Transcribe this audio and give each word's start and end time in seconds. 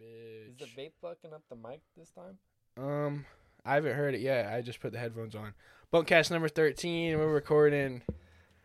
bitch. 0.00 0.50
Is 0.50 0.56
the 0.58 0.80
vape 0.80 0.92
fucking 1.00 1.32
up 1.32 1.42
the 1.48 1.56
mic 1.56 1.80
this 1.96 2.10
time? 2.10 2.38
Um, 2.76 3.24
I 3.64 3.74
haven't 3.74 3.94
heard 3.94 4.14
it 4.14 4.20
yet. 4.20 4.52
I 4.52 4.60
just 4.60 4.80
put 4.80 4.92
the 4.92 4.98
headphones 4.98 5.34
on. 5.34 5.54
Bunkast 5.92 6.30
number 6.30 6.48
thirteen. 6.48 7.18
We're 7.18 7.32
recording. 7.32 8.02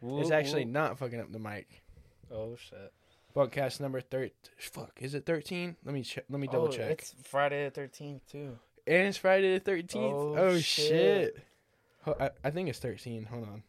It's 0.01 0.31
actually 0.31 0.65
not 0.65 0.99
fucking 0.99 1.19
up 1.19 1.31
the 1.31 1.39
mic. 1.39 1.83
Oh 2.31 2.55
shit. 2.55 2.91
Bunkast 3.35 3.79
number 3.79 4.01
thir 4.01 4.29
Fuck, 4.57 4.99
is 5.01 5.15
it 5.15 5.25
thirteen? 5.25 5.75
Let 5.85 5.93
me 5.93 6.03
check. 6.03 6.25
Let 6.29 6.39
me 6.39 6.47
double 6.47 6.67
oh, 6.67 6.71
check. 6.71 6.91
It's 6.91 7.15
Friday 7.23 7.65
the 7.65 7.71
thirteenth 7.71 8.25
too. 8.29 8.59
And 8.85 9.07
it's 9.07 9.17
Friday 9.17 9.53
the 9.53 9.59
thirteenth. 9.59 10.13
Oh, 10.13 10.35
Oh, 10.37 10.57
shit. 10.57 11.35
shit. 11.35 11.37
I, 12.05 12.31
I 12.43 12.49
think 12.51 12.69
it's 12.69 12.79
thirteen. 12.79 13.25
Hold 13.25 13.43
on. 13.43 13.63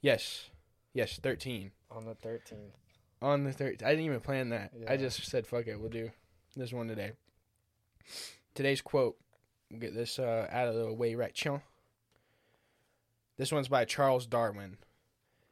Yes, 0.00 0.50
yes, 0.94 1.18
thirteen. 1.22 1.72
On 1.90 2.04
the 2.04 2.14
thirteenth. 2.14 2.74
On 3.22 3.44
the 3.44 3.52
third, 3.52 3.82
I 3.84 3.90
didn't 3.90 4.04
even 4.04 4.20
plan 4.20 4.48
that. 4.48 4.72
I 4.88 4.96
just 4.96 5.24
said, 5.24 5.46
"Fuck 5.46 5.68
it, 5.68 5.80
we'll 5.80 5.90
do 5.90 6.10
this 6.56 6.72
one 6.72 6.88
today." 6.88 7.12
Today's 8.54 8.82
quote. 8.82 9.16
We'll 9.70 9.80
get 9.80 9.94
this 9.94 10.18
uh, 10.18 10.48
out 10.50 10.68
of 10.68 10.74
the 10.74 10.92
way 10.92 11.14
right 11.14 11.32
now. 11.44 11.62
This 13.38 13.52
one's 13.52 13.68
by 13.68 13.84
Charles 13.84 14.26
Darwin. 14.26 14.76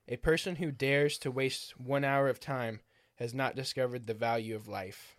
A 0.09 0.17
person 0.17 0.57
who 0.57 0.73
dares 0.73 1.17
to 1.19 1.31
waste 1.31 1.79
one 1.81 2.05
hour 2.05 2.29
of 2.29 2.41
time 2.41 2.81
has 3.17 3.33
not 3.33 3.55
discovered 3.55 4.07
the 4.07 4.15
value 4.15 4.57
of 4.57 4.67
life. 4.67 5.17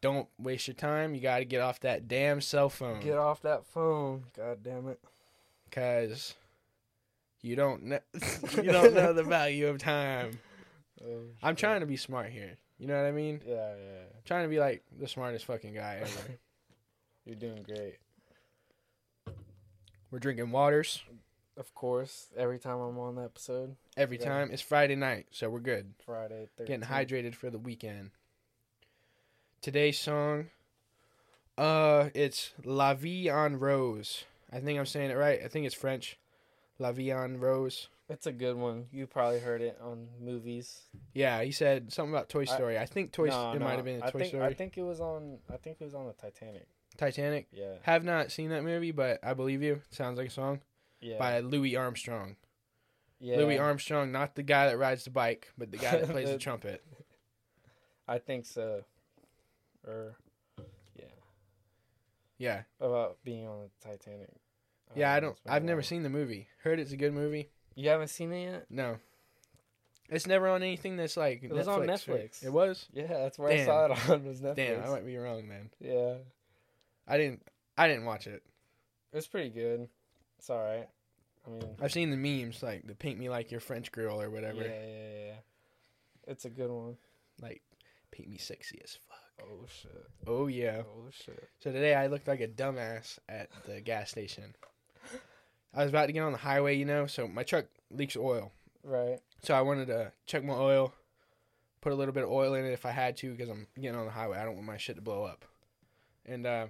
Don't 0.00 0.28
waste 0.38 0.68
your 0.68 0.74
time. 0.74 1.14
You 1.14 1.22
got 1.22 1.38
to 1.38 1.44
get 1.46 1.62
off 1.62 1.80
that 1.80 2.06
damn 2.06 2.40
cell 2.40 2.68
phone. 2.68 3.00
Get 3.00 3.16
off 3.16 3.40
that 3.42 3.64
phone. 3.64 4.24
God 4.36 4.62
damn 4.62 4.88
it. 4.88 5.00
Cause 5.70 6.34
you 7.40 7.56
don't 7.56 7.84
know 7.84 7.98
you 8.56 8.70
don't 8.70 8.94
know 8.94 9.12
the 9.12 9.24
value 9.24 9.68
of 9.68 9.78
time. 9.78 10.38
Oh, 11.04 11.20
I'm 11.42 11.56
trying 11.56 11.80
to 11.80 11.86
be 11.86 11.96
smart 11.96 12.30
here. 12.30 12.56
You 12.78 12.86
know 12.86 12.96
what 13.00 13.06
I 13.08 13.12
mean? 13.12 13.40
Yeah, 13.46 13.54
yeah. 13.54 14.00
I'm 14.14 14.22
trying 14.24 14.44
to 14.44 14.48
be 14.48 14.58
like 14.58 14.82
the 14.98 15.08
smartest 15.08 15.44
fucking 15.46 15.74
guy 15.74 15.98
ever. 16.02 16.38
You're 17.24 17.34
doing 17.36 17.62
great. 17.62 17.96
We're 20.10 20.18
drinking 20.20 20.50
waters 20.52 21.02
Of 21.58 21.74
course, 21.74 22.28
every 22.36 22.58
time 22.58 22.78
I'm 22.80 22.98
on 22.98 23.14
the 23.16 23.22
episode, 23.22 23.76
every 23.96 24.18
Yeah. 24.18 24.26
time. 24.26 24.50
It's 24.52 24.60
Friday 24.62 24.94
night, 24.94 25.26
so 25.30 25.48
we're 25.48 25.58
good. 25.60 25.94
Friday 26.04 26.48
13th. 26.58 26.66
Getting 26.66 26.86
hydrated 26.86 27.34
for 27.34 27.48
the 27.48 27.58
weekend. 27.58 28.10
Today's 29.62 29.98
song, 29.98 30.50
uh, 31.56 32.10
it's 32.14 32.52
La 32.62 32.92
Vie 32.92 33.28
en 33.30 33.58
Rose. 33.58 34.24
I 34.52 34.60
think 34.60 34.78
I'm 34.78 34.84
saying 34.86 35.10
it 35.10 35.14
right. 35.16 35.40
I 35.42 35.48
think 35.48 35.64
it's 35.64 35.74
French. 35.74 36.18
La 36.78 36.92
Vie 36.92 37.10
en 37.10 37.40
Rose. 37.40 37.88
It's 38.08 38.26
a 38.26 38.32
good 38.32 38.56
one. 38.56 38.86
You 38.92 39.06
probably 39.08 39.40
heard 39.40 39.60
it 39.62 39.78
on 39.82 40.06
movies. 40.20 40.82
Yeah, 41.12 41.42
he 41.42 41.50
said 41.50 41.92
something 41.92 42.12
about 42.14 42.28
Toy 42.28 42.44
Story. 42.44 42.78
I, 42.78 42.86
think 42.86 43.10
Toy. 43.12 43.26
No, 43.26 43.52
it 43.52 43.58
no, 43.58 43.64
might 43.64 43.76
have 43.76 43.84
been 43.84 44.00
a 44.00 44.06
I 44.06 44.10
Toy 44.10 44.20
think, 44.20 44.28
Story. 44.30 44.44
I 44.44 44.54
think 44.54 44.78
it 44.78 44.82
was 44.82 45.00
on. 45.00 45.38
I 45.52 45.56
think 45.56 45.78
it 45.80 45.84
was 45.84 45.94
on 45.94 46.06
the 46.06 46.12
Titanic. 46.12 46.68
Titanic. 46.96 47.48
Yeah. 47.52 47.74
Have 47.82 48.04
not 48.04 48.30
seen 48.30 48.50
that 48.50 48.62
movie, 48.62 48.92
but 48.92 49.18
I 49.24 49.34
believe 49.34 49.60
you. 49.62 49.80
Sounds 49.90 50.18
like 50.18 50.28
a 50.28 50.30
song 50.30 50.60
Yeah. 51.00 51.18
by 51.18 51.40
Louis 51.40 51.74
Armstrong. 51.76 52.36
yeah. 53.18 53.38
Louis 53.38 53.58
Armstrong, 53.58 54.12
not 54.12 54.36
the 54.36 54.42
guy 54.44 54.68
that 54.68 54.78
rides 54.78 55.04
the 55.04 55.10
bike, 55.10 55.52
but 55.58 55.72
the 55.72 55.78
guy 55.78 55.98
that 55.98 56.08
plays 56.08 56.30
the 56.30 56.38
trumpet. 56.46 56.84
I 58.06 58.18
think 58.18 58.46
so. 58.46 58.84
Or, 59.84 60.16
yeah, 60.96 61.04
Yeah, 62.38 62.62
about 62.80 63.18
being 63.24 63.46
on 63.48 63.62
the 63.64 63.88
Titanic. 63.88 64.30
yeah. 64.94 65.12
I 65.12 65.18
don't. 65.20 65.36
I've 65.46 65.64
never 65.64 65.82
seen 65.82 66.02
the 66.04 66.08
movie. 66.10 66.46
Heard 66.62 66.78
it's 66.78 66.92
a 66.92 66.96
good 66.96 67.12
movie. 67.12 67.50
You 67.76 67.90
haven't 67.90 68.08
seen 68.08 68.32
it 68.32 68.44
yet? 68.44 68.66
No, 68.70 68.96
it's 70.08 70.26
never 70.26 70.48
on 70.48 70.62
anything 70.62 70.96
that's 70.96 71.16
like. 71.16 71.42
It 71.42 71.52
was 71.52 71.68
on 71.68 71.80
right? 71.80 71.90
Netflix. 71.90 72.44
It 72.44 72.52
was. 72.52 72.86
Yeah, 72.92 73.06
that's 73.06 73.38
where 73.38 73.50
Damn. 73.50 73.60
I 73.60 73.64
saw 73.64 73.84
it 73.84 74.10
on. 74.10 74.24
Was 74.24 74.40
Netflix. 74.40 74.56
Damn, 74.56 74.84
I 74.84 74.88
might 74.88 75.06
be 75.06 75.16
wrong 75.16 75.48
then. 75.48 75.70
Yeah, 75.80 76.14
I 77.06 77.18
didn't. 77.18 77.42
I 77.76 77.88
didn't 77.88 78.06
watch 78.06 78.26
it. 78.26 78.42
it's 79.12 79.26
pretty 79.26 79.50
good. 79.50 79.88
It's 80.38 80.50
all 80.50 80.62
right. 80.62 80.88
I 81.46 81.50
mean, 81.50 81.76
I've 81.80 81.92
seen 81.92 82.10
the 82.10 82.16
memes 82.16 82.62
like 82.62 82.86
the 82.86 82.94
"Paint 82.94 83.18
Me 83.18 83.28
Like 83.28 83.50
Your 83.50 83.60
French 83.60 83.92
Girl" 83.92 84.20
or 84.20 84.30
whatever. 84.30 84.62
Yeah, 84.62 84.86
yeah, 84.86 85.26
yeah. 85.26 85.34
It's 86.26 86.44
a 86.44 86.50
good 86.50 86.70
one. 86.70 86.96
Like, 87.40 87.62
paint 88.10 88.28
me 88.28 88.38
sexy 88.38 88.80
as 88.82 88.98
fuck. 89.08 89.18
Oh 89.42 89.66
shit. 89.82 90.06
Oh 90.26 90.46
yeah. 90.46 90.82
Oh 90.86 91.08
shit. 91.10 91.48
So 91.60 91.70
today 91.70 91.94
I 91.94 92.06
looked 92.06 92.26
like 92.26 92.40
a 92.40 92.48
dumbass 92.48 93.18
at 93.28 93.48
the 93.66 93.80
gas 93.80 94.10
station. 94.10 94.54
I 95.76 95.82
was 95.82 95.90
about 95.90 96.06
to 96.06 96.12
get 96.12 96.22
on 96.22 96.32
the 96.32 96.38
highway, 96.38 96.76
you 96.76 96.86
know, 96.86 97.06
so 97.06 97.28
my 97.28 97.42
truck 97.42 97.66
leaks 97.90 98.16
oil. 98.16 98.50
Right. 98.82 99.18
So 99.42 99.54
I 99.54 99.60
wanted 99.60 99.88
to 99.88 100.10
check 100.24 100.42
my 100.42 100.54
oil, 100.54 100.94
put 101.82 101.92
a 101.92 101.94
little 101.94 102.14
bit 102.14 102.24
of 102.24 102.30
oil 102.30 102.54
in 102.54 102.64
it 102.64 102.72
if 102.72 102.86
I 102.86 102.92
had 102.92 103.16
to, 103.18 103.30
because 103.30 103.50
I'm 103.50 103.66
getting 103.78 103.98
on 103.98 104.06
the 104.06 104.12
highway. 104.12 104.38
I 104.38 104.44
don't 104.44 104.54
want 104.54 104.66
my 104.66 104.78
shit 104.78 104.96
to 104.96 105.02
blow 105.02 105.24
up. 105.24 105.44
And 106.24 106.46
uh, 106.46 106.66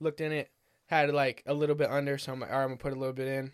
looked 0.00 0.20
in 0.20 0.32
it, 0.32 0.50
had 0.86 1.14
like 1.14 1.44
a 1.46 1.54
little 1.54 1.76
bit 1.76 1.88
under, 1.88 2.18
so 2.18 2.32
I'm 2.32 2.40
like, 2.40 2.50
all 2.50 2.56
right, 2.56 2.64
I'm 2.64 2.70
gonna 2.70 2.78
put 2.78 2.92
a 2.92 2.98
little 2.98 3.14
bit 3.14 3.28
in. 3.28 3.52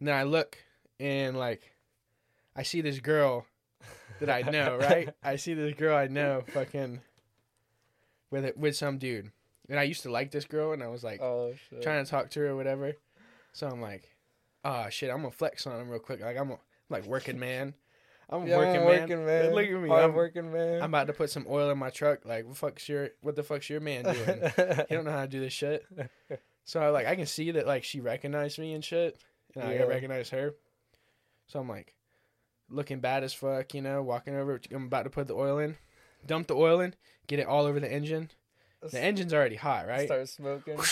And 0.00 0.08
then 0.08 0.14
I 0.14 0.24
look 0.24 0.58
and 1.00 1.36
like, 1.36 1.62
I 2.54 2.64
see 2.64 2.82
this 2.82 3.00
girl 3.00 3.46
that 4.20 4.28
I 4.28 4.48
know, 4.48 4.76
right? 4.80 5.08
I 5.22 5.36
see 5.36 5.54
this 5.54 5.74
girl 5.74 5.96
I 5.96 6.06
know, 6.08 6.44
fucking, 6.52 7.00
with 8.30 8.44
it 8.44 8.58
with 8.58 8.76
some 8.76 8.98
dude. 8.98 9.30
And 9.70 9.80
I 9.80 9.84
used 9.84 10.02
to 10.02 10.10
like 10.10 10.30
this 10.30 10.44
girl, 10.44 10.72
and 10.72 10.82
I 10.82 10.88
was 10.88 11.02
like, 11.02 11.20
Oh 11.22 11.54
trying 11.82 12.04
to 12.04 12.10
talk 12.10 12.30
to 12.30 12.40
her 12.40 12.48
or 12.48 12.56
whatever. 12.56 12.94
So 13.52 13.66
I'm 13.68 13.80
like, 13.80 14.14
oh 14.64 14.88
shit, 14.90 15.10
I'm 15.10 15.18
gonna 15.18 15.30
flex 15.30 15.66
on 15.66 15.80
him 15.80 15.88
real 15.88 16.00
quick. 16.00 16.20
Like 16.20 16.36
I'm 16.36 16.50
a, 16.52 16.58
like 16.88 17.06
working 17.06 17.38
man. 17.40 17.74
I'm 18.30 18.46
Yeah, 18.46 18.58
working, 18.58 18.82
I'm 18.82 18.86
man. 18.86 19.00
working 19.00 19.26
man. 19.26 19.54
Look 19.54 19.66
at 19.66 19.82
me. 19.82 19.88
Hard 19.88 20.04
I'm, 20.04 20.14
working 20.14 20.52
man. 20.52 20.82
I'm 20.82 20.90
about 20.90 21.06
to 21.06 21.14
put 21.14 21.30
some 21.30 21.46
oil 21.48 21.70
in 21.70 21.78
my 21.78 21.88
truck. 21.90 22.26
Like, 22.26 22.46
what 22.46 22.56
fuck's 22.56 22.88
your 22.88 23.08
what 23.22 23.36
the 23.36 23.42
fuck's 23.42 23.70
your 23.70 23.80
man 23.80 24.04
doing? 24.04 24.42
he 24.88 24.94
don't 24.94 25.04
know 25.04 25.12
how 25.12 25.22
to 25.22 25.28
do 25.28 25.40
this 25.40 25.52
shit. 25.54 25.86
So 26.64 26.80
I 26.80 26.88
like 26.90 27.06
I 27.06 27.16
can 27.16 27.26
see 27.26 27.50
that 27.52 27.66
like 27.66 27.84
she 27.84 28.00
recognized 28.00 28.58
me 28.58 28.74
and 28.74 28.84
shit, 28.84 29.18
and 29.54 29.64
I 29.64 29.82
recognize 29.84 30.28
her. 30.30 30.54
So 31.46 31.58
I'm 31.60 31.68
like 31.68 31.94
looking 32.68 33.00
bad 33.00 33.24
as 33.24 33.32
fuck, 33.32 33.72
you 33.72 33.80
know, 33.80 34.02
walking 34.02 34.34
over. 34.36 34.60
I'm 34.72 34.84
about 34.84 35.04
to 35.04 35.10
put 35.10 35.26
the 35.26 35.34
oil 35.34 35.58
in, 35.58 35.76
dump 36.26 36.48
the 36.48 36.54
oil 36.56 36.80
in, 36.80 36.94
get 37.26 37.38
it 37.38 37.46
all 37.46 37.64
over 37.64 37.80
the 37.80 37.90
engine. 37.90 38.30
The 38.82 39.00
engine's 39.00 39.32
already 39.32 39.56
hot, 39.56 39.88
right? 39.88 40.06
Start 40.06 40.28
smoking. 40.28 40.78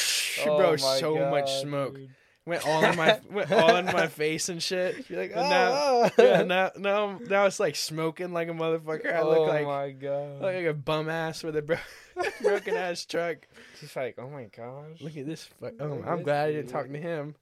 Oh 0.47 0.59
Bro, 0.59 0.67
Oh 0.67 0.71
my 0.73 0.77
so 0.77 1.31
much 1.31 1.51
smoke. 1.63 1.95
dude. 1.95 2.11
Went 2.47 2.65
all 2.67 2.85
in 2.85 2.97
my 2.97 3.21
went 3.31 3.51
all 3.51 3.75
in 3.77 3.87
my 3.87 4.07
face 4.07 4.49
and 4.49 4.63
shit. 4.63 5.05
You're 5.11 5.21
like, 5.21 5.33
And 5.35 5.51
now- 5.51 5.73
ah. 5.73 6.11
Yeah, 6.17 6.43
now 6.45 6.71
now 6.79 7.19
now 7.29 7.47
it's 7.47 7.59
like 7.59 7.75
smoking 7.75 8.33
like 8.33 8.49
a 8.49 8.53
motherfucker. 8.53 9.13
I 9.13 9.23
look 9.23 9.39
oh 9.39 9.43
like 9.45 9.67
my 9.67 9.91
god. 9.91 10.43
I 10.43 10.55
like 10.55 10.67
a 10.67 10.73
bum 10.75 11.09
ass 11.09 11.43
with 11.43 11.57
a 11.57 11.63
bro- 11.63 11.77
broken 12.43 12.75
ass 12.77 13.05
truck. 13.05 13.39
Just 13.81 13.97
like, 13.97 14.15
oh 14.19 14.31
my 14.31 14.45
gosh. 14.57 15.01
Look 15.01 15.17
at 15.17 15.27
this. 15.27 15.45
Fuck. 15.61 15.73
Oh, 15.81 16.03
I'm 16.07 16.23
glad 16.23 16.49
I 16.49 16.53
didn't 16.53 16.71
talk 16.71 16.89
to 16.89 16.99
him. 16.99 17.35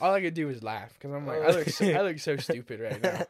All 0.00 0.14
I 0.14 0.22
could 0.22 0.32
do 0.32 0.46
was 0.46 0.62
laugh 0.62 0.90
because 0.94 1.14
I'm 1.14 1.26
like, 1.26 1.42
I 1.42 1.46
Oh. 1.48 1.50
look 1.52 1.68
so, 1.68 1.84
I 1.86 2.00
look 2.00 2.18
so 2.18 2.38
stupid 2.38 2.80
right 2.80 3.02
now. 3.02 3.26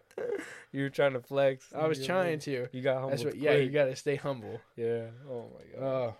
you 0.70 0.82
were 0.84 0.90
trying 0.90 1.14
to 1.14 1.20
flex. 1.20 1.66
I 1.76 1.88
was 1.88 2.06
trying 2.06 2.38
to. 2.40 2.68
You 2.70 2.82
got 2.82 2.94
humbled. 3.00 3.12
That's 3.14 3.24
what. 3.24 3.36
Yeah, 3.36 3.54
you 3.56 3.70
gotta 3.70 3.96
stay 3.96 4.14
humble. 4.14 4.60
Yeah. 4.76 5.06
Oh 5.28 5.46
my 5.52 5.80
god. 5.80 5.84
Oh, 5.84 6.14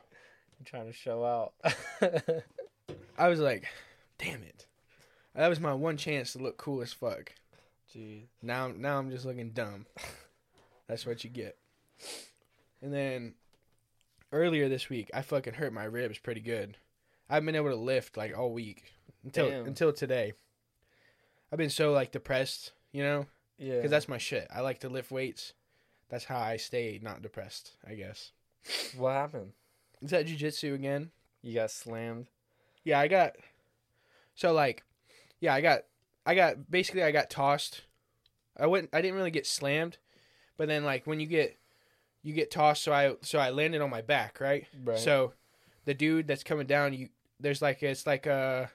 You're 0.59 0.65
trying 0.67 0.87
to 0.87 0.93
show 0.93 1.25
out. 1.25 1.53
I 3.17 3.29
was 3.29 3.39
like, 3.39 3.67
damn 4.19 4.43
it. 4.43 4.66
That 5.37 5.49
was 5.49 5.61
my 5.61 5.75
one 5.75 5.97
chance 5.97 6.33
to 6.33 6.39
look 6.39 6.57
cool 6.57 6.83
as 6.83 6.93
fuck. 6.93 7.33
Jeez. 7.95 8.23
Now, 8.43 8.69
now 8.75 8.99
I'm 8.99 9.11
just 9.11 9.25
looking 9.25 9.51
dumb. 9.51 9.87
That's 10.89 11.07
what 11.07 11.23
you 11.25 11.31
get. 11.31 11.57
And 12.83 12.93
then 12.93 13.35
earlier 14.33 14.69
this 14.69 14.89
week, 14.89 15.11
I 15.15 15.23
fucking 15.23 15.55
hurt 15.55 15.73
my 15.73 15.85
ribs 15.85 16.19
pretty 16.19 16.41
good. 16.41 16.77
I 17.29 17.35
haven't 17.35 17.47
been 17.47 17.57
able 17.57 17.71
to 17.71 17.77
lift 17.77 18.17
like 18.17 18.37
all 18.37 18.53
week 18.53 18.93
until 19.25 19.51
Damn. 19.51 19.67
until 19.67 19.93
today. 19.93 20.33
I've 21.53 21.59
been 21.59 21.71
so 21.71 21.93
like 21.93 22.13
depressed, 22.13 22.73
you 22.93 23.03
know, 23.03 23.27
Yeah. 23.59 23.77
because 23.77 23.91
that's 23.91 24.09
my 24.09 24.19
shit. 24.19 24.49
I 24.55 24.61
like 24.61 24.81
to 24.81 24.89
lift 24.89 25.11
weights. 25.11 25.53
That's 26.09 26.25
how 26.25 26.39
I 26.39 26.57
stay 26.57 26.99
not 27.03 27.23
depressed. 27.23 27.73
I 27.87 27.95
guess. 27.95 28.33
what 28.97 29.13
happened. 29.13 29.53
Is 30.03 30.11
that 30.11 30.27
jujitsu 30.27 30.75
again? 30.75 31.11
You 31.43 31.55
got 31.55 31.71
slammed. 31.71 32.29
Yeah, 32.85 33.01
I 33.01 33.09
got. 33.09 33.35
So 34.35 34.53
like, 34.53 34.83
yeah, 35.47 35.55
I 35.55 35.61
got, 35.61 35.83
I 36.27 36.35
got 36.35 36.69
basically 36.69 37.05
I 37.05 37.13
got 37.13 37.31
tossed. 37.31 37.83
I 38.59 38.67
wouldn't. 38.67 38.91
I 38.93 39.01
didn't 39.01 39.17
really 39.17 39.31
get 39.31 39.47
slammed, 39.47 39.97
but 40.57 40.67
then 40.67 40.85
like 40.85 41.07
when 41.07 41.21
you 41.21 41.27
get, 41.27 41.57
you 42.25 42.35
get 42.35 42.51
tossed. 42.51 42.83
So 42.83 42.93
I 42.93 43.15
so 43.23 43.39
I 43.39 43.51
landed 43.51 43.81
on 43.81 43.89
my 43.89 44.03
back, 44.03 44.41
right? 44.41 44.67
Right. 44.83 44.99
So, 44.99 45.35
the 45.85 45.95
dude 45.95 46.27
that's 46.27 46.43
coming 46.43 46.67
down, 46.67 46.95
you 46.95 47.11
there's 47.39 47.63
like 47.63 47.81
it's 47.85 48.09
like 48.09 48.27
a, 48.27 48.71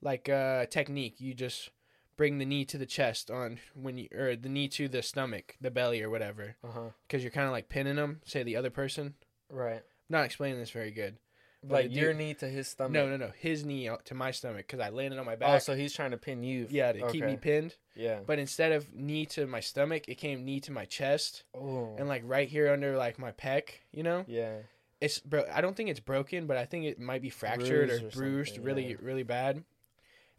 like 0.00 0.28
a 0.28 0.66
technique. 0.70 1.20
You 1.20 1.34
just 1.34 1.68
bring 2.16 2.38
the 2.38 2.46
knee 2.46 2.64
to 2.64 2.78
the 2.78 2.86
chest 2.86 3.30
on 3.30 3.58
when 3.74 3.98
you 3.98 4.08
or 4.16 4.34
the 4.34 4.48
knee 4.48 4.68
to 4.68 4.88
the 4.88 5.02
stomach, 5.02 5.54
the 5.60 5.70
belly 5.70 6.02
or 6.02 6.08
whatever, 6.08 6.56
uh-huh. 6.64 6.92
because 7.06 7.22
you're 7.22 7.30
kind 7.30 7.46
of 7.46 7.52
like 7.52 7.68
pinning 7.68 7.96
them. 7.96 8.22
Say 8.24 8.42
the 8.42 8.56
other 8.56 8.70
person. 8.70 9.16
Right. 9.50 9.82
I'm 9.82 9.82
not 10.08 10.24
explaining 10.24 10.60
this 10.60 10.70
very 10.70 10.92
good. 10.92 11.18
Like 11.66 11.92
your 11.92 12.14
knee 12.14 12.34
to 12.34 12.46
his 12.48 12.68
stomach. 12.68 12.92
No, 12.92 13.08
no, 13.08 13.16
no. 13.16 13.32
His 13.36 13.64
knee 13.64 13.90
to 14.04 14.14
my 14.14 14.30
stomach 14.30 14.66
because 14.68 14.78
I 14.80 14.90
landed 14.90 15.18
on 15.18 15.26
my 15.26 15.34
Oh, 15.34 15.36
back. 15.36 15.62
so 15.62 15.74
he's 15.74 15.92
trying 15.92 16.12
to 16.12 16.16
pin 16.16 16.42
you. 16.44 16.66
yeah, 16.70 16.92
to 16.92 17.08
keep 17.10 17.24
me 17.24 17.36
pinned. 17.36 17.74
Yeah. 17.96 18.20
But 18.24 18.38
instead 18.38 18.70
of 18.72 18.94
knee 18.94 19.26
to 19.26 19.46
my 19.46 19.58
stomach, 19.60 20.08
it 20.08 20.14
came 20.16 20.44
knee 20.44 20.60
to 20.60 20.72
my 20.72 20.84
chest 20.84 21.42
Oh. 21.54 21.96
and 21.98 22.08
like 22.08 22.22
right 22.24 22.48
here 22.48 22.72
under 22.72 22.96
like 22.96 23.18
my 23.18 23.32
pec. 23.32 23.70
You 23.92 24.04
know, 24.04 24.24
yeah. 24.28 24.58
it's 25.00 25.18
bro. 25.18 25.44
I 25.52 25.60
don't 25.60 25.76
think 25.76 25.90
it's 25.90 25.98
broken, 26.00 26.46
but 26.46 26.56
I 26.56 26.64
think 26.64 26.84
it 26.84 27.00
might 27.00 27.22
be 27.22 27.30
fractured 27.30 27.88
Bruised 27.88 28.04
or, 28.04 28.06
or 28.06 28.10
bruised 28.10 28.58
really, 28.58 28.90
yeah. 28.90 28.96
really 29.00 29.24
bad. 29.24 29.64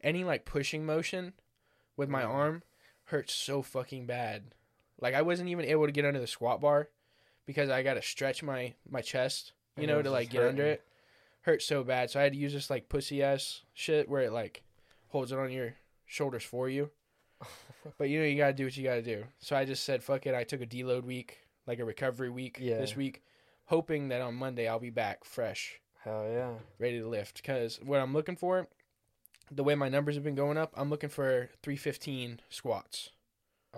Any 0.02 0.24
like 0.24 0.46
pushing 0.46 0.86
motion 0.86 1.34
with 1.98 2.08
my 2.08 2.22
Mhm. 2.24 2.30
arm 2.30 2.64
hurts 3.06 3.34
so 3.34 3.62
fucking 3.62 4.06
bad. 4.06 4.56
Like 5.02 5.16
I 5.16 5.22
wasn't 5.22 5.50
even 5.50 5.66
able 5.66 5.86
to 5.86 5.92
get 5.92 6.06
under 6.06 6.20
the 6.22 6.28
squat 6.28 6.62
bar 6.62 6.88
because 7.46 7.70
I 7.70 7.84
got 7.84 7.96
to 7.96 8.02
stretch 8.02 8.42
my 8.42 8.74
my 8.90 9.02
chest, 9.02 9.52
you 9.76 9.84
And 9.84 9.92
know, 9.92 10.02
to 10.02 10.10
like 10.10 10.30
get 10.30 10.44
under 10.44 10.66
it. 10.66 10.86
Hurt 11.42 11.62
so 11.62 11.84
bad, 11.84 12.10
so 12.12 12.20
I 12.20 12.24
had 12.24 12.34
to 12.34 12.38
use 12.40 12.54
this 12.54 12.70
like 12.70 12.90
pussy 12.90 13.24
ass 13.24 13.62
shit 13.74 14.10
where 14.10 14.22
it 14.24 14.32
like 14.34 14.64
holds 15.08 15.32
it 15.32 15.40
on 15.40 15.52
your 15.52 15.76
shoulders 16.06 16.44
for 16.44 16.70
you. 16.70 16.90
But 17.98 18.10
you 18.10 18.20
know 18.20 18.26
you 18.26 18.36
gotta 18.38 18.54
do 18.54 18.66
what 18.66 18.76
you 18.76 18.84
gotta 18.84 19.02
do. 19.02 19.24
So 19.40 19.56
I 19.56 19.64
just 19.64 19.86
said 19.86 20.04
fuck 20.04 20.28
it. 20.28 20.36
I 20.36 20.44
took 20.44 20.62
a 20.62 20.66
deload 20.66 21.04
week, 21.06 21.40
like 21.66 21.80
a 21.80 21.86
recovery 21.86 22.30
week 22.30 22.58
Yeah. 22.60 22.78
this 22.78 22.96
week, 22.96 23.24
hoping 23.66 24.10
that 24.10 24.22
on 24.22 24.36
Monday 24.36 24.68
I'll 24.68 24.80
be 24.80 24.90
back 24.90 25.24
fresh, 25.24 25.80
Hell 26.04 26.28
yeah. 26.30 26.52
ready 26.78 27.00
to 27.00 27.08
lift. 27.08 27.42
Cause 27.42 27.80
what 27.82 28.02
I'm 28.02 28.14
looking 28.14 28.36
for, 28.36 28.68
the 29.50 29.64
way 29.64 29.76
my 29.76 29.88
numbers 29.88 30.16
have 30.16 30.26
been 30.26 30.36
going 30.36 30.58
up, 30.58 30.74
I'm 30.76 30.90
looking 30.90 31.10
for 31.10 31.50
315 31.64 32.42
squats. 32.50 33.12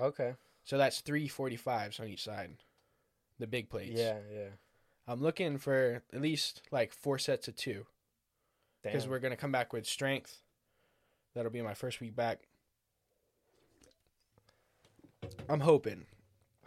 Okay. 0.02 0.34
So 0.66 0.78
that's 0.80 1.02
345s 1.04 2.00
on 2.00 2.08
each 2.08 2.24
side, 2.24 2.52
the 3.40 3.48
big 3.48 3.70
plates. 3.70 4.00
Yeah, 4.00 4.18
yeah. 4.34 4.50
I'm 5.08 5.22
looking 5.22 5.58
for 5.58 6.04
at 6.14 6.22
least 6.22 6.62
like 6.72 6.94
four 6.94 7.18
sets 7.18 7.48
of 7.48 7.56
two 7.56 7.86
because 8.84 9.08
we're 9.08 9.20
gonna 9.20 9.36
come 9.36 9.52
back 9.52 9.74
with 9.74 9.86
strength. 9.86 10.42
That'll 11.36 11.52
be 11.52 11.62
my 11.62 11.74
first 11.74 12.00
week 12.02 12.16
back. 12.16 12.40
I'm 15.50 15.60
hoping 15.62 16.06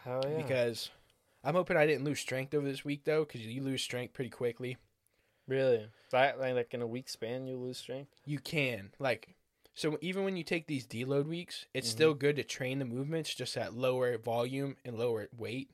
Hell 0.02 0.22
yeah. 0.28 0.36
because 0.36 0.90
I'm 1.42 1.54
hoping 1.54 1.76
I 1.76 1.86
didn't 1.86 2.04
lose 2.04 2.20
strength 2.20 2.54
over 2.54 2.66
this 2.66 2.84
week 2.84 3.04
though, 3.04 3.24
because 3.24 3.42
you 3.42 3.62
lose 3.62 3.82
strength 3.82 4.14
pretty 4.14 4.30
quickly. 4.30 4.76
really, 5.46 5.88
that 6.10 6.38
like, 6.40 6.72
in 6.72 6.80
a 6.82 6.86
week 6.86 7.08
span, 7.08 7.46
you 7.46 7.56
lose 7.58 7.76
strength. 7.78 8.10
You 8.24 8.38
can 8.38 8.90
like, 8.98 9.34
so 9.74 9.98
even 10.00 10.24
when 10.24 10.36
you 10.36 10.44
take 10.44 10.66
these 10.66 10.86
deload 10.86 11.26
weeks, 11.26 11.66
it's 11.74 11.88
Mhm. 11.88 11.92
still 11.92 12.14
good 12.14 12.36
to 12.36 12.44
train 12.44 12.78
the 12.78 12.84
movements 12.84 13.34
just 13.34 13.56
at 13.56 13.74
lower 13.74 14.16
volume 14.18 14.76
and 14.84 14.96
lower 14.98 15.28
weight. 15.36 15.70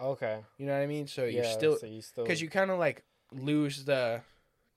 Okay. 0.00 0.40
You 0.58 0.66
know 0.66 0.72
what 0.72 0.82
I 0.82 0.86
mean? 0.86 1.06
So 1.06 1.24
yeah. 1.24 1.42
you're 1.42 1.44
still 1.44 1.76
So 1.78 1.86
you 1.86 2.02
still 2.02 2.24
because 2.24 2.40
you 2.40 2.48
kind 2.48 2.70
of 2.70 2.78
like 2.78 3.04
lose 3.32 3.84
the 3.84 4.22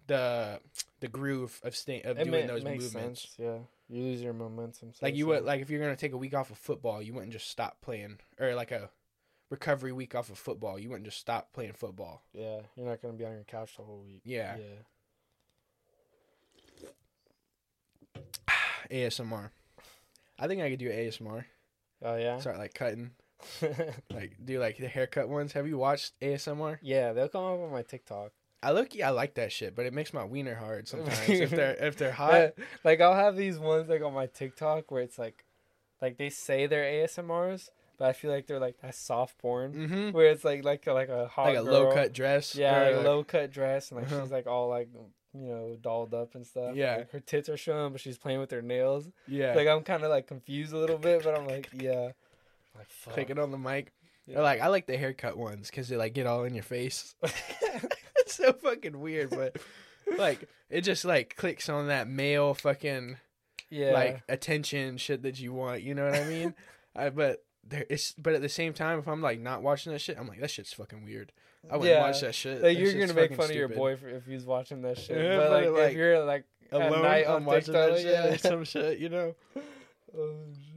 the 0.08 0.60
the 1.00 1.08
groove 1.08 1.60
of 1.64 1.76
staying 1.76 2.06
of 2.06 2.20
it 2.20 2.26
doing 2.26 2.48
those 2.48 2.64
movements. 2.64 2.92
sense. 2.92 3.28
Yeah. 3.38 3.58
You 3.90 4.04
lose 4.04 4.22
your 4.22 4.34
momentum. 4.34 4.94
so 4.94 5.06
Like 5.06 5.16
you 5.16 5.26
say. 5.26 5.30
would 5.30 5.46
like 5.46 5.62
if 5.62 5.70
you're 5.70 5.82
gonna 5.82 5.96
take 5.96 6.14
a 6.14 6.18
week 6.18 6.34
off 6.34 6.50
of 6.50 6.58
football, 6.58 7.02
you 7.02 7.14
wouldn't 7.14 7.32
just 7.32 7.50
stop 7.50 7.82
playing 7.82 8.20
or 8.40 8.56
like 8.56 8.72
a 8.72 8.90
recovery 9.50 9.92
week 9.92 10.16
off 10.16 10.30
of 10.30 10.38
football. 10.38 10.80
You 10.80 10.90
wouldn't 10.90 11.06
just 11.06 11.20
stop 11.20 11.54
playing 11.54 11.74
football. 11.74 12.24
Yeah. 12.34 12.62
You're 12.76 12.88
not 12.88 13.02
gonna 13.02 13.14
be 13.14 13.26
on 13.26 13.34
your 13.34 13.44
couch 13.44 13.76
the 13.78 13.84
whole 13.84 14.04
week. 14.06 14.22
Yeah. 14.26 14.58
Yeah. 14.58 14.80
ASMR. 18.92 19.50
I 20.40 20.48
think 20.48 20.62
I 20.62 20.70
could 20.70 20.80
do 20.80 20.90
ASMR. 20.90 21.46
Oh 22.04 22.16
yeah. 22.16 22.40
Start 22.40 22.58
like 22.58 22.74
cutting, 22.74 23.12
like 24.14 24.34
do 24.44 24.60
like 24.60 24.78
the 24.78 24.88
haircut 24.88 25.30
ones. 25.30 25.54
Have 25.54 25.68
you 25.68 25.78
watched 25.78 26.14
ASMR? 26.22 26.78
yeah, 26.82 27.14
they'll 27.14 27.30
come 27.30 27.44
up 27.44 27.60
on 27.60 27.72
my 27.72 27.82
TikTok. 27.84 28.32
I 28.62 28.72
look, 28.72 28.96
yeah, 28.96 29.10
I 29.10 29.12
like 29.12 29.34
that 29.36 29.52
shit, 29.52 29.76
but 29.76 29.86
it 29.86 29.94
makes 29.94 30.14
my 30.14 30.24
wiener 30.24 30.56
hard 30.56 30.88
sometimes 30.88 31.28
if 31.28 31.50
they're 31.52 31.76
if 31.76 31.98
they're 31.98 32.12
hot. 32.14 32.32
But, 32.32 32.56
like 32.84 33.02
I'll 33.02 33.16
have 33.16 33.36
these 33.36 33.60
ones 33.60 33.90
like 33.90 34.02
on 34.02 34.14
my 34.14 34.28
TikTok 34.28 34.90
where 34.90 35.02
it's 35.02 35.20
like, 35.20 35.44
like 36.02 36.18
they 36.18 36.30
say 36.30 36.66
they're 36.68 37.06
ASMRs, 37.06 37.70
but 37.98 38.06
I 38.08 38.14
feel 38.14 38.32
like 38.32 38.48
they're 38.48 38.60
like 38.60 38.80
that 38.82 38.96
soft 38.96 39.38
porn 39.40 39.74
Mm-hmm. 39.74 40.12
where 40.12 40.28
it's 40.32 40.46
like 40.46 40.64
like 40.64 40.88
a, 40.88 40.94
like 40.94 41.10
a 41.10 41.28
hot 41.28 41.48
Like 41.48 41.58
a 41.58 41.64
girl. 41.64 41.74
low 41.74 41.94
cut 41.94 42.14
dress. 42.14 42.56
Yeah, 42.56 42.90
like, 42.96 43.04
low 43.06 43.24
cut 43.24 43.52
dress 43.52 43.92
and 43.92 44.00
like 44.00 44.10
Uh-huh. 44.12 44.22
she's 44.24 44.32
like 44.32 44.48
all 44.48 44.70
like 44.70 44.88
you 45.34 45.48
know 45.48 45.76
dolled 45.82 46.14
up 46.14 46.36
and 46.36 46.46
stuff. 46.48 46.76
Yeah. 46.76 46.98
Like, 46.98 47.12
her 47.12 47.20
tits 47.20 47.50
are 47.50 47.58
showing, 47.58 47.92
but 47.92 48.00
she's 48.00 48.18
playing 48.18 48.40
with 48.40 48.52
her 48.52 48.62
nails. 48.62 49.10
Yeah. 49.28 49.56
Like 49.56 49.68
I'm 49.68 49.82
kind 49.84 50.04
of 50.04 50.10
like 50.10 50.28
confused 50.28 50.72
a 50.72 50.78
little 50.78 50.98
bit, 50.98 51.24
but 51.26 51.38
I'm 51.38 51.48
like 51.48 51.70
yeah. 51.74 52.12
Like 52.76 52.90
fuck. 52.90 53.14
Clicking 53.14 53.40
on 53.40 53.52
the 53.52 53.58
mic. 53.58 53.92
Yeah. 54.26 54.42
Like 54.42 54.62
I 54.62 54.68
like 54.68 54.88
the 54.88 54.98
haircut 54.98 55.38
ones 55.38 55.70
because 55.70 55.90
they 55.90 55.98
like 55.98 56.14
get 56.14 56.26
all 56.26 56.44
in 56.46 56.54
your 56.54 56.64
face. 56.64 57.16
it's 57.24 57.34
so 58.36 58.54
fucking 58.54 59.00
weird, 59.00 59.30
but 59.30 59.58
like 60.18 60.48
it 60.70 60.82
just 60.82 61.06
like 61.06 61.36
clicks 61.36 61.70
on 61.70 61.88
that 61.88 62.08
male 62.08 62.54
fucking 62.54 63.18
yeah. 63.70 63.92
like 63.92 64.24
attention 64.30 64.98
shit 64.98 65.24
that 65.24 65.40
you 65.40 65.54
want. 65.54 65.84
You 65.84 65.96
know 65.96 66.06
what 66.06 66.16
I 66.16 66.26
mean? 66.26 66.54
I 66.96 67.10
but 67.10 67.44
there 67.64 67.86
it's 67.90 68.14
but 68.14 68.34
at 68.34 68.42
the 68.42 68.50
same 68.50 68.74
time, 68.74 69.00
if 69.00 69.08
I'm 69.08 69.22
like 69.22 69.40
not 69.40 69.62
watching 69.62 69.92
that 69.92 70.00
shit, 70.00 70.18
I'm 70.18 70.28
like 70.28 70.40
that 70.40 70.52
shit's 70.52 70.74
fucking 70.74 71.04
weird. 71.04 71.32
I 71.70 71.78
wouldn't 71.78 71.96
Yeah. 71.96 72.06
watch 72.06 72.22
that 72.22 72.36
shit. 72.36 72.62
Like 72.62 72.62
That 72.62 72.76
you're 72.76 72.94
gonna 72.94 73.14
make 73.14 73.36
fun 73.36 73.50
of 73.50 73.56
your 73.56 73.68
stupid. 73.68 73.78
boy 73.78 73.96
for, 73.96 74.10
if 74.10 74.26
he's 74.26 74.46
watching 74.46 74.82
that 74.82 74.98
shit. 74.98 75.18
Yeah, 75.18 75.38
but 75.38 75.50
but, 75.50 75.52
like, 75.52 75.72
like, 75.72 75.92
if 75.92 75.98
you're 75.98 76.24
like 76.24 76.44
at 76.72 76.82
alone. 76.82 77.02
night 77.02 77.26
I'm 77.28 77.36
on 77.36 77.46
watching 77.46 77.74
TikTok, 77.74 77.90
that 77.90 78.00
shit 78.00 78.06
yeah. 78.06 78.38
some 78.38 78.64
shit, 78.64 79.00
you 79.00 79.10
know. 79.10 79.36
oh 80.18 80.36
shit. 80.54 80.73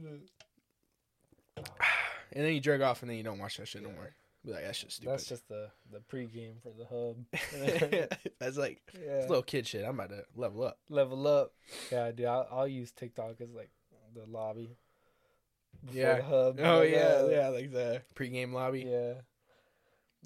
And 2.37 2.45
then 2.45 2.53
you 2.53 2.59
jerk 2.59 2.83
off, 2.83 3.01
and 3.01 3.09
then 3.09 3.17
you 3.17 3.23
don't 3.23 3.39
watch 3.39 3.57
that 3.57 3.67
shit 3.67 3.81
no 3.81 3.89
more. 3.89 4.11
Be 4.45 4.51
like 4.51 4.63
that's 4.63 4.79
just 4.79 4.97
stupid. 4.97 5.11
That's 5.11 5.25
just 5.25 5.47
the 5.49 5.71
the 5.91 6.01
pregame 6.01 6.61
for 6.61 6.71
the 6.71 6.85
hub. 6.85 8.11
That's 8.39 8.57
like 8.57 8.83
yeah. 8.93 9.13
it's 9.21 9.27
little 9.27 9.41
kid 9.41 9.65
shit. 9.65 9.83
I'm 9.83 9.95
about 9.99 10.09
to 10.09 10.23
level 10.35 10.63
up. 10.63 10.77
Level 10.87 11.27
up. 11.27 11.53
Yeah, 11.91 12.11
dude. 12.11 12.27
I'll, 12.27 12.47
I'll 12.51 12.67
use 12.67 12.91
TikTok 12.91 13.41
as 13.41 13.49
like 13.55 13.71
the 14.13 14.25
lobby. 14.29 14.77
Yeah. 15.91 16.17
The 16.17 16.23
hub. 16.23 16.59
Oh 16.61 16.77
Like, 16.79 16.91
yeah, 16.91 16.97
uh, 16.99 17.27
yeah, 17.31 17.47
like 17.49 17.71
the 17.71 18.03
pregame 18.13 18.53
lobby. 18.53 18.81
Yeah. 18.81 19.13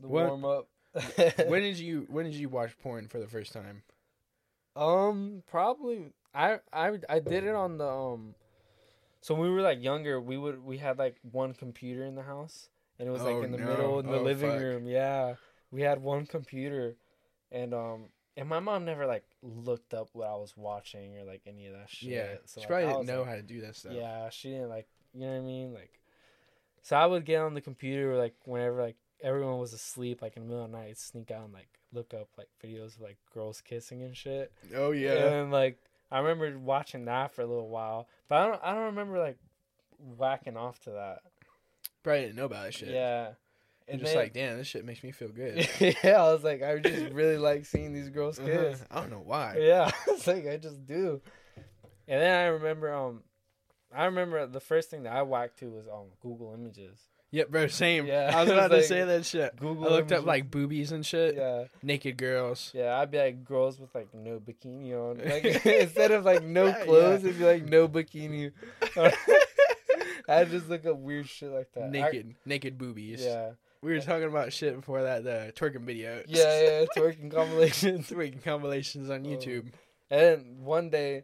The 0.02 0.08
What- 0.10 0.28
warm 0.28 0.44
up. 0.44 0.68
when 1.48 1.62
did 1.62 1.80
you 1.80 2.06
when 2.10 2.26
did 2.26 2.36
you 2.36 2.50
watch 2.50 2.78
porn 2.80 3.08
for 3.08 3.20
the 3.20 3.28
first 3.28 3.54
time? 3.54 3.84
Um, 4.76 5.44
probably 5.50 6.12
I 6.36 6.60
I 6.74 6.98
I 7.08 7.20
did 7.20 7.46
it 7.46 7.56
on 7.56 7.78
the 7.78 7.88
um. 7.88 8.36
So 9.22 9.36
when 9.36 9.44
we 9.50 9.54
were 9.54 9.62
like 9.62 9.82
younger, 9.84 10.20
we 10.20 10.38
would 10.38 10.64
we 10.64 10.78
had 10.78 10.98
like 10.98 11.16
one 11.22 11.54
computer 11.54 12.04
in 12.06 12.16
the 12.16 12.24
house, 12.24 12.70
and 13.00 13.08
it 13.08 13.12
was 13.12 13.22
like 13.22 13.36
Oh, 13.36 13.44
in 13.44 13.52
the 13.52 13.58
no. 13.60 13.66
middle 13.66 14.00
in 14.00 14.08
the 14.08 14.20
Oh, 14.20 14.24
living 14.24 14.50
fuck. 14.52 14.60
room. 14.60 14.88
Yeah, 14.88 15.36
we 15.72 15.82
had 15.82 16.02
one 16.02 16.26
computer, 16.26 16.96
and 17.52 17.74
um, 17.74 18.06
and 18.36 18.50
my 18.50 18.60
mom 18.60 18.84
never 18.86 19.06
like 19.06 19.24
looked 19.44 19.94
up 19.94 20.10
what 20.14 20.28
I 20.28 20.36
was 20.36 20.56
watching 20.58 21.16
or 21.18 21.24
like 21.24 21.42
any 21.46 21.68
of 21.68 21.74
that 21.74 21.90
shit. 21.90 22.10
Yeah, 22.10 22.36
so 22.46 22.56
she 22.56 22.60
like, 22.62 22.68
probably 22.68 22.86
didn't 22.88 22.98
was, 23.00 23.08
know 23.08 23.20
like- 23.22 23.30
how 23.30 23.36
to 23.36 23.42
do 23.44 23.62
that 23.62 23.76
stuff. 23.76 23.94
Yeah, 23.94 24.30
she 24.30 24.50
didn't 24.50 24.70
like 24.70 24.88
you 25.14 25.22
know 25.22 25.28
what 25.34 25.38
I 25.38 25.42
mean 25.42 25.74
like. 25.74 26.00
So 26.84 26.96
I 26.96 27.06
would 27.06 27.26
get 27.26 27.42
on 27.42 27.54
the 27.54 27.62
computer 27.62 28.18
like 28.18 28.34
whenever 28.46 28.82
like 28.82 28.96
everyone 29.22 29.60
was 29.60 29.72
asleep, 29.74 30.24
like 30.24 30.36
in 30.36 30.44
the 30.44 30.50
middle 30.50 30.66
of 30.66 30.72
the 30.72 30.78
night, 30.78 30.98
sneak 30.98 31.30
out 31.30 31.44
and 31.46 31.54
like 31.54 31.68
look 31.94 32.12
up 32.16 32.30
like 32.40 32.48
videos 32.64 32.96
of 32.96 33.02
like 33.02 33.18
girls 33.36 33.62
kissing 33.62 34.02
and 34.02 34.18
shit. 34.18 34.52
Oh 34.76 34.90
yeah. 34.92 35.42
And 35.42 35.52
like 35.52 35.78
I 36.12 36.20
remember 36.20 36.58
watching 36.60 37.06
that 37.06 37.34
for 37.34 37.42
a 37.42 37.48
little 37.48 37.70
while, 37.70 38.08
but 38.28 38.36
I 38.42 38.48
don't 38.48 38.62
I 38.64 38.74
don't 38.74 38.86
remember 38.86 39.20
like 39.20 39.38
whacking 39.98 40.58
off 40.58 40.80
to 40.82 40.92
that. 40.92 41.20
Probably 42.04 42.22
didn't 42.22 42.36
know 42.36 42.46
about 42.46 42.64
that 42.66 42.74
shit. 42.74 42.90
Yeah. 42.90 43.28
And 43.88 43.96
And 43.96 44.00
just 44.02 44.14
then- 44.14 44.22
like, 44.24 44.34
damn, 44.34 44.58
this 44.58 44.68
shit 44.68 44.86
makes 44.86 45.04
me 45.04 45.12
feel 45.12 45.30
good. 45.30 45.68
yeah, 45.80 46.22
I 46.24 46.34
was 46.34 46.44
like, 46.44 46.64
I 46.64 46.80
just 46.80 47.14
really 47.14 47.38
like 47.50 47.66
seeing 47.66 47.94
these 47.94 48.10
girls 48.10 48.40
kiss. 48.40 48.84
I 48.92 49.00
don't 49.02 49.12
know 49.12 49.24
why. 49.24 49.58
Yeah, 49.60 49.92
it's 50.08 50.28
like 50.28 50.48
I 50.48 50.58
just 50.58 50.86
do. 50.86 51.22
And 52.08 52.22
then 52.22 52.34
I 52.36 52.46
remember, 52.48 52.94
um, 52.94 53.24
I 53.96 54.06
remember 54.06 54.46
the 54.48 54.60
first 54.60 54.90
thing 54.90 55.04
that 55.04 55.14
I 55.14 55.22
whacked 55.22 55.60
to 55.60 55.68
was 55.72 55.88
um 55.88 56.08
Google 56.22 56.54
Images. 56.54 57.00
Yep, 57.34 57.50
bro, 57.50 57.68
same. 57.68 58.08
Yeah, 58.08 58.32
I 58.36 58.42
was 58.42 58.50
about 58.52 58.68
to 58.72 58.76
like 58.78 58.86
say 58.86 59.04
that 59.06 59.26
shit. 59.26 59.56
Google. 59.58 59.86
I 59.86 59.90
looked 59.90 60.12
up 60.12 60.26
like 60.26 60.52
boobies 60.52 60.92
and 60.92 61.06
shit. 61.06 61.36
yeah, 61.36 61.66
Naked 61.82 62.18
girls. 62.18 62.72
yeah. 62.74 62.98
I'd 63.00 63.10
be 63.10 63.18
like 63.20 63.46
girls 63.46 63.80
with 63.80 63.94
like 63.96 64.14
no 64.14 64.40
bikini 64.40 64.92
on, 64.94 65.18
like 65.30 65.46
instead 65.66 66.12
of 66.12 66.26
like 66.26 66.44
no 66.44 66.66
Yeah. 66.68 66.84
clothes, 66.84 67.24
it'd 67.24 67.40
be 67.40 67.46
like 67.46 67.66
no 67.66 67.88
bikini. 67.88 68.52
I 70.28 70.46
just 70.46 70.70
look 70.70 70.86
up 70.86 70.98
weird 70.98 71.28
shit 71.28 71.52
like 71.52 71.72
that. 71.74 71.86
I- 71.86 71.90
naked, 71.90 72.36
naked 72.46 72.78
boobies. 72.78 73.24
yeah, 73.24 73.52
We 73.82 73.92
were 73.94 74.00
talking 74.02 74.28
about 74.28 74.54
shit 74.54 74.76
before 74.76 75.04
that, 75.04 75.24
the 75.24 75.52
twerking 75.56 75.86
video. 75.86 76.24
yeah, 76.28 76.62
yeah. 76.62 76.86
Twerking 76.96 77.34
compilations. 77.34 78.10
twerking 78.10 78.44
compilations 78.44 79.10
on 79.10 79.26
Oh. 79.26 79.30
YouTube. 79.30 79.72
And 80.10 80.20
then 80.22 80.56
one 80.64 80.90
day, 80.90 81.24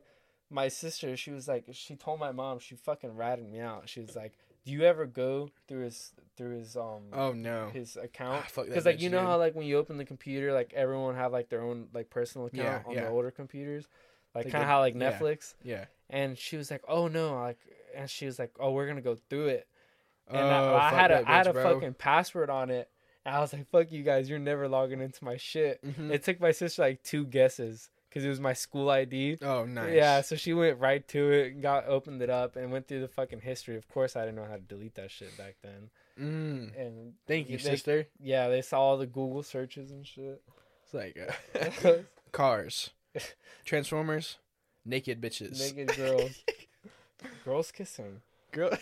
my 0.50 0.70
sister, 0.70 1.16
she 1.18 1.32
was 1.32 1.48
like, 1.48 1.66
she 1.74 1.96
told 1.96 2.20
my 2.20 2.32
mom, 2.32 2.60
she 2.60 2.76
fucking 2.76 3.16
ratted 3.16 3.50
me 3.52 3.60
out. 3.60 3.90
She 3.90 4.00
was 4.00 4.16
like, 4.16 4.34
"Do 4.68 4.74
you 4.74 4.84
ever 4.84 5.06
go 5.06 5.50
through 5.68 5.84
his 5.86 6.12
through 6.36 6.58
his 6.58 6.76
um 6.76 7.04
Oh 7.14 7.32
no. 7.32 7.70
his 7.74 7.96
account?" 7.96 8.44
Ah, 8.46 8.62
Because 8.64 8.86
like 8.86 9.00
you 9.02 9.10
know 9.10 9.20
dude. 9.20 9.28
how 9.28 9.38
like 9.38 9.56
when 9.56 9.66
you 9.66 9.78
open 9.78 9.98
the 9.98 10.06
computer, 10.06 10.52
like 10.52 10.74
everyone 10.74 11.16
have 11.16 11.32
like 11.32 11.48
their 11.50 11.62
own 11.62 11.88
like 11.94 12.10
personal 12.10 12.48
account 12.48 12.84
Yeah, 12.84 12.90
on 12.90 12.94
yeah. 12.96 13.02
the 13.06 13.10
older 13.10 13.32
computers, 13.32 13.88
like 14.36 14.52
kind 14.52 14.62
of 14.64 14.68
how 14.70 14.80
like. 14.80 14.94
Netflix. 14.94 15.56
Yeah. 15.64 15.86
And 16.10 16.38
she 16.38 16.58
was 16.58 16.70
like, 16.70 16.84
"Oh 16.88 17.08
no!" 17.08 17.36
Like, 17.36 17.60
and 17.96 18.10
she 18.10 18.26
was 18.26 18.38
like, 18.40 18.52
"Oh, 18.60 18.72
we're 18.72 18.88
gonna 18.88 19.02
go 19.02 19.16
through 19.16 19.48
it." 19.48 19.68
And 20.30 20.40
oh, 20.40 20.76
I, 20.76 20.88
I 20.88 20.90
had 20.90 21.12
a 21.12 21.20
I 21.30 21.38
had 21.38 21.48
a 21.48 21.54
bro. 21.54 21.64
fucking 21.76 21.94
password 21.94 22.50
on 22.50 22.70
it, 22.70 22.90
And 23.26 23.34
I 23.36 23.40
was 23.40 23.54
like, 23.54 23.70
"Fuck 23.70 23.92
you 23.92 24.04
guys! 24.04 24.30
You're 24.30 24.40
never 24.40 24.68
logging 24.68 25.00
into 25.02 25.24
my 25.24 25.38
shit." 25.38 25.82
Mhm. 25.84 26.12
It 26.12 26.24
took 26.24 26.40
my 26.42 26.52
sister 26.52 26.82
like 26.82 27.04
two 27.04 27.26
guesses 27.26 27.90
because 28.18 28.26
it 28.26 28.30
was 28.30 28.40
my 28.40 28.54
school 28.54 28.90
ID. 28.90 29.38
oh, 29.44 29.66
nice. 29.66 29.94
Yeah, 29.94 30.22
so 30.22 30.36
she 30.36 30.54
went 30.56 30.80
right 30.80 31.08
to 31.10 31.32
it, 31.32 31.62
got 31.62 31.86
opened 31.88 32.24
it 32.24 32.32
up, 32.32 32.56
and 32.56 32.72
went 32.72 32.88
through 32.88 33.02
the 33.02 33.08
fucking 33.08 33.42
history. 33.42 33.78
Of 33.78 33.88
course, 33.88 34.16
I 34.16 34.22
didn't 34.22 34.38
know 34.38 34.46
how 34.50 34.56
to 34.56 34.62
delete 34.62 34.96
that 34.96 35.12
shit 35.12 35.38
back 35.38 35.56
then. 35.62 35.90
Mm. 36.20 36.80
And 36.82 37.14
Thank 37.28 37.48
you, 37.52 37.58
they- 37.58 37.64
sister. 37.64 38.08
Yeah, 38.20 38.48
they 38.50 38.64
saw 38.64 38.80
all 38.80 38.98
the 38.98 39.06
Google 39.06 39.44
searches 39.44 39.92
and 39.92 40.06
shit. 40.08 40.42
It's 40.84 40.94
like 40.96 41.16
uh, 41.86 41.92
cars, 42.32 42.90
Transformers, 43.66 44.38
naked 44.84 45.22
bitches, 45.22 45.60
Naked 45.60 45.96
girls, 45.96 46.44
girls 47.46 47.72
kissing. 47.72 48.22
girls, 48.52 48.80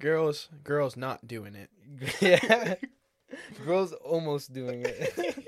girls, 0.00 0.48
girls 0.64 0.96
not 0.96 1.26
doing 1.28 1.54
it. 1.54 1.70
yeah, 2.22 2.74
girls 3.66 3.92
almost 3.92 4.52
doing 4.54 4.84
it. 4.86 5.44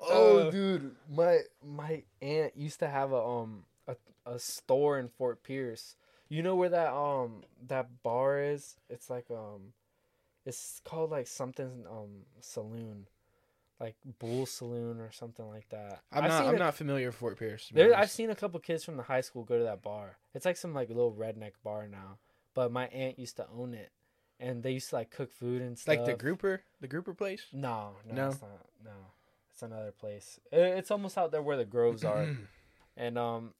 Oh, 0.00 0.38
oh, 0.46 0.50
dude, 0.50 0.94
my 1.10 1.40
my 1.64 2.02
aunt 2.20 2.56
used 2.56 2.80
to 2.80 2.88
have 2.88 3.12
a 3.12 3.20
um 3.22 3.64
a, 3.86 3.96
a 4.26 4.38
store 4.38 4.98
in 4.98 5.08
Fort 5.08 5.42
Pierce. 5.42 5.96
You 6.28 6.42
know 6.42 6.56
where 6.56 6.68
that 6.68 6.92
um 6.92 7.42
that 7.66 8.02
bar 8.02 8.40
is? 8.40 8.76
It's 8.90 9.08
like 9.08 9.30
um, 9.30 9.72
it's 10.44 10.80
called 10.84 11.10
like 11.10 11.26
something 11.26 11.84
um 11.90 12.24
saloon, 12.40 13.06
like 13.80 13.96
Bull 14.18 14.44
Saloon 14.46 15.00
or 15.00 15.10
something 15.10 15.46
like 15.48 15.68
that. 15.70 16.02
I'm 16.12 16.24
I've 16.24 16.30
not. 16.30 16.46
I'm 16.46 16.54
a- 16.56 16.58
not 16.58 16.74
familiar 16.74 17.06
with 17.06 17.16
Fort 17.16 17.38
Pierce. 17.38 17.70
There, 17.72 17.96
I've 17.96 18.10
seen 18.10 18.30
a 18.30 18.34
couple 18.34 18.60
kids 18.60 18.84
from 18.84 18.96
the 18.96 19.02
high 19.04 19.20
school 19.22 19.44
go 19.44 19.58
to 19.58 19.64
that 19.64 19.82
bar. 19.82 20.18
It's 20.34 20.44
like 20.46 20.56
some 20.56 20.74
like 20.74 20.88
little 20.88 21.12
redneck 21.12 21.52
bar 21.64 21.88
now, 21.88 22.18
but 22.54 22.70
my 22.72 22.86
aunt 22.88 23.18
used 23.18 23.36
to 23.36 23.46
own 23.56 23.72
it, 23.74 23.90
and 24.38 24.62
they 24.62 24.72
used 24.72 24.90
to 24.90 24.96
like 24.96 25.10
cook 25.10 25.32
food 25.32 25.62
and 25.62 25.78
stuff. 25.78 25.96
like 25.96 26.04
the 26.06 26.14
grouper, 26.14 26.62
the 26.80 26.88
grouper 26.88 27.14
place. 27.14 27.46
No, 27.52 27.92
no, 28.06 28.14
No? 28.14 28.28
it's 28.28 28.42
not. 28.42 28.66
No, 28.84 28.90
it's 29.58 29.62
another 29.64 29.90
place. 29.90 30.38
It's 30.52 30.92
almost 30.92 31.18
out 31.18 31.32
there 31.32 31.42
where 31.42 31.56
the 31.56 31.64
groves 31.64 32.04
are, 32.04 32.28
and 32.96 33.18
um, 33.18 33.54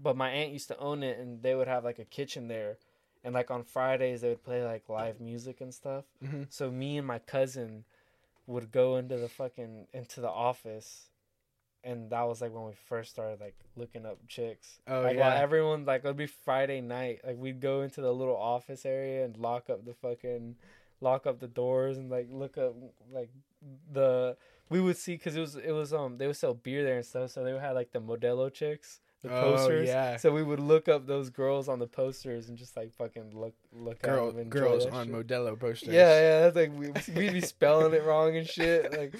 but 0.00 0.16
my 0.16 0.30
aunt 0.30 0.52
used 0.52 0.68
to 0.68 0.78
own 0.78 1.02
it, 1.02 1.18
and 1.18 1.42
they 1.42 1.56
would 1.56 1.66
have 1.66 1.82
like 1.82 1.98
a 1.98 2.04
kitchen 2.04 2.46
there, 2.46 2.78
and 3.24 3.34
like 3.34 3.50
on 3.50 3.64
Fridays 3.64 4.20
they 4.20 4.28
would 4.28 4.44
play 4.44 4.64
like 4.64 4.88
live 4.88 5.20
music 5.20 5.60
and 5.60 5.74
stuff. 5.74 6.04
Mhm. 6.24 6.46
So 6.50 6.70
me 6.70 6.98
and 6.98 7.06
my 7.06 7.18
cousin 7.18 7.84
would 8.46 8.70
go 8.70 8.96
into 8.96 9.16
the 9.16 9.28
fucking 9.28 9.88
into 9.92 10.20
the 10.20 10.30
office. 10.30 11.08
And 11.82 12.10
that 12.10 12.28
was 12.28 12.42
like 12.42 12.52
when 12.52 12.66
we 12.66 12.74
first 12.74 13.10
started 13.10 13.40
like 13.40 13.56
looking 13.74 14.04
up 14.04 14.18
chicks. 14.28 14.80
Oh, 14.86 15.00
like 15.00 15.16
while 15.16 15.32
yeah. 15.32 15.40
everyone 15.40 15.86
like 15.86 16.04
it 16.04 16.06
would 16.06 16.16
be 16.16 16.26
Friday 16.26 16.82
night. 16.82 17.22
Like 17.26 17.38
we'd 17.38 17.60
go 17.60 17.80
into 17.80 18.02
the 18.02 18.12
little 18.12 18.36
office 18.36 18.84
area 18.84 19.24
and 19.24 19.34
lock 19.38 19.70
up 19.70 19.86
the 19.86 19.94
fucking 19.94 20.56
lock 21.00 21.26
up 21.26 21.40
the 21.40 21.48
doors 21.48 21.96
and 21.96 22.10
like 22.10 22.28
look 22.30 22.58
up 22.58 22.76
like 23.10 23.30
the 23.90 24.36
we 24.70 24.80
would 24.80 24.96
see 24.96 25.14
because 25.14 25.36
it 25.36 25.40
was 25.40 25.56
it 25.56 25.72
was 25.72 25.92
um 25.92 26.16
they 26.16 26.26
would 26.26 26.36
sell 26.36 26.54
beer 26.54 26.82
there 26.84 26.96
and 26.96 27.04
stuff 27.04 27.30
so 27.30 27.44
they 27.44 27.52
would 27.52 27.60
have 27.60 27.74
like 27.74 27.92
the 27.92 28.00
Modelo 28.00 28.52
chicks 28.52 29.00
the 29.22 29.28
Oh, 29.28 29.42
posters 29.52 29.86
yeah. 29.88 30.16
so 30.16 30.32
we 30.32 30.42
would 30.42 30.60
look 30.60 30.88
up 30.88 31.06
those 31.06 31.28
girls 31.28 31.68
on 31.68 31.78
the 31.78 31.86
posters 31.86 32.48
and 32.48 32.56
just 32.56 32.74
like 32.76 32.94
fucking 32.94 33.32
look 33.38 33.52
look 33.72 34.00
Girl, 34.00 34.28
at 34.38 34.48
girls 34.48 34.86
on 34.86 35.08
shit. 35.08 35.14
Modelo 35.14 35.58
posters. 35.60 35.88
yeah 35.92 36.20
yeah 36.20 36.40
that's 36.48 36.56
like 36.56 36.72
we, 36.72 36.88
we'd 37.14 37.32
be 37.34 37.40
spelling 37.42 37.92
it 37.92 38.02
wrong 38.04 38.34
and 38.36 38.48
shit 38.48 38.90
like 38.96 39.14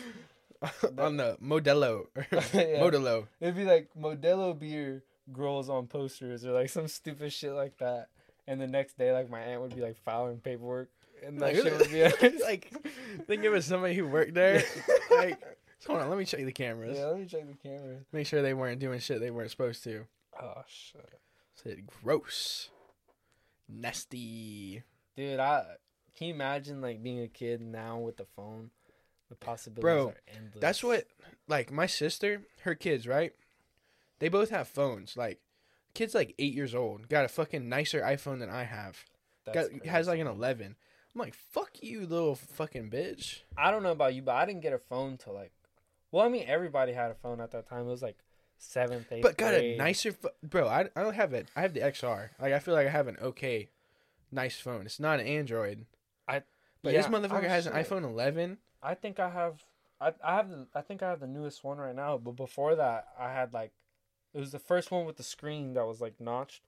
on 0.99 1.16
the 1.16 1.37
Modelo, 1.42 2.04
Yeah. 2.52 2.80
Modelo. 2.80 3.26
it'd 3.40 3.57
be 3.57 3.64
like 3.64 3.88
Modelo 3.99 4.59
beer 4.59 5.02
girls 5.33 5.69
on 5.71 5.87
posters 5.87 6.45
or 6.45 6.52
like 6.52 6.69
some 6.71 6.88
stupid 6.88 7.33
shit 7.33 7.52
like 7.52 7.76
that 7.78 8.09
and 8.47 8.61
the 8.61 8.66
next 8.66 8.97
day 8.99 9.12
like 9.12 9.30
my 9.30 9.40
aunt 9.40 9.61
would 9.61 9.75
be 9.75 9.80
like 9.83 9.97
filing 9.97 10.38
paperwork 10.38 10.88
and 11.25 11.41
that 11.41 11.55
Like, 11.55 11.57
shit 11.57 11.79
would 11.79 11.91
be 12.33 12.43
like, 12.43 12.73
think 13.27 13.45
it 13.45 13.50
was 13.50 13.65
somebody 13.65 13.95
who 13.95 14.07
worked 14.07 14.35
there. 14.35 14.62
like, 15.11 15.39
hold 15.87 16.00
on, 16.00 16.09
let 16.09 16.19
me 16.19 16.25
check 16.25 16.45
the 16.45 16.53
cameras. 16.53 16.97
yeah 16.99 17.07
let 17.07 17.19
me 17.19 17.27
check 17.27 17.47
the 17.47 17.69
cameras. 17.69 18.05
Make 18.12 18.27
sure 18.27 18.43
they 18.43 18.55
weren't 18.55 18.81
doing 18.81 19.00
shit 19.00 19.21
they 19.21 19.31
weren't 19.31 19.50
supposed 19.50 19.85
to. 19.85 20.07
oh 20.41 20.62
shit 20.67 21.21
Said 21.55 21.83
gross, 22.03 22.71
nasty. 23.69 24.83
Dude, 25.17 25.41
I 25.41 25.65
can 26.17 26.29
you 26.29 26.35
imagine 26.35 26.81
like 26.81 27.03
being 27.03 27.21
a 27.21 27.29
kid 27.29 27.61
now 27.61 27.99
with 27.99 28.17
the 28.17 28.27
phone? 28.37 28.71
The 29.29 29.37
possibilities 29.37 29.83
Bro, 29.83 30.09
are 30.09 30.17
endless. 30.35 30.61
That's 30.61 30.83
what, 30.83 31.05
like, 31.47 31.71
my 31.71 31.87
sister, 31.87 32.43
her 32.62 32.75
kids, 32.75 33.07
right? 33.07 33.33
They 34.19 34.29
both 34.29 34.50
have 34.50 34.67
phones. 34.67 35.17
Like, 35.17 35.39
kid's 35.95 36.15
like 36.17 36.35
eight 36.39 36.53
years 36.53 36.75
old, 36.75 37.09
got 37.09 37.25
a 37.25 37.29
fucking 37.29 37.69
nicer 37.69 38.00
iPhone 38.00 38.41
than 38.41 38.50
I 38.50 38.65
have. 38.65 39.05
Got, 39.53 39.87
has 39.87 40.09
like 40.09 40.19
an 40.21 40.27
crazy. 40.27 40.75
11. 41.14 41.14
I'm 41.14 41.21
like, 41.21 41.35
fuck 41.35 41.83
you, 41.83 42.07
little 42.07 42.35
fucking 42.35 42.90
bitch. 42.90 43.40
I 43.57 43.71
don't 43.71 43.83
know 43.83 43.93
about 43.93 44.14
you, 44.14 44.23
but 44.23 44.35
I 44.37 44.47
didn't 44.47 44.62
get 44.62 44.73
a 44.73 44.79
phone 44.79 45.17
till 45.17 45.35
like. 45.35 45.52
Well, 46.12 46.25
I 46.25 46.29
mean, 46.29 46.45
everybody 46.47 46.93
had 46.93 47.11
a 47.11 47.14
phone 47.14 47.40
at 47.40 47.52
that 47.52 47.69
time. 47.69 47.87
It 47.87 47.90
was 47.90 48.02
like 48.02 48.19
seventh, 48.59 49.11
eighth. 49.12 49.23
But 49.23 49.37
got 49.37 49.55
a 49.55 49.76
nicer, 49.76 50.12
pho- 50.12 50.31
bro. 50.43 50.69
I, 50.69 50.88
I 50.97 51.02
don't 51.02 51.14
have 51.14 51.33
it. 51.33 51.49
I 51.55 51.62
have 51.62 51.75
the 51.75 51.81
XR. 51.81 52.31
Like, 52.40 52.52
I 52.52 52.59
feel 52.59 52.75
like 52.75 52.87
I 52.87 52.90
have 52.90 53.09
an 53.09 53.17
okay, 53.23 53.69
nice 54.33 54.59
phone. 54.59 54.87
It's 54.87 55.00
not 55.00 55.21
an 55.21 55.26
Android. 55.26 55.87
I- 56.26 56.43
But 56.83 56.93
yeah, 56.93 57.02
this 57.02 57.11
motherfucker 57.11 57.45
oh, 57.45 57.49
has 57.49 57.67
an 57.67 57.75
iPhone 57.75 58.05
11. 58.05 58.59
I 58.83 58.95
think 58.95 59.21
I 59.21 59.31
have. 59.31 59.62
I 60.00 60.12
I 60.25 60.37
have 60.37 60.49
the. 60.49 60.67
I 60.75 60.81
think 60.81 61.02
I 61.02 61.11
have 61.11 61.21
the 61.21 61.26
newest 61.26 61.62
one 61.62 61.79
right 61.79 61.95
now. 61.95 62.19
But 62.19 62.37
before 62.37 62.75
that, 62.76 63.09
I 63.19 63.33
had 63.33 63.52
like. 63.52 63.73
It 64.33 64.38
was 64.38 64.52
the 64.52 64.61
first 64.61 64.93
one 64.93 65.07
with 65.07 65.17
the 65.17 65.25
screen 65.25 65.75
that 65.75 65.87
was 65.87 66.00
like 66.00 66.21
notched. 66.21 66.62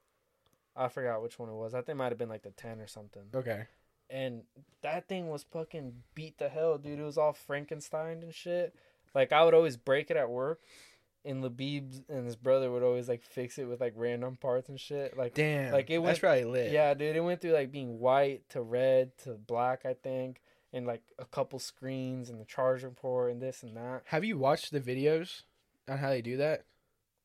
I 0.75 0.89
forgot 0.89 1.23
which 1.23 1.39
one 1.39 1.49
it 1.49 1.55
was. 1.55 1.75
I 1.75 1.79
think 1.79 1.91
it 1.91 1.97
might 1.97 2.11
have 2.11 2.19
been 2.19 2.29
like 2.29 2.43
the 2.43 2.51
ten 2.51 2.81
or 2.81 2.87
something. 2.87 3.23
Okay. 3.35 3.67
And 4.13 4.43
that 4.83 5.09
thing 5.09 5.29
was 5.29 5.45
fucking 5.45 5.95
beat 6.15 6.39
the 6.39 6.49
hell, 6.49 6.77
dude. 6.79 6.99
It 6.99 7.03
was 7.05 7.19
all 7.19 7.33
Frankenstein 7.33 8.23
and 8.23 8.35
shit. 8.35 8.75
Like 9.15 9.33
I 9.33 9.45
would 9.45 9.55
always 9.55 9.77
break 9.77 10.11
it 10.11 10.17
at 10.17 10.31
work, 10.31 10.61
and 11.25 11.43
Labib 11.43 12.03
and 12.09 12.25
his 12.27 12.37
brother 12.37 12.71
would 12.71 12.83
always 12.83 13.09
like 13.09 13.23
fix 13.23 13.59
it 13.59 13.65
with 13.65 13.81
like 13.81 13.95
random 13.97 14.37
parts 14.37 14.69
and 14.69 14.79
shit. 14.79 15.17
Like 15.17 15.35
Damn. 15.35 15.73
Like, 15.73 15.91
it 15.91 15.95
That's 16.03 16.05
went- 16.05 16.21
probably 16.21 16.45
lit. 16.45 16.73
yeah, 16.73 16.95
dude, 16.95 17.17
it 17.17 17.21
went 17.21 17.41
through 17.41 17.53
like 17.53 17.71
being 17.73 17.99
white 17.99 18.49
to 18.51 18.63
red 18.63 19.17
to 19.25 19.31
black, 19.35 19.85
I 19.85 19.95
think, 19.95 20.41
and 20.73 20.87
like 20.87 21.03
a 21.19 21.25
couple 21.25 21.59
screens 21.59 22.29
and 22.31 22.41
the 22.41 22.45
charger 22.45 22.91
port 22.91 23.31
and 23.33 23.41
this 23.43 23.63
and 23.63 23.77
that. 23.77 24.03
Have 24.07 24.25
you 24.25 24.39
watched 24.39 24.73
the 24.73 24.81
videos 24.81 25.43
on 25.89 25.99
how 25.99 26.09
they 26.11 26.23
do 26.23 26.37
that? 26.39 26.65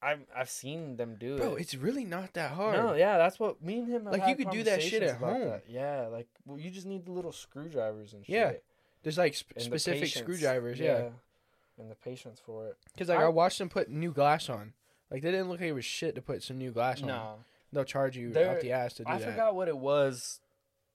I've 0.02 0.20
I've 0.36 0.50
seen 0.50 0.96
them 0.98 1.16
do 1.20 1.36
it. 1.36 1.42
Bro, 1.42 1.56
it. 1.56 1.62
it's 1.62 1.76
really 1.76 2.06
not 2.06 2.34
that 2.34 2.52
hard. 2.52 2.76
No, 2.78 2.94
yeah, 2.94 3.18
that's 3.18 3.40
what 3.40 3.64
me 3.64 3.80
and 3.80 3.88
him. 3.88 4.06
Like, 4.06 4.28
you 4.28 4.36
could 4.36 4.52
do 4.52 4.64
that 4.64 4.84
shit 4.84 5.02
at 5.04 5.18
home. 5.18 5.42
that. 5.42 5.64
Yeah, 5.68 6.08
like 6.12 6.28
well, 6.46 6.60
you 6.60 6.70
just 6.70 6.86
need 6.86 7.06
the 7.06 7.12
little 7.12 7.32
screwdrivers 7.32 8.14
and 8.14 8.26
shit. 8.26 8.36
Yeah, 8.36 8.52
There's 9.04 9.18
like 9.18 9.34
sp- 9.34 9.54
and 9.56 9.66
the 9.66 9.80
specific 9.80 10.10
screwdrivers. 10.10 10.80
Yeah. 10.80 11.10
and 11.80 11.90
the 11.92 11.96
patience 11.96 12.40
for 12.44 12.68
it. 12.68 12.78
Because 12.94 13.10
like 13.10 13.20
I- 13.20 13.24
I 13.24 13.30
watched 13.30 13.58
them 13.60 13.70
put 13.70 13.90
new 13.90 14.12
glass 14.12 14.50
on. 14.50 14.74
Like 15.10 15.22
they 15.22 15.32
didn't 15.32 15.50
look 15.50 15.60
like 15.60 15.70
it 15.70 15.74
was 15.74 15.86
shit 15.86 16.16
to 16.16 16.22
put 16.22 16.44
some 16.44 16.58
new 16.58 16.72
glass 16.72 17.02
on. 17.02 17.08
No, 17.08 17.36
They'll 17.74 17.84
charge 17.84 18.18
you 18.18 18.28
out 18.38 18.62
the 18.62 18.72
ass 18.72 18.94
to 18.96 19.04
do 19.04 19.10
I 19.10 19.18
that. 19.20 19.32
forgot 19.32 19.56
what 19.56 19.68
it 19.68 19.78
was. 19.78 20.40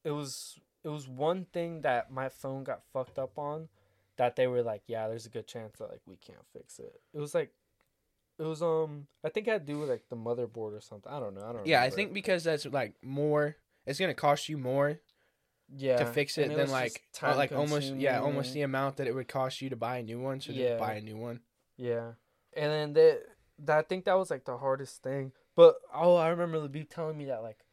It 0.05 0.11
was 0.13 0.59
it 0.85 0.89
was 0.89 1.09
one 1.09 1.47
thing 1.53 1.83
that 1.83 2.11
my 2.11 2.29
phone 2.29 2.65
got 2.65 2.83
fucked 2.93 3.19
up 3.19 3.39
on. 3.39 3.69
That 4.17 4.37
they 4.37 4.47
were 4.47 4.63
like, 4.63 4.83
yeah, 4.87 5.09
there's 5.09 5.27
a 5.27 5.31
good 5.31 5.47
chance 5.47 5.79
that 5.79 5.89
like 5.91 6.03
we 6.07 6.17
can't 6.17 6.45
fix 6.53 6.79
it. 6.79 7.01
It 7.15 7.19
was 7.19 7.35
like, 7.35 7.51
it 8.43 8.49
was 8.49 8.61
um, 8.61 9.07
I 9.25 9.29
think 9.29 9.47
had 9.47 9.65
do 9.67 9.85
like 9.85 10.09
the 10.09 10.17
motherboard 10.17 10.77
or 10.77 10.81
something. 10.81 11.11
I 11.11 11.21
don't 11.21 11.35
know. 11.35 11.45
I 11.45 11.53
don't. 11.53 11.67
Yeah, 11.67 11.81
I 11.81 11.91
think 11.91 12.13
because 12.13 12.43
that's 12.43 12.67
like 12.67 12.95
more. 13.03 13.57
It's 13.87 14.01
gonna 14.01 14.15
cost 14.15 14.49
you 14.49 14.59
more 14.59 15.01
yeah 15.75 15.97
to 15.99 16.07
fix 16.07 16.39
it 16.39 16.55
than 16.55 16.71
like 16.71 17.03
uh, 17.23 17.37
like 17.37 17.53
almost 17.53 17.95
yeah 17.97 18.21
almost 18.21 18.53
the 18.53 18.63
amount 18.63 18.97
that 18.97 19.07
it 19.07 19.15
would 19.15 19.29
cost 19.29 19.63
you 19.63 19.71
to 19.71 19.77
buy 19.77 19.99
a 19.99 20.03
new 20.03 20.21
one. 20.21 20.41
So 20.41 20.53
Yeah. 20.53 20.65
just 20.65 20.79
buy 20.79 20.95
a 20.95 21.01
new 21.01 21.17
one. 21.17 21.41
Yeah, 21.77 22.13
and 22.53 22.73
then 22.73 22.93
that, 22.95 23.23
that 23.61 23.79
I 23.79 23.83
think 23.83 24.05
that 24.07 24.19
was 24.19 24.31
like 24.31 24.45
the 24.45 24.59
hardest 24.59 25.03
thing. 25.03 25.33
But 25.55 25.77
oh, 25.95 26.17
I 26.17 26.29
remember 26.29 26.61
the 26.61 26.69
Labib 26.69 26.89
telling 26.91 27.17
me 27.17 27.27
that 27.27 27.43
like 27.43 27.65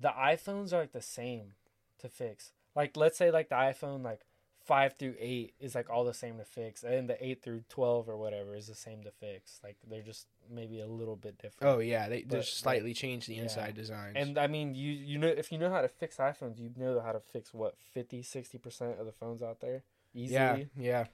the 0.00 0.08
iPhones 0.08 0.72
are 0.72 0.80
like 0.80 0.92
the 0.92 1.02
same 1.02 1.52
to 2.00 2.08
fix. 2.08 2.52
Like 2.74 2.96
let's 2.96 3.16
say 3.16 3.30
like 3.30 3.48
the 3.48 3.54
iPhone 3.54 4.02
like 4.02 4.25
five 4.66 4.94
through 4.98 5.14
eight 5.18 5.54
is 5.60 5.74
like 5.74 5.88
all 5.88 6.04
the 6.04 6.12
same 6.14 6.38
to 6.38 6.44
fix, 6.44 6.82
and 6.82 7.08
the 7.08 7.24
eight 7.24 7.42
through 7.42 7.62
twelve 7.68 8.08
or 8.08 8.16
whatever 8.16 8.54
is 8.54 8.66
the 8.66 8.74
same 8.74 9.02
to 9.04 9.10
fix. 9.10 9.60
Like 9.64 9.76
they're 9.88 10.02
just 10.02 10.26
maybe 10.50 10.80
a 10.80 10.86
little 10.86 11.16
bit 11.16 11.38
different. 11.38 11.74
Oh 11.74 11.78
yeah, 11.80 12.08
they 12.08 12.22
But- 12.22 12.38
just 12.40 12.58
slightly 12.58 12.92
change 12.94 13.26
the 13.26 13.34
yeah. 13.34 13.42
inside 13.42 13.74
designs. 13.74 14.16
And 14.16 14.38
I 14.38 14.46
mean, 14.46 14.74
you 14.74 14.92
you 14.92 15.18
know 15.18 15.28
if 15.28 15.50
you 15.52 15.58
know 15.58 15.70
how 15.70 15.80
to 15.80 15.88
fix 15.88 16.16
iPhones, 16.16 16.58
you 16.58 16.70
know 16.76 17.00
how 17.00 17.12
to 17.12 17.20
fix 17.20 17.54
what 17.54 17.76
50 17.94 18.22
60 18.22 18.58
percent 18.58 18.98
of 19.00 19.06
the 19.06 19.12
phones 19.12 19.42
out 19.42 19.60
there 19.60 19.82
easily. 20.14 20.34
yeah, 20.34 20.56
yeah, 20.76 21.04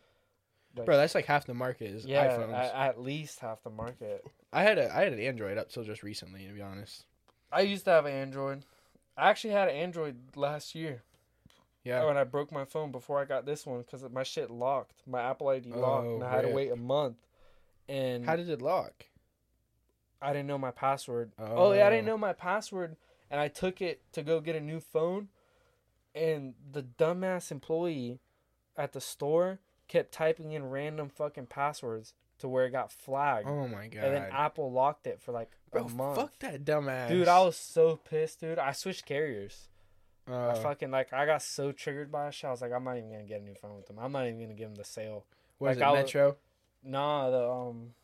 Like, 0.76 0.86
bro, 0.86 0.96
that's 0.96 1.14
like 1.14 1.26
half 1.26 1.44
the 1.46 1.54
market 1.54 1.90
is 1.90 2.06
yeah, 2.06 2.28
iPhones. 2.36 2.54
At, 2.54 2.74
at 2.74 3.00
least 3.00 3.40
half 3.40 3.62
the 3.62 3.70
market. 3.70 4.24
I 4.52 4.62
had 4.62 4.78
a 4.78 4.94
I 4.94 5.04
had 5.04 5.12
an 5.12 5.20
Android 5.20 5.58
up 5.58 5.70
till 5.70 5.84
just 5.84 6.02
recently, 6.02 6.46
to 6.46 6.52
be 6.52 6.62
honest. 6.62 7.04
I 7.50 7.60
used 7.62 7.84
to 7.84 7.90
have 7.90 8.06
an 8.06 8.12
Android. 8.14 8.64
I 9.16 9.28
actually 9.28 9.52
had 9.52 9.68
an 9.68 9.76
Android 9.76 10.16
last 10.36 10.74
year 10.74 11.02
Yeah, 11.84 12.02
oh, 12.02 12.06
when 12.06 12.16
I 12.16 12.24
broke 12.24 12.52
my 12.52 12.64
phone 12.64 12.92
before 12.92 13.18
I 13.20 13.24
got 13.24 13.44
this 13.44 13.66
one 13.66 13.80
because 13.80 14.04
my 14.12 14.22
shit 14.22 14.50
locked. 14.50 15.02
My 15.06 15.20
Apple 15.22 15.48
ID 15.48 15.72
oh, 15.74 15.80
locked, 15.80 16.06
Oh, 16.06 16.14
and 16.14 16.24
I 16.24 16.30
had 16.36 16.42
to 16.42 16.48
wait 16.48 16.70
a 16.70 16.76
month. 16.76 17.16
And 17.88 18.24
how 18.24 18.36
did 18.36 18.48
it 18.48 18.62
lock? 18.62 19.06
I 20.20 20.32
didn't 20.32 20.46
know 20.46 20.58
my 20.58 20.70
password. 20.70 21.32
Oh. 21.38 21.72
yeah, 21.72 21.86
I 21.86 21.90
didn't 21.90 22.08
Oh. 22.08 22.12
know 22.12 22.18
my 22.18 22.32
password, 22.32 22.96
and 23.30 23.40
I 23.40 23.48
took 23.48 23.82
it 23.82 24.00
to 24.12 24.22
go 24.22 24.40
get 24.40 24.54
a 24.56 24.60
new 24.60 24.80
phone. 24.80 25.28
and 26.14 26.52
the 26.70 26.82
dumbass 26.82 27.50
employee 27.50 28.20
at 28.76 28.92
the 28.92 29.00
store 29.00 29.58
kept 29.88 30.12
typing 30.12 30.52
in 30.52 30.68
random 30.68 31.08
fucking 31.08 31.46
passwords 31.46 32.12
to 32.38 32.48
where 32.48 32.66
it 32.66 32.70
got 32.70 32.92
flagged. 32.92 33.48
Oh 33.48 33.66
my 33.66 33.86
god. 33.88 34.04
and 34.04 34.14
then 34.16 34.28
Apple 34.30 34.70
locked 34.70 35.06
it 35.06 35.20
for 35.22 35.32
like 35.32 35.50
Bro, 35.70 35.86
a 35.86 35.88
month. 35.88 36.16
fuck 36.18 36.38
that 36.40 36.64
dumbass. 36.66 37.08
Dude, 37.08 37.28
I 37.28 37.40
was 37.40 37.56
so 37.56 37.96
pissed, 37.96 38.40
dude. 38.40 38.58
I 38.58 38.72
switched 38.72 39.06
carriers. 39.06 39.68
I 40.28 40.32
Uh, 40.32 40.54
fucking 40.56 40.90
like 40.90 41.12
I 41.12 41.26
got 41.26 41.42
so 41.42 41.72
triggered 41.72 42.10
by 42.12 42.26
that 42.26 42.34
shit. 42.34 42.48
I 42.48 42.50
was 42.50 42.62
like, 42.62 42.72
I'm 42.72 42.84
not 42.84 42.96
even 42.96 43.10
gonna 43.10 43.24
get 43.24 43.40
a 43.40 43.44
new 43.44 43.54
phone 43.54 43.76
with 43.76 43.86
them. 43.86 43.98
I'm 43.98 44.12
not 44.12 44.26
even 44.26 44.40
gonna 44.40 44.54
give 44.54 44.68
them 44.68 44.76
the 44.76 44.84
sale. 44.84 45.24
what 45.58 45.72
is 45.72 45.78
like, 45.78 45.82
it, 45.84 45.88
I 45.88 45.92
was- 45.92 46.04
Metro? 46.04 46.36
Nah, 46.84 47.30
the 47.30 47.48
um, 47.50 47.94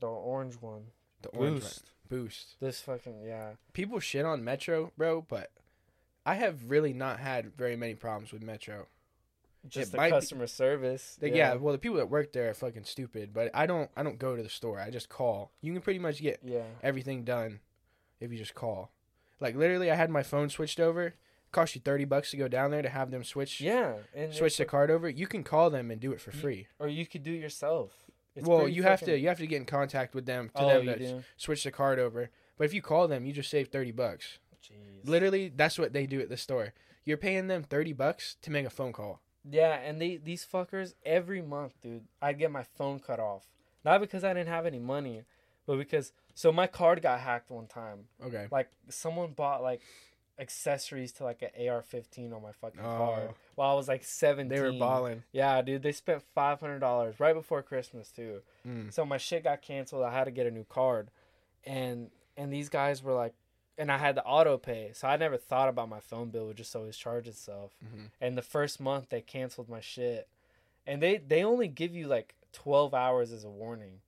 the 0.00 0.06
orange 0.06 0.54
one, 0.60 0.86
The 1.22 1.28
orange 1.30 1.50
one. 1.52 1.60
Boost. 1.62 1.90
Boost. 2.08 2.56
This 2.60 2.80
fucking 2.80 3.22
yeah. 3.22 3.52
People 3.72 4.00
shit 4.00 4.24
on 4.24 4.42
Metro, 4.44 4.92
bro, 4.96 5.22
but 5.22 5.50
I 6.24 6.34
have 6.34 6.70
really 6.70 6.92
not 6.92 7.18
had 7.20 7.54
very 7.56 7.76
many 7.76 7.94
problems 7.94 8.32
with 8.32 8.42
Metro. 8.42 8.86
Just 9.66 9.88
It 9.88 9.90
the 9.92 9.96
might 9.98 10.10
be- 10.10 10.16
customer 10.16 10.46
service. 10.46 11.18
Like, 11.20 11.34
yeah. 11.34 11.54
well, 11.54 11.72
the 11.72 11.78
people 11.78 11.96
that 11.98 12.08
work 12.08 12.32
there 12.32 12.48
are 12.50 12.54
fucking 12.54 12.84
stupid, 12.84 13.32
but 13.34 13.50
I 13.54 13.66
don't. 13.66 13.90
I 13.96 14.02
don't 14.04 14.18
go 14.18 14.36
to 14.36 14.42
the 14.42 14.48
store. 14.48 14.80
I 14.80 14.90
just 14.90 15.08
call. 15.08 15.50
You 15.60 15.72
can 15.72 15.82
pretty 15.82 15.98
much 15.98 16.20
get 16.22 16.40
yeah. 16.44 16.62
everything 16.82 17.24
done 17.24 17.60
if 18.20 18.30
you 18.32 18.38
just 18.38 18.54
call. 18.54 18.92
Like 19.40 19.56
literally, 19.56 19.90
I 19.90 19.96
had 19.96 20.10
my 20.10 20.22
phone 20.22 20.48
switched 20.48 20.78
over. 20.80 21.14
Cost 21.50 21.74
you 21.74 21.80
thirty 21.80 22.04
bucks 22.04 22.30
to 22.32 22.36
go 22.36 22.46
down 22.48 22.70
there 22.70 22.82
to 22.82 22.88
have 22.90 23.10
them 23.10 23.24
switch 23.24 23.60
Yeah, 23.60 23.94
and 24.14 24.34
switch 24.34 24.56
the 24.58 24.64
card 24.66 24.90
over. 24.90 25.08
You 25.08 25.26
can 25.26 25.42
call 25.42 25.70
them 25.70 25.90
and 25.90 26.00
do 26.00 26.12
it 26.12 26.20
for 26.20 26.30
free. 26.30 26.66
or 26.78 26.88
you 26.88 27.06
could 27.06 27.22
do 27.22 27.32
it 27.32 27.38
yourself. 27.38 27.92
It's 28.36 28.46
well, 28.46 28.68
you 28.68 28.82
have 28.82 29.00
to 29.00 29.18
you 29.18 29.28
have 29.28 29.38
to 29.38 29.46
get 29.46 29.56
in 29.56 29.64
contact 29.64 30.14
with 30.14 30.26
them 30.26 30.50
to 30.54 30.62
Oh, 30.62 30.68
them 30.68 30.86
to 30.86 30.98
do. 30.98 31.24
switch 31.36 31.64
the 31.64 31.70
card 31.70 31.98
over. 31.98 32.30
But 32.58 32.64
if 32.64 32.74
you 32.74 32.82
call 32.82 33.08
them, 33.08 33.24
you 33.24 33.32
just 33.32 33.50
save 33.50 33.68
thirty 33.68 33.92
bucks. 33.92 34.38
Jeez. 34.62 35.08
Literally, 35.08 35.48
that's 35.54 35.78
what 35.78 35.92
they 35.92 36.06
do 36.06 36.20
at 36.20 36.28
the 36.28 36.36
store. 36.36 36.74
You're 37.04 37.16
paying 37.16 37.46
them 37.46 37.62
thirty 37.62 37.92
bucks 37.94 38.36
to 38.42 38.50
make 38.50 38.66
a 38.66 38.70
phone 38.70 38.92
call. 38.92 39.20
Yeah, 39.48 39.72
and 39.78 40.00
they 40.00 40.18
these 40.18 40.44
fuckers 40.44 40.94
every 41.06 41.40
month, 41.40 41.80
dude. 41.80 42.04
I'd 42.20 42.38
get 42.38 42.50
my 42.50 42.64
phone 42.64 42.98
cut 43.00 43.18
off, 43.18 43.46
not 43.84 44.00
because 44.00 44.22
I 44.22 44.34
didn't 44.34 44.48
have 44.50 44.66
any 44.66 44.78
money, 44.80 45.22
but 45.66 45.78
because 45.78 46.12
so 46.34 46.52
my 46.52 46.66
card 46.66 47.00
got 47.00 47.20
hacked 47.20 47.50
one 47.50 47.66
time. 47.66 48.04
Okay. 48.24 48.46
Like 48.50 48.68
someone 48.90 49.32
bought 49.32 49.62
like 49.62 49.80
accessories 50.38 51.12
to 51.12 51.24
like 51.24 51.42
an 51.42 51.50
AR-15 51.68 52.32
on 52.34 52.42
my 52.42 52.52
fucking 52.52 52.80
Oh. 52.80 52.96
card 52.96 53.30
while 53.56 53.70
I 53.70 53.74
was 53.74 53.88
like 53.88 54.04
seventeen. 54.04 54.48
They 54.56 54.60
were 54.62 54.72
balling. 54.78 55.22
Yeah, 55.32 55.60
dude. 55.62 55.82
They 55.82 55.92
spent 55.92 56.22
five 56.34 56.60
hundred 56.60 56.78
dollars 56.80 57.18
right 57.20 57.34
before 57.34 57.62
Christmas 57.62 58.10
too. 58.10 58.42
Mm. 58.66 58.92
So 58.92 59.04
my 59.04 59.16
shit 59.18 59.44
got 59.44 59.62
canceled. 59.62 60.04
I 60.04 60.12
had 60.12 60.24
to 60.24 60.30
get 60.30 60.46
a 60.46 60.50
new 60.50 60.64
card, 60.64 61.10
and 61.64 62.10
and 62.36 62.52
these 62.52 62.68
guys 62.68 63.02
were 63.02 63.14
like, 63.14 63.34
and 63.76 63.90
I 63.90 63.98
had 63.98 64.14
the 64.14 64.24
auto 64.24 64.58
pay, 64.58 64.90
so 64.94 65.08
I 65.08 65.16
never 65.16 65.36
thought 65.36 65.68
about 65.68 65.88
my 65.88 66.00
phone 66.00 66.30
bill 66.30 66.46
would 66.46 66.56
just 66.56 66.74
always 66.76 66.96
charge 66.96 67.26
itself. 67.26 67.76
Mhm. 67.84 68.10
And 68.20 68.36
the 68.38 68.42
first 68.42 68.80
month 68.80 69.08
they 69.08 69.20
canceled 69.20 69.68
my 69.68 69.80
shit, 69.80 70.28
and 70.86 71.02
they 71.02 71.16
they 71.18 71.42
only 71.44 71.68
give 71.68 71.94
you 71.94 72.06
like 72.06 72.34
twelve 72.52 72.94
hours 72.94 73.32
as 73.32 73.44
a 73.44 73.50
warning. 73.50 74.00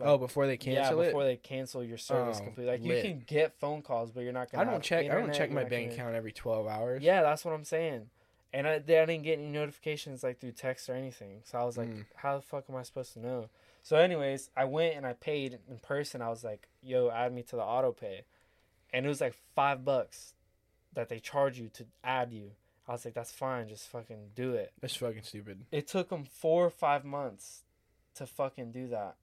Like, 0.00 0.08
oh, 0.08 0.18
before 0.18 0.46
they 0.46 0.56
cancel 0.56 0.96
yeah, 0.96 1.02
it. 1.02 1.06
before 1.06 1.24
they 1.24 1.36
cancel 1.36 1.84
your 1.84 1.98
service 1.98 2.38
Oh, 2.40 2.44
completely. 2.44 2.72
Like 2.72 2.82
lit. 2.82 3.04
you 3.04 3.10
can 3.12 3.24
get 3.26 3.58
phone 3.60 3.82
calls, 3.82 4.10
but 4.10 4.22
you're 4.22 4.32
not 4.32 4.50
gonna. 4.50 4.68
I 4.68 4.72
don't 4.72 4.82
check. 4.82 5.10
I 5.10 5.14
don't 5.14 5.32
check 5.34 5.50
my 5.50 5.64
bank 5.64 5.90
gonna- 5.90 5.94
account 6.02 6.14
every 6.16 6.32
twelve 6.32 6.66
hours. 6.66 7.02
Yeah, 7.02 7.22
that's 7.22 7.44
what 7.44 7.52
I'm 7.54 7.64
saying. 7.64 8.08
And 8.52 8.66
I, 8.66 8.74
I 8.74 8.78
didn't 8.80 9.22
get 9.22 9.38
any 9.38 9.48
notifications 9.48 10.24
like 10.24 10.40
through 10.40 10.52
text 10.52 10.88
or 10.90 10.94
anything. 10.94 11.42
So 11.44 11.58
I 11.58 11.64
was 11.64 11.78
like, 11.78 11.88
Mm. 11.88 12.04
how 12.16 12.34
the 12.36 12.42
fuck 12.42 12.64
am 12.68 12.74
I 12.74 12.82
supposed 12.82 13.12
to 13.12 13.20
know? 13.20 13.48
So, 13.82 13.96
anyways, 13.96 14.50
I 14.56 14.64
went 14.64 14.96
and 14.96 15.06
I 15.06 15.12
paid 15.12 15.58
in 15.70 15.78
person. 15.78 16.20
I 16.20 16.28
was 16.30 16.42
like, 16.42 16.68
yo, 16.82 17.10
add 17.10 17.32
me 17.32 17.42
to 17.44 17.56
the 17.56 17.62
auto 17.62 17.92
pay. 17.92 18.24
And 18.92 19.06
it 19.06 19.08
was 19.08 19.20
like 19.20 19.34
five 19.54 19.84
bucks 19.84 20.34
that 20.94 21.08
they 21.08 21.20
charge 21.20 21.58
you 21.60 21.68
to 21.74 21.86
add 22.02 22.32
you. 22.32 22.50
I 22.88 22.92
was 22.92 23.04
like, 23.04 23.14
that's 23.14 23.30
fine. 23.30 23.68
Just 23.68 23.86
fucking 23.88 24.30
do 24.34 24.54
it. 24.54 24.72
That's 24.80 24.96
fucking 24.96 25.22
stupid. 25.22 25.64
It 25.70 25.86
took 25.86 26.08
them 26.08 26.24
four 26.24 26.66
or 26.66 26.70
five 26.70 27.04
months 27.04 27.62
to 28.16 28.26
fucking 28.26 28.72
do 28.72 28.88
that. 28.88 29.14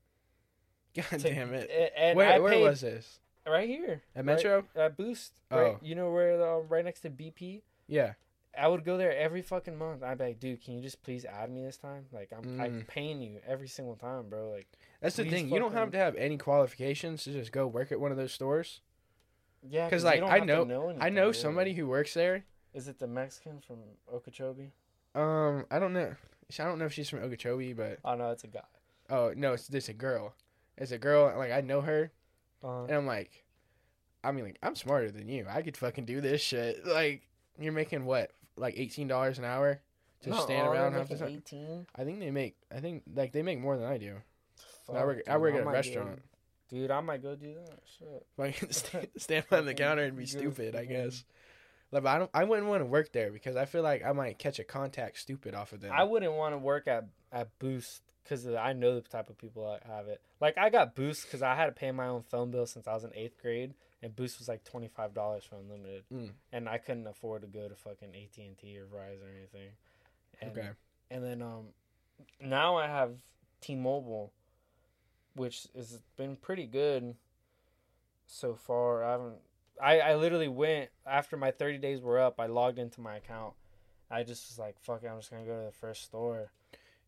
God 0.98 1.20
To- 1.20 1.34
damn 1.34 1.54
it. 1.54 1.70
And 1.96 2.16
Where 2.18 2.34
I 2.34 2.40
where 2.40 2.54
paid 2.54 2.64
was 2.64 2.82
this? 2.82 3.20
right 3.48 3.68
here 3.70 4.02
At 4.16 4.26
Metro? 4.26 4.66
right, 4.76 4.86
at 4.86 4.98
Boost. 4.98 5.34
Oh. 5.52 5.58
Right, 5.62 5.78
you 5.82 5.96
know 5.96 6.12
where 6.12 6.38
the, 6.38 6.64
right 6.68 6.84
next 6.84 7.02
to 7.02 7.10
BP. 7.10 7.62
Yeah. 7.88 8.14
I 8.60 8.68
would 8.68 8.84
go 8.84 8.98
there 8.98 9.16
every 9.16 9.42
fucking 9.44 9.78
month. 9.78 10.02
I'd 10.04 10.18
be 10.18 10.24
like, 10.26 10.40
dude, 10.40 10.64
can 10.64 10.74
you 10.74 10.82
just 10.82 11.04
please 11.04 11.26
add 11.26 11.52
me 11.52 11.64
this 11.64 11.78
time? 11.78 12.06
Like, 12.12 12.30
I'm 12.36 12.60
I'm 12.60 12.82
Mm. 12.82 12.88
paying 12.88 13.22
you 13.22 13.40
every 13.48 13.68
single 13.68 13.96
time, 13.96 14.30
bro. 14.30 14.50
Like, 14.50 14.68
That's 15.00 15.16
the 15.16 15.30
thing. 15.30 15.50
You 15.50 15.60
don't 15.60 15.74
have 15.74 15.92
to 15.92 15.98
have 15.98 16.16
any 16.16 16.38
qualifications 16.38 17.24
to 17.26 17.32
just 17.34 17.52
go 17.52 17.68
work 17.68 17.92
at 17.92 18.00
one 18.00 18.10
of 18.12 18.18
those 18.18 18.32
stores. 18.32 18.82
Yeah, 19.62 19.86
because 19.86 20.04
like, 20.04 20.18
I 20.18 20.20
know- 20.20 20.28
I 20.28 20.38
anything, 20.38 20.68
know 21.16 21.22
really. 21.26 21.34
somebody 21.34 21.74
who 21.74 21.88
works 21.88 22.14
there. 22.16 22.46
Is 22.74 22.88
it 22.88 23.00
the 23.00 23.08
Mexican 23.08 23.60
from 23.60 23.78
Okeechobee? 24.12 24.72
Um, 25.16 25.66
I 25.72 25.78
don't 25.80 25.94
know. 25.94 26.16
I 26.60 26.64
don't 26.64 26.80
know 26.80 26.86
if 26.86 26.94
she's 26.94 27.10
from 27.10 27.20
Okeechobee, 27.20 27.74
but 27.74 28.00
Oh 28.06 28.16
no, 28.16 28.32
it's 28.32 28.44
a 28.44 28.48
guy. 28.48 28.62
oh 29.10 29.34
no, 29.36 29.54
it's 29.54 29.68
this 29.68 29.88
a 29.90 29.94
girl. 29.94 30.34
It's 30.78 30.92
a 30.92 30.98
girl. 30.98 31.34
Like 31.38 31.52
I 31.52 31.62
know 31.62 31.82
her, 31.82 32.12
Uh, 32.64 32.84
and 32.84 32.92
I'm 32.94 33.06
like, 33.08 33.44
I 34.24 34.32
mean, 34.32 34.46
like 34.46 34.58
I'm 34.62 34.76
smarter 34.76 35.12
than 35.12 35.28
you. 35.28 35.46
I 35.50 35.62
could 35.62 35.78
fucking 35.78 36.06
do 36.06 36.22
this 36.22 36.42
shit. 36.42 36.86
Like 36.86 37.22
you're 37.60 37.74
making 37.74 38.06
what, 38.06 38.32
like 38.56 38.76
eighteen 38.78 39.08
dollars 39.08 39.40
an 39.40 39.46
hour 39.46 39.80
to 40.24 40.30
no, 40.30 40.40
stand 40.42 40.68
around 40.68 40.94
half 40.94 41.10
the 41.10 41.16
time. 41.18 41.86
I 41.96 42.04
think 42.04 42.20
they 42.20 42.32
make. 42.32 42.56
I 42.76 42.80
think 42.80 43.04
like 43.16 43.32
they 43.32 43.42
make 43.44 43.60
more 43.60 43.78
than 43.78 43.88
I 43.88 43.98
do. 43.98 44.16
I 44.90 44.94
Fuck, 44.94 45.06
work- 45.06 45.24
I 45.28 45.34
dude, 45.34 45.42
work 45.42 45.54
at 45.56 45.62
a 45.62 45.64
go- 45.64 45.72
restaurant. 45.72 46.22
Dude, 46.70 46.92
I 46.92 47.00
might 47.02 47.22
go 47.24 47.36
do 47.36 47.54
that. 47.56 47.80
Shit. 47.98 48.26
Like 48.38 48.56
stand, 48.74 49.08
stand 49.18 49.50
behind 49.50 49.68
the 49.68 49.74
counter 49.74 50.04
and 50.04 50.18
be 50.18 50.26
stupid. 50.26 50.76
I 50.76 50.86
guess. 50.86 51.24
Like, 51.92 52.04
but 52.04 52.10
I 52.10 52.18
don't. 52.20 52.32
I 52.34 52.44
wouldn't 52.44 52.68
want 52.68 52.82
to 52.82 52.86
work 52.86 53.14
there 53.14 53.32
because 53.32 53.56
I 53.56 53.66
feel 53.66 53.82
like 53.84 54.04
I 54.06 54.12
might 54.12 54.38
catch 54.38 54.60
a 54.60 54.64
contact 54.66 55.18
stupid 55.20 55.56
off 55.56 55.72
of 55.72 55.80
them. 55.82 55.92
I 55.94 56.04
wouldn't 56.04 56.34
want 56.34 56.54
to 56.54 56.58
work 56.58 56.88
at 56.88 57.06
at 57.32 57.48
Boost 57.60 58.02
because 58.28 58.46
I 58.48 58.74
know 58.74 58.96
the 58.96 59.02
type 59.02 59.30
of 59.30 59.38
people 59.38 59.70
that 59.72 59.84
have 59.90 60.08
it. 60.08 60.22
Like 60.42 60.58
I 60.58 60.70
got 60.70 60.96
Boost 60.96 61.24
because 61.24 61.42
I 61.42 61.56
had 61.56 61.68
to 61.68 61.72
pay 61.72 61.92
my 61.92 62.08
own 62.08 62.24
phone 62.24 62.52
bill 62.52 62.66
since 62.66 62.88
I 62.88 62.94
was 62.94 63.04
in 63.04 63.12
eighth 63.16 63.42
grade, 63.42 63.74
and 64.04 64.16
Boost 64.16 64.40
was 64.40 64.48
like 64.48 64.64
twenty 64.64 64.88
five 64.88 65.14
dollars 65.14 65.44
for 65.44 65.56
unlimited, 65.56 66.04
Mm. 66.14 66.32
and 66.52 66.68
I 66.70 66.78
couldn't 66.78 67.08
afford 67.08 67.42
to 67.44 67.48
go 67.48 67.68
to 67.68 67.76
fucking 67.76 68.10
AT 68.16 68.38
and 68.46 68.58
T 68.58 68.78
or 68.78 68.86
Verizon 68.86 69.24
or 69.24 69.36
anything. 69.38 69.70
And, 70.42 70.52
Okay. 70.52 70.70
And 71.10 71.24
then 71.24 71.42
um, 71.42 71.68
now 72.42 72.76
I 72.78 72.88
have 72.88 73.12
T-Mobile, 73.62 74.34
which 75.36 75.68
has 75.76 76.02
been 76.18 76.36
pretty 76.36 76.66
good 76.66 77.16
so 78.28 78.56
far. 78.56 79.04
I 79.04 79.12
haven't. 79.12 79.36
I, 79.82 80.00
I 80.00 80.16
literally 80.16 80.48
went 80.48 80.90
after 81.06 81.38
my 81.38 81.52
30 81.52 81.78
days 81.78 82.02
were 82.02 82.20
up. 82.20 82.40
I 82.40 82.48
logged 82.48 82.80
into 82.80 83.00
my 83.00 83.16
account. 83.18 83.54
I 84.10 84.24
just 84.24 84.50
was 84.50 84.58
like, 84.58 84.76
fuck 84.82 85.04
it, 85.04 85.08
I'm 85.08 85.20
just 85.20 85.30
gonna 85.32 85.44
go 85.46 85.58
to 85.60 85.66
the 85.66 85.72
first 85.72 86.04
store. 86.04 86.52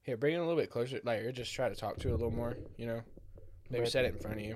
Here, 0.10 0.18
bring 0.18 0.34
it 0.34 0.38
a 0.38 0.42
little 0.42 0.56
bit 0.56 0.72
closer. 0.72 1.00
Like, 1.04 1.20
or 1.20 1.32
just 1.32 1.54
try 1.54 1.70
to 1.70 1.76
talk 1.76 2.00
to 2.00 2.08
it 2.08 2.12
a 2.12 2.16
little 2.16 2.32
more. 2.32 2.58
You 2.78 2.88
know, 2.88 3.02
maybe 3.70 3.86
set 3.86 4.06
it 4.06 4.16
in 4.16 4.20
front 4.20 4.40
of 4.40 4.44
you. 4.44 4.56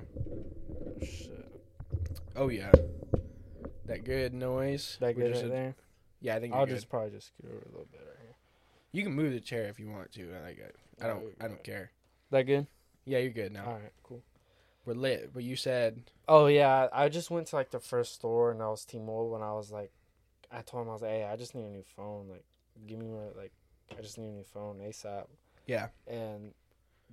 Oh 2.34 2.48
yeah, 2.48 2.72
that 3.84 4.02
good 4.02 4.34
noise. 4.34 4.96
That 4.98 5.14
good 5.14 5.30
right 5.32 5.42
did- 5.42 5.52
there? 5.52 5.74
Yeah, 6.20 6.34
I 6.34 6.40
think 6.40 6.54
I'll 6.54 6.66
just 6.66 6.88
probably 6.88 7.10
just 7.10 7.28
scoot 7.28 7.52
over 7.52 7.62
a 7.62 7.70
little 7.70 7.86
bit 7.92 8.00
right 8.00 8.16
here. 8.20 8.34
You 8.90 9.04
can 9.04 9.12
move 9.12 9.32
the 9.32 9.38
chair 9.38 9.66
if 9.68 9.78
you 9.78 9.88
want 9.88 10.10
to. 10.14 10.34
I 10.34 10.40
like 10.40 10.58
it. 10.58 10.74
I 11.00 11.06
don't. 11.06 11.22
I 11.40 11.46
don't 11.46 11.62
care. 11.62 11.92
That 12.30 12.42
good? 12.42 12.66
Yeah, 13.04 13.18
you're 13.18 13.30
good 13.30 13.52
now. 13.52 13.66
All 13.66 13.74
right, 13.74 13.92
cool. 14.02 14.22
We're 14.84 14.94
lit. 14.94 15.30
But 15.32 15.44
you 15.44 15.54
said 15.54 16.02
Oh 16.26 16.46
yeah, 16.46 16.88
I 16.92 17.08
just 17.10 17.30
went 17.30 17.46
to 17.48 17.56
like 17.56 17.70
the 17.70 17.78
first 17.78 18.14
store 18.14 18.50
and 18.50 18.60
I 18.60 18.66
was 18.70 18.84
T-Mobile 18.84 19.36
and 19.36 19.44
I 19.44 19.52
was 19.52 19.70
like, 19.70 19.92
I 20.50 20.62
told 20.62 20.82
him 20.82 20.90
I 20.90 20.94
was 20.94 21.02
like, 21.02 21.12
hey, 21.12 21.24
I 21.24 21.36
just 21.36 21.54
need 21.54 21.66
a 21.66 21.70
new 21.70 21.84
phone. 21.94 22.26
Like, 22.28 22.44
give 22.88 22.98
me 22.98 23.06
my 23.06 23.40
like, 23.40 23.52
I 23.96 24.02
just 24.02 24.18
need 24.18 24.30
a 24.30 24.32
new 24.32 24.42
phone 24.42 24.78
ASAP. 24.78 25.26
Yeah. 25.66 25.88
And 26.06 26.52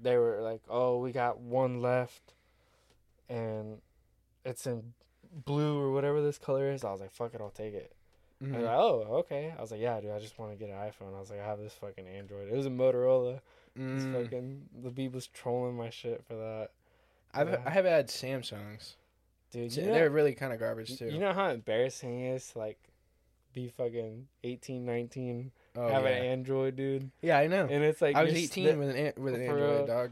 they 0.01 0.17
were 0.17 0.41
like, 0.41 0.61
oh, 0.69 0.97
we 0.97 1.11
got 1.11 1.39
one 1.39 1.81
left, 1.81 2.33
and 3.29 3.77
it's 4.45 4.65
in 4.65 4.93
blue 5.45 5.79
or 5.79 5.91
whatever 5.91 6.21
this 6.21 6.37
color 6.37 6.71
is. 6.71 6.83
I 6.83 6.91
was 6.91 7.01
like, 7.01 7.11
fuck 7.11 7.33
it, 7.33 7.41
I'll 7.41 7.49
take 7.49 7.73
it. 7.73 7.93
And 8.39 8.49
mhm. 8.49 8.53
they're 8.53 8.61
like, 8.63 8.75
oh, 8.75 9.05
okay. 9.19 9.53
I 9.57 9.61
was 9.61 9.71
like, 9.71 9.81
yeah, 9.81 9.99
dude, 10.01 10.11
I 10.11 10.19
just 10.19 10.39
want 10.39 10.51
to 10.51 10.57
get 10.57 10.69
an 10.73 10.75
iPhone. 10.75 11.15
I 11.15 11.19
was 11.19 11.29
like, 11.29 11.39
I 11.39 11.45
have 11.45 11.59
this 11.59 11.73
fucking 11.73 12.07
Android. 12.07 12.47
It 12.49 12.55
was 12.55 12.65
a 12.65 12.69
Motorola. 12.71 13.39
This 13.75 14.03
Mm. 14.03 14.23
fucking 14.23 14.61
the 14.83 14.89
beat 14.89 15.13
was 15.13 15.27
trolling 15.27 15.77
my 15.77 15.89
shit 15.89 16.21
for 16.27 16.33
that, 16.33 16.71
I've 17.33 17.47
yeah. 17.49 17.61
I 17.65 17.69
have 17.69 17.85
had 17.85 18.07
Samsungs. 18.09 18.95
dude. 19.51 19.73
You 19.77 19.85
know, 19.85 19.93
They're 19.93 20.09
really 20.09 20.35
kind 20.35 20.51
of 20.51 20.59
garbage 20.59 20.97
too. 20.99 21.05
You 21.05 21.19
know 21.19 21.31
how 21.31 21.49
embarrassing 21.51 22.19
it 22.19 22.33
is 22.35 22.51
to 22.51 22.59
like 22.59 22.79
be 23.53 23.69
fucking 23.69 24.27
18, 24.43 24.83
19, 24.85 25.51
oh 25.75 25.87
have 25.87 26.03
yeah. 26.03 26.09
an 26.09 26.25
Android, 26.25 26.75
dude. 26.75 27.11
yeah, 27.21 27.37
I 27.39 27.47
know. 27.47 27.67
And 27.69 27.83
it's 27.83 28.01
like 28.01 28.15
I 28.15 28.23
was 28.23 28.33
18 28.33 28.65
sna- 28.67 28.77
with 28.77 28.89
an 28.89 28.95
an- 28.95 29.13
with 29.23 29.35
an 29.35 29.41
Android 29.41 29.77
real. 29.79 29.85
dog. 29.87 30.11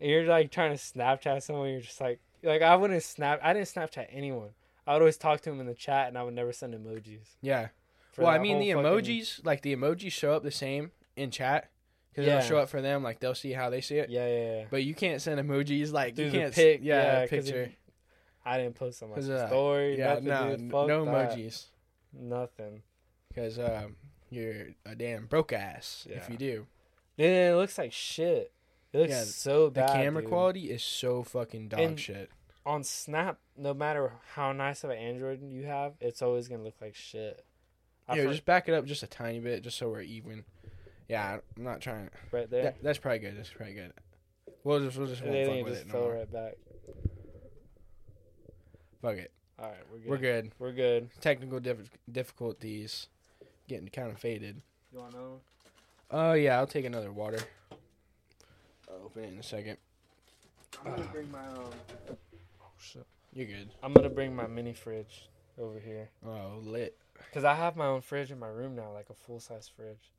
and 0.00 0.10
you're 0.10 0.24
like 0.24 0.50
trying 0.50 0.76
to 0.76 0.82
Snapchat 0.82 1.42
someone. 1.42 1.70
You're 1.70 1.80
just 1.80 2.00
like, 2.00 2.20
like 2.42 2.62
I 2.62 2.76
wouldn't 2.76 3.02
snap. 3.02 3.40
I 3.42 3.52
didn't 3.52 3.68
Snapchat 3.68 4.06
anyone. 4.10 4.50
I 4.86 4.94
would 4.94 5.02
always 5.02 5.16
talk 5.18 5.40
to 5.42 5.50
him 5.50 5.60
in 5.60 5.66
the 5.66 5.74
chat, 5.74 6.08
and 6.08 6.16
I 6.18 6.22
would 6.22 6.34
never 6.34 6.52
send 6.52 6.74
emojis. 6.74 7.36
Yeah. 7.42 7.68
well, 8.16 8.28
I 8.28 8.38
mean 8.38 8.58
the 8.58 8.72
fucking- 8.72 8.84
emojis, 8.84 9.44
like 9.44 9.62
the 9.62 9.74
emojis 9.76 10.12
show 10.12 10.32
up 10.32 10.42
the 10.42 10.50
same 10.50 10.90
in 11.16 11.30
chat 11.30 11.70
because 12.10 12.26
Yeah. 12.26 12.38
it'll 12.38 12.48
show 12.48 12.58
up 12.58 12.68
for 12.68 12.80
them. 12.82 13.02
Like 13.02 13.20
they'll 13.20 13.34
see 13.34 13.52
how 13.52 13.70
they 13.70 13.80
see 13.80 13.98
it. 13.98 14.10
Yeah, 14.10 14.26
yeah, 14.26 14.56
yeah. 14.60 14.64
But 14.70 14.84
you 14.84 14.94
can't 14.94 15.20
send 15.22 15.40
emojis 15.40 15.92
like 15.92 16.18
you 16.18 16.30
can't. 16.30 16.52
pic- 16.54 16.80
yeah, 16.82 17.20
yeah, 17.22 17.26
picture. 17.26 17.62
if- 17.64 17.76
I 18.44 18.56
didn't 18.56 18.74
post 18.74 19.02
on 19.02 19.10
my 19.10 19.16
uh, 19.16 19.46
story. 19.48 19.98
yeah, 19.98 20.14
nothing, 20.14 20.24
no, 20.24 20.56
dude. 20.56 20.60
no 20.70 21.04
that. 21.04 21.30
emojis. 21.36 21.66
Nothing. 22.12 22.82
because 23.28 23.58
um, 23.58 23.96
you're 24.30 24.68
a 24.86 24.94
damn 24.94 25.26
broke 25.26 25.52
ass 25.52 26.06
if 26.10 26.28
you 26.30 26.36
do. 26.36 26.66
Then 27.16 27.52
it 27.52 27.56
looks 27.56 27.76
like 27.78 27.92
shit. 27.92 28.52
It 28.92 28.98
looks 28.98 29.10
Yeah, 29.10 29.24
so 29.24 29.68
The 29.68 29.82
camera 29.86 30.22
dude. 30.22 30.28
quality 30.30 30.70
is 30.70 30.82
so 30.82 31.22
fucking 31.22 31.68
dog 31.68 31.80
And- 31.80 32.00
shit. 32.00 32.30
on 32.66 32.84
Snap, 32.84 33.38
no 33.56 33.72
matter 33.74 34.12
how 34.34 34.52
nice 34.52 34.84
of 34.84 34.90
an 34.90 34.98
Android 34.98 35.42
you 35.42 35.64
have, 35.64 35.94
it's 36.00 36.22
always 36.22 36.48
gonna 36.48 36.62
look 36.62 36.80
like 36.80 36.94
shit. 36.94 37.44
I 38.08 38.16
Yeah, 38.16 38.24
just 38.24 38.44
back 38.44 38.68
it 38.68 38.74
up 38.74 38.84
just 38.86 39.02
a 39.02 39.06
tiny 39.06 39.38
bit, 39.40 39.62
just 39.62 39.78
so 39.78 39.88
we're 39.90 40.00
even. 40.02 40.44
Yeah, 41.08 41.38
I'm 41.56 41.62
not 41.64 41.80
trying. 41.80 42.10
right 42.32 42.48
there. 42.50 42.62
That, 42.64 42.82
that's 42.82 42.98
probably 42.98 43.18
good. 43.20 43.36
That's 43.36 43.50
probably 43.50 43.74
good. 43.74 43.92
We'll 44.64 44.80
just 44.80 44.96
we'll 44.98 45.06
just 45.06 45.22
won't 45.24 45.46
fuck 45.46 45.54
it 45.56 45.64
with 45.64 45.72
just 45.74 45.86
it 45.86 45.92
no 45.92 46.00
more. 46.00 46.14
right 46.14 46.32
back. 46.32 46.54
Fuck 49.02 49.16
it. 49.16 49.32
All 49.58 49.68
right, 49.70 49.78
we're 49.90 49.98
good. 49.98 50.08
We're 50.10 50.18
good. 50.18 50.52
We're 50.58 50.72
good. 50.72 51.10
Technical 51.20 51.60
diff- 51.60 51.90
difficulties 52.10 53.08
getting 53.70 53.86
kind 53.88 54.10
of 54.10 54.18
faded. 54.18 54.60
You 54.92 54.98
want 54.98 55.12
to? 55.12 55.40
Oh 56.10 56.32
yeah, 56.32 56.58
I'll 56.58 56.66
take 56.66 56.84
another 56.84 57.12
water. 57.12 57.38
I'll 58.90 59.04
open 59.06 59.22
it 59.24 59.32
in 59.32 59.38
a 59.38 59.42
second. 59.44 59.76
I'm 60.84 60.90
gonna 60.90 61.04
Ah. 61.08 61.12
bring 61.12 61.30
my 61.30 61.46
um. 61.46 61.70
You're 63.32 63.46
good. 63.46 63.70
I'm 63.82 63.92
gonna 63.92 64.10
bring 64.10 64.34
my 64.34 64.48
mini 64.48 64.72
fridge 64.72 65.28
over 65.56 65.78
here 65.78 66.10
Oh, 66.26 66.58
lit. 66.64 66.96
because 67.28 67.44
I 67.44 67.54
have 67.54 67.76
my 67.76 67.86
own 67.86 68.00
fridge 68.00 68.32
in 68.32 68.40
my 68.40 68.48
room 68.48 68.74
now, 68.74 68.92
like 68.92 69.08
a 69.08 69.14
full 69.14 69.38
size 69.38 69.68
fridge. 69.68 70.10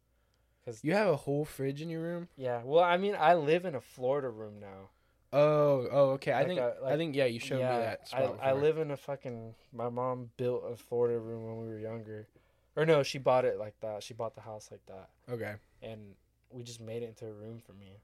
Cause 0.64 0.80
You 0.84 0.94
have 0.94 1.08
a 1.08 1.16
whole 1.18 1.44
fridge 1.44 1.82
in 1.82 1.90
your 1.90 2.02
room? 2.02 2.30
Yeah. 2.38 2.62
Well, 2.64 2.84
I 2.84 2.96
mean, 2.98 3.16
I 3.20 3.34
live 3.34 3.66
in 3.66 3.76
a 3.76 3.82
Florida 3.82 4.30
room 4.30 4.60
now. 4.62 4.92
Oh, 5.34 5.88
oh, 5.92 6.10
okay. 6.12 6.32
I 6.32 6.40
Like 6.40 6.48
think 6.48 6.60
a- 6.60 6.76
I 6.78 6.86
like- 6.90 6.98
think 6.98 7.16
yeah, 7.16 7.26
you 7.26 7.40
showed 7.40 7.60
yeah, 7.60 7.72
me 7.74 7.78
that. 7.84 8.10
I, 8.14 8.50
I 8.50 8.54
live 8.54 8.78
in 8.78 8.92
a 8.92 8.98
fucking. 8.98 9.56
My 9.74 9.90
mom 9.90 10.30
built 10.38 10.64
a 10.72 10.78
Florida 10.78 11.20
room 11.20 11.46
when 11.46 11.58
we 11.62 11.68
were 11.68 11.80
younger, 11.80 12.28
or 12.76 12.86
no, 12.86 13.04
she 13.04 13.18
bought 13.18 13.46
it 13.46 13.58
like 13.60 13.80
that. 13.82 14.04
She 14.04 14.14
bought 14.14 14.36
the 14.36 14.42
house 14.42 14.70
like 14.72 14.86
that, 14.88 15.10
Okay. 15.32 15.54
and 15.82 16.16
we 16.50 16.64
just 16.64 16.82
made 16.82 17.04
it 17.04 17.08
into 17.10 17.26
a 17.28 17.32
room 17.34 17.60
for 17.66 17.74
me. 17.74 18.00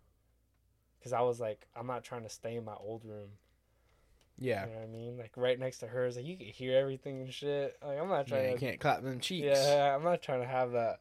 Cause 1.03 1.13
I 1.13 1.21
was 1.21 1.39
like, 1.39 1.67
I'm 1.75 1.88
not 1.88 2.03
trying 2.03 2.23
to 2.23 2.30
stay 2.30 2.56
in 2.56 2.65
my 2.65 2.73
old 2.80 3.06
room. 3.06 3.30
Yeah. 4.39 4.65
You 4.65 4.71
know 4.73 4.77
what 4.80 4.84
I 4.84 4.91
mean? 4.91 5.17
Like 5.17 5.32
right 5.38 5.58
next 5.60 5.80
to 5.80 5.88
hers, 5.88 6.15
like 6.17 6.25
you 6.25 6.36
can 6.38 6.47
hear 6.47 6.77
everything 6.77 7.21
and 7.21 7.34
shit. 7.34 7.77
Like 7.86 7.99
I'm 7.99 8.10
not 8.10 8.27
Yeah, 8.27 8.36
trying 8.38 8.49
you 8.51 8.58
to. 8.58 8.60
can't 8.65 8.80
clap 8.80 9.03
them 9.03 9.19
cheeks. 9.19 9.45
Yeah, 9.47 9.95
I'm 9.95 10.03
not 10.03 10.21
trying 10.21 10.41
to 10.41 10.47
have 10.47 10.71
that. 10.73 10.99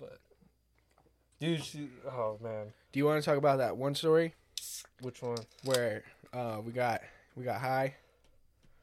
But, 0.00 0.18
dude, 1.40 1.62
she. 1.62 1.88
Oh 2.06 2.38
man, 2.42 2.72
Do 2.92 2.98
you 2.98 3.04
want 3.06 3.22
to 3.22 3.28
talk 3.28 3.38
about 3.38 3.58
that 3.58 3.76
one 3.76 3.94
story 3.94 4.34
which 5.00 5.22
one? 5.22 5.38
where 5.64 6.04
uh 6.32 6.58
we 6.64 6.72
got 6.72 7.02
we 7.36 7.44
got 7.44 7.60
high, 7.60 7.94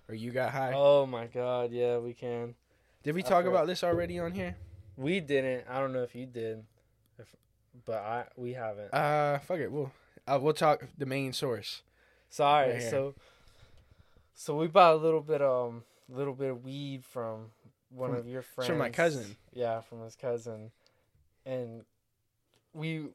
or 0.07 0.15
you 0.15 0.31
got 0.31 0.51
high? 0.51 0.71
Oh 0.75 1.05
my 1.05 1.25
god, 1.27 1.71
yeah, 1.71 1.97
we 1.97 2.13
can. 2.13 2.55
Did 3.03 3.15
we 3.15 3.23
talk 3.23 3.45
about 3.45 3.67
this 3.67 3.83
already 3.83 4.19
on 4.19 4.31
here? 4.33 4.55
We 4.97 5.19
didn't. 5.21 5.63
I 5.69 5.79
don't 5.79 5.93
know 5.93 6.03
if 6.03 6.13
you 6.13 6.25
did, 6.25 6.63
if, 7.17 7.33
but 7.85 7.97
I 8.03 8.25
we 8.35 8.53
haven't. 8.53 8.93
Uh, 8.93 9.39
fuck 9.39 9.59
it. 9.59 9.71
We'll 9.71 9.91
uh, 10.27 10.37
we'll 10.41 10.53
talk 10.53 10.85
the 10.97 11.05
main 11.05 11.31
source. 11.33 11.81
So 12.29 12.43
all 12.43 12.53
right, 12.61 12.73
right 12.73 12.81
so 12.83 13.15
so 14.33 14.55
we 14.57 14.67
bought 14.67 14.93
a 14.93 14.97
little 14.97 15.21
bit 15.21 15.41
um 15.41 15.83
little 16.09 16.33
bit 16.33 16.49
of 16.49 16.63
weed 16.65 17.05
from 17.05 17.51
one 17.89 18.09
From- 18.11 18.19
of 18.19 18.27
your 18.27 18.41
friends. 18.41 18.67
from 18.67 18.77
my 18.77 18.89
cousin. 18.89 19.37
Yeah, 19.53 19.79
from 19.81 20.03
his 20.03 20.15
cousin, 20.15 20.71
and 21.45 21.83
we 22.73 23.07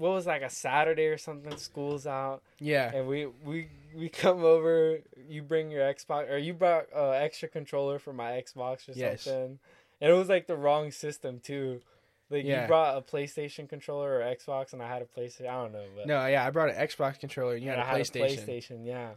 what 0.00 0.12
was 0.12 0.26
like 0.26 0.42
a 0.42 0.48
Saturday 0.50 1.06
or 1.06 1.18
something. 1.18 1.56
School's 1.58 2.06
out, 2.06 2.42
Yeah. 2.58 2.90
and 2.94 3.06
we 3.06 3.26
we 3.44 3.68
we 3.94 4.08
come 4.08 4.42
over. 4.44 4.98
You 5.28 5.42
bring 5.42 5.70
your 5.70 5.82
Xbox, 5.82 6.30
or 6.30 6.38
you 6.38 6.54
brought 6.54 6.86
uh, 6.96 7.10
extra 7.10 7.48
controller 7.48 7.98
for 7.98 8.12
my 8.12 8.32
Xbox 8.32 8.88
or 8.88 8.92
Yes. 8.92 9.22
something, 9.22 9.58
and 10.00 10.10
it 10.10 10.14
was 10.14 10.28
like 10.28 10.46
the 10.46 10.56
wrong 10.56 10.90
system 10.90 11.38
too. 11.40 11.82
Like 12.30 12.44
Yeah. 12.44 12.62
you 12.62 12.66
brought 12.68 12.96
a 12.96 13.02
PlayStation 13.02 13.68
controller 13.68 14.18
or 14.18 14.20
Xbox, 14.22 14.72
and 14.72 14.82
I 14.82 14.88
had 14.88 15.02
a 15.02 15.04
PlayStation. 15.04 15.48
I 15.48 15.62
don't 15.62 15.72
know, 15.72 15.84
but 15.96 16.06
No, 16.06 16.24
yeah, 16.26 16.46
I 16.46 16.50
brought 16.50 16.70
an 16.70 16.76
Xbox 16.76 17.18
controller 17.20 17.54
and 17.54 17.62
you 17.62 17.70
had 17.70 17.78
a 17.78 17.82
I 17.82 17.84
had 17.98 18.00
a 18.00 18.04
PlayStation, 18.04 18.86
yeah. 18.86 19.10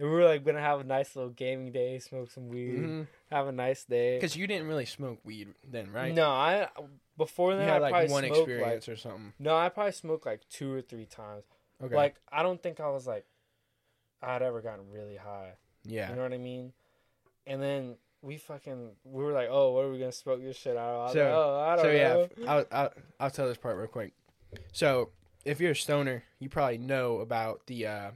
And 0.00 0.08
we 0.08 0.14
were 0.14 0.24
like 0.24 0.44
gonna 0.44 0.60
have 0.60 0.80
a 0.80 0.84
nice 0.84 1.16
little 1.16 1.30
gaming 1.30 1.72
day, 1.72 1.98
smoke 2.00 2.30
some 2.30 2.48
weed, 2.48 2.78
Mm-hmm. 2.80 3.02
have 3.30 3.46
a 3.48 3.52
nice 3.52 3.84
day. 3.84 4.16
Because 4.16 4.36
you 4.36 4.46
didn't 4.46 4.66
really 4.68 4.84
smoke 4.86 5.18
weed 5.24 5.48
then, 5.68 5.90
right? 5.92 6.12
No, 6.14 6.28
I 6.30 6.68
before 7.18 7.50
you 7.52 7.58
then 7.58 7.68
had 7.68 7.76
I 7.76 7.78
like 7.80 7.90
probably 7.92 8.10
one 8.10 8.24
smoked 8.24 8.38
experience 8.38 8.88
like 8.88 8.94
or 8.94 8.96
something. 8.98 9.32
no, 9.38 9.54
I 9.56 9.68
probably 9.68 9.92
smoked 9.92 10.24
like 10.24 10.48
two 10.48 10.72
or 10.72 10.80
three 10.80 11.04
times. 11.04 11.44
Okay. 11.84 11.94
Like 11.94 12.16
I 12.32 12.42
don't 12.42 12.62
think 12.62 12.80
I 12.80 12.88
was 12.88 13.06
like 13.06 13.26
I 14.22 14.32
had 14.32 14.42
ever 14.42 14.62
gotten 14.62 14.90
really 14.90 15.16
high. 15.16 15.52
yeah. 15.84 16.08
You 16.08 16.16
know 16.16 16.22
what 16.22 16.32
I 16.32 16.38
mean? 16.38 16.72
And 17.46 17.62
then 17.62 17.96
we 18.22 18.36
fucking 18.38 18.92
we 19.04 19.22
were 19.22 19.32
like, 19.32 19.48
oh, 19.50 19.72
what 19.72 19.84
are 19.84 19.90
we 19.90 19.98
gonna 19.98 20.12
smoke 20.12 20.40
this 20.42 20.56
shit 20.56 20.76
out? 20.76 21.06
of? 21.06 21.12
So- 21.12 21.18
like, 21.18 21.32
oh, 21.34 21.60
I 21.60 21.76
don't 21.76 21.84
so 21.84 21.90
yeah, 21.90 22.08
know. 22.08 22.20
f- 22.22 22.30
I'll, 22.48 22.64
I'll 22.72 22.92
I'll 23.20 23.30
tell 23.30 23.48
this 23.48 23.58
part 23.58 23.76
real 23.76 23.86
quick. 23.88 24.12
So 24.72 25.10
if 25.44 25.60
you're 25.60 25.72
a 25.72 25.76
stoner, 25.76 26.24
you 26.38 26.48
probably 26.48 26.78
know 26.78 27.18
about 27.18 27.66
the 27.66 27.86
uh, 27.86 28.10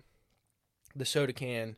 the 0.96 1.04
soda 1.04 1.32
can, 1.32 1.76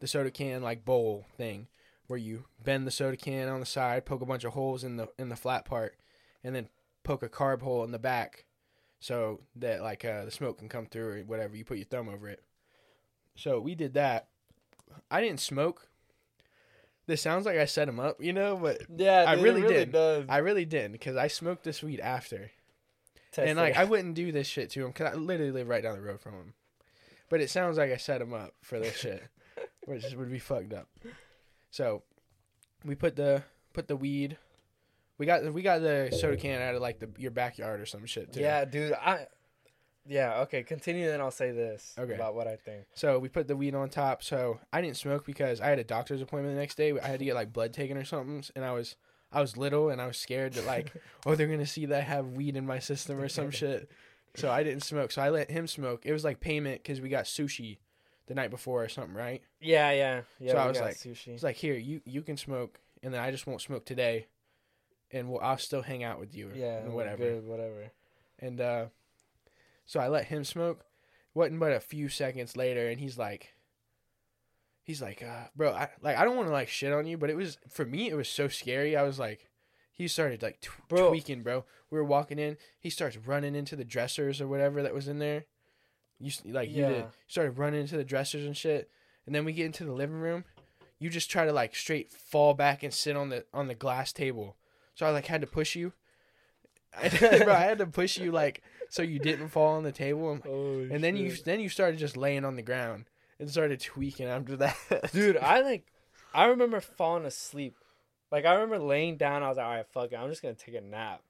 the 0.00 0.06
soda 0.06 0.30
can 0.30 0.62
like 0.62 0.84
bowl 0.84 1.24
thing, 1.36 1.68
where 2.06 2.18
you 2.18 2.44
bend 2.62 2.86
the 2.86 2.90
soda 2.90 3.16
can 3.16 3.48
on 3.48 3.60
the 3.60 3.66
side, 3.66 4.04
poke 4.04 4.22
a 4.22 4.26
bunch 4.26 4.44
of 4.44 4.52
holes 4.52 4.84
in 4.84 4.96
the 4.96 5.08
in 5.18 5.28
the 5.28 5.36
flat 5.36 5.64
part, 5.64 5.96
and 6.46 6.54
then 6.54 6.68
poke 7.02 7.22
a 7.22 7.28
carb 7.28 7.60
hole 7.60 7.84
in 7.84 7.90
the 7.90 7.98
back, 7.98 8.44
so 9.00 9.40
that 9.56 9.82
like 9.82 10.04
uh, 10.04 10.24
the 10.24 10.30
smoke 10.30 10.58
can 10.58 10.68
come 10.68 10.86
through 10.86 11.08
or 11.08 11.18
whatever. 11.24 11.56
You 11.56 11.64
put 11.64 11.78
your 11.78 11.86
thumb 11.86 12.08
over 12.08 12.28
it. 12.28 12.42
So 13.34 13.60
we 13.60 13.74
did 13.74 13.94
that. 13.94 14.28
I 15.10 15.20
didn't 15.20 15.40
smoke. 15.40 15.88
This 17.06 17.20
sounds 17.20 17.46
like 17.46 17.58
I 17.58 17.66
set 17.66 17.88
him 17.88 18.00
up, 18.00 18.20
you 18.20 18.32
know, 18.32 18.56
but 18.56 18.82
yeah, 18.96 19.24
I 19.26 19.34
dude, 19.34 19.44
really 19.44 19.62
really 19.62 19.74
did. 19.74 19.92
Does. 19.92 20.26
I 20.28 20.38
really 20.38 20.64
didn't 20.64 20.92
because 20.92 21.16
I 21.16 21.28
smoked 21.28 21.64
this 21.64 21.82
weed 21.82 22.00
after, 22.00 22.50
Tested 23.30 23.50
and 23.50 23.58
like. 23.58 23.76
I 23.76 23.84
wouldn't 23.84 24.14
do 24.14 24.32
this 24.32 24.46
shit 24.46 24.70
to 24.70 24.84
him 24.84 24.88
because 24.88 25.12
I 25.12 25.16
literally 25.16 25.52
live 25.52 25.68
right 25.68 25.82
down 25.82 25.96
the 25.96 26.02
road 26.02 26.20
from 26.20 26.32
him. 26.32 26.54
But 27.28 27.40
it 27.40 27.50
sounds 27.50 27.76
like 27.76 27.92
I 27.92 27.96
set 27.96 28.20
him 28.20 28.32
up 28.32 28.54
for 28.62 28.78
this 28.78 28.96
shit, 28.96 29.22
which 29.84 30.04
would 30.16 30.30
be 30.30 30.38
fucked 30.38 30.72
up. 30.72 30.88
So 31.70 32.02
we 32.84 32.94
put 32.94 33.16
the 33.16 33.42
put 33.72 33.88
the 33.88 33.96
weed. 33.96 34.38
We 35.18 35.26
got 35.26 35.52
we 35.52 35.62
got 35.62 35.80
the 35.80 36.10
soda 36.18 36.36
can 36.36 36.60
out 36.60 36.74
of 36.74 36.82
like 36.82 36.98
the 36.98 37.08
your 37.18 37.30
backyard 37.30 37.80
or 37.80 37.86
some 37.86 38.04
shit 38.06 38.32
too. 38.32 38.40
Yeah, 38.40 38.64
dude. 38.64 38.92
I. 38.92 39.26
Yeah. 40.08 40.40
Okay. 40.42 40.62
Continue, 40.62 41.06
then 41.06 41.20
I'll 41.20 41.30
say 41.32 41.50
this 41.50 41.94
Okay. 41.98 42.14
about 42.14 42.34
what 42.36 42.46
I 42.46 42.56
think. 42.56 42.84
So 42.94 43.18
we 43.18 43.28
put 43.28 43.48
the 43.48 43.56
weed 43.56 43.74
on 43.74 43.88
top. 43.88 44.22
So 44.22 44.60
I 44.72 44.80
didn't 44.80 44.96
smoke 44.98 45.26
because 45.26 45.60
I 45.60 45.66
had 45.66 45.78
a 45.80 45.84
doctor's 45.84 46.20
appointment 46.22 46.54
the 46.54 46.60
next 46.60 46.76
day. 46.76 46.92
I 47.00 47.06
had 47.08 47.18
to 47.18 47.24
get 47.24 47.34
like 47.34 47.52
blood 47.52 47.72
taken 47.72 47.96
or 47.96 48.04
something, 48.04 48.44
and 48.54 48.64
I 48.64 48.72
was 48.72 48.94
I 49.32 49.40
was 49.40 49.56
little 49.56 49.90
and 49.90 50.00
I 50.00 50.06
was 50.06 50.16
scared 50.16 50.52
that 50.54 50.66
like 50.66 50.92
oh 51.26 51.34
they're 51.34 51.48
gonna 51.48 51.66
see 51.66 51.86
that 51.86 51.98
I 51.98 52.02
have 52.04 52.28
weed 52.28 52.56
in 52.56 52.66
my 52.66 52.78
system 52.78 53.18
or 53.18 53.28
some 53.28 53.50
shit. 53.50 53.90
So 54.36 54.50
I 54.50 54.62
didn't 54.62 54.84
smoke. 54.84 55.10
So 55.12 55.22
I 55.22 55.30
let 55.30 55.50
him 55.50 55.66
smoke. 55.66 56.02
It 56.04 56.12
was 56.12 56.22
like 56.22 56.40
payment 56.40 56.82
because 56.82 57.00
we 57.00 57.08
got 57.08 57.24
sushi 57.24 57.78
the 58.26 58.34
night 58.34 58.50
before 58.50 58.84
or 58.84 58.88
something, 58.88 59.14
right? 59.14 59.40
Yeah, 59.60 59.90
yeah, 59.92 60.20
yeah. 60.38 60.52
So 60.52 60.58
I 60.58 60.66
was 60.68 60.78
like- 60.80 60.96
sushi. 60.96 61.28
It's 61.28 61.42
like 61.42 61.56
here 61.56 61.74
you 61.74 62.00
you 62.04 62.22
can 62.22 62.36
smoke, 62.36 62.78
and 63.02 63.12
then 63.14 63.20
I 63.20 63.30
just 63.32 63.46
won't 63.46 63.60
smoke 63.62 63.84
today, 63.86 64.26
and 65.12 65.28
we'll, 65.30 65.40
I'll 65.40 65.58
still 65.58 65.82
hang 65.82 66.02
out 66.04 66.18
with 66.20 66.34
you. 66.34 66.50
yeah, 66.54 66.78
and 66.78 66.92
whatever. 66.94 67.24
Good, 67.24 67.46
whatever. 67.46 67.90
And 68.38 68.60
uh, 68.60 68.86
so 69.84 70.00
I 70.00 70.08
let 70.08 70.26
him 70.26 70.44
smoke. 70.44 70.84
wasn't 71.34 71.60
but 71.60 71.72
a 71.72 71.80
few 71.80 72.08
seconds 72.08 72.56
later, 72.56 72.88
and 72.88 73.00
he's 73.00 73.16
like, 73.18 73.54
he's 74.82 75.02
like, 75.02 75.22
uh, 75.22 75.48
bro, 75.54 75.72
I 75.72 75.88
like 76.02 76.16
I 76.16 76.24
don't 76.24 76.36
want 76.36 76.48
to 76.48 76.52
like 76.52 76.68
shit 76.68 76.92
on 76.92 77.06
you, 77.06 77.16
but 77.18 77.30
it 77.30 77.36
was 77.36 77.58
for 77.68 77.84
me 77.84 78.08
it 78.08 78.14
was 78.16 78.28
so 78.28 78.48
scary. 78.48 78.96
I 78.96 79.02
was 79.02 79.18
like, 79.18 79.48
he 79.92 80.08
started 80.08 80.42
like 80.42 80.60
t- 80.60 80.68
Bro. 80.88 81.08
tweaking, 81.10 81.42
bro. 81.42 81.64
We 81.90 81.98
were 81.98 82.04
walking 82.04 82.38
in, 82.38 82.56
he 82.80 82.90
starts 82.90 83.16
running 83.16 83.54
into 83.54 83.76
the 83.76 83.84
dressers 83.84 84.40
or 84.40 84.48
whatever 84.48 84.82
that 84.82 84.94
was 84.94 85.08
in 85.08 85.18
there. 85.18 85.44
You 86.18 86.30
like 86.46 86.70
you 86.70 86.84
did 86.86 86.96
Yeah. 86.96 87.04
started 87.28 87.58
running 87.58 87.80
into 87.82 87.96
the 87.96 88.04
dressers 88.04 88.44
and 88.44 88.56
shit, 88.56 88.90
and 89.26 89.34
then 89.34 89.44
we 89.44 89.52
get 89.52 89.66
into 89.66 89.84
the 89.84 89.92
living 89.92 90.16
room. 90.20 90.44
You 90.98 91.10
just 91.10 91.30
try 91.30 91.44
to 91.44 91.52
like 91.52 91.74
straight 91.76 92.10
fall 92.10 92.54
back 92.54 92.82
and 92.82 92.92
sit 92.92 93.16
on 93.16 93.28
the 93.28 93.44
on 93.52 93.68
the 93.68 93.74
glass 93.74 94.12
table. 94.12 94.56
So 94.96 95.06
I 95.06 95.10
like 95.10 95.26
had 95.26 95.40
to 95.42 95.46
push 95.46 95.76
you. 95.76 95.92
I, 96.98 97.08
bro, 97.44 97.52
I 97.54 97.60
had 97.60 97.78
to 97.78 97.86
push 97.86 98.18
you 98.18 98.32
like 98.32 98.62
so 98.88 99.02
you 99.02 99.18
didn't 99.18 99.48
fall 99.48 99.74
on 99.76 99.82
the 99.84 99.92
table, 99.92 100.32
and, 100.32 100.42
Oh, 100.46 100.78
and 100.94 101.02
then 101.04 101.16
you 101.16 101.32
then 101.44 101.60
you 101.60 101.68
started 101.68 101.98
just 101.98 102.16
laying 102.16 102.44
on 102.44 102.56
the 102.56 102.62
ground 102.62 103.04
and 103.38 103.48
started 103.50 103.80
tweaking 103.80 104.26
after 104.26 104.56
that. 104.56 104.76
dude, 105.12 105.36
I 105.36 105.60
like, 105.60 105.86
I 106.34 106.46
remember 106.46 106.80
falling 106.80 107.24
asleep. 107.26 107.76
Like 108.32 108.44
I 108.46 108.54
remember 108.54 108.78
laying 108.78 109.16
down. 109.16 109.42
I 109.42 109.48
was 109.48 109.56
like, 109.58 109.66
all 109.66 109.74
right, 109.74 109.86
fuck 109.86 110.12
it, 110.12 110.16
I'm 110.16 110.28
just 110.30 110.42
gonna 110.42 110.54
take 110.54 110.74
a 110.74 110.80
nap. 110.80 111.20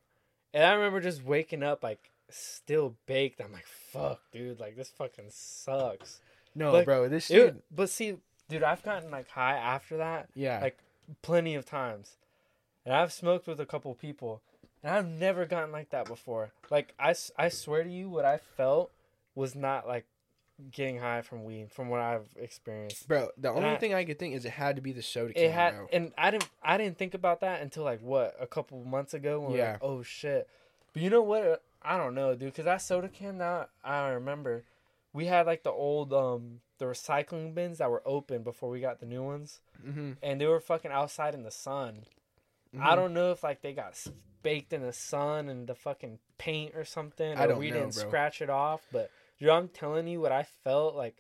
And 0.55 0.63
I 0.65 0.73
remember 0.75 1.01
just 1.01 1.25
waking 1.25 1.63
up 1.63 1.83
like 1.83 2.11
still 2.31 2.95
baked. 3.07 3.41
I'm 3.41 3.53
like, 3.53 3.67
fuck, 3.67 4.21
dude, 4.33 4.61
like 4.61 4.77
this 4.77 4.91
fucking 4.91 5.27
sucks. 5.31 6.21
no, 6.55 6.73
Like, 6.73 6.85
bro, 6.85 7.09
this 7.09 7.31
It- 7.31 7.35
shit. 7.35 7.65
but 7.75 7.91
see, 7.91 8.17
dude, 8.49 8.63
I've 8.63 8.83
gotten 8.85 9.11
like 9.11 9.29
high 9.29 9.57
after 9.57 9.97
that. 9.97 10.29
Yeah, 10.35 10.61
like, 10.61 10.79
plenty 11.23 11.55
of 11.57 11.65
times. 11.67 12.17
And 12.87 12.95
I've 12.95 13.13
smoked 13.13 13.47
with 13.49 13.61
a 13.61 13.67
couple 13.67 13.93
people, 13.95 14.41
and 14.83 14.95
I've 14.95 15.07
never 15.09 15.45
gotten 15.45 15.73
like 15.73 15.91
that 15.91 16.07
before. 16.07 16.53
Like 16.71 16.95
I, 16.99 17.15
I 17.37 17.49
swear 17.51 17.83
to 17.85 17.91
you, 17.91 18.09
what 18.09 18.25
I 18.25 18.39
felt 18.57 18.93
was 19.35 19.55
not 19.55 19.87
like 19.87 20.07
getting 20.71 20.99
high 21.01 21.21
from 21.21 21.45
weed, 21.45 21.71
from 21.73 21.89
what 21.91 22.01
I've 22.01 22.25
experienced. 22.37 23.07
Bro, 23.09 23.31
the 23.37 23.51
only 23.51 23.71
I- 23.71 23.77
thing 23.77 23.93
I 23.93 24.05
could 24.05 24.19
think 24.19 24.35
is 24.35 24.45
it 24.47 24.53
had 24.53 24.77
to 24.77 24.83
be 24.83 24.93
the 24.93 25.03
soda 25.03 25.35
can, 25.35 25.43
It 25.43 25.51
had, 25.51 25.75
bro. 25.77 25.89
and 25.93 26.13
I 26.17 26.31
didn't, 26.31 26.49
I 26.63 26.79
didn't 26.79 26.97
think 26.97 27.13
about 27.15 27.41
that 27.41 27.61
until 27.61 27.83
like 27.83 28.01
what 28.01 28.35
a 28.41 28.47
couple 28.47 28.83
months 28.85 29.13
ago. 29.13 29.41
When 29.41 29.53
Yeah. 29.57 29.73
Like, 29.73 29.83
oh 29.83 30.03
shit. 30.03 30.49
But 30.95 31.03
you 31.03 31.11
know 31.11 31.23
what? 31.23 31.63
I 31.83 31.99
don't 31.99 32.15
know, 32.15 32.35
dude. 32.35 32.55
Cause 32.55 32.65
that 32.65 32.79
soda 32.83 33.09
can 33.09 33.37
now 33.39 33.67
I 33.85 34.09
remember, 34.11 34.63
we 35.13 35.27
had 35.27 35.45
like 35.47 35.63
the 35.65 35.73
old 35.73 36.13
um 36.15 36.61
the 36.79 36.85
recycling 36.87 37.55
bins 37.55 37.79
that 37.79 37.91
were 37.91 38.03
open 38.07 38.43
before 38.43 38.71
we 38.71 38.81
got 38.81 39.01
the 39.01 39.07
new 39.07 39.23
ones, 39.25 39.61
Mm-hmm. 39.87 40.13
and 40.23 40.41
they 40.41 40.47
were 40.47 40.61
fucking 40.61 40.91
outside 40.91 41.35
in 41.35 41.43
the 41.43 41.51
sun. 41.51 42.05
I 42.77 42.89
mm-hmm. 42.89 42.97
don't 42.97 43.15
know 43.15 43.33
if 43.33 43.43
like 43.43 43.63
they 43.63 43.73
got 43.73 43.99
baked 44.43 44.73
in 44.73 44.83
the 44.83 44.93
sun 44.93 45.49
and 45.49 45.67
the 45.67 45.75
fucking 45.75 46.19
paint 46.39 46.75
or 46.75 46.85
something, 46.85 47.33
or 47.37 47.41
I 47.41 47.47
don't 47.47 47.59
we 47.59 47.71
know, 47.71 47.81
didn't 47.81 47.95
bro. 47.95 48.05
scratch 48.05 48.43
it 48.43 48.51
off. 48.51 48.83
But 48.93 49.11
dude, 49.39 49.49
I'm 49.49 49.69
telling 49.69 50.07
you, 50.07 50.21
what 50.21 50.33
I 50.33 50.45
felt 50.65 50.95
like, 50.95 51.17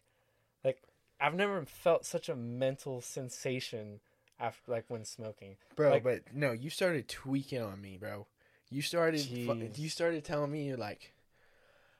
like 0.64 0.80
I've 1.20 1.34
never 1.34 1.64
felt 1.64 2.04
such 2.04 2.28
a 2.28 2.36
mental 2.36 3.00
sensation 3.00 4.00
after 4.38 4.70
like 4.70 4.84
when 4.88 5.04
smoking. 5.04 5.56
bro. 5.74 5.90
like- 5.90 6.04
but 6.04 6.22
no, 6.34 6.52
you 6.52 6.70
started 6.70 7.08
tweaking 7.08 7.62
on 7.62 7.80
me, 7.80 7.96
bro. 7.96 8.26
You 8.70 8.82
started. 8.82 9.20
fu- 9.20 9.70
you 9.76 9.88
started 9.88 10.24
telling 10.24 10.50
me 10.50 10.66
you're 10.66 10.76
like, 10.76 11.12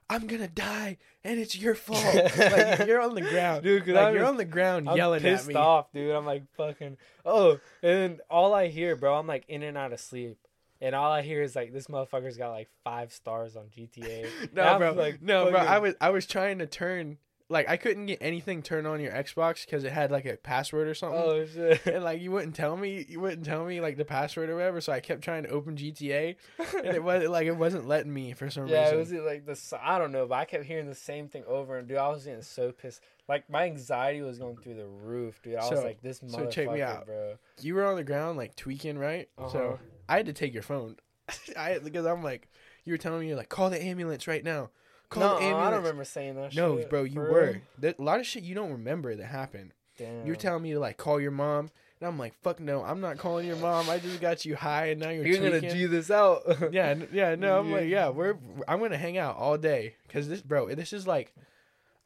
I'm 0.09 0.27
gonna 0.27 0.49
die, 0.49 0.99
and 1.25 1.41
it's 1.41 1.57
your 1.57 1.75
fault. 1.75 2.15
like 2.39 2.87
you're 2.87 3.01
on 3.01 3.15
the 3.15 3.23
ground, 3.23 3.65
dude. 3.65 3.87
Like 3.89 4.15
you're 4.15 4.25
on 4.25 4.37
the 4.37 4.45
ground 4.45 4.89
I'm 4.89 4.97
yelling 4.97 5.21
pissed 5.21 5.45
at 5.45 5.49
me. 5.49 5.55
Pissed 5.55 5.63
off, 5.63 5.93
dude. 5.93 6.15
I'm 6.15 6.25
like 6.25 6.45
fucking 6.57 6.97
oh, 7.25 7.53
and 7.53 7.61
then 7.83 8.21
all 8.31 8.55
I 8.55 8.69
hear, 8.69 8.95
bro, 8.95 9.19
I'm 9.19 9.27
like 9.27 9.45
in 9.49 9.63
and 9.63 9.77
out 9.77 9.93
of 9.93 10.01
sleep. 10.01 10.39
And 10.81 10.95
all 10.95 11.11
I 11.11 11.23
hear 11.23 11.43
is 11.43 11.57
like 11.57 11.73
this 11.73 11.87
motherfucker's 11.87 12.37
got 12.37 12.51
like 12.51 12.69
five 12.85 13.13
stars 13.13 13.57
on 13.57 13.65
GTA. 13.67 14.27
No, 14.53 14.79
bro. 14.79 14.93
like, 14.93 15.23
no, 15.23 15.51
bro. 15.51 15.59
I 15.59 15.79
was 15.79 15.95
I 16.01 16.11
was 16.11 16.27
trying 16.27 16.59
to 16.59 16.67
turn 16.67 17.19
like 17.49 17.69
I 17.69 17.77
couldn't 17.77 18.07
get 18.07 18.19
anything 18.21 18.63
turned 18.63 18.87
on 18.87 19.01
your 19.01 19.13
Xbox 19.13 19.65
because 19.65 19.85
it 19.85 19.93
had 19.93 20.11
like 20.11 20.27
a 20.27 20.37
password 20.37 20.89
or 20.89 20.95
something. 20.95 21.21
Oh 21.21 21.47
shit. 21.47 21.87
And 21.87 22.03
like 22.03 22.21
you 22.21 22.33
wouldn't 22.33 22.57
tell 22.57 22.77
me, 22.77 23.07
you 23.09 23.21
wouldn't 23.21 23.45
tell 23.45 23.65
me 23.65 23.81
like 23.81 23.97
the 23.97 24.05
password 24.05 24.51
or 24.51 24.57
whatever. 24.57 24.81
So 24.81 24.93
I 24.93 25.01
kept 25.01 25.23
trying 25.23 25.45
to 25.45 25.51
open 25.51 25.77
GTA, 25.77 26.37
and 26.59 26.87
it 26.87 27.03
was 27.03 27.29
like 27.29 27.47
it 27.47 27.57
wasn't 27.57 27.87
letting 27.87 28.13
me 28.13 28.33
for 28.33 28.51
some 28.51 28.65
reason. 28.65 28.79
Yeah, 28.79 28.91
it 28.91 28.97
was 28.97 29.13
like 29.13 29.47
this. 29.47 29.73
I 29.81 29.99
don't 29.99 30.13
know, 30.13 30.27
but 30.27 30.35
I 30.35 30.45
kept 30.45 30.65
hearing 30.65 30.87
the 30.87 30.95
same 30.95 31.29
thing 31.29 31.45
over 31.47 31.79
and 31.79 31.87
dude, 31.87 31.99
I 31.99 32.09
was 32.09 32.25
getting 32.25 32.43
so 32.43 32.73
pissed. 32.73 33.01
Like 33.29 33.49
my 33.49 33.65
anxiety 33.65 34.23
was 34.23 34.39
going 34.39 34.57
through 34.57 34.75
the 34.75 34.87
roof, 34.87 35.41
dude. 35.43 35.57
I 35.57 35.69
was 35.69 35.83
like, 35.85 36.03
this 36.03 36.21
motherfucker, 36.21 36.33
so 36.33 36.47
check 36.51 36.71
me 36.71 36.83
out. 36.83 37.07
bro. 37.07 37.37
you 37.61 37.75
were 37.75 37.87
on 37.87 37.97
the 37.97 38.05
ground 38.05 38.39
like 38.39 38.57
tweaking, 38.57 38.99
right? 38.99 39.29
Uh-huh. 39.39 39.49
So 39.51 39.79
I 40.09 40.17
had 40.17 40.27
to 40.27 40.33
take 40.33 40.53
your 40.53 40.63
phone. 40.63 40.97
I 41.57 41.79
because 41.79 42.07
I'm 42.07 42.23
like, 42.23 42.49
you 42.85 42.93
were 42.93 42.99
telling 42.99 43.21
me 43.21 43.29
you're 43.29 43.37
like, 43.37 43.49
call 43.49 43.71
the 43.71 43.83
ambulance 43.83 44.27
right 44.27 44.45
now. 44.45 44.71
Call 45.09 45.23
no, 45.23 45.35
ambulance. 45.39 45.67
I 45.67 45.71
don't 45.71 45.79
remember 45.81 46.05
saying 46.05 46.35
that. 46.37 46.55
No, 46.55 46.79
shit, 46.79 46.91
bro, 46.91 47.05
you 47.05 47.15
for 47.15 47.31
were. 47.31 47.63
There, 47.79 47.95
a 47.99 48.03
lot 48.03 48.21
of 48.21 48.27
shit 48.27 48.43
you 48.43 48.55
don't 48.55 48.73
remember 48.73 49.15
that 49.15 49.27
happened. 49.27 49.73
Damn. 49.99 50.27
You're 50.27 50.37
telling 50.37 50.63
me 50.63 50.73
to 50.73 50.81
like 50.81 50.97
call 50.97 51.21
your 51.21 51.31
mom, 51.31 51.71
and 52.01 52.09
I'm 52.09 52.19
like, 52.19 52.35
fuck 52.43 52.61
no, 52.61 52.83
I'm 52.83 53.01
not 53.01 53.17
calling 53.17 53.47
your 53.47 53.57
mom. 53.57 53.89
I 53.89 53.99
just 53.99 54.21
got 54.21 54.45
you 54.45 54.57
high, 54.57 54.87
and 54.87 55.01
now 55.01 55.11
you're, 55.11 55.27
You're 55.27 55.51
gonna. 55.51 55.73
G 55.73 55.87
this 55.87 56.11
out. 56.11 56.43
yeah, 56.73 56.95
yeah, 57.13 57.35
no, 57.35 57.59
I'm 57.59 57.73
like, 57.73 57.83
Yeah. 57.83 58.07
yeah, 58.07 58.09
we're 58.11 58.37
I'm 58.69 58.81
gonna 58.81 58.99
hang 58.99 59.17
out 59.17 59.37
all 59.37 59.57
day 59.57 59.95
because 60.07 60.29
this, 60.29 60.43
bro, 60.43 60.75
this 60.75 60.93
is 60.93 61.07
like 61.07 61.33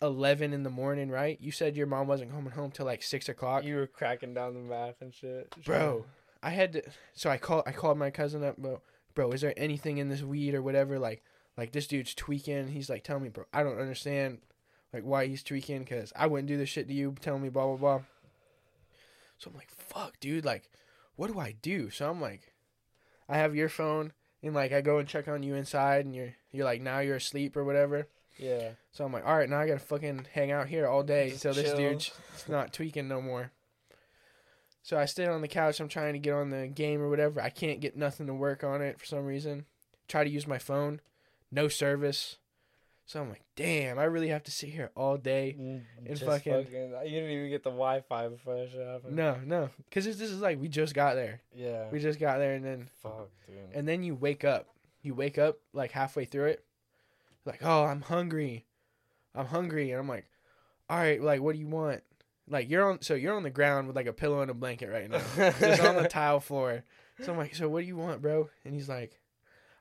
eleven 0.02 0.52
in 0.52 0.62
the 0.62 0.70
morning, 0.70 1.10
right? 1.10 1.38
You 1.40 1.50
said 1.50 1.76
your 1.76 1.86
mom 1.86 2.06
wasn't 2.06 2.32
coming 2.32 2.52
home 2.52 2.70
till 2.70 2.86
like 2.86 3.02
six 3.02 3.28
o'clock, 3.28 3.64
you 3.64 3.76
were 3.76 3.86
cracking 3.86 4.34
down 4.34 4.54
the 4.54 4.60
math 4.60 5.00
and 5.00 5.12
shit, 5.14 5.54
bro. 5.64 6.04
I 6.42 6.50
had 6.50 6.72
to, 6.74 6.82
so 7.12 7.28
I 7.28 7.36
called 7.38 7.64
I 7.66 7.72
called 7.72 7.98
my 7.98 8.10
cousin 8.10 8.44
up, 8.44 8.56
bro. 8.56 8.80
Bro, 9.14 9.32
is 9.32 9.40
there 9.40 9.54
anything 9.56 9.98
in 9.98 10.08
this 10.08 10.22
weed 10.22 10.54
or 10.54 10.62
whatever? 10.62 10.98
Like, 10.98 11.22
like 11.60 11.72
this 11.72 11.86
dude's 11.86 12.14
tweaking. 12.14 12.68
He's 12.68 12.88
like, 12.88 13.04
tell 13.04 13.20
me, 13.20 13.28
bro. 13.28 13.44
I 13.52 13.62
don't 13.62 13.78
understand, 13.78 14.38
like 14.94 15.02
why 15.02 15.26
he's 15.26 15.42
tweaking 15.42 15.80
because 15.80 16.10
I 16.16 16.26
wouldn't 16.26 16.48
do 16.48 16.56
this 16.56 16.70
shit 16.70 16.88
to 16.88 16.94
you. 16.94 17.14
Telling 17.20 17.42
me 17.42 17.50
blah 17.50 17.66
blah 17.66 17.76
blah. 17.76 18.00
So 19.36 19.50
I'm 19.50 19.56
like, 19.56 19.70
fuck, 19.70 20.18
dude. 20.20 20.46
Like, 20.46 20.70
what 21.16 21.30
do 21.30 21.38
I 21.38 21.54
do? 21.60 21.90
So 21.90 22.08
I'm 22.08 22.18
like, 22.18 22.54
I 23.28 23.36
have 23.36 23.54
your 23.54 23.68
phone 23.68 24.12
and 24.42 24.54
like 24.54 24.72
I 24.72 24.80
go 24.80 24.98
and 24.98 25.06
check 25.06 25.28
on 25.28 25.42
you 25.42 25.54
inside 25.54 26.06
and 26.06 26.14
you're 26.14 26.34
you're 26.50 26.64
like 26.64 26.80
now 26.80 27.00
you're 27.00 27.16
asleep 27.16 27.58
or 27.58 27.64
whatever. 27.64 28.08
Yeah. 28.38 28.70
So 28.92 29.04
I'm 29.04 29.12
like, 29.12 29.26
all 29.26 29.36
right, 29.36 29.50
now 29.50 29.60
I 29.60 29.66
gotta 29.66 29.80
fucking 29.80 30.28
hang 30.32 30.50
out 30.50 30.66
here 30.66 30.86
all 30.86 31.02
day 31.02 31.28
Just 31.28 31.44
until 31.44 31.62
this 31.62 31.74
dude's 31.74 32.10
not 32.48 32.72
tweaking 32.72 33.06
no 33.06 33.20
more. 33.20 33.52
So 34.82 34.98
I 34.98 35.04
stay 35.04 35.26
on 35.26 35.42
the 35.42 35.48
couch. 35.48 35.78
I'm 35.78 35.88
trying 35.88 36.14
to 36.14 36.18
get 36.18 36.32
on 36.32 36.48
the 36.48 36.66
game 36.66 37.02
or 37.02 37.10
whatever. 37.10 37.42
I 37.42 37.50
can't 37.50 37.80
get 37.80 37.98
nothing 37.98 38.26
to 38.28 38.34
work 38.34 38.64
on 38.64 38.80
it 38.80 38.98
for 38.98 39.04
some 39.04 39.26
reason. 39.26 39.66
Try 40.08 40.24
to 40.24 40.30
use 40.30 40.46
my 40.46 40.58
phone, 40.58 41.00
no 41.50 41.68
service. 41.68 42.36
So 43.06 43.20
I'm 43.20 43.28
like, 43.28 43.42
damn, 43.56 43.98
I 43.98 44.04
really 44.04 44.28
have 44.28 44.44
to 44.44 44.52
sit 44.52 44.68
here 44.68 44.92
all 44.94 45.16
day. 45.16 45.56
Mm, 45.58 45.82
And 46.06 46.18
fucking- 46.20 46.52
fucking, 46.64 46.90
you 47.04 47.10
didn't 47.10 47.30
even 47.30 47.50
get 47.50 47.64
the 47.64 47.70
Wi-Fi 47.70 48.28
before 48.28 48.54
that 48.56 48.70
shit 48.70 48.86
happened. 48.86 49.16
No, 49.16 49.36
no, 49.44 49.70
because 49.88 50.04
this 50.04 50.20
is 50.20 50.40
like 50.40 50.60
we 50.60 50.68
just 50.68 50.94
got 50.94 51.14
there. 51.14 51.40
Yeah. 51.52 51.88
We 51.90 51.98
just 51.98 52.20
got 52.20 52.38
there, 52.38 52.54
and 52.54 52.64
then 52.64 52.88
Fuck, 53.02 53.28
dude. 53.48 53.56
and 53.74 53.88
then 53.88 54.04
you 54.04 54.14
wake 54.14 54.44
up. 54.44 54.68
You 55.02 55.14
wake 55.14 55.38
up 55.38 55.58
like 55.72 55.90
halfway 55.92 56.24
through 56.24 56.46
it, 56.50 56.64
like, 57.44 57.60
oh, 57.64 57.84
I'm 57.84 58.02
hungry, 58.02 58.66
I'm 59.34 59.46
hungry, 59.46 59.90
and 59.90 59.98
I'm 59.98 60.08
like, 60.08 60.26
all 60.88 60.98
right, 60.98 61.20
like, 61.20 61.40
what 61.40 61.54
do 61.54 61.58
you 61.58 61.66
want? 61.66 62.02
Like 62.48 62.68
you're 62.70 62.88
on, 62.90 63.00
so 63.02 63.14
you're 63.14 63.34
on 63.34 63.42
the 63.42 63.50
ground 63.50 63.86
with 63.88 63.96
like 63.96 64.06
a 64.06 64.12
pillow 64.12 64.40
and 64.42 64.50
a 64.50 64.54
blanket 64.54 64.88
right 64.90 65.10
now, 65.10 65.22
just 65.58 65.82
on 65.82 65.96
the 65.96 66.08
tile 66.08 66.38
floor. 66.38 66.84
So 67.24 67.32
I'm 67.32 67.38
like, 67.38 67.54
so 67.56 67.68
what 67.68 67.80
do 67.80 67.86
you 67.86 67.96
want, 67.96 68.22
bro? 68.22 68.50
And 68.64 68.72
he's 68.74 68.88
like, 68.88 69.18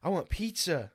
I 0.01 0.09
want 0.09 0.29
pizza. 0.29 0.91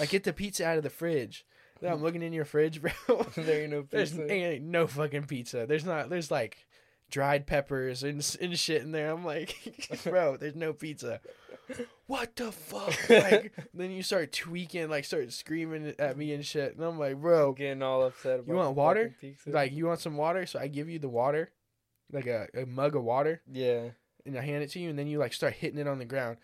Like 0.00 0.10
get 0.10 0.24
the 0.24 0.32
pizza 0.32 0.66
out 0.66 0.76
of 0.76 0.82
the 0.82 0.90
fridge. 0.90 1.44
Then 1.80 1.92
I'm 1.92 2.02
looking 2.02 2.22
in 2.22 2.32
your 2.32 2.44
fridge, 2.44 2.80
bro. 2.80 2.92
there 3.36 3.62
ain't 3.62 3.72
no 3.72 3.84
There's 3.90 4.12
pizza. 4.12 4.32
ain't 4.32 4.64
no 4.64 4.86
fucking 4.86 5.24
pizza. 5.24 5.66
There's 5.66 5.84
not. 5.84 6.10
There's 6.10 6.30
like 6.30 6.66
dried 7.10 7.46
peppers 7.46 8.02
and, 8.02 8.36
and 8.40 8.58
shit 8.58 8.82
in 8.82 8.90
there. 8.92 9.12
I'm 9.12 9.24
like, 9.24 10.00
bro, 10.04 10.36
there's 10.36 10.54
no 10.56 10.72
pizza. 10.72 11.20
What 12.06 12.34
the 12.36 12.50
fuck? 12.50 13.08
Like, 13.08 13.52
then 13.74 13.90
you 13.90 14.02
start 14.02 14.32
tweaking, 14.32 14.88
like, 14.88 15.04
start 15.04 15.30
screaming 15.32 15.94
at 15.98 16.16
me 16.16 16.32
and 16.32 16.44
shit. 16.44 16.74
And 16.74 16.84
I'm 16.84 16.98
like, 16.98 17.20
bro, 17.20 17.52
Getting 17.52 17.82
all 17.82 18.04
upset 18.04 18.40
about 18.40 18.48
you 18.48 18.54
want 18.54 18.76
water? 18.76 19.14
like, 19.46 19.72
you 19.72 19.86
want 19.86 20.00
some 20.00 20.16
water? 20.16 20.46
So 20.46 20.58
I 20.58 20.66
give 20.68 20.88
you 20.88 20.98
the 20.98 21.08
water, 21.08 21.50
like 22.10 22.26
a, 22.26 22.48
a 22.54 22.66
mug 22.66 22.96
of 22.96 23.04
water, 23.04 23.42
yeah. 23.50 23.88
and 24.24 24.36
I 24.38 24.42
hand 24.42 24.62
it 24.64 24.70
to 24.70 24.80
you, 24.80 24.90
and 24.90 24.98
then 24.98 25.06
you 25.06 25.18
like 25.18 25.32
start 25.32 25.54
hitting 25.54 25.78
it 25.78 25.86
on 25.86 25.98
the 25.98 26.04
ground, 26.04 26.38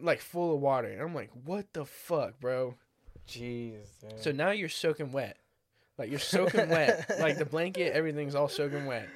like 0.00 0.20
full 0.20 0.54
of 0.54 0.60
water. 0.60 0.88
And 0.88 1.00
I'm 1.00 1.14
like, 1.14 1.30
what 1.44 1.72
the 1.72 1.84
fuck, 1.84 2.40
bro? 2.40 2.74
Jeez. 3.28 3.76
So 4.16 4.32
now 4.32 4.50
you're 4.50 4.68
soaking 4.68 5.12
wet. 5.12 5.36
Like 5.98 6.10
you're 6.10 6.18
soaking 6.18 6.68
wet. 6.68 7.16
Like 7.20 7.38
the 7.38 7.44
blanket, 7.44 7.92
everything's 7.92 8.34
all 8.34 8.48
soaking 8.48 8.86
wet. 8.86 9.08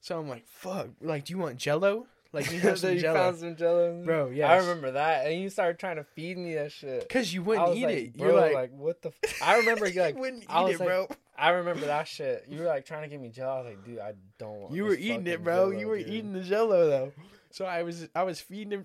So 0.00 0.18
I'm 0.18 0.28
like, 0.28 0.46
fuck. 0.46 0.88
Like, 1.00 1.24
do 1.24 1.32
you 1.32 1.38
want 1.38 1.56
jello? 1.56 2.06
Like 2.32 2.50
you 2.52 2.60
have 2.60 2.78
so 2.78 2.88
some 2.88 2.94
you 2.94 3.00
jello. 3.00 3.18
found 3.18 3.38
some 3.38 3.56
jello, 3.56 4.02
Bro, 4.04 4.30
Yeah, 4.30 4.50
I 4.50 4.56
remember 4.56 4.92
that, 4.92 5.26
and 5.26 5.40
you 5.40 5.48
started 5.48 5.78
trying 5.78 5.96
to 5.96 6.04
feed 6.04 6.36
me 6.36 6.54
that 6.54 6.72
shit. 6.72 7.08
Cause 7.08 7.32
you 7.32 7.42
wouldn't 7.42 7.76
eat 7.76 7.84
like, 7.84 7.96
it. 7.96 8.16
Bro, 8.18 8.28
You're 8.28 8.40
like, 8.40 8.54
like, 8.54 8.72
what 8.72 9.00
the? 9.00 9.12
F-? 9.24 9.42
I 9.42 9.56
remember 9.58 9.86
you 9.88 9.94
you 9.94 10.00
like, 10.02 10.18
wouldn't 10.18 10.42
eat 10.42 10.50
I 10.50 10.62
was 10.62 10.74
it, 10.74 10.80
like, 10.80 10.88
bro. 10.88 11.08
I 11.38 11.50
remember 11.50 11.86
that 11.86 12.06
shit. 12.08 12.44
You 12.48 12.60
were 12.60 12.66
like 12.66 12.84
trying 12.84 13.02
to 13.02 13.08
give 13.08 13.20
me 13.20 13.30
jello. 13.30 13.52
I 13.52 13.58
was 13.58 13.66
like, 13.66 13.84
dude, 13.84 13.98
I 14.00 14.12
don't 14.38 14.60
want. 14.60 14.74
You 14.74 14.84
were 14.84 14.94
eating 14.94 15.26
it, 15.26 15.42
bro. 15.42 15.70
Jell-O, 15.70 15.80
you 15.80 15.86
were 15.88 15.98
dude. 15.98 16.08
eating 16.08 16.32
the 16.32 16.40
jello 16.40 16.86
though. 16.88 17.12
So 17.50 17.64
I 17.64 17.82
was 17.82 18.08
I 18.14 18.24
was 18.24 18.40
feeding 18.40 18.72
him 18.72 18.84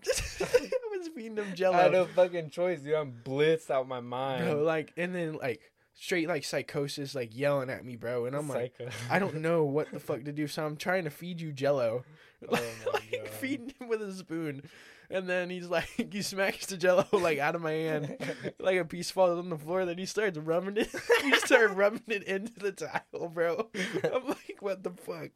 was 1.03 1.13
feeding 1.13 1.37
him 1.37 1.55
jello. 1.55 1.77
I 1.77 1.83
had 1.83 1.91
no 1.91 2.05
fucking 2.05 2.49
choice, 2.49 2.79
dude. 2.79 2.93
I'm 2.93 3.13
blitzed 3.23 3.69
out 3.69 3.87
my 3.87 3.99
mind. 3.99 4.45
bro, 4.45 4.63
like 4.63 4.93
and 4.97 5.13
then 5.13 5.33
like 5.33 5.61
straight 5.93 6.27
like 6.27 6.43
psychosis 6.43 7.15
like 7.15 7.35
yelling 7.37 7.69
at 7.69 7.85
me, 7.85 7.95
bro. 7.95 8.25
And 8.25 8.35
I'm 8.35 8.49
like 8.49 8.73
I 9.09 9.19
don't 9.19 9.35
know 9.41 9.63
what 9.63 9.91
the 9.91 9.99
fuck 9.99 10.23
to 10.25 10.31
do, 10.31 10.47
so 10.47 10.65
I'm 10.65 10.77
trying 10.77 11.03
to 11.03 11.09
feed 11.09 11.41
you 11.41 11.51
jello. 11.51 12.03
Oh 12.49 12.59
like 12.93 13.27
feeding 13.27 13.73
him 13.79 13.87
with 13.87 14.01
a 14.01 14.13
spoon. 14.13 14.63
And 15.09 15.29
then 15.29 15.49
he's 15.49 15.67
like 15.67 15.89
he 16.11 16.21
smacks 16.21 16.65
the 16.65 16.77
jello 16.77 17.05
like 17.11 17.37
out 17.37 17.55
of 17.55 17.61
my 17.61 17.71
hand. 17.71 18.17
like 18.59 18.77
a 18.77 18.85
piece 18.85 19.11
falls 19.11 19.37
on 19.37 19.49
the 19.49 19.57
floor, 19.57 19.85
then 19.85 19.97
he 19.97 20.05
starts 20.05 20.37
rubbing 20.37 20.77
it 20.77 20.89
he 21.21 21.35
starts 21.35 21.73
rubbing 21.73 22.01
it 22.07 22.23
into 22.23 22.53
the 22.59 22.71
tile, 22.71 23.29
bro. 23.29 23.67
I'm 24.03 24.27
like, 24.27 24.57
what 24.61 24.83
the 24.83 24.91
fuck? 24.91 25.31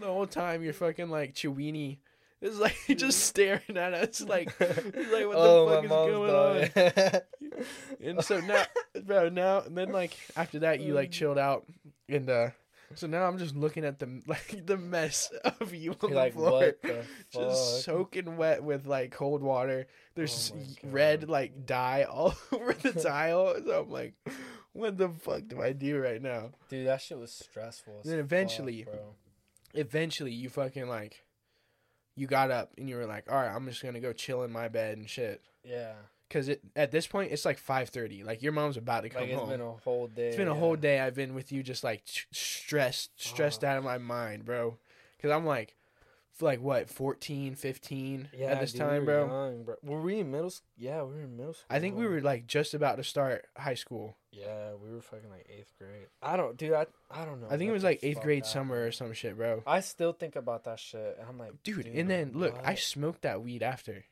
The 0.00 0.06
whole 0.06 0.26
time 0.26 0.62
you're 0.62 0.72
fucking 0.72 1.08
like 1.08 1.34
Chewini 1.34 1.98
is 2.40 2.58
like 2.58 2.76
just 2.88 3.20
staring 3.20 3.76
at 3.76 3.94
us 3.94 4.20
like 4.28 4.56
he's 4.58 4.68
like 5.12 5.26
what 5.26 5.32
the 5.32 5.36
oh, 5.36 5.68
fuck 5.68 5.84
is 5.84 5.90
mom's 5.90 6.12
going 6.12 6.34
on? 6.34 7.20
And 8.00 8.22
so 8.24 8.38
now, 8.40 8.64
bro, 9.04 9.28
now 9.28 9.60
and 9.62 9.76
then 9.76 9.90
like 9.90 10.16
after 10.36 10.60
that 10.60 10.80
you 10.80 10.94
like 10.94 11.10
chilled 11.10 11.38
out, 11.38 11.66
and 12.08 12.30
uh, 12.30 12.50
so 12.94 13.08
now 13.08 13.24
I'm 13.26 13.38
just 13.38 13.56
looking 13.56 13.84
at 13.84 13.98
the 13.98 14.22
like 14.28 14.64
the 14.64 14.76
mess 14.76 15.32
of 15.60 15.74
you 15.74 15.90
on 15.92 15.96
You're 16.02 16.10
the 16.10 16.16
like, 16.16 16.32
floor, 16.34 16.50
what 16.60 16.82
the 16.82 17.04
just 17.32 17.84
soaking 17.84 18.36
wet 18.36 18.62
with 18.62 18.86
like 18.86 19.10
cold 19.10 19.42
water. 19.42 19.88
There's 20.14 20.52
Oh 20.54 20.56
my 20.58 20.62
y- 20.62 20.68
God. 20.82 20.92
red 20.92 21.28
like 21.28 21.66
dye 21.66 22.04
all 22.08 22.34
over 22.52 22.72
the 22.74 22.92
tile. 22.92 23.56
So 23.66 23.80
I'm 23.82 23.90
like, 23.90 24.14
what 24.72 24.96
the 24.96 25.08
fuck 25.08 25.48
do 25.48 25.60
I 25.60 25.72
do 25.72 25.98
right 25.98 26.22
now? 26.22 26.50
Dude, 26.68 26.86
that 26.86 27.00
shit 27.02 27.18
was 27.18 27.32
stressful. 27.32 27.98
as 28.04 28.08
Then 28.08 28.18
fuck, 28.18 28.24
eventually- 28.26 28.84
bro. 28.84 29.14
Eventually, 29.74 30.32
you 30.32 30.48
fucking 30.48 30.88
like, 30.88 31.24
you 32.18 32.26
got 32.26 32.50
up 32.50 32.72
and 32.76 32.88
you 32.88 32.96
were 32.96 33.06
like, 33.06 33.30
all 33.30 33.36
right, 33.36 33.54
I'm 33.54 33.66
just 33.66 33.82
gonna 33.82 34.00
go 34.00 34.12
chill 34.12 34.42
in 34.42 34.50
my 34.50 34.68
bed 34.68 34.98
and 34.98 35.08
shit. 35.08 35.42
Yeah. 35.64 35.92
Cause 36.30 36.48
it 36.48 36.60
at 36.76 36.90
this 36.90 37.06
point 37.06 37.32
it's 37.32 37.46
like 37.46 37.58
five 37.58 37.88
thirty. 37.88 38.22
Like 38.22 38.42
your 38.42 38.52
mom's 38.52 38.76
about 38.76 39.02
to 39.02 39.08
come 39.08 39.22
Like 39.22 39.30
it's 39.30 39.38
home. 39.38 39.48
It's 39.50 39.56
been 39.58 39.66
a 39.66 39.72
whole 39.72 40.06
day. 40.08 40.28
it's 40.28 40.36
been 40.36 40.48
a 40.48 40.52
yeah. 40.52 40.58
whole 40.58 40.76
day. 40.76 41.00
I've 41.00 41.14
been 41.14 41.34
with 41.34 41.52
you, 41.52 41.62
just 41.62 41.82
like 41.82 42.02
stressed, 42.04 43.10
stressed 43.16 43.64
out 43.64 43.78
of 43.78 43.84
my 43.84 43.96
mind, 43.96 44.44
bro. 44.44 44.76
Cause 45.22 45.30
I'm 45.30 45.46
like, 45.46 45.74
like 46.42 46.60
what, 46.60 46.88
14, 46.90 47.54
15 47.54 48.28
Yeah, 48.36 48.46
at 48.46 48.60
this 48.60 48.72
dude, 48.72 48.82
we 48.82 48.86
time, 48.86 49.00
were 49.00 49.04
bro. 49.04 49.26
young, 49.26 49.62
bro. 49.64 49.74
Were 49.82 50.00
we 50.00 50.20
in 50.20 50.30
middle? 50.30 50.50
school? 50.50 50.66
Yeah, 50.76 51.02
we 51.02 51.14
were 51.14 51.20
in 51.22 51.36
middle 51.36 51.54
school. 51.54 51.66
I 51.70 51.80
think 51.80 51.96
we 51.96 52.06
were 52.06 52.20
like 52.20 52.46
just 52.46 52.74
about 52.74 52.96
to 52.96 53.04
start 53.04 53.46
high 53.56 53.74
school. 53.74 54.16
Yeah, 54.30 54.72
we 54.82 54.90
were 54.92 55.00
fucking 55.00 55.30
like 55.30 55.46
eighth 55.48 55.72
grade. 55.78 56.06
I 56.22 56.36
don't, 56.36 56.56
dude. 56.56 56.72
I 56.74 56.86
I 57.10 57.24
don't 57.24 57.40
know. 57.40 57.48
I 57.50 57.56
think 57.56 57.68
it 57.70 57.72
was 57.72 57.84
like 57.84 58.00
eighth 58.02 58.20
grade 58.20 58.44
happened. 58.44 58.52
summer 58.52 58.86
or 58.86 58.92
some 58.92 59.12
shit, 59.14 59.36
bro. 59.36 59.62
I 59.66 59.80
still 59.80 60.12
think 60.12 60.36
about 60.36 60.64
that 60.64 60.78
shit. 60.78 61.16
and 61.18 61.28
I'm 61.28 61.38
like, 61.38 61.62
Dude, 61.62 61.86
and 61.86 62.08
then 62.10 62.32
look, 62.34 62.58
I 62.64 62.74
smoked 62.74 63.22
that 63.22 63.42
weed 63.42 63.62
after. 63.62 64.04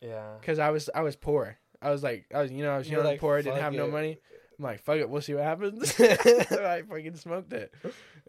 yeah. 0.00 0.34
Cause 0.42 0.58
I 0.58 0.70
was 0.70 0.90
I 0.94 1.02
was 1.02 1.16
poor. 1.16 1.58
I 1.80 1.90
was 1.90 2.02
like 2.02 2.26
I 2.34 2.42
was 2.42 2.52
you 2.52 2.62
know 2.64 2.72
I 2.72 2.78
was 2.78 2.90
young, 2.90 3.04
like, 3.04 3.20
poor, 3.20 3.38
didn't 3.38 3.54
"Fuck 3.54 3.62
have 3.62 3.72
no 3.72 3.88
money. 3.90 4.18
I'm 4.58 4.64
like 4.64 4.82
fuck 4.82 4.96
it, 4.98 5.08
we'll 5.08 5.22
see 5.22 5.32
what 5.34 5.44
happens. 5.44 5.94
I 6.00 6.82
fucking 6.86 7.16
smoked 7.16 7.52
it, 7.54 7.72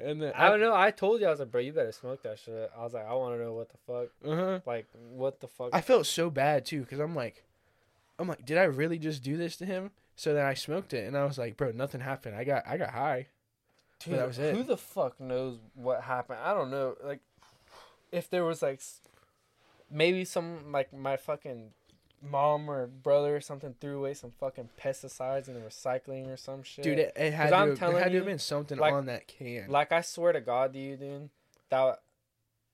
and 0.03 0.21
then 0.21 0.33
I 0.35 0.49
don't 0.49 0.59
know. 0.59 0.75
I 0.75 0.91
told 0.91 1.21
you 1.21 1.27
I 1.27 1.31
was 1.31 1.39
like, 1.39 1.51
bro, 1.51 1.61
you 1.61 1.73
better 1.73 1.91
smoke 1.91 2.23
that 2.23 2.39
shit. 2.39 2.71
I 2.77 2.83
was 2.83 2.93
like, 2.93 3.05
I 3.05 3.13
want 3.13 3.37
to 3.37 3.43
know 3.43 3.53
what 3.53 3.69
the 3.69 3.77
fuck. 3.87 4.09
Uh 4.25 4.35
huh. 4.35 4.59
Like, 4.65 4.87
what 5.11 5.39
the 5.39 5.47
fuck? 5.47 5.69
I 5.73 5.81
felt 5.81 6.05
so 6.05 6.29
bad 6.29 6.65
too, 6.65 6.85
cause 6.85 6.99
I'm 6.99 7.15
like, 7.15 7.43
I'm 8.19 8.27
like, 8.27 8.45
did 8.45 8.57
I 8.57 8.63
really 8.63 8.99
just 8.99 9.23
do 9.23 9.37
this 9.37 9.57
to 9.57 9.65
him? 9.65 9.91
So 10.15 10.33
then 10.33 10.45
I 10.45 10.53
smoked 10.53 10.93
it, 10.93 11.07
and 11.07 11.17
I 11.17 11.25
was 11.25 11.37
like, 11.37 11.57
bro, 11.57 11.71
nothing 11.71 12.01
happened. 12.01 12.35
I 12.35 12.43
got 12.43 12.67
I 12.67 12.77
got 12.77 12.91
high. 12.91 13.27
Dude, 13.99 14.15
that 14.15 14.27
was 14.27 14.39
it. 14.39 14.55
Who 14.55 14.63
the 14.63 14.77
fuck 14.77 15.19
knows 15.19 15.59
what 15.75 16.01
happened? 16.01 16.39
I 16.43 16.53
don't 16.53 16.71
know. 16.71 16.95
Like, 17.03 17.19
if 18.11 18.29
there 18.29 18.43
was 18.43 18.61
like, 18.61 18.81
maybe 19.91 20.25
some 20.25 20.71
like 20.71 20.93
my 20.93 21.17
fucking 21.17 21.71
mom 22.21 22.69
or 22.69 22.87
brother 22.87 23.35
or 23.35 23.41
something 23.41 23.75
threw 23.81 23.97
away 23.97 24.13
some 24.13 24.31
fucking 24.39 24.69
pesticides 24.79 25.47
in 25.47 25.55
the 25.55 25.59
recycling 25.61 26.27
or 26.31 26.37
some 26.37 26.63
shit. 26.63 26.83
Dude, 26.83 26.99
it, 26.99 27.13
it 27.15 27.33
had 27.33 27.49
to 27.49 27.55
I'm 27.55 27.69
have, 27.69 27.79
telling 27.79 27.97
had 27.97 28.05
to 28.05 28.11
you, 28.11 28.17
have 28.17 28.25
been 28.27 28.39
something 28.39 28.77
like- 28.77 28.93
on 28.93 29.05
that 29.07 29.27
can. 29.27 29.65
like 29.69 29.91
I 29.91 30.01
swear 30.01 30.33
to 30.33 30.41
God, 30.41 30.73
to 30.73 30.79
you, 30.79 30.97
dude, 30.97 31.29
that 31.69 31.99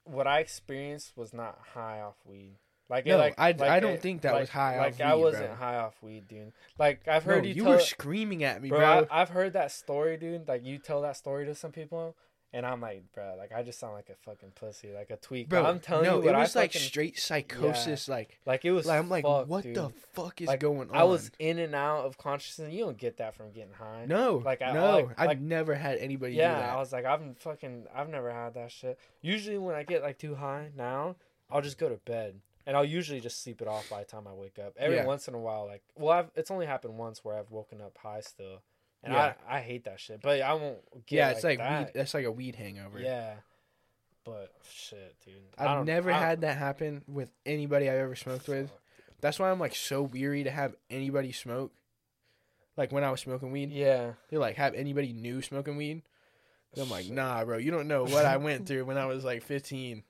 what 0.03 0.27
I 0.27 0.39
experienced 0.39 1.15
was 1.17 1.33
not 1.33 1.57
high 1.73 2.01
off 2.01 2.15
weed. 2.25 2.55
Like, 2.89 3.05
it, 3.05 3.09
No, 3.09 3.17
like 3.17 3.35
I- 3.37 3.51
like 3.51 3.61
I 3.61 3.79
don't 3.81 3.93
it- 3.95 4.01
think 4.01 4.21
that 4.21 4.31
like, 4.31 4.41
was 4.41 4.49
high 4.49 4.77
like 4.77 4.93
off 4.95 5.01
I 5.01 5.15
weed, 5.15 5.21
wasn't 5.21 5.45
bro. 5.47 5.55
high 5.55 5.75
off 5.77 5.95
weed, 6.01 6.27
dude. 6.27 6.53
Like 6.79 7.07
I've 7.07 7.23
heard 7.23 7.45
you, 7.45 7.53
you 7.53 7.63
tell 7.63 7.73
were 7.73 7.79
screaming 7.79 8.43
at 8.45 8.61
me, 8.61 8.69
bro, 8.69 8.77
bro. 8.79 9.07
I, 9.11 9.21
I've 9.21 9.29
heard 9.29 9.53
that 9.53 9.71
story, 9.71 10.15
dude. 10.17 10.47
Like 10.47 10.65
you 10.65 10.77
tell 10.77 11.01
that 11.01 11.17
story 11.17 11.45
to 11.45 11.55
some 11.55 11.71
people, 11.71 12.15
and 12.53 12.65
I'm 12.65 12.79
like, 12.81 13.03
bro, 13.13 13.35
like 13.37 13.51
I 13.51 13.61
just 13.63 13.79
sound 13.79 13.93
like 13.93 14.09
a 14.09 14.15
fucking 14.15 14.51
pussy, 14.55 14.91
like 14.93 15.09
a 15.09 15.17
tweak. 15.17 15.49
Bro, 15.49 15.63
But 15.63 15.69
I'm 15.69 15.79
telling 15.79 16.05
no, 16.05 16.21
you, 16.21 16.29
it 16.29 16.35
was 16.35 16.55
I 16.55 16.59
like 16.61 16.71
fucking, 16.73 16.87
straight 16.87 17.19
psychosis. 17.19 18.07
Like, 18.07 18.39
like 18.45 18.65
it 18.65 18.71
was. 18.71 18.85
like 18.85 18.99
I'm 18.99 19.09
like, 19.09 19.25
fucked, 19.25 19.47
what 19.49 19.63
dude. 19.63 19.75
the 19.75 19.89
fuck 20.13 20.41
is 20.41 20.47
Like, 20.47 20.59
going 20.59 20.89
on? 20.89 20.95
I 20.95 21.03
was 21.03 21.29
in 21.39 21.59
and 21.59 21.75
out 21.75 22.05
of 22.05 22.17
consciousness. 22.17 22.73
You 22.73 22.85
don't 22.85 22.97
get 22.97 23.17
that 23.17 23.35
from 23.35 23.51
getting 23.51 23.73
high. 23.73 24.05
no, 24.07 24.41
like, 24.45 24.61
I- 24.61 24.71
no. 24.73 24.91
like- 24.99 25.09
I've 25.19 25.27
like- 25.27 25.39
never 25.41 25.75
had 25.75 25.97
anybody 25.99 26.33
do 26.33 26.39
yeah, 26.39 26.55
that. 26.59 26.69
I 26.69 26.77
was 26.77 26.91
like, 26.93 27.05
I've 27.05 27.21
fucking, 27.39 27.85
I've 27.93 28.09
never 28.09 28.31
had 28.31 28.53
that 28.55 28.71
shit. 28.71 28.97
Usually, 29.21 29.57
when 29.57 29.75
I 29.75 29.83
get 29.83 30.01
like 30.01 30.17
too 30.17 30.35
high 30.35 30.69
now, 30.75 31.15
I'll 31.49 31.61
just 31.61 31.77
go 31.77 31.89
to 31.89 31.95
bed, 32.05 32.39
and 32.65 32.75
I'll 32.75 32.83
usually 32.85 33.19
just 33.21 33.41
sleep 33.43 33.61
it 33.61 33.67
off 33.67 33.89
by 33.89 33.99
the 33.99 34.05
time 34.05 34.27
I 34.27 34.33
wake 34.33 34.59
up. 34.59 34.73
Every 34.77 34.97
Yeah. 34.97 35.05
once 35.05 35.27
in 35.27 35.33
a 35.33 35.39
while, 35.39 35.65
like, 35.65 35.81
well, 35.95 36.11
I've, 36.17 36.31
it's 36.35 36.51
only 36.51 36.65
happened 36.65 36.97
once 36.97 37.23
where 37.23 37.37
I've 37.37 37.51
woken 37.51 37.81
up 37.81 37.97
high 37.97 38.19
still, 38.21 38.61
and 39.03 39.13
Yeah. 39.13 39.33
I, 39.49 39.57
I 39.57 39.59
hate 39.61 39.85
that 39.85 39.99
shit. 39.99 40.21
But 40.21 40.41
I 40.41 40.53
won't 40.53 40.77
get. 41.05 41.15
yeah, 41.17 41.29
it's 41.29 41.43
like 41.43 41.59
that. 41.59 41.85
weed. 41.87 41.91
That's 41.93 42.13
like 42.13 42.25
a 42.25 42.31
weed 42.31 42.55
hangover. 42.55 42.99
Yeah, 42.99 43.35
but 44.23 44.51
shit, 44.71 45.15
dude. 45.25 45.35
I've 45.57 45.85
never 45.85 46.11
I- 46.11 46.17
had 46.19 46.41
that 46.41 46.57
happen 46.57 47.03
with 47.07 47.31
anybody 47.45 47.89
I've 47.89 47.99
ever 47.99 48.15
smoked 48.15 48.47
with. 48.47 48.71
That's 49.21 49.39
why 49.39 49.49
I'm 49.49 49.59
like 49.59 49.75
so 49.75 50.03
weary 50.03 50.43
to 50.43 50.51
have 50.51 50.75
anybody 50.89 51.31
smoke. 51.31 51.73
Like 52.75 52.91
when 52.91 53.03
I 53.03 53.09
was 53.09 53.21
smoking 53.21 53.51
weed, 53.51 53.71
Yeah, 53.71 54.11
they 54.29 54.37
like 54.37 54.55
have 54.57 54.75
anybody 54.75 55.11
new 55.13 55.41
smoking 55.41 55.77
weed. 55.77 56.03
And 56.73 56.83
I'm 56.83 56.89
like, 56.91 57.09
nah, 57.09 57.43
bro, 57.43 57.57
you 57.57 57.71
don't 57.71 57.87
know 57.87 58.03
what 58.03 58.25
I 58.25 58.37
went 58.37 58.67
through 58.67 58.85
when 58.85 58.97
I 58.99 59.05
was 59.07 59.23
like 59.23 59.41
15. 59.41 60.03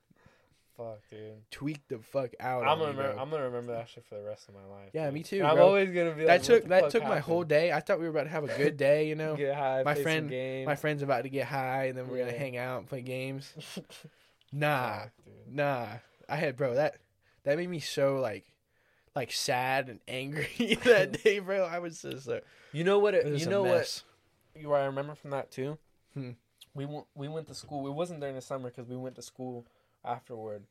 Fuck, 0.78 1.00
dude. 1.10 1.34
Tweaked 1.52 1.90
the 1.90 2.00
fuck 2.00 2.30
out. 2.40 2.62
I'm 2.68 2.80
gonna 2.80 2.94
me, 2.94 3.00
remember. 3.00 3.20
I'm 3.22 3.30
gonna 3.30 3.44
remember 3.44 3.74
that 3.74 3.90
shit 3.90 4.06
for 4.06 4.16
the 4.16 4.24
rest 4.24 4.48
of 4.48 4.56
my 4.56 4.63
life. 4.66 4.92
Yeah, 4.94 5.06
dude. 5.06 5.13
me 5.16 5.24
too, 5.24 5.40
And 5.40 5.48
I'm 5.48 5.60
always 5.60 5.90
gonna 5.90 6.12
be 6.12 6.26
like, 6.26 6.28
that 6.28 6.52
what 6.52 6.62
took 6.62 6.70
that 6.70 6.90
took 6.92 7.04
my 7.04 7.20
whole 7.20 7.44
day. 7.44 7.72
I 7.74 7.80
thought 7.80 8.00
we 8.00 8.06
were 8.06 8.12
about 8.12 8.24
to 8.24 8.30
have 8.30 8.44
a 8.44 8.56
good 8.58 8.78
day, 8.88 9.08
you 9.10 9.16
know. 9.16 9.36
Get 9.36 9.56
high, 9.56 9.84
My 9.84 9.94
play 9.94 9.96
some 9.96 10.04
friend- 10.04 10.30
games. 10.30 10.66
My 10.68 10.76
friend's 10.76 11.02
about 11.04 11.24
to 11.24 11.30
get 11.30 11.48
high, 11.48 11.86
and 11.86 11.98
then 11.98 12.08
we're 12.08 12.20
gonna 12.20 12.38
hang 12.38 12.56
out 12.58 12.80
and 12.80 12.88
play 12.88 13.02
games. 13.02 13.52
Nah, 14.54 15.00
Fuck, 15.02 15.12
nah. 15.50 15.88
I 16.30 16.36
had 16.38 16.56
bro 16.56 16.76
that 16.76 16.96
that 17.44 17.58
made 17.58 17.70
me 17.70 17.80
so 17.80 18.20
like 18.20 18.46
like 19.16 19.32
sad 19.32 19.90
and 19.90 20.00
angry 20.08 20.78
that 20.86 21.22
day, 21.24 21.40
bro. 21.40 21.66
I 21.66 21.80
was 21.80 22.02
just 22.02 22.30
uh, 22.30 22.40
You 22.72 22.84
know 22.84 23.00
what? 23.00 23.13
It, 23.13 23.26
it 23.28 23.40
you 23.42 23.48
know 23.48 23.63
what? 23.63 23.72
mess. 23.80 24.04
You 24.56 24.72
I 24.74 24.86
remember 24.86 25.16
from 25.16 25.32
that 25.32 25.52
too. 25.52 25.78
Hmm. 26.13 26.32
We 26.74 26.86
went. 26.86 27.06
We 27.16 27.28
went 27.28 27.48
to 27.48 27.54
school. 27.54 27.88
It 27.88 27.94
wasn't 27.94 28.20
during 28.22 28.36
the 28.36 28.42
summer 28.42 28.70
because 28.70 28.88
we 28.88 28.96
went 28.96 29.16
to 29.16 29.22
school 29.22 29.66
afterward. 30.06 30.64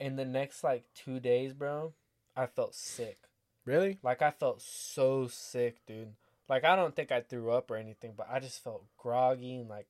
In 0.00 0.16
the 0.16 0.24
next 0.24 0.62
like 0.62 0.84
two 0.94 1.18
days, 1.20 1.52
bro, 1.52 1.92
I 2.36 2.46
felt 2.46 2.74
sick. 2.74 3.18
Really? 3.64 3.98
Like 4.02 4.22
I 4.22 4.30
felt 4.30 4.62
so 4.62 5.26
sick, 5.28 5.78
dude. 5.86 6.12
Like 6.48 6.64
I 6.64 6.76
don't 6.76 6.94
think 6.94 7.12
I 7.12 7.20
threw 7.20 7.50
up 7.50 7.70
or 7.70 7.76
anything, 7.76 8.14
but 8.16 8.28
I 8.30 8.38
just 8.40 8.62
felt 8.62 8.84
groggy 8.96 9.56
and 9.56 9.68
like, 9.68 9.88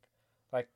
like, 0.52 0.68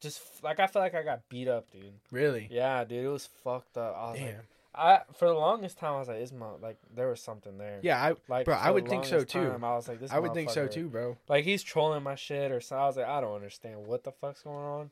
just 0.00 0.20
like 0.42 0.58
I 0.58 0.66
felt 0.66 0.82
like 0.82 0.94
I 0.94 1.02
got 1.02 1.28
beat 1.28 1.46
up, 1.46 1.70
dude. 1.70 1.92
Really? 2.10 2.48
Yeah, 2.50 2.82
dude, 2.84 3.04
it 3.04 3.08
was 3.08 3.28
fucked 3.44 3.76
up. 3.76 3.94
I 3.96 4.10
was 4.10 4.18
Damn. 4.18 4.26
like, 4.26 4.36
I 4.74 5.00
for 5.14 5.28
the 5.28 5.34
longest 5.34 5.78
time 5.78 5.94
I 5.94 5.98
was 5.98 6.08
like, 6.08 6.20
"Is 6.20 6.32
my 6.32 6.46
like 6.62 6.78
there 6.94 7.08
was 7.08 7.20
something 7.20 7.58
there?" 7.58 7.80
Yeah, 7.82 8.00
I 8.02 8.14
Like, 8.28 8.46
Bro, 8.46 8.54
I 8.54 8.70
would 8.70 8.88
think 8.88 9.04
so, 9.04 9.24
too. 9.24 9.48
time, 9.50 9.64
I 9.64 9.74
was 9.74 9.88
like, 9.88 10.00
"This." 10.00 10.10
I 10.12 10.18
would 10.20 10.32
think 10.32 10.50
so 10.50 10.66
too, 10.68 10.88
bro. 10.88 11.16
Like 11.28 11.44
he's 11.44 11.62
trolling 11.62 12.02
my 12.02 12.14
shit 12.14 12.50
or 12.50 12.60
so. 12.60 12.76
I 12.76 12.86
was 12.86 12.96
like, 12.96 13.06
I 13.06 13.20
don't 13.20 13.34
understand 13.34 13.86
what 13.86 14.04
the 14.04 14.12
fuck's 14.12 14.42
going 14.42 14.64
on. 14.64 14.90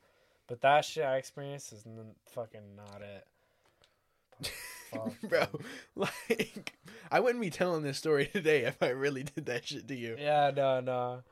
But 0.48 0.62
that 0.62 0.84
shit 0.84 1.04
I 1.04 1.16
experienced 1.16 1.72
is 1.72 1.84
n- 1.87 2.14
fucking 2.32 2.74
not 2.74 3.02
it. 3.02 4.50
Bro, 5.28 5.46
like 5.94 6.72
I 7.11 7.20
wouldn't 7.20 7.42
be 7.42 7.50
telling 7.50 7.82
this 7.82 7.98
story 7.98 8.26
today 8.32 8.64
if 8.64 8.82
I 8.82 8.88
really 8.88 9.24
did 9.24 9.46
that 9.46 9.66
shit 9.66 9.87
to 9.88 9.94
you. 9.94 10.16
Yeah, 10.18 10.50
no, 10.54 10.80
no. 10.80 11.22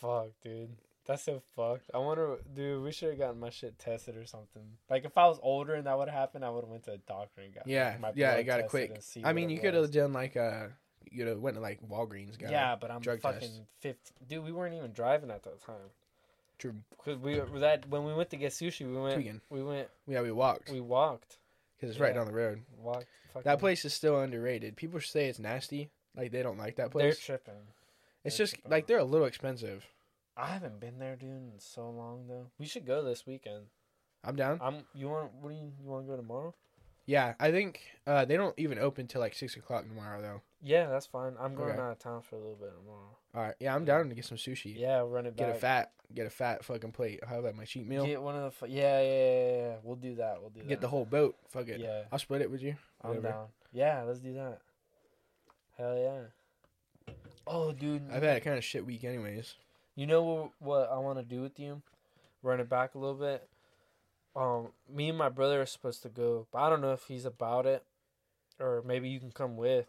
Fuck, 0.00 0.28
dude. 0.42 0.70
That's 1.04 1.22
so 1.22 1.42
fucked. 1.56 1.90
I 1.94 1.98
wonder, 1.98 2.36
dude. 2.54 2.82
We 2.82 2.92
should 2.92 3.10
have 3.10 3.18
gotten 3.18 3.40
my 3.40 3.50
shit 3.50 3.78
tested 3.78 4.16
or 4.16 4.26
something. 4.26 4.62
Like 4.88 5.04
if 5.04 5.16
I 5.18 5.26
was 5.26 5.38
older 5.42 5.74
and 5.74 5.86
that 5.86 5.98
would 5.98 6.08
have 6.08 6.18
happened, 6.18 6.44
I 6.44 6.50
would 6.50 6.64
have 6.64 6.70
went 6.70 6.84
to 6.84 6.92
a 6.92 6.98
doctor 6.98 7.40
and 7.42 7.54
got 7.54 7.66
Yeah, 7.66 7.96
my 8.00 8.12
yeah, 8.14 8.34
I 8.34 8.42
got 8.42 8.60
it 8.60 8.68
quick. 8.68 8.98
I 9.24 9.32
mean, 9.32 9.50
you 9.50 9.58
could 9.58 9.74
have 9.74 9.90
done 9.90 10.12
like 10.12 10.36
a, 10.36 10.70
you 11.10 11.24
know, 11.24 11.36
went 11.36 11.56
to 11.56 11.62
like 11.62 11.80
Walgreens, 11.86 12.38
got 12.38 12.50
Yeah, 12.50 12.76
but 12.76 12.90
I'm 12.90 13.00
fucking 13.02 13.20
test. 13.40 13.62
fifty. 13.80 14.12
Dude, 14.26 14.44
we 14.44 14.52
weren't 14.52 14.74
even 14.74 14.92
driving 14.92 15.30
at 15.30 15.42
that 15.44 15.60
time. 15.64 15.76
True. 16.58 16.74
Cause 17.04 17.16
we 17.18 17.40
that 17.60 17.88
when 17.88 18.04
we 18.04 18.12
went 18.14 18.30
to 18.30 18.36
get 18.36 18.52
sushi, 18.52 18.86
we 18.86 19.00
went. 19.00 19.14
Tweaking. 19.14 19.40
We 19.50 19.62
went. 19.62 19.88
Yeah, 20.06 20.22
we 20.22 20.32
walked 20.32 20.70
We 20.70 20.80
walked. 20.80 21.38
because 21.76 21.90
it's 21.90 22.00
right 22.00 22.14
down 22.14 22.26
the 22.26 22.32
road. 22.32 22.62
Walked. 22.82 23.06
Fucking, 23.32 23.42
That 23.44 23.60
place 23.60 23.84
is 23.84 23.94
still 23.94 24.20
underrated. 24.20 24.76
People 24.76 25.00
say 25.00 25.26
it's 25.28 25.38
nasty, 25.38 25.90
like 26.16 26.32
they 26.32 26.42
don't 26.42 26.58
like 26.58 26.76
that 26.76 26.90
place. 26.90 27.16
They're 27.26 27.38
tripping. 27.38 27.60
It's 28.24 28.36
they're 28.36 28.44
just 28.46 28.54
tripping. 28.54 28.70
like 28.70 28.86
they're 28.86 28.98
a 28.98 29.04
little 29.04 29.26
expensive. 29.26 29.86
I 30.36 30.46
haven't 30.46 30.80
been 30.80 30.98
there, 30.98 31.16
dude, 31.16 31.30
in 31.30 31.52
so 31.58 31.88
long 31.90 32.26
though. 32.28 32.46
We 32.58 32.66
should 32.66 32.86
go 32.86 33.02
this 33.02 33.26
weekend. 33.26 33.64
I'm 34.24 34.36
down. 34.36 34.58
I'm. 34.62 34.84
You 34.94 35.08
want? 35.08 35.32
What 35.40 35.50
do 35.50 35.54
you? 35.56 35.72
You 35.82 35.88
want 35.88 36.06
to 36.06 36.10
go 36.10 36.16
tomorrow? 36.16 36.54
Yeah, 37.06 37.34
I 37.40 37.50
think 37.50 37.80
uh, 38.06 38.24
they 38.24 38.36
don't 38.36 38.54
even 38.58 38.78
open 38.78 39.06
till 39.06 39.20
like 39.20 39.34
six 39.34 39.56
o'clock 39.56 39.86
tomorrow 39.88 40.20
though. 40.20 40.42
Yeah, 40.62 40.88
that's 40.88 41.06
fine. 41.06 41.34
I'm 41.40 41.54
going 41.54 41.70
Okay. 41.72 41.80
out 41.80 41.92
of 41.92 41.98
town 41.98 42.22
for 42.22 42.36
a 42.36 42.38
little 42.40 42.56
bit 42.56 42.72
tomorrow. 42.76 43.16
All 43.34 43.42
right, 43.42 43.54
yeah, 43.60 43.74
I'm 43.74 43.84
down 43.84 44.08
to 44.08 44.14
get 44.14 44.24
some 44.24 44.38
sushi. 44.38 44.76
Yeah, 44.76 44.98
run 45.06 45.26
it 45.26 45.36
back. 45.36 45.46
Get 45.46 45.56
a 45.56 45.58
fat, 45.58 45.92
get 46.14 46.26
a 46.26 46.30
fat 46.30 46.64
fucking 46.64 46.92
plate. 46.92 47.20
I'll 47.22 47.28
have 47.34 47.42
that 47.44 47.54
my 47.54 47.64
cheat 47.64 47.86
meal. 47.86 48.04
Get, 48.04 48.20
one 48.20 48.34
of 48.34 48.54
the. 48.58 48.68
Yeah, 48.68 49.00
yeah, 49.00 49.06
yeah, 49.06 49.56
yeah. 49.56 49.74
We'll 49.84 49.96
do 49.96 50.16
that. 50.16 50.40
We'll 50.40 50.50
do 50.50 50.60
that. 50.60 50.68
Get 50.68 50.80
the 50.80 50.88
whole 50.88 51.04
boat. 51.04 51.36
Fuck 51.48 51.68
it. 51.68 51.78
Yeah, 51.80 52.02
I'll 52.10 52.18
split 52.18 52.40
it 52.42 52.50
with 52.50 52.62
you. 52.62 52.74
I'm 53.02 53.10
Whatever. 53.10 53.28
down. 53.28 53.46
Yeah, 53.72 54.02
let's 54.02 54.18
do 54.20 54.34
that. 54.34 54.58
Hell 55.76 55.96
yeah. 55.96 57.14
Oh, 57.46 57.72
dude. 57.72 58.10
I've 58.10 58.22
had 58.22 58.36
a 58.38 58.40
kind 58.40 58.58
of 58.58 58.64
shit 58.64 58.84
week, 58.84 59.04
anyways. 59.04 59.54
You 59.94 60.06
know 60.06 60.22
what, 60.22 60.50
what 60.58 60.90
I 60.92 60.98
want 60.98 61.18
to 61.18 61.24
do 61.24 61.40
with 61.40 61.58
you? 61.60 61.82
Run 62.42 62.60
it 62.60 62.68
back 62.68 62.94
a 62.94 62.98
little 62.98 63.14
bit. 63.14 63.46
Um, 64.36 64.68
me 64.92 65.08
and 65.08 65.18
my 65.18 65.28
brother 65.28 65.62
are 65.62 65.66
supposed 65.66 66.02
to 66.02 66.08
go, 66.08 66.46
but 66.52 66.58
I 66.58 66.70
don't 66.70 66.80
know 66.80 66.92
if 66.92 67.04
he's 67.04 67.24
about 67.24 67.66
it, 67.66 67.82
or 68.60 68.82
maybe 68.86 69.08
you 69.08 69.18
can 69.18 69.32
come 69.32 69.56
with. 69.56 69.86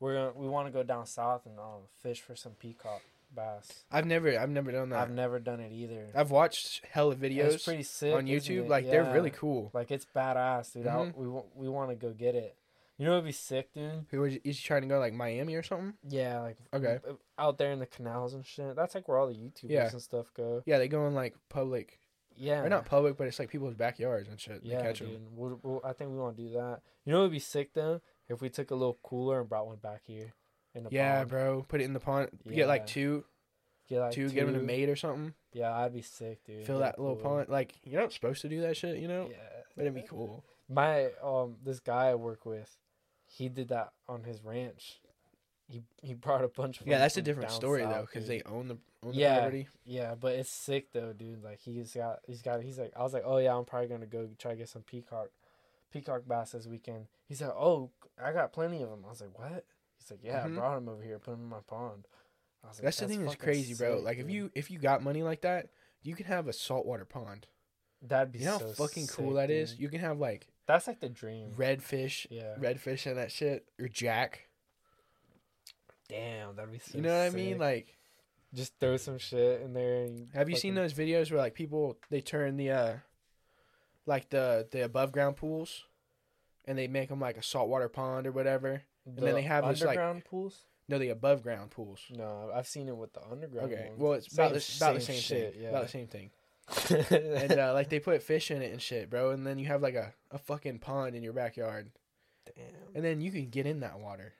We're 0.00 0.14
gonna, 0.14 0.32
we 0.34 0.48
want 0.48 0.66
to 0.68 0.72
go 0.72 0.82
down 0.82 1.06
south 1.06 1.46
and 1.46 1.58
um 1.58 1.82
fish 2.02 2.20
for 2.20 2.36
some 2.36 2.52
peacock 2.52 3.02
bass. 3.34 3.84
I've 3.90 4.06
never, 4.06 4.38
I've 4.38 4.48
never 4.50 4.72
done 4.72 4.90
that. 4.90 5.00
I've 5.00 5.10
never 5.10 5.38
done 5.38 5.60
it 5.60 5.72
either. 5.72 6.06
I've 6.14 6.30
watched 6.30 6.82
hella 6.90 7.14
videos 7.16 7.54
it's 7.54 7.64
pretty 7.64 7.82
sick 7.82 8.14
on 8.14 8.26
YouTube. 8.26 8.68
Like 8.68 8.86
they're 8.86 9.12
really 9.12 9.30
cool. 9.30 9.70
Like 9.74 9.90
it's 9.90 10.06
badass, 10.14 10.72
dude. 10.72 10.86
I, 10.86 10.94
Mhm. 10.96 11.16
we 11.16 11.26
we 11.54 11.68
want 11.68 11.90
to 11.90 11.96
go 11.96 12.12
get 12.12 12.34
it. 12.34 12.56
You 12.96 13.04
know, 13.06 13.12
it'd 13.12 13.26
be 13.26 13.32
sick, 13.32 13.72
dude. 13.72 14.06
Who 14.10 14.20
was 14.22 14.34
is 14.42 14.58
he 14.58 14.62
trying 14.62 14.82
to 14.82 14.88
go 14.88 14.98
like 14.98 15.12
Miami 15.12 15.54
or 15.54 15.62
something? 15.62 15.94
Yeah, 16.08 16.40
like 16.40 16.56
Okay. 16.74 16.98
uh, 17.08 17.12
out 17.38 17.56
there 17.58 17.70
in 17.70 17.78
the 17.78 17.86
canals 17.86 18.34
and 18.34 18.44
shit. 18.44 18.74
That's 18.76 18.94
like 18.94 19.06
where 19.08 19.18
all 19.18 19.28
the 19.28 19.34
YouTubers 19.34 19.70
Yeah. 19.70 19.88
and 19.90 20.02
stuff 20.02 20.32
go. 20.34 20.62
Yeah, 20.66 20.78
they 20.78 20.88
go 20.88 21.06
in 21.06 21.14
like 21.14 21.36
public 21.48 22.00
Yeah, 22.34 22.62
or 22.62 22.68
not 22.68 22.86
public, 22.86 23.16
but 23.16 23.26
it's 23.28 23.38
like 23.38 23.50
people's 23.50 23.74
backyards 23.74 24.28
and 24.28 24.40
shit. 24.40 24.64
Yeah, 24.64 24.80
catch 24.82 24.98
dude. 25.00 25.20
We'll, 25.36 25.60
we'll, 25.62 25.80
I 25.84 25.92
think 25.92 26.10
we 26.10 26.16
want 26.18 26.36
to 26.36 26.42
do 26.42 26.50
that. 26.54 26.80
You 27.04 27.12
know, 27.12 27.18
what 27.18 27.24
would 27.26 27.32
be 27.32 27.38
sick 27.40 27.72
though 27.74 28.00
If 28.28 28.40
we 28.42 28.48
took 28.50 28.70
a 28.70 28.74
little 28.74 28.98
cooler 29.02 29.40
and 29.40 29.48
brought 29.48 29.66
one 29.66 29.78
back 29.78 30.02
here 30.04 30.34
in 30.74 30.84
the 30.84 30.90
Yeah, 30.90 31.18
pond, 31.18 31.28
bro. 31.30 31.64
Put 31.68 31.80
it 31.80 31.84
in 31.84 31.92
the 31.94 32.00
pond. 32.00 32.28
Get 32.48 32.68
like 32.68 32.86
two, 32.86 33.24
get 33.88 34.00
like 34.00 34.12
two. 34.12 34.28
Get 34.30 34.46
them 34.46 34.54
a 34.54 34.58
mate 34.60 34.88
or 34.88 34.96
something. 34.96 35.34
Yeah, 35.52 35.74
I'd 35.74 35.94
be 35.94 36.02
sick, 36.02 36.44
dude. 36.44 36.66
Fill 36.66 36.76
a 36.76 36.80
that 36.80 36.98
little 36.98 37.16
cooler. 37.16 37.36
pond. 37.44 37.48
Like 37.48 37.74
you're 37.84 38.00
not 38.00 38.12
supposed 38.12 38.42
to 38.42 38.48
do 38.48 38.60
that 38.62 38.76
shit, 38.76 38.98
you 38.98 39.08
know. 39.08 39.28
Yeah, 39.30 39.36
But 39.76 39.82
it'd 39.82 39.94
be 39.94 40.02
cool. 40.02 40.44
My 40.68 41.08
um, 41.22 41.56
this 41.64 41.80
guy 41.80 42.08
I 42.08 42.14
work 42.16 42.44
with, 42.44 42.76
he 43.26 43.48
did 43.48 43.68
that 43.68 43.92
on 44.08 44.24
his 44.24 44.44
ranch. 44.44 45.00
He 45.70 45.82
he 46.02 46.12
brought 46.14 46.44
a 46.44 46.48
bunch 46.48 46.80
of. 46.80 46.86
Yeah, 46.86 46.98
that's 46.98 47.16
a 47.16 47.22
different 47.22 47.50
story 47.50 47.82
though, 47.82 48.02
because 48.10 48.28
they 48.28 48.42
own 48.42 48.68
the 48.68 48.76
own 49.02 49.12
the 49.14 49.18
Yeah. 49.20 49.38
property. 49.38 49.68
Yeah, 49.86 50.14
but 50.14 50.34
it's 50.34 50.50
sick 50.50 50.92
though, 50.92 51.12
dude. 51.14 51.42
Like 51.42 51.60
he's 51.60 51.94
got 51.94 52.18
he's 52.26 52.42
got 52.42 52.62
he's 52.62 52.78
like 52.78 52.92
I 52.96 53.02
was 53.02 53.14
like, 53.14 53.22
Oh 53.24 53.38
yeah, 53.38 53.56
I'm 53.56 53.64
probably 53.64 53.88
gonna 53.88 54.06
go 54.06 54.28
try 54.38 54.52
to 54.52 54.56
get 54.58 54.68
some 54.68 54.82
peacock 54.82 55.28
peacock 55.92 56.22
bass 56.26 56.52
this 56.52 56.66
weekend. 56.66 57.06
He 57.26 57.34
said, 57.34 57.50
Oh, 57.50 57.90
I 58.22 58.32
got 58.32 58.52
plenty 58.52 58.82
of 58.82 58.90
them. 58.90 59.04
I 59.06 59.10
was 59.10 59.20
like, 59.20 59.38
What? 59.38 59.64
He's 59.98 60.10
like, 60.10 60.20
Yeah, 60.22 60.40
Mhm. 60.42 60.52
I 60.52 60.54
brought 60.58 60.74
them 60.76 60.88
over 60.88 61.02
here, 61.02 61.18
put 61.18 61.32
them 61.32 61.40
in 61.40 61.48
my 61.48 61.60
pond. 61.66 62.06
I 62.64 62.68
was 62.68 62.78
like, 62.78 62.84
That's 62.84 62.98
the 63.00 63.08
thing 63.08 63.22
that's 63.22 63.36
crazy, 63.36 63.74
bro. 63.74 63.96
sick, 63.96 64.04
Like 64.04 64.18
if 64.18 64.28
you 64.30 64.50
if 64.54 64.70
you 64.70 64.78
got 64.78 65.02
money 65.02 65.22
like 65.22 65.42
that, 65.42 65.68
you 66.02 66.14
can 66.14 66.26
have 66.26 66.48
a 66.48 66.52
saltwater 66.52 67.04
pond. 67.04 67.46
That'd 68.02 68.32
be 68.32 68.40
You 68.40 68.44
know 68.46 68.58
so 68.58 68.66
how 68.66 68.72
fucking 68.72 69.06
cool 69.08 69.30
sick, 69.30 69.34
that 69.36 69.50
is. 69.50 69.70
dude. 69.72 69.80
You 69.80 69.88
can 69.88 70.00
have 70.00 70.18
like 70.18 70.48
That's 70.66 70.86
like 70.86 71.00
the 71.00 71.08
dream. 71.08 71.52
redfish, 71.56 72.26
Yeah. 72.30 72.54
redfish 72.58 73.06
and 73.06 73.16
that 73.18 73.32
shit, 73.32 73.66
or 73.80 73.88
jack. 73.88 74.48
Damn, 76.08 76.56
that'd 76.56 76.70
be 76.72 76.78
so 76.78 76.96
You 76.96 77.02
know 77.02 77.16
what 77.18 77.26
I 77.26 77.30
mean? 77.30 77.58
Like, 77.58 77.96
just 78.54 78.78
throw 78.80 78.96
some 78.96 79.18
shit 79.18 79.60
in 79.60 79.74
there. 79.74 80.04
And 80.04 80.28
have 80.32 80.48
you 80.48 80.56
seen 80.56 80.74
those 80.74 80.94
videos 80.94 81.30
where 81.30 81.38
like 81.40 81.54
people 81.54 81.98
they 82.10 82.20
turn 82.22 82.56
the 82.56 82.70
uh, 82.70 82.94
like 84.08 84.30
the 84.30 84.66
the 84.70 84.84
above 84.84 85.12
ground 85.12 85.36
pools, 85.36 85.84
and 86.64 86.76
they 86.76 86.88
make 86.88 87.10
them 87.10 87.20
like 87.20 87.36
a 87.36 87.42
saltwater 87.42 87.88
pond 87.88 88.26
or 88.26 88.32
whatever. 88.32 88.82
the 89.06 89.20
then 89.20 89.34
they 89.34 89.42
have 89.42 89.68
this, 89.68 89.80
like- 89.82 89.90
underground 89.90 90.24
pools? 90.24 90.64
No, 90.90 90.98
the 90.98 91.10
above 91.10 91.42
ground 91.42 91.70
pools. 91.70 92.00
No, 92.10 92.50
I've 92.52 92.66
seen 92.66 92.88
it 92.88 92.96
with 92.96 93.12
the 93.12 93.20
underground. 93.30 93.70
Okay, 93.70 93.88
ones. 93.90 94.00
well 94.00 94.12
it's 94.14 94.32
about 94.32 94.54
the 94.54 94.76
about 94.78 94.94
the 94.94 95.00
same 95.02 95.20
shit, 95.20 95.52
thing. 95.52 95.62
yeah. 95.62 95.68
About 95.68 95.82
the 95.82 95.88
same 95.90 96.06
thing. 96.06 96.30
and 97.10 97.58
uh, 97.58 97.72
like 97.74 97.90
they 97.90 98.00
put 98.00 98.22
fish 98.22 98.50
in 98.50 98.62
it 98.62 98.72
and 98.72 98.80
shit, 98.80 99.10
bro. 99.10 99.30
And 99.30 99.46
then 99.46 99.58
you 99.58 99.66
have 99.66 99.82
like 99.82 99.94
a, 99.94 100.14
a 100.30 100.38
fucking 100.38 100.78
pond 100.78 101.14
in 101.14 101.22
your 101.22 101.34
backyard, 101.34 101.90
Damn. 102.46 102.64
and 102.94 103.04
then 103.04 103.20
you 103.20 103.30
can 103.30 103.50
get 103.50 103.66
in 103.66 103.80
that 103.80 104.00
water. 104.00 104.32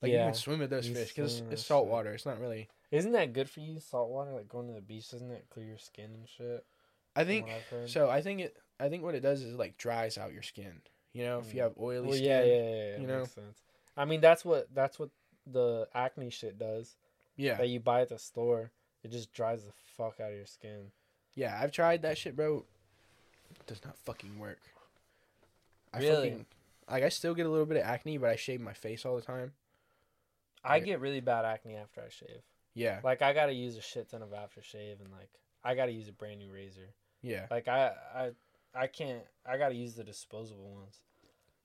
Like 0.00 0.12
you 0.12 0.18
can 0.18 0.34
swim 0.34 0.58
with 0.60 0.70
those 0.70 0.88
you 0.88 0.94
fish 0.94 1.08
because 1.14 1.40
it's 1.40 1.48
that 1.50 1.58
salt 1.58 1.86
water. 1.86 2.12
It's 2.12 2.26
not 2.26 2.40
really. 2.40 2.68
Isn't 2.92 3.12
that 3.12 3.32
good 3.32 3.48
for 3.50 3.60
you? 3.60 3.80
Salt 3.80 4.10
water, 4.10 4.32
like 4.32 4.48
going 4.48 4.68
to 4.68 4.74
the 4.74 4.80
beach, 4.80 5.10
doesn't 5.10 5.30
it 5.30 5.46
clear 5.50 5.66
your 5.66 5.78
skin 5.78 6.10
and 6.14 6.28
shit? 6.28 6.64
I 7.14 7.24
think 7.24 7.46
what 7.46 7.56
I've 7.56 7.62
heard? 7.66 7.90
so. 7.90 8.08
I 8.10 8.22
think 8.22 8.40
it. 8.40 8.56
I 8.80 8.88
think 8.88 9.02
what 9.02 9.14
it 9.14 9.20
does 9.20 9.42
is 9.42 9.56
like 9.56 9.76
dries 9.76 10.18
out 10.18 10.32
your 10.32 10.42
skin. 10.42 10.80
You 11.12 11.24
know, 11.24 11.38
if 11.40 11.52
you 11.54 11.60
Mm. 11.60 11.64
have 11.64 11.74
oily 11.78 12.00
Well, 12.08 12.16
skin. 12.16 12.24
yeah, 12.26 12.42
yeah, 12.42 12.54
yeah, 12.54 12.86
yeah. 12.94 12.98
you 13.00 13.06
know? 13.06 13.18
makes 13.20 13.32
sense. 13.32 13.58
I 13.96 14.04
mean, 14.06 14.20
that's 14.20 14.44
what 14.44 14.74
that's 14.74 14.98
what 14.98 15.10
the 15.46 15.88
acne 15.94 16.30
shit 16.30 16.58
does. 16.58 16.96
yeah, 17.36 17.56
That 17.56 17.68
you 17.68 17.80
buy 17.80 18.00
at 18.02 18.08
the 18.08 18.18
store, 18.18 18.70
it 19.02 19.10
just 19.10 19.32
dries 19.32 19.64
the 19.64 19.72
fuck 19.96 20.20
out 20.20 20.30
of 20.30 20.36
your 20.36 20.46
skin. 20.46 20.90
yeah. 21.34 21.58
I've 21.60 21.72
tried 21.72 22.02
that 22.02 22.16
shit, 22.18 22.34
bro. 22.36 22.64
It 23.50 23.66
does 23.66 23.84
not 23.84 23.96
fucking 23.98 24.38
work. 24.38 24.60
I 25.92 25.98
Really? 25.98 26.30
fucking 26.30 26.46
like. 26.90 27.02
I 27.02 27.08
still 27.10 27.34
get 27.34 27.44
a 27.46 27.50
little 27.50 27.66
bit 27.66 27.76
of 27.76 27.84
acne, 27.84 28.16
but 28.18 28.30
I 28.30 28.36
shave 28.36 28.60
my 28.60 28.72
face 28.72 29.04
all 29.04 29.16
the 29.16 29.22
time. 29.22 29.52
I 30.64 30.78
get 30.78 31.00
really 31.00 31.20
bad 31.20 31.44
acne 31.44 31.74
after 31.76 32.00
I 32.00 32.08
shave. 32.08 32.42
Yeah, 32.74 33.00
Like 33.04 33.20
I 33.20 33.32
gotta 33.34 33.52
use 33.52 33.76
a 33.76 33.82
shit 33.82 34.08
ton 34.08 34.22
of 34.22 34.30
aftershave, 34.30 35.00
and 35.00 35.10
like 35.12 35.28
I 35.62 35.74
gotta 35.74 35.92
use 35.92 36.08
a 36.08 36.12
brand 36.12 36.38
new 36.38 36.50
razor. 36.50 36.88
Yeah. 37.22 37.46
Like 37.50 37.68
I 37.68 37.92
I 38.14 38.30
I 38.74 38.86
can't. 38.86 39.22
I 39.46 39.56
gotta 39.58 39.74
use 39.74 39.94
the 39.94 40.04
disposable 40.04 40.70
ones, 40.74 41.00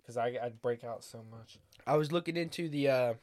cause 0.05 0.17
I 0.17 0.27
I 0.41 0.49
break 0.61 0.83
out 0.83 1.03
so 1.03 1.23
much. 1.29 1.57
I 1.85 1.95
was 1.97 2.11
looking 2.11 2.37
into 2.37 2.69
the 2.69 2.87
uh, 2.89 3.13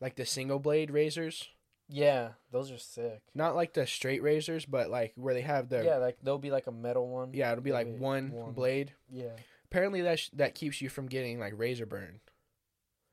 like 0.00 0.16
the 0.16 0.26
single 0.26 0.58
blade 0.58 0.90
razors. 0.90 1.48
Yeah, 1.88 2.30
those 2.50 2.72
are 2.72 2.78
sick. 2.78 3.20
Not 3.34 3.54
like 3.54 3.72
the 3.74 3.86
straight 3.86 4.22
razors, 4.22 4.66
but 4.66 4.90
like 4.90 5.12
where 5.14 5.34
they 5.34 5.42
have 5.42 5.68
the 5.68 5.84
yeah, 5.84 5.96
like 5.98 6.18
there'll 6.22 6.38
be 6.38 6.50
like 6.50 6.66
a 6.66 6.72
metal 6.72 7.08
one. 7.08 7.30
yeah, 7.32 7.52
it'll 7.52 7.62
be 7.62 7.72
like 7.72 7.86
be 7.86 7.92
one, 7.98 8.32
one. 8.32 8.52
blade. 8.52 8.92
Yeah. 9.10 9.36
Apparently 9.66 10.02
that 10.02 10.18
sh- 10.18 10.30
that 10.32 10.54
keeps 10.54 10.80
you 10.80 10.88
from 10.88 11.06
getting 11.06 11.38
like 11.38 11.52
razor 11.56 11.86
burn. 11.86 12.20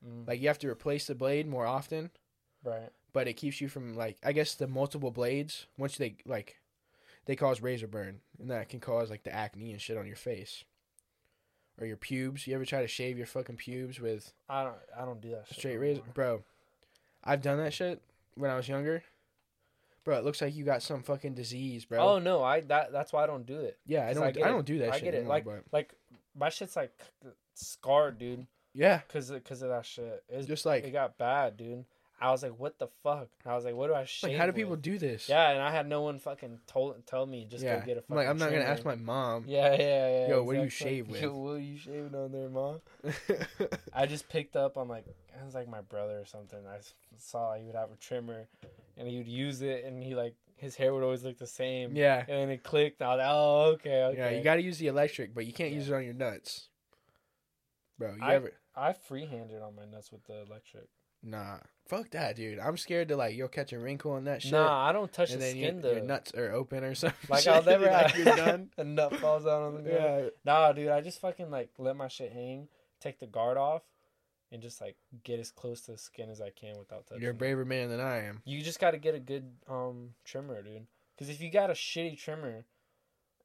Mm, 0.04 0.26
Like 0.26 0.40
you 0.40 0.48
have 0.48 0.58
to 0.60 0.68
replace 0.68 1.06
the 1.06 1.14
blade 1.14 1.46
more 1.46 1.66
often, 1.66 2.10
right. 2.64 2.90
but 3.12 3.28
it 3.28 3.34
keeps 3.34 3.60
you 3.60 3.68
from 3.68 3.96
like 3.96 4.16
I 4.24 4.32
guess 4.32 4.54
the 4.54 4.66
multiple 4.66 5.10
blades 5.12 5.66
once 5.78 5.96
they 5.96 6.16
like 6.26 6.56
they 7.26 7.36
cause 7.36 7.60
razor 7.60 7.86
burn 7.86 8.20
and 8.38 8.50
that 8.50 8.68
can 8.68 8.80
cause 8.80 9.10
like 9.10 9.22
the 9.24 9.34
acne 9.34 9.72
and 9.72 9.80
shit 9.80 9.96
on 9.96 10.06
your 10.06 10.16
face. 10.16 10.64
Or 11.80 11.86
your 11.86 11.96
pubes. 11.96 12.46
You 12.46 12.54
ever 12.54 12.64
try 12.64 12.82
to 12.82 12.86
shave 12.88 13.18
your 13.18 13.26
fucking 13.26 13.56
pubes 13.56 13.98
with 13.98 14.32
I 14.48 14.62
don't. 14.62 14.76
I 14.96 15.04
don't 15.04 15.20
do 15.20 15.30
that 15.30 15.48
shit. 15.48 15.58
straight 15.58 15.78
razor? 15.78 16.02
Bro, 16.14 16.42
I've 17.24 17.42
done 17.42 17.58
that 17.58 17.72
shit 17.74 18.00
when 18.36 18.48
I 18.50 18.56
was 18.56 18.68
younger. 18.68 19.02
Bro, 20.04 20.18
it 20.18 20.24
looks 20.24 20.40
like 20.40 20.54
you 20.54 20.64
got 20.64 20.82
some 20.82 21.02
fucking 21.02 21.34
disease, 21.34 21.84
bro. 21.84 21.98
Oh 21.98 22.18
no, 22.20 22.44
I 22.44 22.60
that 22.60 22.92
that's 22.92 23.12
why 23.12 23.24
I 23.24 23.26
don't 23.26 23.44
do 23.46 23.58
it. 23.58 23.76
yeah, 23.86 24.06
I 24.06 24.12
don't 24.12 24.22
I 24.22 24.28
I, 24.28 24.48
don't 24.48 24.64
do 24.66 24.78
that 24.78 24.90
I 24.90 24.92
shit 24.96 25.04
get 25.04 25.14
it. 25.14 25.16
anymore, 25.18 25.34
Like 25.34 25.44
but 25.46 25.62
like 25.72 25.94
my 26.38 26.48
shit's 26.48 26.76
like 26.76 26.92
scarred, 27.54 28.18
dude. 28.18 28.46
yeah, 28.74 29.00
Cause 29.08 29.30
of, 29.30 29.42
cause 29.44 29.62
of 29.62 29.70
that 29.70 29.84
shit. 29.86 30.22
It's, 30.28 30.46
just 30.46 30.66
like 30.66 30.84
it 30.84 30.92
got 30.92 31.18
bad, 31.18 31.56
dude. 31.56 31.84
I 32.20 32.30
was 32.30 32.42
like, 32.42 32.58
what 32.58 32.78
the 32.78 32.88
fuck? 33.02 33.28
I 33.44 33.54
was 33.54 33.64
like, 33.64 33.74
what 33.74 33.88
do 33.88 33.94
I 33.94 34.04
shave? 34.04 34.30
like 34.30 34.38
how 34.38 34.46
do 34.46 34.52
people 34.52 34.76
do 34.76 34.98
this? 34.98 35.28
Yeah, 35.28 35.50
and 35.50 35.60
I 35.62 35.70
had 35.70 35.88
no 35.88 36.02
one 36.02 36.18
fucking 36.18 36.60
told 36.66 37.06
tell 37.06 37.26
me 37.26 37.46
just 37.50 37.64
yeah. 37.64 37.80
go 37.80 37.86
get 37.86 37.96
a 37.98 38.04
I'm 38.08 38.16
like 38.16 38.28
I'm 38.28 38.38
not 38.38 38.50
gonna 38.50 38.62
ask 38.62 38.84
my 38.84 38.94
mom. 38.94 39.44
Yeah, 39.46 39.72
yeah, 39.72 39.78
yeah. 39.78 40.28
Yo, 40.28 40.42
what 40.42 40.52
do 40.54 40.58
you 40.60 40.64
exactly. 40.66 40.96
shave 40.96 41.08
with? 41.08 41.22
Yo, 41.22 41.36
what 41.36 41.50
are 41.52 41.58
you 41.58 41.76
shaving 41.76 42.14
on 42.14 42.32
there, 42.32 42.48
mom? 42.48 42.80
I 43.92 44.06
just 44.06 44.28
picked 44.28 44.56
up 44.56 44.76
on 44.76 44.88
like 44.88 45.06
it 45.06 45.44
was 45.44 45.54
like 45.54 45.68
my 45.68 45.80
brother 45.80 46.18
or 46.20 46.24
something. 46.24 46.60
I 46.66 46.78
saw 47.18 47.54
he 47.54 47.64
would 47.64 47.74
have 47.74 47.90
a 47.90 47.96
trimmer, 47.96 48.46
and 48.96 49.08
he 49.08 49.18
would 49.18 49.28
use 49.28 49.60
it, 49.62 49.84
and 49.84 50.02
he 50.02 50.14
like 50.14 50.34
his 50.56 50.76
hair 50.76 50.94
would 50.94 51.02
always 51.02 51.24
look 51.24 51.38
the 51.38 51.46
same. 51.46 51.96
yeah, 51.96 52.20
And 52.20 52.38
then 52.38 52.50
it 52.50 52.62
clicked. 52.62 53.02
I 53.02 53.08
was 53.08 53.18
like, 53.18 53.28
oh, 53.28 53.62
okay, 53.74 54.02
okay. 54.04 54.18
yeah. 54.18 54.38
You 54.38 54.42
got 54.44 54.54
to 54.54 54.62
use 54.62 54.78
the 54.78 54.86
electric, 54.86 55.34
but 55.34 55.46
you 55.46 55.52
can't 55.52 55.70
Yeah. 55.70 55.78
use 55.78 55.88
it 55.88 55.94
on 55.94 56.04
your 56.04 56.14
nuts, 56.14 56.68
bro. 57.98 58.14
You 58.14 58.22
I- 58.22 58.34
ever? 58.34 58.52
I 58.76 58.92
freehanded 58.92 59.62
on 59.62 59.76
my 59.76 59.84
nuts 59.84 60.10
with 60.10 60.24
the 60.24 60.42
electric. 60.42 60.88
Nah, 61.24 61.58
fuck 61.86 62.10
that, 62.10 62.36
dude. 62.36 62.58
I'm 62.58 62.76
scared 62.76 63.08
to 63.08 63.16
like 63.16 63.34
you'll 63.34 63.48
catch 63.48 63.72
a 63.72 63.78
wrinkle 63.78 64.12
on 64.12 64.24
that 64.24 64.42
shit. 64.42 64.52
Nah, 64.52 64.86
I 64.88 64.92
don't 64.92 65.10
touch 65.12 65.30
and 65.30 65.40
the 65.40 65.44
then 65.46 65.56
skin 65.56 65.76
your, 65.76 65.82
though. 65.82 65.96
your 65.96 66.00
nuts 66.02 66.32
are 66.34 66.52
open 66.52 66.84
or 66.84 66.94
something. 66.94 67.16
Like 67.28 67.46
I'll 67.46 67.62
never 67.64 67.86
like 67.86 68.08
have 68.10 68.16
you're 68.18 68.36
done. 68.36 68.70
a 68.78 68.84
nut 68.84 69.12
falls 69.20 69.46
out 69.46 69.62
on 69.62 69.74
the 69.74 69.82
ground. 69.82 70.24
Yeah, 70.24 70.28
Nah, 70.44 70.72
dude, 70.72 70.88
I 70.88 71.00
just 71.00 71.20
fucking 71.20 71.50
like 71.50 71.70
let 71.78 71.96
my 71.96 72.08
shit 72.08 72.32
hang, 72.32 72.68
take 73.00 73.18
the 73.20 73.26
guard 73.26 73.56
off, 73.56 73.82
and 74.52 74.60
just 74.60 74.80
like 74.80 74.96
get 75.24 75.40
as 75.40 75.50
close 75.50 75.80
to 75.82 75.92
the 75.92 75.98
skin 75.98 76.28
as 76.30 76.40
I 76.40 76.50
can 76.50 76.78
without 76.78 77.06
touching. 77.06 77.22
you're 77.22 77.30
a 77.30 77.34
it. 77.34 77.38
braver 77.38 77.64
man 77.64 77.88
than 77.88 78.00
I 78.00 78.24
am. 78.24 78.42
You 78.44 78.62
just 78.62 78.80
got 78.80 78.90
to 78.90 78.98
get 78.98 79.14
a 79.14 79.20
good 79.20 79.50
um 79.68 80.10
trimmer, 80.24 80.62
dude. 80.62 80.86
Because 81.16 81.30
if 81.30 81.40
you 81.40 81.50
got 81.50 81.70
a 81.70 81.74
shitty 81.74 82.18
trimmer, 82.18 82.66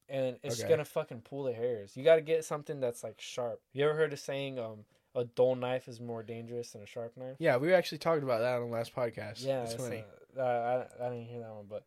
and 0.10 0.38
it's 0.44 0.60
Okay. 0.60 0.68
gonna 0.68 0.84
fucking 0.86 1.22
pull 1.22 1.44
the 1.44 1.54
hairs, 1.54 1.96
you 1.96 2.04
got 2.04 2.16
to 2.16 2.22
get 2.22 2.44
something 2.44 2.80
that's 2.80 3.04
like 3.04 3.22
sharp. 3.22 3.62
You 3.74 3.86
ever 3.86 3.94
heard 3.96 4.12
of 4.12 4.20
saying 4.20 4.60
um 4.60 4.80
a 5.16 5.26
dull 5.26 5.56
knife 5.56 5.88
is 5.88 6.00
more 6.00 6.24
dangerous 6.24 6.72
than 6.72 6.82
a 6.82 6.86
sharp 6.86 7.16
knife? 7.18 7.36
Yeah, 7.40 7.58
we 7.58 7.74
actually 7.74 7.98
talked 8.00 8.24
about 8.24 8.40
that 8.42 8.56
on 8.62 8.70
the 8.70 8.76
last 8.76 8.96
podcast. 8.96 9.44
Yeah, 9.44 9.64
it's 9.64 9.74
it's, 9.74 9.84
funny. 9.84 10.04
uh, 10.38 10.42
I 10.42 11.06
I 11.06 11.10
didn't 11.10 11.28
hear 11.28 11.40
that 11.42 11.52
one, 11.54 11.66
but 11.70 11.84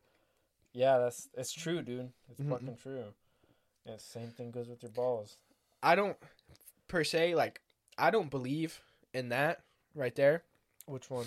yeah, 0.73 0.99
that's 0.99 1.29
it's 1.37 1.53
true, 1.53 1.83
dude. 1.83 2.13
It's 2.31 2.41
Mhm. 2.41 2.51
fucking 2.51 2.77
true. 2.77 3.05
And 3.87 4.01
same 4.01 4.31
thing 4.31 4.51
goes 4.51 4.69
with 4.69 4.83
your 4.83 4.93
balls. 4.93 5.37
I 5.83 5.95
don't 5.95 6.17
per 6.89 7.05
se 7.05 7.35
like 7.35 7.61
I 7.99 8.11
don't 8.11 8.31
believe 8.31 8.81
in 9.13 9.29
that 9.31 9.63
right 9.95 10.15
there 10.15 10.45
Which 10.87 11.11
one? 11.11 11.27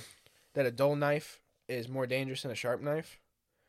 that 0.53 0.65
a 0.65 0.71
dull 0.71 0.95
knife 0.95 1.41
is 1.67 1.87
more 1.89 2.07
dangerous 2.07 2.41
than 2.43 2.51
a 2.51 2.55
sharp 2.55 2.81
knife 2.81 3.19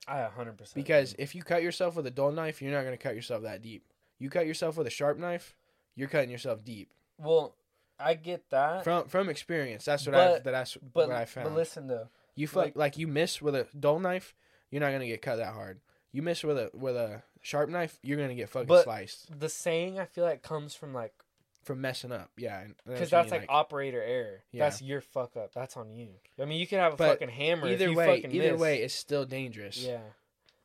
I 0.09 0.21
a 0.21 0.29
hundred 0.29 0.57
percent. 0.57 0.75
because 0.77 1.15
if 1.19 1.35
you 1.35 1.43
cut 1.43 1.63
yourself 1.63 1.97
with 1.97 2.07
a 2.07 2.11
dull 2.11 2.31
knife, 2.33 2.63
you're 2.63 2.71
not 2.73 2.83
going 2.85 2.97
to 2.97 3.03
cut 3.03 3.17
yourself 3.17 3.43
that 3.43 3.61
deep. 3.63 3.87
You 4.19 4.31
cut 4.31 4.47
yourself 4.47 4.77
with 4.77 4.87
a 4.87 4.91
sharp 4.91 5.19
knife, 5.19 5.57
you're 5.97 6.09
cutting 6.09 6.31
yourself 6.31 6.65
deep. 6.65 6.91
well, 7.19 7.57
I 7.99 8.15
get 8.15 8.51
that, 8.51 8.85
From 8.85 9.09
from 9.09 9.29
experience, 9.29 9.85
that's 9.85 10.07
what 10.07 10.15
I 10.15 10.27
But- 10.39 10.45
that's 10.45 10.77
but 10.77 11.09
what 11.09 11.17
I 11.17 11.25
found. 11.25 11.49
but 11.49 11.55
listen 11.57 11.87
though, 11.87 12.09
you 12.35 12.47
fuck 12.47 12.65
like- 12.67 12.77
like, 12.77 12.99
you 12.99 13.07
miss 13.07 13.41
with 13.41 13.55
a 13.55 13.67
dull 13.79 13.99
knife, 13.99 14.35
you're 14.71 14.81
not 14.81 14.89
going 14.91 15.01
to 15.01 15.07
get 15.07 15.23
cut 15.23 15.37
that 15.37 15.55
hard. 15.55 15.81
You 16.13 16.23
miss 16.23 16.43
with 16.45 16.59
a 16.59 16.71
with 16.75 16.97
a 16.97 17.23
sharp 17.43 17.69
knife, 17.71 17.99
you're 18.03 18.17
going 18.17 18.29
to 18.31 18.35
get 18.35 18.49
fucking 18.51 18.67
But- 18.67 18.85
sliced 18.85 19.39
the 19.39 19.49
saying 19.49 19.99
I 19.99 20.05
feel 20.05 20.25
like 20.25 20.43
comes 20.43 20.75
from 20.75 20.93
like 20.95 21.15
from 21.63 21.81
messing 21.81 22.13
up. 22.13 22.31
Yeah, 22.37 22.65
because 22.87 23.11
that's 23.11 23.31
mean, 23.33 23.41
like, 23.41 23.51
operator 23.51 24.01
error. 24.01 24.45
Yeah. 24.53 24.65
That's 24.65 24.81
your 24.83 25.01
fuck 25.01 25.37
up. 25.37 25.53
That's 25.53 25.77
on 25.77 25.91
you. 25.91 26.11
I 26.41 26.45
mean, 26.45 26.61
you 26.61 26.67
can 26.67 26.79
have 26.79 26.93
a 26.93 26.97
But 26.97 27.09
fucking 27.19 27.29
hammer. 27.31 27.67
either 27.67 27.89
you 27.91 27.97
way, 27.97 28.07
fucking 28.23 28.31
either 28.37 28.53
miss. 28.53 28.61
way, 28.61 28.83
it's 28.83 28.95
still 28.95 29.25
dangerous. 29.25 29.79
Yeah, 29.79 30.03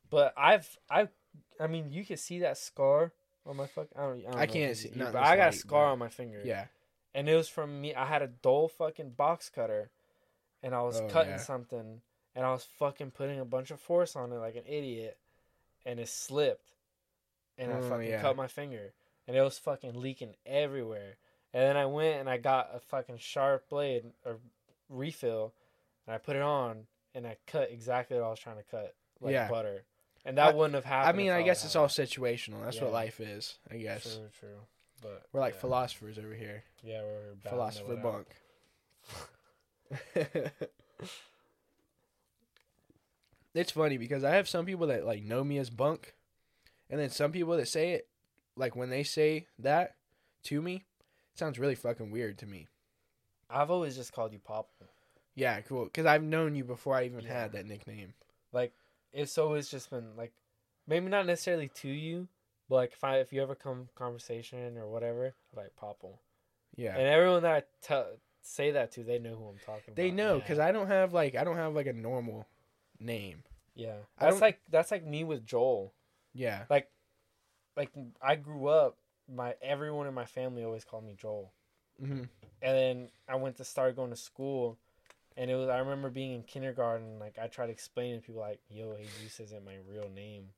but 0.10 0.34
I've 0.38 0.78
I 0.90 1.08
I 1.60 1.68
mean, 1.68 1.92
you 1.92 2.06
can 2.06 2.18
see 2.18 2.40
that 2.40 2.58
scar 2.58 3.14
on 3.46 3.58
my 3.58 3.66
fuck. 3.68 3.88
I 3.96 4.02
don't. 4.02 4.20
I, 4.20 4.22
don't 4.32 4.36
I 4.42 4.46
can't 4.46 4.78
see- 4.78 4.90
you, 4.90 5.04
but 5.06 5.16
I 5.16 5.36
got 5.38 5.54
a 5.54 5.58
scar 5.58 5.88
but- 5.88 5.92
on 5.94 6.00
my 6.00 6.10
finger. 6.10 6.42
yeah. 6.46 6.66
And 7.14 7.28
it 7.30 7.36
was 7.36 7.50
from 7.50 7.82
me. 7.82 7.94
I 7.96 8.06
had 8.06 8.22
a 8.22 8.28
dull 8.28 8.68
fucking 8.68 9.12
box 9.12 9.50
cutter, 9.50 9.90
and 10.64 10.74
I 10.76 10.82
was 10.82 11.00
Oh, 11.02 11.08
cutting 11.08 11.34
yeah. 11.34 11.38
something, 11.38 12.02
and 12.36 12.46
I 12.46 12.52
was 12.52 12.64
fucking 12.64 13.12
putting 13.12 13.40
a 13.40 13.46
bunch 13.46 13.72
of 13.72 13.80
force 13.80 14.16
on 14.16 14.32
it 14.32 14.36
like 14.38 14.56
an 14.56 14.66
idiot, 14.66 15.18
and 15.86 16.00
it 16.00 16.08
slipped, 16.10 16.72
and 17.58 17.72
I 17.74 17.78
Oh, 17.78 17.90
fucking 17.90 18.08
yeah. 18.10 18.22
cut 18.22 18.36
my 18.36 18.48
finger, 18.48 18.94
and 19.28 19.36
it 19.36 19.42
was 19.42 19.58
fucking 19.60 19.94
leaking 20.00 20.36
everywhere, 20.46 21.18
And 21.54 21.62
then 21.64 21.76
I 21.76 21.86
went 21.86 22.22
and 22.22 22.30
I 22.30 22.38
got 22.38 22.70
a 22.74 22.80
fucking 22.80 23.18
sharp 23.18 23.68
blade 23.68 24.14
or 24.26 24.40
refill, 24.88 25.54
and 26.08 26.14
I 26.16 26.18
put 26.18 26.38
it 26.38 26.42
on 26.42 26.88
and 27.14 27.28
I 27.28 27.36
cut 27.46 27.72
exactly 27.72 28.16
what 28.18 28.26
I 28.26 28.30
was 28.30 28.40
trying 28.40 28.56
to 28.56 28.64
cut, 28.64 28.96
like 29.20 29.34
Yeah. 29.34 29.50
butter. 29.50 29.84
And 30.24 30.38
that 30.38 30.54
I- 30.54 30.56
wouldn't 30.56 30.76
have 30.76 30.86
happened. 30.86 31.10
I 31.10 31.18
mean, 31.18 31.32
I 31.32 31.42
guess 31.42 31.66
it's 31.66 31.74
have- 31.74 31.82
all 31.82 31.88
situational. 31.90 32.64
That's 32.64 32.80
what 32.80 32.94
life 32.94 33.20
is. 33.20 33.58
I 33.70 33.78
guess 33.80 34.16
True, 34.16 34.30
true. 34.40 34.60
But 35.02 35.24
we're 35.32 35.40
like 35.40 35.56
yeah. 35.56 35.62
philosophers 35.62 36.18
over 36.18 36.34
here. 36.34 36.64
Yeah, 36.84 37.02
we're 37.02 37.36
Philosopher 37.50 37.96
bunk. 37.96 38.28
it's 43.54 43.72
funny 43.72 43.98
because 43.98 44.24
I 44.24 44.36
have 44.36 44.48
some 44.48 44.66
people 44.66 44.88
that 44.88 45.06
like 45.06 45.24
know 45.24 45.44
me 45.44 45.58
as 45.58 45.70
bunk, 45.70 46.14
and 46.90 47.00
then 47.00 47.10
some 47.10 47.32
people 47.32 47.58
that 47.58 47.68
say 47.68 47.92
it, 47.92 48.08
like 48.56 48.76
when 48.76 48.90
they 48.90 49.04
say 49.04 49.48
that 49.60 49.96
to 50.44 50.62
me, 50.62 50.76
it 50.76 51.40
sounds 51.40 51.60
really 51.60 51.76
fucking 51.76 52.12
weird 52.12 52.38
to 52.40 52.46
me. 52.46 52.68
I've 53.50 53.72
always 53.72 53.96
just 53.96 54.14
called 54.14 54.32
you 54.32 54.40
Pop. 54.40 54.70
Yeah, 55.36 55.60
cool. 55.62 55.86
Because 55.86 56.06
I've 56.06 56.24
known 56.24 56.56
you 56.56 56.64
before 56.64 56.96
I 56.96 57.06
even 57.06 57.22
Yeah. 57.22 57.42
had 57.42 57.52
that 57.54 57.66
nickname. 57.66 58.14
Like, 58.54 58.74
it's 59.12 59.38
always 59.38 59.70
just 59.70 59.90
been 59.90 60.16
like, 60.16 60.32
maybe 60.88 61.08
not 61.08 61.26
necessarily 61.26 61.70
to 61.76 61.90
you, 61.90 62.28
but 62.72 62.78
like 62.78 62.94
if 62.94 63.04
I 63.04 63.18
if 63.18 63.34
you 63.34 63.42
ever 63.44 63.54
come 63.54 63.90
conversation 63.96 64.78
or 64.78 64.88
whatever, 64.88 65.36
like 65.54 65.76
Popple. 65.76 66.22
Yeah, 66.78 66.98
And 66.98 67.06
everyone 67.06 67.44
that 67.44 67.68
I 67.90 68.04
say 68.42 68.72
that 68.72 68.94
to, 68.94 69.04
they 69.04 69.20
know 69.20 69.36
who 69.36 69.44
I'm 69.50 69.60
talking 69.66 69.94
they 69.94 70.08
about. 70.08 70.16
know 70.16 70.40
because 70.40 70.58
I 70.58 70.72
don't 70.72 70.88
have 70.88 71.12
like 71.14 71.36
I 71.36 71.44
don't 71.44 71.58
have 71.58 71.76
like 71.76 71.88
a 71.88 71.94
normal 71.94 72.48
name. 72.98 73.44
Yeah, 73.76 73.96
I 74.18 74.24
that's 74.24 74.36
don't- 74.36 74.42
like 74.42 74.62
that's 74.70 74.90
like 74.90 75.06
me 75.06 75.26
with 75.26 75.46
Joel. 75.46 75.94
Yeah, 76.34 76.64
Like 76.70 76.90
Like 77.76 77.92
I 78.22 78.36
grew 78.36 78.68
up, 78.68 78.98
my 79.28 79.56
everyone 79.62 80.08
in 80.08 80.14
my 80.14 80.26
family 80.26 80.64
always 80.64 80.86
called 80.86 81.04
me 81.04 81.16
Joel. 81.18 81.52
hmm 82.00 82.24
And 82.62 82.78
then 82.78 83.10
I 83.28 83.36
went 83.36 83.58
to 83.58 83.66
start 83.66 83.98
going 83.98 84.12
to 84.12 84.16
school, 84.16 84.78
and 85.36 85.52
it 85.52 85.56
was 85.56 85.68
I 85.68 85.80
remember 85.80 86.10
being 86.10 86.36
in 86.36 86.44
kindergarten. 86.44 87.20
Like 87.20 87.38
I 87.38 87.48
tried 87.48 87.66
to 87.68 87.74
explain 87.74 88.16
to 88.16 88.26
people 88.26 88.40
like, 88.40 88.62
"Yo, 88.70 88.96
Jesus 89.20 89.42
isn't 89.42 89.66
my 89.66 89.76
real 89.90 90.10
name," 90.10 90.54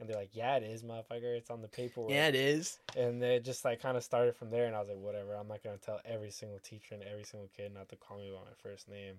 and 0.00 0.08
they're 0.08 0.16
like, 0.16 0.30
"Yeah, 0.34 0.56
it 0.56 0.62
is, 0.64 0.82
motherfucker. 0.82 1.36
It's 1.36 1.50
on 1.50 1.60
the 1.62 1.68
paperwork." 1.68 2.10
yeah, 2.10 2.26
it 2.26 2.34
is. 2.34 2.78
And 2.96 3.22
they 3.22 3.38
just 3.38 3.64
like 3.64 3.80
kind 3.80 3.96
of 3.96 4.02
started 4.02 4.34
from 4.34 4.50
there, 4.50 4.66
and 4.66 4.74
I 4.74 4.80
was 4.80 4.88
like, 4.88 4.98
"Whatever. 4.98 5.34
I'm 5.36 5.46
not 5.48 5.62
gonna 5.62 5.76
tell 5.78 6.00
every 6.04 6.30
single 6.30 6.58
teacher 6.58 6.94
and 6.94 7.04
every 7.04 7.24
single 7.24 7.48
kid 7.56 7.72
not 7.74 7.88
to 7.90 7.96
call 7.96 8.18
me 8.18 8.30
by 8.30 8.38
my 8.40 8.54
first 8.62 8.88
name." 8.88 9.16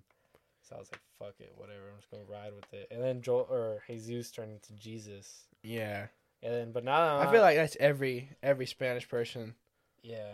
So 0.63 0.75
I 0.75 0.79
was 0.79 0.91
like, 0.91 1.01
"Fuck 1.19 1.35
it, 1.39 1.53
whatever. 1.55 1.89
I'm 1.91 1.97
just 1.99 2.11
gonna 2.11 2.23
ride 2.25 2.53
with 2.53 2.71
it." 2.73 2.87
And 2.91 3.01
then 3.01 3.21
Joel 3.21 3.47
or 3.49 3.81
Jesus 3.87 4.31
turned 4.31 4.51
into 4.51 4.73
Jesus. 4.73 5.45
Yeah, 5.63 6.07
And 6.43 6.53
then, 6.53 6.71
but 6.71 6.83
now 6.83 7.19
I 7.19 7.31
feel 7.31 7.41
like 7.41 7.55
that's 7.55 7.77
every 7.79 8.29
every 8.41 8.65
Spanish 8.65 9.07
person. 9.07 9.53
yeah, 10.01 10.33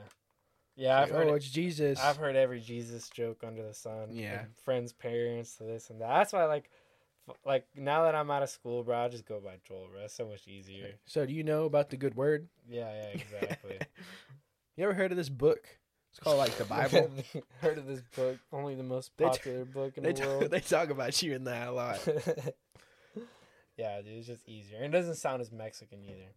yeah. 0.76 1.02
I've 1.02 1.10
Like, 1.10 1.18
heard 1.18 1.28
oh, 1.30 1.36
it's 1.36 1.50
Jesus. 1.50 2.00
I've 2.00 2.18
heard 2.18 2.36
every 2.38 2.62
Jesus 2.62 3.10
joke 3.10 3.44
under 3.46 3.64
the 3.64 3.74
sun. 3.74 4.10
Yeah. 4.12 4.46
friends, 4.64 4.94
parents, 4.94 5.56
this 5.56 5.90
and 5.90 6.00
that. 6.02 6.08
That's 6.08 6.32
why, 6.34 6.46
like, 6.46 6.70
like 7.46 7.66
now 7.76 8.04
that 8.04 8.16
I'm 8.16 8.30
out 8.32 8.44
of 8.44 8.50
school, 8.50 8.84
bro, 8.84 8.98
I 8.98 9.08
just 9.10 9.26
go 9.26 9.40
by 9.40 9.58
Joel, 9.68 9.88
bro. 9.92 10.02
It's 10.06 10.14
so 10.14 10.28
much 10.28 10.48
easier. 10.48 10.94
So 11.06 11.26
do 11.26 11.34
you 11.34 11.44
know 11.44 11.66
about 11.66 11.90
the 11.90 11.98
good 11.98 12.16
word? 12.16 12.48
Yeah, 12.70 12.90
yeah, 12.92 13.20
exactly. 13.22 13.80
You 14.78 14.84
ever 14.84 14.94
heard 14.94 15.10
of 15.12 15.18
this 15.18 15.30
book? 15.30 15.68
It's 16.12 16.20
called 16.20 16.38
like 16.38 16.56
the 16.60 16.64
Bible. 16.66 17.10
Heard 17.62 17.80
of 17.80 17.88
this 17.88 18.02
book? 18.16 18.38
Only 18.54 18.76
the 18.76 18.84
most 18.84 19.10
They 19.18 19.26
t- 19.26 19.30
popular 19.32 19.66
book 19.66 19.98
in 19.98 20.04
the 20.04 20.14
talk, 20.14 20.28
world. 20.28 20.52
they 20.52 20.60
talk 20.60 20.90
about 20.92 21.20
you 21.24 21.34
in 21.34 21.46
that 21.46 21.68
a 21.68 21.72
lot. 21.72 22.00
yeah, 23.76 24.00
dude, 24.04 24.18
it's 24.20 24.28
just 24.28 24.48
easier. 24.48 24.78
And 24.78 24.86
it 24.86 24.98
doesn't 24.98 25.16
sound 25.16 25.42
as 25.42 25.52
Mexican 25.52 26.04
either. 26.04 26.30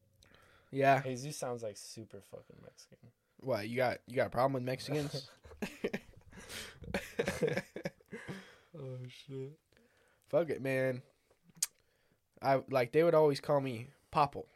Yeah. 0.70 1.02
Jesus 1.02 1.36
sounds 1.36 1.62
like 1.62 1.76
super 1.76 2.22
fucking 2.30 2.56
Mexican. 2.62 3.10
What 3.40 3.68
you 3.68 3.76
got? 3.76 3.98
You 4.06 4.16
got 4.16 4.28
a 4.28 4.30
problem 4.30 4.54
with 4.54 4.62
Mexicans? 4.62 5.28
oh 8.78 8.96
shit. 9.08 9.52
Fuck 10.30 10.48
it, 10.50 10.62
man. 10.62 11.02
I 12.42 12.62
like 12.70 12.92
they 12.92 13.02
would 13.02 13.14
always 13.14 13.40
call 13.40 13.60
me 13.60 13.88
Popple. 14.10 14.46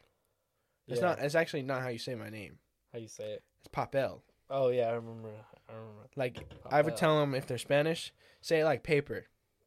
It's 0.87 0.99
Yeah. 1.01 1.07
not. 1.07 1.19
It's 1.19 1.35
actually 1.35 1.63
not 1.63 1.81
how 1.81 1.89
you 1.89 1.99
say 1.99 2.15
my 2.15 2.29
name. 2.29 2.57
How 2.91 2.99
you 2.99 3.07
say 3.07 3.33
it? 3.33 3.43
It's 3.59 3.67
Papel. 3.67 4.21
Oh 4.49 4.69
yeah, 4.69 4.87
I 4.89 4.93
remember. 4.93 5.29
I 5.69 5.73
remember. 5.73 6.07
Like 6.15 6.43
I 6.69 6.81
would 6.81 6.93
Papel. 6.93 6.97
tell 6.97 7.19
them 7.19 7.35
if 7.35 7.45
they're 7.47 7.57
Spanish, 7.57 8.13
say 8.41 8.61
it 8.61 8.65
like 8.65 8.83
paper. 8.83 9.25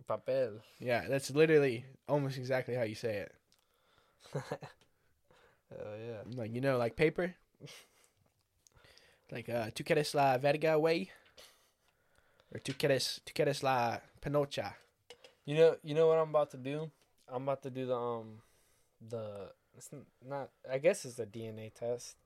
Papel. 0.08 0.60
Yeah, 0.80 1.06
that's 1.08 1.30
literally 1.30 1.84
almost 2.08 2.38
exactly 2.38 2.74
how 2.74 2.84
you 2.84 2.94
say 2.94 3.26
it. 3.26 3.32
oh 4.34 5.94
yeah. 5.98 6.22
Like 6.34 6.54
you 6.54 6.60
know, 6.60 6.78
like 6.78 6.96
paper. 6.96 7.34
Like 9.30 9.50
uh, 9.50 9.68
tú 9.74 9.84
quieres 9.84 10.14
la 10.14 10.38
verga, 10.38 10.78
way? 10.78 11.10
Or 12.50 12.60
tú 12.60 12.72
quieres, 12.78 13.20
tú 13.26 13.34
quieres 13.34 13.62
la 13.62 13.98
panocha? 14.22 14.72
You 15.48 15.54
know, 15.54 15.76
you 15.82 15.94
know 15.94 16.06
what 16.08 16.18
I'm 16.18 16.28
about 16.28 16.50
to 16.50 16.58
do? 16.58 16.90
I'm 17.26 17.44
about 17.44 17.62
to 17.62 17.70
do 17.70 17.86
the 17.86 17.96
um, 17.96 18.42
the 19.00 19.50
it's 19.78 19.88
not. 20.28 20.50
I 20.70 20.76
guess 20.76 21.06
it's 21.06 21.18
a 21.18 21.24
DNA 21.24 21.72
test 21.72 22.16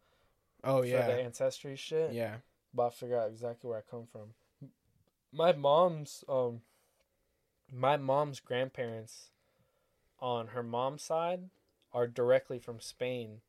Oh 0.64 0.82
yeah. 0.82 1.06
the 1.06 1.12
ancestry 1.20 1.76
shit. 1.76 2.12
yeah. 2.14 2.38
About 2.74 2.90
to 2.94 2.98
figure 2.98 3.20
out 3.20 3.28
exactly 3.30 3.70
where 3.70 3.78
I 3.78 3.82
come 3.88 4.06
from. 4.10 4.34
My 5.32 5.52
mom's 5.52 6.24
um, 6.28 6.62
my 7.72 7.96
mom's 7.96 8.40
grandparents, 8.40 9.30
on 10.18 10.48
her 10.48 10.64
mom's 10.64 11.04
side, 11.04 11.50
are 11.92 12.08
directly 12.08 12.58
from 12.58 12.80
Spain, 12.80 13.42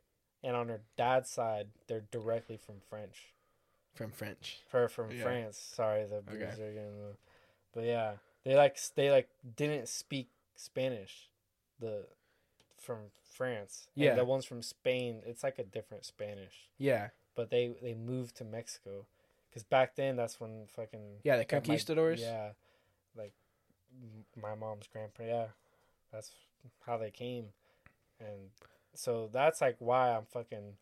and 0.43 0.55
on 0.55 0.69
her 0.69 0.81
dad's 0.97 1.31
side, 1.31 1.69
they're 1.87 2.05
directly 2.11 2.57
from 2.57 2.75
French. 2.87 3.33
From 3.95 4.11
French. 4.11 4.59
Her 4.71 4.87
from 4.87 5.09
Yeah. 5.09 5.23
France. 5.23 5.57
Sorry, 5.57 6.05
the 6.05 6.17
Okay. 6.31 6.53
the. 6.55 7.15
But 7.73 7.85
yeah, 7.85 8.13
they 8.43 8.55
like 8.55 8.77
they 8.95 9.11
like 9.11 9.29
didn't 9.55 9.87
speak 9.89 10.29
Spanish, 10.55 11.29
the 11.79 12.05
from 12.77 12.97
France. 13.33 13.87
And 13.95 14.03
Yeah. 14.05 14.15
the 14.15 14.25
ones 14.25 14.45
from 14.45 14.61
Spain, 14.61 15.21
it's 15.25 15.43
like 15.43 15.57
a 15.59 15.63
different 15.63 16.05
Spanish. 16.05 16.69
Yeah, 16.77 17.09
But 17.35 17.49
they 17.49 17.69
they 17.81 17.93
moved 17.93 18.35
to 18.37 18.43
Mexico, 18.43 19.05
because 19.49 19.63
back 19.63 19.95
then 19.95 20.15
that's 20.15 20.39
when 20.39 20.67
fucking 20.67 21.19
yeah. 21.23 21.37
The 21.37 21.45
got 21.45 21.55
my- 21.57 21.59
conquistadors. 21.67 22.21
yeah, 22.21 22.51
like 23.15 23.33
my 24.35 24.55
mom's 24.55 24.87
grandpa. 24.87 25.23
Yeah, 25.23 25.47
that's 26.11 26.31
how 26.85 26.97
they 26.97 27.11
came, 27.11 27.49
and 28.19 28.49
so 28.93 29.29
that's 29.31 29.61
like 29.61 29.77
why 29.79 30.11
I'm 30.15 30.25
fucking 30.25 30.77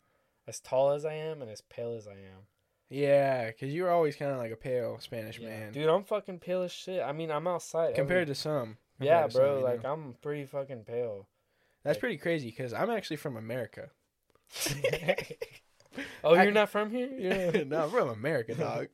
as 0.46 0.58
tall 0.60 0.90
as 0.90 1.04
I 1.04 1.14
am 1.14 1.40
and 1.40 1.50
as 1.50 1.60
pale 1.60 1.94
as 1.94 2.06
I 2.08 2.12
am. 2.14 2.46
Yeah, 2.92 3.46
because 3.46 3.72
you 3.72 3.84
were 3.84 3.90
always 3.90 4.16
kind 4.16 4.32
of 4.32 4.36
like 4.36 4.52
a 4.52 4.56
pale 4.56 4.98
Spanish 5.00 5.38
Yeah. 5.38 5.48
man 5.48 5.72
Dude, 5.72 5.88
I'm 5.88 6.04
fucking 6.04 6.40
pale 6.40 6.62
as 6.62 6.72
shit. 6.72 7.02
I 7.02 7.12
mean, 7.12 7.30
I'm 7.30 7.46
outside. 7.46 7.94
compared 7.94 8.28
to 8.28 8.34
some. 8.34 8.76
every... 9.00 9.06
yeah, 9.06 9.26
to 9.26 9.32
bro. 9.32 9.56
some, 9.56 9.64
like, 9.64 9.82
know. 9.82 9.92
I'm 9.92 10.14
pretty 10.20 10.44
fucking 10.44 10.84
pale. 10.84 11.26
that's 11.82 11.96
like- 11.96 12.00
pretty 12.00 12.16
crazy 12.18 12.50
because 12.50 12.74
I'm 12.74 12.90
actually 12.90 13.16
from 13.16 13.38
America. 13.38 13.88
oh, 16.22 16.34
I- 16.34 16.42
you're 16.42 16.52
not 16.52 16.68
from 16.68 16.90
here? 16.90 17.08
You're... 17.08 17.64
no, 17.64 17.84
I'm 17.84 17.90
from 17.90 18.10
America, 18.10 18.54
dog. 18.54 18.88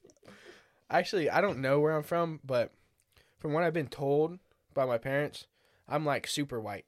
actually, 0.90 1.30
I 1.30 1.40
don't 1.40 1.62
know 1.62 1.80
where 1.80 1.96
I'm 1.96 2.02
from, 2.02 2.40
but 2.44 2.70
from 3.38 3.54
what 3.54 3.64
I've 3.64 3.72
been 3.72 3.88
told 3.88 4.38
by 4.74 4.84
my 4.84 4.98
parents, 4.98 5.46
I'm 5.88 6.04
like 6.04 6.26
super 6.26 6.60
white. 6.60 6.84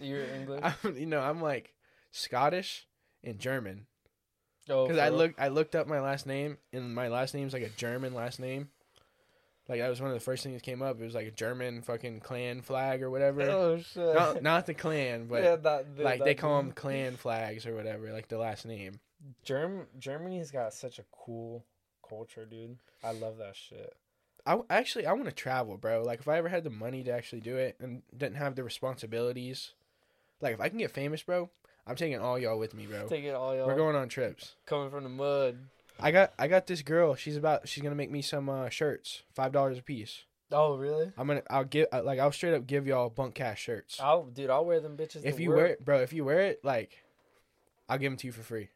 you're 0.00 0.24
English. 0.24 0.62
I'm, 0.62 0.96
you 0.96 1.04
know, 1.04 1.20
I'm 1.20 1.42
like 1.42 1.74
Scottish 2.12 2.86
and 3.22 3.38
German. 3.38 3.86
Oh, 4.68 4.86
Because 4.86 4.98
I 5.00 5.08
looked, 5.10 5.40
I 5.40 5.48
looked 5.48 5.74
up 5.74 5.86
my 5.86 6.00
last 6.00 6.26
name, 6.26 6.58
and 6.72 6.94
my 6.94 7.08
last 7.08 7.34
name's 7.34 7.52
like 7.52 7.62
a 7.62 7.68
German 7.70 8.14
last 8.14 8.40
name. 8.40 8.68
Like 9.68 9.80
that 9.80 9.88
was 9.88 10.00
one 10.00 10.10
of 10.10 10.14
the 10.14 10.20
first 10.20 10.42
things 10.44 10.54
that 10.54 10.62
came 10.62 10.80
up. 10.80 11.00
It 11.00 11.04
was 11.04 11.14
like 11.14 11.26
a 11.26 11.30
German 11.32 11.82
fucking 11.82 12.20
clan 12.20 12.62
flag 12.62 13.02
or 13.02 13.10
whatever. 13.10 13.42
Oh 13.42 13.78
shit. 13.78 14.14
not, 14.14 14.42
not 14.42 14.66
the 14.66 14.74
clan, 14.74 15.26
but 15.26 15.42
Yeah, 15.42 15.56
that- 15.56 15.98
like 15.98 16.18
that 16.20 16.24
they 16.24 16.34
call 16.34 16.60
dude. 16.60 16.68
them 16.70 16.74
clan 16.76 17.16
flags 17.16 17.66
or 17.66 17.74
whatever, 17.74 18.12
like 18.12 18.28
the 18.28 18.38
last 18.38 18.64
name. 18.64 19.00
Germ 19.44 19.86
Germany's 19.98 20.50
got 20.52 20.72
such 20.72 20.98
a 21.00 21.04
cool 21.10 21.64
culture, 22.08 22.44
dude. 22.46 22.76
I 23.02 23.10
love 23.12 23.38
that 23.38 23.56
shit. 23.56 23.92
I 24.46 24.60
actually 24.70 25.06
I 25.06 25.12
want 25.14 25.24
to 25.24 25.32
travel, 25.32 25.76
bro. 25.78 26.02
Like 26.04 26.20
if 26.20 26.28
I 26.28 26.36
ever 26.38 26.48
had 26.48 26.62
the 26.62 26.70
money 26.70 27.02
to 27.02 27.10
actually 27.10 27.40
do 27.40 27.56
it 27.56 27.76
and 27.80 28.02
didn't 28.16 28.36
have 28.36 28.54
the 28.54 28.62
responsibilities, 28.62 29.72
like 30.40 30.54
if 30.54 30.60
I 30.60 30.68
can 30.68 30.78
get 30.78 30.92
famous, 30.92 31.22
bro, 31.24 31.50
I'm 31.86 31.96
taking 31.96 32.18
all 32.18 32.38
y'all 32.38 32.58
with 32.58 32.74
me, 32.74 32.86
bro. 32.86 33.06
Take 33.06 33.24
it 33.24 33.34
all 33.34 33.54
y'all 33.54 33.66
We're 33.66 33.76
going 33.76 33.94
on 33.96 34.08
trips. 34.08 34.54
coming 34.66 34.90
from 34.90 35.04
the 35.04 35.08
mud. 35.10 35.58
I 36.00 36.10
got 36.10 36.32
I 36.38 36.48
got 36.48 36.66
this 36.66 36.82
girl. 36.82 37.14
She's 37.14 37.36
about 37.36 37.68
she's 37.68 37.82
gonna 37.82 37.94
make 37.94 38.10
me 38.10 38.22
some 38.22 38.48
uh, 38.48 38.68
shirts, 38.68 39.22
five 39.34 39.52
dollars 39.52 39.78
a 39.78 39.82
piece. 39.82 40.24
Oh 40.52 40.76
really? 40.76 41.10
I'm 41.16 41.26
gonna 41.26 41.42
I'll 41.48 41.64
give 41.64 41.86
like 42.04 42.18
I'll 42.18 42.32
straight 42.32 42.54
up 42.54 42.66
give 42.66 42.86
y'all 42.86 43.10
Bunkast 43.10 43.56
shirts. 43.56 43.98
I'll 44.00 44.24
dude, 44.24 44.50
I'll 44.50 44.64
wear 44.64 44.80
them 44.80 44.96
bitches. 44.96 45.24
if 45.24 45.40
you 45.40 45.48
work. 45.50 45.56
wear 45.56 45.66
it, 45.66 45.84
bro, 45.84 46.00
if 46.00 46.12
you 46.12 46.24
wear 46.24 46.40
it, 46.40 46.60
like 46.64 47.02
I'll 47.88 47.98
give 47.98 48.10
them 48.12 48.16
to 48.18 48.26
you 48.26 48.32
for 48.32 48.42
free. 48.42 48.68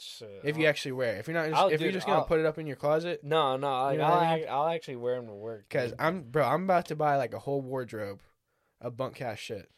Shit. 0.00 0.40
If 0.44 0.56
you 0.56 0.64
I'll- 0.64 0.70
actually 0.70 0.92
wear 0.92 1.14
it, 1.14 1.18
if 1.20 1.28
you're 1.28 1.34
not, 1.34 1.48
just, 1.48 1.60
I'll- 1.60 1.68
if 1.68 1.80
you're 1.80 1.92
just 1.92 2.06
gonna 2.06 2.18
I'll- 2.20 2.24
put 2.26 2.40
it 2.40 2.46
up 2.46 2.58
in 2.58 2.66
your 2.66 2.76
closet, 2.76 3.22
No, 3.24 3.56
no, 3.56 3.82
like, 3.84 3.92
You 3.94 3.98
know 3.98 4.04
I'll, 4.06 4.12
I 4.20 4.36
ac- 4.38 4.46
I'll 4.48 4.68
actually 4.68 4.96
wear 4.96 5.16
them 5.16 5.26
to 5.28 5.34
work. 5.34 5.66
because 5.68 5.90
dude. 5.90 6.00
I'm 6.00 6.22
bro, 6.22 6.44
I'm 6.44 6.64
about 6.64 6.86
to 6.86 6.96
buy 6.96 7.16
like 7.16 7.32
a 7.34 7.38
whole 7.38 7.60
wardrobe 7.62 8.20
of 8.80 8.94
Bunkast 8.94 9.38
shit. 9.38 9.70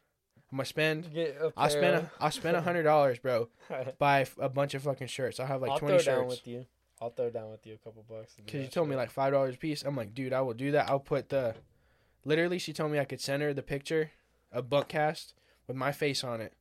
I'm 0.52 0.58
gonna 0.58 0.66
spend. 0.66 1.12
Get 1.12 1.36
a 1.40 1.52
I'll 1.56 1.70
spend. 1.70 2.08
I'll 2.20 2.30
spend 2.30 2.56
a 2.56 2.60
hundred 2.68 2.84
dollars, 2.84 3.18
bro. 3.18 3.48
Buy 3.98 4.26
a 4.38 4.48
bunch 4.48 4.74
of 4.74 4.82
fucking 4.82 5.08
shirts. 5.08 5.40
I'll 5.40 5.46
have 5.46 5.60
like 5.60 5.72
I'll 5.72 5.78
twenty 5.78 5.98
throw 5.98 6.14
down 6.14 6.22
shirts. 6.28 6.40
with 6.42 6.46
you. 6.48 6.66
I'll 7.00 7.10
throw 7.10 7.28
down 7.30 7.50
with 7.50 7.66
you 7.66 7.74
a 7.74 7.78
couple 7.78 8.04
bucks. 8.08 8.34
to 8.36 8.42
Cause 8.42 8.60
you 8.62 8.68
told 8.68 8.88
me 8.88 8.96
like 8.96 9.10
five 9.10 9.32
dollars 9.32 9.56
a 9.56 9.58
piece. 9.58 9.82
I'm 9.82 9.96
like, 9.96 10.14
dude, 10.14 10.32
I 10.32 10.40
will 10.40 10.54
do 10.54 10.72
that. 10.72 10.88
I'll 10.88 11.00
put 11.00 11.28
the. 11.28 11.54
Literally, 12.24 12.58
she 12.58 12.72
told 12.72 12.90
me 12.90 12.98
I 12.98 13.04
could 13.04 13.20
send 13.20 13.42
her 13.42 13.52
the 13.52 13.62
picture 13.62 14.10
of 14.52 14.66
Bunkast 14.68 15.32
with 15.68 15.76
my 15.76 15.92
face 15.92 16.24
on 16.24 16.40
it, 16.40 16.52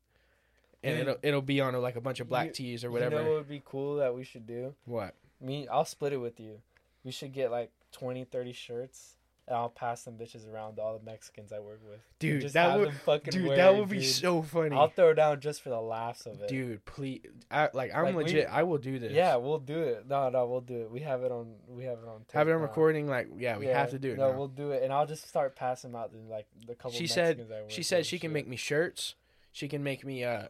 and 0.84 0.98
Dude. 0.98 1.02
it'll 1.08 1.20
it'll 1.24 1.42
be 1.42 1.62
on 1.62 1.74
like 1.82 1.96
a 1.96 2.02
bunch 2.02 2.20
of 2.20 2.28
black 2.28 2.48
You- 2.48 2.54
tees 2.54 2.84
or 2.84 2.92
whatever. 2.92 3.16
You 3.18 3.22
know 3.24 3.30
what 3.30 3.38
would 3.40 3.50
be 3.50 3.62
cool 3.64 3.98
that 3.98 4.14
we 4.16 4.24
should 4.24 4.46
do? 4.48 4.74
what? 4.86 5.14
Me, 5.42 5.68
I'll 5.68 5.86
split 5.86 6.12
it 6.14 6.18
with 6.18 6.40
you. 6.40 6.62
We 7.04 7.12
should 7.12 7.34
get 7.34 7.52
like 7.52 7.70
20, 7.92 8.24
30 8.26 8.52
shirts, 8.54 9.15
and 9.48 9.56
I'll 9.56 9.70
pass 9.70 10.04
them 10.04 10.16
bitches 10.18 10.52
around 10.52 10.78
to 10.78 10.82
all 10.82 10.98
the 10.98 11.06
Mexicans 11.06 11.52
I 11.54 11.60
work 11.60 11.80
with. 11.88 12.00
Dude, 12.20 12.42
just 12.42 12.56
that 12.56 12.80
would. 12.80 12.94
fucking 12.94 13.32
Dude, 13.32 13.48
wear 13.48 13.58
that 13.58 13.76
would 13.76 13.90
be 13.90 14.00
dude. 14.00 14.06
so 14.10 14.42
funny. 14.42 14.76
I'll 14.76 14.88
throw 14.90 15.14
down 15.14 15.40
just 15.40 15.62
for 15.62 15.70
the 15.70 15.80
laughs 15.80 16.26
of 16.26 16.42
it. 16.42 16.48
Dude, 16.48 16.84
please. 16.86 17.22
I, 17.52 17.70
like 17.74 17.94
I'm 17.94 18.06
Like, 18.06 18.16
we- 18.16 18.24
legit. 18.24 18.48
I 18.52 18.64
will 18.64 18.80
do 18.80 18.98
this. 18.98 19.12
Yeah, 19.12 19.36
we'll 19.36 19.60
do 19.60 19.80
it. 19.80 20.08
No, 20.10 20.30
no, 20.30 20.48
we'll 20.48 20.62
do 20.62 20.82
it. 20.82 20.92
We 20.92 21.02
have 21.02 21.22
it 21.24 21.32
on. 21.32 21.54
We 21.68 21.84
have 21.84 22.00
it 22.00 22.08
on. 22.08 22.20
Tape 22.22 22.34
Have 22.34 22.48
it 22.48 22.54
on 22.54 22.58
now. 22.62 22.64
recording. 22.68 23.08
Like, 23.08 23.28
yeah, 23.38 23.58
we 23.58 23.68
have 23.68 23.92
to 23.92 24.00
do 24.00 24.12
it. 24.14 24.18
No, 24.18 24.32
now. 24.32 24.38
we'll 24.38 24.48
do 24.48 24.72
it, 24.72 24.82
and 24.84 24.92
I'll 24.92 25.06
just 25.06 25.28
start 25.28 25.56
passing 25.56 25.94
out 25.96 26.12
to 26.12 26.18
like 26.32 26.48
the 26.66 26.74
couple. 26.76 26.92
She 26.98 27.06
said- 27.08 27.38
Mexicans 27.38 27.52
I 27.52 27.62
work 27.62 27.72
She 27.72 27.84
said 27.84 28.06
she 28.06 28.18
can 28.18 28.30
shit. 28.30 28.34
make 28.34 28.48
me 28.48 28.56
shirts. 28.56 29.16
She 29.52 29.68
can 29.68 29.84
make 29.84 30.04
me 30.04 30.24
uh 30.24 30.48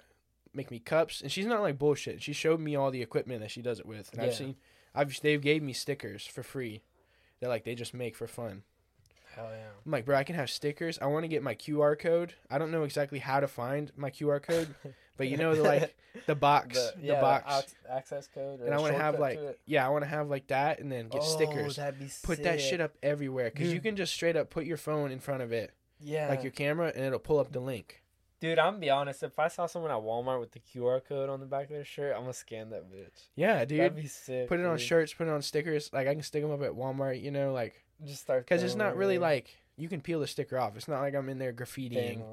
make 0.53 0.71
me 0.71 0.79
cups, 0.79 1.19
and 1.21 1.29
she's 1.29 1.45
not 1.45 1.61
like 1.61 1.77
bullshit. 1.77 2.23
She 2.23 2.31
showed 2.31 2.61
me 2.61 2.77
all 2.77 2.91
the 2.91 3.01
equipment 3.01 3.41
that 3.41 3.51
she 3.51 3.61
does 3.61 3.79
it 3.79 3.85
with, 3.85 4.13
and 4.13 4.21
I've 4.21 4.33
seen. 4.35 4.55
I've 4.95 5.19
they've 5.21 5.41
gave 5.41 5.61
me 5.61 5.73
stickers 5.73 6.25
for 6.25 6.41
free. 6.43 6.81
That 7.41 7.49
like 7.49 7.65
they 7.65 7.75
just 7.75 7.93
make 7.93 8.15
for 8.15 8.27
fun. 8.27 8.63
Hell 9.35 9.49
yeah. 9.51 9.67
I'm 9.85 9.91
like, 9.91 10.05
bro, 10.05 10.15
I 10.15 10.23
can 10.23 10.35
have 10.35 10.49
stickers. 10.49 10.97
I 11.01 11.07
want 11.07 11.23
to 11.23 11.27
get 11.27 11.43
my 11.43 11.55
QR 11.55 11.97
code. 11.99 12.33
I 12.49 12.57
don't 12.57 12.71
know 12.71 12.83
exactly 12.83 13.19
how 13.19 13.39
to 13.39 13.47
find 13.47 13.91
my 13.97 14.09
QR 14.09 14.41
code, 14.41 14.73
but 15.17 15.27
you 15.27 15.37
know 15.37 15.53
the 15.55 15.61
like 15.63 15.95
the 16.25 16.35
box, 16.35 16.75
the, 16.75 16.93
the, 17.01 17.07
yeah, 17.07 17.21
box, 17.21 17.45
ac- 17.67 17.75
access 17.89 18.27
code. 18.33 18.61
Or 18.61 18.65
and 18.65 18.73
I 18.73 18.79
want 18.79 18.93
to 18.93 18.99
have 19.01 19.19
like 19.19 19.37
to 19.37 19.55
yeah, 19.65 19.85
I 19.85 19.89
want 19.89 20.03
to 20.03 20.09
have 20.09 20.29
like 20.29 20.47
that, 20.47 20.79
and 20.79 20.91
then 20.91 21.09
get 21.09 21.21
Oh, 21.21 21.25
stickers. 21.25 21.77
Put 22.23 22.43
that 22.43 22.61
shit 22.61 22.79
up 22.81 22.93
everywhere 23.03 23.51
because 23.53 23.73
you 23.73 23.81
can 23.81 23.95
just 23.95 24.13
straight 24.13 24.35
up 24.37 24.49
put 24.49 24.65
your 24.65 24.77
phone 24.77 25.11
in 25.11 25.19
front 25.19 25.41
of 25.43 25.51
it, 25.51 25.73
Yeah. 25.99 26.29
like 26.29 26.41
your 26.43 26.51
camera, 26.51 26.91
and 26.95 27.03
it'll 27.05 27.19
pull 27.19 27.39
up 27.39 27.51
the 27.51 27.59
link. 27.59 28.01
Dude, 28.41 28.59
I'm 28.59 28.73
gonna 28.73 28.79
be 28.79 28.89
honest. 28.89 29.23
If 29.23 29.39
I 29.39 29.47
saw 29.47 29.65
someone 29.65 29.91
at 29.91 29.97
Walmart 29.97 30.39
with 30.41 30.51
the 30.51 30.59
QR 30.59 31.03
code 31.03 31.29
on 31.29 31.39
the 31.39 31.45
back 31.45 31.63
of 31.63 31.69
their 31.69 31.85
shirt, 31.85 32.13
I'm 32.15 32.21
gonna 32.23 32.33
scan 32.33 32.69
that 32.71 32.91
bitch. 32.91 33.27
Yeah, 33.35 33.63
dude. 33.65 33.79
That'd 33.79 33.95
be 33.95 34.07
sick. 34.07 34.47
put 34.49 34.59
it 34.59 34.65
on 34.65 34.77
shirts, 34.77 35.13
put 35.13 35.27
it 35.27 35.31
on 35.31 35.41
stickers. 35.41 35.89
Like 35.93 36.07
I 36.07 36.13
can 36.13 36.21
stick 36.21 36.41
them 36.43 36.51
up 36.51 36.61
at 36.61 36.71
Walmart, 36.71 37.21
you 37.21 37.31
know, 37.31 37.53
like 37.53 37.84
Just 38.03 38.21
start. 38.21 38.45
because 38.45 38.63
it's 38.63 38.75
not 38.75 38.97
really 38.97 39.17
like 39.17 39.55
you 39.77 39.87
can 39.89 40.01
peel 40.01 40.19
the 40.19 40.27
sticker 40.27 40.57
off. 40.57 40.75
It's 40.75 40.87
not 40.87 41.01
like 41.01 41.15
I'm 41.15 41.29
in 41.29 41.37
there 41.37 41.53
graffitiing. 41.53 42.23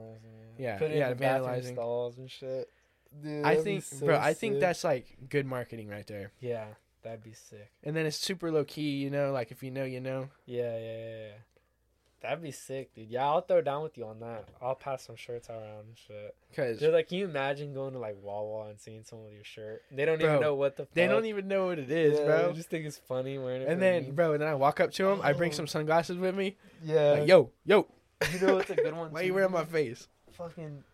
Yeah, 0.59 0.79
Put 0.79 0.91
yeah, 0.91 1.15
vandalizing. 1.15 1.73
stalls 1.73 2.19
and 2.19 2.31
shit. 2.31 2.69
Dude, 3.23 3.45
I 3.45 3.57
think, 3.57 3.83
so 3.85 4.07
bro, 4.07 4.19
I 4.19 4.33
think 4.33 4.61
that's 4.61 4.85
like 4.85 5.17
good 5.29 5.47
marketing 5.47 5.89
right 5.89 6.07
there. 6.07 6.33
Yeah, 6.41 6.67
that'd 7.03 7.23
be 7.23 7.33
sick. 7.33 7.71
And 7.83 7.95
then 7.95 8.07
it's 8.07 8.17
super 8.17 8.51
low 8.51 8.65
key, 8.65 8.97
you 8.97 9.11
know, 9.11 9.33
like 9.33 9.51
if 9.51 9.63
you 9.63 9.71
know, 9.71 9.85
you 9.85 10.01
know. 10.01 10.29
Yeah, 10.47 10.79
yeah, 10.79 10.97
yeah. 11.27 11.33
That'd 12.23 12.43
be 12.43 12.53
sick, 12.53 12.95
dude. 12.95 13.09
Yeah, 13.11 13.25
I'll 13.27 13.41
throw 13.41 13.61
down 13.61 13.83
with 13.83 13.99
you 13.99 14.05
on 14.07 14.21
that. 14.21 14.45
I'll 14.61 14.77
pass 14.77 15.03
some 15.03 15.17
shirts 15.17 15.51
around 15.51 15.87
and 15.89 15.99
shit. 16.07 16.35
Because 16.49 16.79
Dude, 16.79 16.93
like, 16.95 17.09
can 17.09 17.19
you 17.19 17.25
imagine 17.25 17.75
going 17.75 17.95
to 17.95 17.99
like 17.99 18.17
Wawa 18.23 18.69
and 18.69 18.79
seeing 18.81 19.03
someone 19.03 19.27
with 19.27 19.35
your 19.35 19.45
shirt? 19.45 19.83
They 19.91 20.05
don't 20.05 20.21
Bro, 20.21 20.29
even 20.29 20.41
know 20.41 20.55
what 20.55 20.77
the. 20.77 20.85
Fuck. 20.85 20.95
they 20.95 21.09
don't 21.09 21.25
even 21.27 21.49
know 21.49 21.67
what 21.67 21.79
it 21.81 21.91
is, 21.91 22.19
Yeah, 22.19 22.25
bro. 22.25 22.47
They 22.49 22.53
just 22.55 22.71
think 22.71 22.87
it's 22.87 22.99
funny 22.99 23.39
wearing 23.39 23.63
it. 23.63 23.69
And 23.69 23.83
then, 23.83 24.05
memes. 24.05 24.15
bro, 24.15 24.33
and 24.35 24.41
then 24.43 24.49
I 24.49 24.55
walk 24.55 24.79
up 24.79 24.93
to 24.93 25.09
him. 25.09 25.21
I 25.23 25.33
bring 25.33 25.51
some 25.53 25.67
sunglasses 25.67 26.17
with 26.17 26.37
me. 26.37 26.57
yeah, 26.85 27.11
Like, 27.19 27.29
yo, 27.29 27.51
yo, 27.65 27.89
you 28.33 28.47
know 28.47 28.55
what's 28.55 28.71
a 28.71 28.77
good 28.77 28.95
one? 28.97 29.11
why 29.13 29.23
too, 29.23 29.27
you 29.27 29.35
wearing 29.35 29.51
my 29.53 29.65
face, 29.65 30.07
Fucking 30.33 30.85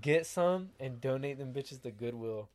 get 0.00 0.26
some 0.26 0.70
and 0.78 1.00
donate 1.00 1.38
them 1.38 1.52
bitches 1.52 1.82
to 1.82 1.90
Goodwill. 1.90 2.48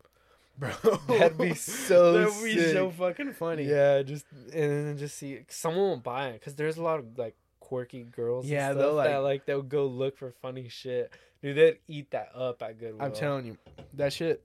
bro? 0.57 0.71
That'd 1.09 1.37
be 1.37 1.53
so 1.55 2.13
That'd 2.29 2.43
be 2.43 2.71
so 2.71 2.89
fucking 2.89 3.33
funny. 3.33 3.63
Yeah, 3.65 4.01
just 4.03 4.25
and 4.53 4.87
then 4.87 4.97
just 4.97 5.17
see 5.17 5.39
someone 5.49 5.83
won't 5.89 6.03
buy 6.03 6.29
it 6.29 6.33
because 6.39 6.55
there's 6.55 6.77
a 6.77 6.83
lot 6.83 6.99
of 6.99 7.17
like 7.17 7.35
quirky 7.73 8.03
girls. 8.03 8.45
Yeah, 8.45 8.73
they'll, 8.73 8.93
stuff 8.93 9.05
that 9.05 9.17
like- 9.17 9.23
like 9.23 9.45
they'll 9.45 9.61
go 9.63 9.87
look 9.87 10.17
for 10.17 10.31
funny 10.41 10.69
shit. 10.69 11.11
Dude, 11.41 11.57
they'd 11.57 11.79
eat 11.87 12.11
that 12.11 12.29
up 12.35 12.61
at 12.61 12.79
Goodwill. 12.79 13.01
I'm 13.03 13.11
telling 13.13 13.45
you, 13.45 13.57
that 13.95 14.13
shit. 14.13 14.43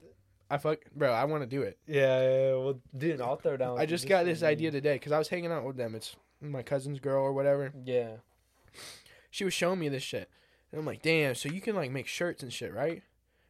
I 0.49 0.57
fuck, 0.57 0.79
bro. 0.95 1.11
I 1.13 1.25
want 1.25 1.43
to 1.43 1.47
do 1.47 1.61
it. 1.61 1.77
Yeah, 1.87 2.21
yeah, 2.21 2.29
yeah. 2.49 2.55
Well, 2.55 2.79
dude, 2.97 3.21
I'll 3.21 3.35
throw 3.35 3.55
down. 3.55 3.79
I 3.79 3.85
just 3.85 4.07
got 4.07 4.25
this 4.25 4.41
idea 4.41 4.71
today 4.71 4.93
because 4.93 5.11
I 5.11 5.19
was 5.19 5.27
hanging 5.27 5.51
out 5.51 5.63
with 5.63 5.77
them. 5.77 5.93
It's 5.93 6.15
my 6.41 6.63
cousin's 6.63 6.99
girl 6.99 7.21
or 7.23 7.31
whatever. 7.33 7.71
Yeah. 7.85 8.13
She 9.29 9.43
was 9.45 9.53
showing 9.53 9.79
me 9.79 9.89
this 9.89 10.01
shit, 10.03 10.27
and 10.71 10.79
I'm 10.79 10.85
like, 10.85 11.03
damn. 11.03 11.35
So 11.35 11.49
you 11.49 11.61
can 11.61 11.75
like 11.75 11.91
make 11.91 12.07
shirts 12.07 12.41
and 12.41 12.51
shit, 12.51 12.73
right? 12.73 12.93
And 12.93 13.01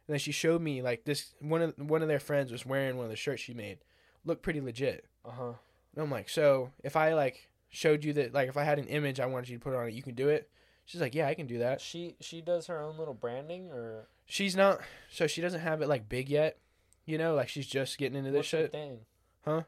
then 0.08 0.18
she 0.18 0.30
showed 0.32 0.60
me 0.60 0.82
like 0.82 1.04
this. 1.04 1.34
One 1.40 1.62
of 1.62 1.74
one 1.78 2.02
of 2.02 2.08
their 2.08 2.20
friends 2.20 2.52
was 2.52 2.66
wearing 2.66 2.96
one 2.96 3.06
of 3.06 3.10
the 3.10 3.16
shirts 3.16 3.40
she 3.42 3.54
made. 3.54 3.78
Looked 4.26 4.42
pretty 4.42 4.60
legit. 4.60 5.06
Uh 5.24 5.30
huh. 5.30 5.52
And 5.94 6.04
I'm 6.04 6.10
like, 6.10 6.28
so 6.28 6.70
if 6.84 6.96
I 6.96 7.14
like 7.14 7.48
showed 7.70 8.04
you 8.04 8.12
that, 8.14 8.34
like 8.34 8.48
if 8.48 8.56
I 8.56 8.64
had 8.64 8.78
an 8.78 8.86
image 8.88 9.18
I 9.20 9.26
wanted 9.26 9.48
you 9.48 9.56
to 9.58 9.62
put 9.64 9.74
on 9.74 9.88
it, 9.88 9.94
you 9.94 10.02
can 10.02 10.14
do 10.14 10.28
it. 10.28 10.50
She's 10.84 11.00
like, 11.00 11.14
yeah, 11.14 11.28
I 11.28 11.34
can 11.34 11.46
do 11.46 11.58
that. 11.58 11.80
She 11.80 12.16
she 12.20 12.40
does 12.40 12.66
her 12.66 12.80
own 12.82 12.98
little 12.98 13.14
branding 13.14 13.70
or 13.70 14.08
She's 14.26 14.54
not, 14.56 14.80
so 15.10 15.26
she 15.26 15.40
doesn't 15.40 15.60
have 15.60 15.80
it 15.82 15.88
like 15.88 16.08
big 16.08 16.28
yet. 16.28 16.58
You 17.06 17.18
know, 17.18 17.34
like 17.34 17.48
she's 17.48 17.66
just 17.66 17.96
getting 17.98 18.18
into 18.18 18.30
this 18.30 18.38
what's 18.38 18.48
shit. 18.48 18.72
thing? 18.72 18.98
Huh? 19.44 19.62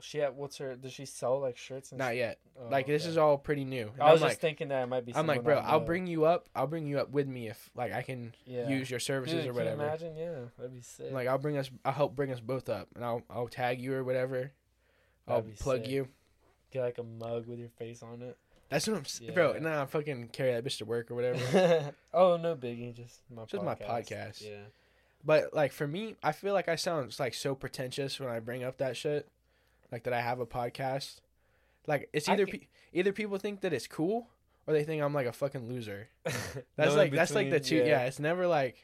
She 0.00 0.22
at 0.22 0.34
what's 0.34 0.58
her? 0.58 0.76
Does 0.76 0.92
she 0.92 1.04
sell 1.04 1.40
like 1.40 1.56
shirts 1.56 1.90
and? 1.90 1.98
Not 1.98 2.14
yet. 2.14 2.38
Oh, 2.56 2.68
like 2.68 2.86
this 2.86 3.02
okay. 3.02 3.10
is 3.10 3.18
all 3.18 3.36
pretty 3.36 3.64
new. 3.64 3.90
And 3.94 4.02
I 4.02 4.12
was 4.12 4.22
I'm 4.22 4.28
just 4.28 4.36
like, 4.36 4.40
thinking 4.40 4.68
that 4.68 4.84
it 4.84 4.86
might 4.86 5.04
be. 5.04 5.14
I'm 5.14 5.26
like, 5.26 5.42
bro, 5.42 5.58
I'll 5.58 5.80
bring 5.80 6.06
you 6.06 6.24
up. 6.24 6.48
I'll 6.54 6.68
bring 6.68 6.86
you 6.86 7.00
up 7.00 7.10
with 7.10 7.26
me 7.26 7.48
if 7.48 7.70
like 7.74 7.92
I 7.92 8.02
can 8.02 8.32
Yeah. 8.46 8.68
use 8.68 8.88
your 8.90 9.00
services 9.00 9.40
Dude, 9.42 9.50
or 9.50 9.52
whatever. 9.54 9.82
imagine? 9.82 10.16
Yeah, 10.16 10.34
that'd 10.56 10.72
be 10.72 10.80
sick. 10.82 11.10
Like 11.12 11.26
I'll 11.26 11.38
bring 11.38 11.56
us. 11.58 11.68
I'll 11.84 11.92
help 11.92 12.14
bring 12.14 12.30
us 12.30 12.38
both 12.38 12.68
up, 12.68 12.88
and 12.94 13.04
I'll 13.04 13.22
I'll 13.28 13.48
tag 13.48 13.80
you 13.80 13.92
or 13.94 14.04
whatever. 14.04 14.52
I'll 15.26 15.42
That'd 15.42 15.58
plug 15.58 15.80
sick. 15.82 15.90
you. 15.90 16.08
Get 16.72 16.82
like 16.82 16.98
a 16.98 17.02
mug 17.02 17.46
with 17.46 17.58
your 17.58 17.70
face 17.78 18.02
on 18.02 18.22
it. 18.22 18.36
That's 18.68 18.86
what 18.86 18.96
I'm, 18.98 19.02
s 19.02 19.20
bro. 19.32 19.54
Yeah. 19.54 19.60
Nah, 19.60 19.82
I 19.82 19.86
fucking 19.86 20.28
carry 20.28 20.52
that 20.52 20.64
bitch 20.64 20.78
to 20.78 20.84
work 20.84 21.10
or 21.10 21.14
whatever. 21.14 21.92
oh 22.14 22.36
no, 22.36 22.54
biggie, 22.54 22.94
just 22.94 23.20
my 23.34 23.44
Just 23.46 23.62
podcast. 23.62 23.88
my 23.88 24.00
podcast. 24.00 24.42
Yeah. 24.44 24.56
but 25.24 25.54
like 25.54 25.72
for 25.72 25.86
me, 25.86 26.16
I 26.22 26.32
feel 26.32 26.52
like 26.52 26.68
I 26.68 26.76
sound 26.76 27.14
like 27.18 27.32
so 27.34 27.54
pretentious 27.54 28.20
when 28.20 28.28
I 28.28 28.40
bring 28.40 28.64
up 28.64 28.76
that 28.78 28.96
shit, 28.96 29.26
like 29.90 30.04
that 30.04 30.12
I 30.12 30.20
have 30.20 30.40
a 30.40 30.46
podcast. 30.46 31.20
Like 31.86 32.10
it's 32.12 32.28
either 32.28 32.46
pe- 32.46 32.66
either 32.92 33.12
people 33.12 33.38
think 33.38 33.62
that 33.62 33.72
it's 33.72 33.86
cool 33.86 34.28
or 34.66 34.74
they 34.74 34.84
think 34.84 35.02
I'm 35.02 35.14
like 35.14 35.26
a 35.26 35.32
fucking 35.32 35.66
loser. 35.66 36.08
That's 36.76 36.92
No 36.92 36.94
like 36.94 37.12
that's 37.12 37.34
like 37.34 37.48
the 37.48 37.60
two. 37.60 37.76
between, 37.76 37.90
Yeah. 37.90 38.04
it's 38.04 38.18
never 38.18 38.46
like 38.46 38.76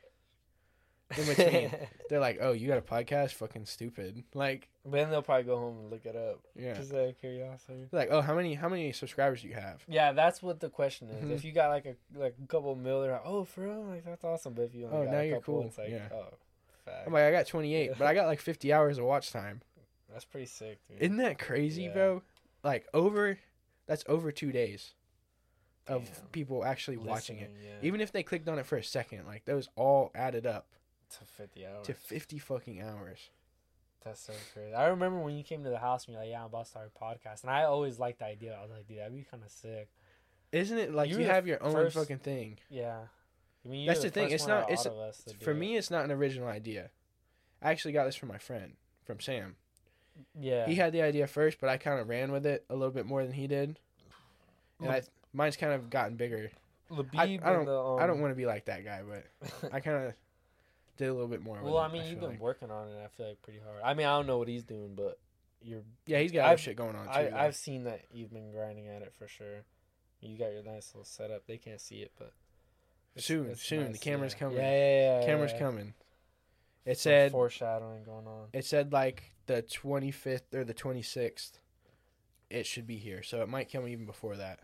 in 1.18 1.26
between. 1.26 1.70
They're 2.08 2.20
like, 2.20 2.38
oh, 2.40 2.52
you 2.52 2.66
got 2.68 2.78
a 2.78 2.82
podcast? 2.82 3.32
Fucking 3.32 3.66
stupid. 3.66 4.24
Like, 4.34 4.68
but 4.84 4.92
then 4.92 5.10
they'll 5.10 5.22
probably 5.22 5.44
go 5.44 5.58
home 5.58 5.78
and 5.78 5.90
look 5.90 6.06
it 6.06 6.16
up. 6.16 6.40
yeah. 6.56 6.74
Just 6.74 6.92
out 6.92 7.08
of 7.08 7.18
curiosity. 7.20 7.86
They're 7.90 8.00
like, 8.00 8.08
oh, 8.10 8.20
how 8.20 8.34
many 8.34 8.54
how 8.54 8.68
many 8.68 8.90
subscribers 8.92 9.42
do 9.42 9.48
you 9.48 9.54
have? 9.54 9.82
Yeah, 9.88 10.12
that's 10.12 10.42
what 10.42 10.60
the 10.60 10.68
question 10.70 11.08
is. 11.10 11.24
Mhm. 11.24 11.30
If 11.32 11.44
you 11.44 11.52
got 11.52 11.68
like 11.68 11.86
a 11.86 11.94
like 12.18 12.34
a 12.42 12.46
couple 12.46 12.74
mil, 12.74 13.02
they're 13.02 13.12
like, 13.12 13.22
oh, 13.24 13.44
for 13.44 13.62
real, 13.64 13.82
like 13.84 14.04
that's 14.04 14.24
awesome. 14.24 14.54
But 14.54 14.62
if 14.62 14.74
you 14.74 14.86
only 14.86 14.96
Oh, 14.96 15.04
got 15.04 15.10
now 15.12 15.18
a 15.20 15.24
you're 15.26 15.36
couple, 15.40 15.54
cool. 15.60 15.66
it's 15.66 15.78
like, 15.78 15.90
Yeah. 15.90 16.08
oh, 16.12 16.26
fact. 16.84 17.06
I'm 17.06 17.12
like, 17.12 17.24
I 17.24 17.30
got 17.32 17.46
28, 17.46 17.92
but 17.98 18.06
I 18.06 18.14
got 18.14 18.26
like 18.26 18.40
50 18.40 18.72
hours 18.72 18.98
of 18.98 19.04
watch 19.04 19.30
time. 19.30 19.60
that's 20.12 20.24
pretty 20.24 20.46
sick, 20.46 20.78
dude. 20.88 21.00
Isn't 21.00 21.16
that 21.18 21.38
crazy, 21.38 21.84
Yeah. 21.84 21.92
bro? 21.92 22.22
Like 22.62 22.86
over, 22.94 23.38
that's 23.86 24.04
over 24.08 24.32
two 24.32 24.52
days 24.52 24.94
of 25.86 26.04
Damn. 26.04 26.26
people 26.32 26.64
actually 26.64 26.96
watching 26.96 27.38
it. 27.38 27.50
Yeah, 27.62 27.70
Even 27.86 28.00
if 28.00 28.10
they 28.10 28.22
clicked 28.22 28.48
on 28.48 28.58
it 28.58 28.64
for 28.66 28.76
a 28.78 28.82
second, 28.84 29.26
like 29.26 29.44
those 29.44 29.68
all 29.76 30.10
added 30.14 30.46
up 30.46 30.66
to 31.18 31.24
fifty 31.24 31.66
hours. 31.66 31.86
to 31.86 31.94
50 31.94 32.38
fucking 32.38 32.82
hours. 32.82 33.30
That's 34.04 34.20
so 34.20 34.32
crazy. 34.52 34.74
I 34.74 34.88
remember 34.88 35.18
when 35.20 35.34
you 35.36 35.42
came 35.44 35.64
to 35.64 35.70
the 35.70 35.78
house 35.78 36.04
and 36.06 36.12
you're 36.12 36.22
like, 36.22 36.30
"Yeah, 36.30 36.40
I'm 36.40 36.46
about 36.46 36.64
to 36.64 36.70
start 36.70 36.90
a 36.94 36.98
podcast," 37.04 37.42
and 37.42 37.50
I 37.50 37.64
always 37.64 37.98
liked 37.98 38.18
the 38.18 38.26
idea. 38.26 38.54
I 38.58 38.60
was 38.62 38.70
like, 38.70 38.86
"Dude, 38.86 38.98
that'd 38.98 39.14
be 39.14 39.22
kind 39.30 39.42
of 39.42 39.50
sick." 39.50 39.88
Isn't 40.52 40.76
it 40.78 40.92
like 40.94 41.10
You 41.10 41.18
you, 41.20 41.24
have 41.26 41.46
your 41.46 41.62
own 41.62 41.72
first- 41.72 41.96
fucking 41.96 42.18
thing? 42.18 42.58
Yeah. 42.68 42.98
I 43.64 43.68
mean, 43.68 43.86
That's 43.86 44.02
you're 44.02 44.10
the 44.10 44.20
thing, 44.20 44.30
it's 44.30 44.46
not- 44.46 44.64
it's- 44.64 44.84
all 44.86 45.00
of 45.00 45.08
us 45.08 45.24
to 45.24 45.30
do 45.32 45.42
For 45.44 45.52
it. 45.52 45.54
me, 45.54 45.76
it's 45.76 45.90
not 45.90 46.04
an 46.04 46.12
original 46.12 46.48
idea. 46.48 46.90
I 47.62 47.70
actually 47.70 47.92
got 47.92 48.04
this 48.04 48.14
from 48.14 48.28
my 48.28 48.36
friend, 48.36 48.76
from 49.04 49.20
Sam. 49.20 49.56
yeah. 50.38 50.66
He 50.66 50.74
had 50.74 50.92
the 50.92 51.00
idea 51.00 51.26
first, 51.26 51.58
but 51.60 51.70
I 51.70 51.78
kind 51.78 51.98
of 51.98 52.08
ran 52.08 52.30
with 52.30 52.44
it 52.44 52.64
a 52.68 52.74
little 52.76 52.92
bit 52.92 53.06
more 53.06 53.22
than 53.24 53.32
he 53.32 53.46
did. 53.46 53.78
And 54.80 54.90
I, 54.90 55.02
mine's 55.32 55.56
kind 55.56 55.72
of 55.72 55.88
gotten 55.88 56.16
bigger. 56.16 56.50
Labib 56.90 57.14
I 57.16 57.24
and 57.24 57.42
don't- 57.42 57.64
the, 57.64 57.82
um, 57.82 57.98
I 58.00 58.06
don't 58.06 58.20
want 58.20 58.32
to 58.32 58.36
be 58.36 58.44
like 58.46 58.66
that 58.66 58.84
guy, 58.84 59.00
but 59.02 59.72
I 59.72 59.80
kind 59.80 60.04
of 60.08 60.14
did 60.96 61.08
a 61.08 61.12
little 61.12 61.28
bit 61.28 61.42
more. 61.42 61.56
with 61.56 61.64
well, 61.72 61.78
I 61.78 61.88
mean, 61.92 62.04
you've 62.08 62.20
been 62.20 62.30
like. 62.30 62.40
working 62.40 62.70
on 62.70 62.88
it. 62.88 62.96
I 63.04 63.08
feel 63.08 63.28
like 63.28 63.42
pretty 63.42 63.60
hard. 63.60 63.80
I 63.84 63.94
mean, 63.94 64.06
I 64.06 64.16
don't 64.16 64.26
know 64.26 64.38
what 64.38 64.48
he's 64.48 64.64
doing, 64.64 64.94
but 64.94 65.18
you're. 65.62 65.82
Yeah, 66.06 66.20
he's 66.20 66.32
got 66.32 66.46
I've- 66.50 66.60
shit 66.62 66.76
going 66.76 66.96
on 66.96 67.04
too. 67.06 67.10
I 67.12 67.22
yeah. 67.28 67.42
I've 67.42 67.56
seen 67.56 67.84
that 67.84 68.02
you've 68.12 68.32
been 68.32 68.52
grinding 68.52 68.88
at 68.88 69.02
it 69.02 69.12
for 69.18 69.26
sure. 69.28 69.64
You 70.20 70.38
got 70.38 70.52
your 70.52 70.62
nice 70.62 70.92
little 70.94 71.04
setup. 71.04 71.46
They 71.46 71.58
can't 71.58 71.80
see 71.80 71.96
it, 71.96 72.12
but 72.18 72.32
it's- 73.14 73.24
Soon, 73.26 73.50
it's 73.50 73.62
soon, 73.62 73.92
the 73.92 73.98
camera's 73.98 74.32
yeah. 74.32 74.38
coming. 74.38 74.56
Yeah, 74.58 74.70
yeah, 74.72 75.20
yeah. 75.20 75.26
Camera's 75.26 75.52
yeah. 75.52 75.58
coming. 75.58 75.94
It 76.86 76.98
Some 76.98 77.10
said 77.10 77.32
foreshadowing 77.32 78.04
going 78.04 78.26
on. 78.26 78.48
it 78.52 78.64
said 78.64 78.92
like 78.92 79.32
the 79.46 79.62
25th 79.62 80.52
or 80.54 80.64
the 80.64 80.74
26th. 80.74 81.52
It 82.50 82.66
should 82.66 82.86
be 82.86 82.96
here, 82.96 83.22
so 83.22 83.40
it 83.42 83.48
might 83.48 83.72
come 83.72 83.88
even 83.88 84.04
before 84.06 84.36
that. 84.36 84.60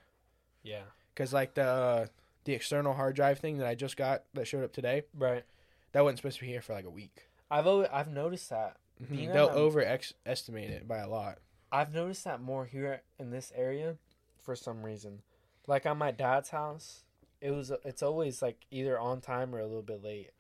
Yeah. 0.63 0.83
Cause 1.17 1.33
like 1.33 1.55
the 1.55 1.65
uh, 1.65 2.07
the 2.45 2.53
external 2.55 2.93
hard 2.95 3.17
drive 3.17 3.39
thing 3.39 3.59
that 3.59 3.67
I 3.67 3.75
just 3.75 3.97
got 3.97 4.25
that 4.35 4.47
showed 4.47 4.65
up 4.65 4.73
today, 4.73 5.03
Right. 5.15 5.45
That 5.93 6.03
wasn't 6.05 6.19
supposed 6.19 6.37
to 6.39 6.45
be 6.45 6.51
here 6.51 6.63
for 6.63 6.73
like 6.75 6.85
a 6.85 6.91
week. 6.91 7.29
I've 7.51 7.67
always, 7.67 7.89
I've 7.93 8.09
noticed 8.11 8.49
that. 8.51 8.77
Mhm. 9.03 9.33
They'll 9.33 9.49
at- 9.49 9.57
over 9.57 9.83
ex- 9.85 10.15
estimate 10.27 10.71
it 10.71 10.87
by 10.87 10.99
a 10.99 11.09
lot. 11.09 11.39
I've 11.73 11.93
noticed 11.95 12.25
that 12.25 12.41
more 12.41 12.67
here 12.67 13.03
in 13.19 13.31
this 13.31 13.53
area 13.55 13.97
for 14.43 14.55
some 14.57 14.83
reason. 14.85 15.23
Like 15.67 15.87
on 15.87 15.99
my 15.99 16.11
dad's 16.11 16.51
house, 16.51 17.05
it 17.41 17.53
was 17.53 17.71
it's 17.85 18.03
always 18.03 18.43
like 18.43 18.67
either 18.71 18.99
on 18.99 19.21
time 19.21 19.55
or 19.55 19.61
a 19.61 19.67
little 19.67 19.83
bit 19.83 20.03
late. 20.03 20.31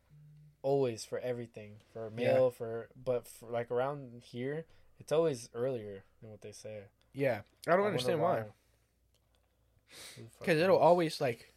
Always 0.62 1.04
for 1.04 1.18
everything. 1.20 1.76
For 1.92 2.10
mail, 2.10 2.50
for 2.50 2.88
but 2.96 3.26
for 3.26 3.48
like 3.50 3.70
around 3.70 4.22
here, 4.24 4.66
it's 4.98 5.10
always 5.12 5.48
earlier 5.54 6.04
than 6.20 6.30
what 6.30 6.42
they 6.42 6.52
say. 6.52 6.84
Yeah, 7.14 7.42
I 7.66 7.70
don't 7.72 7.80
wonder 7.80 7.86
understand 7.92 8.20
why. 8.20 8.40
Who 10.16 10.22
the 10.24 10.28
fuck 10.30 10.40
Because 10.40 10.60
it'll 10.60 10.78
always 10.78 11.20
like 11.20 11.52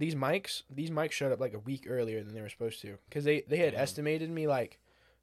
these 0.00 0.14
mics. 0.16 0.62
These 0.68 0.90
mics 0.90 1.12
showed 1.12 1.30
up 1.30 1.38
like 1.40 1.54
a 1.54 1.58
week 1.60 1.84
earlier 1.88 2.22
than 2.24 2.34
they 2.34 2.40
were 2.40 2.48
supposed 2.48 2.80
to. 2.82 2.98
Because 3.08 3.22
they 3.24 3.42
they 3.42 3.58
had 3.58 3.72
Damn. 3.74 3.82
estimated 3.82 4.30
me 4.30 4.48
like 4.48 4.78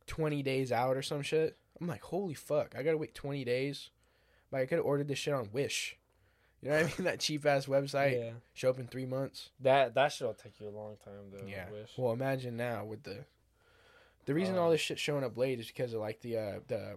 twenty 0.05 0.41
days 0.43 0.71
out 0.71 0.95
or 0.95 1.01
some 1.01 1.21
shit. 1.23 1.57
I'm 1.81 1.87
like, 1.87 2.03
holy 2.03 2.33
fuck! 2.35 2.75
I 2.77 2.83
gotta 2.83 2.97
wait 2.97 3.13
twenty 3.13 3.43
days. 3.43 3.89
Like 4.51 4.61
I 4.61 4.65
could 4.67 4.77
have 4.77 4.85
ordered 4.85 5.07
this 5.09 5.19
shit 5.19 5.33
on 5.33 5.49
Wish. 5.51 5.97
You 6.61 6.69
know 6.69 6.75
what 6.77 6.83
I 6.83 6.87
mean? 6.87 6.93
That 7.05 7.19
cheap 7.19 7.45
ass 7.45 7.65
website 7.65 8.17
Yeah. 8.17 8.31
show 8.53 8.69
up 8.69 8.79
in 8.79 8.87
three 8.87 9.05
months. 9.05 9.49
That 9.59 9.93
that 9.95 10.11
shit'll 10.13 10.33
take 10.35 10.59
you 10.59 10.67
a 10.67 10.69
long 10.69 10.95
time 11.03 11.31
though. 11.31 11.45
Yeah. 11.47 11.69
Wish. 11.71 11.91
Well, 11.97 12.13
imagine 12.13 12.55
now 12.55 12.85
with 12.85 13.03
the 13.03 13.25
the 14.25 14.33
reason 14.33 14.55
Um, 14.55 14.61
all 14.61 14.71
this 14.71 14.81
shit 14.81 14.99
showing 14.99 15.23
up 15.23 15.37
late 15.37 15.59
is 15.59 15.67
because 15.67 15.93
of 15.93 16.01
like 16.01 16.21
the 16.21 16.37
uh 16.37 16.59
the 16.67 16.95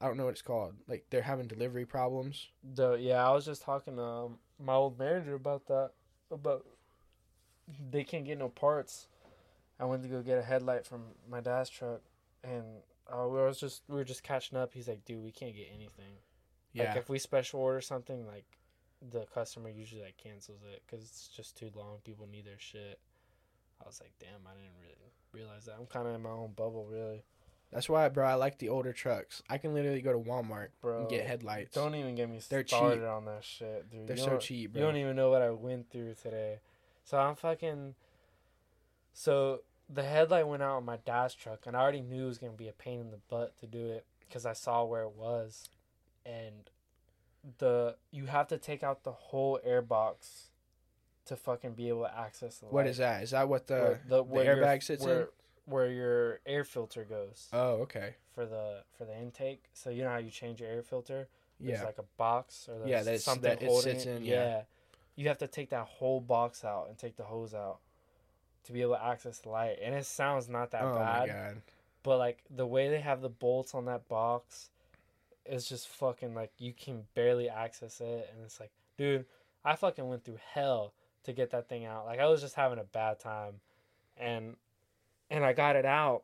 I 0.00 0.06
don't 0.06 0.16
know 0.18 0.24
what 0.24 0.32
it's 0.32 0.42
called. 0.42 0.74
Like 0.88 1.06
they're 1.10 1.22
having 1.22 1.46
delivery 1.46 1.86
problems. 1.86 2.48
The 2.74 2.92
yeah, 2.94 3.26
I 3.26 3.32
was 3.32 3.46
just 3.46 3.62
talking 3.62 3.96
to 3.96 4.02
um, 4.02 4.38
my 4.62 4.74
old 4.74 4.98
manager 4.98 5.34
about 5.34 5.66
that. 5.68 5.90
About 6.30 6.64
they 7.90 8.04
can't 8.04 8.24
get 8.24 8.38
no 8.38 8.48
parts. 8.48 9.06
I 9.78 9.84
went 9.84 10.02
to 10.02 10.08
go 10.08 10.22
get 10.22 10.38
a 10.38 10.42
headlight 10.42 10.86
from 10.86 11.02
my 11.30 11.40
dad's 11.40 11.68
truck, 11.68 12.00
and 12.42 12.64
uh, 13.12 13.26
we 13.28 13.38
was 13.38 13.60
just 13.60 13.82
we 13.88 13.96
were 13.96 14.04
just 14.04 14.22
catching 14.22 14.58
up. 14.58 14.72
He's 14.72 14.88
like, 14.88 15.04
"Dude, 15.04 15.22
we 15.22 15.30
can't 15.30 15.54
get 15.54 15.68
anything. 15.74 16.14
Yeah. 16.72 16.88
Like 16.88 16.96
if 16.96 17.08
we 17.08 17.18
special 17.18 17.60
order 17.60 17.80
something, 17.80 18.26
like 18.26 18.44
the 19.10 19.26
customer 19.34 19.68
usually 19.68 20.02
like 20.02 20.16
cancels 20.16 20.60
it 20.72 20.82
because 20.86 21.04
it's 21.04 21.28
just 21.28 21.56
too 21.56 21.70
long. 21.74 21.98
People 22.04 22.26
need 22.30 22.46
their 22.46 22.58
shit." 22.58 22.98
I 23.82 23.86
was 23.86 24.00
like, 24.00 24.12
"Damn, 24.18 24.46
I 24.46 24.54
didn't 24.54 24.78
really 24.80 25.12
realize 25.32 25.66
that. 25.66 25.74
I'm 25.78 25.86
kind 25.86 26.08
of 26.08 26.14
in 26.14 26.22
my 26.22 26.30
own 26.30 26.52
bubble, 26.56 26.86
really, 26.90 27.22
That's 27.72 27.88
why, 27.88 28.08
bro. 28.08 28.24
I 28.26 28.34
like 28.34 28.58
the 28.58 28.68
older 28.68 28.92
trucks. 28.92 29.42
I 29.50 29.58
can 29.58 29.74
literally 29.74 30.00
go 30.00 30.12
to 30.12 30.18
Walmart 30.18 30.68
bro." 30.80 31.00
and 31.00 31.08
get 31.10 31.26
headlights. 31.26 31.74
Don't 31.74 31.94
even 31.94 32.14
get 32.14 32.30
me 32.30 32.40
They're 32.48 32.66
started 32.66 33.00
cheap. 33.00 33.08
on 33.08 33.24
that 33.26 33.44
shit, 33.44 33.90
dude. 33.90 34.06
They're 34.06 34.16
You 34.16 34.22
so 34.22 34.38
cheap, 34.38 34.74
You 34.74 34.82
don't 34.82 34.96
even 34.96 35.16
know 35.16 35.30
what 35.30 35.42
I 35.42 35.50
went 35.50 35.90
through 35.90 36.14
today. 36.22 36.60
So 37.04 37.18
I'm 37.18 37.34
fucking. 37.34 37.94
So 39.12 39.60
the 39.92 40.02
headlight 40.02 40.46
went 40.46 40.62
out 40.62 40.76
on 40.76 40.84
my 40.84 40.98
dad's 40.98 41.34
truck, 41.34 41.60
and 41.66 41.76
I 41.76 41.80
already 41.80 42.02
knew 42.02 42.24
it 42.24 42.28
was 42.28 42.38
gonna 42.38 42.52
be 42.52 42.68
a 42.68 42.72
pain 42.72 43.00
in 43.00 43.10
the 43.10 43.18
butt 43.28 43.58
to 43.60 43.66
do 43.66 43.86
it 43.86 44.04
because 44.20 44.46
I 44.46 44.52
saw 44.52 44.84
where 44.84 45.02
it 45.02 45.12
was, 45.16 45.68
and 46.24 46.70
the 47.58 47.96
you 48.10 48.26
have 48.26 48.48
to 48.48 48.58
take 48.58 48.82
out 48.82 49.04
the 49.04 49.12
whole 49.12 49.60
air 49.64 49.82
box 49.82 50.50
to 51.26 51.36
fucking 51.36 51.72
be 51.74 51.88
able 51.88 52.02
to 52.02 52.16
access 52.18 52.58
the. 52.58 52.66
What 52.66 52.84
light. 52.84 52.90
is 52.90 52.98
that? 52.98 53.22
Is 53.22 53.30
that 53.30 53.48
what 53.48 53.66
the 53.66 53.98
Where 54.08 54.44
the, 54.44 54.44
your- 54.44 54.56
airbag 54.56 54.82
sits 54.82 55.04
where, 55.04 55.20
in? 55.22 55.26
Where 55.66 55.90
your 55.90 56.40
air 56.46 56.64
filter 56.64 57.04
goes 57.04 57.48
Oh, 57.52 57.82
okay. 57.82 58.14
for 58.34 58.46
the 58.46 58.82
for 58.96 59.04
the 59.04 59.16
intake. 59.16 59.64
So 59.74 59.90
you 59.90 60.02
know 60.04 60.10
how 60.10 60.18
you 60.18 60.30
change 60.30 60.60
your 60.60 60.70
air 60.70 60.82
filter. 60.82 61.28
There's 61.60 61.80
Yeah. 61.80 61.84
like 61.86 61.98
a 61.98 62.04
box 62.16 62.68
or 62.68 62.86
Yeah, 62.86 63.02
that's- 63.02 63.24
something 63.24 63.42
that 63.50 63.62
it 63.62 63.66
holding 63.68 63.94
sits 63.94 64.06
it. 64.06 64.16
in, 64.16 64.24
yeah. 64.24 64.62
You 65.16 65.28
have 65.28 65.38
to 65.38 65.48
take 65.48 65.70
that 65.70 65.86
whole 65.86 66.20
box 66.20 66.64
out 66.64 66.88
and 66.88 66.96
take 66.98 67.16
the 67.16 67.24
hose 67.24 67.54
out 67.54 67.78
to 68.64 68.72
be 68.72 68.82
able 68.82 68.94
to 68.94 69.02
access 69.04 69.38
the 69.38 69.48
light. 69.48 69.78
And 69.82 69.94
it 69.94 70.04
sounds 70.06 70.48
not 70.48 70.70
that 70.72 70.82
oh 70.82 70.94
my 70.94 70.98
bad, 71.00 71.28
god. 71.28 71.62
but 72.02 72.18
like 72.18 72.44
the 72.50 72.66
way 72.66 72.88
they 72.88 73.00
have 73.00 73.20
the 73.22 73.28
bolts 73.30 73.74
on 73.74 73.86
that 73.86 74.06
box 74.08 74.70
is 75.46 75.68
just 75.68 75.88
fucking 75.88 76.34
like 76.34 76.52
you 76.58 76.72
can 76.72 77.06
barely 77.14 77.48
access 77.48 78.00
it 78.00 78.28
and 78.32 78.44
it's 78.44 78.60
like, 78.60 78.70
dude, 78.96 79.24
I 79.64 79.74
fucking 79.76 80.06
went 80.08 80.24
through 80.24 80.38
hell 80.52 80.92
to 81.24 81.32
get 81.32 81.50
that 81.50 81.68
thing 81.68 81.84
out. 81.86 82.04
Like 82.04 82.20
I 82.20 82.26
was 82.26 82.40
just 82.40 82.54
having 82.54 82.78
a 82.78 82.84
bad 82.84 83.18
time. 83.18 83.60
And 84.18 84.56
and 85.30 85.44
I 85.44 85.52
got 85.52 85.76
it 85.76 85.84
out 85.86 86.22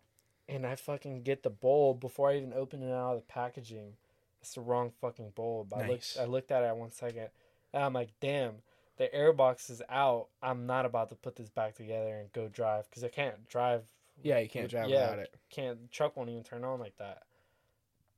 and 0.49 0.67
I 0.67 0.75
fucking 0.77 1.23
get 1.23 1.43
the 1.43 1.51
bulb 1.51 2.01
before 2.01 2.31
I 2.31 2.37
even 2.37 2.53
open 2.53 2.83
it 2.83 2.93
out 2.93 3.15
of 3.15 3.21
the 3.21 3.27
packaging. 3.33 3.95
It's 4.41 4.55
the 4.55 4.61
wrong 4.61 4.91
fucking 5.01 5.33
bulb. 5.35 5.73
I 5.75 5.87
looked 5.89 6.17
I 6.21 6.25
looked 6.25 6.51
at 6.51 6.63
it 6.65 6.77
one 6.77 6.91
second 6.91 7.29
and 7.73 7.85
I'm 7.85 7.93
like, 7.93 8.11
damn, 8.21 8.57
the 8.97 9.13
air 9.15 9.33
box 9.33 9.71
is 9.71 9.83
out. 9.89 10.27
I'm 10.43 10.67
not 10.67 10.85
about 10.85 11.09
to 11.11 11.15
put 11.15 11.37
this 11.37 11.49
back 11.49 11.75
together 11.75 12.17
and 12.19 12.33
go 12.33 12.49
drive 12.49 12.89
because 12.91 13.05
I 13.05 13.09
can't 13.09 13.49
drive. 13.49 13.83
Yeah, 14.23 14.39
you 14.39 14.49
can't 14.49 14.69
drive 14.69 14.89
Yeah. 14.89 15.11
without 15.11 15.19
it. 15.21 15.35
Can't 15.51 15.91
truck 15.91 16.17
won't 16.17 16.29
even 16.31 16.43
turn 16.43 16.65
on 16.65 16.81
like 16.81 16.97
that. 16.99 17.23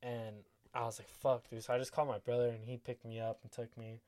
And 0.03 0.35
I 0.73 0.83
was 0.85 0.99
like, 0.99 1.07
fuck, 1.09 1.49
dude. 1.49 1.63
So 1.63 1.73
I 1.73 1.77
just 1.77 1.91
called 1.93 2.07
my 2.09 2.17
brother 2.19 2.49
and 2.49 2.63
he 2.65 2.77
picked 2.77 3.05
me 3.05 3.19
up 3.19 3.39
and 3.43 3.51
took 3.51 3.75
me. 3.77 4.01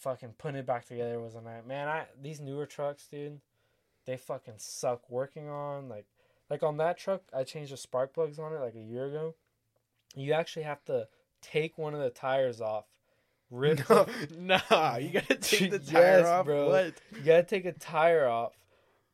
Fucking 0.00 0.34
putting 0.38 0.58
it 0.60 0.66
back 0.66 0.86
together 0.86 1.18
was 1.20 1.34
a 1.34 1.40
night. 1.40 1.66
Man, 1.66 1.88
I 1.88 2.06
these 2.20 2.40
newer 2.40 2.66
trucks, 2.66 3.06
dude, 3.08 3.40
they 4.08 4.16
fucking 4.16 4.54
suck 4.56 5.08
working 5.10 5.48
on. 5.50 5.88
Like, 5.90 6.06
like 6.48 6.62
on 6.62 6.78
that 6.78 6.96
truck, 6.96 7.20
I 7.32 7.44
changed 7.44 7.72
the 7.72 7.76
spark 7.76 8.14
plugs 8.14 8.38
on 8.38 8.54
it 8.54 8.58
like 8.58 8.74
a 8.74 8.80
year 8.80 9.04
ago. 9.04 9.34
You 10.16 10.32
actually 10.32 10.62
have 10.62 10.82
to 10.86 11.08
take 11.42 11.76
one 11.76 11.92
of 11.94 12.00
the 12.00 12.08
tires 12.08 12.62
off, 12.62 12.86
rip. 13.50 13.86
No, 13.90 14.06
nah, 14.38 14.96
you 14.96 15.10
gotta 15.10 15.34
take 15.40 15.70
the 15.70 15.78
tire 15.78 16.20
Yes, 16.20 16.26
off. 16.26 16.46
bro. 16.46 16.70
What? 16.70 16.94
you 17.14 17.20
gotta 17.22 17.42
take 17.42 17.66
a 17.66 17.72
tire 17.72 18.26
off, 18.26 18.54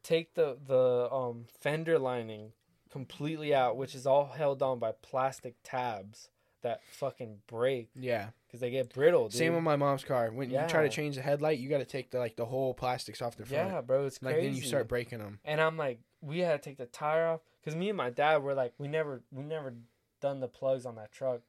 take 0.05 0.35
the 0.35 0.57
the 0.65 1.13
um 1.13 1.47
fender 1.61 1.99
lining 1.99 2.53
completely 2.89 3.53
out, 3.53 3.77
which 3.77 3.97
is 3.97 4.07
all 4.07 4.27
held 4.27 4.63
on 4.63 4.79
by 4.79 4.93
plastic 5.03 5.57
tabs 5.65 6.29
that 6.63 6.83
fucking 6.85 7.39
break 7.49 7.89
Yeah. 7.97 8.29
Because 8.55 8.61
they 8.61 8.71
get 8.71 8.95
brittle. 8.95 9.25
Dude. 9.25 9.37
Same 9.39 9.53
with 9.55 9.65
my 9.65 9.75
mom's 9.75 10.05
car. 10.05 10.31
When 10.31 10.49
you 10.49 10.61
try 10.69 10.85
to 10.85 10.89
change 10.89 11.17
the 11.17 11.23
headlight, 11.23 11.59
you 11.59 11.69
gotta 11.69 11.85
take 11.85 12.11
the 12.13 12.21
like 12.21 12.37
the 12.37 12.45
whole 12.47 12.73
plastics 12.73 13.21
off 13.21 13.37
the 13.37 13.45
front. 13.45 13.71
yeah, 13.73 13.81
bro, 13.81 14.07
it's 14.07 14.23
Like 14.23 14.37
crazy. 14.37 14.49
then 14.49 14.57
you 14.57 14.63
start 14.63 14.87
breaking 14.87 15.19
them. 15.19 15.41
and 15.45 15.61
I'm 15.61 15.77
like, 15.77 15.99
we 16.21 16.39
had 16.39 16.63
to 16.63 16.69
take 16.71 16.79
the 16.79 16.87
tire 16.87 17.27
off 17.27 17.41
because 17.61 17.75
me 17.77 17.89
and 17.89 17.97
my 17.97 18.11
dad 18.11 18.43
were 18.45 18.55
like, 18.55 18.73
we 18.79 18.87
never 18.87 19.23
we 19.33 19.43
never 19.43 19.75
done 20.21 20.39
the 20.39 20.47
plugs 20.47 20.87
on 20.87 20.95
that 20.95 21.11
truck, 21.11 21.41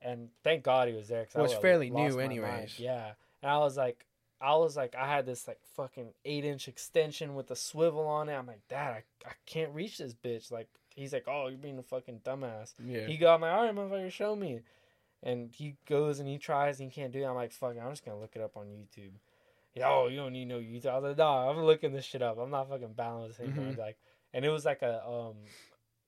and 0.00 0.28
thank 0.44 0.62
God 0.62 0.86
he 0.86 0.94
was 0.94 1.08
there. 1.08 1.24
Cause 1.24 1.34
I 1.34 1.40
Well, 1.40 1.50
it's 1.50 1.60
fairly 1.60 1.90
new 1.90 2.16
my 2.16 2.28
mind. 2.28 2.78
Yeah, 2.78 3.12
and 3.42 3.50
I 3.50 3.58
was 3.58 3.76
like, 3.76 4.06
I 4.40 4.54
was 4.54 4.76
like, 4.76 4.94
I 4.94 5.08
had 5.08 5.26
this 5.26 5.48
like 5.48 5.58
fucking 5.76 6.10
eight 6.24 6.44
inch 6.44 6.68
extension 6.68 7.34
with 7.34 7.50
a 7.50 7.56
swivel 7.56 8.06
on 8.06 8.28
it. 8.28 8.34
I'm 8.34 8.46
like, 8.46 8.66
Dad, 8.68 8.92
I, 8.92 9.28
I 9.28 9.32
can't 9.44 9.74
reach 9.74 9.98
this 9.98 10.14
bitch. 10.14 10.52
Like, 10.52 10.68
he's 10.94 11.12
like, 11.12 11.24
Oh, 11.26 11.48
you're 11.48 11.58
being 11.58 11.78
a 11.78 11.82
fucking 11.82 12.20
dumbass. 12.24 12.74
Yeah. 12.84 13.06
He 13.06 13.16
got 13.16 13.40
my 13.40 13.50
all 13.50 13.64
right, 13.64 13.74
motherfucker, 13.74 14.12
show 14.12 14.36
me. 14.36 14.60
And 15.24 15.50
he 15.52 15.74
goes 15.88 16.20
and 16.20 16.28
he 16.28 16.36
tries 16.38 16.78
and 16.80 16.92
he 16.92 16.94
can't 16.94 17.12
do 17.12 17.20
it. 17.22 17.26
I'm 17.26 17.34
like, 17.34 17.50
fuck 17.50 17.74
it, 17.74 17.80
I'm 17.80 17.90
just 17.90 18.04
gonna 18.04 18.20
look 18.20 18.36
it 18.36 18.42
up 18.42 18.56
on 18.56 18.66
YouTube. 18.66 19.12
Oh, 19.82 20.06
you 20.06 20.16
don't 20.18 20.32
need 20.34 20.44
no 20.44 20.58
YouTube. 20.58 20.86
I 20.86 20.98
was 20.98 21.02
like, 21.08 21.16
nah, 21.18 21.50
I'm 21.50 21.64
looking 21.64 21.92
this 21.92 22.04
shit 22.04 22.22
up. 22.22 22.38
I'm 22.38 22.50
not 22.50 22.68
fucking 22.68 22.92
balanced 22.92 23.40
anymore. 23.40 23.72
Mhm. 23.72 23.78
Like, 23.78 23.96
and 24.32 24.44
it 24.44 24.50
was 24.50 24.64
like 24.64 24.82
a 24.82 25.04
um 25.08 25.34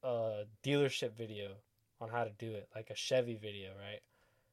a 0.04 0.44
dealership 0.62 1.12
video 1.16 1.48
on 2.00 2.10
how 2.10 2.22
to 2.24 2.30
do 2.38 2.52
it, 2.52 2.68
like 2.76 2.90
a 2.90 2.94
Chevy 2.94 3.34
video, 3.36 3.70
right? 3.70 4.00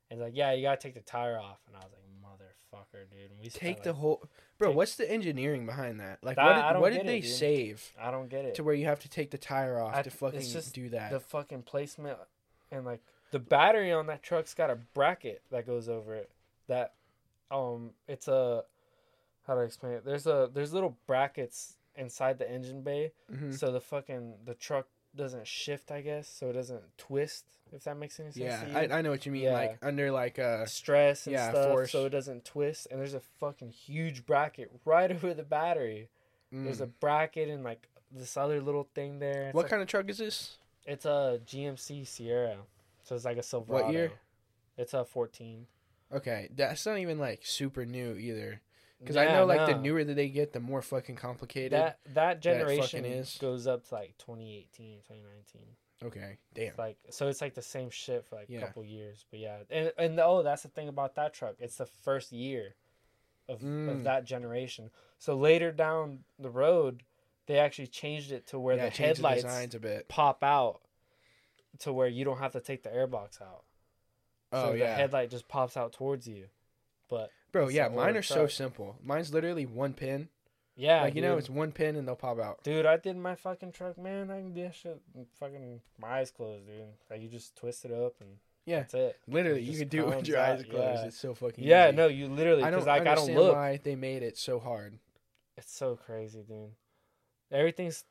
And 0.09 0.19
like, 0.21 0.31
yeah, 0.35 0.53
you 0.53 0.61
gotta 0.63 0.81
take 0.81 0.93
the 0.95 1.01
tire 1.01 1.37
off. 1.37 1.59
And 1.67 1.75
I 1.75 1.79
was 1.79 1.91
like, 1.91 2.01
motherfucker, 2.23 3.09
dude. 3.11 3.31
And 3.31 3.39
we 3.41 3.49
spent, 3.49 3.59
Take 3.75 3.83
the 3.83 3.93
whole 3.93 4.23
bro. 4.57 4.69
take- 4.69 4.77
what's 4.77 4.95
the 4.95 5.09
engineering 5.11 5.65
behind 5.65 5.99
that? 5.99 6.23
Like, 6.23 6.37
what 6.37 6.71
did, 6.73 6.79
what 6.81 6.93
did 6.93 7.05
they 7.05 7.17
it, 7.19 7.25
save 7.25 7.91
I 7.99 8.11
don't 8.11 8.29
get 8.29 8.45
it. 8.45 8.55
to 8.55 8.63
where 8.63 8.73
you 8.73 8.85
have 8.85 9.01
to 9.01 9.09
take 9.09 9.29
the 9.31 9.37
tire 9.37 9.79
off 9.79 9.95
I- 9.95 10.01
to 10.03 10.09
fucking 10.09 10.39
just 10.41 10.73
do 10.73 10.89
that? 10.89 11.11
the 11.11 11.19
fucking 11.19 11.63
placement 11.63 12.17
and 12.71 12.85
like 12.85 13.01
the 13.33 13.39
battery 13.39 13.91
on 13.91 14.05
that 14.05 14.21
truck's 14.21 14.53
got 14.53 14.69
a 14.69 14.75
bracket 14.75 15.41
that 15.49 15.65
goes 15.65 15.89
over 15.89 16.13
it 16.13 16.29
that 16.67 16.93
um 17.49 17.89
it's 18.07 18.27
a 18.27 18.63
how 19.47 19.55
do 19.55 19.61
I 19.61 19.63
explain 19.63 19.93
it? 19.93 20.05
There's 20.05 20.27
a 20.27 20.49
there's 20.53 20.71
little 20.71 20.95
brackets 21.07 21.75
inside 21.95 22.37
the 22.37 22.49
engine 22.49 22.81
bay 22.83 23.11
Mhm. 23.31 23.57
so 23.57 23.71
the 23.71 23.81
fucking 23.81 24.35
the 24.45 24.53
truck 24.53 24.85
doesn't 25.15 25.47
shift 25.47 25.91
I 25.91 26.01
guess 26.01 26.27
so 26.27 26.49
it 26.49 26.53
doesn't 26.53 26.83
twist 26.97 27.45
if 27.71 27.83
that 27.85 27.97
makes 27.97 28.19
any 28.19 28.31
sense 28.31 28.63
Yeah. 28.71 28.77
I, 28.79 28.99
I 28.99 29.01
know 29.01 29.09
what 29.09 29.25
you 29.25 29.31
mean. 29.31 29.43
Yeah. 29.43 29.53
Like 29.53 29.77
under 29.81 30.11
like 30.11 30.37
uh 30.37 30.67
stress 30.67 31.25
and 31.25 31.33
yeah, 31.33 31.49
stuff 31.49 31.71
force. 31.71 31.91
so 31.91 32.05
it 32.05 32.09
doesn't 32.11 32.45
twist 32.45 32.87
and 32.91 32.99
there's 32.99 33.15
a 33.15 33.21
fucking 33.39 33.71
huge 33.71 34.27
bracket 34.27 34.71
right 34.85 35.11
over 35.11 35.33
the 35.33 35.43
battery. 35.43 36.09
There's 36.51 36.81
a 36.81 36.85
mm. 36.85 36.91
bracket 36.99 37.49
and 37.49 37.63
like 37.63 37.87
this 38.11 38.37
other 38.37 38.61
little 38.61 38.87
thing 38.93 39.17
there. 39.17 39.47
It's 39.47 39.55
what 39.55 39.63
like- 39.63 39.71
kind 39.71 39.81
of 39.81 39.87
truck 39.87 40.07
is 40.07 40.19
this? 40.19 40.57
It's 40.85 41.05
a 41.05 41.39
GMC 41.47 42.05
Sierra, 42.05 42.57
so 43.03 43.15
it's 43.15 43.25
like 43.25 43.37
a 43.37 43.43
Silverado. 43.43 43.85
What 43.85 43.93
year? 43.93 44.11
It's 44.77 44.93
a 44.93 45.05
14. 45.05 45.67
Okay, 46.11 46.49
that's 46.55 46.85
not 46.85 46.97
even 46.97 47.19
like 47.19 47.45
super 47.45 47.85
new 47.85 48.15
either. 48.15 48.61
Because 48.99 49.15
Yeah, 49.15 49.23
I 49.23 49.33
know 49.33 49.45
like 49.45 49.67
the 49.67 49.77
newer 49.77 50.03
that 50.03 50.13
they 50.15 50.29
get, 50.29 50.53
the 50.53 50.59
more 50.59 50.81
fucking 50.81 51.15
complicated. 51.15 51.73
that 51.73 51.99
that 52.13 52.41
generation 52.41 53.01
fucking 53.03 53.05
is. 53.19 53.37
goes 53.39 53.67
up 53.67 53.87
to 53.89 53.95
like 53.95 54.15
2018, 54.19 54.99
2019. 55.07 55.61
okay, 56.05 56.37
damn. 56.53 56.67
It's 56.67 56.77
like 56.77 56.97
so 57.09 57.27
it's 57.27 57.41
like 57.41 57.53
the 57.53 57.61
same 57.61 57.89
shit 57.89 58.25
for 58.25 58.35
like 58.37 58.45
Yeah. 58.49 58.59
a 58.59 58.65
couple 58.67 58.83
years. 58.85 59.25
But 59.29 59.39
yeah, 59.39 59.57
and 59.69 59.91
and 59.97 60.19
oh, 60.19 60.41
that's 60.43 60.63
the 60.63 60.69
thing 60.69 60.87
about 60.87 61.15
that 61.15 61.33
truck. 61.33 61.55
It's 61.59 61.75
the 61.75 61.85
first 61.85 62.31
year. 62.31 62.75
of, 63.49 63.59
Mm. 63.59 63.89
of 63.91 64.03
that 64.05 64.23
generation. 64.23 64.89
So 65.19 65.35
later 65.35 65.73
down 65.73 66.19
the 66.39 66.49
road, 66.49 67.03
they 67.45 67.59
actually 67.59 67.87
changed 67.87 68.31
it 68.31 68.47
to 68.47 68.57
where 68.59 68.77
yeah, 68.77 68.85
the 68.87 68.95
the 68.95 69.03
headlights 69.03 69.75
bit. 69.81 70.07
pop 70.07 70.43
out 70.45 70.79
to 71.79 71.93
where 71.93 72.07
you 72.07 72.23
don't 72.25 72.39
have 72.39 72.51
to 72.53 72.61
take 72.61 72.83
the 72.83 72.89
airbox 72.89 73.41
out. 73.41 73.63
Oh 74.51 74.65
so 74.67 74.71
the 74.73 74.79
yeah, 74.79 74.95
headlight 74.95 75.29
just 75.31 75.47
pops 75.47 75.75
out 75.77 75.93
towards 75.93 76.27
you. 76.27 76.45
But 77.09 77.31
bro. 77.51 77.67
Yeah, 77.69 77.87
mine 77.89 78.15
are 78.17 78.21
so 78.21 78.47
simple. 78.47 78.95
Mine's 79.03 79.33
literally 79.33 79.65
one 79.65 79.93
pin. 79.93 80.29
yeah, 80.75 81.01
like 81.01 81.15
you 81.15 81.21
know, 81.21 81.37
it's 81.37 81.49
one 81.49 81.71
pin 81.71 81.95
and 81.95 82.07
they'll 82.07 82.15
pop 82.15 82.39
out. 82.39 82.63
Dude, 82.63 82.85
I 82.85 82.97
did 82.97 83.17
my 83.17 83.35
fucking 83.35 83.71
truck, 83.71 83.97
man. 83.97 84.29
I 84.31 84.37
can 84.39 84.53
do 84.53 84.63
that 84.63 84.75
shit. 84.75 85.01
Fucking 85.39 85.81
my 85.99 86.19
eyes 86.19 86.31
closed, 86.31 86.65
dude. 86.67 86.85
Like 87.09 87.21
you 87.21 87.27
just 87.29 87.55
twist 87.55 87.85
it 87.85 87.91
up 87.91 88.13
and 88.21 88.29
Yeah, 88.65 88.79
that's 88.79 88.93
it. 88.93 89.19
literally, 89.27 89.61
It 89.61 89.71
you 89.71 89.79
can 89.79 89.87
do 89.87 90.07
it 90.07 90.15
with 90.15 90.27
your 90.27 90.39
eyes 90.39 90.59
out, 90.61 90.69
closed. 90.69 90.99
yeah. 91.01 91.05
It's 91.07 91.17
so 91.19 91.33
fucking. 91.33 91.63
Yeah, 91.63 91.87
easy. 91.87 91.97
no, 91.97 92.07
you 92.07 92.27
literally 92.27 92.63
I 92.63 92.69
don't 92.71 92.85
like 92.85 93.01
I 93.01 93.03
don't 93.05 93.07
understand 93.29 93.39
look. 93.39 93.55
why 93.55 93.79
they 93.83 93.95
made 93.95 94.23
it 94.23 94.37
so 94.37 94.59
hard. 94.59 94.97
It's 95.57 95.71
so 95.71 95.95
crazy, 95.95 96.43
dude. 96.47 96.71
Everything's 97.51 98.05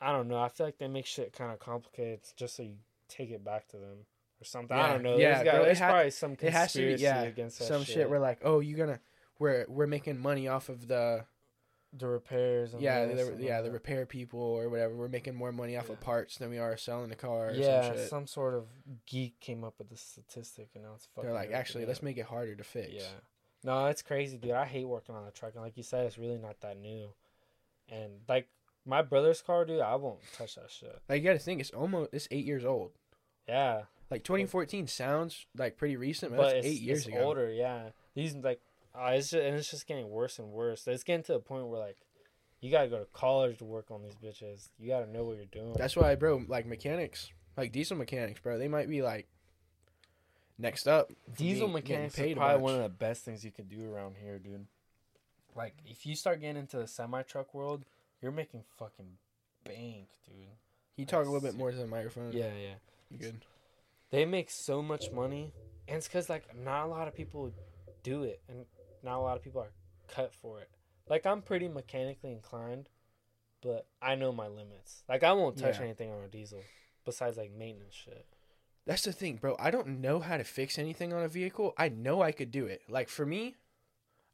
I 0.00 0.12
don't 0.12 0.28
know. 0.28 0.38
I 0.40 0.48
feel 0.48 0.66
like 0.66 0.78
they 0.78 0.86
make 0.88 1.06
shit 1.06 1.32
kind 1.32 1.52
of 1.52 1.58
complicated 1.58 2.20
just 2.36 2.56
so 2.56 2.62
you 2.62 2.76
take 3.08 3.30
it 3.30 3.44
back 3.44 3.68
to 3.68 3.76
them 3.76 4.06
or 4.40 4.44
something. 4.44 4.76
I 4.76 4.92
don't 4.92 5.02
know. 5.02 5.16
yeah, 5.16 5.34
There's, 5.34 5.44
got, 5.44 5.50
bro, 5.52 5.62
it 5.62 5.64
there's 5.66 5.78
ha- 5.78 5.90
probably 5.90 6.10
some 6.10 6.32
It 6.40 6.52
has 6.52 6.72
to 6.72 6.78
be, 6.78 6.88
conspiracy 6.88 7.02
yeah. 7.04 7.22
against 7.22 7.58
that 7.58 7.64
Some 7.66 7.84
shit. 7.84 7.94
shit. 7.94 8.10
We're 8.10 8.18
like, 8.18 8.40
oh, 8.44 8.60
you're 8.60 8.78
gonna, 8.78 9.00
we're 9.38 9.64
we're 9.68 9.86
making 9.86 10.18
money 10.18 10.48
off 10.48 10.68
of 10.68 10.86
the 10.88 11.24
the 11.96 12.06
repairs. 12.06 12.74
And 12.74 12.82
yeah, 12.82 13.06
the, 13.06 13.36
yeah, 13.40 13.62
the 13.62 13.70
repair 13.70 14.04
people 14.06 14.40
or 14.40 14.68
whatever. 14.68 14.94
We're 14.94 15.08
making 15.08 15.34
more 15.34 15.52
money 15.52 15.76
off 15.76 15.88
of 15.88 16.00
parts 16.00 16.36
than 16.36 16.50
we 16.50 16.58
are 16.58 16.76
selling 16.76 17.08
the 17.08 17.16
car. 17.16 17.48
Or 17.48 17.52
yeah, 17.52 17.94
some 17.94 18.08
some 18.08 18.26
sort 18.26 18.54
of 18.54 18.66
geek 19.06 19.40
came 19.40 19.64
up 19.64 19.74
with 19.78 19.88
the 19.88 19.96
statistic, 19.96 20.68
and 20.74 20.84
now 20.84 20.90
it's 20.94 21.06
fucking. 21.14 21.28
They're 21.30 21.38
like, 21.38 21.52
actually, 21.52 21.86
let's 21.86 22.02
make 22.02 22.18
it 22.18 22.26
harder 22.26 22.54
to 22.54 22.64
fix. 22.64 22.92
Yeah. 22.92 23.02
No, 23.64 23.86
it's 23.86 24.02
crazy, 24.02 24.36
dude. 24.36 24.52
I 24.52 24.66
hate 24.66 24.86
working 24.86 25.14
on 25.16 25.26
a 25.26 25.30
truck, 25.30 25.54
and 25.54 25.62
like 25.64 25.76
you 25.76 25.82
said, 25.82 26.06
it's 26.06 26.18
really 26.18 26.38
not 26.38 26.60
that 26.60 26.78
new. 26.78 27.08
And 27.90 28.20
like 28.28 28.46
my 28.88 29.02
brother's 29.02 29.42
car, 29.42 29.64
dude, 29.66 29.80
I 29.80 29.94
won't 29.96 30.18
touch 30.36 30.54
that 30.56 30.70
shit. 30.70 30.98
Like 31.08 31.22
you 31.22 31.28
got 31.28 31.34
to 31.34 31.38
think, 31.38 31.60
it's 31.60 31.70
almost 31.70 32.10
it's 32.14 32.26
eight 32.30 32.46
years 32.46 32.64
old. 32.64 32.92
Yeah, 33.46 33.82
Like 34.10 34.24
2014 34.24 34.86
sounds 34.88 35.46
like 35.56 35.76
pretty 35.76 35.96
recent, 35.96 36.32
but, 36.32 36.38
but 36.38 36.42
that's 36.54 36.56
it's 36.58 36.66
eight 36.66 36.80
years 36.82 36.98
it's 37.00 37.08
ago. 37.08 37.18
older. 37.20 37.50
Yeah, 37.52 37.90
these 38.14 38.34
like, 38.34 38.60
uh, 38.98 39.10
it's 39.12 39.30
just 39.30 39.42
and 39.44 39.56
it's 39.56 39.70
just 39.70 39.86
getting 39.86 40.08
worse 40.10 40.38
and 40.38 40.50
worse. 40.50 40.86
It's 40.88 41.04
getting 41.04 41.22
to 41.24 41.32
the 41.34 41.38
point 41.40 41.66
where 41.68 41.78
like, 41.80 41.98
you 42.60 42.70
gotta 42.70 42.88
go 42.88 42.98
to 42.98 43.04
college 43.12 43.58
to 43.58 43.64
work 43.64 43.90
on 43.90 44.02
these 44.02 44.14
bitches. 44.16 44.68
You 44.78 44.88
gotta 44.88 45.10
know 45.10 45.24
what 45.24 45.36
you're 45.36 45.46
doing. 45.46 45.74
That's 45.74 45.96
why, 45.96 46.14
bro. 46.14 46.42
Like 46.48 46.66
mechanics, 46.66 47.30
like 47.56 47.72
diesel 47.72 47.96
mechanics, 47.96 48.40
bro. 48.40 48.58
They 48.58 48.68
might 48.68 48.88
be 48.88 49.02
like 49.02 49.28
next 50.58 50.88
up. 50.88 51.10
Diesel 51.36 51.66
being- 51.68 51.74
mechanics 51.74 52.16
paid 52.16 52.32
is 52.32 52.36
probably 52.38 52.62
one 52.62 52.74
of 52.74 52.82
the 52.82 52.88
best 52.88 53.22
things 53.24 53.44
you 53.44 53.52
can 53.52 53.66
do 53.66 53.90
around 53.92 54.16
here, 54.22 54.38
dude. 54.38 54.66
Like, 55.54 55.74
if 55.86 56.06
you 56.06 56.14
start 56.14 56.40
getting 56.40 56.56
into 56.56 56.76
the 56.78 56.86
semi 56.86 57.22
truck 57.22 57.52
world, 57.54 57.84
you're 58.20 58.32
making 58.32 58.64
fucking 58.78 59.18
bank, 59.64 60.08
dude. 60.26 60.48
You 60.96 61.06
talk 61.06 61.24
a 61.26 61.28
little 61.30 61.40
bit 61.46 61.54
more 61.56 61.70
to 61.70 61.76
the 61.76 61.86
microphone. 61.86 62.32
Yeah, 62.32 62.50
yeah. 62.60 62.74
You 63.10 63.18
good. 63.18 63.44
They 64.10 64.24
make 64.24 64.50
so 64.50 64.82
much 64.82 65.10
money, 65.12 65.52
and 65.86 65.98
it's 65.98 66.08
because 66.08 66.28
like 66.28 66.56
not 66.56 66.86
a 66.86 66.88
lot 66.88 67.08
of 67.08 67.14
people 67.14 67.52
do 68.02 68.24
it, 68.24 68.40
and 68.48 68.64
not 69.02 69.18
a 69.18 69.22
lot 69.22 69.36
of 69.36 69.42
people 69.42 69.60
are 69.60 69.72
cut 70.08 70.34
for 70.34 70.60
it. 70.60 70.68
Like 71.08 71.26
I'm 71.26 71.42
pretty 71.42 71.68
mechanically 71.68 72.32
inclined, 72.32 72.88
but 73.62 73.86
I 74.02 74.14
know 74.14 74.32
my 74.32 74.48
limits. 74.48 75.02
Like 75.08 75.22
I 75.22 75.32
won't 75.32 75.56
touch 75.56 75.78
Yeah. 75.78 75.84
anything 75.84 76.10
on 76.10 76.22
a 76.24 76.28
diesel, 76.28 76.60
besides 77.04 77.36
like 77.36 77.52
maintenance 77.52 77.94
shit. 77.94 78.26
That's 78.86 79.02
the 79.02 79.12
thing, 79.12 79.36
bro. 79.36 79.54
I 79.60 79.70
don't 79.70 80.00
know 80.00 80.18
how 80.20 80.38
to 80.38 80.44
fix 80.44 80.78
anything 80.78 81.12
on 81.12 81.22
a 81.22 81.28
vehicle. 81.28 81.74
I 81.76 81.90
know 81.90 82.22
I 82.22 82.32
could 82.32 82.50
do 82.50 82.64
it. 82.66 82.80
Like 82.88 83.08
for 83.10 83.26
me, 83.26 83.54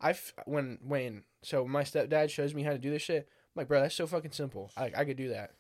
I've 0.01 0.33
when 0.47 0.79
when 0.83 1.25
so 1.43 1.67
my 1.67 1.83
stepdad 1.83 2.31
shows 2.31 2.55
me 2.55 2.63
how 2.63 2.71
to 2.71 2.79
do 2.79 2.91
this 2.91 3.03
shit. 3.03 3.29
Like, 3.55 3.69
bro, 3.69 3.81
that's 3.81 3.95
so 3.95 4.07
fucking 4.07 4.33
simple. 4.33 4.71
I 4.77 4.91
I 4.97 5.05
could 5.05 5.17
do 5.17 5.29
that, 5.31 5.53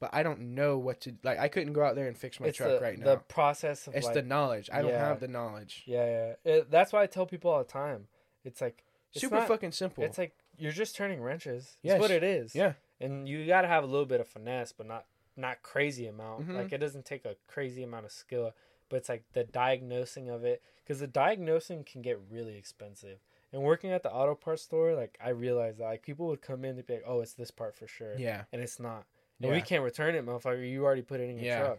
but 0.00 0.10
I 0.12 0.22
don't 0.22 0.54
know 0.54 0.78
what 0.78 1.00
to 1.02 1.14
like. 1.22 1.38
I 1.38 1.48
couldn't 1.48 1.72
go 1.72 1.82
out 1.84 1.94
there 1.94 2.06
and 2.08 2.16
fix 2.16 2.40
my 2.40 2.46
it's 2.48 2.56
truck 2.56 2.78
the, 2.78 2.80
right 2.80 2.98
now. 2.98 3.04
the 3.06 3.16
process 3.18 3.86
of 3.86 3.94
It's 3.94 4.06
like, 4.06 4.14
the 4.14 4.22
knowledge. 4.22 4.70
I 4.72 4.80
don't 4.82 4.90
yeah. 4.92 5.06
have 5.08 5.20
the 5.20 5.28
knowledge. 5.28 5.82
yeah, 5.86 6.34
yeah. 6.44 6.52
It, 6.52 6.70
that's 6.70 6.92
why 6.92 7.02
I 7.02 7.06
tell 7.06 7.26
people 7.26 7.50
all 7.50 7.58
the 7.58 7.64
time. 7.64 8.06
It's 8.44 8.60
like 8.60 8.84
it's 9.12 9.20
Super 9.20 9.36
not- 9.36 9.48
fucking 9.48 9.72
simple. 9.72 10.04
It's 10.04 10.18
like 10.18 10.32
you're 10.56 10.72
just 10.72 10.96
turning 10.96 11.20
wrenches. 11.22 11.76
Yes. 11.82 11.92
That's 11.94 12.00
what 12.00 12.10
it 12.10 12.24
is. 12.24 12.54
Yeah. 12.54 12.72
and 13.00 13.28
you 13.28 13.46
got 13.46 13.62
to 13.62 13.68
have 13.68 13.84
a 13.84 13.86
little 13.86 14.06
bit 14.06 14.20
of 14.20 14.26
finesse, 14.28 14.72
but 14.72 14.86
not 14.86 15.04
not 15.36 15.62
crazy 15.62 16.06
amount. 16.06 16.48
Mhm. 16.48 16.54
Like 16.56 16.72
it 16.72 16.78
doesn't 16.78 17.04
take 17.04 17.24
a 17.24 17.36
crazy 17.46 17.82
amount 17.82 18.06
of 18.06 18.12
skill, 18.12 18.54
but 18.88 18.96
it's 18.96 19.08
like 19.08 19.24
the 19.34 19.44
diagnosing 19.44 20.28
of 20.30 20.44
it 20.44 20.62
because 20.82 20.98
the 21.00 21.06
diagnosing 21.06 21.84
can 21.84 22.02
get 22.02 22.18
really 22.30 22.56
expensive. 22.56 23.18
And 23.52 23.62
working 23.62 23.90
at 23.90 24.02
the 24.02 24.12
auto 24.12 24.34
parts 24.34 24.62
store, 24.62 24.94
like 24.94 25.16
I 25.24 25.30
realized 25.30 25.78
that 25.78 25.84
like 25.84 26.02
people 26.02 26.26
would 26.26 26.42
come 26.42 26.64
in 26.64 26.76
to 26.76 26.82
be 26.82 26.94
like, 26.94 27.04
"Oh, 27.06 27.20
it's 27.20 27.32
this 27.32 27.50
part 27.50 27.76
for 27.76 27.86
sure," 27.86 28.18
yeah. 28.18 28.44
and 28.52 28.60
it's 28.60 28.78
not. 28.78 29.06
And 29.40 29.52
we 29.52 29.62
can't 29.62 29.84
return 29.84 30.14
it, 30.14 30.26
motherfucker. 30.26 30.68
You 30.68 30.84
already 30.84 31.02
put 31.02 31.20
it 31.20 31.30
in 31.30 31.36
your 31.36 31.46
Yeah. 31.46 31.58
truck. 31.58 31.78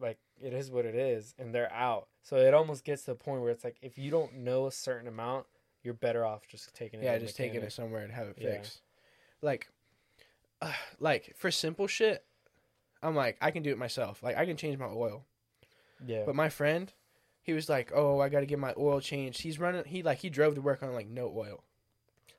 Like 0.00 0.18
it 0.40 0.54
is 0.54 0.70
what 0.70 0.86
it 0.86 0.94
is, 0.94 1.34
and 1.38 1.54
they're 1.54 1.72
out. 1.72 2.08
So 2.22 2.36
it 2.36 2.54
almost 2.54 2.84
gets 2.84 3.02
to 3.02 3.10
the 3.10 3.16
point 3.16 3.42
where 3.42 3.50
it's 3.50 3.64
like 3.64 3.76
if 3.82 3.98
you 3.98 4.10
don't 4.10 4.32
know 4.38 4.66
a 4.66 4.72
certain 4.72 5.08
amount, 5.08 5.46
you're 5.82 5.94
better 5.94 6.24
off 6.24 6.46
just 6.48 6.72
taking 6.74 7.00
it. 7.00 7.04
Yeah, 7.04 7.18
just 7.18 7.36
taking 7.36 7.62
it 7.62 7.72
somewhere 7.72 8.02
and 8.02 8.12
have 8.12 8.28
it 8.28 8.36
Yeah. 8.38 8.54
fixed. 8.54 8.80
Like, 9.42 9.68
uh, 10.62 10.72
like 11.00 11.34
for 11.36 11.50
simple 11.50 11.86
shit, 11.86 12.24
I'm 13.02 13.14
like 13.14 13.36
I 13.40 13.50
can 13.50 13.62
do 13.62 13.70
it 13.70 13.78
myself. 13.78 14.22
Like 14.22 14.36
I 14.36 14.46
can 14.46 14.56
change 14.56 14.78
my 14.78 14.86
oil. 14.86 15.26
Yeah, 16.06 16.22
But 16.24 16.36
my 16.36 16.48
friend, 16.48 16.92
he 17.48 17.54
was 17.54 17.68
like, 17.70 17.90
"Oh, 17.94 18.20
I 18.20 18.28
got 18.28 18.40
to 18.40 18.46
get 18.46 18.58
my 18.58 18.74
oil 18.76 19.00
changed." 19.00 19.40
He's 19.40 19.58
running. 19.58 19.84
He 19.86 20.02
like 20.02 20.18
he 20.18 20.28
drove 20.28 20.54
to 20.56 20.60
work 20.60 20.82
on 20.82 20.92
like 20.92 21.08
no 21.08 21.32
oil. 21.34 21.64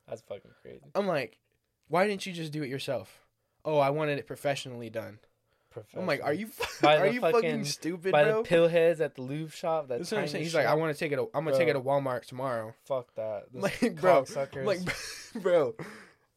that's 0.07 0.21
fucking 0.21 0.51
crazy. 0.61 0.85
I'm 0.93 1.07
like, 1.07 1.39
why 1.87 2.05
didn't 2.07 2.25
you 2.27 2.31
just 2.33 2.51
do 2.51 2.61
it 2.61 2.69
yourself? 2.69 3.25
Oh, 3.65 3.79
I 3.79 3.89
wanted 3.89 4.19
it 4.19 4.27
professionally 4.27 4.91
done. 4.91 5.17
Professional. 5.71 6.01
I'm 6.03 6.07
like, 6.07 6.21
are 6.23 6.33
you 6.33 6.49
By 6.81 6.97
are 6.97 7.07
you 7.07 7.21
fucking, 7.21 7.41
fucking- 7.41 7.65
stupid, 7.65 8.11
by 8.11 8.23
bro? 8.23 8.37
the 8.43 8.47
pill 8.47 8.67
heads 8.67 9.01
at 9.01 9.15
the 9.15 9.23
lube 9.23 9.51
shop. 9.51 9.87
That 9.87 9.97
That's 9.97 10.11
what 10.11 10.21
I'm 10.21 10.27
saying. 10.27 10.43
He's 10.43 10.53
like, 10.55 10.67
I 10.67 10.75
want 10.75 10.93
to 10.95 10.99
take 10.99 11.11
it. 11.11 11.19
I'm 11.33 11.43
gonna 11.43 11.57
take 11.57 11.67
it 11.67 11.73
to 11.73 11.81
Walmart 11.81 12.25
tomorrow. 12.25 12.75
Fuck 12.85 13.13
that. 13.15 13.45
Like, 13.53 13.95
bro. 13.99 14.25
Like, 14.63 14.79
bro, 15.35 15.75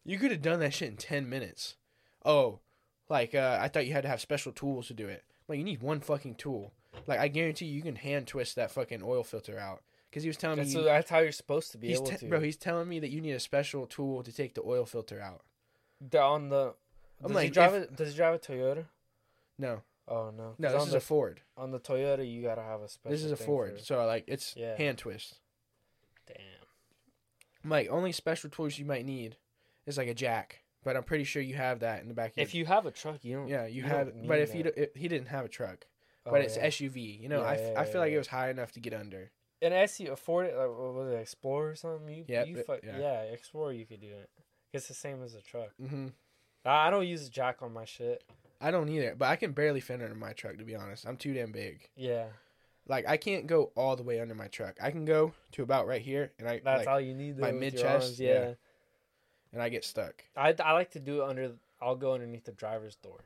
you 0.05 0.19
could 0.19 0.31
have 0.31 0.43
done 0.43 0.61
that 0.61 0.73
shit 0.75 0.89
in 0.89 0.97
ten 0.97 1.29
minutes. 1.29 1.77
Oh, 2.25 2.61
like 3.09 3.35
uh, 3.35 3.59
I 3.61 3.69
thought 3.69 3.87
you 3.87 3.93
had 3.93 4.03
to 4.05 4.09
have 4.09 4.21
special 4.21 4.53
tools 4.53 4.87
to 4.89 4.95
do 4.95 5.09
it. 5.09 5.23
Like 5.49 5.59
you 5.59 5.65
need 5.65 5.83
one 5.83 6.01
fucking 6.01 6.37
tool. 6.37 6.73
Like 7.07 7.19
I 7.21 7.29
guarantee 7.29 7.67
you, 7.67 7.75
you 7.75 7.83
can 7.83 7.97
hand 7.97 8.27
twist 8.27 8.57
that 8.57 8.71
fucking 8.71 9.03
oil 9.03 9.23
filter 9.25 9.59
out. 9.59 9.83
Because 10.11 10.23
he 10.25 10.29
was 10.29 10.37
telling 10.37 10.59
that's, 10.59 10.71
me, 10.75 10.77
what- 10.77 10.85
that's 10.85 11.09
how 11.11 11.21
you're 11.21 11.33
supposed 11.33 11.73
to 11.73 11.79
be 11.79 11.89
he's 11.89 11.97
able 11.97 12.07
te- 12.09 12.17
to. 12.19 12.27
bro, 12.27 12.41
he's 12.41 12.57
telling 12.59 12.87
me 12.89 12.99
that 13.01 13.09
you 13.11 13.21
need 13.23 13.33
a 13.33 13.41
special 13.41 13.87
tool 13.87 14.23
to 14.23 14.31
take 14.33 14.55
the 14.55 14.61
oil 14.63 14.85
filter 14.85 15.21
out. 15.21 15.43
On 16.21 16.49
the. 16.51 16.75
I'm 17.25 17.33
Does 17.33 17.43
he 17.43 17.49
drive 17.51 17.75
if- 17.75 17.83
it? 17.85 17.97
Does 17.97 18.11
he 18.11 18.17
drive 18.17 18.35
a 18.35 18.39
Toyota? 18.39 18.85
No, 19.59 19.81
Oh 20.09 20.31
no. 20.37 20.55
no, 20.59 20.73
this 20.73 20.85
is 20.87 20.91
the, 20.91 20.97
a 20.99 21.01
Ford. 21.01 21.41
on 21.57 21.71
the 21.71 21.79
Toyota 21.81 22.31
you 22.31 22.43
gotta 22.43 22.63
have 22.63 22.81
a 22.83 22.89
special. 22.89 23.11
This 23.13 23.25
is 23.25 23.33
a 23.33 23.37
Ford, 23.37 23.79
for- 23.79 23.85
so 23.85 24.05
like 24.07 24.25
it's 24.27 24.55
Yeah. 24.57 24.77
hand 24.77 24.99
twist. 24.99 25.39
Damn. 26.27 26.37
I'm 27.65 27.71
like 27.71 27.89
only 27.89 28.13
special 28.13 28.51
tools 28.51 28.79
you 28.79 28.85
might 28.85 29.07
need 29.07 29.37
is 29.87 29.97
like 29.97 30.09
a 30.09 30.15
jack, 30.15 30.63
but 30.85 30.97
I'm 30.97 31.05
pretty 31.05 31.25
sure 31.25 31.41
you 31.41 31.55
have 31.55 31.81
that 31.81 32.03
in 32.03 32.09
the 32.09 32.15
back. 32.15 32.33
If 32.37 32.55
you 32.55 32.67
have 32.67 32.85
a 32.87 32.91
truck, 32.91 33.25
you 33.25 33.37
don't. 33.37 33.49
yeah, 33.49 33.67
you, 33.67 33.83
you 33.83 33.89
have. 33.89 34.13
But 34.27 34.41
if 34.41 34.55
you 34.55 34.65
do, 34.65 34.73
if 34.77 34.95
he 34.95 35.07
didn't 35.09 35.29
have 35.29 35.45
a 35.45 35.49
truck, 35.49 35.87
Oh, 36.27 36.31
but 36.31 36.41
it's 36.43 36.57
yeah. 36.57 36.67
SUV. 36.67 37.21
You 37.21 37.29
know, 37.29 37.41
Yeah, 37.43 37.47
I, 37.49 37.55
f- 37.55 37.61
yeah, 37.73 37.81
I 37.81 37.85
feel 37.85 38.01
like 38.01 38.13
it 38.13 38.19
was 38.19 38.29
high 38.29 38.51
enough 38.51 38.73
to 38.73 38.81
get 38.81 38.95
under. 38.95 39.31
an 39.61 39.73
SU 39.73 40.11
afford 40.13 40.47
it. 40.47 40.57
Like, 40.57 40.69
what 40.69 40.95
was 40.95 41.13
it 41.13 41.17
Explorer 41.21 41.71
or 41.71 41.75
something? 41.75 42.09
You, 42.15 42.25
Yeah, 42.29 42.45
You 42.45 42.57
but- 42.57 42.67
fuck, 42.67 42.81
yeah. 42.85 42.99
yeah. 42.99 43.21
Explorer 43.23 43.73
you 43.73 43.87
could 43.87 44.01
do 44.01 44.09
it. 44.09 44.31
It's 44.73 44.89
the 44.89 44.95
same 44.95 45.23
as 45.23 45.35
a 45.35 45.43
truck. 45.43 45.71
hmm 45.79 46.09
I 46.65 46.91
don't 46.91 47.07
use 47.09 47.27
a 47.27 47.31
jack 47.31 47.61
on 47.61 47.73
my 47.73 47.85
shit. 47.85 48.23
I 48.61 48.71
don't 48.71 48.89
either, 48.89 49.17
but 49.19 49.27
I 49.29 49.35
can 49.37 49.51
barely 49.51 49.81
fit 49.81 50.01
under 50.01 50.15
my 50.15 50.33
truck 50.33 50.59
to 50.59 50.65
be 50.65 50.77
honest. 50.77 51.05
I'm 51.07 51.17
too 51.17 51.35
damn 51.35 51.51
big. 51.51 51.89
Yeah, 51.97 52.27
Like 52.87 53.05
I 53.09 53.17
can't 53.17 53.49
go 53.49 53.73
all 53.75 53.97
the 53.97 54.05
way 54.05 54.21
under 54.21 54.37
my 54.37 54.47
truck. 54.47 54.77
I 54.81 54.93
can 54.93 55.05
go 55.05 55.33
to 55.53 55.63
about 55.65 55.89
right 55.89 56.01
here, 56.01 56.31
and 56.39 56.49
I 56.49 56.61
that's 56.65 56.79
like, 56.81 56.89
all 56.89 57.01
you 57.01 57.15
need. 57.15 57.37
Though, 57.37 57.43
my 57.43 57.51
mid-chest, 57.51 58.21
yeah. 58.21 58.33
yeah. 58.33 58.53
and 59.53 59.61
I 59.61 59.69
get 59.71 59.85
stuck. 59.85 60.23
I, 60.37 60.55
I 60.65 60.73
like 60.73 60.93
to 60.93 61.01
do 61.01 61.23
it 61.23 61.29
under. 61.29 61.53
I'll 61.81 61.97
go 61.97 62.15
underneath 62.15 62.45
the 62.45 62.53
driver's 62.53 62.95
door. 62.95 63.19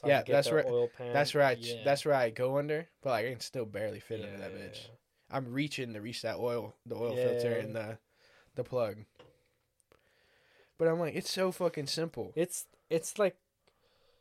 So 0.00 0.08
Yeah, 0.08 0.22
that's 0.26 0.48
the 0.48 0.54
where- 0.54 0.66
Oil 0.66 0.88
pan. 0.96 1.12
That's 1.12 1.34
where 1.34 1.44
I 1.44 1.52
yeah. 1.52 1.82
that's 1.84 2.04
where 2.04 2.14
I 2.14 2.30
go 2.30 2.58
under, 2.58 2.88
but 3.02 3.10
like 3.10 3.26
I 3.26 3.30
can 3.30 3.40
still 3.40 3.64
barely 3.66 4.00
fit 4.00 4.22
under 4.24 4.38
that 4.38 4.54
bitch. 4.54 4.86
I'm 5.30 5.52
reaching 5.52 5.92
to 5.94 6.00
reach 6.00 6.22
that 6.22 6.36
oil, 6.38 6.74
the 6.86 6.94
oil 6.94 7.14
filter 7.14 7.52
and 7.52 7.74
the 7.74 7.98
the 8.54 8.64
plug. 8.64 8.98
But 10.78 10.88
I'm 10.88 11.00
like, 11.00 11.14
it's 11.14 11.30
so 11.30 11.50
fucking 11.52 11.86
simple. 11.88 12.32
It's 12.36 12.66
it's 12.88 13.18
like 13.18 13.36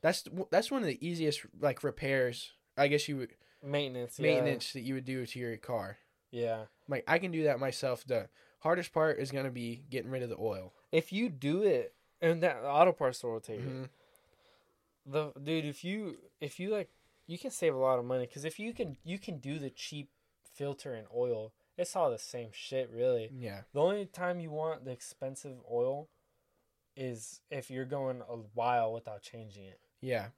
That's 0.02 0.24
that's 0.52 0.72
one 0.72 0.82
of 0.82 0.88
the 0.88 1.08
easiest 1.08 1.46
like 1.60 1.84
repairs. 1.84 2.54
I 2.78 2.88
guess 2.88 3.08
you 3.08 3.18
would 3.18 3.36
maintenance. 3.64 4.20
maintenance 4.20 4.74
that 4.74 4.82
you 4.82 4.96
would 4.96 5.06
do 5.06 5.26
to 5.26 5.40
your 5.40 5.58
car. 5.58 5.98
Yeah. 6.32 6.42
yeah. 6.42 6.62
Like 6.88 7.04
I 7.08 7.20
can 7.20 7.32
do 7.32 7.44
that 7.44 7.60
myself. 7.60 8.04
The 8.06 8.30
hardest 8.60 8.94
part 8.94 9.20
is 9.20 9.32
gonna 9.32 9.52
be 9.52 9.84
getting 9.90 10.10
rid 10.12 10.24
of 10.24 10.30
the 10.30 10.38
oil. 10.40 10.74
If 10.92 11.14
you 11.14 11.30
do 11.30 11.64
it, 11.64 11.94
and 12.22 12.42
that 12.42 12.58
auto 12.64 12.92
parts 12.92 13.20
store 13.20 13.34
will 13.34 13.40
take 13.40 13.60
it. 13.60 13.90
The 15.10 15.32
dude, 15.42 15.66
if 15.66 15.84
you 15.84 16.18
if 16.42 16.60
you 16.60 16.70
like, 16.70 16.90
you 17.28 17.38
can 17.40 17.50
save 17.52 17.74
a 17.74 17.78
lot 17.78 17.98
of 17.98 18.06
money 18.06 18.26
because 18.28 18.44
if 18.46 18.60
you 18.60 18.74
can 18.74 18.98
you 19.04 19.18
can 19.18 19.40
do 19.40 19.58
the 19.58 19.70
cheap 19.70 20.10
filter 20.54 20.94
and 20.94 21.08
oil 21.16 21.54
it's 21.78 21.96
all 21.96 22.10
the 22.10 22.18
same 22.18 22.50
shit, 22.52 22.90
really. 22.92 23.30
Yeah. 23.32 23.62
The 23.72 23.82
only 23.82 24.06
time 24.08 24.40
you 24.40 24.50
want 24.50 24.84
the 24.84 24.90
expensive 24.92 25.58
oil 25.72 26.10
is 26.96 27.42
if 27.52 27.70
you're 27.70 27.86
going 27.86 28.22
a 28.28 28.38
while 28.56 28.92
without 28.92 29.22
changing 29.22 29.66
it, 29.66 29.80
Yeah. 30.02 30.30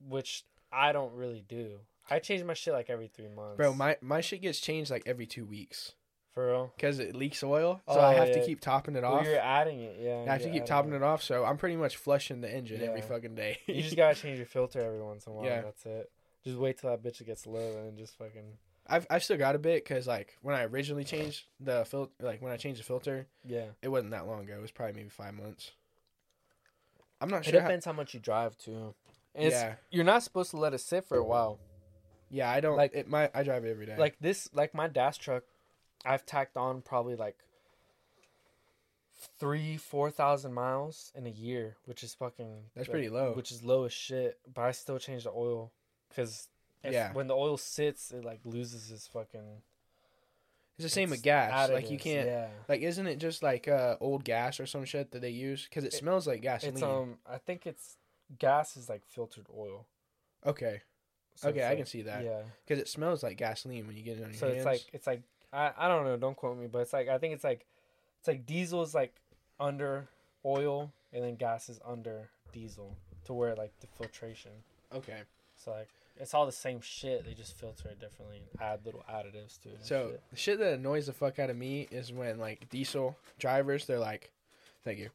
which 0.00 0.44
I 0.70 0.92
don't 0.92 1.12
really 1.14 1.44
do. 1.46 1.80
I 2.08 2.20
change 2.20 2.44
my 2.44 2.54
shit 2.54 2.72
like 2.74 2.90
every 2.90 3.08
three 3.08 3.28
months. 3.28 3.56
Bro, 3.56 3.74
my 3.74 3.96
my 4.00 4.20
shit 4.20 4.40
gets 4.42 4.60
changed 4.60 4.90
like 4.90 5.02
every 5.06 5.26
2 5.26 5.44
weeks 5.44 5.94
for 6.34 6.46
real. 6.48 6.72
cuz 6.78 6.98
it 6.98 7.14
leaks 7.14 7.42
oil. 7.42 7.80
So 7.88 7.94
Oh, 7.94 8.00
I 8.00 8.14
have 8.14 8.32
to 8.32 8.44
keep 8.44 8.60
topping 8.60 8.96
it 8.96 9.02
Well, 9.02 9.14
off. 9.14 9.24
you're 9.26 9.38
adding 9.38 9.80
it, 9.80 9.96
yeah. 10.00 10.24
I 10.28 10.32
have 10.32 10.42
to 10.42 10.50
keep 10.50 10.66
topping 10.66 10.92
it 10.92 11.02
off, 11.02 11.22
so 11.22 11.44
I'm 11.44 11.56
pretty 11.56 11.76
much 11.76 11.96
flushing 11.96 12.40
the 12.40 12.52
engine 12.52 12.82
every 12.82 13.00
fucking 13.02 13.34
day. 13.34 13.58
You 13.66 13.82
just 13.82 13.96
gotta 14.02 14.14
change 14.14 14.38
your 14.38 14.46
filter 14.46 14.80
every 14.80 15.00
once 15.00 15.26
in 15.26 15.32
a 15.32 15.34
while. 15.36 15.44
Yeah. 15.46 15.62
That's 15.62 15.86
it. 15.86 16.10
Just 16.44 16.58
wait 16.58 16.78
till 16.78 16.90
that 16.90 17.02
bitch 17.02 17.24
gets 17.24 17.46
low 17.46 17.78
and 17.78 17.96
just 17.96 18.18
fucking 18.18 18.58
I've 18.86 19.06
I've 19.08 19.24
still 19.24 19.38
got 19.38 19.54
a 19.54 19.58
bit 19.58 19.84
cuz 19.86 20.06
like 20.06 20.36
when 20.42 20.54
I 20.54 20.64
originally 20.64 21.04
changed 21.04 21.46
the 21.58 21.84
filter 21.86 22.12
like 22.20 22.42
when 22.42 22.52
I 22.52 22.56
changed 22.58 22.80
the 22.80 22.84
filter, 22.84 23.26
yeah. 23.44 23.66
it 23.80 23.88
wasn't 23.88 24.10
that 24.10 24.26
long 24.26 24.42
ago. 24.42 24.54
It 24.58 24.60
was 24.60 24.70
probably 24.72 24.94
maybe 24.94 25.08
5 25.08 25.32
months. 25.34 25.72
I'm 27.20 27.30
not 27.30 27.44
sure 27.44 27.54
It 27.54 27.60
depends 27.60 27.84
how 27.86 27.92
much 27.92 28.12
you 28.12 28.20
drive 28.20 28.56
too. 28.58 28.94
And 29.34 29.50
Yeah. 29.50 29.74
you're 29.90 30.04
not 30.04 30.22
supposed 30.22 30.50
to 30.50 30.56
let 30.58 30.74
it 30.74 30.78
sit 30.78 31.04
for 31.04 31.16
a 31.16 31.24
while. 31.24 31.58
Yeah, 32.30 32.50
I 32.50 32.60
don't 32.60 32.76
Like- 32.76 32.94
like 32.94 33.00
it 33.04 33.08
my 33.08 33.30
I 33.32 33.42
drive 33.42 33.64
it 33.64 33.70
every 33.70 33.86
day. 33.86 33.96
Like 33.96 34.16
this, 34.20 34.48
like 34.52 34.74
my 34.74 34.88
dash 34.88 35.18
truck, 35.18 35.44
I've 36.04 36.26
tacked 36.26 36.56
on 36.56 36.82
probably 36.82 37.16
like 37.16 37.38
three, 39.38 39.76
four 39.76 40.10
thousand 40.10 40.52
miles 40.54 41.12
in 41.14 41.26
a 41.26 41.30
year, 41.30 41.76
which 41.86 42.02
is 42.02 42.14
fucking. 42.14 42.64
That's 42.74 42.88
like, 42.88 42.92
pretty 42.92 43.08
low. 43.08 43.32
Which 43.32 43.50
is 43.52 43.62
low 43.62 43.84
as 43.84 43.92
shit, 43.92 44.38
but 44.52 44.62
I 44.62 44.72
still 44.72 44.98
change 44.98 45.24
the 45.24 45.30
oil 45.32 45.72
because 46.08 46.48
Yeah. 46.84 47.12
when 47.12 47.26
the 47.28 47.34
oil 47.34 47.56
sits, 47.56 48.10
it 48.10 48.24
like 48.24 48.40
loses 48.44 48.90
its 48.90 49.06
fucking. 49.06 49.62
it's 50.76 50.82
the 50.82 50.88
same 50.88 51.10
with 51.10 51.18
its 51.18 51.24
gas. 51.24 51.70
Like 51.70 51.90
you 51.90 51.98
can't 51.98 52.26
Yeah. 52.26 52.48
like 52.68 52.82
isn't 52.82 53.06
it 53.06 53.16
just 53.16 53.42
like 53.42 53.68
uh 53.68 53.96
old 54.00 54.24
gas 54.24 54.58
or 54.60 54.66
some 54.66 54.84
shit 54.84 55.12
that 55.12 55.20
they 55.22 55.30
use 55.30 55.68
cuz 55.70 55.84
it, 55.84 55.94
It- 55.94 55.96
smells 55.96 56.26
like 56.26 56.42
gasoline. 56.42 56.74
It's 56.74 56.82
um, 56.82 57.18
I 57.26 57.38
think 57.38 57.66
it's 57.66 57.96
gas 58.38 58.76
is 58.76 58.88
like 58.88 59.04
filtered 59.06 59.46
oil. 59.56 59.86
okay. 60.44 60.82
So 61.36 61.48
okay, 61.48 61.62
I 61.64 61.70
like- 61.70 61.78
can 61.78 61.86
see 61.86 62.02
that. 62.02 62.22
Yeah. 62.24 62.42
Cuz 62.68 62.78
it 62.78 62.88
smells 62.88 63.22
like 63.22 63.36
gasoline 63.36 63.86
when 63.86 63.96
you 63.96 64.02
get 64.02 64.18
it 64.18 64.24
on 64.24 64.30
your 64.30 64.38
So 64.38 64.46
hands. 64.46 64.58
it's 64.58 64.66
like 64.66 64.94
it's 64.94 65.06
like 65.06 65.22
I, 65.54 65.72
I 65.78 65.88
don't 65.88 66.04
know, 66.04 66.16
don't 66.16 66.36
quote 66.36 66.58
me, 66.58 66.66
but 66.66 66.80
it's 66.80 66.92
like 66.92 67.08
I 67.08 67.18
think 67.18 67.34
it's 67.34 67.44
like 67.44 67.66
it's 68.18 68.28
like 68.28 68.46
diesel 68.46 68.82
is 68.82 68.94
like 68.94 69.14
under 69.60 70.08
oil 70.44 70.92
and 71.12 71.22
then 71.22 71.36
gas 71.36 71.68
is 71.68 71.80
under 71.86 72.28
diesel 72.52 72.96
to 73.24 73.32
where 73.32 73.54
like 73.54 73.72
the 73.80 73.86
filtration. 73.86 74.50
okay. 74.94 75.20
So 75.56 75.70
like 75.70 75.88
it's 76.16 76.34
all 76.34 76.46
the 76.46 76.52
same 76.52 76.80
shit, 76.80 77.24
they 77.24 77.34
just 77.34 77.56
filter 77.58 77.88
it 77.88 78.00
differently 78.00 78.38
and 78.38 78.62
add 78.62 78.84
little 78.84 79.04
additives 79.10 79.60
to 79.62 79.68
it. 79.70 79.78
So 79.80 80.08
shit. 80.10 80.22
the 80.30 80.36
shit 80.36 80.58
that 80.58 80.74
annoys 80.74 81.06
the 81.06 81.12
fuck 81.12 81.38
out 81.38 81.50
of 81.50 81.56
me 81.56 81.88
is 81.90 82.12
when 82.12 82.38
like 82.38 82.68
diesel 82.70 83.16
drivers, 83.38 83.86
they're 83.86 83.98
like, 83.98 84.30
thank 84.84 84.98
you, 84.98 85.10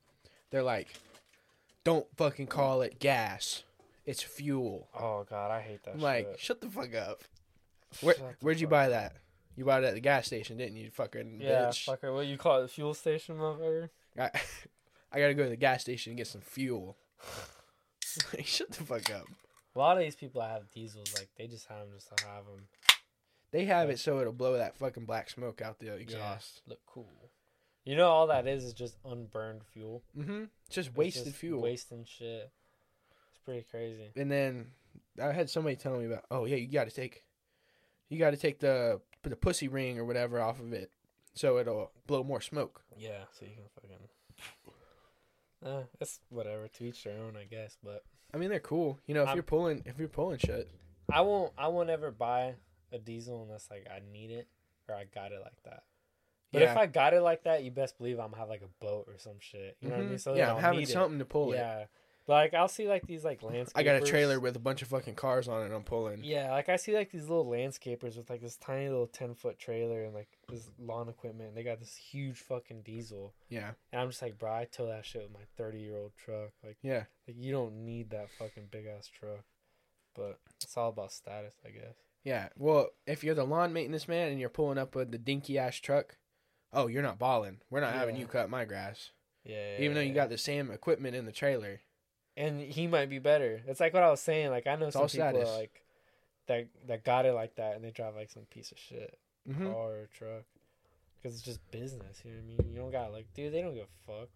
they're 0.52 0.64
like, 0.64 0.88
don't 1.84 2.06
fucking 2.18 2.48
call 2.48 2.82
it 2.82 3.00
gas, 3.00 3.64
it's 4.06 4.22
fuel. 4.22 4.88
Oh 4.98 5.26
god, 5.30 5.52
I 5.52 5.62
hate 5.62 5.84
that 5.84 5.96
I'm 5.96 6.02
like, 6.02 6.36
shut 6.38 6.62
the 6.62 6.68
fuck 6.70 6.94
up. 6.96 7.24
Where, 8.02 8.16
where'd 8.42 8.60
you 8.60 8.68
buy 8.68 8.90
that? 8.90 9.14
You 9.60 9.66
bought 9.66 9.84
it 9.84 9.88
at 9.88 9.94
the 9.94 10.00
gas 10.00 10.26
station, 10.26 10.56
didn't 10.56 10.78
you? 10.78 10.90
Fucking 10.90 11.42
Yeah, 11.42 11.64
bitch. 11.68 11.86
fucker, 11.86 12.14
what 12.16 12.26
you 12.28 12.38
call 12.38 12.60
it, 12.60 12.62
the 12.62 12.68
fuel 12.70 12.94
station 12.94 13.36
motherfucker? 13.36 13.90
I, 14.18 14.30
I 15.12 15.20
gotta 15.20 15.34
go 15.34 15.44
to 15.44 15.50
the 15.50 15.58
gas 15.58 15.82
station 15.82 16.12
and 16.12 16.18
get 16.18 16.28
some 16.28 16.40
fuel. 16.42 16.96
Like, 18.34 18.48
shut 18.48 18.72
the 18.72 18.84
fuck 18.84 19.12
up. 19.12 19.28
A 19.76 19.80
lot 19.80 19.98
of 19.98 20.04
these 20.04 20.16
people 20.16 20.42
that 20.42 20.50
have 20.50 20.72
diesels, 20.72 21.14
like 21.16 21.28
they 21.38 21.46
just 21.48 21.68
have 21.68 21.80
them 21.80 21.90
just 21.94 22.08
to 22.18 22.26
have 22.26 22.46
them 22.46 22.68
They 23.52 23.66
have 23.66 23.90
it 23.90 24.00
so 24.00 24.20
it'll 24.20 24.34
blow 24.34 24.58
that 24.58 24.76
fucking 24.78 25.06
black 25.06 25.30
smoke 25.30 25.62
out 25.62 25.78
the 25.80 25.94
exhaust. 25.94 26.62
look 26.68 26.80
cool. 26.88 27.30
You 27.86 27.96
know, 27.96 28.08
all 28.08 28.28
that 28.28 28.48
is 28.48 28.64
is 28.64 28.74
just 28.74 28.96
unburned 29.06 29.62
fuel. 29.74 30.02
Mm-hmm. 30.18 30.46
It's 30.66 30.76
just 30.76 30.90
It's 30.90 30.98
wasted 30.98 31.26
just 31.26 31.36
fuel. 31.38 31.62
wasting 31.62 32.04
shit. 32.06 32.50
It's 33.32 33.40
pretty 33.46 33.66
crazy. 33.70 34.10
and 34.16 34.32
then 34.32 34.68
I 35.22 35.32
had 35.32 35.50
somebody 35.50 35.76
telling 35.76 36.00
me 36.00 36.08
about, 36.08 36.24
oh 36.32 36.46
yeah, 36.46 36.56
you 36.56 36.68
got 36.68 36.90
to 36.90 36.96
take, 36.96 37.24
you 38.10 38.18
got 38.18 38.32
to 38.32 38.38
take 38.38 38.60
the 38.60 39.02
the 39.24 39.36
pussy 39.36 39.68
ring 39.68 39.98
or 40.00 40.06
whatever 40.06 40.40
off 40.40 40.60
of 40.60 40.72
it, 40.74 40.92
so 41.34 41.58
it'll 41.58 41.92
blow 42.08 42.24
more 42.24 42.42
smoke. 42.42 42.82
Yeah, 42.98 43.24
so 43.32 43.46
you 43.46 43.52
can 43.56 43.64
fucking. 43.76 43.98
Uh, 45.66 45.84
it's 46.00 46.20
whatever 46.30 46.68
to 46.70 46.84
each 46.86 47.04
their 47.04 47.18
own, 47.20 47.36
I 47.36 47.44
guess. 47.44 47.78
But 47.84 48.04
I 48.34 48.38
mean, 48.38 48.50
they're 48.50 48.60
cool. 48.60 49.00
You 49.08 49.14
know, 49.14 49.24
if 49.24 49.30
I'm- 49.30 49.36
you're 49.38 49.44
pulling, 49.44 49.84
if 49.86 50.00
you're 50.00 50.08
pulling 50.08 50.38
shit, 50.38 50.70
I 51.12 51.22
won't. 51.22 51.54
I 51.58 51.68
won't 51.68 51.90
ever 51.90 52.12
buy 52.12 52.56
a 52.92 52.98
diesel 52.98 53.44
unless 53.44 53.70
like 53.70 53.88
I 53.90 54.00
need 54.12 54.32
it 54.32 54.48
or 54.88 54.96
I 54.96 55.04
got 55.04 55.32
it 55.32 55.42
like 55.42 55.62
that. 55.64 55.84
But 56.52 56.64
if 56.64 56.76
I 56.76 56.88
got 56.88 57.14
it 57.14 57.22
like 57.22 57.44
that, 57.44 57.64
you 57.64 57.70
best 57.70 57.98
believe 58.00 58.20
I'm 58.20 58.32
gonna 58.32 58.38
have 58.38 58.50
like 58.50 58.64
a 58.64 58.84
boat 58.84 59.06
or 59.08 59.18
some 59.20 59.40
shit. 59.40 59.78
You 59.82 59.90
know 59.90 59.98
what 59.98 60.06
I 60.06 60.08
mean? 60.08 60.18
So 60.18 60.34
yeah, 60.34 60.54
I'm 60.54 60.60
having 60.62 60.80
need 60.80 60.90
it. 60.90 60.94
something 60.94 61.20
to 61.20 61.26
pull 61.26 61.54
it. 61.54 61.58
Yeah, 61.58 61.86
like 62.30 62.54
I'll 62.54 62.68
see 62.68 62.88
like 62.88 63.08
these 63.08 63.26
like 63.26 63.42
landscapers. 63.42 63.72
I 63.76 63.84
got 63.84 63.96
a 63.96 64.06
trailer 64.06 64.40
with 64.40 64.56
a 64.56 64.60
bunch 64.60 64.82
of 64.82 64.88
fucking 64.88 65.16
cars 65.16 65.48
on 65.48 65.64
it. 65.64 65.74
I'm 65.74 65.84
pulling. 65.84 66.24
Yeah, 66.24 66.52
like 66.52 66.70
I 66.70 66.76
see 66.76 66.96
like 66.96 67.12
these 67.12 67.28
little 67.28 67.46
landscapers 67.46 68.18
with 68.18 68.30
like 68.30 68.42
this 68.42 68.56
tiny 68.56 68.88
little 68.88 69.08
ten 69.08 69.34
foot 69.34 69.58
trailer 69.58 70.04
and 70.04 70.14
like 70.14 70.30
this 70.48 70.70
lawn 70.80 71.10
equipment. 71.10 71.50
And 71.50 71.58
they 71.58 71.64
got 71.64 71.80
this 71.80 71.96
huge 71.96 72.38
fucking 72.38 72.84
diesel, 72.84 73.34
Yeah, 73.50 73.72
and 73.92 74.02
I'm 74.02 74.10
just 74.10 74.22
like, 74.22 74.38
bro, 74.38 74.54
I 74.54 74.68
tow 74.72 74.88
that 74.88 75.06
shit 75.06 75.24
with 75.24 75.34
my 75.34 75.46
thirty 75.58 75.80
year 75.80 75.98
old 75.98 76.12
truck. 76.16 76.52
Like, 76.64 76.78
yeah. 76.82 77.04
like 77.28 77.38
you 77.38 77.52
don't 77.52 77.84
need 77.84 78.12
that 78.12 78.30
fucking 78.38 78.68
big 78.72 78.86
ass 78.86 79.08
truck. 79.08 79.44
But 80.16 80.40
it's 80.62 80.78
all 80.78 80.90
about 80.90 81.12
status, 81.12 81.56
I 81.66 81.70
guess. 81.70 81.96
Yeah. 82.24 82.50
Well, 82.58 82.90
if 83.08 83.24
you're 83.24 83.36
the 83.36 83.44
lawn 83.44 83.74
maintenance 83.74 84.08
man 84.08 84.30
and 84.30 84.40
you're 84.40 84.50
pulling 84.50 84.78
up 84.78 84.96
with 84.96 85.12
the 85.12 85.18
dinky 85.18 85.58
ass 85.58 85.78
truck, 85.78 86.18
oh, 86.74 86.88
you're 86.88 87.04
not 87.04 87.20
balling. 87.20 87.60
We're 87.70 87.80
not 87.80 87.94
having 87.94 88.18
you 88.18 88.28
cut 88.28 88.50
my 88.50 88.66
grass, 88.66 89.12
Yeah. 89.46 89.78
even 89.80 89.96
though 89.96 90.02
you 90.02 90.10
yeah. 90.10 90.16
got 90.16 90.30
the 90.30 90.38
same 90.38 90.72
equipment 90.72 91.16
in 91.16 91.26
the 91.26 91.32
trailer. 91.32 91.82
And 92.38 92.60
he 92.62 92.88
might 92.88 93.10
be 93.10 93.20
better. 93.20 93.62
It's 93.68 93.80
like 93.80 93.94
what 93.94 94.04
I 94.04 94.10
was 94.10 94.22
saying. 94.22 94.50
Like 94.52 94.68
I 94.68 94.76
know 94.76 94.90
some 94.90 95.08
people 95.08 95.46
like 95.58 95.84
that 96.48 96.68
that 96.88 97.04
got 97.04 97.26
it 97.26 97.34
like 97.34 97.56
that, 97.56 97.76
and 97.76 97.84
they 97.84 97.92
drive 97.92 98.16
like 98.16 98.30
some 98.30 98.44
piece 98.44 98.72
of 98.72 98.78
shit 98.80 99.18
hmm 99.48 99.66
car 99.66 99.92
or 99.92 100.10
truck 100.14 100.44
because 101.22 101.36
it's 101.36 101.44
just 101.46 101.60
business. 101.72 102.22
You 102.24 102.32
know 102.32 102.38
what 102.38 102.44
I 102.44 102.64
mean? 102.64 102.74
You 102.74 102.80
don't 102.82 102.92
got 102.92 103.12
like, 103.12 103.28
dude, 103.34 103.54
they 103.54 103.62
don't 103.62 103.74
give 103.76 103.86
a 103.86 104.06
fuck. 104.12 104.30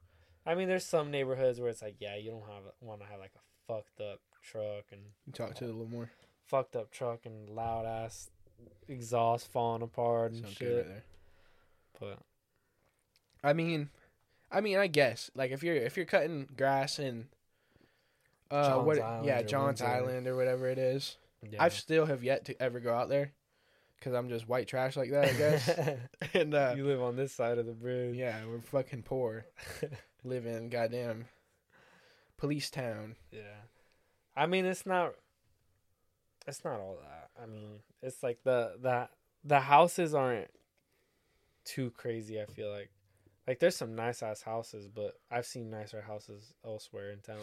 I 0.45 0.55
mean, 0.55 0.67
there's 0.67 0.85
some 0.85 1.09
neighborhoods 1.11 1.59
where 1.59 1.69
it's 1.69 1.81
like, 1.81 1.95
yeah, 1.99 2.15
you 2.17 2.31
don't 2.31 2.41
have 2.41 2.63
want 2.81 2.99
to 3.01 3.07
have 3.07 3.19
like 3.19 3.31
a 3.35 3.71
fucked 3.71 4.01
up 4.01 4.19
truck 4.41 4.85
and 4.91 5.01
You 5.25 5.31
talk 5.33 5.53
to 5.55 5.63
it 5.65 5.69
a 5.69 5.71
little 5.71 5.87
more. 5.87 6.09
fucked 6.45 6.75
up 6.75 6.91
truck 6.91 7.25
and 7.25 7.49
loud 7.49 7.85
ass 7.85 8.29
exhaust 8.87 9.47
falling 9.51 9.81
apart 9.81 10.33
and 10.33 10.41
Sounds 10.43 10.53
shit. 10.57 10.75
right 10.75 10.87
there. 10.87 11.03
But 11.99 12.19
I 13.43 13.53
mean, 13.53 13.89
I 14.51 14.59
mean, 14.61 14.77
I 14.77 14.87
guess 14.87 15.31
like 15.35 15.51
if 15.51 15.63
you're 15.63 15.75
if 15.75 15.95
you're 15.95 16.05
cutting 16.05 16.47
grass 16.57 16.99
in, 16.99 17.27
uh, 18.51 18.69
John's 18.69 18.85
what? 18.85 18.99
Island 18.99 19.25
yeah, 19.25 19.41
John's 19.41 19.81
Windsor. 19.81 19.85
Island 19.85 20.27
or 20.27 20.35
whatever 20.35 20.67
it 20.69 20.77
is. 20.77 21.17
yeah. 21.49 21.63
I 21.63 21.69
still 21.69 22.05
have 22.05 22.23
yet 22.23 22.45
to 22.45 22.61
ever 22.61 22.79
go 22.79 22.93
out 22.93 23.09
there, 23.09 23.33
cause 24.01 24.13
I'm 24.13 24.29
just 24.29 24.47
white 24.47 24.67
trash 24.67 24.95
like 24.95 25.11
that, 25.11 25.25
I 25.25 25.33
guess. 25.33 25.97
and 26.33 26.53
uh, 26.53 26.73
you 26.75 26.85
live 26.85 27.01
on 27.01 27.15
this 27.15 27.33
side 27.33 27.57
of 27.57 27.65
the 27.65 27.73
bridge. 27.73 28.15
yeah, 28.15 28.39
we're 28.45 28.59
fucking 28.59 29.03
poor, 29.03 29.45
live 30.23 30.45
in 30.45 30.69
goddamn 30.69 31.25
police 32.37 32.69
town. 32.69 33.15
Yeah. 33.31 33.41
I 34.35 34.47
mean 34.47 34.65
it's 34.65 34.85
not 34.85 35.13
it's 36.47 36.63
not 36.63 36.79
all 36.79 36.97
that. 37.01 37.29
I 37.41 37.45
mean, 37.45 37.79
it's 38.01 38.21
like 38.23 38.39
the 38.43 38.73
the 38.81 39.09
the 39.43 39.59
houses 39.59 40.13
aren't 40.13 40.49
too 41.65 41.91
crazy, 41.91 42.41
I 42.41 42.45
feel 42.45 42.71
like. 42.71 42.89
Like 43.47 43.59
there's 43.59 43.75
some 43.75 43.95
nice 43.95 44.23
ass 44.23 44.41
houses, 44.41 44.87
but 44.87 45.15
I've 45.29 45.45
seen 45.45 45.69
nicer 45.69 46.01
houses 46.01 46.53
elsewhere 46.65 47.11
in 47.11 47.19
town. 47.19 47.37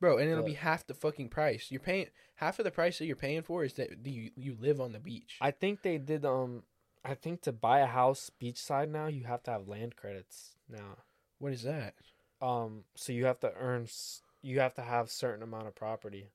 Bro, 0.00 0.18
and 0.18 0.28
it'll 0.28 0.42
But- 0.42 0.48
be 0.48 0.54
half 0.54 0.86
the 0.86 0.94
fucking 0.94 1.30
price. 1.30 1.70
You're 1.70 1.80
paying 1.80 2.08
half 2.36 2.58
of 2.58 2.64
the 2.64 2.70
price 2.70 2.98
that 2.98 3.06
you're 3.06 3.16
paying 3.16 3.42
for 3.42 3.64
is 3.64 3.74
that 3.74 4.06
you 4.06 4.30
you 4.36 4.54
live 4.54 4.80
on 4.80 4.92
the 4.92 5.00
beach. 5.00 5.38
I 5.40 5.50
think 5.50 5.82
they 5.82 5.98
did 5.98 6.24
um 6.24 6.64
I 7.04 7.14
think 7.14 7.40
to 7.42 7.52
buy 7.52 7.78
a 7.80 7.86
house 7.86 8.30
beachside 8.40 8.88
now 8.90 9.06
you 9.06 9.24
have 9.24 9.42
to 9.44 9.50
have 9.52 9.68
land 9.68 9.96
credits 9.96 10.56
now. 10.68 10.98
what 11.38 11.52
is 11.52 11.62
that? 11.62 11.94
Um 12.42 12.84
so 12.94 13.12
you 13.12 13.24
have 13.26 13.40
to 13.40 13.52
earn 13.54 13.84
s- 13.84 14.22
you 14.42 14.60
have 14.60 14.74
to 14.74 14.82
have 14.82 15.10
certain 15.10 15.42
amount 15.42 15.66
of 15.66 15.74
property. 15.74 16.30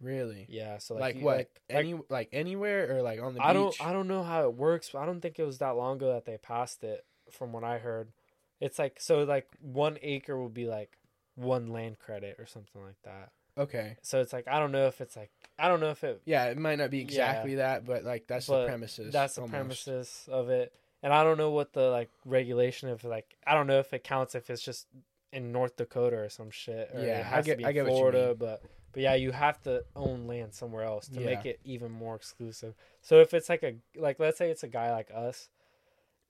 Really? 0.00 0.46
Yeah, 0.48 0.78
so 0.78 0.94
Like, 0.94 1.00
like, 1.02 1.16
you- 1.16 1.24
what? 1.24 1.36
like- 1.36 1.60
Any 1.68 2.00
like 2.08 2.28
anywhere 2.32 2.96
or 2.96 3.02
like 3.02 3.20
on 3.20 3.34
the 3.34 3.42
I 3.42 3.52
beach? 3.52 3.78
don't 3.78 3.88
I 3.88 3.92
don't 3.92 4.08
know 4.08 4.22
how 4.22 4.42
it 4.44 4.54
works. 4.54 4.90
But 4.90 5.00
I 5.00 5.06
don't 5.06 5.20
think 5.20 5.38
it 5.38 5.44
was 5.44 5.58
that 5.58 5.70
long 5.76 5.96
ago 5.96 6.12
that 6.12 6.24
they 6.24 6.36
passed 6.38 6.82
it. 6.84 7.04
From 7.30 7.52
what 7.52 7.62
I 7.62 7.78
heard, 7.78 8.12
it's 8.60 8.78
like 8.78 9.00
so 9.00 9.22
like 9.24 9.48
one 9.60 9.98
acre 10.02 10.36
will 10.38 10.48
be 10.48 10.66
like 10.66 10.97
one 11.38 11.68
land 11.68 11.98
credit 11.98 12.36
or 12.38 12.46
something 12.46 12.82
like 12.82 13.00
that. 13.04 13.30
Okay. 13.56 13.96
So 14.02 14.20
it's 14.20 14.32
like 14.32 14.46
I 14.48 14.58
don't 14.60 14.72
know 14.72 14.86
if 14.86 15.00
it's 15.00 15.16
like 15.16 15.30
I 15.58 15.68
don't 15.68 15.80
know 15.80 15.90
if 15.90 16.04
it 16.04 16.20
Yeah, 16.24 16.46
it 16.46 16.58
might 16.58 16.78
not 16.78 16.90
be 16.90 17.00
exactly 17.00 17.56
that, 17.56 17.84
but 17.86 18.04
like 18.04 18.26
that's 18.26 18.46
the 18.46 18.66
premises. 18.66 19.12
that's 19.12 19.34
the 19.36 19.42
almost. 19.42 19.52
premises 19.54 20.28
of 20.30 20.48
it. 20.50 20.72
And 21.02 21.12
I 21.12 21.22
don't 21.24 21.38
know 21.38 21.50
what 21.50 21.72
the 21.72 21.90
like 21.90 22.10
regulation 22.24 22.88
of 22.88 23.04
like 23.04 23.36
I 23.46 23.54
don't 23.54 23.66
know 23.66 23.78
if 23.78 23.92
it 23.92 24.04
counts 24.04 24.34
if 24.34 24.50
it's 24.50 24.62
just 24.62 24.86
in 25.32 25.52
North 25.52 25.76
Dakota 25.76 26.16
or 26.18 26.28
some 26.28 26.50
shit. 26.50 26.90
Or 26.94 27.00
Yeah, 27.00 27.18
it 27.20 27.26
I 27.26 27.28
has 27.28 27.46
get- 27.46 27.52
to 27.52 27.58
be 27.58 27.64
I 27.66 27.72
get 27.72 27.86
Florida, 27.86 28.34
but 28.38 28.62
but 28.92 29.02
yeah, 29.02 29.14
you 29.14 29.32
have 29.32 29.60
to 29.62 29.84
own 29.94 30.26
land 30.26 30.54
somewhere 30.54 30.84
else 30.84 31.08
to 31.08 31.20
Yeah. 31.20 31.26
make 31.26 31.44
it 31.46 31.60
even 31.64 31.90
more 31.90 32.14
exclusive. 32.16 32.74
So 33.02 33.20
if 33.20 33.34
it's 33.34 33.48
like 33.48 33.62
a 33.62 33.74
like 33.96 34.18
let's 34.20 34.38
say 34.38 34.50
it's 34.50 34.62
a 34.62 34.68
guy 34.68 34.90
like 34.92 35.10
us 35.14 35.48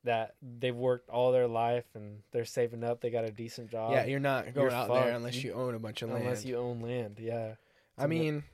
that 0.04 0.34
they've 0.42 0.74
worked 0.74 1.10
all 1.10 1.32
their 1.32 1.46
life 1.46 1.84
and 1.94 2.20
they're 2.32 2.44
saving 2.44 2.84
up. 2.84 3.00
They 3.00 3.10
got 3.10 3.24
a 3.24 3.30
decent 3.30 3.70
job. 3.70 3.92
yeah, 3.92 4.06
you're 4.06 4.20
not 4.20 4.54
going 4.54 4.68
you're 4.68 4.70
out 4.70 4.88
fucked. 4.88 5.04
there 5.04 5.14
unless 5.14 5.42
you 5.42 5.52
own 5.52 5.74
a 5.74 5.78
bunch 5.78 6.02
of 6.02 6.10
land. 6.10 6.24
unless 6.24 6.44
you 6.44 6.56
own 6.56 6.80
land. 6.80 7.18
Yeah, 7.20 7.54
I 7.96 8.06
mean, 8.06 8.44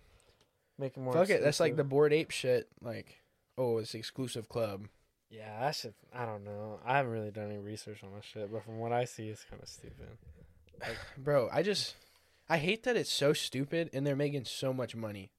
make 0.78 0.96
it 0.96 1.00
more. 1.00 1.12
fuck 1.12 1.30
it. 1.30 1.42
That's 1.42 1.60
like 1.60 1.76
the 1.76 1.84
Bored 1.84 2.12
Ape 2.12 2.30
shit. 2.30 2.68
Like, 2.80 3.22
oh, 3.58 3.78
it's 3.78 3.94
exclusive 3.94 4.48
club. 4.48 4.88
Yeah, 5.30 5.60
that 5.60 5.74
shit. 5.74 5.94
I 6.14 6.26
don't 6.26 6.44
know. 6.44 6.80
I 6.84 6.96
haven't 6.96 7.12
really 7.12 7.30
done 7.30 7.46
any 7.50 7.58
research 7.58 8.02
on 8.04 8.10
that 8.14 8.24
shit, 8.24 8.52
but 8.52 8.64
from 8.64 8.78
what 8.78 8.92
I 8.92 9.04
see, 9.04 9.28
it's 9.28 9.44
kind 9.44 9.62
of 9.62 9.68
stupid. 9.68 10.08
Bro, 11.18 11.50
I 11.52 11.62
just 11.62 11.94
I 12.48 12.58
hate 12.58 12.84
that 12.84 12.96
it's 12.96 13.12
so 13.12 13.32
stupid 13.32 13.90
and 13.92 14.06
they're 14.06 14.16
making 14.16 14.44
so 14.44 14.72
much 14.72 14.94
money. 14.94 15.30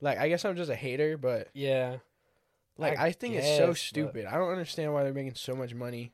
Like 0.00 0.18
I 0.18 0.28
guess 0.28 0.44
I'm 0.44 0.56
just 0.56 0.70
a 0.70 0.74
hater, 0.74 1.16
but 1.16 1.48
Yeah, 1.54 1.96
like 2.78 2.98
I 2.98 3.06
I, 3.06 3.12
think 3.12 3.34
it's 3.34 3.56
so 3.56 3.68
guess, 3.68 3.80
stupid. 3.80 4.26
I 4.26 4.36
don't 4.36 4.50
understand 4.50 4.92
why 4.92 5.04
they're 5.04 5.12
making 5.12 5.34
so 5.34 5.54
much 5.54 5.74
money. 5.74 6.12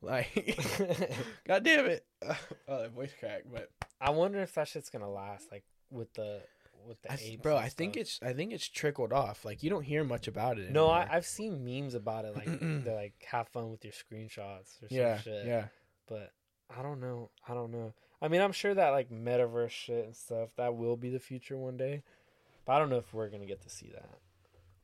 Like 0.00 0.58
God 1.46 1.64
damn 1.64 1.86
it. 1.86 2.04
oh, 2.68 2.82
that 2.82 2.92
voice 2.92 3.10
crack, 3.18 3.42
but 3.52 3.68
I 4.00 4.10
wonder 4.10 4.40
if 4.40 4.54
that 4.54 4.68
shit's 4.68 4.90
gonna 4.90 5.10
last. 5.10 5.50
Like 5.50 5.64
with 5.90 6.12
the 6.14 6.40
with 6.86 7.02
the 7.02 7.12
I 7.12 7.16
th- 7.16 7.42
bro, 7.42 7.56
I 7.56 7.68
think 7.68 7.96
it's 7.96 8.20
I 8.22 8.32
think 8.32 8.52
it's 8.52 8.68
trickled 8.68 9.12
off. 9.12 9.44
Like 9.44 9.62
you 9.62 9.70
don't 9.70 9.82
hear 9.82 10.04
much 10.04 10.28
about 10.28 10.58
it. 10.58 10.70
No, 10.70 10.86
I, 10.86 11.00
anymore. 11.00 11.16
I've 11.16 11.26
seen 11.26 11.64
memes 11.64 11.94
about 11.94 12.24
it. 12.24 12.36
Like 12.36 12.60
they're 12.84 12.94
like 12.94 13.14
have 13.26 13.48
fun 13.48 13.70
with 13.70 13.84
your 13.84 13.92
screenshots 13.92 14.82
or 14.82 14.88
some 14.88 14.98
yeah, 14.98 15.18
shit. 15.18 15.46
yeah. 15.46 15.66
But 16.06 16.32
I 16.76 16.82
don't 16.82 17.00
know. 17.00 17.30
I 17.48 17.54
don't 17.54 17.72
know. 17.72 17.92
I 18.22 18.28
mean, 18.28 18.40
I'm 18.40 18.52
sure 18.52 18.74
that 18.74 18.90
like 18.90 19.10
metaverse 19.10 19.70
shit 19.70 20.04
and 20.04 20.16
stuff 20.16 20.50
that 20.56 20.76
will 20.76 20.96
be 20.96 21.10
the 21.10 21.18
future 21.20 21.56
one 21.56 21.76
day. 21.76 22.02
But 22.64 22.74
I 22.74 22.78
don't 22.78 22.90
know 22.90 22.98
if 22.98 23.12
we're 23.12 23.28
gonna 23.28 23.46
get 23.46 23.62
to 23.62 23.68
see 23.68 23.90
that. 23.94 24.08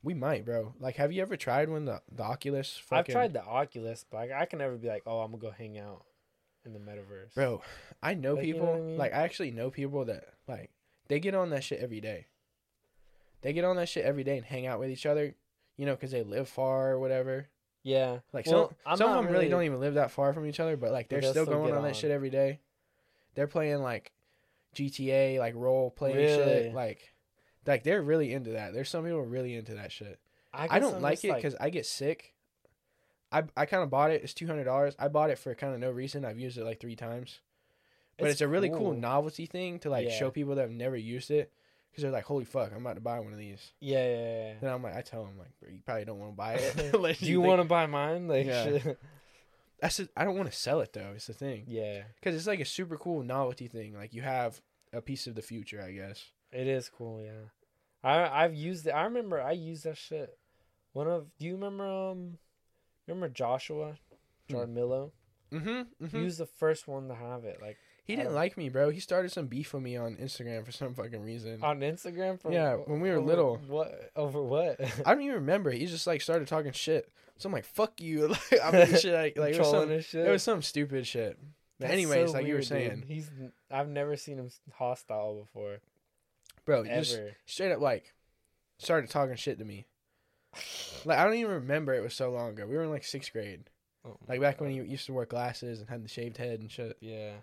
We 0.05 0.13
might, 0.13 0.45
bro. 0.45 0.75
Like, 0.79 0.97
have 0.97 1.11
you 1.11 1.23
ever 1.23 1.35
tried 1.35 1.67
when 1.67 1.85
the 1.85 1.99
the 2.11 2.21
Oculus? 2.23 2.79
I've 2.91 3.07
tried 3.07 3.33
the 3.33 3.43
Oculus, 3.43 4.05
but 4.09 4.17
I, 4.17 4.41
I 4.41 4.45
can 4.45 4.59
never 4.59 4.75
be 4.77 4.87
like, 4.87 5.01
oh, 5.07 5.19
I'm 5.19 5.31
gonna 5.31 5.41
go 5.41 5.49
hang 5.51 5.79
out 5.79 6.03
in 6.63 6.73
the 6.73 6.79
metaverse. 6.79 7.33
Bro, 7.33 7.63
I 8.03 8.13
know 8.13 8.35
Like, 8.35 8.45
you 8.45 8.53
know 8.53 8.59
people. 8.59 8.73
I 8.75 8.79
mean? 8.79 8.97
Like 8.99 9.13
I 9.13 9.23
actually 9.23 9.49
know 9.49 9.71
people 9.71 10.05
that 10.05 10.25
like 10.47 10.69
they 11.07 11.19
get 11.19 11.33
on 11.33 11.49
that 11.49 11.63
shit 11.63 11.79
every 11.79 12.01
day. 12.01 12.27
They 13.41 13.51
get 13.51 13.65
on 13.65 13.77
that 13.77 13.89
shit 13.89 14.05
every 14.05 14.23
day 14.23 14.37
and 14.37 14.45
hang 14.45 14.67
out 14.67 14.79
with 14.79 14.91
each 14.91 15.07
other, 15.07 15.33
you 15.75 15.85
know, 15.87 15.95
because 15.95 16.11
they 16.11 16.21
live 16.23 16.47
far 16.47 16.91
or 16.91 16.99
whatever. 16.99 17.47
Yeah. 17.81 18.19
Like 18.31 18.45
Well, 18.45 18.69
some 18.69 18.75
I'm 18.85 18.97
some 18.97 19.09
of 19.09 19.15
them 19.15 19.25
really, 19.25 19.37
really- 19.45 19.49
don't 19.49 19.63
even 19.63 19.79
live 19.79 19.95
that 19.95 20.11
far 20.11 20.33
from 20.33 20.45
each 20.45 20.59
other, 20.59 20.77
but 20.77 20.91
like 20.91 21.09
they're 21.09 21.21
still, 21.21 21.31
still 21.33 21.45
going 21.45 21.67
get 21.69 21.77
on 21.77 21.83
that 21.83 21.95
shit 21.95 22.11
every 22.11 22.29
day. 22.29 22.59
They're 23.33 23.47
playing 23.47 23.81
like 23.81 24.11
GTA, 24.75 25.39
like 25.39 25.55
role 25.55 25.89
playing 25.89 26.17
Really? 26.17 26.63
shit, 26.63 26.73
like 26.75 27.11
like 27.65 27.83
they're 27.83 28.01
really 28.01 28.33
into 28.33 28.51
that. 28.51 28.73
There's 28.73 28.89
some 28.89 29.03
people 29.03 29.21
really 29.23 29.55
into 29.55 29.75
that 29.75 29.91
shit. 29.91 30.19
I, 30.53 30.67
guess 30.67 30.79
don't 30.81 30.95
I'm 30.95 31.01
like 31.01 31.23
it 31.23 31.35
because 31.35 31.55
I 31.59 31.69
get 31.69 31.85
sick. 31.85 32.33
I 33.31 33.43
I 33.57 33.65
kind 33.65 33.83
of 33.83 33.89
bought 33.89 34.11
it. 34.11 34.23
It's 34.23 34.33
two 34.33 34.47
hundred 34.47 34.65
dollars. 34.65 34.95
I 34.99 35.07
bought 35.07 35.29
it 35.29 35.39
for 35.39 35.53
kind 35.55 35.73
of 35.73 35.79
no 35.79 35.91
reason. 35.91 36.23
I've 36.25 36.39
used 36.39 36.57
it 36.57 36.63
like 36.63 36.79
three 36.79 36.95
times, 36.95 37.39
but 38.17 38.29
it's, 38.29 38.41
a 38.41 38.47
really 38.47 38.69
cool. 38.69 38.93
novelty 38.93 39.45
thing 39.45 39.79
to 39.79 39.89
like 39.89 40.07
Yeah. 40.07 40.17
show 40.17 40.29
people 40.31 40.55
that 40.55 40.61
have 40.61 40.71
never 40.71 40.95
used 40.95 41.31
it 41.31 41.51
because 41.91 42.03
they're 42.03 42.11
like, 42.11 42.25
"Holy 42.25 42.45
fuck, 42.45 42.71
I'm 42.71 42.81
about 42.81 42.95
to 42.95 43.01
buy 43.01 43.19
one 43.19 43.33
of 43.33 43.39
these." 43.39 43.71
Yeah, 43.81 44.05
yeah, 44.07 44.17
yeah. 44.47 44.53
Then 44.61 44.71
I'm 44.73 44.83
like, 44.83 44.95
I 44.95 45.01
tell 45.01 45.25
them 45.25 45.37
like, 45.37 45.49
"You 45.69 45.79
probably 45.85 46.05
don't 46.05 46.19
want 46.19 46.31
to 46.33 46.37
buy 46.37 46.53
it." 46.53 46.75
Do 47.19 47.25
you 47.25 47.37
think- 47.39 47.45
want 47.47 47.61
to 47.61 47.67
buy 47.67 47.85
mine? 47.87 48.27
Like, 48.27 48.45
Yeah. 48.45 48.63
shit. 48.63 48.99
That's 49.81 49.99
it. 49.99 50.09
I 50.15 50.23
don't 50.23 50.37
want 50.37 50.49
to 50.49 50.55
sell 50.57 50.79
it 50.79 50.93
though. 50.93 51.11
It's 51.15 51.27
the 51.27 51.33
thing 51.33 51.65
yeah, 51.67 52.03
because 52.19 52.33
it's 52.35 52.47
like 52.47 52.61
a 52.61 52.65
super 52.65 52.95
cool 52.97 53.23
novelty 53.23 53.67
thing. 53.67 53.93
Like 53.93 54.13
you 54.13 54.21
have 54.21 54.61
a 54.93 55.01
piece 55.01 55.27
of 55.27 55.35
the 55.35 55.41
future, 55.41 55.81
I 55.81 55.91
guess. 55.91 56.23
it 56.53 56.67
is 56.67 56.87
cool. 56.89 57.21
Yeah, 57.21 57.49
I 58.05 58.43
I've 58.43 58.53
used 58.55 58.87
it. 58.87 58.91
I 58.91 59.03
remember 59.05 59.41
I 59.41 59.51
used 59.51 59.83
that 59.85 59.97
shit. 59.97 60.37
One 60.93 61.07
of 61.07 61.25
do 61.39 61.45
you 61.45 61.53
remember 61.55 61.85
um, 61.85 62.37
remember 63.07 63.29
Joshua, 63.29 63.97
Hmm. 64.49 64.55
Jaramillo? 64.55 65.11
Mm-hmm. 65.51 66.07
He 66.17 66.23
was 66.23 66.37
the 66.37 66.45
first 66.45 66.87
one 66.87 67.07
to 67.07 67.15
have 67.15 67.45
it. 67.45 67.59
Like 67.61 67.77
He 68.03 68.15
didn't 68.15 68.33
like 68.33 68.57
me, 68.57 68.69
bro. 68.69 68.89
He 68.89 68.99
started 68.99 69.31
some 69.31 69.47
beef 69.47 69.73
with 69.73 69.83
me 69.83 69.95
on 69.97 70.15
Instagram 70.17 70.65
for 70.65 70.71
some 70.71 70.93
fucking 70.93 71.21
reason. 71.23 71.59
on 71.63 71.79
Instagram. 71.79 72.39
From, 72.39 72.51
Yeah, 72.53 72.75
when 72.75 72.99
we 72.99 73.09
were 73.09 73.17
over 73.17 73.25
little. 73.27 73.57
What 73.67 74.11
over 74.15 74.43
what? 74.43 74.79
I 75.05 75.13
don't 75.13 75.23
even 75.23 75.35
remember. 75.35 75.71
He 75.71 75.85
just 75.85 76.05
like 76.07 76.21
started 76.21 76.47
talking 76.47 76.71
shit. 76.73 77.11
So 77.37 77.47
I'm 77.49 77.53
like, 77.53 77.65
"Fuck 77.65 77.99
you!" 78.01 78.27
Like 78.51 78.61
I 78.63 78.71
mean, 78.71 78.97
shit. 78.97 79.13
Like, 79.13 79.37
like 79.37 79.53
it 79.55 79.59
was, 79.59 79.69
Trolling 79.69 79.89
some, 79.89 80.01
shit. 80.01 80.25
it 80.27 80.29
was 80.31 80.43
some 80.43 80.61
stupid 80.61 81.05
shit. 81.05 81.37
But 81.79 81.87
That's 81.87 81.93
anyways, 81.93 82.27
so 82.31 82.33
like 82.37 82.45
you 82.45 82.53
were 82.53 82.59
weird, 82.59 82.61
dude. 82.61 82.67
saying, 82.69 83.03
he's 83.07 83.29
I've 83.69 83.89
never 83.89 84.15
seen 84.15 84.37
him 84.37 84.49
hostile 84.73 85.41
before. 85.41 85.79
Bro, 86.65 86.83
you 86.83 86.89
ever. 86.89 87.01
just 87.01 87.19
straight 87.45 87.71
up 87.71 87.79
like 87.81 88.13
started 88.77 89.09
talking 89.09 89.35
shit 89.35 89.59
to 89.59 89.65
me. 89.65 89.85
Like 91.07 91.19
I 91.19 91.23
don't 91.25 91.35
even 91.35 91.51
remember. 91.51 91.93
It 91.93 92.01
was 92.01 92.15
so 92.15 92.31
long 92.31 92.49
ago. 92.51 92.65
We 92.65 92.75
were 92.75 92.83
in 92.83 92.89
like 92.89 93.03
sixth 93.03 93.31
grade, 93.31 93.69
Oh 94.03 94.17
like 94.27 94.41
back 94.41 94.59
when 94.59 94.75
God. 94.75 94.85
he 94.85 94.91
used 94.91 95.05
to 95.05 95.13
wear 95.13 95.25
glasses 95.27 95.79
and 95.79 95.87
had 95.89 96.03
the 96.03 96.07
shaved 96.09 96.37
head 96.37 96.59
and 96.59 96.71
shit. 96.71 96.97
Yeah. 96.99 97.33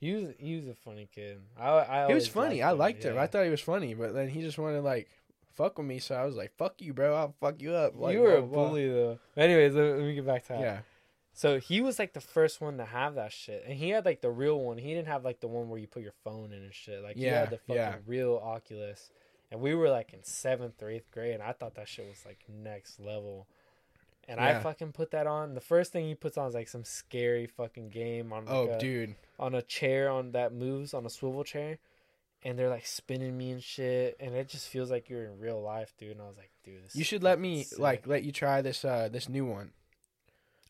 He 0.00 0.12
was 0.14 0.34
he 0.38 0.56
was 0.56 0.66
a 0.66 0.74
funny 0.74 1.08
kid. 1.14 1.38
I 1.56 1.68
I 1.70 2.06
He 2.08 2.14
was 2.14 2.26
funny. 2.26 2.60
I 2.60 2.72
liked 2.72 3.04
him. 3.04 3.14
yeah. 3.14 3.22
I 3.22 3.28
thought 3.28 3.44
he 3.44 3.50
was 3.50 3.60
funny, 3.60 3.94
but 3.94 4.14
then 4.14 4.28
he 4.28 4.40
just 4.40 4.58
wanted 4.58 4.78
to 4.78 4.82
like 4.82 5.08
fuck 5.54 5.78
with 5.78 5.86
me. 5.86 6.00
So 6.00 6.16
I 6.16 6.24
was 6.24 6.34
like, 6.34 6.50
"Fuck 6.56 6.82
you, 6.82 6.92
bro. 6.92 7.14
I'll 7.14 7.34
fuck 7.40 7.62
you 7.62 7.72
up." 7.74 7.92
Like, 7.96 8.14
you 8.14 8.20
were 8.20 8.34
a 8.38 8.40
blah, 8.42 8.48
blah, 8.48 8.54
blah. 8.56 8.68
bully 8.70 8.88
though. 8.88 9.18
Anyways, 9.36 9.74
let, 9.74 9.84
let 9.98 10.00
me 10.00 10.14
get 10.16 10.26
back 10.26 10.42
to 10.46 10.48
that. 10.54 10.60
Yeah, 10.60 10.78
So 11.34 11.58
he 11.58 11.80
was 11.80 11.98
like 11.98 12.12
the 12.12 12.20
first 12.20 12.60
one 12.60 12.76
to 12.76 12.84
have 12.84 13.14
that 13.14 13.32
shit, 13.32 13.64
and 13.66 13.76
he 13.78 13.88
had 13.90 14.04
like 14.04 14.20
the 14.20 14.30
real 14.30 14.60
one. 14.60 14.76
He 14.78 14.92
didn't 14.94 15.08
have 15.08 15.24
like 15.24 15.40
the 15.40 15.48
one 15.48 15.68
where 15.70 15.78
you 15.80 15.86
put 15.86 16.02
your 16.02 16.12
phone 16.24 16.52
in 16.52 16.62
and 16.62 16.74
shit. 16.74 17.02
Like 17.02 17.16
he 17.16 17.24
Yeah, 17.24 17.40
had 17.40 17.50
the 17.50 17.58
fucking 17.58 17.74
yeah. 17.76 17.94
real 18.06 18.40
Oculus, 18.42 19.10
and 19.50 19.60
we 19.60 19.74
were 19.74 19.88
like 19.88 20.12
in 20.12 20.22
seventh 20.22 20.82
or 20.82 20.90
eighth 20.90 21.10
grade, 21.10 21.34
and 21.34 21.42
I 21.42 21.52
thought 21.52 21.74
that 21.76 21.88
shit 21.88 22.06
was 22.06 22.22
like 22.26 22.40
next 22.48 23.00
level. 23.00 23.46
And 24.28 24.38
I 24.38 24.60
fucking 24.60 24.92
put 24.92 25.10
that 25.10 25.26
on. 25.26 25.54
The 25.54 25.60
first 25.60 25.90
thing 25.92 26.06
he 26.06 26.14
puts 26.14 26.38
on 26.38 26.46
is 26.48 26.54
like 26.54 26.68
some 26.68 26.84
scary 26.84 27.46
fucking 27.46 27.88
game 27.88 28.32
on 28.32 28.44
like 28.44 28.54
Oh, 28.54 28.70
a, 28.70 28.78
dude. 28.78 29.16
on 29.38 29.54
a 29.54 29.62
chair 29.62 30.08
on 30.10 30.30
that 30.32 30.52
moves 30.54 30.94
on 30.94 31.04
a 31.04 31.10
swivel 31.10 31.42
chair, 31.42 31.78
and 32.44 32.56
they're 32.58 32.68
like 32.68 32.86
spinning 32.86 33.36
me 33.36 33.50
and 33.50 33.62
shit, 33.62 34.16
and 34.20 34.34
it 34.34 34.48
just 34.48 34.68
feels 34.68 34.90
like 34.92 35.08
you're 35.08 35.24
in 35.24 35.40
real 35.40 35.60
life, 35.60 35.92
dude. 35.98 36.12
And 36.12 36.20
I 36.20 36.26
was 36.28 36.36
like, 36.36 36.50
dude, 36.62 36.84
this 36.84 36.94
You 36.94 37.02
should 37.04 37.22
let 37.24 37.40
me 37.40 37.64
sick. 37.64 37.78
like 37.80 38.06
let 38.06 38.22
you 38.22 38.32
try 38.32 38.62
this 38.62 38.84
uh 38.84 39.08
this 39.10 39.28
new 39.28 39.44
one. 39.46 39.72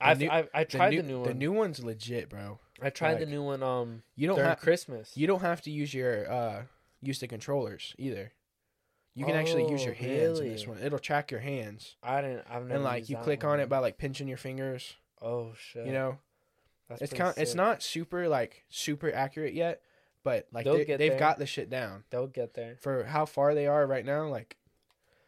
The 0.02 0.08
I've, 0.08 0.18
new- 0.20 0.30
I've 0.30 0.48
I 0.54 0.64
The 0.64 0.70
tried 0.70 0.90
new, 0.90 1.02
the 1.02 1.08
new 1.08 1.18
one. 1.20 1.28
The 1.28 1.34
new 1.34 1.52
one's 1.52 1.82
legit, 1.84 2.28
bro. 2.28 2.58
I 2.80 2.90
tried 2.90 3.18
the 3.20 3.26
new 3.26 3.42
one 3.42 3.62
um 3.62 4.02
You 4.16 4.26
don't 4.28 4.38
have 4.38 4.58
Christmas. 4.60 5.16
you 5.16 5.26
don't 5.26 5.40
have 5.42 5.62
to 5.62 5.70
use 5.70 5.92
your 5.94 6.30
uh 6.30 6.62
use 7.00 7.20
the 7.20 7.28
controllers 7.28 7.94
either. 7.98 8.32
You 9.14 9.26
can 9.26 9.34
actually 9.36 9.68
use 9.70 9.84
your 9.84 9.92
Oh, 9.92 10.02
hands 10.02 10.40
in 10.40 10.48
this 10.48 10.66
one. 10.66 10.78
It'll 10.82 10.98
track 10.98 11.30
your 11.30 11.40
hands. 11.40 11.96
I 12.02 12.22
didn't. 12.22 12.44
I've 12.48 12.62
never. 12.62 12.74
and 12.76 12.84
like 12.84 13.10
you 13.10 13.16
click 13.18 13.44
on 13.44 13.60
it 13.60 13.68
by 13.68 13.78
like 13.78 13.98
pinching 13.98 14.26
your 14.26 14.38
fingers, 14.38 14.94
Oh 15.20 15.52
shit! 15.54 15.86
you 15.86 15.92
know. 15.92 16.18
That's 16.88 17.02
it's 17.02 17.12
kind 17.12 17.34
it's 17.36 17.54
not 17.54 17.82
super 17.82 18.28
like 18.28 18.64
super 18.70 19.12
accurate 19.14 19.54
yet, 19.54 19.82
but 20.24 20.46
like 20.52 20.64
They'll 20.64 20.76
they, 20.78 20.96
there. 20.96 21.18
got 21.18 21.38
the 21.38 21.46
shit 21.46 21.68
down. 21.70 22.04
They'll 22.10 22.26
get 22.26 22.54
there. 22.54 22.76
For 22.80 23.04
how 23.04 23.26
far 23.26 23.54
they 23.54 23.66
are 23.66 23.86
right 23.86 24.04
now, 24.04 24.26
like 24.28 24.56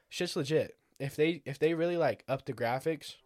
shit's 0.08 0.34
legit. 0.34 0.76
If 0.98 1.14
they 1.16 1.42
if 1.44 1.58
they 1.58 1.74
really 1.74 1.96
like 1.98 2.24
up 2.26 2.44
the 2.46 2.52
graphics 2.54 3.16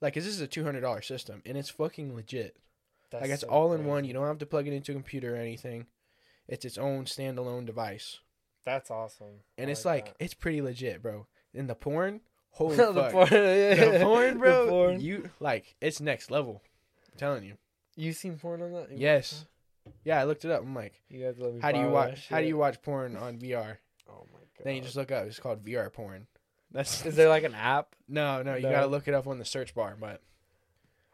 like 0.00 0.14
'cause 0.14 0.24
this 0.24 0.34
is 0.34 0.40
a 0.40 0.48
$200 0.48 1.04
system 1.06 1.42
and 1.46 1.56
it's 1.56 1.70
fucking 1.70 2.14
legit. 2.14 2.56
That's 3.10 3.22
like 3.22 3.30
it's 3.30 3.42
so 3.42 3.48
all 3.48 3.72
in 3.72 3.86
one. 3.86 4.04
You 4.04 4.12
don't 4.12 4.26
have 4.26 4.38
to 4.38 4.46
plug 4.46 4.66
it 4.66 4.72
into 4.72 4.92
a 4.92 4.94
computer 4.94 5.34
or 5.34 5.38
anything. 5.38 5.86
It's 6.48 6.64
its 6.64 6.78
own 6.78 7.04
standalone 7.06 7.66
device, 7.66 8.20
That's 8.64 8.90
awesome. 8.90 9.40
and 9.58 9.68
I 9.68 9.72
it's 9.72 9.84
like 9.84 10.06
that. 10.06 10.16
it's 10.24 10.34
pretty 10.34 10.60
legit, 10.62 11.02
bro. 11.02 11.26
In 11.54 11.66
the 11.66 11.74
porn, 11.74 12.20
holy 12.50 12.76
the 12.76 12.92
fuck, 12.92 13.12
porn, 13.12 13.28
yeah. 13.32 13.74
the 13.98 14.04
porn, 14.04 14.38
bro. 14.38 14.64
The 14.66 14.70
porn. 14.70 15.00
You 15.00 15.30
like 15.40 15.76
it's 15.80 16.00
next 16.00 16.30
level. 16.30 16.62
I'm 17.12 17.18
telling 17.18 17.44
you. 17.44 17.56
You 17.96 18.12
seen 18.12 18.38
porn 18.38 18.60
on 18.62 18.72
that? 18.72 18.90
You- 18.90 18.98
Yes. 18.98 19.46
Yeah, 20.04 20.20
I 20.20 20.24
looked 20.24 20.44
it 20.44 20.50
up. 20.50 20.62
I'm 20.62 20.74
like, 20.74 21.00
You 21.08 21.24
guys 21.24 21.36
let 21.38 21.54
me. 21.54 21.60
how 21.60 21.70
do 21.70 21.78
you 21.78 21.88
watch? 21.88 22.26
How 22.28 22.40
do 22.40 22.46
you 22.46 22.56
watch 22.56 22.82
porn 22.82 23.16
on 23.16 23.38
VR? 23.38 23.76
Oh 24.08 24.26
my 24.32 24.40
god. 24.40 24.64
Then 24.64 24.74
you 24.74 24.82
just 24.82 24.96
look 24.96 25.12
up. 25.12 25.26
It's 25.26 25.38
called 25.38 25.64
VR 25.64 25.92
porn. 25.92 26.26
That's 26.72 27.04
Is 27.06 27.16
there 27.16 27.28
like 27.28 27.44
an 27.44 27.54
app? 27.54 27.94
no, 28.08 28.42
no. 28.42 28.54
You 28.56 28.62
No. 28.62 28.70
gotta 28.70 28.86
look 28.86 29.08
it 29.08 29.14
up 29.14 29.26
on 29.26 29.38
the 29.38 29.44
search 29.44 29.74
bar, 29.74 29.96
but 30.00 30.20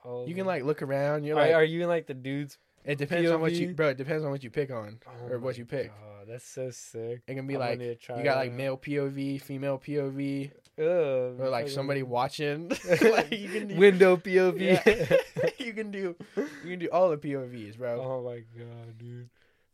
Oh, 0.05 0.27
you 0.27 0.35
can 0.35 0.47
like 0.47 0.65
look 0.65 0.83
around. 0.83 1.25
You're 1.25 1.37
Are, 1.39 1.43
like, 1.47 1.55
are 1.55 1.65
you 1.65 1.83
in 1.83 1.89
like 1.89 2.07
the 2.07 2.15
dudes? 2.15 2.59
it 2.85 2.99
depends 2.99 3.31
on 3.31 3.41
what 3.41 3.53
you, 3.53 3.69
POV? 3.69 3.77
bro. 3.77 3.89
It 3.91 3.97
depends 3.97 4.25
on 4.25 4.31
what 4.33 4.43
you 4.43 4.51
pick 4.51 4.71
on 4.73 4.99
Oh 5.07 5.29
or 5.33 5.39
what 5.39 5.57
you 5.57 5.65
pick. 5.65 5.93
Oh, 5.95 6.25
that's 6.27 6.45
so 6.45 6.71
sick. 6.71 7.23
It 7.29 7.35
can 7.37 7.47
be 7.47 7.55
I'm 7.55 7.61
like 7.61 7.79
gonna 7.79 7.95
try 7.95 8.19
you 8.19 8.25
got 8.25 8.37
like 8.39 8.53
male 8.53 8.77
POV, 8.77 9.41
female 9.41 9.79
POV, 9.79 10.51
Ugh, 10.79 10.85
or 10.85 11.35
like 11.49 11.65
fucking- 11.67 11.75
somebody 11.75 12.03
watching. 12.03 12.69
like 13.03 13.31
you 13.33 13.49
can 13.49 13.69
do, 13.69 13.77
window 13.77 14.17
POV. 14.25 14.61
Yeah. 14.61 15.19
you 15.59 15.73
can 15.75 15.93
do 15.93 16.17
you 16.65 16.71
can 16.71 16.79
do 16.81 16.89
all 16.91 17.11
the 17.11 17.19
POVs, 17.19 17.79
bro. 17.79 18.01
oh 18.01 18.23
my 18.25 18.39
god, 18.59 18.99
dude. 18.99 19.29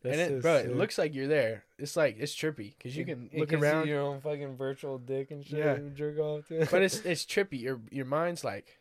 And 0.04 0.14
it, 0.14 0.42
bro, 0.42 0.58
sick. 0.58 0.66
it 0.66 0.76
looks 0.76 0.98
like 0.98 1.14
you're 1.14 1.26
there. 1.26 1.64
It's 1.78 1.96
like 1.96 2.16
it's 2.18 2.34
trippy 2.34 2.74
because 2.76 2.96
you 2.96 3.04
can 3.04 3.30
it 3.32 3.40
look 3.40 3.52
you 3.52 3.58
around, 3.58 3.88
your 3.88 4.00
own 4.00 4.20
fucking 4.20 4.56
virtual 4.56 4.98
dick 4.98 5.30
and 5.30 5.44
shit. 5.44 5.58
Yeah. 5.58 5.72
and 5.74 5.96
jerk 5.96 6.18
off 6.18 6.46
to. 6.48 6.66
but 6.70 6.82
it's 6.82 7.00
it's 7.00 7.24
trippy. 7.24 7.60
Your 7.60 7.80
your 7.90 8.06
mind's 8.06 8.44
like, 8.44 8.78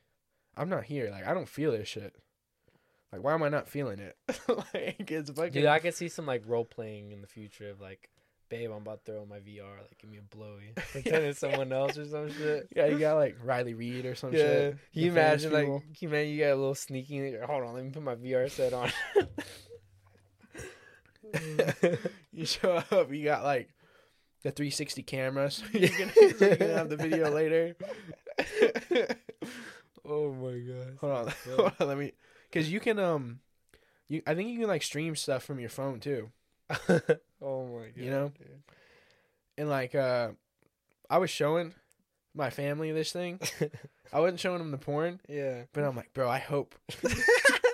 I'm 0.56 0.70
not 0.70 0.84
here. 0.84 1.10
Like 1.12 1.26
I 1.28 1.34
don't 1.34 1.50
feel 1.50 1.72
this 1.72 1.88
shit. 1.88 2.16
Like 3.12 3.24
why 3.24 3.34
am 3.34 3.44
I 3.44 3.50
not 3.50 3.68
feeling 3.68 4.00
it? 4.00 4.16
like 4.74 5.10
it's 5.12 5.32
fucking. 5.32 5.54
Dude, 5.54 5.66
I 5.66 5.80
could 5.80 5.96
see 5.96 6.10
some 6.10 6.26
like 6.26 6.44
role 6.46 6.66
playing 6.66 7.12
in 7.12 7.22
the 7.22 7.28
future 7.28 7.70
of 7.70 7.82
like 7.82 8.10
babe, 8.50 8.72
I'm 8.72 8.78
about 8.82 9.04
to 9.06 9.12
throw 9.12 9.26
my 9.26 9.40
VR. 9.40 9.78
Like, 9.78 9.98
give 10.00 10.10
me 10.10 10.18
a 10.18 10.22
blowy. 10.22 10.72
Pretend 10.76 11.26
it's 11.26 11.40
someone 11.40 11.72
else 11.72 11.98
or 11.98 12.06
some 12.06 12.32
shit. 12.32 12.70
Yeah, 12.76 12.86
you 12.88 12.98
got 13.00 13.16
like 13.16 13.36
Riley 13.44 13.74
Reid 13.74 14.06
or 14.06 14.16
some 14.16 14.32
Yeah. 14.34 14.40
shit. 14.40 14.78
Can 14.94 15.02
you 15.04 15.12
imagine, 15.12 15.52
like, 15.52 15.66
people. 15.66 15.80
can 15.80 15.96
you 16.00 16.08
imagine 16.10 16.34
you 16.34 16.40
got 16.40 16.52
a 16.52 16.56
little 16.56 16.76
sneaky. 16.76 17.36
Hold 17.46 17.64
on, 17.64 17.74
let 17.74 17.84
me 17.84 17.90
put 17.92 18.04
my 18.04 18.16
VR 18.16 18.50
set 18.50 18.74
on. 18.74 18.92
you 22.32 22.46
show 22.46 22.76
up, 22.92 23.12
you 23.12 23.24
got 23.24 23.44
like 23.44 23.70
the 24.44 24.52
360 24.52 25.04
camera, 25.04 25.50
so 25.52 25.64
you 25.74 25.90
can, 25.90 26.10
so 26.38 26.48
you 26.50 26.56
can 26.56 26.70
have 26.70 26.90
the 26.90 26.98
video 26.98 27.30
later. 27.34 27.76
oh 30.06 30.34
my 30.34 30.58
god. 30.60 30.98
hold 31.00 31.12
on, 31.14 31.34
hold 31.56 31.72
on, 31.80 31.88
let 31.88 31.98
me, 31.98 32.14
because 32.50 32.72
you 32.72 32.80
can 32.80 33.00
um, 33.00 33.40
you 34.08 34.22
I 34.28 34.36
think 34.36 34.50
you 34.50 34.60
can 34.60 34.68
like 34.68 34.84
stream 34.84 35.16
stuff 35.16 35.44
from 35.44 35.60
your 35.60 35.70
phone 35.70 36.00
too, 36.00 36.30
oh 36.70 37.68
my 37.68 37.88
god. 37.88 37.92
You 37.96 38.10
know? 38.12 38.32
dude. 38.38 38.48
and 39.58 39.70
like 39.70 39.96
uh, 39.96 40.30
I 41.10 41.18
was 41.18 41.30
showing 41.30 41.74
my 42.36 42.50
family 42.52 42.92
this 42.92 43.12
thing. 43.12 43.40
I 44.14 44.20
wasn't 44.20 44.40
showing 44.40 44.60
them 44.60 44.72
the 44.72 44.78
porn, 44.78 45.20
Yeah. 45.28 45.64
but 45.74 45.84
I'm 45.84 45.96
like, 45.96 46.14
bro, 46.14 46.30
I 46.30 46.38
hope, 46.40 46.76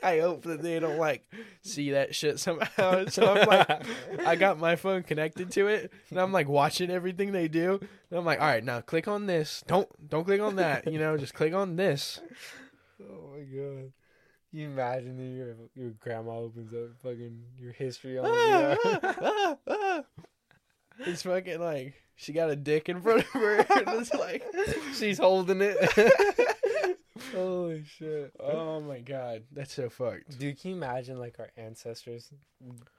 I 0.03 0.19
hope 0.19 0.43
that 0.43 0.61
they 0.61 0.79
don't 0.79 0.97
like 0.97 1.23
see 1.61 1.91
that 1.91 2.13
shit 2.13 2.39
somehow. 2.39 3.05
So 3.09 3.33
I'm 3.33 3.47
like, 3.47 3.85
I 4.27 4.35
got 4.35 4.59
my 4.59 4.75
phone 4.75 5.03
connected 5.03 5.51
to 5.51 5.67
it, 5.67 5.91
and 6.09 6.19
I'm 6.19 6.31
like 6.31 6.47
watching 6.47 6.89
everything 6.91 7.31
they 7.31 7.47
do. 7.47 7.79
And 8.09 8.19
I'm 8.19 8.25
like, 8.25 8.39
all 8.41 8.47
right, 8.47 8.63
now 8.63 8.81
click 8.81 9.07
on 9.07 9.25
this. 9.25 9.63
Don't 9.67 9.87
don't 10.09 10.25
click 10.25 10.41
on 10.41 10.57
that. 10.57 10.91
You 10.91 10.99
know, 10.99 11.17
just 11.17 11.33
click 11.33 11.53
on 11.53 11.75
this. 11.75 12.19
Oh 13.01 13.31
my 13.35 13.39
god. 13.43 13.91
You 14.51 14.67
imagine 14.67 15.17
that 15.17 15.35
your 15.35 15.55
your 15.75 15.89
grandma 15.99 16.37
opens 16.37 16.71
up 16.73 16.95
fucking 17.01 17.41
your 17.59 17.73
history 17.73 18.17
on 18.19 18.25
Ah, 18.27 18.29
the 18.29 18.77
ah, 19.03 19.15
ah, 19.21 19.57
ah. 19.67 20.03
It's 20.99 21.23
fucking 21.23 21.59
like 21.59 21.95
she 22.15 22.31
got 22.31 22.51
a 22.51 22.55
dick 22.55 22.87
in 22.89 23.01
front 23.01 23.21
of 23.21 23.27
her, 23.33 23.57
and 23.57 23.99
it's 23.99 24.13
like, 24.13 24.43
She's 24.93 25.17
holding 25.17 25.59
it. 25.61 25.75
Holy 27.33 27.83
shit. 27.83 28.33
oh 28.39 28.79
my 28.81 28.99
god, 28.99 29.43
that's 29.51 29.73
so 29.73 29.89
fucked. 29.89 30.37
Dude, 30.39 30.59
can 30.59 30.71
you 30.71 30.75
imagine 30.77 31.19
like 31.19 31.39
our 31.39 31.49
ancestors 31.57 32.31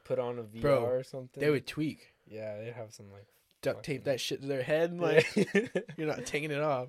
put 0.05 0.19
on 0.19 0.39
a 0.39 0.43
VR 0.43 0.61
Bro, 0.63 0.85
or 0.87 1.03
something? 1.03 1.41
They 1.41 1.51
would 1.51 1.67
tweak, 1.67 2.15
Yeah, 2.27 2.57
they'd 2.59 2.73
have 2.73 2.93
some 2.93 3.11
like 3.13 3.27
duct 3.63 3.85
tape 3.85 4.05
that 4.05 4.21
shit 4.21 4.41
to 4.43 4.47
their 4.47 4.63
head, 4.63 4.91
and 4.91 5.01
like 5.01 5.27
like 5.37 5.87
you're 5.97 6.07
not 6.09 6.25
taking 6.27 6.51
it 6.51 6.61
off. 6.61 6.89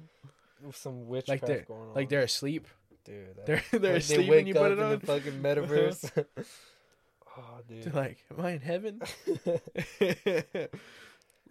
With 0.63 0.75
some 0.77 1.07
witchcraft 1.07 1.45
they're- 1.45 1.65
going 1.67 1.89
on. 1.89 1.93
Like 1.95 2.09
they're 2.09 2.21
asleep. 2.23 2.67
dude, 3.03 3.35
that, 3.37 3.45
They're 3.45 3.63
they're 3.79 3.93
like, 3.93 4.01
asleep 4.01 4.19
wake 4.29 4.29
when 4.29 4.47
you 4.47 4.53
put 4.55 4.71
it 4.71 4.77
in 4.79 4.83
on. 4.83 4.99
the 4.99 5.05
fucking 5.05 5.41
metaverse. 5.41 6.25
oh, 7.37 7.43
They're 7.69 7.81
dude. 7.83 7.93
like, 7.93 8.23
am 8.31 8.43
I 8.45 8.51
in 8.51 8.61
heaven? 8.61 9.01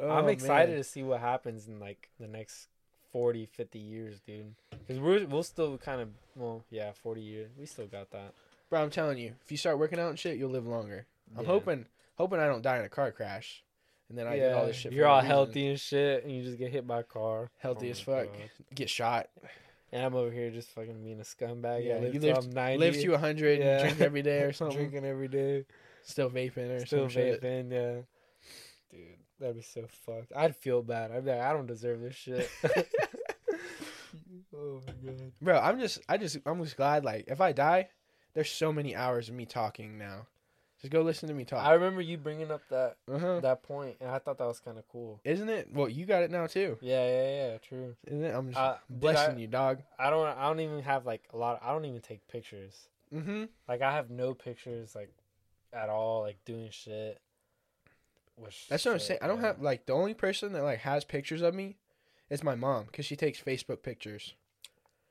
I'm 0.00 0.24
Oh, 0.24 0.26
excited 0.26 0.70
man. 0.70 0.78
to 0.78 0.84
see 0.84 1.02
what 1.04 1.20
happens 1.20 1.68
in 1.68 1.78
like 1.78 2.08
the 2.18 2.26
next 2.26 2.66
40, 3.14 3.46
50 3.46 3.78
years, 3.78 4.18
dude. 4.26 4.56
Because 4.72 5.00
we're 5.00 5.24
we'll 5.26 5.44
still 5.44 5.78
kind 5.78 6.00
of 6.00 6.08
well, 6.34 6.64
yeah, 6.68 6.90
40 7.00 7.20
years. 7.20 7.52
We 7.56 7.64
still 7.64 7.86
got 7.86 8.10
that. 8.10 8.34
Bro, 8.70 8.82
I'm 8.82 8.90
telling 8.90 9.18
you, 9.18 9.34
if 9.44 9.52
you 9.52 9.56
start 9.56 9.78
working 9.78 10.00
out 10.00 10.08
and 10.10 10.18
shit, 10.18 10.36
you'll 10.36 10.50
live 10.50 10.66
longer. 10.66 11.06
I'm 11.38 11.44
Yeah. 11.44 11.48
hoping, 11.52 11.86
hoping 12.16 12.40
I 12.40 12.48
don't 12.48 12.60
die 12.62 12.80
in 12.80 12.84
a 12.84 12.88
car 12.88 13.12
crash, 13.12 13.62
and 14.08 14.18
then 14.18 14.26
I 14.26 14.36
get 14.36 14.52
all 14.52 14.66
this 14.66 14.74
shit. 14.74 14.90
for 14.90 14.96
You're 14.96 15.04
no 15.06 15.12
all 15.12 15.18
reason. 15.20 15.30
healthy 15.30 15.66
and 15.68 15.78
shit, 15.80 16.24
and 16.24 16.32
you 16.34 16.42
just 16.42 16.58
get 16.58 16.72
hit 16.72 16.88
by 16.88 17.00
a 17.00 17.04
car. 17.04 17.52
healthy 17.58 17.86
Oh 17.86 17.90
as 17.92 18.04
my 18.04 18.14
fuck, 18.24 18.32
God. 18.32 18.50
get 18.74 18.90
shot. 18.90 19.28
And 19.92 20.02
I'm 20.04 20.16
over 20.16 20.32
here 20.32 20.50
just 20.50 20.70
fucking 20.70 21.04
being 21.04 21.20
a 21.20 21.22
scumbag. 21.22 21.84
Yeah, 21.84 22.00
Yeah, 22.00 22.06
you 22.06 22.12
live 22.14 22.22
live- 22.24 22.34
till 22.40 22.44
I'm 22.48 22.50
90. 22.50 22.78
Live 22.78 22.94
to 23.00 23.08
100, 23.12 23.58
Yeah. 23.60 23.80
drink 23.82 24.00
every 24.00 24.22
day 24.22 24.42
or 24.42 24.52
something. 24.60 24.76
Drinking 24.76 25.04
every 25.04 25.28
day. 25.28 25.66
Still 26.02 26.30
vaping 26.30 26.68
or 26.70 26.78
something. 26.80 26.86
Still 26.86 27.00
some 27.04 27.08
shit. 27.10 27.40
vaping, 27.40 27.70
yeah. 27.70 28.00
Dude, 28.90 29.18
that'd 29.40 29.56
be 29.56 29.62
so 29.62 29.86
fucked. 30.06 30.32
I'd 30.34 30.56
feel 30.56 30.82
bad. 30.82 31.10
I'd 31.10 31.24
be 31.24 31.30
like, 31.30 31.40
I 31.40 31.52
don't 31.52 31.66
deserve 31.66 32.00
this 32.00 32.14
shit. 32.14 32.50
oh 34.54 34.80
my 34.86 34.92
god. 35.04 35.32
Bro, 35.40 35.58
I'm 35.58 35.80
just, 35.80 36.00
I 36.08 36.16
just, 36.16 36.38
I'm 36.46 36.62
just 36.62 36.76
glad. 36.76 37.04
Like, 37.04 37.24
if 37.28 37.40
I 37.40 37.52
die, 37.52 37.88
there's 38.34 38.50
so 38.50 38.72
many 38.72 38.94
hours 38.94 39.28
of 39.28 39.34
me 39.34 39.46
talking 39.46 39.98
now. 39.98 40.26
Just 40.80 40.92
go 40.92 41.00
listen 41.00 41.28
to 41.28 41.34
me 41.34 41.44
talk. 41.44 41.64
I 41.64 41.72
remember 41.72 42.02
you 42.02 42.18
bringing 42.18 42.50
up 42.50 42.60
that 42.68 42.96
uh-huh. 43.10 43.40
that 43.40 43.62
point, 43.62 43.96
and 44.02 44.10
I 44.10 44.18
thought 44.18 44.36
that 44.36 44.46
was 44.46 44.60
kind 44.60 44.76
of 44.76 44.86
cool. 44.88 45.18
Isn't 45.24 45.48
it? 45.48 45.68
Well, 45.72 45.88
you 45.88 46.04
got 46.04 46.22
it 46.22 46.30
now 46.30 46.46
too. 46.46 46.76
Yeah, 46.82 47.06
yeah, 47.06 47.52
yeah. 47.52 47.58
True. 47.58 47.96
Isn't 48.06 48.22
it? 48.22 48.34
I'm 48.34 48.48
just 48.48 48.58
Uh, 48.58 48.76
blessing 48.90 49.36
I- 49.36 49.38
you, 49.38 49.46
dog. 49.46 49.78
I 49.98 50.10
don't. 50.10 50.26
I 50.26 50.42
don't 50.46 50.60
even 50.60 50.82
have 50.82 51.06
like 51.06 51.22
a 51.32 51.38
lot. 51.38 51.58
I 51.62 51.72
don't 51.72 51.86
even 51.86 52.02
take 52.02 52.28
pictures. 52.28 52.88
Mm-hmm. 53.14 53.44
Like 53.66 53.80
I 53.80 53.92
have 53.92 54.10
no 54.10 54.34
pictures 54.34 54.94
like 54.94 55.10
at 55.72 55.88
all. 55.88 56.20
Like 56.20 56.36
doing 56.44 56.68
shit. 56.70 57.18
Which 58.36 58.66
That's 58.68 58.84
what 58.84 58.92
I'm 58.92 58.98
saying. 59.00 59.20
I 59.22 59.26
don't 59.26 59.40
have 59.40 59.60
like 59.62 59.86
the 59.86 59.92
only 59.92 60.14
person 60.14 60.52
that 60.52 60.62
like 60.62 60.80
has 60.80 61.04
pictures 61.04 61.42
of 61.42 61.54
me 61.54 61.76
is 62.30 62.42
my 62.42 62.54
mom 62.54 62.84
because 62.86 63.06
she 63.06 63.16
takes 63.16 63.40
Facebook 63.40 63.82
pictures. 63.82 64.34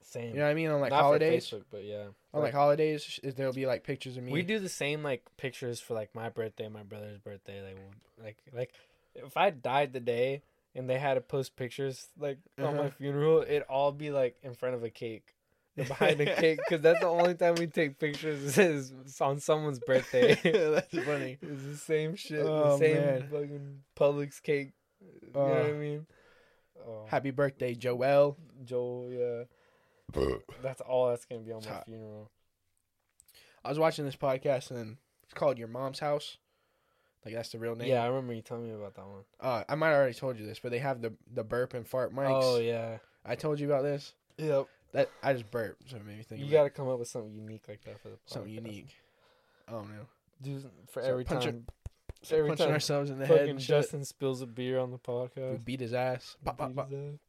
same. 0.02 0.30
You 0.34 0.40
know 0.40 0.44
what 0.46 0.52
I 0.52 0.54
mean? 0.56 0.70
On 0.70 0.82
like 0.82 0.92
Not 0.92 1.02
holidays, 1.02 1.50
Facebook, 1.50 1.64
but 1.72 1.84
yeah. 1.86 2.06
on 2.34 2.42
like 2.42 2.54
holidays, 2.54 3.04
sh- 3.04 3.20
there'll 3.36 3.54
be 3.54 3.66
like 3.66 3.84
pictures 3.84 4.18
of 4.18 4.24
me. 4.24 4.32
We 4.34 4.42
do 4.42 4.60
the 4.60 4.70
same 4.70 5.04
like 5.04 5.24
pictures 5.38 5.80
for 5.80 5.94
like 5.94 6.14
my 6.14 6.30
birthday, 6.30 6.68
my 6.68 6.84
brother's 6.84 7.18
birthday. 7.20 7.62
Like, 7.64 7.78
like, 8.24 8.38
like 8.54 8.72
if 9.16 9.38
I 9.38 9.50
died 9.52 9.94
the 9.94 10.00
day 10.02 10.42
and 10.76 10.90
they 10.90 10.98
had 11.00 11.14
to 11.14 11.22
post 11.22 11.56
pictures 11.56 12.08
like 12.20 12.40
on 12.58 12.66
Uh-huh. 12.66 12.84
my 12.84 12.90
funeral, 12.90 13.42
it'd 13.42 13.64
all 13.64 13.92
be 13.92 14.12
like 14.12 14.36
in 14.44 14.54
front 14.56 14.76
of 14.76 14.84
a 14.84 14.90
cake, 14.90 15.36
or 15.78 15.84
behind 15.86 16.22
a 16.22 16.36
cake, 16.36 16.60
because 16.68 16.82
that's 16.82 17.00
the 17.00 17.08
only 17.08 17.34
time 17.36 17.56
we 17.56 17.68
take 17.68 17.98
pictures 18.00 18.58
is 18.58 18.94
on 19.22 19.40
someone's 19.40 19.80
birthday. 19.80 20.36
That's 20.44 21.06
funny. 21.06 21.38
it's 21.42 21.64
the 21.64 21.78
same 21.78 22.16
shit, 22.16 22.46
Oh, 22.46 22.72
the 22.72 22.78
same 22.78 22.96
man. 22.98 23.28
fucking 23.32 23.80
Publix 23.98 24.42
cake. 24.42 24.74
You 25.02 25.32
know 25.34 25.42
what 25.42 25.58
I 25.58 25.72
Oh. 25.72 25.74
mean? 25.76 26.06
Oh, 26.86 27.06
Happy 27.08 27.32
birthday, 27.32 27.74
Joel. 27.76 28.38
Joel, 28.66 29.10
yeah. 29.12 29.44
That's 30.62 30.82
all 30.82 31.10
that's 31.10 31.26
gonna 31.26 31.42
be 31.42 31.52
on 31.52 31.62
my 31.64 31.70
Top. 31.72 31.86
funeral. 31.86 32.30
I 33.66 33.70
was 33.70 33.80
watching 33.80 34.06
this 34.06 34.16
podcast 34.16 34.70
and 34.72 34.98
it's 35.24 35.34
called 35.34 35.58
Your 35.58 35.70
Mom's 35.70 36.00
House. 36.00 36.38
Like 37.26 37.34
that's 37.34 37.50
the 37.50 37.58
real 37.58 37.76
name. 37.76 37.88
Yeah, 37.88 38.04
I 38.04 38.08
remember 38.08 38.34
you 38.34 38.42
telling 38.42 38.68
me 38.68 38.74
about 38.76 38.96
that 38.96 39.08
one. 39.08 39.24
Uh, 39.40 39.64
I 39.70 39.76
might 39.76 39.88
have 39.90 39.98
already 39.98 40.14
told 40.14 40.38
you 40.38 40.46
this, 40.46 40.60
but 40.60 40.72
they 40.72 40.80
have 40.80 41.02
the 41.02 41.14
the 41.34 41.44
burp 41.44 41.74
and 41.74 41.88
fart 41.88 42.14
mics. 42.14 42.42
Oh 42.44 42.58
yeah. 42.60 42.98
I 43.26 43.36
told 43.36 43.60
you 43.62 43.66
about 43.68 43.84
this. 43.84 44.14
Yep. 44.38 44.68
That 44.94 45.10
I 45.24 45.34
just 45.34 45.50
burped, 45.52 45.90
so 45.90 45.98
it 45.98 46.06
made 46.06 46.18
me 46.18 46.24
think. 46.24 46.42
You 46.42 46.50
got 46.52 46.64
to 46.64 46.70
come 46.70 46.88
up 46.88 47.00
with 47.00 47.08
something 47.08 47.34
unique 47.34 47.64
like 47.68 47.84
that 47.84 48.00
for 48.00 48.10
the 48.10 48.16
podcast. 48.16 48.30
something 48.34 48.52
unique. 48.54 48.96
Don't 49.70 49.90
know. 49.90 50.06
Do 50.42 50.60
for 50.90 51.02
So 51.02 51.08
every 51.10 51.24
punch 51.24 51.46
time. 51.46 51.66
So 52.22 52.38
Every 52.38 52.50
punching 52.50 52.66
time 52.68 52.74
ourselves 52.74 53.10
in 53.10 53.20
the 53.20 53.26
head. 53.26 53.38
Fucking 53.38 53.50
And 53.52 53.62
shit. 53.62 53.68
Justin 53.68 54.06
spills 54.06 54.42
a 54.42 54.46
beer 54.46 54.80
on 54.80 54.92
the 54.92 54.98
We 54.98 55.14
podcast. 55.14 55.66
beat 55.66 55.80
his 55.82 55.94
ass. 55.94 56.38
Pop, 56.46 56.58
pop, 56.58 56.70
beat 56.70 56.76
pop. 56.76 56.90
his 56.92 57.00
ass. 57.00 57.20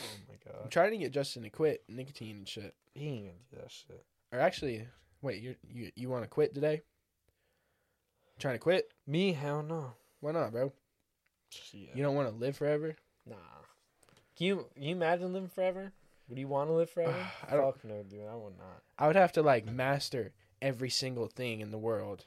Oh 0.00 0.04
my 0.28 0.34
god. 0.44 0.56
I'm 0.56 0.62
god. 0.62 0.70
trying 0.70 0.90
to 0.92 0.96
get 0.98 1.12
Justin 1.12 1.42
to 1.42 1.50
quit 1.50 1.82
nicotine 1.88 2.36
and 2.36 2.48
shit. 2.48 2.74
He 2.94 3.06
ain't 3.08 3.26
gonna 3.26 3.38
do 3.50 3.56
that 3.60 3.70
shit. 3.70 4.04
Or 4.32 4.38
actually, 4.38 4.86
wait, 5.20 5.42
you 5.42 5.56
you 5.68 5.90
you 5.96 6.08
want 6.08 6.22
to 6.24 6.28
quit 6.28 6.54
today? 6.54 6.82
Trying 8.38 8.54
to 8.54 8.58
quit? 8.60 8.90
Me, 9.06 9.32
hell 9.32 9.62
no. 9.62 9.92
Why 10.20 10.32
not, 10.32 10.52
bro? 10.52 10.72
Shit. 11.50 11.90
You 11.94 12.02
don't 12.02 12.14
want 12.16 12.28
to 12.28 12.34
live 12.34 12.56
forever? 12.56 12.96
Nah. 13.26 13.36
Can 14.36 14.46
you 14.46 14.66
can 14.74 14.82
you 14.84 14.94
imagine 14.96 15.32
living 15.32 15.48
forever? 15.48 15.92
Would 16.28 16.38
you 16.38 16.48
want 16.48 16.70
to 16.70 16.74
live 16.74 16.90
forever? 16.90 17.14
I 17.50 17.56
don't- 17.56 17.74
Fuck 17.74 17.84
no, 17.84 18.02
dude. 18.02 18.26
I 18.30 18.34
would 18.34 18.56
not. 18.58 18.82
I 18.98 19.06
would 19.06 19.16
have 19.16 19.32
to 19.32 19.42
like 19.42 19.66
master 19.66 20.32
every 20.62 20.90
single 20.90 21.26
thing 21.26 21.60
in 21.60 21.70
the 21.70 21.78
world. 21.78 22.24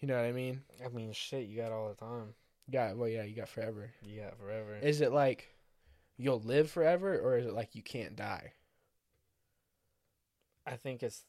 You 0.00 0.08
know 0.08 0.16
what 0.16 0.24
I 0.26 0.32
mean? 0.32 0.62
I 0.84 0.88
mean, 0.88 1.12
shit. 1.12 1.46
You 1.46 1.56
got 1.62 1.70
all 1.72 1.88
the 1.88 1.94
time. 1.94 2.34
Yeah, 2.68 2.92
well, 2.94 3.08
yeah, 3.08 3.22
you 3.22 3.34
got 3.36 3.48
forever. 3.48 3.90
You 4.02 4.22
got 4.22 4.36
forever. 4.38 4.76
Is 4.82 5.00
it 5.00 5.12
like 5.12 5.48
you'll 6.16 6.40
live 6.40 6.70
forever, 6.70 7.18
or 7.18 7.38
is 7.38 7.46
it 7.46 7.52
like 7.54 7.74
you 7.74 7.82
can't 7.82 8.16
die? 8.16 8.52
I 10.66 10.76
think 10.76 11.02
it's 11.02 11.24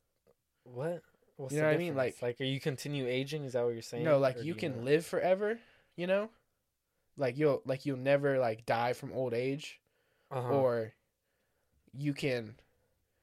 what. 0.64 1.02
What's 1.38 1.54
You 1.54 1.62
know 1.62 1.68
what 1.68 1.74
I 1.74 1.78
mean? 1.78 1.96
Like, 1.96 2.22
like, 2.22 2.40
are 2.42 2.46
you 2.46 2.60
continue 2.60 3.08
aging? 3.08 3.44
Is 3.44 3.54
that 3.54 3.64
what 3.64 3.74
you're 3.74 3.82
saying? 3.82 4.04
no, 4.04 4.20
like 4.20 4.38
Or 4.38 4.42
you 4.44 4.54
can 4.54 4.76
not? 4.78 4.86
live 4.86 5.06
forever. 5.06 5.60
You 5.96 6.08
know, 6.08 6.30
like 7.18 7.38
you'll 7.38 7.62
like 7.66 7.86
you'll 7.86 7.98
never 7.98 8.38
like 8.40 8.66
die 8.66 8.94
from 8.94 9.12
old 9.14 9.34
age, 9.34 9.80
Uh-huh. 10.32 10.48
or 10.50 10.94
you 11.94 12.14
can 12.14 12.56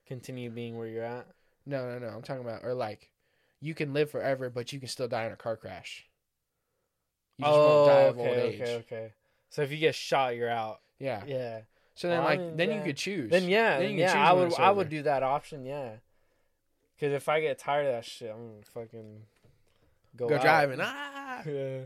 continue 0.06 0.50
being 0.50 0.76
where 0.78 0.86
you're 0.86 1.04
at. 1.04 1.26
No, 1.66 1.88
no, 1.90 1.98
no. 1.98 2.08
I'm 2.08 2.22
talking 2.22 2.42
about, 2.44 2.64
or 2.64 2.74
like, 2.74 3.10
you 3.60 3.74
can 3.74 3.92
live 3.92 4.10
forever, 4.10 4.50
but 4.50 4.72
you 4.72 4.78
can 4.80 4.88
still 4.88 5.08
die 5.08 5.26
in 5.26 5.32
a 5.32 5.36
car 5.36 5.56
crash. 5.56 6.06
You 7.38 7.44
just 7.44 7.56
won't 7.56 7.88
die 7.88 8.00
of 8.02 8.18
Oh, 8.18 8.22
okay, 8.22 8.28
old 8.30 8.38
age. 8.54 8.60
okay, 8.60 8.74
okay. 8.76 9.12
So 9.50 9.62
if 9.62 9.70
you 9.72 9.78
get 9.78 9.94
shot, 9.94 10.36
you're 10.36 10.48
out. 10.50 10.80
Yeah. 10.98 11.22
Yeah. 11.26 11.60
So 11.94 12.08
then, 12.08 12.18
Well, 12.18 12.26
I 12.26 12.30
like, 12.30 12.40
mean, 12.40 12.56
then 12.56 12.72
you 12.72 12.82
could 12.82 12.96
choose. 12.96 13.30
Then 13.30 13.48
yeah, 13.48 13.78
Then 13.78 13.94
yeah, 13.94 14.06
choose 14.08 14.16
I 14.16 14.32
would 14.32 14.54
I 14.58 14.70
would 14.70 14.88
do 14.88 15.02
that 15.02 15.22
option, 15.22 15.64
yeah. 15.64 15.92
Because 16.96 17.12
if 17.14 17.28
I 17.28 17.40
get 17.40 17.58
tired 17.58 17.86
of 17.86 17.92
that 17.92 18.04
shit, 18.04 18.30
I'm 18.30 18.36
gonna 18.36 18.62
fucking 18.86 19.22
go, 20.16 20.28
Go 20.28 20.36
out. 20.36 20.42
driving. 20.42 20.78
Ah! 20.82 21.42
Yeah. 21.46 21.78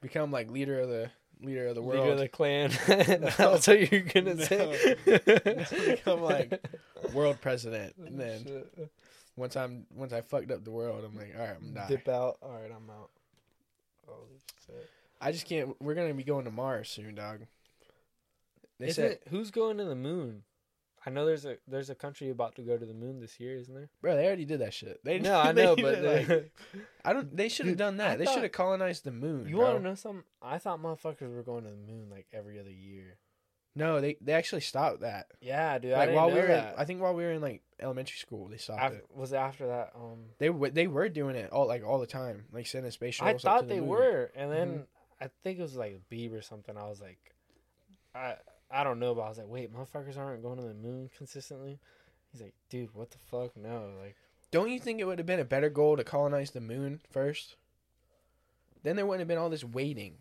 Become 0.00 0.30
like 0.30 0.50
leader 0.50 0.80
of 0.80 0.88
the 0.88 1.10
leader 1.42 1.68
of 1.68 1.74
the 1.74 1.82
world, 1.82 2.00
Leader 2.00 2.12
of 2.12 2.18
the 2.18 2.28
clan. 2.28 2.70
That's 2.86 3.66
what 3.68 3.92
you're 3.92 4.00
gonna 4.02 4.34
No. 4.34 4.44
say. 4.44 4.96
Become, 5.96 6.20
like, 6.22 6.60
world 7.12 7.40
president. 7.40 7.94
Oh, 8.00 8.04
and 8.06 8.18
then 8.20 8.42
Shit. 8.44 8.90
once 9.36 9.56
I'm 9.56 9.86
once 9.94 10.12
I 10.12 10.20
fucked 10.22 10.50
up 10.50 10.64
the 10.64 10.70
world, 10.70 11.04
I'm 11.04 11.16
like, 11.16 11.34
all 11.38 11.46
right, 11.46 11.56
I'm 11.60 11.74
dying. 11.74 11.88
dip 11.88 12.08
out. 12.08 12.38
All 12.42 12.52
right, 12.52 12.70
I'm 12.70 12.88
out. 12.90 13.10
Holy 14.06 14.40
shit. 14.66 14.90
I 15.20 15.32
just 15.32 15.46
can't. 15.46 15.74
We're 15.80 15.94
gonna 15.94 16.14
be 16.14 16.24
going 16.24 16.44
to 16.44 16.50
Mars 16.50 16.88
soon, 16.90 17.14
dog. 17.14 17.40
They 18.78 18.88
Isn't 18.88 19.02
said, 19.02 19.12
it, 19.12 19.22
who's 19.30 19.50
going 19.50 19.78
to 19.78 19.84
the 19.84 19.94
moon? 19.94 20.42
I 21.06 21.10
know 21.10 21.24
there's 21.24 21.44
a 21.44 21.56
there's 21.68 21.88
a 21.88 21.94
country 21.94 22.30
about 22.30 22.56
to 22.56 22.62
go 22.62 22.76
to 22.76 22.84
the 22.84 22.92
moon 22.92 23.20
this 23.20 23.38
year, 23.38 23.54
isn't 23.56 23.72
there? 23.72 23.88
bro, 24.02 24.16
they 24.16 24.26
already 24.26 24.44
did 24.44 24.60
that 24.60 24.74
shit. 24.74 24.98
They 25.04 25.20
No, 25.20 25.38
I 25.40 25.52
know, 25.52 25.76
but 25.76 26.02
like, 26.02 26.52
I 27.04 27.12
don't. 27.12 27.34
They 27.36 27.48
should 27.48 27.66
have 27.66 27.76
done 27.76 27.98
that. 27.98 28.12
I 28.12 28.16
they 28.16 28.26
should 28.26 28.42
have 28.42 28.52
colonized 28.52 29.04
the 29.04 29.12
moon. 29.12 29.48
you 29.48 29.58
want 29.58 29.76
to 29.78 29.82
know 29.82 29.94
something? 29.94 30.24
I 30.42 30.58
thought 30.58 30.82
motherfuckers 30.82 31.32
were 31.34 31.42
going 31.44 31.64
to 31.64 31.70
the 31.70 31.76
moon 31.76 32.08
like 32.10 32.26
every 32.32 32.58
other 32.58 32.70
year. 32.72 33.18
No, 33.76 34.00
they 34.00 34.16
they 34.20 34.32
actually 34.32 34.62
stopped 34.62 35.00
that. 35.02 35.26
Yeah, 35.40 35.78
dude. 35.78 35.92
I 35.92 36.06
Like 36.06 36.14
while 36.14 36.28
we 36.28 36.34
were, 36.40 36.46
in, 36.46 36.64
I 36.78 36.84
think 36.86 37.00
while 37.00 37.14
we 37.14 37.22
were 37.24 37.32
in 37.32 37.42
like 37.42 37.62
elementary 37.78 38.16
school, 38.16 38.48
they 38.48 38.56
stopped 38.56 38.82
Af- 38.82 38.92
it. 38.94 39.06
was 39.14 39.32
it 39.32 39.36
after 39.36 39.66
that? 39.66 39.92
Um, 39.94 40.24
They 40.38 40.48
were 40.50 40.70
they 40.70 40.86
were 40.86 41.08
doing 41.10 41.36
it 41.36 41.52
all 41.52 41.66
like 41.68 41.84
all 41.84 41.98
the 42.00 42.06
time, 42.06 42.46
like 42.52 42.66
sending 42.66 42.90
space 42.90 43.20
I 43.20 43.26
shuttles. 43.26 43.42
to 43.42 43.48
thought 43.48 43.68
the 43.68 43.74
they 43.74 43.80
moon. 43.80 43.88
were, 43.90 44.32
and 44.34 44.50
then 44.50 44.68
Mhm. 44.78 44.86
I 45.20 45.28
think 45.44 45.58
it 45.58 45.62
was 45.62 45.76
like 45.76 45.92
a 45.94 46.14
Beeb 46.14 46.32
or 46.32 46.40
something. 46.42 46.76
I 46.76 46.88
was 46.88 47.00
like, 47.00 47.18
I 48.14 48.36
I 48.70 48.84
don't 48.84 48.98
know, 48.98 49.14
but 49.14 49.22
I 49.22 49.28
was 49.28 49.38
like, 49.38 49.48
wait, 49.48 49.72
motherfuckers 49.72 50.18
aren't 50.18 50.42
going 50.42 50.56
to 50.58 50.64
the 50.64 50.74
moon 50.74 51.10
consistently. 51.16 51.78
He's 52.32 52.40
like, 52.42 52.54
dude, 52.68 52.94
what 52.94 53.10
the 53.10 53.18
fuck? 53.18 53.56
No, 53.56 53.90
like, 54.02 54.16
Don't 54.50 54.70
you 54.70 54.80
think 54.80 55.00
it 55.00 55.04
would 55.04 55.18
have 55.18 55.26
been 55.26 55.40
a 55.40 55.44
better 55.44 55.70
goal 55.70 55.96
to 55.96 56.04
colonize 56.04 56.50
the 56.50 56.60
moon 56.60 57.00
first? 57.10 57.56
Then 58.82 58.96
there 58.96 59.06
wouldn't 59.06 59.20
have 59.20 59.28
been 59.28 59.38
all 59.38 59.50
this 59.50 59.64
waiting. 59.64 60.18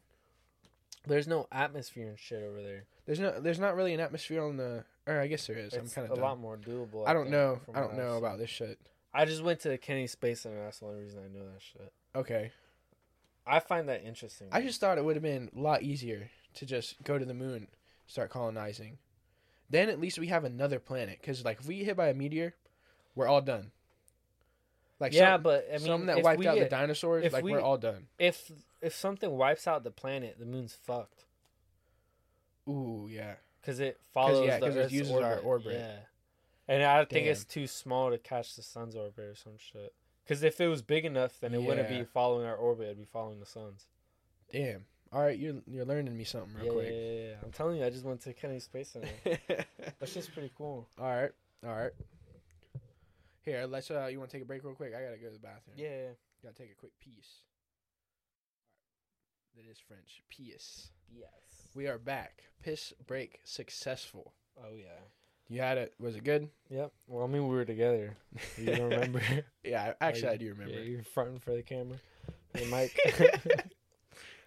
there's 1.08 1.28
no 1.28 1.48
atmosphere 1.52 2.08
and 2.10 2.20
shit 2.20 2.42
over 2.44 2.62
there. 2.62 2.86
There's 3.06 3.20
no, 3.20 3.40
there's 3.40 3.60
not 3.60 3.76
really 3.76 3.94
an 3.94 4.00
atmosphere 4.00 4.44
on 4.44 4.58
the. 4.58 4.84
Or 5.08 5.20
I 5.20 5.28
guess 5.28 5.46
there 5.46 5.58
is. 5.58 5.74
I'm 5.74 5.88
kind 5.88 6.06
of 6.06 6.12
a 6.12 6.14
of. 6.16 6.20
lot 6.20 6.40
more 6.40 6.58
doable. 6.58 7.08
I 7.08 7.14
don't 7.14 7.30
know. 7.30 7.60
I 7.74 7.80
don't 7.80 7.96
know 7.96 8.18
about 8.18 8.40
this 8.40 8.50
shit. 8.50 8.80
I 9.14 9.26
just 9.26 9.44
went 9.44 9.60
to 9.62 9.70
the 9.70 9.78
Kennedy 9.78 10.08
Space 10.08 10.42
Center. 10.42 10.64
That's 10.64 10.80
the 10.80 10.88
only 10.88 11.02
reason 11.04 11.20
I 11.20 11.28
know 11.38 11.46
that 11.46 11.62
shit. 11.62 11.94
Okay. 12.16 12.52
I 13.46 13.60
find 13.60 13.88
that 13.90 14.04
interesting. 14.04 14.48
I 14.52 14.62
just 14.62 14.82
thought 14.82 14.98
it 14.98 15.06
would 15.06 15.16
have 15.16 15.24
been 15.24 15.52
a 15.56 15.60
lot 15.60 15.84
easier 15.84 16.32
to 16.56 16.66
just 16.66 17.04
go 17.04 17.20
to 17.20 17.26
the 17.26 17.36
moon, 17.36 17.68
start 18.08 18.30
colonizing. 18.30 18.98
Then 19.70 19.90
at 19.90 20.00
least 20.00 20.20
we 20.20 20.28
have 20.28 20.44
another 20.44 20.80
planet. 20.80 21.18
Because 21.20 21.44
like 21.44 21.60
if 21.60 21.68
we 21.68 21.78
get 21.78 21.86
hit 21.86 21.98
by 21.98 22.10
a 22.10 22.14
meteor, 22.14 22.56
we're 23.16 23.28
all 23.28 23.42
done. 23.42 23.72
Like 25.00 25.14
yeah, 25.14 25.34
some, 25.36 25.44
but 25.44 25.68
I 25.70 25.78
mean, 25.78 25.88
something 25.88 26.08
that 26.08 26.24
wiped 26.24 26.40
we 26.40 26.48
out 26.48 26.58
the 26.58 26.66
dinosaurs, 26.66 27.32
like 27.34 27.44
we- 27.44 27.52
we, 27.52 27.58
are 27.58 27.62
all 27.62 27.78
done. 27.78 28.08
if 28.18 28.52
if 28.82 28.96
something 28.96 29.30
wipes 29.30 29.68
out 29.68 29.84
the 29.84 29.92
planet, 29.92 30.38
the 30.40 30.46
moon's 30.46 30.74
fucked 30.74 31.26
Ooh 32.68 33.08
yeah. 33.12 33.36
because 33.62 33.80
it 33.80 34.00
follows 34.14 34.48
yeah, 34.48 34.60
the 34.60 34.68
'cause 34.68 34.76
it 34.76 34.92
uses 34.92 35.12
orbit. 35.12 35.26
our 35.26 35.40
orbit. 35.40 35.74
Yeah, 35.74 35.98
and 36.68 36.84
I 36.84 37.04
think 37.06 37.28
it's 37.28 37.44
too 37.44 37.68
small 37.68 38.10
to 38.10 38.18
catch 38.18 38.56
the 38.56 38.64
sun's 38.64 38.96
orbit 38.96 39.26
or 39.26 39.36
some 39.36 39.58
shit. 39.58 39.94
Because 40.24 40.44
if 40.44 40.60
it 40.62 40.68
was 40.68 40.82
big 40.82 41.06
enough, 41.06 41.40
then 41.40 41.54
it 41.54 41.62
wouldn't 41.62 41.90
be 41.90 42.04
following 42.04 42.46
our 42.46 42.56
orbit; 42.56 42.86
it'd 42.86 42.98
be 42.98 43.06
following 43.06 43.40
the 43.40 43.46
sun's. 43.46 43.88
Damn. 44.52 44.86
All 45.14 45.22
right, 45.22 45.38
you're 45.38 45.56
you're 45.68 45.86
learning 45.86 46.18
me 46.18 46.24
something 46.24 46.54
real 46.56 46.66
Yeah, 46.66 46.72
quick. 46.72 46.88
yeah, 46.92 47.00
yeah, 47.00 47.28
yeah. 47.30 47.36
I'm 47.44 47.52
telling 47.52 47.78
you, 47.78 47.86
I 47.86 47.90
just 47.90 48.04
went 48.04 48.22
to 48.22 48.34
Kennedy 48.34 48.60
Space 48.60 48.90
Center. 48.90 49.08
That's 50.00 50.14
just 50.14 50.34
pretty 50.34 50.52
cool. 50.58 50.88
all 51.00 51.06
right, 51.16 51.32
all 51.66 51.76
right. 51.76 51.92
Here, 53.44 53.66
let's. 53.68 53.90
Uh, 53.92 54.08
you 54.08 54.18
want 54.20 54.32
to 54.32 54.38
take 54.38 54.44
a 54.44 54.48
break 54.48 54.64
real 54.64 54.74
quick? 54.74 54.94
I 54.98 55.04
gotta 55.04 55.18
go 55.18 55.28
to 55.28 55.34
the 55.34 55.40
bathroom. 55.40 55.76
Yeah, 55.78 55.90
yeah. 55.90 56.10
Gotta 56.44 56.56
take 56.56 56.72
a 56.72 56.76
quick 56.76 56.92
piece. 57.00 57.42
That 59.56 59.70
is 59.72 59.78
French. 59.80 60.22
Piece. 60.30 60.90
Yes. 61.16 61.30
We 61.76 61.88
are 61.88 61.98
back. 61.98 62.44
Piss 62.62 62.92
break 63.08 63.40
successful. 63.44 64.34
Oh 64.60 64.76
yeah. 64.76 65.00
You 65.48 65.62
had 65.62 65.78
it. 65.78 65.94
Was 66.00 66.16
it 66.16 66.24
good? 66.24 66.50
Yep. 66.72 66.92
Well, 67.08 67.24
I 67.24 67.28
mean, 67.28 67.48
we 67.48 67.56
were 67.56 67.66
together. 67.66 68.18
You 68.58 68.66
don't 68.76 68.90
remember? 68.90 69.22
Yeah, 69.64 69.94
actually, 70.02 70.30
Oh, 70.30 70.32
I 70.32 70.38
do 70.38 70.50
remember. 70.50 70.74
Yeah, 70.74 70.82
you're 70.82 71.04
fronting 71.04 71.40
for 71.40 71.52
the 71.56 71.62
camera. 71.64 71.98
The 72.54 72.66
mic. 72.66 72.98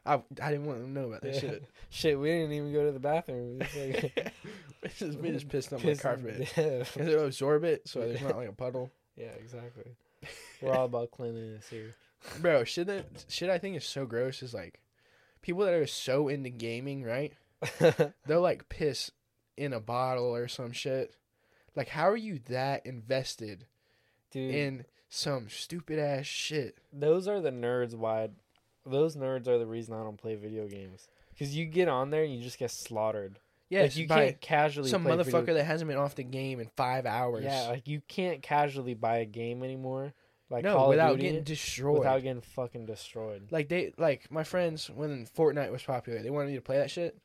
I, 0.09 0.23
I 0.43 0.51
didn't 0.51 0.67
want 0.67 0.81
them 0.81 0.95
to 0.95 1.01
know 1.01 1.09
about 1.09 1.23
that 1.23 1.35
Yeah. 1.35 1.41
shit. 1.41 1.65
Shit, 1.91 2.19
we 2.19 2.29
didn't 2.29 2.53
even 2.53 2.73
go 2.73 2.87
to 2.87 2.93
the 2.93 2.99
bathroom. 3.01 3.59
We 3.59 3.65
just, 3.65 3.77
like, 3.77 4.33
we, 4.83 4.89
just, 4.99 5.19
we 5.19 5.31
just 5.31 5.49
pissed 5.49 5.73
on 5.73 5.79
my 5.79 5.83
pissed- 5.85 6.03
carpet. 6.03 6.53
Yeah. 6.57 6.85
It'll 6.97 7.21
oh, 7.21 7.27
absorb 7.27 7.65
it, 7.65 7.89
so 7.89 8.01
there's 8.01 8.21
not 8.23 8.37
like 8.37 8.49
a 8.49 8.53
puddle. 8.53 8.91
yeah, 9.17 9.31
exactly. 9.39 9.93
We're 10.61 10.73
all 10.75 10.87
about 10.87 11.11
cleanliness 11.13 11.69
here. 11.69 11.95
Bro, 12.41 12.65
shit 12.65 12.89
that 12.89 13.05
shit 13.29 13.49
I 13.49 13.59
think 13.59 13.77
is 13.77 13.85
so 13.85 14.05
gross 14.07 14.43
is 14.43 14.53
like 14.53 14.81
people 15.41 15.65
that 15.65 15.75
are 15.75 15.87
so 15.87 16.27
into 16.29 16.51
gaming, 16.51 17.05
right? 17.05 17.33
They'll 18.27 18.41
like 18.41 18.69
piss 18.69 19.11
in 19.57 19.73
a 19.73 19.81
bottle 19.81 20.35
or 20.35 20.49
some 20.49 20.73
shit. 20.73 21.15
Like, 21.77 21.89
how 21.89 22.09
are 22.09 22.17
you 22.17 22.41
that 22.49 22.85
invested 22.87 23.67
Dude, 24.33 24.53
in 24.55 24.85
some 25.09 25.49
stupid 25.49 25.99
ass 26.01 26.27
shit? 26.27 26.79
those 26.93 27.29
are 27.29 27.41
the 27.41 27.51
nerds 27.53 27.95
why 27.95 28.31
those 28.91 29.17
nerds 29.17 29.47
are 29.47 29.59
the 29.59 29.67
reason 29.67 29.95
I 29.95 30.03
don't 30.03 30.17
play 30.17 30.35
video 30.35 30.67
games. 30.67 31.09
Cuz 31.39 31.55
you 31.55 31.67
get 31.67 31.89
on 31.89 32.11
there 32.11 32.25
and 32.25 32.35
you 32.35 32.43
just 32.43 32.59
get 32.59 32.71
slaughtered. 32.71 33.39
Yeah, 33.71 33.83
like, 33.83 33.97
you 33.97 34.09
can't 34.09 34.41
casually 34.41 34.89
some 34.89 35.05
motherfucker 35.05 35.41
video- 35.41 35.55
that 35.55 35.65
hasn't 35.65 35.89
been 35.89 35.99
off 35.99 36.15
the 36.15 36.25
game 36.25 36.59
in 36.59 36.69
five 36.77 37.05
hours. 37.05 37.45
Yeah, 37.45 37.69
like 37.69 37.87
you 37.87 38.01
can't 38.09 38.43
casually 38.43 38.95
buy 38.95 39.19
a 39.19 39.27
game 39.27 39.63
anymore. 39.63 40.15
Like 40.51 40.65
no, 40.65 40.75
Call 40.75 40.89
without 40.89 41.17
Duty, 41.17 41.23
getting 41.29 41.45
destroyed. 41.45 41.99
without 41.99 42.23
getting 42.23 42.41
fucking 42.41 42.87
destroyed. 42.87 43.49
like 43.53 43.69
they 43.69 43.93
like 43.99 44.31
my 44.31 44.45
friends 44.45 44.89
when 44.89 45.27
Fortnite 45.27 45.71
was 45.71 45.83
popular, 45.83 46.23
they 46.23 46.31
wanted 46.31 46.49
me 46.49 46.55
to 46.55 46.63
play 46.63 46.79
that 46.79 46.91
shit. 46.91 47.19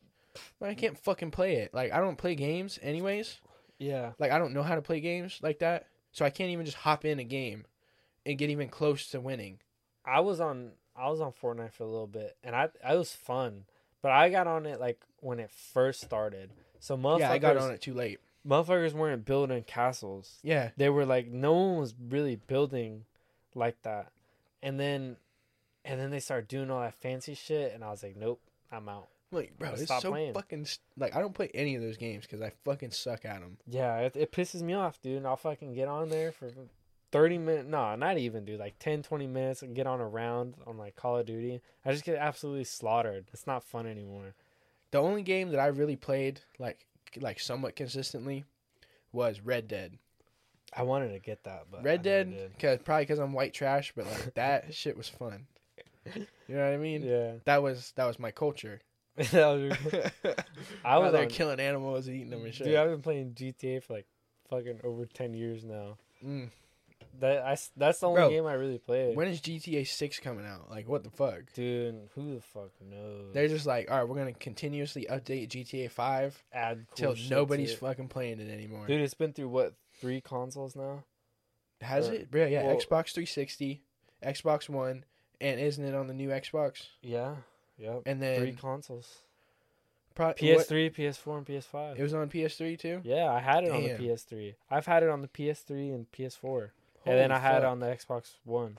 But 0.60 0.68
I 0.68 0.74
can't 0.74 0.98
fucking 0.98 1.30
play 1.30 1.56
it. 1.56 1.72
Like 1.72 1.92
I 1.92 2.00
don't 2.00 2.18
play 2.18 2.34
games 2.34 2.78
anyways. 2.82 3.40
Yeah. 3.78 4.12
Like 4.18 4.30
I 4.30 4.38
don't 4.38 4.52
know 4.52 4.62
how 4.62 4.74
to 4.74 4.82
play 4.82 5.00
games 5.00 5.38
like 5.42 5.60
that. 5.60 5.86
So 6.12 6.24
I 6.26 6.30
can't 6.30 6.50
even 6.50 6.66
just 6.66 6.76
hop 6.76 7.04
in 7.06 7.18
a 7.18 7.24
game 7.24 7.64
and 8.26 8.36
get 8.36 8.50
even 8.50 8.68
close 8.68 9.08
to 9.10 9.20
winning. 9.20 9.60
I 10.04 10.20
was 10.20 10.40
on 10.40 10.72
I 10.96 11.10
was 11.10 11.20
on 11.20 11.32
Fortnite 11.32 11.72
for 11.72 11.82
a 11.84 11.88
little 11.88 12.06
bit 12.06 12.36
and 12.44 12.54
I 12.54 12.68
I 12.84 12.94
was 12.96 13.12
fun. 13.12 13.64
But 14.02 14.12
I 14.12 14.28
got 14.28 14.46
on 14.46 14.66
it 14.66 14.78
like 14.80 15.00
when 15.20 15.40
it 15.40 15.50
first 15.50 16.00
started. 16.02 16.50
So 16.78 16.96
motherfuckers 16.96 17.18
Yeah, 17.20 17.32
I 17.32 17.38
got 17.38 17.56
on 17.56 17.70
it 17.70 17.80
too 17.80 17.94
late. 17.94 18.20
motherfuckers 18.46 18.92
weren't 18.92 19.24
building 19.24 19.62
castles. 19.64 20.38
Yeah. 20.42 20.70
They 20.76 20.90
were 20.90 21.06
like 21.06 21.28
no 21.28 21.52
one 21.54 21.78
was 21.78 21.94
really 22.10 22.36
building 22.36 23.04
like 23.54 23.80
that. 23.82 24.12
And 24.62 24.78
then 24.78 25.16
and 25.84 25.98
then 26.00 26.10
they 26.10 26.20
started 26.20 26.48
doing 26.48 26.70
all 26.70 26.80
that 26.80 26.94
fancy 26.94 27.34
shit 27.34 27.72
and 27.74 27.82
I 27.82 27.90
was 27.90 28.02
like, 28.02 28.16
Nope, 28.16 28.40
I'm 28.70 28.88
out. 28.88 29.08
I'm 29.32 29.38
like, 29.38 29.58
bro, 29.58 29.70
it's 29.72 29.88
so 29.88 30.10
playing. 30.10 30.34
fucking 30.34 30.66
like 30.98 31.16
I 31.16 31.20
don't 31.20 31.34
play 31.34 31.50
any 31.54 31.74
of 31.74 31.82
those 31.82 31.96
games 31.96 32.24
because 32.26 32.40
I 32.42 32.52
fucking 32.64 32.90
suck 32.92 33.24
at 33.24 33.40
them. 33.40 33.56
Yeah, 33.66 33.96
it, 34.00 34.16
it 34.16 34.32
pisses 34.32 34.60
me 34.62 34.74
off, 34.74 35.00
dude. 35.02 35.16
And 35.16 35.26
I'll 35.26 35.36
fucking 35.36 35.72
get 35.74 35.88
on 35.88 36.08
there 36.10 36.30
for 36.30 36.50
30 37.14 37.38
minutes. 37.38 37.68
No, 37.68 37.94
not 37.94 38.18
even, 38.18 38.44
dude. 38.44 38.58
Like 38.60 38.78
10, 38.80 39.02
20 39.02 39.26
minutes 39.26 39.62
and 39.62 39.74
get 39.74 39.86
on 39.86 40.00
a 40.00 40.06
round 40.08 40.54
on 40.66 40.76
like 40.76 40.96
Call 40.96 41.16
of 41.18 41.26
Duty. 41.26 41.60
I 41.84 41.92
just 41.92 42.04
get 42.04 42.16
absolutely 42.16 42.64
slaughtered. 42.64 43.26
It's 43.32 43.46
not 43.46 43.62
fun 43.64 43.86
anymore. 43.86 44.34
The 44.90 44.98
only 44.98 45.22
game 45.22 45.50
that 45.50 45.60
I 45.60 45.66
really 45.66 45.96
played 45.96 46.40
like 46.58 46.86
like 47.20 47.38
somewhat 47.40 47.76
consistently 47.76 48.44
was 49.12 49.40
Red 49.40 49.68
Dead. 49.68 49.98
I 50.76 50.82
wanted 50.82 51.12
to 51.12 51.20
get 51.20 51.44
that, 51.44 51.66
but 51.70 51.84
Red 51.84 52.04
never 52.04 52.24
Dead, 52.30 52.50
cause 52.58 52.78
probably 52.84 53.02
because 53.04 53.20
I'm 53.20 53.32
white 53.32 53.54
trash, 53.54 53.92
but 53.94 54.06
like 54.06 54.34
that 54.34 54.74
shit 54.74 54.96
was 54.96 55.08
fun. 55.08 55.46
You 56.14 56.26
know 56.56 56.64
what 56.64 56.74
I 56.74 56.76
mean? 56.76 57.02
Yeah. 57.04 57.34
That 57.44 57.62
was 57.62 57.92
that 57.96 58.06
was 58.06 58.18
my 58.18 58.30
culture. 58.32 58.80
Was- 59.16 59.32
I 59.34 59.70
I 60.84 60.98
was 60.98 61.04
was 61.06 61.12
there 61.12 61.22
on- 61.22 61.28
killing 61.28 61.60
animals, 61.60 62.08
and 62.08 62.16
eating 62.16 62.30
them 62.30 62.44
and 62.44 62.52
shit. 62.52 62.66
dude, 62.66 62.74
I've 62.76 62.90
been 62.90 63.00
playing 63.02 63.34
GTA 63.34 63.82
for 63.84 63.92
like 63.92 64.06
fucking 64.50 64.80
over 64.82 65.06
10 65.06 65.34
years 65.34 65.64
now. 65.64 65.96
Mm. 66.24 66.50
That 67.20 67.44
I 67.44 67.56
that's 67.76 68.00
the 68.00 68.08
only 68.08 68.20
Bro, 68.20 68.30
game 68.30 68.46
I 68.46 68.54
really 68.54 68.78
played. 68.78 69.16
When 69.16 69.28
is 69.28 69.40
GTA 69.40 69.86
Six 69.86 70.18
coming 70.18 70.44
out? 70.46 70.70
Like, 70.70 70.88
what 70.88 71.04
the 71.04 71.10
fuck? 71.10 71.52
Dude, 71.54 72.08
who 72.14 72.34
the 72.34 72.40
fuck 72.40 72.70
knows? 72.80 73.32
They're 73.32 73.48
just 73.48 73.66
like, 73.66 73.90
all 73.90 73.98
right, 73.98 74.08
we're 74.08 74.16
gonna 74.16 74.32
continuously 74.32 75.06
update 75.10 75.48
GTA 75.48 75.90
Five 75.90 76.42
add 76.52 76.86
cool 76.96 77.14
till 77.14 77.28
nobody's 77.30 77.74
fucking 77.74 78.08
playing 78.08 78.40
it 78.40 78.50
anymore. 78.50 78.86
Dude, 78.86 79.00
it's 79.00 79.14
been 79.14 79.32
through 79.32 79.48
what 79.48 79.74
three 80.00 80.20
consoles 80.20 80.74
now? 80.74 81.04
Has 81.80 82.08
or- 82.08 82.14
it? 82.14 82.28
Yeah, 82.32 82.46
yeah. 82.46 82.66
well- 82.66 82.76
Xbox 82.76 83.12
360, 83.12 83.82
Xbox 84.22 84.68
One, 84.68 85.04
and 85.40 85.60
isn't 85.60 85.84
it 85.84 85.94
on 85.94 86.06
the 86.08 86.14
new 86.14 86.30
Xbox? 86.30 86.88
Yeah, 87.02 87.36
yep. 87.78 88.02
And 88.06 88.20
then 88.20 88.40
three 88.40 88.52
consoles: 88.52 89.20
pro- 90.14 90.32
PS3, 90.32 90.90
PS4, 90.94 91.38
and 91.38 91.46
PS5. 91.46 91.98
It 91.98 92.02
was 92.02 92.14
on 92.14 92.28
PS3 92.28 92.78
too. 92.78 93.00
yeah, 93.04 93.30
I 93.30 93.40
had 93.40 93.64
it 93.64 93.70
on 93.70 93.82
the 93.82 93.90
PS3. 93.90 94.54
I've 94.70 94.86
had 94.86 95.02
it 95.02 95.08
on 95.08 95.22
the 95.22 95.28
PS3 95.28 95.94
and 95.94 96.10
PS4, 96.10 96.70
and 97.06 97.18
then 97.18 97.32
I 97.32 97.38
had 97.38 97.58
it 97.58 97.64
on 97.64 97.80
the 97.80 97.86
Xbox 97.86 98.32
One. 98.44 98.78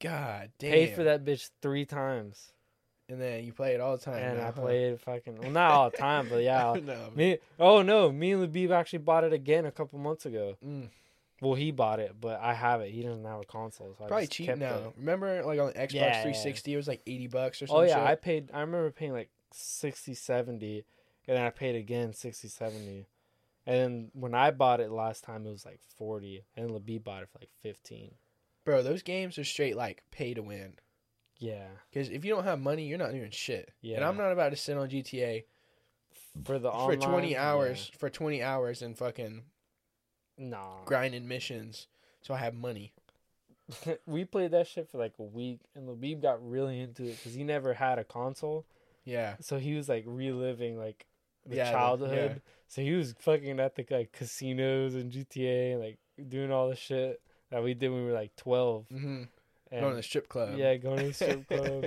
God 0.00 0.50
damn. 0.58 0.72
Paid 0.72 0.94
for 0.94 1.04
that 1.04 1.24
bitch 1.24 1.50
three 1.62 1.84
times, 1.86 2.52
and 3.08 3.20
then 3.20 3.44
you 3.44 3.52
play 3.52 3.74
it 3.74 3.80
all 3.80 3.96
the 3.96 4.02
time. 4.04 4.16
and 4.22 4.38
now, 4.38 4.42
I 4.42 4.46
huh? 4.46 4.52
played 4.52 5.00
fucking 5.00 5.38
well, 5.38 5.50
not 5.50 5.70
all 5.70 5.90
the 5.90 5.96
time, 5.96 6.28
but 6.28 6.36
yeah. 6.42 6.74
no. 6.82 7.10
me, 7.14 7.38
oh 7.58 7.82
no, 7.82 8.10
me 8.12 8.32
and 8.32 8.46
Labib 8.52 8.70
actually 8.70 8.98
bought 9.00 9.24
it 9.24 9.32
again 9.32 9.64
a 9.66 9.70
couple 9.70 9.98
months 9.98 10.26
ago. 10.26 10.56
Mm, 10.64 10.88
Well, 11.40 11.54
he 11.54 11.70
bought 11.70 12.00
it, 12.00 12.14
but 12.20 12.40
I 12.40 12.54
have 12.54 12.80
it. 12.80 12.90
He 12.90 13.02
doesn't 13.02 13.24
have 13.24 13.40
a 13.40 13.44
console, 13.44 13.94
so 13.96 14.04
I 14.04 14.08
probably 14.08 14.26
cheap 14.26 14.54
now. 14.56 14.74
it. 14.74 14.92
Remember, 14.98 15.42
like 15.44 15.58
on 15.60 15.68
the 15.68 15.72
Xbox 15.74 15.92
Yeah, 15.92 16.06
yeah. 16.06 16.22
360, 16.22 16.72
it 16.72 16.76
was 16.76 16.88
like 16.88 17.02
80 17.06 17.26
bucks 17.28 17.62
or 17.62 17.66
something. 17.66 17.84
Oh 17.84 17.86
yeah, 17.86 18.04
I 18.04 18.14
paid. 18.16 18.50
I 18.52 18.60
remember 18.60 18.90
paying 18.90 19.12
like 19.12 19.30
60, 19.52 20.12
70, 20.14 20.84
and 21.28 21.36
then 21.36 21.44
I 21.44 21.50
paid 21.50 21.76
again 21.76 22.12
60, 22.12 22.48
70. 22.48 23.06
And 23.66 23.76
then 23.78 24.10
when 24.12 24.34
I 24.34 24.50
bought 24.50 24.80
it 24.80 24.90
last 24.90 25.24
time, 25.24 25.46
it 25.46 25.50
was 25.50 25.64
like 25.64 25.80
forty, 25.96 26.44
and 26.56 26.70
Labib 26.70 27.04
bought 27.04 27.22
it 27.22 27.28
for 27.30 27.38
like 27.38 27.50
fifteen. 27.62 28.14
Bro, 28.64 28.82
those 28.82 29.02
games 29.02 29.38
are 29.38 29.44
straight 29.44 29.76
like 29.76 30.02
pay 30.10 30.34
to 30.34 30.42
win. 30.42 30.74
Yeah. 31.38 31.66
Because 31.90 32.08
if 32.08 32.24
you 32.24 32.34
don't 32.34 32.44
have 32.44 32.60
money, 32.60 32.86
you're 32.86 32.98
not 32.98 33.12
doing 33.12 33.30
shit. 33.30 33.70
Yeah. 33.80 33.96
And 33.96 34.04
I'm 34.04 34.16
not 34.16 34.32
about 34.32 34.50
to 34.50 34.56
sit 34.56 34.76
on 34.78 34.88
GTA 34.88 35.44
For 36.44 36.58
the 36.58 36.70
for 36.70 36.76
online, 36.94 36.98
20 37.10 37.32
yeah. 37.32 37.50
hours 37.50 37.90
for 37.98 38.08
20 38.08 38.42
hours 38.42 38.82
and 38.82 38.96
fucking 38.96 39.42
Nah. 40.38 40.84
grinding 40.84 41.28
missions 41.28 41.86
so 42.22 42.32
I 42.34 42.38
have 42.38 42.54
money. 42.54 42.92
we 44.06 44.24
played 44.24 44.50
that 44.52 44.66
shit 44.66 44.88
for 44.90 44.98
like 44.98 45.14
a 45.18 45.22
week, 45.22 45.60
and 45.74 45.88
Labib 45.88 46.22
got 46.22 46.46
really 46.46 46.80
into 46.80 47.04
it 47.04 47.16
because 47.18 47.34
he 47.34 47.44
never 47.44 47.74
had 47.74 47.98
a 47.98 48.04
console, 48.04 48.64
Yeah. 49.04 49.36
so 49.40 49.58
he 49.58 49.74
was 49.74 49.88
like 49.88 50.04
reliving 50.06 50.78
like 50.78 51.06
the 51.46 51.56
Yeah, 51.56 51.70
childhood. 51.72 52.30
yeah. 52.36 52.50
So 52.68 52.82
he 52.82 52.92
was 52.92 53.14
fucking 53.20 53.60
at 53.60 53.76
the 53.76 53.86
like 53.90 54.12
casinos 54.12 54.94
and 54.94 55.12
GTA, 55.12 55.72
and, 55.74 55.80
like 55.80 55.98
doing 56.28 56.50
all 56.50 56.68
the 56.68 56.76
shit 56.76 57.20
that 57.50 57.62
we 57.62 57.74
did 57.74 57.90
when 57.90 58.00
we 58.04 58.10
were 58.10 58.16
like 58.18 58.34
twelve. 58.36 58.86
Mm-hmm. 58.92 59.24
And 59.70 59.80
Going 59.80 59.92
to 59.92 59.96
the 59.96 60.02
strip 60.02 60.28
club. 60.28 60.56
yeah, 60.56 60.76
going 60.76 60.98
to 60.98 61.06
the 61.08 61.12
strip 61.14 61.48
club. 61.48 61.86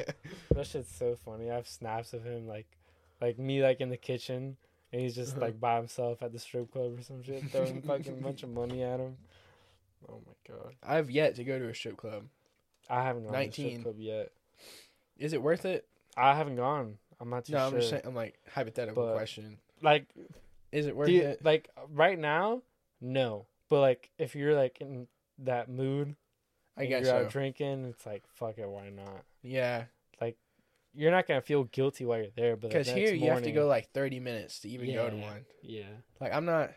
that 0.52 0.68
shit's 0.68 0.94
so 0.94 1.16
funny. 1.24 1.50
I 1.50 1.56
have 1.56 1.68
snaps 1.68 2.14
of 2.14 2.24
him 2.26 2.48
like, 2.48 2.68
like 3.22 3.38
me 3.40 3.62
like 3.64 3.80
in 3.82 3.90
the 3.90 3.98
kitchen, 3.98 4.58
and 4.92 5.02
he's 5.02 5.16
just 5.16 5.34
Uh-huh. 5.34 5.42
like 5.46 5.60
by 5.60 5.78
himself 5.78 6.22
at 6.22 6.34
the 6.34 6.40
strip 6.40 6.72
club 6.72 6.98
or 7.00 7.02
some 7.02 7.24
shit, 7.24 7.50
throwing 7.52 7.82
fucking 7.88 8.20
bunch 8.22 8.44
of 8.44 8.50
money 8.50 8.84
at 8.84 9.00
him. 9.00 9.18
Oh 10.10 10.22
my 10.26 10.54
god. 10.54 10.74
I've 10.84 11.10
yet 11.12 11.36
to 11.36 11.44
go 11.44 11.58
to 11.60 11.70
a 11.70 11.74
strip 11.76 11.98
club. 11.98 12.24
I 12.90 13.04
haven't 13.04 13.24
gone 13.24 13.32
to 13.34 13.38
the 13.40 13.44
19. 13.46 13.70
strip 13.72 13.84
club 13.84 13.96
yet. 14.00 14.32
Is 15.18 15.34
it 15.34 15.42
worth 15.42 15.66
it? 15.66 15.86
I 16.16 16.36
haven't 16.36 16.56
gone. 16.58 16.98
I'm 17.20 17.30
not 17.30 17.46
too 17.46 17.54
No, 17.54 17.60
sure. 17.60 17.68
I'm 17.68 17.74
just 17.74 17.90
saying. 17.90 18.02
I'm 18.06 18.16
like 18.16 18.38
hypothetical 18.54 19.06
But- 19.08 19.16
question. 19.16 19.58
Like, 19.82 20.08
Is 20.72 20.88
it 20.88 20.96
worth 20.96 21.10
you- 21.10 21.22
it? 21.22 21.44
like 21.46 21.70
right 21.90 22.18
now, 22.18 22.62
no. 23.00 23.46
But 23.70 23.82
like, 23.82 24.10
if 24.18 24.36
you're 24.36 24.56
like 24.56 24.82
in 24.82 25.08
that 25.40 25.70
mood, 25.70 26.16
I 26.76 26.86
guess 26.86 27.04
you're 27.06 27.12
so. 27.12 27.26
out 27.26 27.32
drinking, 27.32 27.86
it's 27.86 28.06
like 28.06 28.24
fuck 28.34 28.58
it, 28.58 28.68
why 28.68 28.90
not? 28.90 29.24
Yeah, 29.42 29.86
Like, 30.20 30.38
You're 30.94 31.12
not 31.12 31.28
gonna 31.28 31.42
feel 31.42 31.64
guilty 31.66 32.06
while 32.06 32.18
you're 32.20 32.32
there, 32.36 32.56
but 32.56 32.70
because 32.70 32.90
here 32.90 33.14
you 33.14 33.30
have 33.32 33.44
to 33.44 33.52
go 33.52 33.68
like 33.68 33.92
30 33.92 34.20
minutes 34.20 34.60
to 34.62 34.70
even 34.70 34.94
go 34.94 35.10
to 35.10 35.16
one. 35.16 35.46
Yeah, 35.62 35.90
Like 36.20 36.34
I'm 36.34 36.46
not 36.46 36.72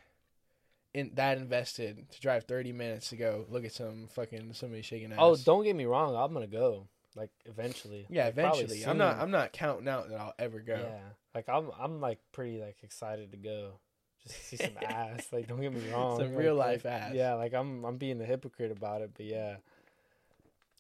in 0.93 1.12
that 1.15 1.39
invested 1.39 2.11
to 2.11 2.21
drive 2.21 2.45
30 2.45 2.73
minutes 2.73 3.11
to 3.11 3.17
go 3.17 3.47
look 3.49 3.65
at 3.65 3.73
some 3.73 4.09
fucking 4.09 4.53
somebody 4.55 4.83
shaking 4.83 5.12
oh, 5.12 5.33
ass. 5.33 5.41
Oh, 5.41 5.43
don't 5.45 5.65
get 5.65 5.77
me 5.77 5.85
wrong. 5.87 6.17
I'm 6.17 6.33
gonna 6.33 6.47
go. 6.47 6.89
Like 7.16 7.31
eventually. 7.45 8.07
Yeah, 8.09 8.24
Like, 8.24 8.32
eventually. 8.35 8.85
I'm 8.87 8.99
not. 8.99 9.19
I'm 9.19 9.31
not 9.31 9.53
counting 9.53 9.89
out 9.89 10.09
that 10.09 10.20
I'll 10.20 10.35
ever 10.39 10.61
go. 10.61 10.74
Yeah. 10.74 11.01
Like 11.35 11.49
I'm. 11.49 11.70
I'm 11.78 12.01
like 12.01 12.19
pretty 12.32 12.61
like 12.61 12.77
excited 12.82 13.32
to 13.32 13.37
go. 13.37 13.81
Just 14.23 14.37
to 14.37 14.45
see 14.45 14.57
some 14.57 14.77
ass. 14.87 15.27
Like 15.32 15.49
don't 15.49 15.61
get 15.61 15.73
me 15.73 15.91
wrong. 15.91 16.19
Some 16.19 16.35
like, 16.35 16.39
real 16.39 16.55
like, 16.55 16.85
life 16.85 16.87
ass. 16.87 17.12
Yeah. 17.15 17.35
Like 17.35 17.53
I'm. 17.55 17.85
I'm 17.85 17.97
being 17.97 18.20
a 18.20 18.24
hypocrite 18.24 18.70
about 18.73 19.03
it, 19.03 19.11
but 19.16 19.27
yeah. 19.27 19.57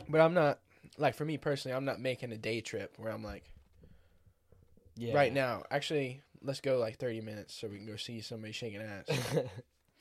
But 0.08 0.20
I'm 0.20 0.34
not. 0.34 0.60
Like 0.98 1.14
for 1.14 1.24
me 1.24 1.36
personally, 1.36 1.76
I'm 1.76 1.84
not 1.84 2.00
making 2.00 2.32
a 2.32 2.38
day 2.38 2.60
trip 2.60 2.94
where 2.96 3.12
I'm 3.12 3.22
like, 3.24 3.44
Yeah. 4.96 5.14
right 5.14 5.32
now. 5.32 5.64
Actually, 5.70 6.22
let's 6.42 6.60
go 6.60 6.78
like 6.78 6.98
30 6.98 7.20
minutes 7.20 7.54
so 7.54 7.68
we 7.68 7.76
can 7.76 7.86
go 7.86 7.96
see 7.96 8.20
somebody 8.20 8.52
shaking 8.52 8.80
ass. 8.80 9.06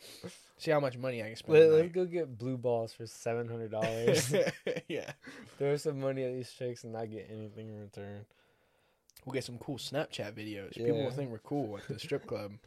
see 0.57 0.71
how 0.71 0.80
much 0.80 0.97
money 0.97 1.21
I 1.23 1.27
can 1.27 1.35
spend. 1.35 1.53
Let, 1.57 1.69
let's 1.71 1.91
go 1.91 2.05
get 2.05 2.38
blue 2.38 2.57
balls 2.57 2.93
for 2.93 3.05
seven 3.05 3.47
hundred 3.47 3.71
dollars. 3.71 4.34
yeah, 4.88 5.11
Throw 5.57 5.77
some 5.77 5.99
money 5.99 6.23
at 6.23 6.34
these 6.34 6.51
chicks 6.51 6.84
and 6.84 6.93
not 6.93 7.09
get 7.09 7.30
anything 7.31 7.69
in 7.69 7.80
return. 7.80 8.26
we'll 9.26 9.34
get 9.34 9.43
some 9.43 9.57
cool 9.57 9.77
Snapchat 9.77 10.34
videos. 10.34 10.73
People 10.76 11.03
will 11.03 11.11
think 11.11 11.31
we're 11.31 11.39
cool 11.39 11.77
at 11.77 11.88
the 11.88 11.99
strip 11.99 12.26
club. 12.27 12.53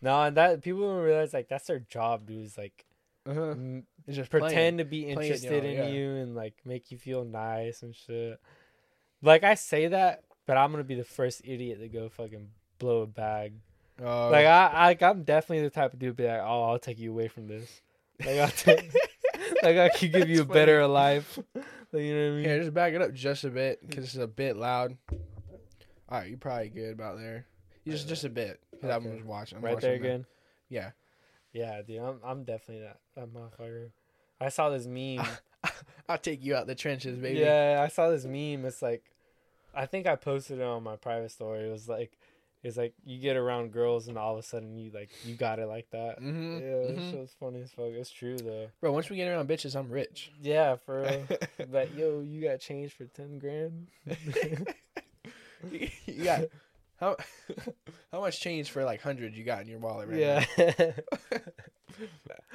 No, 0.00 0.22
and 0.22 0.36
that 0.36 0.62
people 0.62 0.82
don't 0.82 1.02
realize 1.02 1.34
like 1.34 1.48
that's 1.48 1.66
their 1.66 1.80
job, 1.80 2.24
dude. 2.24 2.44
Is 2.44 2.56
like 2.56 2.84
Uh-huh. 3.26 3.50
m- 3.50 3.84
just 4.08 4.30
pretend 4.30 4.52
playing. 4.52 4.78
to 4.78 4.84
be 4.84 5.06
interested 5.08 5.64
in 5.64 5.76
yeah. 5.76 5.88
you 5.88 6.10
and 6.12 6.36
like 6.36 6.54
make 6.64 6.92
you 6.92 6.98
feel 6.98 7.24
nice 7.24 7.82
and 7.82 7.96
shit. 7.96 8.38
Like 9.22 9.42
I 9.42 9.54
say 9.54 9.88
that, 9.88 10.22
but 10.46 10.56
I'm 10.56 10.70
gonna 10.70 10.84
be 10.84 10.94
the 10.94 11.02
first 11.02 11.40
idiot 11.44 11.80
to 11.80 11.88
go 11.88 12.08
fucking 12.10 12.48
blow 12.78 13.00
a 13.02 13.06
bag. 13.08 13.54
Oh, 14.02 14.28
Like 14.30 14.46
I, 14.46 14.96
I, 15.00 15.04
I'm 15.08 15.22
definitely 15.24 15.64
the 15.64 15.70
type 15.70 15.92
of 15.92 15.98
dude 15.98 16.16
to 16.16 16.22
be 16.22 16.28
like, 16.28 16.40
oh, 16.40 16.64
I'll 16.70 16.78
take 16.78 16.98
you 16.98 17.10
away 17.10 17.28
from 17.28 17.48
this. 17.48 17.80
Like 18.24 18.38
I'll 18.38 18.48
take, 18.50 18.92
like 19.62 19.76
I 19.76 19.88
could 19.90 20.12
give 20.12 20.28
you 20.28 20.42
a 20.42 20.44
better 20.44 20.86
life. 20.86 21.38
Like, 21.54 22.02
you 22.02 22.14
know 22.14 22.22
what 22.24 22.32
I 22.32 22.36
mean? 22.36 22.44
Here, 22.44 22.60
just 22.60 22.74
back 22.74 22.92
it 22.92 23.02
up 23.02 23.12
just 23.14 23.44
a 23.44 23.50
bit 23.50 23.80
because 23.86 24.04
it's 24.04 24.16
a 24.16 24.26
bit 24.26 24.56
loud. 24.56 24.96
All 25.10 26.18
right, 26.18 26.28
you're 26.28 26.38
probably 26.38 26.68
good 26.68 26.92
about 26.92 27.18
there. 27.18 27.46
You 27.84 27.92
just 27.92 28.08
just 28.08 28.24
a 28.24 28.28
bit 28.28 28.60
because 28.70 28.90
I'm 28.90 29.04
just 29.04 29.24
watching. 29.24 29.58
I'm 29.58 29.64
right 29.64 29.74
watching 29.74 29.88
there 29.90 29.98
the- 29.98 30.04
again. 30.08 30.26
Yeah, 30.68 30.90
Yeah, 31.52 31.80
dude, 31.82 32.00
I'm, 32.00 32.18
I'm 32.22 32.44
definitely 32.44 32.84
that, 32.84 32.98
that 33.16 33.32
motherfucker. 33.32 33.90
I 34.40 34.50
saw 34.50 34.68
this 34.68 34.86
meme. 34.86 35.26
I'll 36.08 36.18
take 36.18 36.44
you 36.44 36.54
out 36.54 36.66
the 36.66 36.74
trenches, 36.74 37.16
baby. 37.18 37.40
Yeah, 37.40 37.80
I 37.82 37.88
saw 37.88 38.10
this 38.10 38.24
meme. 38.24 38.64
It's 38.66 38.82
like, 38.82 39.02
I 39.74 39.86
think 39.86 40.06
I 40.06 40.16
posted 40.16 40.58
it 40.60 40.62
on 40.64 40.82
my 40.82 40.96
private 40.96 41.30
story. 41.30 41.66
It 41.66 41.72
was 41.72 41.88
like, 41.88 42.18
it's 42.68 42.76
like 42.76 42.94
you 43.04 43.18
get 43.18 43.36
around 43.36 43.72
girls 43.72 44.06
and 44.08 44.16
all 44.16 44.34
of 44.34 44.38
a 44.38 44.42
sudden 44.42 44.76
you 44.76 44.90
like 44.92 45.10
you 45.24 45.34
got 45.34 45.58
it 45.58 45.66
like 45.66 45.90
that. 45.90 46.20
Mm-hmm. 46.20 46.58
Yeah, 46.58 46.94
that 46.94 47.10
shit's 47.10 47.34
funny 47.40 47.62
as 47.62 47.70
fuck. 47.72 47.86
It's 47.86 48.10
true 48.10 48.36
though. 48.36 48.68
Bro, 48.80 48.92
once 48.92 49.10
we 49.10 49.16
get 49.16 49.28
around 49.28 49.48
bitches, 49.48 49.74
I'm 49.74 49.90
rich. 49.90 50.30
Yeah, 50.40 50.76
for 50.76 51.02
real. 51.02 51.26
like, 51.70 51.96
yo, 51.96 52.20
you 52.20 52.42
got 52.42 52.60
change 52.60 52.92
for 52.92 53.06
ten 53.06 53.38
grand? 53.38 53.88
you 55.72 55.88
you 56.06 56.24
got 56.24 56.42
how 57.00 57.16
how 58.12 58.20
much 58.20 58.40
change 58.40 58.70
for 58.70 58.84
like 58.84 59.00
hundred 59.02 59.34
you 59.34 59.44
got 59.44 59.62
in 59.62 59.68
your 59.68 59.78
wallet 59.78 60.08
right 60.08 60.18
yeah, 60.18 60.44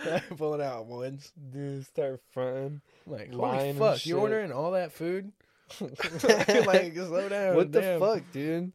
now? 0.05 0.21
Pulling 0.37 0.61
out 0.61 0.85
ones. 0.85 1.33
dude, 1.51 1.85
start 1.85 2.21
fronting. 2.31 2.81
Like, 3.07 3.33
holy 3.33 3.73
fuck, 3.73 4.05
you 4.05 4.19
ordering 4.19 4.51
all 4.51 4.71
that 4.71 4.91
food? 4.91 5.31
like, 5.81 6.93
slow 6.93 7.29
down. 7.29 7.55
what 7.55 7.71
the 7.71 7.97
fuck, 7.99 8.23
dude? 8.31 8.71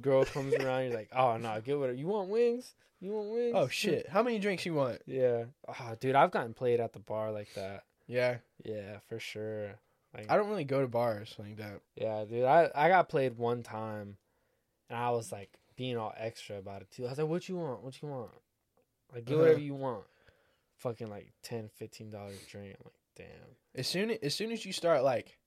Girl 0.00 0.24
comes 0.24 0.54
around. 0.54 0.84
You're 0.86 0.94
like, 0.94 1.10
oh 1.14 1.36
no, 1.36 1.60
get 1.60 1.78
what? 1.78 1.96
You 1.96 2.06
want 2.06 2.28
wings? 2.28 2.74
You 3.00 3.12
want 3.12 3.30
wings? 3.30 3.52
Oh 3.54 3.68
shit! 3.68 4.08
How 4.08 4.22
many 4.22 4.38
drinks 4.38 4.64
you 4.66 4.74
want? 4.74 5.00
Yeah. 5.06 5.44
Oh, 5.68 5.94
dude, 6.00 6.14
I've 6.16 6.30
gotten 6.30 6.54
played 6.54 6.80
at 6.80 6.92
the 6.92 6.98
bar 6.98 7.30
like 7.30 7.52
that. 7.54 7.84
Yeah, 8.08 8.38
Yeah, 8.64 8.98
for 9.08 9.18
sure. 9.18 9.74
Like, 10.14 10.30
I 10.30 10.36
don't 10.36 10.48
really 10.48 10.64
go 10.64 10.80
to 10.80 10.88
bars 10.88 11.34
like 11.38 11.56
that. 11.58 11.80
yeah, 11.94 12.24
dude, 12.24 12.44
I 12.44 12.70
I 12.74 12.88
got 12.88 13.08
played 13.08 13.36
one 13.36 13.62
time, 13.62 14.16
and 14.88 14.98
I 14.98 15.10
was 15.10 15.30
like 15.30 15.50
being 15.76 15.96
all 15.98 16.14
extra 16.16 16.56
about 16.58 16.82
it 16.82 16.90
too. 16.90 17.04
I 17.06 17.10
was 17.10 17.18
like, 17.18 17.28
"What 17.28 17.48
you 17.48 17.56
want? 17.56 17.82
What 17.82 18.00
you 18.00 18.08
want? 18.08 18.30
Like, 19.12 19.24
get 19.26 19.34
Uh-huh. 19.34 19.42
whatever 19.42 19.60
you 19.60 19.74
want." 19.74 20.04
Fucking 20.78 21.08
like 21.08 21.32
10 21.42 21.68
15 21.74 22.10
dollars 22.10 22.38
drink. 22.50 22.76
I'm 22.78 22.84
like, 22.86 22.94
damn. 23.28 23.56
As 23.74 23.86
soon 23.86 24.10
as 24.10 24.34
soon 24.34 24.52
as 24.52 24.64
you 24.64 24.72
start 24.72 25.02
like 25.04 25.38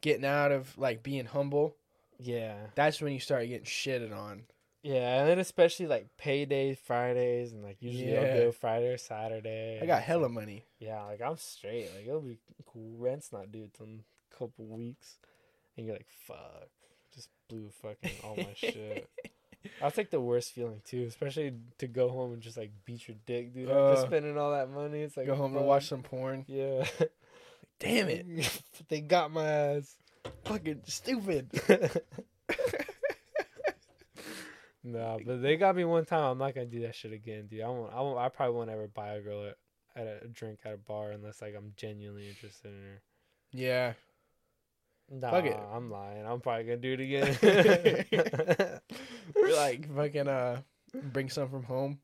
getting 0.00 0.24
out 0.24 0.52
of 0.52 0.76
like 0.78 1.02
being 1.02 1.26
humble, 1.26 1.76
Yeah, 2.18 2.54
that's 2.74 3.00
when 3.00 3.12
you 3.12 3.20
start 3.20 3.46
getting 3.48 3.64
shitted 3.66 4.16
on. 4.16 4.42
yeah, 4.82 5.20
and 5.20 5.28
then 5.28 5.38
especially 5.38 5.86
like 5.86 6.08
paydays, 6.20 6.78
Fridays, 6.78 7.52
and 7.52 7.62
like 7.62 7.76
usually 7.80 8.12
Yeah. 8.12 8.20
I'll 8.20 8.38
go 8.44 8.52
Friday 8.52 8.88
or 8.88 8.98
Saturday. 8.98 9.80
I 9.82 9.86
got 9.86 10.02
hella 10.02 10.22
like- 10.22 10.30
money. 10.32 10.64
Yeah, 10.78 11.02
like 11.04 11.20
I'm 11.20 11.36
straight. 11.36 11.90
Like 11.94 12.06
it'll 12.06 12.20
be 12.20 12.38
cool. 12.66 12.96
Rent's 12.98 13.32
not 13.32 13.50
due 13.52 13.68
till 13.76 13.86
a 13.86 14.36
couple 14.38 14.64
weeks, 14.66 15.16
and 15.76 15.86
you're 15.86 15.96
like, 15.96 16.06
fuck, 16.26 16.68
just 17.14 17.28
blew 17.48 17.70
fucking 17.82 18.12
all 18.24 18.36
my 18.36 18.48
shit. 18.54 19.08
That's 19.80 19.96
like 19.98 20.10
the 20.10 20.20
worst 20.20 20.52
feeling 20.52 20.80
too, 20.84 21.04
especially 21.08 21.52
to 21.78 21.88
go 21.88 22.08
home 22.08 22.32
and 22.32 22.40
just 22.40 22.56
like 22.56 22.70
beat 22.84 23.08
your 23.08 23.16
dick, 23.26 23.52
dude. 23.52 23.68
After 23.68 23.78
Uh, 24.02 24.06
spending 24.06 24.38
all 24.38 24.52
that 24.52 24.70
money, 24.70 25.00
it's 25.02 25.16
like 25.16 25.26
Go 25.26 25.34
home 25.34 25.52
fuck. 25.52 25.58
and 25.60 25.68
watch 25.68 25.88
some 25.88 26.02
porn. 26.02 26.44
Yeah, 26.46 26.86
Damn 27.80 28.08
it! 28.08 28.62
they 28.88 29.00
got 29.00 29.30
my 29.32 29.44
ass. 29.46 29.96
Fucking 30.44 30.82
stupid. 30.84 31.50
no, 34.84 35.18
but 35.24 35.42
they 35.42 35.56
got 35.56 35.76
me 35.76 35.84
one 35.84 36.04
time. 36.04 36.24
I'm 36.32 36.38
not 36.38 36.54
gonna 36.54 36.66
do 36.66 36.80
that 36.82 36.94
shit 36.94 37.12
again, 37.12 37.46
dude. 37.48 37.62
I 37.62 37.68
won't. 37.68 37.92
I 37.92 38.00
won't. 38.00 38.18
I 38.18 38.28
probably 38.28 38.56
won't 38.56 38.70
ever 38.70 38.88
buy 38.88 39.14
a 39.14 39.20
girl 39.20 39.46
at, 39.46 39.56
at 39.96 40.22
a 40.24 40.28
drink 40.28 40.60
at 40.64 40.74
a 40.74 40.76
bar 40.76 41.10
unless 41.10 41.42
like 41.42 41.54
I'm 41.56 41.72
genuinely 41.76 42.28
interested 42.28 42.68
in 42.68 42.82
her. 42.82 43.02
Yeah. 43.52 43.92
Nah, 45.10 45.30
Fuck 45.30 45.44
it. 45.44 45.58
I'm 45.72 45.90
lying. 45.90 46.26
I'm 46.26 46.40
probably 46.40 46.64
gonna 46.64 46.76
do 46.78 46.92
it 46.92 47.00
again. 47.00 48.06
You're 49.36 49.56
like 49.56 49.94
fucking 49.94 50.28
uh 50.28 50.62
bring 51.12 51.30
some 51.30 51.48
from 51.48 51.62
home. 51.64 51.98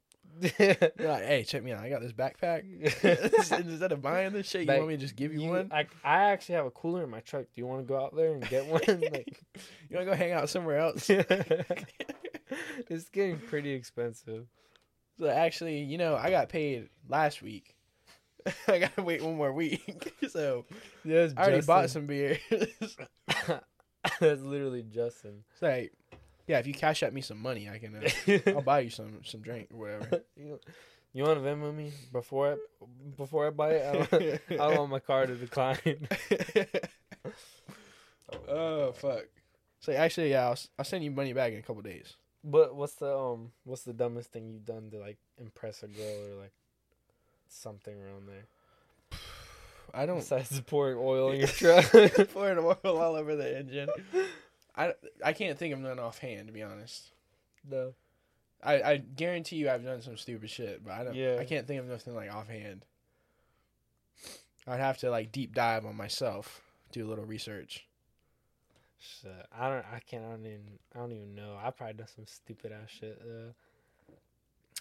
You're 0.59 1.09
like, 1.09 1.25
hey, 1.25 1.45
check 1.47 1.63
me 1.63 1.73
out. 1.73 1.83
I 1.83 1.89
got 1.89 2.01
this 2.03 2.13
backpack. 2.13 2.65
Instead 3.67 3.93
of 3.93 4.03
buying 4.03 4.33
this 4.33 4.49
shit, 4.49 4.63
you 4.63 4.67
Like, 4.67 4.79
want 4.79 4.89
me 4.89 4.97
to 4.97 5.01
just 5.01 5.17
give 5.17 5.33
you, 5.33 5.43
You- 5.43 5.51
one? 5.51 5.71
I, 5.73 5.87
I 6.05 6.25
actually 6.33 6.57
have 6.57 6.67
a 6.67 6.71
cooler 6.71 7.05
in 7.05 7.11
my 7.11 7.21
truck. 7.21 7.45
Do 7.45 7.61
you 7.61 7.67
want 7.67 7.83
to 7.83 7.87
go 7.89 8.03
out 8.03 8.15
there 8.17 8.33
and 8.35 8.47
get 8.49 8.67
one? 8.67 8.81
like, 8.87 9.41
You 9.89 9.97
want 9.97 10.07
to 10.07 10.07
go 10.07 10.15
hang 10.15 10.33
out 10.33 10.49
somewhere 10.49 10.79
else? 10.79 11.09
it's 11.09 13.09
getting 13.11 13.39
pretty 13.39 13.71
expensive. 13.73 14.47
So 15.19 15.29
actually, 15.29 15.81
you 15.81 15.99
know, 15.99 16.17
I 16.17 16.31
got 16.31 16.49
paid 16.49 16.89
last 17.09 17.43
week. 17.43 17.77
I 18.67 18.81
gotta 18.81 19.03
wait 19.03 19.23
one 19.23 19.37
more 19.37 19.53
week. 19.53 20.13
so 20.29 20.65
Yeah, 21.05 21.29
I 21.37 21.43
already 21.45 21.65
bought 21.65 21.91
some 21.91 22.07
beer. 22.07 22.39
it's 22.51 22.97
That's 24.21 24.43
literally 24.43 24.83
Justin. 24.83 25.45
like, 25.61 25.93
yeah, 26.47 26.59
if 26.59 26.67
you 26.67 26.75
cash 26.75 27.03
out 27.03 27.13
me 27.13 27.21
some 27.21 27.41
money, 27.41 27.69
I 27.69 27.79
can. 27.79 27.97
Uh, 27.97 28.39
I'll 28.55 28.63
buy 28.63 28.81
you 28.81 28.91
some 28.91 29.21
some 29.25 29.41
drink 29.41 29.69
or 29.73 29.79
whatever. 29.79 30.23
you, 30.37 30.59
you 31.13 31.23
want 31.25 31.43
to 31.43 31.49
Venmo 31.49 31.75
me 31.75 31.93
before 32.13 32.53
I 32.53 32.57
before 33.17 33.47
I 33.47 33.51
buy 33.51 33.71
it? 33.73 33.87
I 33.87 33.93
don't, 33.93 34.41
I 34.51 34.69
don't 34.69 34.79
want 34.79 34.91
my 34.91 34.99
car 34.99 35.27
to 35.27 35.35
decline. 35.35 36.09
oh 38.49 38.93
fuck. 38.93 39.25
So 39.81 39.93
actually, 39.93 40.31
yeah, 40.31 40.45
I'll, 40.45 40.59
I'll 40.79 40.85
send 40.85 41.05
you 41.05 41.11
money 41.11 41.33
back 41.33 41.53
in 41.53 41.59
a 41.59 41.63
couple 41.63 41.83
days. 41.83 42.15
But 42.45 42.75
what's 42.75 42.95
the 42.95 43.17
um 43.17 43.53
what's 43.65 43.83
the 43.83 43.93
dumbest 43.93 44.33
thing 44.33 44.51
you've 44.51 44.65
done 44.65 44.91
to 44.91 44.99
like 44.99 45.19
impress 45.39 45.83
a 45.83 45.89
girl 45.89 46.33
or 46.33 46.41
like 46.43 46.53
something 47.49 47.95
around 47.95 48.27
there? 48.27 48.47
I 49.95 50.07
don't 50.07 50.19
Besides 50.19 50.59
pouring 50.63 50.97
oil 50.99 51.33
in 51.33 51.41
your 51.41 51.49
truck. 51.49 51.85
pouring 52.33 52.59
oil 52.59 52.77
all 52.85 53.15
over 53.15 53.37
the 53.37 53.59
engine. 53.59 53.89
I, 54.77 54.95
I 55.25 55.33
can't 55.33 55.59
think 55.59 55.75
of 55.75 55.81
none 55.81 55.99
offhand 55.99 56.47
to 56.47 56.53
be 56.53 56.63
honest. 56.63 57.11
no. 57.69 57.95
I, 58.65 58.75
I 58.83 58.97
guarantee 58.99 59.57
you 59.57 59.69
I've 59.69 59.85
done 59.85 60.03
some 60.03 60.17
stupid 60.17 60.49
shit, 60.49 60.85
but 60.85 60.93
I 60.93 61.03
don't. 61.03 61.17
Yeah. 61.17 61.39
I 61.41 61.45
can't 61.45 61.67
think 61.67 61.81
of 61.81 61.87
nothing 61.87 62.15
like 62.15 62.33
offhand. 62.33 62.85
I'd 64.69 64.79
have 64.79 64.99
to 64.99 65.11
like 65.11 65.33
deep 65.33 65.53
dive 65.53 65.85
on 65.85 65.97
myself, 65.97 66.63
do 66.93 67.05
a 67.05 67.09
little 67.09 67.25
research. 67.25 67.87
Shit. 69.01 69.47
I 69.59 69.69
don't 69.69 69.85
I 69.93 69.99
can't 69.99 70.25
I 70.25 70.31
don't 70.31 70.47
even 70.47 70.79
I 70.95 70.99
don't 71.01 71.13
even 71.13 71.35
know. 71.35 71.59
I 71.61 71.71
probably 71.71 71.95
done 71.95 72.07
some 72.15 72.27
stupid 72.27 72.71
ass 72.71 72.89
shit 72.89 73.21
though. 73.25 74.15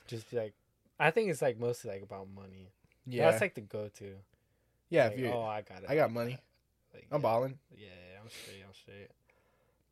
just 0.07 0.29
be 0.29 0.37
like 0.37 0.53
I 0.99 1.09
think 1.09 1.31
it's 1.31 1.41
like 1.41 1.59
mostly 1.59 1.89
like 1.89 2.03
about 2.03 2.27
money. 2.35 2.69
Yeah, 3.07 3.31
That's 3.31 3.41
like 3.41 3.55
the 3.55 3.61
go 3.61 3.89
to. 3.97 4.13
yeah. 4.89 5.05
Like, 5.05 5.13
if 5.13 5.19
you, 5.21 5.31
oh 5.31 5.41
I 5.41 5.63
got 5.63 5.79
it. 5.79 5.89
I 5.89 5.95
got 5.95 6.11
money. 6.11 6.37
Like, 6.93 7.07
I'm 7.11 7.19
yeah. 7.19 7.23
balling. 7.23 7.57
Yeah, 7.75 7.87
yeah, 7.87 8.19
I'm 8.21 8.29
straight. 8.29 8.63
I'm 8.63 8.73
straight. 8.75 9.09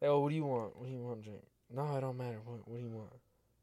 Like, 0.02 0.10
oh, 0.10 0.20
what 0.20 0.30
do 0.30 0.36
you 0.36 0.46
want? 0.46 0.78
What 0.78 0.88
do 0.88 0.92
you 0.92 1.00
want 1.00 1.24
to 1.24 1.30
drink? 1.30 1.44
No, 1.74 1.96
it 1.96 2.02
don't 2.02 2.18
matter. 2.18 2.40
What 2.46 2.68
What 2.68 2.78
do 2.78 2.84
you 2.84 2.90
want? 2.90 3.10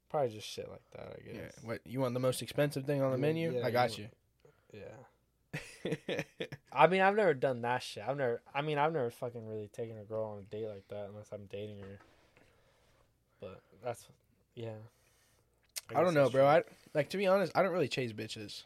Probably 0.08 0.30
just 0.30 0.48
shit 0.48 0.68
like 0.70 0.82
that. 0.92 1.16
I 1.18 1.32
guess. 1.32 1.52
Yeah. 1.62 1.68
What 1.68 1.80
you 1.84 2.00
want 2.00 2.14
the 2.14 2.20
most 2.20 2.42
expensive 2.42 2.84
thing 2.84 3.02
on 3.02 3.12
the 3.12 3.18
menu? 3.18 3.52
yeah, 3.54 3.66
I 3.66 3.70
got 3.70 3.98
you. 3.98 4.08
Yeah. 4.72 6.12
I 6.72 6.86
mean, 6.86 7.00
I've 7.00 7.16
never 7.16 7.34
done 7.34 7.62
that 7.62 7.82
shit. 7.82 8.04
I've 8.06 8.16
never. 8.16 8.40
I 8.54 8.62
mean, 8.62 8.78
I've 8.78 8.92
never 8.92 9.10
fucking 9.10 9.46
really 9.46 9.68
taken 9.68 9.98
a 9.98 10.04
girl 10.04 10.24
on 10.24 10.38
a 10.38 10.42
date 10.42 10.68
like 10.68 10.86
that 10.88 11.08
unless 11.08 11.28
I'm 11.32 11.46
dating 11.46 11.80
her. 11.80 11.98
But 13.40 13.60
that's, 13.84 14.06
yeah. 14.54 14.70
I 15.90 15.94
guess 15.94 16.04
don't 16.04 16.14
know, 16.14 16.30
bro. 16.30 16.42
true. 16.42 16.48
I 16.48 16.62
like 16.94 17.10
to 17.10 17.16
be 17.16 17.26
honest. 17.26 17.52
I 17.54 17.62
don't 17.62 17.72
really 17.72 17.88
chase 17.88 18.12
bitches. 18.12 18.64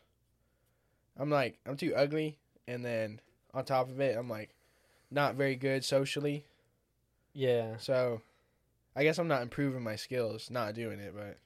I'm 1.19 1.31
like 1.31 1.59
I'm 1.67 1.77
too 1.77 1.95
ugly, 1.95 2.39
and 2.67 2.85
then 2.85 3.21
on 3.53 3.65
top 3.65 3.89
of 3.91 4.01
it, 4.01 4.17
I'm 4.17 4.29
like 4.29 4.55
not 5.11 5.35
very 5.35 5.57
good 5.57 5.85
socially. 5.85 6.45
Yeah. 7.33 7.77
So, 7.79 8.21
I 8.97 9.03
guess 9.05 9.19
I'm 9.19 9.29
not 9.29 9.43
improving 9.43 9.83
my 9.83 9.97
skills, 9.97 10.51
not 10.51 10.75
doing 10.75 10.99
it. 11.01 11.13
But 11.17 11.39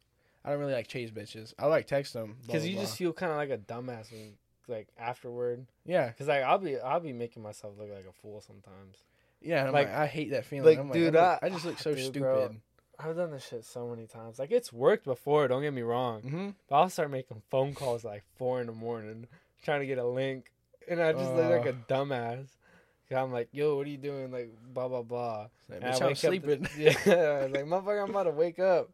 I 0.45 0.51
don't 0.51 0.59
really 0.61 0.73
like 0.73 0.89
chase 0.89 1.11
bitches. 1.11 1.55
I 1.59 1.67
like 1.67 1.87
text 1.87 2.13
them 2.13 2.37
Because 2.47 2.67
you 2.67 2.77
just 2.79 2.97
feel 2.97 3.13
kind 3.13 3.31
of 3.33 3.39
like 3.39 3.51
a 3.51 3.59
dumbass 3.59 4.11
when, 4.13 4.35
like 4.69 4.89
afterward. 4.99 5.67
yeah, 5.85 6.09
Because 6.09 6.29
like 6.29 6.43
I'll 6.43 6.59
be 6.59 6.79
I'll 6.79 7.01
be 7.01 7.13
making 7.13 7.43
myself 7.43 7.75
look 7.79 7.91
like 7.91 8.07
a 8.09 8.13
fool 8.23 8.41
sometimes. 8.41 8.97
yeah. 9.43 9.65
Like- 9.65 9.89
like, 9.89 9.91
I 9.91 10.07
hate 10.07 10.31
that 10.31 10.45
feeling. 10.47 10.65
like, 10.71 10.79
I'm 10.79 10.91
dude, 10.93 11.15
I, 11.17 11.33
look- 11.35 11.43
I- 11.43 11.47
I 11.47 11.51
just 11.51 11.65
look 11.67 11.79
so 11.79 11.91
dude, 11.95 12.05
stupid. 12.05 12.21
bro. 12.21 12.51
I've 12.99 13.17
done 13.17 13.33
this 13.33 13.47
shit 13.49 13.65
so 13.65 13.89
many 13.89 14.07
times. 14.07 14.39
Like 14.39 14.53
it's 14.53 14.73
worked 14.73 15.05
before. 15.05 15.49
Don't 15.49 15.63
get 15.63 15.75
me 15.75 15.83
wrong. 15.83 16.23
hmm 16.23 16.49
But 16.69 16.77
I'll 16.77 16.89
start 16.89 17.11
making 17.11 17.43
phone 17.51 17.75
calls 17.75 18.05
at 18.05 18.11
like 18.11 18.23
four 18.37 18.61
in 18.61 18.67
the 18.69 18.73
morning, 18.73 19.27
trying 19.65 19.81
to 19.81 19.87
get 19.87 19.99
a 19.99 20.07
link, 20.07 20.51
and 20.89 21.03
I 21.03 21.13
just 21.13 21.33
look 21.35 21.51
like 21.51 21.67
a 21.67 21.73
dumbass. 21.93 22.47
I'm 23.13 23.33
like, 23.33 23.49
yo, 23.53 23.77
what 23.77 23.87
are 23.87 23.91
you 23.91 23.97
doing? 23.99 24.31
Like, 24.33 24.51
blah 24.73 24.89
blah 24.89 25.03
blah. 25.03 25.47
Like, 25.69 25.81
bitch, 25.81 25.85
I'm 25.85 25.93
wake 25.93 26.03
up 26.03 26.09
the- 26.09 26.15
sleeping. 26.17 26.69
yeah, 26.79 26.91
I 27.07 27.45
was 27.45 27.53
like, 27.53 27.65
motherfucker, 27.67 28.03
I'm 28.03 28.11
about 28.11 28.23
to 28.25 28.31
wake 28.31 28.59
up. 28.59 28.91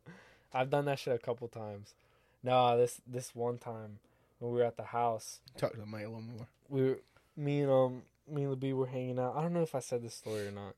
I've 0.53 0.70
done 0.70 0.85
that 0.87 0.99
shit 0.99 1.15
a 1.15 1.19
couple 1.19 1.49
times. 1.49 1.95
No, 2.43 2.77
this 2.77 3.01
this 3.07 3.35
one 3.35 3.59
time 3.59 3.99
when 4.39 4.53
we 4.53 4.59
were 4.59 4.65
at 4.65 4.77
the 4.77 4.85
house, 4.85 5.41
Talk 5.57 5.73
to 5.73 5.78
the 5.81 5.87
mic 5.87 6.05
a 6.05 6.09
little 6.09 6.23
more. 6.23 6.49
we 6.69 6.82
were 6.82 6.99
me 7.37 7.61
and 7.61 7.70
um 7.70 8.03
me 8.28 8.43
and 8.45 8.57
LeB 8.61 8.73
were 8.74 8.87
hanging 8.87 9.19
out. 9.19 9.37
I 9.37 9.43
don't 9.43 9.53
know 9.53 9.62
if 9.62 9.74
I 9.74 9.81
said 9.81 10.03
this 10.03 10.15
story 10.15 10.47
or 10.47 10.51
not, 10.51 10.74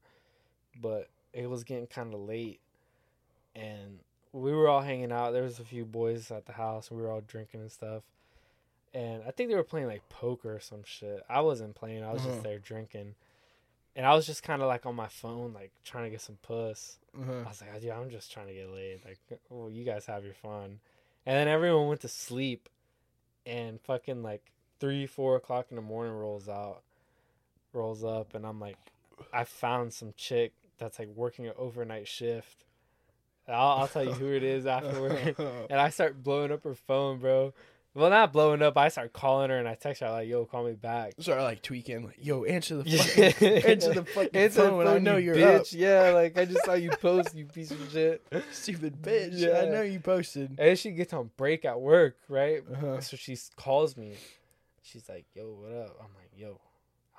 but 0.81 1.09
it 1.33 1.49
was 1.49 1.65
getting 1.65 1.87
kind 1.87 2.13
of 2.15 2.21
late, 2.21 2.61
and 3.55 4.01
we 4.33 4.53
were 4.53 4.69
all 4.69 4.81
hanging 4.81 5.13
out. 5.13 5.33
There 5.33 5.43
was 5.43 5.59
a 5.59 5.65
few 5.65 5.85
boys 5.85 6.31
at 6.31 6.47
the 6.47 6.53
house. 6.53 6.91
We 6.91 7.01
were 7.01 7.11
all 7.11 7.21
drinking 7.27 7.61
and 7.61 7.71
stuff, 7.73 8.03
and 8.95 9.23
I 9.27 9.31
think 9.31 9.49
they 9.51 9.57
were 9.57 9.63
playing 9.63 9.87
like 9.87 10.09
poker 10.09 10.55
or 10.57 10.61
some 10.61 10.83
shit. 10.85 11.23
I 11.29 11.41
wasn't 11.41 11.75
playing. 11.75 12.03
I 12.05 12.13
was 12.13 12.23
Uh-huh. 12.23 12.31
just 12.33 12.43
there 12.43 12.59
drinking, 12.59 13.15
and 13.95 14.07
I 14.07 14.15
was 14.15 14.27
just 14.27 14.43
kind 14.43 14.63
of 14.63 14.69
like 14.69 14.87
on 14.87 14.95
my 14.95 15.09
phone, 15.09 15.53
like 15.53 15.73
trying 15.85 16.05
to 16.05 16.11
get 16.11 16.21
some 16.21 16.39
puss. 16.43 16.99
Uh-huh. 17.19 17.43
I 17.45 17.49
was 17.49 17.61
like, 17.61 17.83
yeah, 17.83 17.99
I'm 17.99 18.11
just 18.11 18.33
trying 18.33 18.47
to 18.47 18.55
get 18.55 18.71
laid. 18.71 19.01
Like, 19.05 19.19
well, 19.51 19.71
you 19.71 19.85
guys 19.85 20.07
have 20.07 20.25
your 20.25 20.35
fun. 20.35 20.81
And 21.25 21.37
then 21.37 21.49
everyone 21.49 21.89
went 21.89 22.01
to 22.01 22.09
sleep, 22.09 22.69
and 23.47 23.81
fucking 23.81 24.23
like 24.23 24.53
three, 24.81 25.07
four 25.07 25.37
o'clock 25.37 25.67
in 25.71 25.77
the 25.77 25.83
morning 25.83 26.15
rolls 26.15 26.49
out, 26.49 26.83
rolls 27.73 28.03
up, 28.03 28.35
and 28.35 28.47
I'm 28.47 28.61
like, 28.61 28.77
I 29.33 29.45
found 29.45 29.93
some 29.93 30.15
chick 30.17 30.53
that's 30.79 30.99
like 30.99 31.09
working 31.15 31.47
an 31.47 31.53
overnight 31.57 32.09
shift. 32.09 32.65
I'll, 33.49 33.81
I'll 33.81 33.89
tell 33.89 34.05
you 34.05 34.13
who 34.13 34.33
it 34.33 34.43
is 34.43 34.67
afterward. 34.67 35.37
and 35.71 35.81
I 35.81 35.91
start 35.91 36.23
blowing 36.23 36.53
up 36.53 36.65
her 36.65 36.75
phone, 36.75 37.19
bro. 37.19 37.53
Well, 37.95 38.09
not 38.09 38.33
blowing 38.33 38.63
up. 38.63 38.79
I 38.79 38.89
start 38.89 39.13
calling 39.13 39.51
her 39.51 39.59
and 39.59 39.69
I 39.69 39.75
text 39.75 40.01
her 40.01 40.11
like, 40.11 40.27
"Yo, 40.27 40.47
call 40.47 40.65
me 40.65 40.73
back." 40.73 41.13
Start 41.19 41.43
like 41.43 41.61
tweaking, 41.61 42.05
like, 42.07 42.17
yo, 42.19 42.45
answer 42.45 42.77
the 42.83 42.85
fucking, 42.99 43.49
answer 43.71 43.93
the 43.93 44.05
fucking 44.07 44.31
Answer 44.35 44.63
the 44.63 44.69
phone. 44.71 44.87
I 44.87 44.93
phone, 44.95 45.03
know 45.05 45.17
you 45.19 45.35
you're 45.35 45.57
up. 45.57 45.63
bitch. 45.63 45.75
Yeah, 45.79 46.11
like 46.13 46.39
I 46.39 46.47
just 46.47 46.65
saw 46.65 46.73
you 46.73 46.89
post, 46.91 47.35
you 47.35 47.45
piece 47.45 47.71
of 47.71 47.79
shit. 47.93 48.25
Stupid 48.53 49.03
bitch. 49.03 49.33
Yeah. 49.35 49.61
I 49.61 49.65
know 49.67 49.83
you 49.83 50.01
posted. 50.01 50.49
And 50.51 50.59
then 50.59 50.77
she 50.77 50.93
gets 50.93 51.13
on 51.13 51.31
break 51.37 51.67
at 51.67 51.79
work, 51.81 52.17
right? 52.31 52.63
Uh-huh. 52.73 53.01
So 53.03 53.19
she 53.19 53.37
calls 53.57 53.95
me. 53.97 54.15
She's 54.83 55.07
like, 55.09 55.27
"Yo, 55.35 55.45
what 55.61 55.73
up?" 55.73 55.97
I'm 56.01 56.15
like, 56.17 56.31
"Yo, 56.35 56.61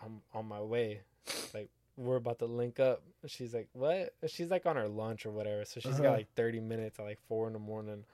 I'm 0.03 0.21
on 0.33 0.47
my 0.47 0.61
way. 0.61 1.01
Like, 1.53 1.69
we're 1.97 2.15
about 2.15 2.39
to 2.39 2.45
link 2.47 2.79
up." 2.79 3.03
She's 3.27 3.53
like, 3.53 3.69
"What?" 3.73 4.15
She's 4.25 4.49
like 4.49 4.65
on 4.65 4.75
her 4.75 4.87
lunch 4.89 5.27
or 5.27 5.31
whatever. 5.31 5.65
So 5.65 5.79
she's 5.79 5.93
Uh-huh. 5.93 6.01
got 6.03 6.11
like 6.17 6.33
30 6.35 6.61
minutes 6.61 6.97
at 6.97 7.05
like 7.05 7.19
four 7.27 7.45
in 7.45 7.53
the 7.53 7.59
morning, 7.59 8.05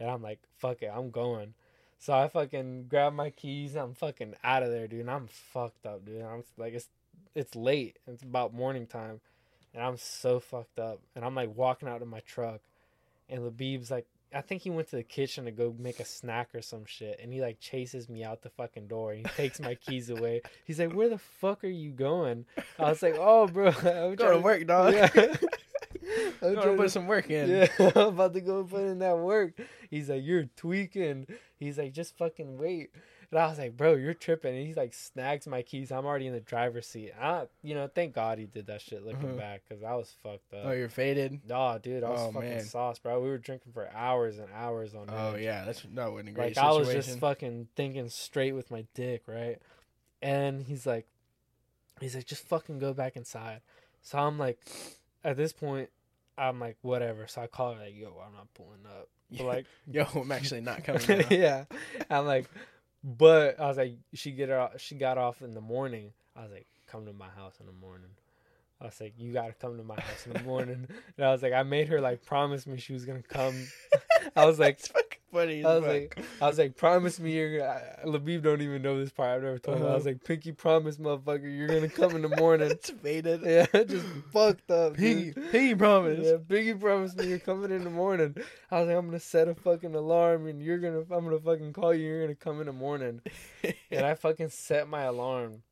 and 0.00 0.10
I'm 0.10 0.22
like, 0.22 0.40
"Fuck 0.58 0.82
it, 0.82 0.90
I'm 0.92 1.10
going." 1.12 1.54
So 1.98 2.12
I 2.12 2.28
fucking 2.28 2.86
grab 2.88 3.14
my 3.14 3.30
keys. 3.30 3.74
I'm 3.76 3.94
fucking 3.94 4.34
out 4.44 4.62
of 4.62 4.70
there, 4.70 4.86
dude. 4.86 5.00
And 5.00 5.10
I'm 5.10 5.28
fucked 5.28 5.86
up, 5.86 6.04
dude. 6.04 6.22
I'm 6.22 6.44
like, 6.56 6.74
it's 6.74 6.88
it's 7.34 7.56
late. 7.56 7.98
It's 8.06 8.22
about 8.22 8.54
morning 8.54 8.86
time, 8.86 9.20
and 9.72 9.82
I'm 9.82 9.96
so 9.96 10.40
fucked 10.40 10.78
up. 10.78 11.00
And 11.16 11.24
I'm 11.24 11.34
like 11.34 11.54
walking 11.54 11.88
out 11.88 12.02
of 12.02 12.08
my 12.08 12.20
truck, 12.20 12.60
and 13.28 13.42
Labib's 13.42 13.90
like, 13.90 14.06
I 14.34 14.40
think 14.40 14.62
he 14.62 14.70
went 14.70 14.88
to 14.90 14.96
the 14.96 15.02
kitchen 15.02 15.44
to 15.44 15.52
go 15.52 15.74
make 15.78 16.00
a 16.00 16.04
snack 16.04 16.54
or 16.54 16.62
some 16.62 16.84
shit, 16.84 17.20
and 17.22 17.32
he 17.32 17.40
like 17.40 17.60
chases 17.60 18.08
me 18.08 18.24
out 18.24 18.42
the 18.42 18.50
fucking 18.50 18.88
door. 18.88 19.12
And 19.12 19.26
he 19.26 19.32
takes 19.34 19.60
my 19.60 19.74
keys 19.74 20.10
away. 20.10 20.42
He's 20.64 20.80
like, 20.80 20.92
"Where 20.92 21.08
the 21.08 21.18
fuck 21.18 21.64
are 21.64 21.68
you 21.68 21.92
going?" 21.92 22.44
I 22.78 22.90
was 22.90 23.02
like, 23.02 23.16
"Oh, 23.18 23.46
bro, 23.46 23.68
I'm 23.84 24.14
Go 24.16 24.32
to 24.32 24.40
work, 24.40 24.66
dog. 24.66 24.94
Yeah. 24.94 25.08
I'm 26.42 26.54
Go 26.54 26.72
to 26.72 26.76
put 26.76 26.90
some 26.90 27.06
work 27.06 27.30
in. 27.30 27.48
yeah, 27.48 27.66
I'm 27.96 28.08
about 28.08 28.34
to 28.34 28.40
go 28.40 28.64
put 28.64 28.82
in 28.82 28.98
that 29.00 29.18
work. 29.18 29.54
He's 29.90 30.08
like, 30.08 30.22
You're 30.24 30.44
tweaking. 30.56 31.26
He's 31.58 31.78
like, 31.78 31.92
Just 31.92 32.16
fucking 32.16 32.58
wait. 32.58 32.90
And 33.30 33.40
I 33.40 33.46
was 33.48 33.58
like, 33.58 33.76
Bro, 33.76 33.94
you're 33.94 34.14
tripping. 34.14 34.56
And 34.56 34.66
he's 34.66 34.76
like, 34.76 34.94
snags 34.94 35.46
my 35.46 35.62
keys. 35.62 35.90
I'm 35.90 36.04
already 36.06 36.26
in 36.26 36.32
the 36.34 36.40
driver's 36.40 36.86
seat. 36.86 37.12
I, 37.20 37.46
you 37.62 37.74
know, 37.74 37.88
thank 37.92 38.14
God 38.14 38.38
he 38.38 38.44
did 38.46 38.66
that 38.68 38.80
shit 38.80 39.04
looking 39.04 39.30
Mhm. 39.30 39.38
back 39.38 39.62
because 39.68 39.82
I 39.82 39.94
was 39.94 40.14
fucked 40.22 40.52
up. 40.54 40.66
Oh, 40.66 40.72
you're 40.72 40.88
faded. 40.88 41.40
Nah, 41.48 41.78
dude, 41.78 42.04
I 42.04 42.10
was 42.10 42.20
Oh, 42.20 42.32
fucking 42.32 42.48
man. 42.48 42.64
sauce, 42.64 42.98
bro. 42.98 43.20
We 43.20 43.28
were 43.28 43.38
drinking 43.38 43.72
for 43.72 43.88
hours 43.92 44.38
and 44.38 44.48
hours 44.54 44.94
on 44.94 45.06
Oh 45.08 45.36
yeah, 45.36 45.64
that's 45.64 45.82
that 45.94 46.12
wasn't 46.12 46.28
a 46.28 46.32
great 46.32 46.56
Like 46.56 46.64
I 46.64 46.72
was 46.72 46.92
just 46.92 47.18
fucking 47.18 47.68
thinking 47.74 48.08
straight 48.08 48.52
with 48.52 48.70
my 48.70 48.86
dick, 48.94 49.22
right? 49.26 49.58
And 50.22 50.62
he's 50.62 50.86
like, 50.86 51.06
he's 52.00 52.14
like, 52.14 52.26
just 52.26 52.46
fucking 52.46 52.78
go 52.78 52.92
back 52.94 53.16
inside. 53.16 53.60
So 54.02 54.18
I'm 54.18 54.38
like, 54.38 54.58
at 55.24 55.36
this 55.36 55.52
point, 55.52 55.90
I'm 56.36 56.60
like, 56.60 56.76
whatever. 56.82 57.26
So 57.26 57.42
I 57.42 57.46
call 57.46 57.74
her 57.74 57.80
like, 57.80 57.94
yo, 57.96 58.20
I'm 58.26 58.32
not 58.32 58.52
pulling 58.54 58.86
up. 58.86 59.08
But 59.36 59.44
like, 59.46 59.66
Yo, 59.90 60.04
I'm 60.14 60.30
actually 60.30 60.60
not 60.60 60.84
coming. 60.84 61.24
Yeah. 61.30 61.64
I'm 62.08 62.26
like, 62.26 62.48
but 63.02 63.58
I 63.58 63.66
was 63.66 63.76
like, 63.76 63.94
she 64.12 64.30
get 64.30 64.48
her, 64.48 64.70
she 64.76 64.94
got 64.94 65.18
off 65.18 65.42
in 65.42 65.54
the 65.54 65.60
morning. 65.60 66.12
I 66.36 66.42
was 66.42 66.52
like, 66.52 66.66
come 66.86 67.06
to 67.06 67.12
my 67.12 67.28
house 67.28 67.54
in 67.58 67.66
the 67.66 67.72
morning. 67.72 68.10
I 68.84 68.88
was 68.88 69.00
like, 69.00 69.14
you 69.16 69.32
gotta 69.32 69.54
come 69.54 69.78
to 69.78 69.82
my 69.82 69.94
house 69.98 70.26
in 70.26 70.34
the 70.34 70.42
morning. 70.42 70.86
and 71.16 71.26
I 71.26 71.32
was 71.32 71.42
like, 71.42 71.54
I 71.54 71.62
made 71.62 71.88
her 71.88 72.02
like 72.02 72.22
promise 72.24 72.66
me 72.66 72.76
she 72.78 72.92
was 72.92 73.06
gonna 73.06 73.22
come. 73.22 73.54
I 74.36 74.44
was 74.44 74.58
like, 74.58 74.74
it's 74.78 74.88
fucking 74.88 75.18
funny. 75.32 75.64
I 75.64 75.76
was 75.76 75.84
fuck. 75.84 75.92
like, 75.92 76.18
I 76.42 76.46
was 76.46 76.58
like, 76.58 76.76
promise 76.76 77.18
me 77.18 77.32
you're 77.32 77.58
gonna. 77.60 77.70
I- 77.70 78.04
Labib 78.06 78.42
don't 78.42 78.60
even 78.60 78.82
know 78.82 78.98
this 79.00 79.10
part. 79.10 79.30
I've 79.36 79.42
never 79.42 79.58
told 79.58 79.78
him. 79.78 79.84
I 79.84 79.86
Uh-huh. 79.86 79.96
was 79.96 80.04
like, 80.04 80.22
Pinky, 80.22 80.52
promise, 80.52 80.98
motherfucker, 80.98 81.44
you're 81.56 81.66
gonna 81.68 81.88
come 81.88 82.14
in 82.14 82.20
the 82.22 82.28
morning. 82.36 82.70
it's 82.72 82.90
faded. 82.90 83.40
yeah, 83.42 83.64
just 83.84 84.04
fucked 84.34 84.70
up. 84.70 84.94
Pinky, 84.98 85.30
dude. 85.32 85.50
piggy 85.50 85.74
promise. 85.74 86.20
Yeah, 86.22 86.36
Pinky 86.46 86.74
promised 86.74 87.16
me 87.16 87.26
you're 87.28 87.38
coming 87.38 87.70
in 87.70 87.84
the 87.84 87.90
morning. 87.90 88.36
I 88.70 88.80
was 88.80 88.88
like, 88.88 88.98
I'm 88.98 89.06
gonna 89.06 89.18
set 89.18 89.48
a 89.48 89.54
fucking 89.54 89.94
alarm 89.94 90.46
and 90.46 90.60
you're 90.62 90.78
gonna, 90.78 91.00
I'm 91.10 91.24
gonna 91.24 91.40
fucking 91.40 91.72
call 91.72 91.94
you. 91.94 92.06
You're 92.06 92.22
gonna 92.24 92.34
come 92.34 92.60
in 92.60 92.66
the 92.66 92.72
morning. 92.74 93.22
And 93.90 94.04
I 94.04 94.14
fucking 94.14 94.50
set 94.50 94.88
my 94.88 95.04
alarm 95.04 95.62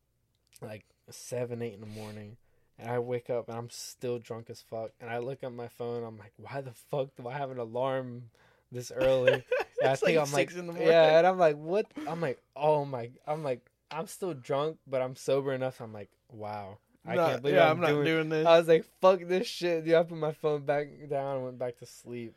like 0.63 0.85
seven, 1.11 1.61
eight 1.61 1.75
in 1.75 1.81
the 1.81 1.87
morning. 1.87 2.37
And 2.83 2.91
I 2.91 2.99
wake 2.99 3.31
up 3.31 3.49
and 3.49 3.57
I'm 3.57 3.71
still 3.71 4.19
drunk 4.19 4.51
as 4.51 4.61
fuck. 4.61 4.91
And 5.01 5.09
I 5.09 5.19
look 5.19 5.45
at 5.45 5.53
my 5.53 5.69
phone. 5.69 6.03
I'm 6.03 6.19
like, 6.19 6.33
why 6.37 6.61
the 6.61 6.73
fuck 6.73 7.11
do 7.17 7.29
I 7.29 7.35
have 7.39 7.51
an 7.53 7.59
alarm 7.59 8.25
this 8.73 8.91
early? 8.97 9.45
I 9.85 9.93
It's 9.93 10.01
think 10.01 10.17
like 10.19 10.27
I'm 10.27 10.33
like, 10.33 10.51
six 10.51 10.57
in 10.57 10.67
the 10.67 10.73
morning. 10.73 10.89
yeah. 10.89 11.19
And 11.19 11.27
I'm 11.27 11.39
like, 11.39 11.57
what? 11.57 11.87
I'm 12.09 12.21
like, 12.21 12.41
oh 12.57 12.85
my, 12.85 13.11
I'm 13.27 13.45
like, 13.45 13.61
I'm 13.91 14.07
still 14.09 14.35
drunk, 14.35 14.79
but 14.87 15.01
I'm 15.01 15.15
sober 15.15 15.53
enough. 15.53 15.81
I'm 15.81 15.93
like, 15.93 16.11
wow. 16.31 16.79
I 17.07 17.15
Nah, 17.17 17.29
can't 17.31 17.43
believe 17.43 17.57
yeah, 17.57 17.65
I'm, 17.71 17.77
I'm 17.77 17.81
not 17.81 17.89
doing. 17.89 18.05
doing 18.05 18.29
this. 18.31 18.47
I 18.47 18.59
was 18.59 18.69
like, 18.69 18.85
fuck 19.01 19.21
this 19.27 19.47
shit. 19.47 19.85
Dude, 19.85 19.95
I 19.95 20.03
put 20.03 20.19
my 20.19 20.33
phone 20.33 20.63
back 20.65 20.87
down 21.09 21.37
and 21.37 21.45
went 21.45 21.59
back 21.59 21.79
to 21.79 21.87
sleep. 21.87 22.35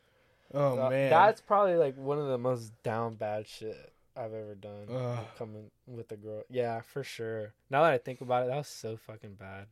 oh 0.54 0.80
Uh, 0.80 0.90
man, 0.90 1.10
that's 1.10 1.42
probably 1.42 1.76
like 1.76 1.96
one 1.98 2.20
of 2.20 2.28
the 2.28 2.38
most 2.38 2.72
down 2.84 3.16
bad 3.16 3.48
shit 3.48 3.92
I've 4.18 4.34
ever 4.34 4.56
done. 4.56 4.88
Ugh. 4.92 5.26
Coming 5.38 5.72
with 5.88 6.12
a 6.12 6.18
girl, 6.18 6.44
yeah, 6.50 6.82
for 6.82 7.04
sure. 7.04 7.54
Now 7.70 7.84
that 7.84 7.92
I 7.94 7.98
think 8.00 8.22
about 8.22 8.44
it, 8.44 8.48
that 8.50 8.58
was 8.58 8.68
so 8.68 8.98
fucking 8.98 9.36
bad. 9.36 9.68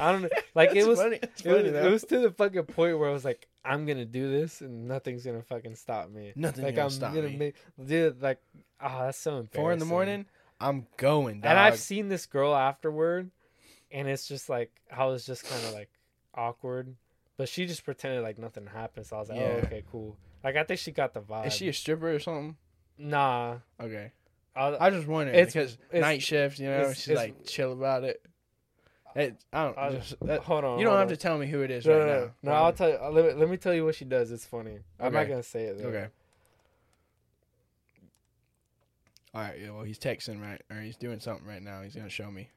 I 0.00 0.12
don't 0.12 0.22
know, 0.22 0.28
like 0.54 0.74
it 0.74 0.86
was. 0.86 0.98
funny. 1.00 1.16
It 1.16 1.32
was, 1.46 1.64
it 1.66 1.90
was 1.90 2.04
to 2.04 2.18
the 2.20 2.30
fucking 2.30 2.64
point 2.64 2.98
where 2.98 3.08
I 3.08 3.12
was 3.12 3.24
like, 3.24 3.46
I'm 3.64 3.86
gonna 3.86 4.04
do 4.04 4.30
this 4.30 4.60
and 4.60 4.86
nothing's 4.88 5.24
gonna 5.24 5.42
fucking 5.42 5.74
stop 5.76 6.10
me. 6.10 6.32
Nothing 6.36 6.64
like 6.64 6.78
I'm 6.78 6.90
stop 6.90 7.14
gonna 7.14 7.28
me. 7.28 7.36
make, 7.36 7.54
dude. 7.84 8.22
Like, 8.22 8.38
ah, 8.80 9.06
that's 9.06 9.18
so 9.18 9.32
embarrassing. 9.38 9.60
Four 9.60 9.72
in 9.72 9.78
the 9.78 9.84
morning, 9.84 10.26
I'm 10.60 10.86
going. 10.96 11.40
Dog. 11.40 11.50
and 11.50 11.58
I've 11.58 11.78
seen 11.78 12.08
this 12.08 12.26
girl 12.26 12.54
afterward, 12.54 13.30
and 13.90 14.08
it's 14.08 14.26
just 14.28 14.48
like 14.48 14.70
I 14.94 15.04
was 15.06 15.24
just 15.26 15.44
kind 15.44 15.64
of 15.66 15.72
like 15.74 15.90
awkward, 16.34 16.94
but 17.36 17.48
she 17.48 17.66
just 17.66 17.84
pretended 17.84 18.22
like 18.22 18.38
nothing 18.38 18.66
happened. 18.66 19.06
So 19.06 19.16
I 19.16 19.20
was 19.20 19.28
like, 19.28 19.38
Yeah. 19.38 19.54
oh, 19.56 19.66
okay, 19.66 19.84
cool. 19.90 20.16
Like 20.44 20.56
I 20.56 20.62
think 20.64 20.80
she 20.80 20.92
got 20.92 21.14
the 21.14 21.20
vibe. 21.20 21.46
Is 21.48 21.52
she 21.52 21.68
a 21.68 21.72
stripper 21.72 22.14
or 22.14 22.20
something? 22.20 22.56
Nah. 22.96 23.56
Okay, 23.80 24.12
I, 24.56 24.76
I 24.86 24.90
just 24.90 25.06
wondering 25.06 25.36
It's- 25.38 25.52
because 25.52 25.74
it's- 25.90 26.00
night 26.00 26.22
shift, 26.22 26.58
you 26.58 26.66
know, 26.68 26.92
she's 26.92 27.16
like 27.16 27.44
chill 27.46 27.72
about 27.72 28.04
it. 28.04 28.22
It, 29.14 29.36
I 29.52 29.64
don't 29.64 29.78
I- 29.78 29.90
just 29.92 30.14
that, 30.20 30.40
hold 30.42 30.64
on. 30.64 30.78
you 30.78 30.84
don't 30.84 30.94
have 30.94 31.02
on. 31.02 31.08
to 31.08 31.16
tell 31.16 31.38
me 31.38 31.46
who 31.46 31.62
it 31.62 31.70
is 31.70 31.84
No, 31.86 31.98
right 31.98 32.06
no, 32.06 32.12
now. 32.20 32.20
no. 32.20 32.50
No, 32.50 32.52
I'll 32.52 32.72
tell 32.72 32.88
you. 32.90 32.98
Let 33.10 33.24
me, 33.24 33.32
let 33.32 33.48
me 33.48 33.56
tell 33.56 33.74
you 33.74 33.84
what 33.84 33.94
she 33.94 34.04
does. 34.04 34.30
It's 34.30 34.44
funny. 34.44 34.78
I'm 35.00 35.12
not 35.12 35.28
gonna 35.28 35.42
say 35.42 35.64
it. 35.64 35.78
Though. 35.78 35.88
Okay. 35.88 36.06
All 39.34 39.40
right. 39.42 39.58
Yeah. 39.60 39.70
Well, 39.70 39.82
he's 39.84 39.98
texting 39.98 40.40
right, 40.40 40.60
or 40.70 40.80
he's 40.80 40.96
doing 40.96 41.20
something 41.20 41.46
right 41.46 41.62
now. 41.62 41.82
He's 41.82 41.94
gonna 41.94 42.08
show 42.10 42.30
me. 42.30 42.48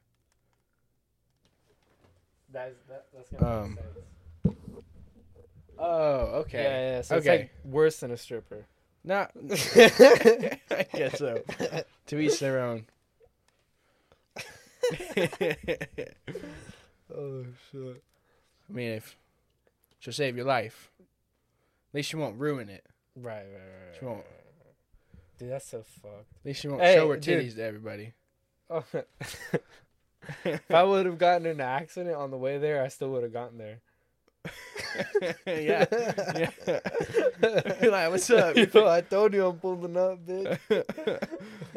That's 2.52 2.76
that, 2.90 3.06
that's 3.14 3.30
gonna 3.30 3.62
Um, 3.64 3.70
make 3.76 4.56
sense. 4.56 4.66
Oh, 5.80 6.20
okay. 6.42 6.64
yeah. 6.64 6.96
Yeah. 6.98 7.02
So 7.02 7.16
it's 7.18 7.26
Okay. 7.28 7.38
like 7.40 7.52
worse 7.66 8.00
than 8.02 8.12
a 8.12 8.18
stripper. 8.18 8.66
Not. 9.04 9.32
I 9.76 10.86
guess 10.94 11.18
so. 11.18 11.42
To 12.08 12.20
each 12.20 12.40
their 12.40 12.60
own. 12.62 12.86
oh 17.16 17.46
shit. 17.72 18.04
I 18.70 18.74
mean, 18.74 18.90
if 18.92 19.18
she'll 20.00 20.14
save 20.14 20.36
your 20.36 20.46
life, 20.46 20.92
at 21.00 21.96
least 21.96 22.10
she 22.10 22.16
won't 22.16 22.40
ruin 22.40 22.70
it. 22.70 22.86
Right, 23.16 23.38
right, 23.38 23.46
right. 23.54 23.96
She 24.00 24.06
won't. 24.06 24.18
right, 24.18 24.26
right. 24.26 24.76
Dude, 25.38 25.52
that's 25.52 25.68
so 25.70 25.84
fucked. 25.84 26.32
At 26.42 26.46
least 26.46 26.62
she 26.62 26.68
won't 26.68 26.82
Hey, 26.82 26.96
show 26.96 27.10
her 27.10 27.18
dude. 27.18 27.46
titties 27.46 27.56
to 27.56 27.64
everybody. 27.64 28.14
Oh. 28.70 28.84
if 30.46 30.72
I 30.72 30.84
would 30.84 31.06
have 31.06 31.18
gotten 31.18 31.46
in 31.46 31.54
an 31.54 31.62
accident 31.62 32.16
on 32.16 32.32
the 32.32 32.38
way 32.38 32.58
there, 32.58 32.82
I 32.84 32.88
still 32.88 33.10
would 33.12 33.24
have 33.24 33.34
gotten 33.34 33.58
there. 33.58 33.80
yeah. 35.46 35.86
Yeah. 36.36 36.50
You're 37.82 37.92
like, 37.92 38.10
what's 38.10 38.30
up? 38.30 38.56
Yo, 38.56 38.88
I 38.88 39.02
told 39.02 39.34
you 39.34 39.46
I'm 39.46 39.60
pulling 39.60 39.98
up, 39.98 40.26
bitch. 40.26 40.58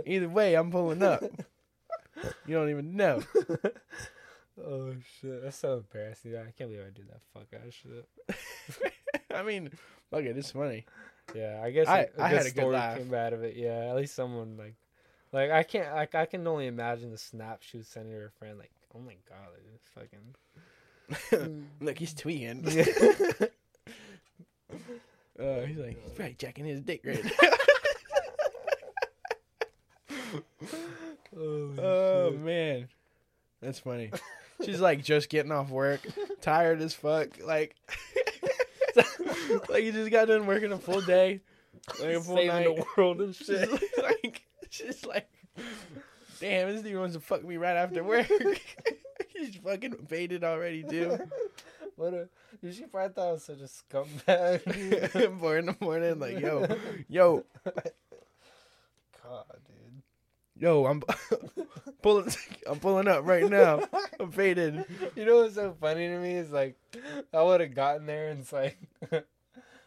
Either 0.07 0.29
way, 0.29 0.55
I'm 0.55 0.71
pulling 0.71 1.03
up. 1.03 1.25
You 2.47 2.55
don't 2.55 2.71
even 2.71 2.97
know. 2.97 3.23
oh 4.65 4.93
shit, 5.21 5.43
that's 5.43 5.57
so 5.59 5.75
embarrassing. 5.79 6.35
I 6.37 6.53
can't 6.57 6.71
believe 6.71 6.81
I 6.87 6.91
did 6.95 7.09
that 7.09 7.21
fuck 7.33 7.47
ass 7.55 7.73
shit. 7.75 8.93
I 9.35 9.43
mean, 9.43 9.71
fuck 10.11 10.23
it, 10.23 10.37
it's 10.37 10.53
funny. 10.53 10.85
Yeah, 11.35 11.61
I 11.63 11.71
guess 11.71 11.89
I- 11.89 12.01
a- 12.01 12.07
a 12.19 12.23
I 12.23 12.29
good 12.31 12.37
had 12.39 12.41
a 12.47 12.51
good 12.51 12.51
story 12.61 12.75
laugh. 12.75 12.99
came 12.99 13.15
out 13.15 13.33
of 13.33 13.43
it. 13.43 13.57
Yeah, 13.57 13.89
at 13.91 13.97
least 13.97 14.15
someone 14.15 14.57
like, 14.57 14.75
like 15.33 15.51
I 15.51 15.63
can't, 15.65 15.93
like 15.95 16.15
I 16.15 16.27
can 16.27 16.47
only 16.47 16.67
imagine 16.67 17.11
the 17.11 17.19
snap 17.19 17.63
she 17.63 17.79
was 17.79 17.89
sending 17.89 18.13
to 18.13 18.19
her 18.21 18.31
friend. 18.39 18.59
Like, 18.59 18.71
oh 18.95 19.01
my 19.01 19.17
god, 19.29 19.49
like, 19.53 19.65
this 19.73 19.83
fucking. 21.33 21.67
Look, 21.81 21.99
he's 21.99 22.15
tweeting. 22.15 23.51
Uh, 25.37 25.63
he's 25.63 25.77
like, 25.79 26.01
he's 26.03 26.13
probably 26.13 26.37
jacking 26.39 26.65
his 26.65 26.81
dick 26.81 27.01
right 27.05 27.25
now. 27.25 27.31
Oh, 31.37 31.71
Oh 31.79 32.31
shit. 32.33 32.41
man, 32.41 32.89
that's 33.61 33.79
funny. 33.81 34.11
She's 34.65 34.81
like 34.81 35.03
just 35.03 35.29
getting 35.29 35.53
off 35.53 35.71
work, 35.71 36.01
tired 36.41 36.81
as 36.81 36.95
fuck. 36.95 37.29
Like, 37.45 37.77
like 39.69 39.83
you 39.85 39.93
just 39.93 40.11
got 40.11 40.29
done 40.29 40.47
working 40.47 40.73
a 40.73 40.79
full 40.79 41.01
day, 41.01 41.41
like 42.01 42.11
a 42.11 42.21
full 42.21 42.37
saving 42.37 42.49
night. 42.49 42.77
the 42.77 42.85
world 42.97 43.21
and 43.21 43.35
She's 43.35 43.47
shit. 43.47 43.69
like, 44.03 44.43
she's 44.71 45.05
like, 45.05 45.29
damn, 46.41 46.69
this 46.73 46.83
dude 46.83 46.99
wants 46.99 47.15
to 47.15 47.21
fuck 47.21 47.43
me 47.45 47.57
right 47.57 47.77
after 47.77 48.05
work. 48.05 48.27
He's 49.29 49.57
fucking 49.57 50.07
faded 50.07 50.45
already 50.45 50.85
dude. 50.85 51.21
what 51.97 52.15
a, 52.15 52.29
dude, 52.63 52.75
she 52.75 52.85
probably 52.85 53.13
thought 53.13 53.29
I 53.29 53.33
was 53.33 53.43
such 53.45 53.59
a 53.61 53.65
scumbag. 53.65 55.39
Four 55.41 55.59
in 55.59 55.67
the 55.67 55.77
morning, 55.81 56.21
like, 56.21 56.39
yo, 56.39 56.67
yo, 57.09 57.45
God, 59.23 59.45
dude. 59.67 59.74
Yo, 60.59 60.87
I'm 60.87 61.03
pulling, 62.03 62.31
I'm 62.67 62.79
pulling 62.81 63.09
up 63.09 63.25
right 63.27 63.49
now. 63.49 63.83
I'm 64.21 64.31
faded. 64.31 64.85
You 65.17 65.25
know 65.25 65.43
what's 65.43 65.55
so 65.55 65.77
funny 65.81 66.09
to 66.09 66.19
me 66.19 66.35
is 66.35 66.51
like, 66.51 66.77
I 67.33 67.43
would 67.43 67.61
have 67.61 67.75
gotten 67.75 68.07
there 68.07 68.29
and 68.31 68.41
it's 68.41 68.53
like, 68.53 68.77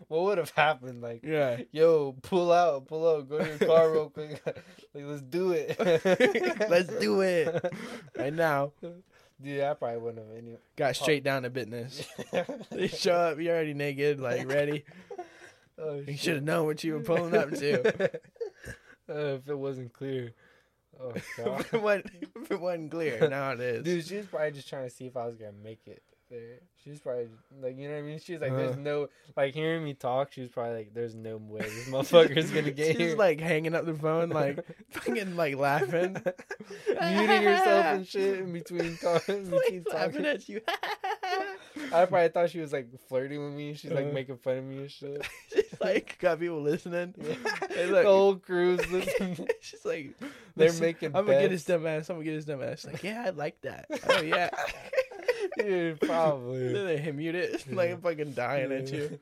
what 0.08 0.24
would 0.24 0.38
have 0.38 0.52
happened? 0.52 1.02
Like, 1.02 1.22
Yeah. 1.24 1.62
yo, 1.72 2.14
pull 2.22 2.52
out, 2.52 2.88
pull 2.88 3.08
out, 3.10 3.30
go 3.30 3.40
to 3.40 3.48
your 3.48 3.58
car 3.58 3.92
real 3.92 4.10
quick. 4.10 4.42
like, 4.46 5.04
let's 5.06 5.22
do 5.22 5.52
it. 5.52 5.76
Let's 6.70 6.94
do 7.00 7.22
it 7.22 7.74
right 8.18 8.34
now. 8.34 8.72
Dude, 9.42 9.62
I 9.62 9.74
probably 9.76 9.98
wouldn't 10.00 10.28
have 10.28 10.36
any. 10.38 10.58
Got 10.76 10.96
straight 10.96 11.24
down 11.24 11.44
to 11.44 11.50
business. 11.52 12.08
You 12.76 12.88
show 12.88 13.14
up, 13.14 13.40
you're 13.40 13.54
already 13.54 13.76
naked, 13.76 14.20
like 14.20 14.48
ready. 14.52 14.84
oh, 15.80 16.02
You 16.08 16.18
should 16.18 16.36
have 16.36 16.44
known 16.44 16.66
what 16.66 16.84
you 16.84 16.94
were 16.94 17.02
pulling 17.02 17.36
up 17.36 17.52
to. 17.52 18.06
Uh, 19.10 19.38
if 19.38 19.48
it 19.48 19.58
wasn't 19.58 19.94
clear. 19.94 20.34
Oh 21.00 21.12
god. 21.38 21.60
if, 21.62 21.74
it 21.74 21.82
wasn't, 21.82 22.06
if 22.36 22.52
it 22.52 22.60
wasn't 22.60 22.92
clear, 22.92 23.28
now 23.30 23.52
it 23.52 23.60
is. 23.60 23.84
Dude, 23.84 24.06
she 24.06 24.18
was 24.18 24.26
probably 24.26 24.52
just 24.52 24.68
trying 24.70 24.84
to 24.88 24.90
see 24.94 25.06
if 25.08 25.16
I 25.18 25.26
was 25.26 25.36
gonna 25.36 25.52
make 25.64 25.82
it 25.88 26.02
there. 26.30 26.60
She 26.84 26.90
was 26.90 27.00
probably 27.00 27.28
like, 27.62 27.78
you 27.78 27.88
know 27.88 27.94
what 27.96 28.00
I 28.00 28.04
mean? 28.04 28.20
She 28.20 28.34
was 28.34 28.42
like, 28.42 28.52
"There's 28.52 28.72
Uh-huh. 28.72 28.80
no 28.82 29.08
like 29.36 29.54
hearing 29.54 29.84
me 29.84 29.94
talk." 29.94 30.32
She 30.34 30.42
was 30.42 30.50
probably 30.50 30.76
like, 30.78 30.94
"There's 30.94 31.16
no 31.16 31.38
way 31.38 31.60
this 31.62 31.88
motherfucker's 31.90 32.52
gonna 32.52 32.72
get 32.72 32.88
She's 32.98 32.98
here." 32.98 33.16
like 33.18 33.40
hanging 33.40 33.76
up 33.76 33.86
the 33.86 33.94
phone, 33.94 34.30
like 34.30 34.60
fucking 34.90 35.36
like 35.36 35.56
laughing, 35.56 36.18
muting 36.88 37.44
herself 37.44 37.86
and 37.86 38.08
shit 38.08 38.40
in 38.40 38.52
between. 38.54 38.82
In 38.82 38.92
between 38.96 39.52
like, 39.52 39.94
laughing 39.94 40.24
talking. 40.24 40.26
at 40.26 40.50
you. 40.50 40.62
I 41.94 42.06
probably 42.06 42.30
thought 42.30 42.50
she 42.50 42.60
was 42.60 42.74
like 42.74 42.88
flirting 43.08 43.44
with 43.44 43.54
me. 43.54 43.74
She's 43.74 43.92
like 43.92 44.08
Uh. 44.08 44.12
making 44.12 44.38
fun 44.38 44.58
of 44.58 44.64
me 44.66 44.78
and 44.78 44.92
shit. 44.92 45.26
She's 45.54 45.64
like 45.82 46.18
got 46.20 46.40
people 46.40 46.62
listening. 46.62 47.14
Yeah. 47.18 47.36
Hey, 47.70 47.86
the 47.90 48.04
whole 48.04 48.36
crew's 48.36 48.86
listening. 48.92 49.48
She's 49.62 49.86
like, 49.86 50.18
They're 50.56 50.68
"Listen, 50.68 50.82
making 50.86 51.16
I'm 51.16 51.26
gonna 51.26 51.40
get 51.42 51.52
his 51.52 51.64
dumb 51.66 51.86
ass. 51.88 52.10
I'm 52.10 52.18
gonna 52.18 52.26
get 52.26 52.34
his 52.34 52.46
dumb 52.46 52.62
ass. 52.64 52.86
Like, 52.86 53.04
yeah, 53.04 53.24
I 53.28 53.30
like 53.32 53.60
that. 53.62 53.88
Oh 54.10 54.22
yeah. 54.22 54.50
Dude, 55.58 56.00
probably. 56.02 56.74
then 56.74 56.86
they 56.86 56.98
hit 56.98 57.16
mute 57.16 57.36
it, 57.36 57.72
like 57.74 57.90
Yeah. 57.90 57.96
I'm 57.96 58.02
fucking 58.02 58.32
dying 58.34 58.72
at 58.72 58.92
you. 58.92 59.20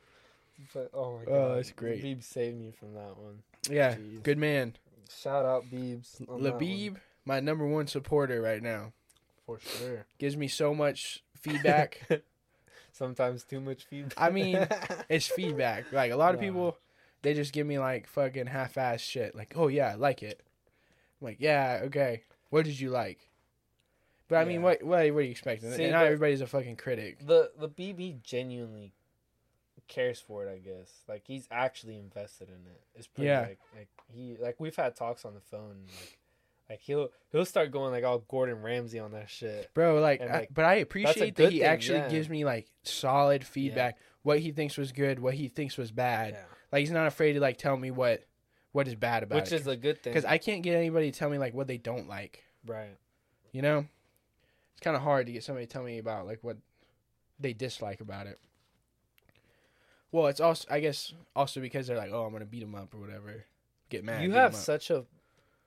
But, 0.74 0.90
oh 0.94 1.18
my 1.20 1.26
god. 1.26 1.32
Oh, 1.34 1.56
that's 1.56 1.72
great. 1.72 2.04
Beeb 2.04 2.24
saved 2.24 2.58
me 2.58 2.72
from 2.72 2.94
that 2.94 3.18
one. 3.18 3.44
Yeah, 3.70 3.96
Jeez. 3.96 4.24
good 4.24 4.38
man. 4.38 4.76
Shout 5.22 5.46
out 5.46 5.66
Beebs. 5.72 6.22
Labib, 6.28 6.96
my 7.26 7.40
number 7.40 7.66
one 7.68 7.88
supporter 7.88 8.42
right 8.42 8.62
now. 8.62 8.94
For 9.46 9.60
sure. 9.60 10.06
Gives 10.18 10.36
me 10.38 10.48
so 10.48 10.74
much 10.74 11.24
feedback. 11.40 12.02
Sometimes 12.96 13.44
too 13.44 13.60
much 13.60 13.84
feedback. 13.84 14.14
I 14.18 14.30
mean, 14.30 14.68
it's 15.10 15.28
feedback. 15.28 15.92
Like 15.92 16.12
a 16.12 16.16
lot 16.16 16.34
of 16.34 16.40
Nah. 16.40 16.48
people, 16.48 16.78
they 17.24 17.34
just 17.34 17.52
give 17.52 17.68
me 17.68 17.78
like 17.78 18.08
fucking 18.08 18.46
half-ass 18.48 19.02
shit. 19.02 19.36
Like, 19.36 19.54
oh 19.58 19.68
yeah, 19.68 19.90
I 19.92 19.96
like 19.96 20.24
it. 20.24 20.42
I'm 21.22 21.26
like, 21.26 21.38
yeah, 21.40 21.82
okay. 21.86 22.24
What 22.52 22.64
did 22.66 22.80
you 22.80 22.90
like? 22.92 23.28
But 24.30 24.38
I 24.38 24.46
mean, 24.46 24.62
Yeah. 24.62 24.66
what 24.68 24.84
what 24.84 24.90
what 24.90 25.20
are 25.20 25.22
you 25.22 25.32
expecting? 25.32 25.72
See, 25.72 25.84
and 25.84 25.92
not 25.92 26.06
everybody's 26.06 26.40
a 26.42 26.48
fucking 26.48 26.78
critic. 26.78 27.20
the 27.26 27.52
the 27.60 27.68
BB 27.70 28.22
genuinely 28.24 28.94
cares 29.88 30.20
for 30.20 30.46
it. 30.46 30.52
I 30.52 30.58
guess 30.60 31.04
like 31.08 31.24
he's 31.28 31.48
actually 31.52 31.98
invested 32.00 32.48
in 32.50 32.66
it. 32.72 32.82
It's 32.96 33.08
pretty 33.08 33.28
Yeah. 33.30 33.42
like 33.42 33.60
like 33.76 33.90
he 34.12 34.38
like 34.40 34.56
we've 34.60 34.76
had 34.76 34.96
talks 34.96 35.26
on 35.26 35.34
the 35.36 35.42
phone. 35.42 35.84
Like 36.00 36.18
like 36.70 36.80
he'll 36.80 37.10
he'll 37.32 37.46
start 37.46 37.72
going 37.72 37.92
like 37.92 38.04
all 38.04 38.20
Gordon 38.20 38.62
Ramsay 38.62 39.00
on 39.00 39.12
that 39.12 39.30
shit. 39.30 39.70
Bro, 39.74 40.02
like, 40.02 40.22
And, 40.22 40.30
I- 40.30 40.40
like, 40.40 40.50
but 40.54 40.66
I 40.66 40.76
appreciate 40.76 41.36
that 41.36 41.52
he 41.52 41.60
thing, 41.60 41.68
actually 41.68 42.00
yeah. 42.00 42.10
gives 42.10 42.30
me 42.30 42.44
like 42.46 42.68
solid 42.84 43.46
feedback. 43.46 43.98
What 44.24 44.40
he 44.40 44.52
thinks 44.52 44.78
was 44.78 44.92
good, 44.92 45.20
what 45.20 45.36
he 45.36 45.48
thinks 45.48 45.78
was 45.78 45.92
bad. 45.92 46.34
Yeah. 46.34 46.44
Like 46.72 46.80
he's 46.80 46.92
not 46.92 47.06
afraid 47.08 47.34
to 47.34 47.40
like 47.40 47.58
tell 47.58 47.78
me 47.78 47.92
what 47.92 48.24
what 48.72 48.88
is 48.88 48.96
bad 48.96 49.24
about 49.24 49.38
it. 49.38 49.42
Which 49.44 49.52
is 49.54 49.68
a 49.68 49.78
good 49.78 50.02
thing. 50.02 50.12
because 50.14 50.26
I 50.26 50.38
can't 50.38 50.64
get 50.64 50.76
anybody 50.76 51.12
to 51.12 51.18
tell 51.18 51.30
me 51.30 51.38
like 51.38 51.54
what 51.54 51.68
they 51.68 51.78
don't 51.78 52.08
like. 52.08 52.44
right. 52.66 52.98
You 53.52 53.62
know, 53.62 53.86
it's 54.74 54.82
kind 54.82 54.98
of 54.98 55.02
hard 55.04 55.28
to 55.28 55.32
get 55.32 55.44
somebody 55.44 55.66
to 55.66 55.72
tell 55.72 55.84
me 55.84 55.98
about 56.00 56.26
like 56.26 56.40
what 56.42 56.58
they 57.40 57.54
dislike 57.54 58.02
about 58.02 58.28
it. 58.28 58.38
Well, 60.12 60.28
it's 60.28 60.40
also 60.40 60.68
I 60.70 60.80
guess 60.80 61.14
also 61.36 61.62
because 61.62 61.88
they're 61.88 61.98
like, 61.98 62.12
oh, 62.12 62.24
I'm 62.26 62.32
gonna 62.34 62.46
beat 62.46 62.62
them 62.62 62.76
up 62.76 62.94
or 62.94 62.98
whatever, 62.98 63.46
get 63.90 64.04
mad. 64.04 64.24
you 64.24 64.32
have 64.32 64.56
such 64.56 64.90
a 64.90 65.06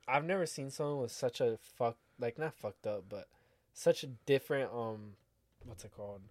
I've 0.09 0.25
never 0.25 0.45
seen 0.45 0.69
someone 0.71 0.99
with 1.01 1.11
such 1.11 1.39
a 1.41 1.57
fuck 1.77 1.97
like 2.19 2.37
not 2.37 2.53
fucked 2.55 2.87
up, 2.87 3.05
but 3.09 3.27
such 3.73 4.03
a 4.03 4.07
different 4.07 4.71
um 4.73 5.11
what's 5.65 5.83
it 5.85 5.91
called? 5.95 6.21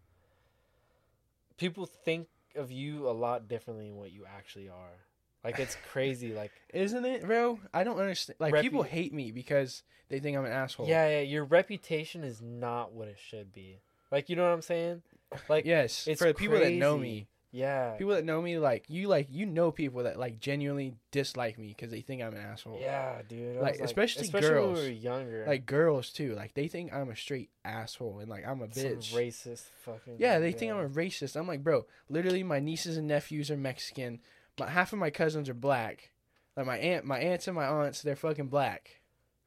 People 1.57 1.87
think 1.87 2.29
of 2.55 2.71
you 2.71 3.09
a 3.09 3.13
lot 3.13 3.49
differently 3.49 3.89
than 3.89 3.97
what 3.97 4.13
you 4.13 4.25
actually 4.27 4.69
are. 4.69 5.05
Like 5.45 5.59
it's 5.59 5.77
crazy. 5.93 6.33
Like 6.35 6.53
Isn't 6.73 7.05
it, 7.05 7.25
bro? 7.27 7.59
I 7.73 7.85
don't 7.85 7.99
understand. 7.99 8.37
Like 8.39 8.55
Repu- 8.55 8.61
people 8.63 8.83
hate 8.83 9.13
me 9.13 9.31
because 9.33 9.83
they 10.09 10.21
think 10.21 10.37
I'm 10.37 10.45
an 10.45 10.53
asshole. 10.53 10.87
yeah, 10.89 11.09
yeah, 11.09 11.21
your 11.21 11.45
reputation 11.45 12.25
is 12.25 12.41
not 12.41 12.93
what 12.93 13.09
it 13.09 13.19
should 13.19 13.53
be. 13.53 13.79
Like 14.11 14.29
you 14.29 14.37
know 14.37 14.45
what 14.45 14.53
I'm 14.53 14.63
saying? 14.63 15.03
Like 15.49 15.65
Yes. 15.65 16.07
it's 16.07 16.21
for 16.21 16.29
the 16.29 16.35
people 16.35 16.59
that 16.59 16.73
know 16.73 16.97
me, 16.97 17.27
yeah, 17.51 17.93
people 17.93 18.15
that 18.15 18.25
know 18.25 18.43
me, 18.43 18.59
like 18.59 18.85
you, 18.89 19.09
like 19.09 19.29
you 19.31 19.47
know 19.47 19.71
people 19.71 20.03
that 20.03 20.19
like 20.19 20.39
genuinely 20.39 20.95
dislike 21.11 21.59
me 21.59 21.69
because 21.69 21.91
they 21.91 22.03
think 22.03 22.23
I'm 22.23 22.35
an 22.35 22.41
asshole. 22.41 22.79
yeah, 22.81 23.23
dude. 23.27 23.57
Like, 23.57 23.81
was 23.81 23.91
especially 23.91 24.23
especially 24.23 24.51
when 24.51 24.63
girls. 24.65 24.79
we 24.81 24.85
were 24.85 24.91
younger. 24.91 25.45
Like 25.47 25.65
girls 25.65 26.11
too. 26.11 26.35
Like 26.35 26.53
they 26.55 26.69
think 26.69 26.93
I'm 26.93 27.09
a 27.09 27.17
straight 27.17 27.51
asshole 27.65 28.19
and 28.19 28.29
like 28.29 28.47
I'm 28.47 28.61
a 28.61 28.73
some 28.73 28.85
bitch. 28.85 29.15
racist 29.15 29.65
fucking. 29.85 30.17
Yeah, 30.19 30.39
they 30.41 30.53
think 30.53 30.73
I'm 30.73 30.79
a 30.79 30.89
racist. 30.89 31.37
I'm 31.37 31.49
like, 31.49 31.65
bro, 31.65 31.87
literally 32.11 32.43
my 32.43 32.61
nieces 32.61 32.99
and 32.99 33.09
nephews 33.09 33.51
are 33.51 33.57
Mexican. 33.57 34.21
My 34.59 34.69
half 34.69 34.93
of 34.93 34.99
my 34.99 35.11
cousins 35.11 35.49
are 35.49 35.55
black. 35.55 36.11
Like 36.57 36.67
my 36.67 36.77
aunt, 36.77 37.05
my 37.05 37.19
aunts 37.19 37.47
and 37.47 37.57
my 37.57 37.67
aunts, 37.67 38.03
they're 38.03 38.17
fucking 38.17 38.49
black. 38.49 39.01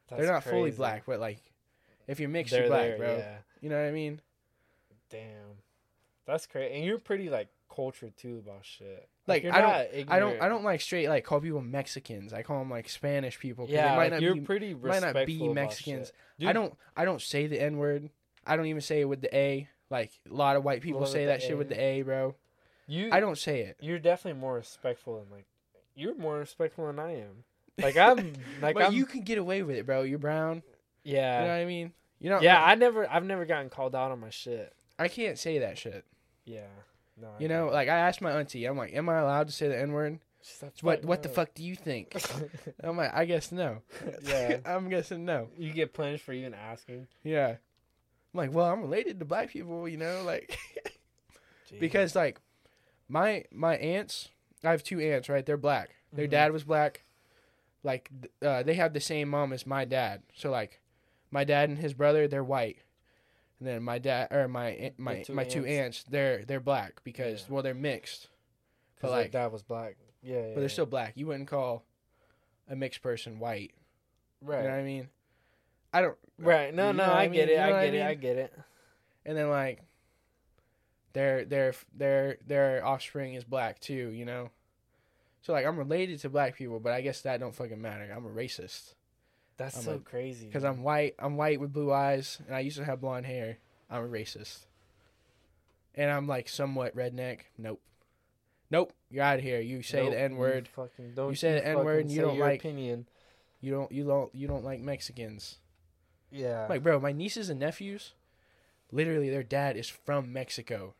That's 0.10 0.22
they're 0.24 0.32
not 0.32 0.44
fully 0.44 0.72
black, 0.72 1.04
but 1.06 1.20
like, 1.20 1.40
if 2.08 2.20
you're 2.20 2.30
mixed, 2.30 2.52
They're 2.52 2.62
you're 2.62 2.70
black, 2.70 2.88
there, 2.88 2.98
bro. 2.98 3.18
Yeah. 3.18 3.36
You 3.62 3.70
know 3.70 3.80
what 3.80 3.88
I 3.88 3.92
mean? 3.92 4.22
Damn, 5.10 5.60
that's 6.26 6.46
crazy. 6.48 6.74
And 6.74 6.86
you're 6.86 6.98
pretty 7.00 7.30
like 7.30 7.50
cultured 7.74 8.18
too 8.18 8.42
about 8.46 8.66
shit. 8.66 9.08
Like, 9.28 9.44
you're 9.44 9.54
I 9.54 9.62
don't- 9.62 10.10
I 10.12 10.20
don't. 10.20 10.42
I 10.42 10.50
don't 10.50 10.64
like 10.64 10.82
straight 10.82 11.08
like 11.08 11.24
call 11.24 11.40
people 11.40 11.62
Mexicans. 11.62 12.34
I 12.34 12.44
call 12.44 12.60
them 12.60 12.70
like 12.70 12.90
Spanish 12.90 13.40
people. 13.40 13.66
Yeah, 13.70 13.90
they 13.90 13.96
might 13.96 13.98
like, 13.98 14.12
not 14.12 14.22
you're 14.22 14.36
be. 14.36 14.42
pretty 14.42 14.74
might 14.74 15.02
not 15.02 15.26
be 15.26 15.48
Mexicans. 15.48 16.12
I 16.46 16.54
don't, 16.54 16.74
I 16.96 17.06
don't 17.06 17.22
say 17.22 17.48
the 17.48 17.62
N 17.62 17.78
word. 17.78 18.10
I 18.46 18.56
don't 18.58 18.66
even 18.66 18.82
say 18.82 19.02
it 19.02 19.06
with 19.06 19.22
the 19.22 19.36
A. 19.36 19.70
Like 19.90 20.12
a 20.30 20.34
lot 20.34 20.56
of 20.56 20.64
white 20.64 20.82
people 20.82 21.06
say 21.06 21.26
that 21.28 21.42
shit 21.42 21.52
A. 21.52 21.58
with 21.58 21.70
the 21.70 21.80
A, 21.82 22.02
bro. 22.02 22.36
You, 22.88 23.10
I 23.12 23.20
don't 23.20 23.38
say 23.38 23.62
it. 23.62 23.78
You're 23.80 24.00
definitely 24.00 24.40
more 24.40 24.56
respectful 24.56 25.20
than 25.20 25.30
like. 25.32 25.46
You're 25.96 26.16
more 26.16 26.40
respectful 26.40 26.88
than 26.88 27.00
I 27.00 27.18
am. 27.22 27.44
Like 27.82 27.98
I'm, 27.98 28.34
like 28.62 28.76
but 28.76 28.86
I'm. 28.86 28.94
you 28.94 29.06
can 29.06 29.22
get 29.22 29.38
away 29.38 29.64
with 29.64 29.76
it, 29.76 29.86
bro. 29.86 30.02
You're 30.04 30.20
brown. 30.20 30.64
yeah, 31.04 31.42
You 31.42 31.48
know 31.48 31.54
what 31.54 31.62
I 31.62 31.66
mean? 31.66 31.94
You 32.20 32.30
know? 32.30 32.42
yeah. 32.42 32.64
I 32.64 32.76
never, 32.76 33.10
I've 33.10 33.26
never 33.26 33.46
gotten 33.46 33.70
called 33.70 33.96
out 33.96 34.12
on 34.12 34.20
my 34.20 34.30
shit. 34.30 34.74
I 35.00 35.08
can't 35.08 35.38
say 35.40 35.60
that 35.60 35.78
shit. 35.78 36.06
Yeah, 36.46 36.68
no. 37.22 37.30
You 37.40 37.48
know, 37.48 37.68
like 37.68 37.88
I 37.90 37.98
asked 38.00 38.22
my 38.22 38.32
auntie, 38.32 38.66
I'm 38.66 38.78
like, 38.78 38.94
"Am 38.94 39.08
I 39.10 39.18
allowed 39.20 39.48
to 39.48 39.54
say 39.54 39.68
the 39.68 39.80
N 39.80 39.92
word?" 39.92 40.20
She's 40.44 40.62
What 40.82 41.02
"Fuck 41.02 41.08
What 41.10 41.24
the 41.24 41.30
fuck 41.30 41.54
do 41.54 41.64
you 41.64 41.76
think? 41.76 42.16
I'm 42.84 42.98
like, 42.98 43.14
I 43.14 43.26
guess 43.26 43.52
no. 43.52 43.84
Yeah. 44.24 44.58
I'm 44.66 44.90
guessing 44.90 45.24
no. 45.24 45.50
you 45.58 45.72
get 45.72 45.94
punished 45.94 46.24
for 46.26 46.34
even 46.34 46.54
asking. 46.56 47.08
Yeah. 47.24 47.50
I'm 48.34 48.38
like, 48.38 48.52
well, 48.52 48.66
I'm 48.66 48.82
related 48.82 49.20
to 49.20 49.26
black 49.26 49.50
people, 49.52 49.88
you 49.88 49.98
know, 49.98 50.24
like 50.26 50.58
because 51.80 52.16
like 52.16 52.40
my 53.08 53.46
my 53.52 53.76
aunts, 53.78 54.30
I 54.64 54.72
have 54.72 54.84
two 54.84 55.00
aunts, 55.00 55.30
right? 55.30 55.46
They're 55.46 55.58
black. 55.58 55.96
Their 56.14 56.28
Mhm. 56.28 56.32
dad 56.32 56.52
was 56.52 56.64
black. 56.64 57.04
Like 57.84 58.10
uh, 58.42 58.64
they 58.64 58.76
have 58.76 58.94
the 58.94 59.00
same 59.00 59.30
mom 59.30 59.54
as 59.54 59.66
my 59.66 59.86
dad. 59.86 60.24
So 60.36 60.50
like 60.52 60.80
my 61.30 61.44
dad 61.44 61.70
and 61.70 61.78
his 61.78 61.94
brother, 61.94 62.28
they're 62.28 62.44
white. 62.44 62.78
And 63.62 63.68
then 63.70 63.84
my 63.84 64.00
dad 64.00 64.30
or 64.32 64.48
my 64.48 64.92
my 64.98 65.22
two 65.22 65.34
my 65.34 65.44
two 65.44 65.64
aunts. 65.66 66.00
aunts, 66.00 66.04
they're 66.10 66.44
they're 66.46 66.60
black 66.60 67.04
because 67.04 67.42
Yeah. 67.48 67.54
well 67.54 67.62
they're 67.64 67.76
mixed. 67.76 68.28
because 68.96 69.10
but, 69.10 69.12
like 69.12 69.24
like- 69.26 69.32
dad 69.34 69.52
was 69.52 69.62
black. 69.62 69.98
Yeah, 70.24 70.36
yeah 70.38 70.54
but 70.56 70.62
they're 70.62 70.70
still 70.70 70.88
black. 70.88 71.14
You 71.16 71.28
wouldn't 71.28 71.48
call 71.48 71.84
a 72.68 72.76
mixed 72.76 73.04
person 73.04 73.38
white. 73.38 73.74
right. 74.42 74.58
You 74.58 74.64
know 74.64 74.70
what 74.72 74.80
I 74.80 74.84
mean? 74.84 75.10
I 75.94 76.02
don't. 76.02 76.18
Right. 76.40 76.74
No, 76.74 76.88
you 76.88 76.94
no, 76.94 77.04
know 77.04 77.10
what 77.10 77.18
I 77.18 77.24
I 77.24 77.28
get 77.28 77.50
it. 77.50 77.52
You 77.52 77.58
know 77.58 77.64
what 77.70 77.76
I 77.76 77.82
I 77.82 77.86
get 77.86 77.94
it. 77.94 77.98
mean? 78.00 78.08
I 78.08 78.14
get 78.16 78.38
it. 78.38 78.54
And 79.26 79.38
then 79.38 79.50
like, 79.52 79.82
their 81.14 81.46
their 81.46 81.74
their 81.96 82.38
their 82.48 82.84
offspring 82.86 83.36
is 83.36 83.44
black 83.44 83.80
too. 83.80 84.10
You 84.10 84.26
know. 84.26 84.50
So 85.44 85.54
like, 85.54 85.66
I'm 85.68 85.78
related 85.78 86.20
to 86.22 86.30
black 86.30 86.56
people, 86.56 86.80
but 86.80 86.94
I 86.94 87.02
guess 87.02 87.22
that 87.22 87.40
don't 87.40 87.54
fucking 87.56 87.80
matter. 87.82 88.12
I'm 88.16 88.26
a 88.26 88.30
racist 88.30 88.94
That's 89.58 89.78
I'm 89.78 89.84
so 89.84 89.94
a- 89.96 90.00
crazy. 90.00 90.46
because. 90.48 90.64
I'm 90.64 90.84
white. 90.84 91.16
I'm 91.20 91.38
white 91.38 91.60
with 91.60 91.74
blue 91.74 91.92
eyes, 91.92 92.40
and 92.48 92.56
I 92.56 92.60
used 92.62 92.78
to 92.78 92.86
have 92.86 93.02
blonde 93.02 93.26
hair. 93.26 93.58
I'm 93.90 94.04
a 94.04 94.08
racist. 94.08 94.66
And 95.96 96.10
I'm 96.10 96.28
like 96.28 96.48
somewhat 96.48 96.96
redneck. 96.96 97.40
Nope. 97.58 97.82
Nope. 98.70 98.94
You're 99.10 99.24
out 99.26 99.38
of 99.40 99.44
here. 99.44 99.60
You 99.60 99.82
say 99.84 100.04
Nope, 100.04 100.12
the 100.14 100.20
N 100.22 100.36
word. 100.38 100.68
Fucking 100.70 101.14
don't. 101.16 101.38
say 101.38 101.54
the 101.54 101.68
N-word 101.68 102.02
and 102.06 102.12
you 102.12 102.22
don't 102.22 102.40
like- 102.40 102.62
opinion. 102.62 103.08
You 103.60 103.72
don't. 103.72 103.92
You 103.92 104.06
don't. 104.06 104.34
You 104.34 104.48
don't 104.48 104.64
like 104.64 104.80
Mexicans. 104.80 105.58
Yeah. 106.32 106.66
Like, 106.70 106.82
bro, 106.82 107.00
my 107.00 107.12
nieces 107.12 107.50
and 107.50 107.60
nephews, 107.60 108.14
literally, 108.92 109.30
their 109.30 109.44
dad 109.44 109.76
is 109.76 109.90
from 109.90 110.32
Mexico. 110.32 110.96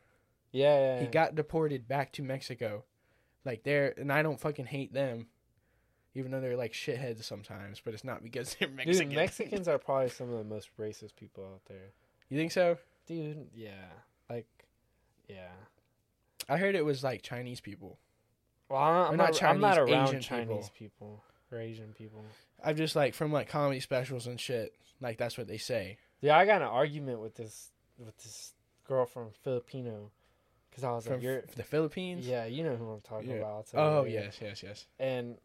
yeah, 0.52 0.78
yeah. 0.96 1.00
He 1.00 1.06
got 1.06 1.34
deported 1.34 1.88
back 1.88 2.12
to 2.12 2.22
Mexico. 2.22 2.84
Like, 3.44 3.62
they're, 3.62 3.94
and 3.96 4.12
I 4.12 4.22
don't 4.22 4.38
fucking 4.38 4.66
hate 4.66 4.92
them, 4.92 5.28
even 6.14 6.30
though 6.30 6.40
they're 6.40 6.56
like 6.56 6.72
shitheads 6.72 7.24
sometimes, 7.24 7.80
but 7.84 7.94
it's 7.94 8.04
not 8.04 8.22
because 8.22 8.54
they're 8.58 8.68
Mexican. 8.68 9.08
Dude, 9.08 9.16
Mexicans 9.16 9.68
are 9.68 9.78
probably 9.86 10.08
some 10.08 10.30
of 10.32 10.38
the 10.38 10.44
most 10.44 10.68
racist 10.78 11.16
people 11.16 11.44
out 11.44 11.60
there. 11.68 11.90
you 12.28 12.38
think 12.38 12.52
so? 12.52 12.78
Dude, 13.06 13.48
yeah. 13.54 13.70
Like, 14.30 14.46
yeah. 15.28 15.48
I 16.48 16.56
heard 16.56 16.74
it 16.74 16.84
was 16.84 17.02
like 17.04 17.22
Chinese 17.22 17.60
people. 17.60 17.98
Well, 18.68 18.80
I'm, 18.80 19.10
I'm 19.12 19.16
not 19.16 19.32
not. 19.40 19.42
I'm 19.42 19.60
not 19.60 19.78
around 19.78 20.08
Asian 20.08 20.20
Chinese 20.20 20.70
people. 20.70 21.22
people. 21.22 21.24
or 21.52 21.58
Asian 21.58 21.92
people. 21.92 22.24
I've 22.64 22.76
just 22.76 22.96
like, 22.96 23.14
from 23.14 23.32
like 23.32 23.48
comedy 23.48 23.80
specials 23.80 24.26
and 24.26 24.40
shit, 24.40 24.74
like, 25.00 25.18
that's 25.18 25.36
what 25.36 25.46
they 25.48 25.58
say. 25.58 25.98
Yeah, 26.20 26.38
I 26.38 26.46
got 26.46 26.62
an 26.62 26.68
argument 26.68 27.20
with 27.20 27.34
this 27.34 27.70
with 27.98 28.16
this 28.18 28.52
girl 28.88 29.04
from 29.06 29.28
Filipino, 29.44 30.10
because 30.70 30.84
I 30.84 30.92
was 30.92 31.04
From 31.04 31.14
like, 31.14 31.22
"You're." 31.22 31.42
the 31.56 31.62
Philippines? 31.64 32.26
Yeah, 32.26 32.46
you 32.46 32.64
know 32.64 32.76
who 32.76 32.90
I'm 32.90 33.00
talking 33.00 33.30
Yeah. 33.30 33.36
about. 33.36 33.66
You 33.72 33.78
Oh, 33.78 34.04
yes, 34.08 34.38
yes, 34.40 34.62
yes. 34.62 34.86
and 34.98 35.36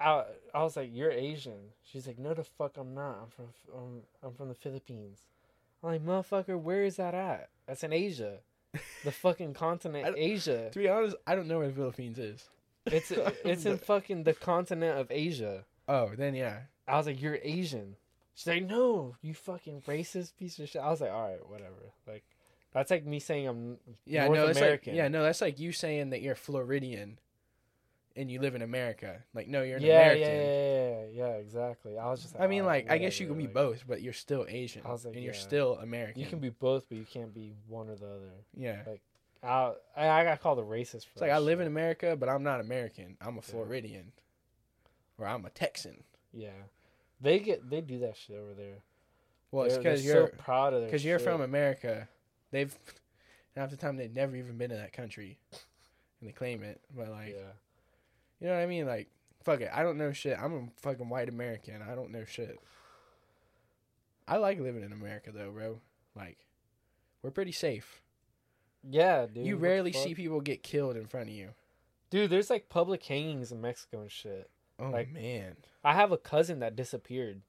I 0.00 0.24
I 0.54 0.62
was 0.62 0.76
like, 0.76 0.90
"You're 0.92 1.10
Asian." 1.10 1.72
She's 1.82 2.06
like, 2.06 2.18
"No, 2.18 2.34
the 2.34 2.44
fuck, 2.44 2.76
I'm 2.76 2.94
not. 2.94 3.18
I'm 3.22 3.28
from 3.30 3.44
um, 3.76 4.00
I'm 4.22 4.32
from 4.32 4.48
the 4.48 4.54
Philippines." 4.54 5.20
I'm 5.82 5.90
like, 5.90 6.04
"Motherfucker, 6.04 6.58
where 6.60 6.84
is 6.84 6.96
that 6.96 7.14
at? 7.14 7.50
That's 7.66 7.84
in 7.84 7.92
Asia, 7.92 8.38
the 9.04 9.12
fucking 9.12 9.54
continent 9.54 10.14
Asia. 10.18 10.70
To 10.72 10.78
be 10.78 10.88
honest, 10.88 11.16
I 11.26 11.34
don't 11.34 11.48
know 11.48 11.58
where 11.58 11.68
the 11.68 11.74
Philippines 11.74 12.18
is. 12.18 12.48
It's 12.86 13.10
it's 13.44 13.66
in 13.66 13.78
fucking 13.78 14.24
the 14.24 14.34
continent 14.34 14.98
of 14.98 15.10
Asia." 15.10 15.64
Oh, 15.88 16.10
then 16.16 16.34
yeah. 16.34 16.60
I 16.88 16.96
was 16.96 17.06
like, 17.06 17.20
"You're 17.20 17.38
Asian." 17.42 17.96
She's 18.34 18.46
like, 18.46 18.64
"No, 18.64 19.16
you 19.20 19.34
fucking 19.34 19.82
racist 19.86 20.36
piece 20.38 20.58
of 20.58 20.68
shit." 20.68 20.80
I 20.80 20.90
was 20.90 21.00
like, 21.00 21.10
"All 21.12 21.28
right, 21.28 21.46
whatever." 21.48 21.92
Like, 22.06 22.24
that's 22.72 22.90
like 22.90 23.04
me 23.04 23.18
saying 23.20 23.46
I'm 23.48 23.78
Yeah, 24.06 24.26
North 24.26 24.38
no, 24.38 24.46
it's 24.46 24.56
like 24.56 24.62
American. 24.64 24.94
yeah, 24.94 25.08
no, 25.08 25.22
that's 25.22 25.40
like 25.42 25.58
you 25.58 25.72
saying 25.72 26.10
that 26.10 26.22
you're 26.22 26.34
Floridian 26.34 27.18
and 28.16 28.30
you 28.30 28.40
live 28.40 28.54
in 28.54 28.62
America. 28.62 29.22
Like, 29.34 29.48
no, 29.48 29.62
you're 29.62 29.76
an 29.78 29.82
yeah, 29.82 30.00
American. 30.12 30.22
yeah, 30.22 30.36
yeah, 30.36 31.00
yeah, 31.24 31.28
yeah, 31.28 31.34
exactly. 31.38 31.98
I 31.98 32.10
was 32.10 32.22
just. 32.22 32.34
Like, 32.34 32.42
I 32.42 32.46
mean, 32.46 32.62
"All 32.62 32.66
like, 32.66 32.90
I 32.90 32.98
guess 32.98 33.18
you 33.20 33.26
can 33.26 33.36
be 33.36 33.44
like, 33.44 33.54
both, 33.54 33.84
but 33.86 34.02
you're 34.02 34.12
still 34.12 34.46
Asian, 34.48 34.82
I 34.84 34.92
was 34.92 35.04
like, 35.04 35.14
and 35.14 35.24
you're 35.24 35.34
still 35.34 35.76
American. 35.76 36.20
You 36.20 36.26
can 36.28 36.38
be 36.38 36.50
both, 36.50 36.88
but 36.88 36.98
you 36.98 37.04
can't 37.04 37.32
be 37.34 37.54
one 37.68 37.88
or 37.88 37.96
the 37.96 38.06
other. 38.06 38.30
yeah. 38.56 38.82
Like, 38.86 39.00
I, 39.42 39.72
I 39.96 40.24
got 40.24 40.40
called 40.42 40.58
a 40.58 40.62
racist 40.62 41.04
for 41.06 41.12
It's 41.12 41.20
like 41.22 41.30
I 41.30 41.38
live 41.38 41.60
in. 41.60 41.66
America, 41.66 42.14
but 42.14 42.28
I'm 42.28 42.42
not 42.42 42.60
American. 42.60 43.16
I'm 43.20 43.38
a 43.38 43.42
Floridian, 43.42 44.12
or 45.18 45.26
I'm 45.26 45.44
a 45.46 45.50
Texan. 45.50 46.02
Yeah, 46.32 46.50
they 47.20 47.38
get 47.38 47.70
they 47.70 47.80
do 47.80 48.00
that 48.00 48.16
shit 48.16 48.36
over 48.36 48.52
there. 48.54 48.82
Well, 49.50 49.64
it's 49.64 49.74
They're- 49.74 49.82
because 49.82 50.04
you're 50.04 50.26
so 50.28 50.32
proud 50.36 50.74
of 50.74 50.84
because 50.84 51.04
you're 51.04 51.18
from. 51.18 51.40
America. 51.40 52.08
They've 52.50 52.76
half 53.56 53.70
the 53.70 53.76
time 53.76 53.96
they've 53.96 54.14
never 54.14 54.36
even 54.36 54.58
been 54.58 54.70
to 54.70 54.76
that 54.76 54.92
country, 54.92 55.38
and 56.20 56.28
they 56.28 56.32
claim 56.32 56.62
it. 56.62 56.80
But 56.94 57.08
like, 57.10 57.30
yeah. 57.30 57.52
You 58.40 58.46
know 58.48 58.54
what 58.54 58.60
I 58.62 58.66
mean? 58.66 58.86
Like, 58.86 59.08
fuck 59.42 59.60
it. 59.60 59.70
I 59.72 59.82
don't 59.82 59.98
know 59.98 60.12
shit. 60.12 60.38
I'm 60.40 60.54
a 60.54 60.62
fucking 60.82 61.08
white 61.08 61.28
American. 61.28 61.82
I 61.82 61.94
don't 61.94 62.10
know 62.10 62.24
shit. 62.24 62.58
I 64.28 64.36
like 64.36 64.60
living 64.60 64.82
in 64.84 64.92
America 64.92 65.30
though, 65.32 65.50
bro. 65.50 65.80
Like, 66.14 66.38
we're 67.22 67.30
pretty 67.30 67.52
safe. 67.52 68.00
Yeah, 68.88 69.26
dude. 69.26 69.44
you 69.46 69.56
rarely 69.56 69.92
see 69.92 70.14
people 70.14 70.40
get 70.40 70.62
killed 70.62 70.96
in 70.96 71.06
front 71.06 71.28
of 71.28 71.34
you. 71.34 71.50
Dude, 72.10 72.30
there's 72.30 72.48
like 72.50 72.68
public 72.68 73.04
hangings 73.04 73.52
in 73.52 73.60
Mexico 73.60 74.00
and 74.00 74.10
shit. 74.10 74.48
Oh 74.78 74.90
Like- 74.90 75.12
man, 75.12 75.56
I 75.84 75.94
have 75.94 76.12
a 76.12 76.16
cousin 76.16 76.60
that 76.60 76.76
disappeared. 76.76 77.42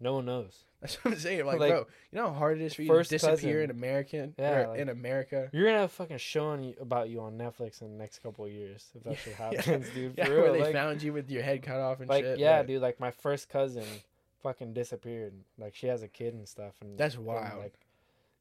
No 0.00 0.14
one 0.14 0.24
knows. 0.24 0.64
that's 0.80 0.94
what 1.04 1.12
I'm 1.12 1.20
saying. 1.20 1.44
Like, 1.44 1.60
Like, 1.60 1.70
bro, 1.70 1.86
you 2.10 2.18
know 2.18 2.28
how 2.28 2.32
hard 2.32 2.60
it 2.60 2.64
is 2.64 2.72
for 2.74 2.82
you 2.82 2.88
to 2.90 3.02
disappear 3.08 3.36
cousin. 3.36 3.64
in 3.64 3.70
American, 3.70 4.34
Yeah, 4.38 4.60
or 4.60 4.68
like- 4.68 4.80
in 4.80 4.88
America. 4.88 5.50
You're 5.52 5.66
gonna 5.66 5.78
have 5.80 5.90
a 5.90 5.92
fucking 5.92 6.16
show 6.18 6.46
on 6.46 6.64
you, 6.64 6.74
about 6.80 7.10
you 7.10 7.20
on 7.20 7.36
Netflix 7.36 7.82
in 7.82 7.92
the 7.92 7.98
next 7.98 8.20
couple 8.20 8.46
of 8.46 8.50
years 8.50 8.88
if 8.94 9.02
that 9.04 9.18
shit 9.18 9.34
Yeah. 9.38 9.50
happens, 9.60 9.90
dude. 9.90 10.14
For 10.16 10.20
Yeah, 10.22 10.28
real. 10.28 10.42
where 10.42 10.52
they 10.52 10.60
like, 10.62 10.72
found 10.72 11.02
you 11.02 11.12
with 11.12 11.30
your 11.30 11.42
head 11.42 11.62
cut 11.62 11.80
off 11.80 12.00
and 12.00 12.08
like 12.08 12.24
shit. 12.24 12.38
yeah, 12.38 12.62
dude. 12.62 12.80
Like 12.80 12.98
my 12.98 13.10
first 13.10 13.48
cousin, 13.50 13.84
fucking 14.42 14.72
disappeared. 14.72 15.34
Like 15.58 15.74
she 15.74 15.86
has 15.88 16.02
a 16.02 16.08
kid 16.08 16.32
and 16.32 16.48
stuff, 16.48 16.72
and 16.80 16.96
That's 16.96 17.18
wild. 17.18 17.58
like, 17.58 17.74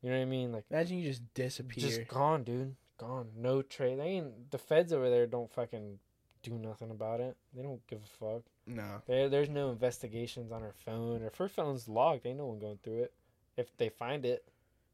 you 0.01 0.09
know 0.09 0.15
what 0.15 0.21
I 0.21 0.25
mean? 0.25 0.53
Like 0.53 0.63
Imagine 0.71 0.99
you 0.99 1.09
just 1.09 1.33
disappear. 1.33 1.85
just 1.89 2.07
gone, 2.07 2.43
dude. 2.43 2.75
Gone. 2.97 3.29
No 3.35 3.61
trace. 3.61 3.97
They 3.97 4.03
ain't 4.07 4.51
the 4.51 4.57
feds 4.57 4.93
over 4.93 5.09
there. 5.09 5.27
Don't 5.27 5.51
fucking 5.51 5.99
do 6.41 6.51
nothing 6.51 6.89
about 6.89 7.19
it. 7.19 7.35
They 7.53 7.61
don't 7.63 7.85
give 7.87 7.99
a 7.99 8.07
fuck. 8.07 8.43
No. 8.69 9.01
There, 9.07 9.27
there's 9.29 9.49
no 9.49 9.69
investigations 9.71 10.51
on 10.51 10.61
her 10.61 10.73
phone. 10.85 11.23
If 11.23 11.35
her 11.37 11.47
phone's 11.49 11.87
logged, 11.87 12.25
ain't 12.25 12.37
no 12.37 12.45
one 12.45 12.59
going 12.59 12.79
through 12.83 13.03
it. 13.03 13.13
If 13.57 13.75
they 13.77 13.89
find 13.89 14.25
it, 14.25 14.45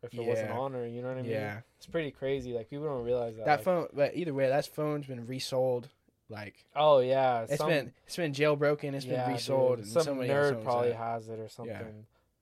if 0.02 0.14
it 0.14 0.24
wasn't 0.24 0.52
on 0.52 0.74
her. 0.74 0.88
You 0.88 1.02
know 1.02 1.10
what 1.10 1.18
I 1.18 1.22
mean? 1.22 1.32
yeah. 1.32 1.60
It's 1.78 1.86
pretty 1.86 2.12
crazy. 2.12 2.54
Like 2.54 2.70
people 2.70 2.86
don't 2.86 3.04
realize 3.04 3.36
that. 3.38 3.46
That 3.46 3.56
like- 3.58 3.64
phone, 3.66 3.88
but 3.94 4.16
either 4.16 4.34
way, 4.34 4.48
that 4.48 4.66
phone's 4.68 5.06
been 5.08 5.26
resold. 5.28 5.90
Like 6.28 6.66
Oh 6.76 7.00
yeah, 7.00 7.44
it's 7.44 7.58
some- 7.58 7.70
been 7.70 7.94
it's 8.08 8.16
been 8.16 8.34
jailbroken. 8.34 8.94
It's 8.96 9.06
yeah, 9.06 9.26
been 9.26 9.34
resold. 9.36 9.78
dude. 9.78 9.86
and 9.86 9.94
Some 9.94 10.04
somebody 10.04 10.30
nerd 10.30 10.64
probably 10.64 10.94
has 10.94 11.30
it 11.30 11.38
or 11.40 11.50
something. 11.50 11.76
Yeah. 11.76 11.84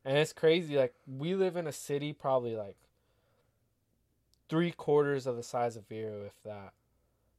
And 0.05 0.18
it's 0.18 0.31
crazy. 0.34 0.77
Like 0.77 0.93
we 1.05 1.35
live 1.35 1.57
in 1.57 1.68
a 1.68 1.72
city 1.73 2.14
probably 2.14 2.55
like 2.55 2.77
three 4.49 4.72
quarters 4.72 5.27
of 5.27 5.35
the 5.35 5.43
size 5.43 5.76
of 5.76 5.88
Vero, 5.88 6.23
if 6.26 6.34
that. 6.45 6.73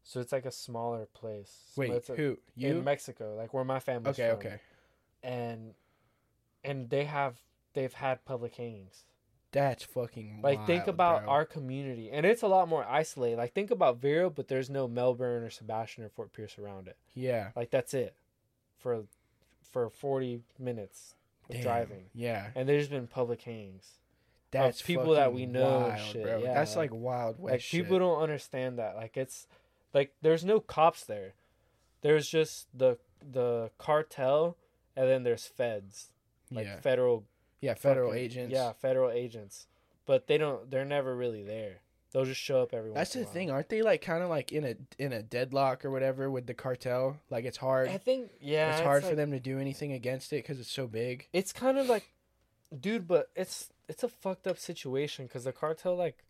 So 0.07 0.21
it's 0.21 0.33
like 0.33 0.45
a 0.45 0.53
smaller 0.53 1.07
place. 1.15 1.73
Wait, 1.77 1.91
a- 1.91 2.13
who 2.15 2.39
you? 2.55 2.69
in 2.69 2.85
Mexico, 2.85 3.35
like 3.37 3.53
where 3.55 3.65
my 3.65 3.81
family's 3.81 4.19
okay, 4.19 4.29
from. 4.31 4.39
okay. 4.39 4.61
And 5.23 5.75
and 6.63 6.91
they 6.91 7.05
have 7.05 7.37
they've 7.73 7.93
had 7.93 8.25
public 8.25 8.55
hangings. 8.55 9.05
That's 9.51 9.85
fucking. 9.85 10.41
Like 10.43 10.67
think 10.67 10.89
about 10.89 11.23
bro. 11.25 11.31
our 11.33 11.45
community, 11.45 12.11
and 12.11 12.27
it's 12.27 12.43
a 12.43 12.49
lot 12.49 12.69
more 12.69 12.85
isolated. 12.85 13.37
Like 13.39 13.55
think 13.55 13.71
about 13.71 13.99
Vero, 13.99 14.29
but 14.29 14.49
there's 14.49 14.69
no 14.69 14.87
Melbourne 14.89 15.43
or 15.45 15.51
Sebastian 15.51 16.05
or 16.05 16.09
Fort 16.11 16.33
Pierce 16.33 16.59
around 16.59 16.89
it. 16.89 16.97
Yeah. 17.15 17.51
Like 17.57 17.71
that's 17.71 17.95
it, 17.95 18.15
for 18.79 19.05
for 19.71 19.89
forty 19.89 20.41
minutes 20.59 21.15
of 21.49 21.55
Damn, 21.57 21.63
driving, 21.63 22.05
Yeah. 22.15 22.49
and 22.55 22.69
there's 22.69 22.89
been 22.89 23.07
public 23.07 23.43
hangings. 23.43 23.91
That's 24.51 24.83
people 24.83 25.15
that 25.15 25.33
we 25.33 25.47
know 25.47 25.89
wild, 25.89 26.01
shit, 26.01 26.27
yeah, 26.43 26.55
That's 26.55 26.77
like- 26.77 26.91
like, 26.93 27.01
wild 27.01 27.39
west 27.41 27.53
like 27.53 27.61
shit. 27.61 27.83
people 27.85 27.99
don't 27.99 28.23
understand 28.23 28.79
that. 28.79 28.95
Like 28.97 29.17
it's 29.17 29.47
like 29.95 30.13
there's 30.21 30.45
no 30.45 30.61
cops 30.61 31.05
there. 31.05 31.33
There's 32.03 32.29
just 32.29 32.67
the 32.77 32.99
the 33.27 33.71
cartel, 33.79 34.57
and 34.97 35.09
then 35.09 35.23
there's 35.23 35.47
feds, 35.47 36.11
like 36.51 36.67
yeah. 36.67 36.81
federal 36.81 37.25
Yeah. 37.61 37.75
Federal 37.75 38.11
fucking- 38.11 38.25
agents. 38.25 38.53
Yeah, 38.53 38.73
federal 38.75 39.11
agents. 39.11 39.67
But 40.07 40.27
they 40.27 40.37
don't 40.37 40.71
they're 40.71 40.85
never 40.85 41.17
really 41.17 41.43
there. 41.43 41.81
They'll 42.13 42.27
just 42.27 42.41
show 42.41 42.61
up 42.63 42.73
every 42.75 42.91
once 42.91 42.99
That's 42.99 43.15
in 43.17 43.23
the 43.23 43.25
a 43.25 43.29
while. 43.29 43.35
thing, 43.35 43.51
aren't 43.51 43.69
they? 43.71 43.83
Like 43.83 44.01
kind 44.03 44.23
of 44.23 44.29
like 44.29 44.53
in 44.53 44.65
a 44.65 44.75
in 44.99 45.13
a 45.13 45.23
deadlock 45.23 45.85
or 45.85 45.91
whatever 45.91 46.31
with 46.31 46.47
the 46.47 46.55
cartel. 46.55 47.17
Like 47.31 47.45
it's 47.45 47.57
hard. 47.57 47.89
I 47.89 47.97
think 47.99 48.31
yeah, 48.41 48.73
it's 48.77 48.83
hard 48.85 49.03
for 49.05 49.15
them 49.15 49.31
to 49.33 49.41
do 49.41 49.59
anything 49.59 49.93
against 49.93 50.33
it 50.33 50.37
because 50.45 50.61
it's 50.61 50.71
so 50.71 50.87
big. 50.87 51.27
It's 51.33 51.53
kind 51.53 51.79
of 51.79 51.89
like 51.89 52.05
dude, 52.79 53.09
but 53.09 53.31
it's 53.35 53.71
it's 53.89 54.03
a 54.03 54.09
fucked 54.09 54.47
up 54.47 54.59
situation 54.59 55.27
cuz 55.27 55.45
the 55.45 55.53
cartel 55.53 55.97
like 55.97 56.23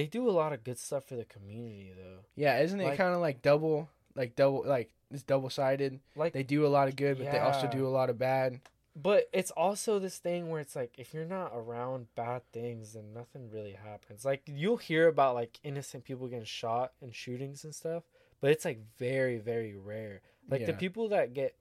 they 0.00 0.06
do 0.06 0.28
a 0.28 0.32
lot 0.32 0.54
of 0.54 0.64
good 0.64 0.78
stuff 0.78 1.04
for 1.04 1.14
the 1.14 1.26
community 1.26 1.92
though. 1.94 2.20
Yeah, 2.34 2.58
isn't 2.60 2.80
it 2.80 2.84
Like- 2.84 2.96
kind 2.96 3.14
of 3.14 3.20
like 3.20 3.42
double, 3.42 3.88
like 4.14 4.34
double, 4.34 4.64
like 4.66 4.90
it's 5.10 5.22
double 5.22 5.50
sided? 5.50 6.00
Like 6.16 6.32
They 6.32 6.42
do 6.42 6.64
a 6.64 6.68
lot 6.68 6.88
of 6.88 6.96
good, 6.96 7.18
but 7.18 7.30
they 7.30 7.38
also 7.38 7.68
do 7.68 7.86
a 7.86 7.90
lot 7.90 8.08
of 8.08 8.18
bad. 8.18 8.60
But 8.96 9.28
it's 9.32 9.50
also 9.52 9.98
this 9.98 10.18
thing 10.18 10.48
where 10.48 10.60
it's 10.60 10.74
like 10.74 10.94
if 10.98 11.12
you're 11.12 11.26
not 11.26 11.52
around 11.54 12.06
bad 12.14 12.42
things, 12.50 12.94
then 12.94 13.12
nothing 13.12 13.50
really 13.50 13.72
happens. 13.74 14.24
Like 14.24 14.42
you'll 14.46 14.78
hear 14.78 15.06
about 15.06 15.34
like 15.34 15.60
innocent 15.62 16.04
people 16.04 16.26
getting 16.28 16.44
shot 16.44 16.92
and 17.02 17.14
shootings 17.14 17.62
and 17.64 17.74
stuff, 17.74 18.04
but 18.40 18.50
it's 18.50 18.64
like 18.64 18.78
very 18.98 19.36
very 19.38 19.76
rare. 19.76 20.22
Like 20.48 20.64
the 20.66 20.72
people 20.72 21.08
that 21.10 21.34
get 21.34 21.54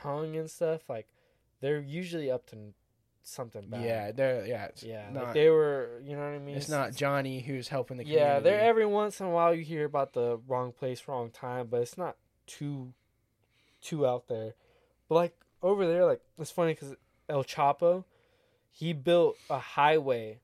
hung 0.00 0.34
and 0.36 0.50
stuff, 0.50 0.88
like 0.88 1.06
they're 1.60 1.80
usually 1.80 2.30
up 2.30 2.46
to 2.46 2.56
something 3.26 3.68
bad. 3.68 3.84
Yeah, 3.84 4.12
they're 4.12 4.46
yeah. 4.46 4.68
Yeah. 4.82 5.06
not. 5.12 5.24
like 5.24 5.34
they 5.34 5.50
were, 5.50 6.00
you 6.04 6.16
know 6.16 6.22
what 6.22 6.34
I 6.34 6.38
mean? 6.38 6.56
it's 6.56 6.68
not 6.68 6.94
Johnny 6.94 7.40
who's 7.40 7.68
helping 7.68 7.96
the 7.96 8.04
community. 8.04 8.24
Yeah, 8.24 8.40
there 8.40 8.60
every 8.60 8.86
once 8.86 9.20
in 9.20 9.26
a 9.26 9.30
while 9.30 9.54
you 9.54 9.64
hear 9.64 9.84
about 9.84 10.12
the 10.12 10.38
wrong 10.46 10.72
place, 10.72 11.02
wrong 11.08 11.30
time, 11.30 11.68
but 11.70 11.82
it's 11.82 11.98
not 11.98 12.16
too 12.46 12.92
too 13.80 14.06
out 14.06 14.28
there. 14.28 14.54
But 15.08 15.14
like 15.16 15.36
over 15.62 15.86
there, 15.86 16.04
like 16.04 16.20
it's 16.38 16.50
funny 16.50 16.74
because 16.74 16.94
El 17.28 17.44
Chapo, 17.44 18.04
he 18.70 18.92
built 18.92 19.36
a 19.50 19.58
highway 19.58 20.40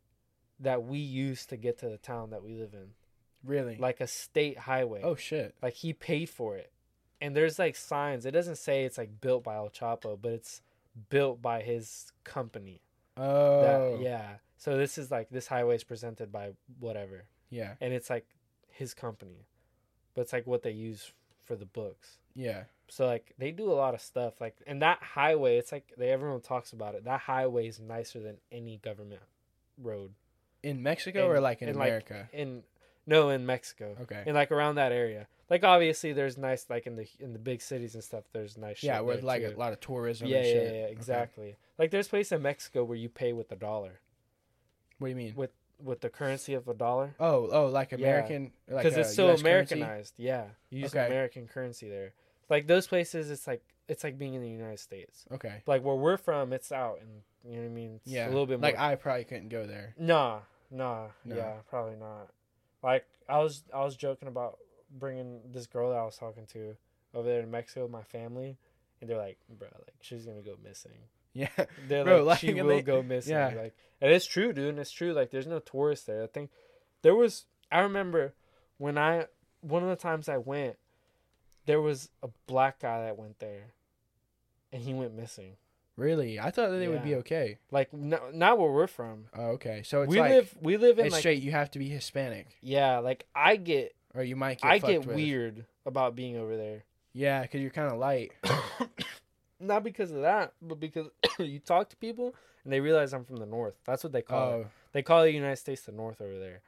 that 0.60 0.84
we 0.84 0.98
use 0.98 1.46
to 1.46 1.56
get 1.56 1.78
to 1.78 1.88
the 1.88 1.98
town 1.98 2.30
that 2.30 2.42
we 2.42 2.54
live 2.54 2.72
in, 2.72 2.90
really. 3.44 3.76
like 3.76 4.00
a 4.00 4.06
state 4.06 4.58
highway. 4.58 5.00
oh 5.02 5.16
shit. 5.16 5.54
like 5.62 5.74
he 5.74 5.92
paid 5.92 6.28
for 6.28 6.56
it, 6.56 6.72
and 7.20 7.36
there's 7.36 7.58
like 7.58 7.76
signs. 7.76 8.26
It 8.26 8.32
doesn't 8.32 8.56
say 8.56 8.84
it's 8.84 8.98
like 8.98 9.20
built 9.20 9.44
by 9.44 9.56
El 9.56 9.70
Chapo, 9.70 10.18
but 10.20 10.32
it's 10.32 10.62
built 11.08 11.40
by 11.42 11.62
his 11.62 12.12
company. 12.24 12.80
Oh 13.16 13.62
That, 13.96 14.02
yeah. 14.02 14.34
So 14.56 14.76
this 14.76 14.96
is 14.98 15.10
like 15.10 15.28
this 15.30 15.46
highway 15.46 15.76
is 15.76 15.84
presented 15.84 16.30
by 16.32 16.52
whatever 16.78 17.24
yeah, 17.50 17.74
and 17.80 17.92
it's 17.92 18.08
like 18.08 18.24
his 18.70 18.94
company, 18.94 19.46
but 20.14 20.22
it's 20.22 20.32
like 20.32 20.46
what 20.46 20.62
they 20.62 20.70
use 20.70 21.12
for 21.44 21.56
the 21.56 21.66
books. 21.66 22.18
yeah. 22.34 22.64
So 22.88 23.06
like 23.06 23.32
they 23.38 23.50
do 23.52 23.70
a 23.70 23.72
lot 23.74 23.94
of 23.94 24.00
stuff 24.02 24.38
like 24.40 24.54
and 24.66 24.82
that 24.82 25.02
highway. 25.02 25.56
It's 25.56 25.72
like 25.72 25.92
they 25.96 26.10
everyone 26.10 26.40
talks 26.42 26.72
about 26.74 26.94
it. 26.94 27.04
That 27.04 27.20
highway 27.20 27.66
is 27.68 27.80
nicer 27.80 28.20
than 28.20 28.36
any 28.50 28.76
government 28.82 29.22
road 29.78 30.12
In 30.62 30.82
Mexico 30.82 31.20
And- 31.26 31.32
or 31.36 31.40
like 31.40 31.62
in 31.62 31.68
like, 31.74 31.88
America? 31.88 32.28
in 32.34 32.62
no 33.06 33.30
in 33.30 33.46
Mexico 33.46 33.96
okay. 34.02 34.22
and 34.26 34.34
like 34.34 34.52
around 34.52 34.74
that 34.76 34.92
area. 34.92 35.26
Like 35.52 35.64
obviously 35.64 36.14
there's 36.14 36.38
nice 36.38 36.64
like 36.70 36.86
in 36.86 36.96
the 36.96 37.06
in 37.20 37.34
the 37.34 37.38
big 37.38 37.60
cities 37.60 37.94
and 37.94 38.02
stuff. 38.02 38.24
There's 38.32 38.56
nice 38.56 38.78
shit 38.78 38.88
yeah, 38.88 39.00
with 39.00 39.22
like 39.22 39.42
too. 39.42 39.52
a 39.54 39.58
lot 39.58 39.74
of 39.74 39.80
tourism. 39.80 40.26
yeah 40.28 40.38
and 40.38 40.46
yeah, 40.46 40.52
shit. 40.54 40.62
yeah 40.74 40.80
Okay. 40.84 40.92
exactly. 40.92 41.56
Like 41.78 41.90
there's 41.90 42.08
places 42.08 42.32
in 42.32 42.40
Mexico 42.40 42.84
where 42.84 42.96
you 42.96 43.10
pay 43.10 43.34
with 43.34 43.50
the 43.50 43.56
dollar 43.56 44.00
What 44.98 45.08
do 45.08 45.10
you 45.10 45.16
mean? 45.16 45.34
with 45.36 45.50
with 45.78 46.00
the 46.00 46.08
currency 46.08 46.54
of 46.54 46.68
a 46.68 46.74
dollar. 46.74 47.14
Oh, 47.20 47.50
oh, 47.52 47.66
like 47.66 47.92
American, 47.92 48.52
like 48.66 48.84
because 48.84 48.96
uh, 48.96 49.00
it's 49.02 49.14
so 49.14 49.32
US 49.32 49.42
currency? 49.42 49.74
Americanized. 49.74 50.14
Yeah, 50.16 50.44
you 50.70 50.80
use 50.80 50.94
Okay. 50.94 51.04
American 51.04 51.46
currency 51.46 51.86
there. 51.90 52.14
Like 52.48 52.66
those 52.66 52.86
places, 52.86 53.30
it's 53.30 53.46
like 53.46 53.62
it's 53.88 54.04
like 54.04 54.16
being 54.16 54.32
in 54.32 54.40
the 54.40 54.48
United 54.48 54.80
States. 54.80 55.26
Okay. 55.32 55.62
Like 55.66 55.84
where 55.84 55.96
we're 55.96 56.16
from, 56.16 56.54
it's 56.54 56.72
out, 56.72 56.98
and 57.02 57.10
you 57.44 57.56
know 57.58 57.64
what 57.64 57.70
I 57.72 57.74
mean. 57.74 57.96
It's 57.96 58.06
Yeah. 58.10 58.26
a 58.26 58.30
little 58.30 58.46
bit 58.46 58.58
more. 58.58 58.70
like 58.70 58.78
I 58.78 58.94
probably 58.94 59.24
couldn't 59.24 59.50
go 59.50 59.66
there. 59.66 59.94
nah, 59.98 60.38
nah, 60.70 61.08
No. 61.26 61.36
yeah, 61.36 61.52
probably 61.68 61.96
not. 61.96 62.30
Like 62.82 63.04
I 63.28 63.38
was, 63.40 63.64
I 63.74 63.84
was 63.84 63.96
joking 63.96 64.28
about 64.28 64.58
bringing 64.98 65.40
this 65.50 65.66
girl 65.66 65.90
that 65.90 65.98
I 65.98 66.04
was 66.04 66.16
talking 66.16 66.46
to 66.52 66.76
over 67.14 67.28
there 67.28 67.40
to 67.40 67.46
Mexico 67.46 67.82
with 67.82 67.90
my 67.92 68.02
family, 68.02 68.56
and 69.00 69.08
they're 69.10 69.18
like, 69.18 69.38
"Bro, 69.48 69.68
like 69.74 69.94
she's 70.00 70.24
gonna 70.26 70.42
go 70.42 70.56
missing." 70.62 70.92
Yeah. 71.34 71.48
They're 71.88 72.04
Bro, 72.04 72.24
like, 72.24 72.40
she 72.40 72.52
will 72.52 72.66
they- 72.68 72.82
go 72.82 73.02
missing. 73.02 73.32
yeah. 73.32 73.52
Like, 73.56 73.74
and 74.02 74.12
it's 74.12 74.26
true, 74.26 74.52
dude. 74.52 74.68
And 74.68 74.78
it's 74.78 74.90
true. 74.90 75.14
Like, 75.14 75.30
there's 75.30 75.46
no 75.46 75.60
tourists 75.60 76.04
there. 76.04 76.22
I 76.22 76.26
think 76.26 76.50
there 77.00 77.14
was. 77.14 77.46
I 77.70 77.80
remember 77.80 78.34
when 78.76 78.98
I 78.98 79.26
one 79.62 79.82
of 79.82 79.88
the 79.88 79.96
times 79.96 80.28
I 80.28 80.36
went, 80.36 80.76
there 81.64 81.80
was 81.80 82.10
a 82.22 82.28
black 82.46 82.80
guy 82.80 83.04
that 83.06 83.16
went 83.16 83.38
there, 83.38 83.72
and 84.72 84.82
he 84.82 84.92
went 84.92 85.14
missing. 85.14 85.56
Really? 85.96 86.38
I 86.40 86.50
thought 86.50 86.70
that 86.70 86.78
they 86.78 86.88
would 86.88 87.04
be 87.04 87.14
okay. 87.16 87.58
Like, 87.70 87.92
no, 87.92 88.18
not 88.32 88.58
where 88.58 88.70
we're 88.70 88.86
from. 88.86 89.26
Oh, 89.36 89.50
okay. 89.52 89.82
So 89.84 90.02
it's 90.02 90.10
we 90.10 90.20
like 90.20 90.30
live. 90.32 90.54
We 90.60 90.76
live 90.78 90.98
in 90.98 91.10
like. 91.10 91.20
straight. 91.20 91.42
You 91.42 91.50
have 91.52 91.70
to 91.72 91.78
be 91.78 91.88
Hispanic, 91.88 92.46
Yeah, 92.60 92.98
like 92.98 93.24
I 93.34 93.56
get. 93.56 93.94
Or 94.14 94.22
you 94.22 94.36
might 94.36 94.60
get. 94.60 94.70
I 94.70 94.78
get 94.78 95.06
with. 95.06 95.16
weird 95.16 95.64
about 95.86 96.14
being 96.14 96.36
over 96.36 96.56
there. 96.56 96.84
Yeah, 97.12 97.42
because 97.42 97.60
you're 97.60 97.70
kind 97.70 97.92
of 97.92 97.98
light. 97.98 98.32
Not 99.60 99.84
because 99.84 100.10
of 100.10 100.22
that, 100.22 100.54
but 100.60 100.80
because 100.80 101.08
you 101.38 101.58
talk 101.58 101.90
to 101.90 101.96
people 101.96 102.34
and 102.64 102.72
they 102.72 102.80
realize 102.80 103.12
I'm 103.12 103.24
from 103.24 103.36
the 103.36 103.46
north. 103.46 103.74
That's 103.84 104.02
what 104.02 104.12
they 104.12 104.22
call 104.22 104.50
it. 104.52 104.54
Oh, 104.54 104.66
They 104.92 105.02
call 105.02 105.22
the 105.22 105.32
United 105.32 105.56
States 105.56 105.82
the 105.82 105.92
North 105.92 106.20
over 106.20 106.38
there, 106.38 106.62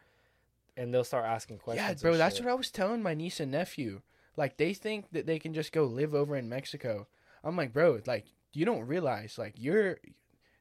and 0.76 0.92
they'll 0.92 1.04
start 1.04 1.24
asking 1.24 1.58
questions. 1.58 2.02
yeah, 2.02 2.08
bro. 2.10 2.16
That's 2.16 2.36
shit. 2.36 2.44
what 2.44 2.52
I 2.52 2.54
was 2.54 2.70
telling 2.70 3.02
my 3.02 3.14
niece 3.14 3.40
and 3.40 3.52
nephew. 3.52 4.02
Like 4.36 4.56
they 4.56 4.74
think 4.74 5.10
that 5.12 5.26
they 5.26 5.38
can 5.38 5.54
just 5.54 5.72
go 5.72 5.84
live 5.84 6.14
over 6.14 6.36
in 6.36 6.48
Mexico. 6.48 7.06
I'm 7.42 7.56
like, 7.56 7.72
bro, 7.72 8.00
like 8.06 8.26
you 8.52 8.64
don't 8.64 8.86
realize, 8.86 9.38
like 9.38 9.54
you're. 9.56 9.98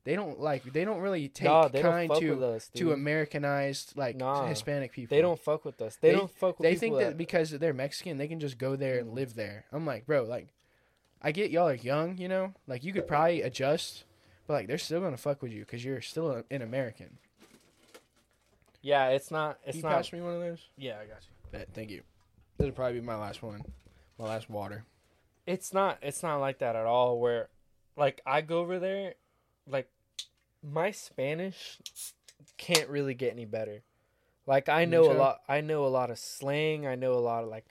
They 0.05 0.15
don't 0.15 0.39
like. 0.39 0.63
They 0.73 0.83
don't 0.83 0.99
really 0.99 1.29
take 1.29 1.45
Nah, 1.47 1.69
kind 1.69 2.11
to 2.19 2.45
us, 2.45 2.69
to. 2.75 2.91
Americanized 2.91 3.93
like 3.95 4.17
Nah. 4.17 4.45
Hispanic 4.47 4.91
people. 4.91 5.15
They 5.15 5.21
don't 5.21 5.39
fuck 5.39 5.63
with 5.63 5.81
us. 5.81 5.95
They, 5.95 6.11
They- 6.11 6.17
don't 6.17 6.29
fuck 6.31 6.59
with 6.59 6.63
They 6.63 6.73
people 6.75 6.79
think 6.79 6.97
that, 6.99 7.09
that 7.11 7.17
because 7.17 7.51
they're 7.51 7.73
Mexican, 7.73 8.17
they 8.17 8.27
can 8.27 8.39
just 8.41 8.57
go 8.57 8.75
there 8.75 8.99
and 8.99 9.13
live 9.13 9.35
there. 9.35 9.65
I'm 9.71 9.85
like, 9.85 10.05
bro, 10.05 10.23
like, 10.23 10.49
I 11.21 11.31
get 11.31 11.51
y'all 11.51 11.69
are 11.69 11.73
young, 11.75 12.17
you 12.17 12.27
know, 12.27 12.53
like 12.67 12.83
you 12.83 12.91
could 12.91 13.07
probably 13.07 13.41
adjust, 13.43 14.03
but 14.45 14.53
like 14.53 14.67
they're 14.67 14.77
still 14.77 14.99
gonna 14.99 15.15
fuck 15.15 15.41
with 15.41 15.53
you 15.53 15.61
because 15.61 15.85
you're 15.85 16.01
still 16.01 16.31
a- 16.31 16.43
an 16.51 16.61
American. 16.61 17.17
yeah, 18.81 19.09
it's 19.09 19.31
not. 19.31 19.57
It's 19.65 19.77
you 19.77 19.83
not. 19.83 19.93
pass 19.93 20.11
me 20.11 20.19
one 20.21 20.33
of 20.33 20.41
those? 20.41 20.67
Yeah, 20.77 20.95
I 21.01 21.05
got 21.05 21.21
you. 21.21 21.29
Bet, 21.51 21.69
thank 21.73 21.89
you. 21.89 22.01
This 22.57 22.65
will 22.65 22.71
probably 22.73 22.99
be 22.99 23.05
my 23.05 23.15
last 23.15 23.41
one, 23.41 23.63
my 24.19 24.25
last 24.25 24.49
water. 24.49 24.83
It's 25.47 25.73
not. 25.73 25.99
It's 26.01 26.21
not 26.23 26.37
like 26.37 26.59
that 26.59 26.75
at 26.75 26.85
all. 26.85 27.19
Where, 27.19 27.47
like, 27.95 28.21
I 28.25 28.41
go 28.41 28.59
over 28.59 28.79
there, 28.79 29.13
like, 29.67 29.89
my 30.63 30.91
Spanish 30.91 31.79
can't 32.57 32.89
really 32.89 33.13
get 33.13 33.33
any 33.33 33.45
better. 33.45 33.83
Like, 34.45 34.69
I 34.69 34.85
know 34.85 35.09
a 35.11 35.13
lot. 35.13 35.39
I 35.47 35.61
know 35.61 35.85
a 35.85 35.87
lot 35.87 36.09
of 36.11 36.17
slang. 36.19 36.87
I 36.87 36.95
know 36.95 37.13
a 37.13 37.19
lot 37.19 37.43
of 37.43 37.49
like. 37.49 37.65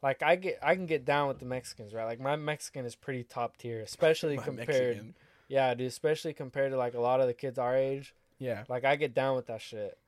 Like 0.00 0.22
I 0.22 0.36
get, 0.36 0.60
I 0.62 0.76
can 0.76 0.86
get 0.86 1.04
down 1.04 1.26
with 1.26 1.40
the 1.40 1.44
Mexicans, 1.44 1.92
right? 1.92 2.04
Like 2.04 2.20
my 2.20 2.36
Mexican 2.36 2.84
is 2.84 2.94
pretty 2.94 3.24
top 3.24 3.56
tier, 3.56 3.80
especially 3.80 4.36
My 4.36 4.44
compared. 4.44 4.96
Mexican. 4.96 5.14
Yeah, 5.48 5.74
dude, 5.74 5.88
especially 5.88 6.32
compared 6.34 6.70
to 6.70 6.76
like 6.78 6.94
a 6.94 7.00
lot 7.00 7.20
of 7.20 7.26
the 7.26 7.34
kids 7.34 7.58
our 7.58 7.74
age. 7.76 8.14
Yeah, 8.38 8.62
Like 8.68 8.84
I 8.84 8.94
get 8.94 9.12
down 9.12 9.34
with 9.34 9.46
that 9.48 9.60
shit, 9.60 9.98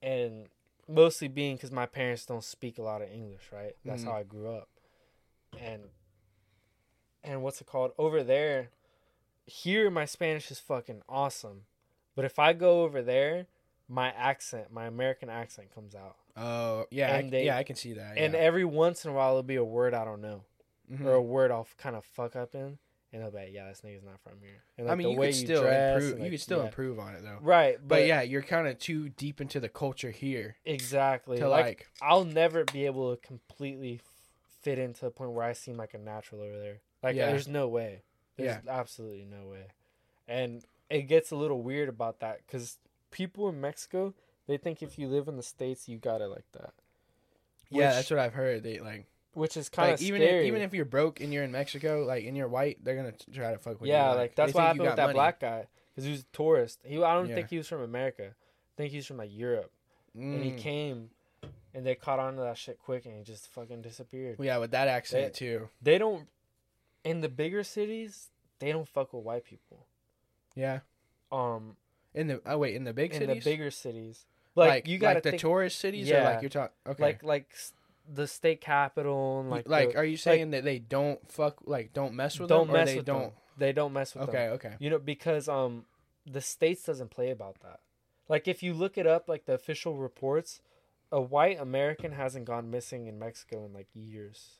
and 0.00 0.46
mostly 0.86 1.26
being 1.26 1.56
because 1.56 1.72
my 1.72 1.86
parents 1.86 2.24
don't 2.24 2.44
speak 2.44 2.78
a 2.78 2.82
lot 2.82 3.02
of 3.02 3.10
English, 3.10 3.50
right? 3.52 3.74
That's 3.84 4.04
Mhm. 4.04 4.06
how 4.06 4.12
I 4.14 4.22
grew 4.22 4.48
up, 4.48 4.68
and 5.58 5.90
and 7.24 7.42
what's 7.42 7.60
it 7.60 7.66
called 7.66 7.90
over 7.98 8.22
there? 8.22 8.68
Here, 9.46 9.90
my 9.90 10.04
Spanish 10.04 10.50
is 10.50 10.58
fucking 10.60 11.02
awesome, 11.08 11.62
But 12.16 12.24
if 12.24 12.38
I 12.38 12.52
go 12.52 12.82
over 12.82 13.02
there, 13.02 13.46
my 13.88 14.10
accent, 14.12 14.72
my 14.72 14.86
American 14.86 15.28
accent 15.30 15.74
comes 15.74 15.94
out. 15.94 16.16
Oh 16.36 16.86
yeah, 16.90 17.12
I, 17.12 17.18
And 17.18 17.30
they- 17.32 17.46
yeah, 17.46 17.56
I 17.56 17.62
can 17.64 17.76
see 17.76 17.94
that. 17.94 18.16
And 18.18 18.34
yeah. 18.34 18.40
every 18.40 18.64
once 18.64 19.04
in 19.04 19.10
a 19.10 19.14
while, 19.14 19.30
it'll 19.30 19.42
be 19.42 19.56
a 19.56 19.64
word 19.64 19.94
I 19.94 20.04
don't 20.04 20.20
know, 20.20 20.44
Mhm. 20.92 21.04
or 21.04 21.14
a 21.14 21.22
word 21.22 21.50
I'll 21.50 21.66
kind 21.78 21.96
of 21.96 22.04
fuck 22.04 22.36
up 22.36 22.54
in, 22.54 22.78
and 23.12 23.22
they'll 23.22 23.30
be 23.30 23.38
like, 23.38 23.52
"Yeah, 23.52 23.68
this 23.68 23.80
nigga's 23.80 24.04
not 24.04 24.20
from 24.20 24.40
here." 24.40 24.62
And 24.78 24.86
I 24.86 24.90
like, 24.90 24.98
mean, 24.98 25.06
the 25.08 25.12
you 25.14 25.18
way 25.18 25.26
could 25.28 25.34
still 25.36 25.66
improve. 25.66 26.10
and, 26.10 26.18
you 26.18 26.22
like, 26.24 26.30
could 26.32 26.40
still 26.40 26.58
yeah. 26.58 26.64
improve 26.66 26.98
on 27.00 27.14
it 27.14 27.22
though. 27.22 27.38
right? 27.40 27.76
But, 27.78 27.88
But, 27.88 28.06
yeah, 28.06 28.22
you're 28.22 28.42
kind 28.42 28.68
of 28.68 28.78
too 28.78 29.08
deep 29.08 29.40
into 29.40 29.58
the 29.60 29.68
culture 29.68 30.10
here 30.10 30.56
exactly. 30.64 31.38
to 31.38 31.48
like, 31.48 31.64
like. 31.64 31.88
I'll 32.02 32.24
never 32.24 32.64
be 32.64 32.86
able 32.86 33.14
to 33.16 33.20
completely 33.26 34.00
fit 34.60 34.78
into 34.78 35.00
the 35.06 35.10
point 35.10 35.32
where 35.32 35.44
I 35.46 35.52
seem 35.54 35.76
like 35.76 35.94
a 35.94 35.98
natural 35.98 36.42
over 36.42 36.58
there. 36.58 36.80
Like, 37.02 37.16
Yeah. 37.16 37.26
there's 37.30 37.48
no 37.48 37.66
way. 37.66 38.02
There's 38.46 38.66
absolutely 38.68 39.24
no 39.24 39.48
way. 39.48 39.66
And 40.28 40.64
it 40.88 41.02
gets 41.02 41.30
a 41.30 41.36
little 41.36 41.62
weird 41.62 41.88
about 41.88 42.20
that 42.20 42.40
because 42.46 42.78
people 43.10 43.48
in 43.48 43.60
Mexico 43.60 44.14
they 44.46 44.56
think 44.56 44.82
if 44.82 44.98
you 44.98 45.06
live 45.08 45.28
in 45.28 45.36
the 45.36 45.42
states 45.42 45.88
you 45.88 45.96
got 45.98 46.20
it 46.20 46.26
like 46.26 46.44
that. 46.52 46.72
yeah, 47.70 47.92
that's 47.92 48.10
what 48.10 48.18
I've 48.18 48.34
heard. 48.34 48.62
They 48.64 48.78
like, 48.80 49.06
Which 49.34 49.56
is 49.56 49.68
kind 49.68 49.90
like 49.90 50.00
of 50.00 50.02
even 50.02 50.20
scary. 50.22 50.40
if, 50.40 50.46
even 50.46 50.62
if 50.62 50.74
you're 50.74 50.84
broke 50.84 51.20
and 51.20 51.32
you're 51.32 51.44
in 51.44 51.52
Mexico, 51.52 52.04
like 52.04 52.24
and 52.24 52.36
you're 52.36 52.48
white, 52.48 52.78
they're 52.84 52.96
gonna 52.96 53.12
try 53.32 53.52
to 53.52 53.58
fuck 53.58 53.80
with 53.80 53.88
you. 53.88 53.94
yeah, 53.94 54.10
like 54.12 54.34
that's 54.34 54.52
what 54.54 54.62
happened 54.64 54.82
with 54.82 54.96
that 54.96 55.02
money. 55.06 55.14
black 55.14 55.38
guy 55.40 55.66
because 55.92 56.04
he 56.04 56.10
was 56.10 56.20
a 56.20 56.36
tourist. 56.36 56.80
He 56.84 57.02
I 57.02 57.14
don't 57.14 57.28
Yeah. 57.28 57.34
think 57.36 57.50
he 57.50 57.58
was 57.58 57.68
from 57.68 57.82
America. 57.82 58.24
I 58.28 58.74
think 58.76 58.90
he 58.90 58.96
was 58.98 59.06
from 59.06 59.18
like 59.18 59.30
Europe, 59.32 59.70
and 60.14 60.42
he 60.42 60.52
Mm. 60.52 60.58
came, 60.58 61.10
and 61.74 61.84
they 61.86 61.94
caught 61.94 62.18
on 62.18 62.34
to 62.36 62.40
that 62.42 62.56
shit 62.58 62.78
quick, 62.78 63.04
and 63.06 63.14
he 63.16 63.22
just 63.22 63.46
fucking 63.48 63.82
disappeared. 63.82 64.38
Well, 64.38 64.46
yeah, 64.46 64.56
with 64.58 64.70
that 64.72 64.88
accent 64.88 65.34
They- 65.34 65.38
too. 65.38 65.68
They 65.82 65.98
don't 65.98 66.26
in 67.04 67.20
the 67.20 67.28
bigger 67.28 67.62
cities. 67.64 68.28
They 68.58 68.72
don't 68.72 68.88
fuck 68.88 69.12
with 69.12 69.24
white 69.24 69.44
people. 69.44 69.86
Yeah, 70.54 70.80
Um, 71.32 71.76
in 72.14 72.26
the 72.26 72.42
oh 72.44 72.58
wait, 72.58 72.74
in 72.74 72.84
the 72.84 72.92
big 72.92 73.12
in 73.12 73.18
cities, 73.20 73.44
the 73.44 73.50
bigger 73.50 73.70
cities, 73.70 74.26
like, 74.54 74.68
like, 74.68 74.88
you 74.88 74.98
got 74.98 75.14
like 75.14 75.22
the 75.22 75.30
think, 75.30 75.40
tourist 75.40 75.78
cities, 75.78 76.10
or 76.10 76.14
Yeah. 76.14 76.24
like 76.30 76.42
you're 76.42 76.50
talking. 76.50 76.74
Okay, 76.86 77.02
like 77.02 77.22
like 77.22 77.54
the 78.12 78.26
state 78.26 78.60
capital 78.60 79.40
and 79.40 79.48
like, 79.50 79.68
like 79.68 79.92
the- 79.92 79.98
are 79.98 80.04
you 80.04 80.16
saying 80.16 80.50
that 80.50 80.64
they 80.64 80.78
don't 80.80 81.20
fuck, 81.30 81.58
like 81.64 81.92
don't 81.92 82.14
mess 82.14 82.38
with 82.38 82.48
don't 82.48 82.66
them, 82.66 82.74
mess 82.76 82.88
they 82.88 82.96
with 82.96 83.06
don't? 83.06 83.20
them. 83.22 83.32
They 83.56 83.72
don't 83.72 83.92
mess 83.92 84.14
with 84.14 84.26
them. 84.26 84.34
Okay, 84.34 84.48
okay. 84.48 84.74
You 84.80 84.90
know, 84.90 84.98
because 84.98 85.48
um 85.48 85.86
the 86.26 86.40
states 86.40 86.82
doesn't 86.84 87.10
play 87.10 87.30
about 87.30 87.60
that. 87.62 87.80
Like 88.28 88.48
if 88.48 88.62
you 88.62 88.74
look 88.74 88.98
it 88.98 89.06
up, 89.06 89.28
like 89.28 89.44
the 89.46 89.54
official 89.54 89.96
reports, 89.96 90.60
a 91.12 91.20
white 91.20 91.58
American 91.60 92.12
hasn't 92.12 92.44
gone 92.44 92.70
missing 92.70 93.06
in 93.06 93.18
Mexico 93.18 93.64
in 93.64 93.72
like 93.72 93.88
years. 93.94 94.56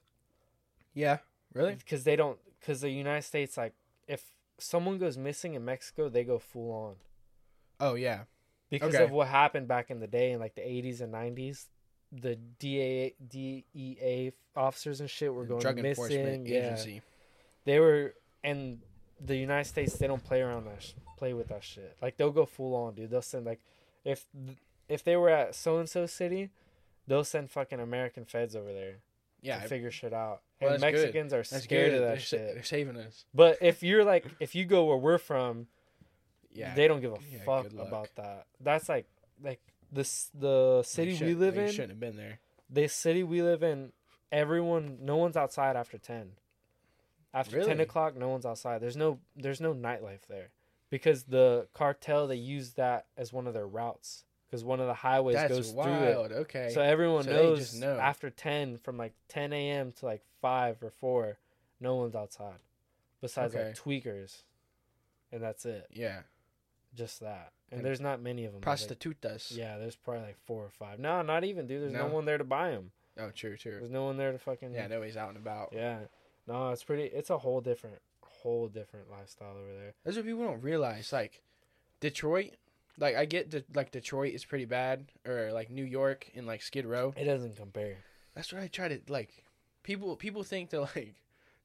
Yeah, 0.95 1.19
really? 1.55 1.75
Because 1.75 2.05
they 2.05 2.17
don't. 2.17 2.39
Because 2.61 2.81
the 2.83 2.91
United 2.91 3.23
States, 3.23 3.57
like, 3.57 3.73
if 4.07 4.23
someone 4.59 4.99
goes 4.99 5.17
missing 5.17 5.55
in 5.55 5.65
Mexico, 5.65 6.09
they 6.09 6.25
go 6.25 6.39
full 6.39 6.71
on. 6.73 6.97
Oh 7.81 7.95
yeah, 7.95 8.25
Because 8.69 8.95
Okay. 8.95 9.05
of 9.05 9.11
what 9.11 9.29
happened 9.29 9.67
back 9.69 9.91
in 9.91 10.01
the 10.01 10.07
day 10.07 10.33
in 10.33 10.41
like 10.41 10.55
the 10.55 10.67
eighties 10.69 11.01
and 11.01 11.11
nineties, 11.13 11.69
the 12.13 12.37
DA 12.37 13.15
DEA 13.27 14.33
officers 14.57 15.01
and 15.01 15.09
shit 15.09 15.33
were 15.33 15.45
going 15.45 15.61
Drug 15.61 15.77
missing. 15.77 15.89
Enforcement 16.05 16.47
Yeah, 16.47 16.57
Agency. 16.59 17.03
they 17.65 17.79
were 17.81 18.15
and 18.45 18.81
the 19.21 19.37
United 19.37 19.69
States 19.69 19.97
they 19.97 20.07
don't 20.07 20.23
play 20.25 20.41
around 20.43 20.65
that 20.67 20.83
sh- 20.83 20.93
play 21.17 21.33
with 21.35 21.49
that 21.49 21.63
shit. 21.65 21.97
Like 22.03 22.17
they'll 22.17 22.31
go 22.33 22.45
full 22.47 22.75
on, 22.75 22.95
dude. 22.95 23.11
They'll 23.11 23.23
send 23.23 23.47
like 23.47 23.61
if 24.05 24.27
if 24.89 25.05
they 25.05 25.17
were 25.17 25.31
at 25.31 25.55
so 25.55 25.79
and 25.79 25.89
so 25.89 26.05
city, 26.07 26.51
they'll 27.07 27.25
send 27.25 27.51
fucking 27.51 27.81
American 27.81 28.25
feds 28.25 28.55
over 28.57 28.73
there 28.73 28.97
Yeah, 29.41 29.61
to 29.61 29.69
figure 29.69 29.91
shit 29.91 30.13
out. 30.13 30.43
Well, 30.61 30.75
and 30.75 30.83
that's 30.83 30.93
good. 30.95 31.01
Mexicans 31.15 31.33
are 31.33 31.45
scared 31.45 31.95
of 31.95 32.01
They're, 32.01 32.09
that 32.11 32.21
sa- 32.21 32.37
shit. 32.37 32.55
they're 32.55 32.63
saving 32.63 32.97
us. 32.97 33.25
But 33.35 33.59
if 33.63 33.83
you're 33.83 34.05
like 34.05 34.27
if 34.41 34.55
you 34.55 34.65
go 34.65 34.85
where 34.87 34.97
we're 34.99 35.19
from, 35.19 35.67
Yeah, 36.53 36.75
they 36.75 36.87
don't 36.89 37.01
give 37.01 37.13
a 37.13 37.19
Yeah, 37.31 37.39
fuck 37.45 37.67
about 37.73 38.09
that. 38.17 38.47
That's 38.61 38.89
like 38.89 39.07
like 39.43 39.61
this 39.93 40.31
the 40.35 40.83
city 40.85 41.17
we 41.25 41.35
live 41.35 41.57
in. 41.59 41.71
shouldn't 41.71 41.91
have 41.91 42.01
been 42.01 42.17
there. 42.17 42.41
The 42.69 42.89
city 42.89 43.23
we 43.23 43.43
live 43.43 43.63
in, 43.63 43.93
everyone, 44.31 44.99
no 45.01 45.17
one's 45.17 45.37
outside 45.37 45.77
after 45.77 45.99
ten. 45.99 46.33
After 47.33 47.65
ten 47.65 47.81
o'clock, 47.81 48.17
no 48.17 48.29
one's 48.29 48.45
outside. 48.47 48.81
There's 48.81 48.97
no, 48.97 49.19
there's 49.37 49.61
no 49.61 49.73
nightlife 49.73 50.27
there, 50.29 50.51
because 50.91 51.25
the 51.25 51.69
cartel 51.75 52.27
they 52.27 52.35
use 52.37 52.73
that 52.75 53.07
as 53.17 53.33
one 53.33 53.47
of 53.47 53.55
their 53.55 53.67
routes, 53.69 54.25
because 54.51 54.65
one 54.65 54.81
of 54.81 54.87
the 54.89 54.95
highways 54.95 55.37
That's 55.37 55.53
goes 55.55 55.71
through 55.71 55.77
wild. 55.83 56.33
Okay. 56.33 56.67
it. 56.67 56.73
So 56.73 56.81
everyone 56.83 57.25
So 57.25 57.31
knows 57.33 57.75
know. 57.75 57.99
after 57.99 58.31
ten, 58.31 58.77
from 58.79 58.97
like 58.97 59.13
ten 59.29 59.53
a.m. 59.53 59.93
to 60.01 60.07
like 60.07 60.23
five 60.43 60.83
or 60.83 60.91
four, 60.91 61.39
no 61.81 61.95
one's 61.97 62.15
outside, 62.17 62.59
besides 63.21 63.55
Okay. 63.55 63.67
like 63.67 63.77
tweakers, 63.77 64.43
and 65.33 65.43
that's 65.43 65.65
it. 65.65 65.87
yeah, 65.93 66.23
Just 66.95 67.21
that, 67.21 67.53
and, 67.71 67.79
And 67.79 67.87
there's 67.87 68.01
not 68.01 68.21
many 68.21 68.45
of 68.45 68.53
them. 68.53 68.61
There's, 68.63 68.83
like- 68.91 69.57
yeah, 69.57 69.79
there's 69.79 69.97
probably 69.97 70.23
like 70.27 70.39
four 70.45 70.65
or 70.65 70.71
five. 70.71 70.99
No, 70.99 71.23
not 71.23 71.45
even, 71.45 71.67
dude. 71.67 71.83
There's 71.83 71.93
no, 71.93 72.09
No? 72.09 72.15
one 72.15 72.25
there 72.25 72.39
to 72.39 72.45
buy 72.45 72.71
them. 72.73 72.91
Oh, 73.19 73.31
true, 73.31 73.57
true. 73.57 73.73
There's 73.79 73.91
no 73.91 74.05
one 74.05 74.17
there 74.17 74.33
to 74.33 74.39
fucking. 74.39 74.73
Yeah, 74.75 74.87
nobody's 74.89 75.17
out 75.17 75.29
and 75.29 75.37
about. 75.37 75.71
Yeah. 75.73 75.99
No, 76.47 76.71
it's 76.71 76.83
pretty. 76.83 77.05
It's 77.05 77.31
a 77.31 77.39
whole 77.39 77.61
different, 77.61 77.99
whole 78.23 78.67
different 78.69 79.11
lifestyle 79.11 79.57
over 79.57 79.73
there. 79.73 79.93
That's 80.05 80.17
what 80.17 80.25
people 80.27 80.45
don't 80.45 80.63
realize. 80.63 81.13
Like 81.13 81.43
Detroit, 82.01 82.55
like 82.99 83.17
I 83.17 83.25
get 83.25 83.51
that 83.53 83.75
like 83.75 83.91
Detroit 83.91 84.35
is 84.35 84.45
pretty 84.45 84.65
bad, 84.65 85.07
or 85.27 85.51
like 85.53 85.71
New 85.71 85.85
York 85.85 86.31
and 86.35 86.47
like 86.47 86.63
Skid 86.63 86.87
Row. 86.87 87.15
It 87.17 87.25
doesn't 87.25 87.57
compare. 87.57 87.97
That's 88.35 88.53
what 88.53 88.63
I 88.63 88.69
try 88.69 88.89
to 88.89 89.01
like. 89.09 89.45
People 89.83 90.17
people 90.17 90.43
think 90.43 90.71
that 90.71 90.81
like 90.81 91.15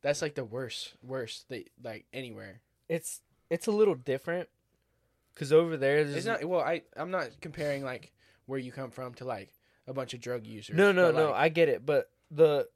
that's 0.02 0.22
like 0.22 0.36
the 0.36 0.46
worst 0.46 0.94
worst 1.04 1.50
they 1.50 1.66
like 1.84 2.06
anywhere. 2.14 2.62
It's 2.88 3.22
it's 3.50 3.68
a 3.68 3.72
little 3.72 3.96
different, 3.96 4.50
cause 5.36 5.52
over 5.52 5.78
there 5.78 6.04
there's 6.04 6.18
It's 6.18 6.26
not 6.26 6.44
well. 6.46 6.62
I 6.62 6.84
I'm 6.96 7.12
not 7.12 7.30
comparing 7.42 7.84
like 7.84 8.12
where 8.46 8.60
you 8.60 8.72
come 8.72 8.92
from 8.92 9.14
to 9.16 9.26
like 9.26 9.52
a 9.88 9.94
bunch 9.94 10.14
of 10.14 10.22
drug 10.22 10.46
users. 10.46 10.76
No, 10.76 10.92
no, 10.92 11.12
but, 11.12 11.16
no. 11.20 11.26
like, 11.32 11.36
I 11.36 11.50
get 11.50 11.70
it, 11.70 11.86
but 11.86 12.10
the 12.32 12.68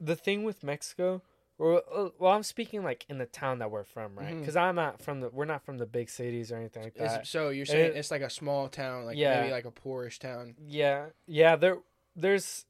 the 0.00 0.16
thing 0.16 0.44
with 0.44 0.62
Mexico, 0.62 1.22
or 1.58 1.82
uh, 1.94 2.08
well, 2.18 2.32
I'm 2.32 2.42
speaking 2.42 2.82
like 2.82 3.04
in 3.08 3.18
the 3.18 3.26
town 3.26 3.60
that 3.60 3.70
we're 3.70 3.84
from, 3.84 4.16
right? 4.16 4.38
Because 4.38 4.56
I'm 4.56 4.74
not 4.74 5.00
from 5.00 5.20
the. 5.20 5.28
We're 5.30 5.44
not 5.44 5.64
from 5.64 5.78
the 5.78 5.86
big 5.86 6.10
cities 6.10 6.50
or 6.50 6.56
anything 6.56 6.82
like 6.82 6.96
it's- 6.96 7.12
that. 7.12 7.26
so 7.26 7.50
you're 7.50 7.66
saying 7.66 7.92
it- 7.92 7.96
it's 7.96 8.10
like 8.10 8.22
a 8.22 8.30
small 8.30 8.68
town, 8.68 9.04
like 9.04 9.16
Yeah. 9.16 9.40
maybe 9.40 9.52
like 9.52 9.64
a 9.64 9.70
poorish 9.70 10.18
town. 10.18 10.56
Yeah, 10.66 11.06
yeah. 11.26 11.56
There, 11.56 11.78
there's. 12.16 12.66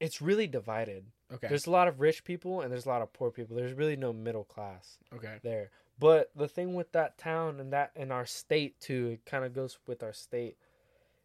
It's 0.00 0.22
really 0.22 0.46
divided. 0.46 1.06
Okay. 1.32 1.48
There's 1.48 1.66
a 1.66 1.70
lot 1.70 1.88
of 1.88 2.00
rich 2.00 2.22
people 2.24 2.60
and 2.60 2.70
there's 2.70 2.86
a 2.86 2.88
lot 2.88 3.02
of 3.02 3.12
poor 3.12 3.30
people. 3.30 3.56
There's 3.56 3.72
really 3.74 3.96
no 3.96 4.12
middle 4.12 4.44
class. 4.44 4.98
okay. 5.14 5.38
there. 5.42 5.70
But 5.98 6.30
the 6.36 6.46
thing 6.46 6.74
with 6.74 6.92
that 6.92 7.18
town 7.18 7.58
and 7.58 7.72
that 7.72 7.90
in 7.96 8.12
our 8.12 8.24
state 8.24 8.78
too, 8.80 9.08
it 9.14 9.26
kind 9.26 9.44
of 9.44 9.52
goes 9.52 9.78
with 9.86 10.02
our 10.04 10.12
state, 10.12 10.56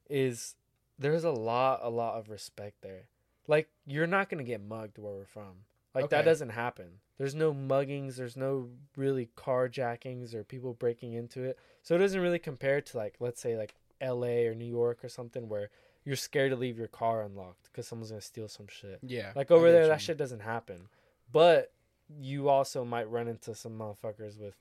is 0.10 0.56
there's 0.98 1.24
a 1.24 1.32
lot, 1.32 1.80
a 1.84 1.90
lot 1.90 2.16
of 2.16 2.30
respect 2.30 2.82
there. 2.82 3.04
Like 3.48 3.70
you're 3.86 4.08
not 4.08 4.30
gonna 4.30 4.44
get 4.44 4.62
mugged 4.62 4.98
where 4.98 5.14
we're 5.14 5.26
from. 5.26 5.66
Like 5.96 6.10
that 6.10 6.26
doesn't 6.26 6.50
happen. 6.50 7.00
There's 7.18 7.36
no 7.36 7.54
muggings. 7.54 8.16
There's 8.16 8.36
no 8.36 8.70
really 8.98 9.30
carjackings 9.38 10.34
or 10.34 10.44
people 10.44 10.74
breaking 10.74 11.14
into 11.14 11.44
it. 11.44 11.60
So 11.84 11.96
it 11.96 12.00
doesn't 12.00 12.20
really 12.20 12.40
compare 12.40 12.82
to 12.82 12.98
like 12.98 13.16
let's 13.20 13.40
say 13.40 13.56
like 13.56 13.76
L.A. 14.02 14.48
or 14.48 14.56
New 14.56 14.66
York 14.66 15.04
or 15.04 15.10
something 15.10 15.48
where 15.48 15.70
you're 16.04 16.16
scared 16.16 16.52
to 16.52 16.58
leave 16.58 16.78
your 16.78 16.88
car 16.88 17.22
unlocked 17.22 17.70
because 17.72 17.88
someone's 17.88 18.10
gonna 18.10 18.22
steal 18.22 18.48
some 18.48 18.68
shit. 18.68 19.00
Yeah. 19.04 19.32
Like 19.36 19.52
over 19.52 19.72
there, 19.72 19.88
that 19.88 20.02
shit 20.02 20.18
doesn't 20.18 20.42
happen. 20.42 20.88
But 21.32 21.72
you 22.20 22.50
also 22.50 22.84
might 22.84 23.10
run 23.10 23.28
into 23.28 23.56
some 23.56 23.78
motherfuckers 23.78 24.40
with 24.40 24.56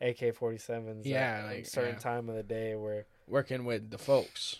AK 0.00 0.34
forty 0.34 0.58
sevens. 0.58 1.06
Yeah, 1.06 1.40
at 1.40 1.46
like, 1.46 1.66
certain 1.66 1.94
yeah. 1.94 2.00
time 2.00 2.28
of 2.28 2.36
the 2.36 2.42
day 2.42 2.74
where 2.74 3.06
working 3.26 3.64
with 3.64 3.90
the 3.90 3.98
folks. 3.98 4.56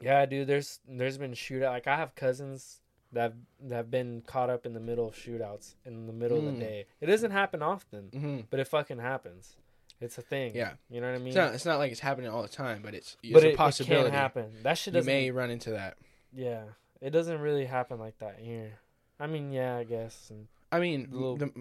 yeah, 0.00 0.26
dude. 0.26 0.46
There's 0.46 0.80
there's 0.86 1.18
been 1.18 1.32
shootout. 1.32 1.70
Like 1.70 1.86
I 1.86 1.96
have 1.96 2.14
cousins 2.14 2.81
that 3.12 3.20
have, 3.22 3.34
that 3.68 3.74
have 3.76 3.90
been 3.90 4.22
caught 4.26 4.48
up 4.50 4.64
in 4.66 4.72
the 4.74 4.80
middle 4.80 5.06
of 5.08 5.14
shootouts 5.14 5.74
in 5.84 6.06
the 6.06 6.12
middle 6.12 6.38
of 6.38 6.44
Mm. 6.44 6.54
the 6.54 6.60
day. 6.64 6.86
It 7.00 7.06
doesn't 7.06 7.30
happen 7.30 7.62
often, 7.62 8.08
hmm 8.12 8.40
but 8.50 8.58
it 8.60 8.68
fucking 8.68 8.98
happens. 8.98 9.56
It's 10.00 10.18
a 10.18 10.22
thing. 10.22 10.52
Yeah. 10.56 10.72
you 10.90 11.00
know 11.00 11.06
what 11.08 11.14
I 11.14 11.18
mean. 11.18 11.28
It's 11.28 11.36
not. 11.36 11.54
It's 11.54 11.64
not 11.64 11.78
like 11.78 11.92
it's 11.92 12.00
happening 12.00 12.28
all 12.30 12.42
the 12.42 12.48
time, 12.48 12.80
but 12.82 12.92
it's, 12.94 13.16
it's 13.22 13.32
but 13.32 13.44
a 13.44 13.48
it, 13.48 13.50
it 13.52 13.56
possibility. 13.56 14.10
can 14.10 14.18
happen. 14.18 14.50
That 14.64 14.76
shit 14.78 14.94
you 14.94 15.02
may 15.04 15.30
run 15.30 15.50
into 15.50 15.70
that. 15.70 15.96
Yeah, 16.32 16.62
it 17.00 17.10
doesn't 17.10 17.38
really 17.40 17.66
happen 17.66 17.98
like 18.00 18.18
that 18.18 18.38
here. 18.40 18.78
I 19.20 19.26
mean, 19.28 19.52
yeah, 19.52 19.76
I 19.76 19.84
guess. 19.84 20.28
And 20.30 20.48
I 20.72 20.80
mean, 20.80 21.08
The 21.10 21.16
little- 21.16 21.36
the 21.36 21.52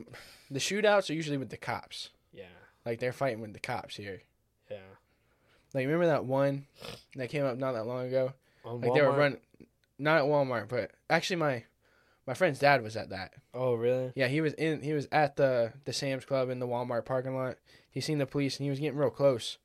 the 0.49 0.59
shootouts 0.59 1.09
are 1.09 1.13
usually 1.13 1.37
with 1.37 1.49
the 1.49 1.57
cops. 1.57 2.09
yeah, 2.33 2.45
Like 2.85 2.99
they're 2.99 3.13
fighting 3.13 3.41
with 3.41 3.53
the 3.53 3.59
cops 3.59 3.95
here. 3.97 4.21
yeah. 4.71 4.77
Like 5.73 5.85
remember 5.85 6.07
that 6.07 6.25
one 6.25 6.65
that 7.15 7.29
came 7.29 7.45
up 7.45 7.57
not 7.57 7.73
that 7.73 7.85
long 7.85 8.07
ago? 8.07 8.33
On 8.65 8.81
Like 8.81 8.93
they 8.93 9.01
were 9.01 9.09
Walmart? 9.09 9.17
running, 9.17 9.39
not 10.01 10.19
at 10.19 10.25
Walmart, 10.25 10.67
but 10.67 10.91
actually 11.09 11.37
my 11.37 11.63
my 12.27 12.33
friend's 12.33 12.59
dad 12.59 12.83
was 12.83 12.95
at 12.95 13.09
that. 13.09 13.33
Oh, 13.53 13.73
really? 13.73 14.11
Yeah, 14.15 14.27
he 14.27 14.41
was 14.41 14.53
in. 14.53 14.81
He 14.81 14.93
was 14.93 15.07
at 15.11 15.35
the 15.35 15.73
the 15.85 15.93
Sam's 15.93 16.25
Club 16.25 16.49
in 16.49 16.59
the 16.59 16.67
Walmart 16.67 17.05
parking 17.05 17.35
lot. 17.35 17.57
He 17.89 18.01
seen 18.01 18.17
the 18.17 18.25
police 18.25 18.57
and 18.57 18.65
he 18.65 18.69
was 18.69 18.79
getting 18.79 18.97
real 18.97 19.09
close. 19.09 19.57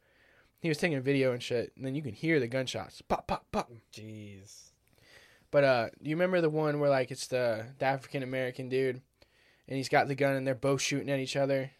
He 0.60 0.68
was 0.68 0.78
taking 0.78 0.96
a 0.96 1.02
video 1.02 1.32
and 1.32 1.42
shit, 1.42 1.72
and 1.76 1.84
then 1.84 1.94
you 1.94 2.02
can 2.02 2.14
hear 2.14 2.40
the 2.40 2.48
gunshots, 2.48 3.02
pop, 3.02 3.26
pop, 3.26 3.46
pop. 3.52 3.70
Jeez. 3.92 4.70
But 5.50 5.64
uh, 5.64 5.88
do 6.02 6.10
you 6.10 6.16
remember 6.16 6.40
the 6.40 6.50
one 6.50 6.80
where 6.80 6.90
like 6.90 7.10
it's 7.10 7.26
the 7.26 7.66
the 7.78 7.86
African 7.86 8.22
American 8.22 8.68
dude, 8.68 9.00
and 9.68 9.76
he's 9.76 9.88
got 9.88 10.08
the 10.08 10.14
gun 10.14 10.34
and 10.34 10.46
they're 10.46 10.54
both 10.54 10.80
shooting 10.80 11.10
at 11.10 11.20
each 11.20 11.36
other? 11.36 11.70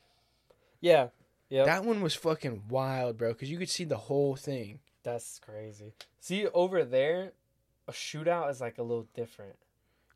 Yeah. 0.81 1.09
Yeah. 1.49 1.65
That 1.65 1.85
one 1.85 2.01
was 2.01 2.15
fucking 2.15 2.65
wild, 2.69 3.17
bro, 3.19 3.33
because 3.33 3.51
you 3.51 3.59
could 3.59 3.71
see 3.71 3.85
the 3.85 3.97
whole 3.97 4.37
thing. 4.37 4.81
That's 5.03 5.39
crazy. 5.39 5.95
See 6.21 6.47
over 6.49 6.85
there, 6.85 7.33
a 7.89 7.93
shootout 7.93 8.51
is 8.51 8.61
like 8.61 8.79
a 8.79 8.83
little 8.83 9.07
different. 9.15 9.57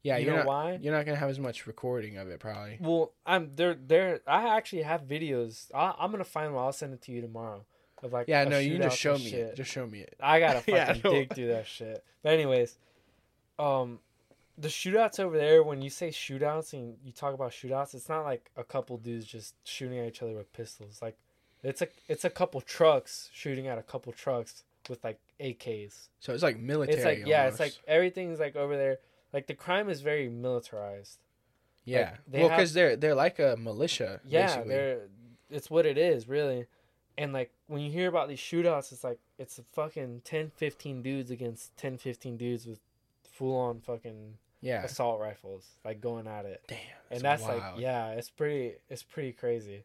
Yeah, 0.03 0.17
you 0.17 0.27
know 0.27 0.37
not 0.37 0.47
why? 0.47 0.79
you're 0.81 0.95
not 0.95 1.05
gonna 1.05 1.19
have 1.19 1.29
as 1.29 1.39
much 1.39 1.67
recording 1.67 2.17
of 2.17 2.29
it 2.29 2.41
probably. 2.41 2.79
Well, 2.81 3.13
I'm 3.27 3.51
there. 3.55 3.75
There, 3.75 4.21
I 4.27 4.57
actually 4.57 4.83
have 4.83 5.03
videos. 5.03 5.71
I, 5.75 5.95
I'm 5.99 6.11
gonna 6.11 6.25
find 6.25 6.55
one. 6.55 6.65
I'll 6.65 6.73
send 6.73 6.95
it 6.95 7.03
to 7.03 7.13
you 7.13 7.21
tomorrow. 7.21 7.65
Of 8.03 8.13
like 8.13 8.29
Yeah, 8.29 8.45
no, 8.45 8.59
you 8.59 8.79
just 8.79 8.97
show 8.99 9.15
me 9.15 9.31
shit. 9.31 9.41
it. 9.41 9.57
Just 9.57 9.71
show 9.71 9.87
me 9.87 10.01
it. 10.01 10.17
I 10.21 10.41
gotta 10.41 10.61
fucking 10.61 10.75
Yeah, 10.75 10.91
I 10.91 10.95
dig 10.95 11.35
through 11.35 11.49
that 11.49 11.67
shit. 11.67 12.03
But 12.23 12.33
anyways, 12.33 12.79
um, 13.59 13.99
the 14.57 14.69
shootouts 14.69 15.21
over 15.21 15.37
there. 15.37 15.63
When 15.63 15.83
you 15.83 15.91
say 15.91 16.09
shootouts 16.09 16.73
and 16.73 16.97
you 17.05 17.13
talk 17.13 17.35
about 17.35 17.51
shootouts, 17.51 17.95
it's 17.95 18.09
not 18.09 18.25
like 18.25 18.51
a 18.57 18.65
couple 18.65 18.97
dudes 18.97 19.27
just 19.27 19.55
shooting 19.65 19.99
at 19.99 20.07
each 20.09 20.23
other 20.23 20.33
with 20.35 20.51
pistols. 20.55 21.01
Like 21.03 21.19
it's 21.63 21.83
a 21.83 21.89
it's 22.09 22.25
a 22.25 22.31
couple 22.31 22.63
trucks 22.63 23.29
shooting 23.35 23.67
at 23.67 23.77
a 23.77 23.83
couple 23.83 24.13
trucks 24.13 24.65
with 24.89 25.02
like 25.05 25.19
AKs. 25.40 26.09
So 26.20 26.32
it's 26.32 26.43
like 26.43 26.59
military. 26.59 26.97
It's 26.97 27.05
like 27.05 27.27
yeah, 27.27 27.47
it's 27.47 27.61
like 27.61 27.74
everything's 27.86 28.40
like 28.40 28.57
over 28.57 28.77
there. 28.77 28.98
Like 29.32 29.47
the 29.47 29.55
crime 29.55 29.89
is 29.89 30.01
very 30.01 30.28
militarized. 30.28 31.19
yeah. 31.85 32.16
they 32.27 32.40
well, 32.40 32.48
because 32.48 32.73
they're 32.73 32.97
they're 32.97 33.15
like 33.15 33.39
a 33.39 33.57
militia. 33.59 34.20
Yeah, 34.24 34.47
basically. 34.47 34.69
they're 34.69 35.01
it's 35.51 35.70
what 35.70 35.86
it 35.86 35.98
is, 35.98 36.28
really. 36.28 36.66
And 37.19 37.32
like 37.32 37.51
when 37.66 37.82
you 37.82 37.90
hear 37.90 38.09
about 38.09 38.28
these 38.28 38.39
shootouts, 38.39 38.93
it's 38.93 39.05
like 39.05 39.19
it's 39.39 39.59
a 39.59 39.62
fucking 39.73 40.23
10, 40.24 40.51
15 40.57 41.02
dudes 41.02 41.31
against 41.31 41.77
10, 41.77 41.98
15 41.98 42.36
dudes 42.36 42.66
with 42.66 42.81
full 43.23 43.57
on 43.57 43.81
fucking 43.81 44.35
yeah. 44.61 44.85
assault 44.85 45.20
rifles, 45.20 45.66
like 45.85 46.01
going 46.01 46.27
at 46.27 46.44
it. 46.47 46.62
Damn. 46.69 46.78
and 47.11 47.20
that's 47.20 47.43
like 47.43 47.62
yeah, 47.77 48.11
it's 48.11 48.31
pretty 48.31 48.74
it's 48.89 49.02
pretty 49.02 49.32
crazy. 49.32 49.85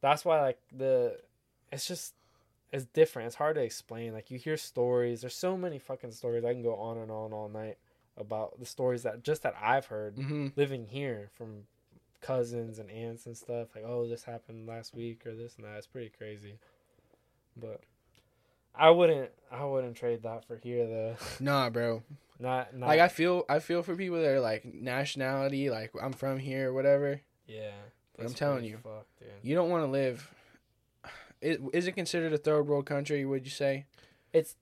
That's 0.00 0.24
why 0.24 0.40
like 0.40 0.58
the 0.72 1.18
it's 1.72 1.86
just 1.86 2.14
it's 2.72 2.84
different. 2.86 3.26
It's 3.26 3.36
hard 3.36 3.56
to 3.56 3.62
explain. 3.62 4.12
Like 4.12 4.30
you 4.30 4.38
hear 4.38 4.56
stories. 4.56 5.20
There's 5.22 5.34
so 5.34 5.56
many 5.56 5.78
fucking 5.78 6.12
stories. 6.12 6.44
I 6.44 6.52
can 6.52 6.62
go 6.62 6.76
on 6.76 6.98
and 6.98 7.10
on 7.10 7.32
all 7.32 7.48
night 7.48 7.78
about 8.16 8.58
the 8.60 8.66
stories 8.66 9.02
that 9.04 9.22
just 9.22 9.42
that 9.42 9.54
I've 9.60 9.86
heard 9.86 10.16
Mm-hmm. 10.16 10.48
living 10.56 10.86
here 10.86 11.30
from 11.36 11.64
cousins 12.20 12.78
and 12.78 12.90
aunts 12.90 13.24
and 13.24 13.34
stuff 13.34 13.68
like 13.74 13.82
oh 13.86 14.06
this 14.06 14.24
happened 14.24 14.66
last 14.66 14.94
week 14.94 15.24
or 15.24 15.34
this 15.34 15.56
and 15.56 15.64
that 15.64 15.78
it's 15.78 15.86
pretty 15.86 16.10
crazy 16.18 16.58
but 17.56 17.80
i 18.74 18.90
wouldn't 18.90 19.30
i 19.50 19.64
wouldn't 19.64 19.96
trade 19.96 20.22
that 20.22 20.44
for 20.44 20.58
here 20.58 20.86
though 20.86 21.16
Nah, 21.40 21.70
bro. 21.70 22.02
not 22.38 22.76
not 22.76 22.88
Like 22.88 23.00
I 23.00 23.08
feel 23.08 23.46
I 23.48 23.58
feel 23.58 23.82
for 23.82 23.96
people 23.96 24.18
that 24.20 24.28
are 24.28 24.40
like 24.40 24.66
nationality, 24.66 25.70
like 25.70 25.92
I'm 25.98 26.12
from 26.12 26.38
here 26.38 26.68
or 26.68 26.74
whatever. 26.74 27.22
yeah 27.46 27.70
But 28.18 28.26
I'm 28.26 28.34
telling 28.34 28.64
you. 28.64 28.78
dude. 29.18 29.28
You 29.42 29.54
don't 29.54 29.70
want 29.70 29.84
to 29.86 29.90
live. 29.90 30.30
Is, 31.40 31.58
is 31.72 31.86
it 31.86 31.92
considered 31.92 32.32
a 32.32 32.38
third 32.38 32.66
world 32.66 32.86
country? 32.86 33.24
Would 33.24 33.44
you 33.44 33.50
say? 33.50 33.86
it's 34.32 34.54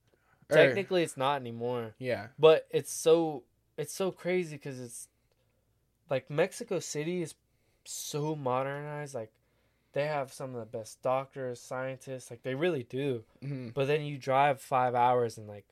Or- 0.50 0.56
technically 0.56 1.02
it's 1.02 1.16
not 1.18 1.40
anymore 1.42 1.94
yeah. 1.98 2.28
but 2.38 2.66
it's 2.70 2.90
so 2.92 3.42
it's 3.76 3.92
so 3.92 4.10
crazy 4.10 4.56
because 4.56 4.80
it's 4.80 5.08
like 6.08 6.30
mexico 6.30 6.78
city 6.78 7.20
is 7.20 7.34
so 7.84 8.34
modernized 8.34 9.14
like 9.14 9.30
they 9.92 10.06
have 10.06 10.32
some 10.32 10.54
of 10.54 10.60
the 10.60 10.78
best 10.78 11.02
doctors 11.02 11.60
scientists 11.60 12.30
like 12.30 12.42
they 12.44 12.54
really 12.54 12.82
do 12.84 13.24
hmm 13.42 13.68
But 13.74 13.88
then 13.88 14.00
you 14.02 14.16
drive 14.16 14.58
five 14.60 14.94
hours 14.94 15.36
and 15.36 15.46
like 15.46 15.66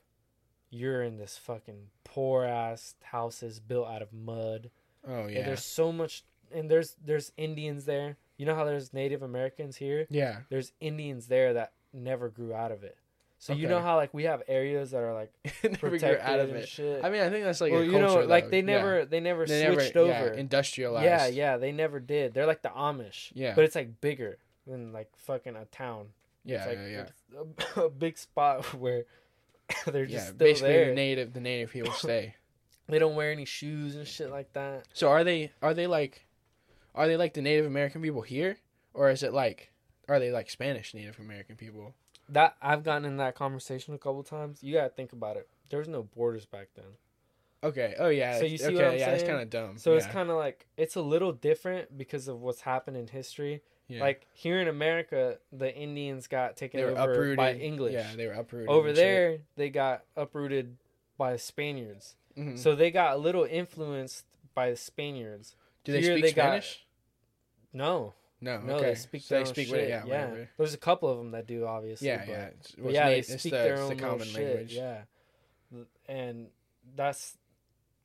you're 0.68 1.02
in 1.02 1.16
this 1.16 1.38
fucking 1.38 1.86
poor 2.04 2.44
ass 2.44 2.96
houses 3.02 3.60
built 3.60 3.88
out 3.88 4.02
of 4.02 4.12
mud. 4.12 4.70
Oh 5.08 5.20
And 5.22 5.30
yeah. 5.30 5.44
there's 5.46 5.64
so 5.64 5.90
much 5.92 6.24
and 6.52 6.70
there's 6.70 6.96
there's 7.02 7.32
Indians 7.38 7.84
there. 7.86 8.16
You 8.36 8.46
know 8.46 8.54
how 8.54 8.64
there's 8.64 8.92
Native 8.92 9.22
Americans 9.22 9.76
here? 9.76 10.06
Yeah. 10.10 10.38
There's 10.50 10.72
Indians 10.80 11.26
there 11.28 11.54
that 11.54 11.72
never 11.92 12.28
grew 12.28 12.52
out 12.54 12.72
of 12.72 12.82
it. 12.84 12.96
So 13.38 13.52
you 13.52 13.68
know 13.68 13.80
how 13.80 13.96
like 13.96 14.14
we 14.14 14.24
have 14.24 14.42
areas 14.48 14.92
that 14.92 15.02
are 15.02 15.12
like 15.12 15.30
Never 15.62 15.90
protected 15.90 16.20
out 16.20 16.40
of 16.40 16.50
it. 16.54 16.68
shit. 16.68 17.04
I 17.04 17.10
mean, 17.10 17.20
I 17.22 17.28
think 17.28 17.44
that's 17.44 17.60
like 17.60 17.70
well, 17.72 17.82
a 17.82 17.84
you 17.84 17.90
culture. 17.92 18.20
know, 18.22 18.26
like 18.26 18.44
though. 18.44 18.50
they 18.50 18.58
Yeah. 18.60 18.62
never 18.64 19.04
they 19.04 19.20
never 19.20 19.44
They 19.46 19.62
never 19.62 19.80
switched 19.80 19.94
yeah, 19.94 20.00
over. 20.02 20.28
industrialized. 20.28 21.04
Yeah, 21.04 21.26
yeah, 21.26 21.56
they 21.58 21.70
never 21.70 22.00
did. 22.00 22.32
They're 22.32 22.46
like 22.46 22.62
the 22.62 22.70
Amish. 22.70 23.32
Yeah. 23.34 23.54
But 23.54 23.64
it's 23.64 23.74
like 23.74 24.00
bigger 24.00 24.38
than 24.66 24.92
like 24.92 25.10
fucking 25.16 25.54
a 25.54 25.66
town. 25.66 26.08
yeah, 26.44 26.64
it's 26.64 26.66
like 26.66 26.78
yeah, 26.78 27.06
yeah. 27.34 27.76
a, 27.76 27.80
a 27.86 27.90
big 27.90 28.16
spot 28.16 28.64
where 28.74 29.04
they're 29.86 30.06
just 30.06 30.14
Yeah, 30.14 30.24
still 30.28 30.36
basically 30.38 30.72
there. 30.72 30.86
the 30.88 30.94
native 30.94 31.32
the 31.34 31.40
native 31.40 31.70
people 31.72 31.92
stay. 31.92 32.34
They 32.88 32.98
don't 32.98 33.16
wear 33.16 33.32
any 33.32 33.44
shoes 33.44 33.96
and 33.96 34.06
shit 34.06 34.30
like 34.30 34.52
that. 34.54 34.84
So 34.94 35.08
are 35.10 35.24
they 35.24 35.52
are 35.60 35.74
they 35.74 35.86
like 35.86 36.25
are 36.96 37.06
they 37.06 37.16
like 37.16 37.34
the 37.34 37.42
Native 37.42 37.66
American 37.66 38.02
people 38.02 38.22
here 38.22 38.56
or 38.94 39.10
is 39.10 39.22
it 39.22 39.32
like 39.32 39.70
are 40.08 40.18
they 40.18 40.30
like 40.30 40.50
Spanish 40.50 40.94
Native 40.94 41.18
American 41.18 41.56
people? 41.56 41.94
That 42.28 42.56
I've 42.60 42.82
gotten 42.82 43.04
in 43.04 43.18
that 43.18 43.34
conversation 43.34 43.94
a 43.94 43.98
couple 43.98 44.22
times. 44.22 44.62
You 44.62 44.74
gotta 44.74 44.88
think 44.88 45.12
about 45.12 45.36
it. 45.36 45.48
There 45.70 45.78
was 45.78 45.88
no 45.88 46.02
borders 46.02 46.46
back 46.46 46.68
then, 46.74 46.84
Okay. 47.62 47.94
Oh 47.98 48.08
yeah. 48.08 48.38
So 48.38 48.44
you 48.44 48.58
see 48.58 48.66
okay, 48.66 48.74
what 48.74 48.84
I'm 48.84 48.98
yeah, 48.98 49.10
it's 49.10 49.24
kind 49.24 49.40
of 49.40 49.50
dumb. 49.50 49.78
so 49.78 49.94
it's 49.94 50.06
kind 50.06 50.30
of 50.30 50.36
like 50.36 50.66
it's 50.76 50.96
a 50.96 51.02
little 51.02 51.32
different 51.32 51.96
because 51.96 52.28
of 52.28 52.40
what's 52.40 52.62
happened 52.62 52.96
in 52.96 53.08
history. 53.08 53.62
yeah. 53.88 54.00
Like 54.00 54.26
here 54.32 54.60
in 54.60 54.68
America, 54.68 55.38
the 55.52 55.74
Indians 55.74 56.26
got 56.26 56.56
taken 56.56 56.80
over 56.80 56.92
uprooted 56.92 57.36
by 57.36 57.54
English. 57.54 57.94
Yeah, 57.94 58.14
they 58.16 58.26
were 58.26 58.32
uprooted. 58.32 58.68
Over 58.68 58.88
and 58.88 58.96
shit. 58.96 59.04
there, 59.04 59.38
they 59.56 59.70
got 59.70 60.04
uprooted 60.16 60.76
by 61.18 61.32
the 61.32 61.38
Spaniards. 61.38 62.14
Mhm. 62.36 62.58
So 62.58 62.74
they 62.74 62.90
got 62.90 63.14
a 63.14 63.16
little 63.16 63.44
influenced 63.44 64.24
by 64.54 64.70
the 64.70 64.76
Spaniards. 64.76 65.56
do 65.84 65.92
they 65.92 66.00
here 66.02 66.14
speak 66.14 66.24
they 66.24 66.30
Spanish? 66.30 66.85
No, 67.76 68.14
no. 68.40 68.60
no, 68.60 68.74
okay. 68.76 68.86
they 68.86 68.94
speak 68.94 69.22
so 69.22 69.34
their 69.34 69.44
they 69.44 69.48
own 69.48 69.54
speak 69.54 69.66
shit. 69.68 69.76
with 69.76 69.80
it. 69.82 69.88
Yeah. 69.90 70.04
yeah. 70.06 70.24
whatever. 70.24 70.48
There's 70.56 70.74
a 70.74 70.78
couple 70.78 71.10
of 71.10 71.18
them 71.18 71.32
that 71.32 71.46
do, 71.46 71.66
obviously. 71.66 72.08
Yeah. 72.08 72.18
but- 72.18 72.28
Yeah. 72.28 72.44
It's, 72.46 72.76
well, 72.78 72.92
yeah, 72.92 73.08
they 73.08 73.18
it's 73.18 73.28
speak 73.28 73.52
the, 73.52 73.58
their 73.58 73.78
own 73.78 73.88
the 73.90 73.96
common 73.96 74.26
shit. 74.26 74.46
language. 74.46 74.72
Yeah, 74.72 74.98
and 76.08 76.46
that's 76.94 77.36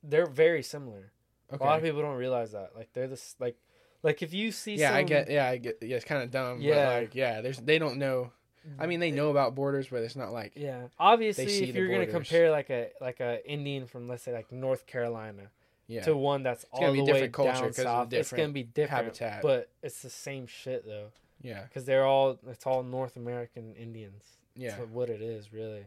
they're 0.02 0.26
very 0.26 0.62
similar. 0.62 1.12
Okay. 1.52 1.64
A 1.64 1.66
lot 1.66 1.78
of 1.78 1.84
people 1.84 2.02
don't 2.02 2.16
realize 2.16 2.52
that. 2.52 2.72
Like 2.76 2.90
they're 2.92 3.08
this 3.08 3.34
like 3.38 3.56
like 4.02 4.22
if 4.22 4.34
you 4.34 4.52
see 4.52 4.74
yeah, 4.74 4.94
I 4.94 5.02
get. 5.04 5.30
Yeah, 5.30 5.48
I 5.48 5.56
get. 5.56 5.78
Yeah, 5.80 5.96
it's 5.96 6.04
kind 6.04 6.22
of 6.22 6.30
dumb. 6.30 6.60
Yeah. 6.60 6.74
But 6.74 7.00
like, 7.00 7.14
yeah. 7.14 7.40
There's. 7.40 7.58
They 7.58 7.78
don't 7.78 7.96
know. 7.96 8.32
I 8.78 8.86
mean, 8.86 9.00
they 9.00 9.10
know 9.10 9.30
about 9.30 9.54
borders, 9.56 9.88
but 9.88 10.02
it's 10.02 10.14
not 10.14 10.32
like. 10.32 10.52
yeah 10.54 10.82
obviously 10.98 11.44
if 11.68 11.74
you're 11.74 11.88
gonna 11.88 12.06
compare 12.06 12.50
like 12.50 12.70
a 12.70 12.90
like 13.00 13.20
a 13.20 13.44
Indian 13.50 13.86
from 13.86 14.08
let's 14.08 14.22
say 14.22 14.32
like 14.32 14.52
North 14.52 14.86
Carolina 14.86 15.50
Yeah. 15.92 16.02
to 16.04 16.16
one 16.16 16.42
that's 16.42 16.64
all 16.72 16.80
gonna 16.80 16.92
be 16.92 17.04
the 17.04 17.12
way 17.12 17.28
culture 17.28 17.52
down 17.60 17.72
south, 17.72 18.12
it's 18.12 18.32
gonna 18.32 18.48
be 18.48 18.62
different. 18.62 19.04
habitat. 19.18 19.42
But 19.42 19.68
it's 19.82 20.00
the 20.02 20.10
same 20.10 20.46
shit 20.46 20.86
though, 20.86 21.08
yeah. 21.42 21.64
because 21.64 21.84
they're 21.84 22.04
all 22.06 22.38
it's 22.48 22.66
all 22.66 22.82
North 22.82 23.16
American 23.16 23.74
Indians. 23.74 24.24
Yeah. 24.54 24.76
That's 24.76 24.90
what 24.90 25.10
it 25.10 25.20
is 25.22 25.52
really. 25.52 25.84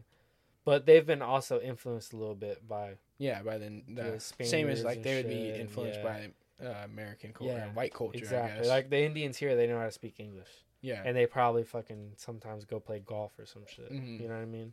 But 0.64 0.86
they've 0.86 1.06
been 1.06 1.22
also 1.22 1.60
influenced 1.60 2.12
a 2.12 2.16
little 2.16 2.34
bit 2.34 2.66
by 2.68 2.94
Yeah. 3.18 3.42
By 3.42 3.58
the, 3.58 3.82
The 3.88 4.20
same 4.44 4.68
as 4.68 4.84
like 4.84 5.02
they 5.02 5.16
would 5.16 5.28
be 5.28 5.34
shit, 5.46 5.52
and 5.54 5.60
influenced 5.62 6.00
yeah. 6.02 6.30
by 6.60 6.66
uh, 6.66 6.84
American 6.84 7.32
culture, 7.32 7.54
Yeah, 7.54 7.66
white 7.72 7.92
culture. 7.94 8.16
I 8.16 8.18
exactly 8.18 8.58
guess. 8.60 8.68
like 8.68 8.90
the 8.90 9.00
Indians 9.02 9.36
here. 9.36 9.54
They 9.56 9.66
know 9.66 9.78
how 9.78 9.84
to 9.86 9.92
speak 9.92 10.18
English. 10.18 10.48
yeah. 10.82 11.02
and 11.04 11.16
they 11.16 11.26
probably 11.26 11.64
fucking 11.64 12.12
sometimes 12.16 12.64
go 12.64 12.78
play 12.80 13.00
golf 13.00 13.32
or 13.38 13.46
some 13.46 13.64
shit. 13.66 13.90
Mhm. 13.92 14.20
You 14.20 14.28
know 14.28 14.34
what 14.34 14.42
I 14.42 14.46
mean? 14.46 14.72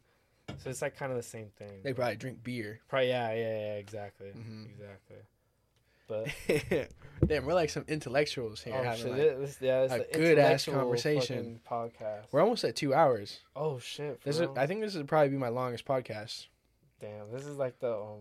So 0.59 0.69
it's 0.69 0.81
like 0.81 0.95
kind 0.97 1.11
of 1.11 1.17
the 1.17 1.23
same 1.23 1.47
thing. 1.57 1.81
They 1.83 1.93
probably 1.93 2.15
drink 2.15 2.43
beer. 2.43 2.79
Probably, 2.87 3.09
yeah, 3.09 3.33
yeah, 3.33 3.59
yeah, 3.59 3.73
exactly, 3.75 4.27
Mhm. 4.27 4.69
exactly. 4.71 5.17
But 6.07 6.89
Damn, 7.27 7.45
we're 7.45 7.53
like 7.53 7.69
some 7.69 7.85
intellectuals 7.87 8.61
here. 8.61 8.75
oh 8.77 8.83
having, 8.83 9.01
shit, 9.03 9.11
like- 9.11 9.39
this, 9.47 9.57
yeah, 9.61 9.83
a 9.93 9.99
good-ass 10.17 10.65
conversation. 10.65 11.61
podcast. 11.69 12.25
we're 12.31 12.41
almost 12.41 12.63
at 12.65 12.75
two 12.75 12.93
hours. 12.93 13.39
oh 13.55 13.79
shit, 13.79 14.21
This 14.23 14.39
is. 14.39 14.47
I 14.57 14.67
think 14.67 14.81
this 14.81 14.95
would 14.95 15.07
probably 15.07 15.29
be 15.29 15.37
my 15.37 15.47
longest 15.49 15.85
podcast. 15.85 16.47
damn, 16.99 17.31
this 17.31 17.45
is 17.45 17.55
like 17.57 17.79
the 17.79 17.93
um. 17.95 18.19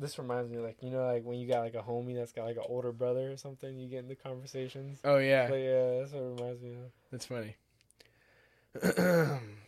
This 0.00 0.18
reminds 0.18 0.50
me, 0.50 0.58
like 0.58 0.76
you 0.82 0.90
know, 0.90 1.04
like 1.06 1.22
when 1.24 1.38
you 1.38 1.46
got 1.46 1.60
like 1.60 1.74
a 1.74 1.82
homie 1.82 2.16
that's 2.16 2.32
got 2.32 2.46
like 2.46 2.56
an 2.56 2.64
older 2.68 2.90
brother 2.90 3.30
or 3.30 3.36
something, 3.36 3.78
you 3.78 3.88
get 3.88 4.00
into 4.04 4.16
conversations. 4.16 4.98
Oh 5.04 5.18
yeah, 5.18 5.48
But 5.48 5.56
yeah, 5.56 5.98
that's 6.00 6.12
what 6.12 6.22
it 6.22 6.40
reminds 6.40 6.62
me 6.62 6.70
of. 6.72 6.90
that's 7.12 7.26
funny. 7.26 7.56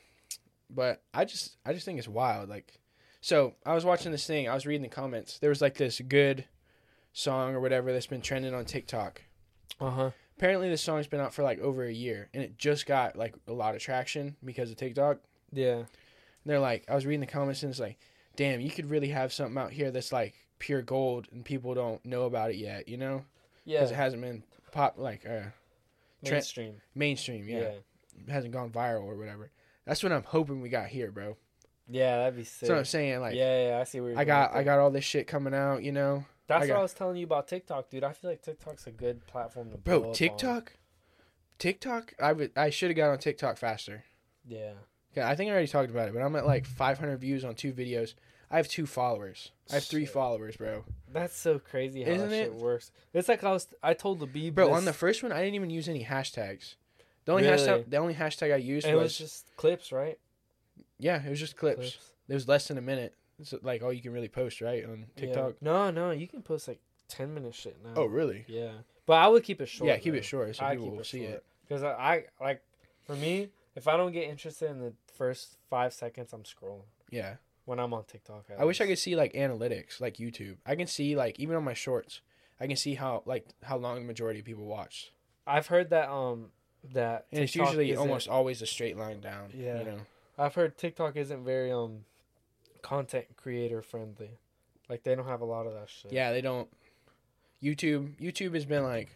but 0.70 1.02
I 1.14 1.24
just, 1.24 1.56
I 1.64 1.72
just 1.72 1.84
think 1.84 1.98
it's 1.98 2.08
wild. 2.08 2.48
Like, 2.48 2.80
so 3.20 3.54
I 3.64 3.74
was 3.74 3.84
watching 3.84 4.12
this 4.12 4.26
thing. 4.26 4.48
I 4.48 4.54
was 4.54 4.66
reading 4.66 4.82
the 4.82 4.88
comments. 4.88 5.38
There 5.38 5.50
was 5.50 5.60
like 5.60 5.74
this 5.74 6.00
good 6.00 6.44
song 7.12 7.54
or 7.54 7.60
whatever 7.60 7.92
that's 7.92 8.06
been 8.06 8.20
trending 8.20 8.54
on 8.54 8.64
TikTok. 8.64 9.22
Uh 9.80 9.90
huh. 9.90 10.10
Apparently, 10.36 10.68
this 10.68 10.82
song's 10.82 11.06
been 11.06 11.20
out 11.20 11.32
for 11.32 11.42
like 11.42 11.58
over 11.60 11.84
a 11.84 11.92
year, 11.92 12.28
and 12.34 12.42
it 12.42 12.58
just 12.58 12.86
got 12.86 13.16
like 13.16 13.34
a 13.48 13.52
lot 13.52 13.74
of 13.74 13.80
traction 13.80 14.36
because 14.44 14.70
of 14.70 14.76
TikTok. 14.76 15.18
Yeah. 15.52 15.78
And 15.78 15.86
they're 16.44 16.60
like, 16.60 16.84
I 16.88 16.94
was 16.94 17.06
reading 17.06 17.20
the 17.20 17.26
comments 17.26 17.62
and 17.62 17.70
it's 17.70 17.80
like, 17.80 17.98
damn, 18.36 18.60
you 18.60 18.70
could 18.70 18.90
really 18.90 19.08
have 19.08 19.32
something 19.32 19.58
out 19.58 19.72
here 19.72 19.90
that's 19.90 20.12
like 20.12 20.34
pure 20.58 20.82
gold 20.82 21.26
and 21.32 21.44
people 21.44 21.74
don't 21.74 22.04
know 22.04 22.24
about 22.24 22.50
it 22.50 22.56
yet, 22.56 22.88
you 22.88 22.96
know? 22.96 23.24
Yeah. 23.64 23.78
Because 23.78 23.90
it 23.90 23.96
hasn't 23.96 24.22
been 24.22 24.44
pop 24.70 24.94
like 24.98 25.24
uh, 25.26 25.50
Trent- 26.24 26.32
Mainstream. 26.32 26.74
mainstream, 26.94 27.48
yeah. 27.48 27.58
yeah. 27.58 27.68
It 28.26 28.30
hasn't 28.30 28.52
gone 28.52 28.70
viral 28.70 29.04
or 29.04 29.16
whatever. 29.16 29.50
That's 29.86 30.02
what 30.02 30.12
I'm 30.12 30.24
hoping 30.24 30.60
we 30.60 30.68
got 30.68 30.88
here, 30.88 31.10
bro. 31.10 31.36
Yeah, 31.88 32.18
that'd 32.18 32.36
be 32.36 32.44
sick. 32.44 32.60
That's 32.62 32.70
what 32.70 32.78
I'm 32.78 32.84
saying. 32.84 33.20
Like, 33.20 33.34
yeah, 33.34 33.68
yeah, 33.68 33.78
I 33.80 33.84
see 33.84 34.00
where 34.00 34.10
you're 34.10 34.18
I 34.18 34.24
got, 34.24 34.54
I 34.54 34.64
got 34.64 34.80
all 34.80 34.90
this 34.90 35.04
shit 35.04 35.26
coming 35.28 35.54
out, 35.54 35.82
you 35.84 35.92
know, 35.92 36.24
That's 36.48 36.64
I 36.64 36.68
what 36.68 36.78
I 36.78 36.82
was 36.82 36.92
telling 36.94 37.16
you 37.16 37.24
about 37.24 37.46
TikTok, 37.46 37.88
dude. 37.88 38.02
I 38.02 38.12
feel 38.12 38.30
like 38.30 38.42
TikTok's 38.42 38.86
a 38.88 38.90
good 38.90 39.24
platform 39.26 39.70
to 39.70 39.78
bro. 39.78 40.12
TikTok, 40.12 40.72
TikTok, 41.58 42.14
I 42.20 42.32
would 42.32 42.50
I 42.56 42.70
should 42.70 42.90
have 42.90 42.96
got 42.96 43.10
on 43.10 43.18
TikTok 43.18 43.56
faster. 43.56 44.04
Yeah. 44.46 44.72
I 45.16 45.34
think 45.34 45.48
I 45.48 45.52
already 45.52 45.68
talked 45.68 45.90
about 45.90 46.08
it, 46.08 46.14
but 46.14 46.20
I'm 46.22 46.36
at 46.36 46.44
like 46.44 46.66
500 46.66 47.16
views 47.18 47.44
on 47.44 47.54
two 47.54 47.72
videos. 47.72 48.14
I 48.50 48.58
have 48.58 48.68
two 48.68 48.86
followers. 48.86 49.50
I 49.70 49.74
have 49.76 49.84
three 49.84 50.04
Shit. 50.04 50.12
followers, 50.12 50.56
bro. 50.56 50.84
That's 51.12 51.36
so 51.36 51.58
crazy 51.58 52.04
how 52.04 52.10
Isn't 52.10 52.28
that 52.28 52.34
shit 52.34 52.46
it? 52.48 52.54
works. 52.54 52.92
It's 53.14 53.28
like 53.28 53.42
I 53.42 53.52
was 53.52 53.66
I 53.82 53.94
told 53.94 54.20
the 54.20 54.26
B 54.26 54.50
Bro, 54.50 54.72
on 54.72 54.84
the 54.84 54.92
first 54.92 55.22
one, 55.22 55.32
I 55.32 55.40
didn't 55.40 55.54
even 55.54 55.70
use 55.70 55.88
any 55.88 56.04
hashtags. 56.04 56.74
The 57.26 57.32
only 57.32 57.44
Really? 57.44 57.58
hashtag, 57.58 57.90
the 57.90 57.96
only 57.98 58.14
hashtag 58.14 58.52
I 58.52 58.56
used 58.56 58.86
it 58.86 58.94
was, 58.94 59.02
was 59.04 59.18
just 59.18 59.56
clips, 59.56 59.92
right? 59.92 60.18
yeah, 60.98 61.22
it 61.24 61.28
was 61.28 61.38
just 61.38 61.56
clips. 61.56 61.98
It 62.28 62.34
was 62.34 62.48
less 62.48 62.68
than 62.68 62.78
a 62.78 62.82
minute. 62.82 63.14
It's 63.38 63.52
like 63.62 63.82
all 63.82 63.92
you 63.92 64.00
can 64.00 64.12
really 64.12 64.28
post, 64.28 64.60
right, 64.62 64.82
on 64.84 65.00
Yeah. 65.16 65.20
TikTok. 65.20 65.60
No, 65.60 65.90
no, 65.90 66.10
you 66.10 66.26
can 66.26 66.40
post 66.42 66.66
like 66.68 66.80
ten 67.08 67.34
minute 67.34 67.54
shit 67.54 67.76
now. 67.84 67.92
Oh, 67.96 68.06
really? 68.06 68.44
Yeah, 68.48 68.72
but 69.04 69.14
I 69.14 69.28
would 69.28 69.42
keep 69.44 69.60
it 69.60 69.66
short. 69.66 69.88
yeah, 69.88 69.98
keep 69.98 70.14
though. 70.14 70.18
it 70.18 70.24
short 70.24 70.56
so 70.56 70.64
I 70.64 70.72
people 70.76 70.90
will 70.92 71.00
it 71.00 71.06
see 71.06 71.20
short. 71.24 71.34
it. 71.34 71.44
Because 71.68 71.82
I, 71.82 71.90
I 71.92 72.24
like 72.40 72.62
for 73.04 73.14
me, 73.14 73.50
if 73.74 73.86
I 73.88 73.96
don't 73.96 74.12
get 74.12 74.24
interested 74.28 74.70
in 74.70 74.78
the 74.80 74.92
first 75.14 75.58
five 75.68 75.92
seconds, 75.92 76.32
I'm 76.32 76.44
scrolling 76.44 76.84
Yeah. 77.10 77.34
when 77.66 77.78
I'm 77.78 77.92
on 77.92 78.04
TikTok. 78.04 78.46
I 78.58 78.64
wish 78.64 78.80
I 78.80 78.86
could 78.86 78.98
see 78.98 79.14
like 79.16 79.32
analytics, 79.34 80.00
like 80.00 80.16
YouTube. 80.16 80.56
I 80.64 80.74
can 80.76 80.86
see 80.86 81.14
like 81.16 81.38
even 81.38 81.56
on 81.56 81.64
my 81.64 81.74
shorts, 81.74 82.20
I 82.60 82.66
can 82.66 82.76
see 82.76 82.94
how 82.94 83.22
like 83.26 83.46
how 83.64 83.76
long 83.76 83.96
the 83.96 84.00
majority 84.06 84.38
of 84.40 84.46
people 84.46 84.64
watch, 84.64 85.12
I've 85.46 85.66
heard 85.66 85.90
that 85.90 86.08
um 86.08 86.50
that 86.92 87.26
and 87.32 87.42
it's 87.42 87.54
usually 87.54 87.94
almost 87.96 88.28
always 88.28 88.62
a 88.62 88.66
straight 88.66 88.96
line 88.96 89.20
down. 89.20 89.50
Yeah. 89.54 89.78
You 89.78 89.84
know. 89.84 89.98
I've 90.38 90.54
heard 90.54 90.76
TikTok 90.76 91.16
isn't 91.16 91.44
very 91.44 91.72
um 91.72 92.04
content 92.82 93.26
creator 93.36 93.82
friendly. 93.82 94.38
Like 94.88 95.02
they 95.02 95.14
don't 95.14 95.26
have 95.26 95.40
a 95.40 95.46
lot 95.46 95.66
of 95.66 95.74
that 95.74 95.88
shit. 95.88 96.12
Yeah, 96.12 96.32
they 96.32 96.40
don't. 96.40 96.68
YouTube 97.62 98.20
YouTube 98.20 98.54
has 98.54 98.64
been 98.64 98.84
like 98.84 99.10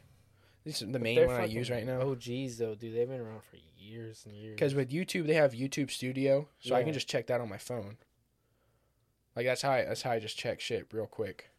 this 0.65 0.83
is 0.83 0.91
the 0.91 0.99
main 0.99 1.27
one 1.27 1.41
I 1.41 1.45
use 1.45 1.71
right 1.71 1.87
now. 1.87 2.01
OGs 2.01 2.59
though, 2.59 2.75
dude. 2.75 2.95
They've 2.95 3.09
been 3.09 3.21
around 3.21 3.43
for 3.45 3.57
years 3.79 4.25
and 4.27 4.35
years. 4.35 4.55
Because 4.55 4.75
with 4.75 4.91
YouTube 4.91 5.27
they 5.27 5.35
have 5.35 5.53
YouTube 5.53 5.91
Studio, 5.91 6.49
so 6.61 6.75
I 6.75 6.83
can 6.83 6.93
just 6.93 7.09
check 7.09 7.27
that 7.29 7.41
on 7.41 7.49
my 7.49 7.59
phone. 7.59 7.97
Like 9.37 9.47
that's 9.47 9.63
how 9.63 9.71
I 9.71 9.85
that's 9.85 10.03
how 10.03 10.11
I 10.11 10.19
just 10.19 10.37
check 10.37 10.61
shit 10.61 10.89
real 10.93 11.07
quick. 11.07 11.51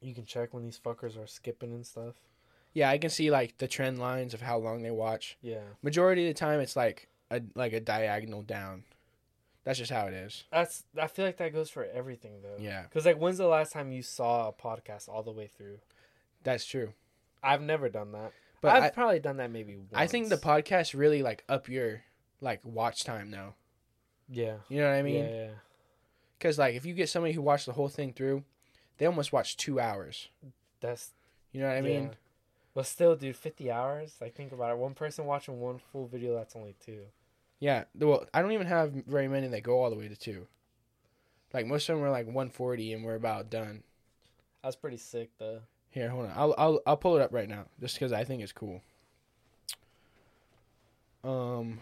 you 0.00 0.14
can 0.14 0.26
check 0.26 0.52
when 0.52 0.64
these 0.64 0.78
fuckers 0.78 1.20
are 1.22 1.26
skipping 1.26 1.72
and 1.72 1.86
stuff. 1.86 2.14
Yeah, 2.76 2.90
I 2.90 2.98
can 2.98 3.08
see 3.08 3.30
like 3.30 3.56
the 3.56 3.66
trend 3.66 3.98
lines 3.98 4.34
of 4.34 4.42
how 4.42 4.58
long 4.58 4.82
they 4.82 4.90
watch. 4.90 5.38
Yeah, 5.40 5.62
Majority 5.80 6.28
of 6.28 6.34
the 6.34 6.38
time 6.38 6.60
it's 6.60 6.76
like 6.76 7.08
a 7.30 7.40
like 7.54 7.72
a 7.72 7.80
diagonal 7.80 8.42
down. 8.42 8.84
That's 9.64 9.78
just 9.78 9.90
how 9.90 10.08
it 10.08 10.12
is. 10.12 10.44
that's. 10.52 10.84
I 11.00 11.06
feel 11.06 11.24
like 11.24 11.38
that 11.38 11.54
goes 11.54 11.70
for 11.70 11.86
everything 11.86 12.42
though. 12.42 12.62
Yeah, 12.62 12.82
Because 12.82 13.06
like, 13.06 13.16
when's 13.16 13.38
the 13.38 13.46
last 13.46 13.72
time 13.72 13.92
you 13.92 14.02
saw 14.02 14.48
a 14.48 14.52
podcast 14.52 15.08
all 15.08 15.22
the 15.22 15.32
way 15.32 15.46
through? 15.46 15.78
that's 16.44 16.66
true. 16.66 16.92
I've 17.42 17.62
never 17.62 17.88
done 17.88 18.12
that. 18.12 18.32
But 18.60 18.76
I've 18.76 18.82
I, 18.82 18.90
probably 18.90 19.20
done 19.20 19.38
that 19.38 19.50
maybe. 19.50 19.76
Once. 19.76 19.88
I 19.94 20.06
think 20.06 20.28
the 20.28 20.36
podcast 20.36 20.92
really 20.92 21.22
like 21.22 21.44
up 21.48 21.70
your 21.70 22.02
like 22.42 22.60
watch 22.62 23.04
time 23.04 23.30
now. 23.30 23.54
Yeah. 24.28 24.56
You 24.68 24.82
know 24.82 24.90
what 24.90 24.96
I 24.96 25.02
mean? 25.02 25.24
yeah, 25.24 25.30
yeah. 25.30 25.50
Because 26.38 26.58
like 26.58 26.74
if 26.74 26.84
you 26.84 26.92
get 26.92 27.08
somebody 27.08 27.32
who 27.32 27.40
watched 27.40 27.64
the 27.64 27.72
whole 27.72 27.88
thing 27.88 28.12
through, 28.12 28.44
they 28.98 29.06
almost 29.06 29.32
watch 29.32 29.56
two 29.56 29.80
hours. 29.80 30.28
That's. 30.80 31.12
You 31.52 31.62
know 31.62 31.68
what 31.68 31.78
I 31.78 31.80
mean? 31.80 32.10
But 32.76 32.84
still, 32.84 33.16
dude, 33.16 33.34
fifty 33.34 33.70
hours. 33.70 34.16
Like, 34.20 34.34
think 34.34 34.52
about 34.52 34.70
it. 34.70 34.76
One 34.76 34.92
person 34.92 35.24
watching 35.24 35.58
one 35.58 35.80
full 35.90 36.06
video. 36.06 36.36
That's 36.36 36.54
only 36.54 36.76
two. 36.84 37.04
Yeah. 37.58 37.84
Well, 37.98 38.26
I 38.34 38.42
don't 38.42 38.52
even 38.52 38.66
have 38.66 38.92
very 38.92 39.28
many 39.28 39.46
that 39.46 39.62
go 39.62 39.82
all 39.82 39.88
the 39.88 39.96
way 39.96 40.08
to 40.08 40.14
two. 40.14 40.46
Like 41.54 41.64
most 41.64 41.88
of 41.88 41.96
them 41.96 42.04
are 42.04 42.10
like 42.10 42.26
140 42.26 42.92
and 42.92 43.02
we're 43.02 43.14
about 43.14 43.48
done. 43.48 43.82
That's 44.62 44.76
pretty 44.76 44.98
sick, 44.98 45.30
though. 45.38 45.60
Here, 45.88 46.10
hold 46.10 46.26
on. 46.26 46.32
I'll 46.36 46.54
I'll 46.58 46.80
I'll 46.86 46.96
pull 46.98 47.16
it 47.16 47.22
up 47.22 47.32
right 47.32 47.48
now 47.48 47.64
just 47.80 47.94
because 47.94 48.12
I 48.12 48.24
think 48.24 48.42
it's 48.42 48.52
cool. 48.52 48.82
Um, 51.24 51.80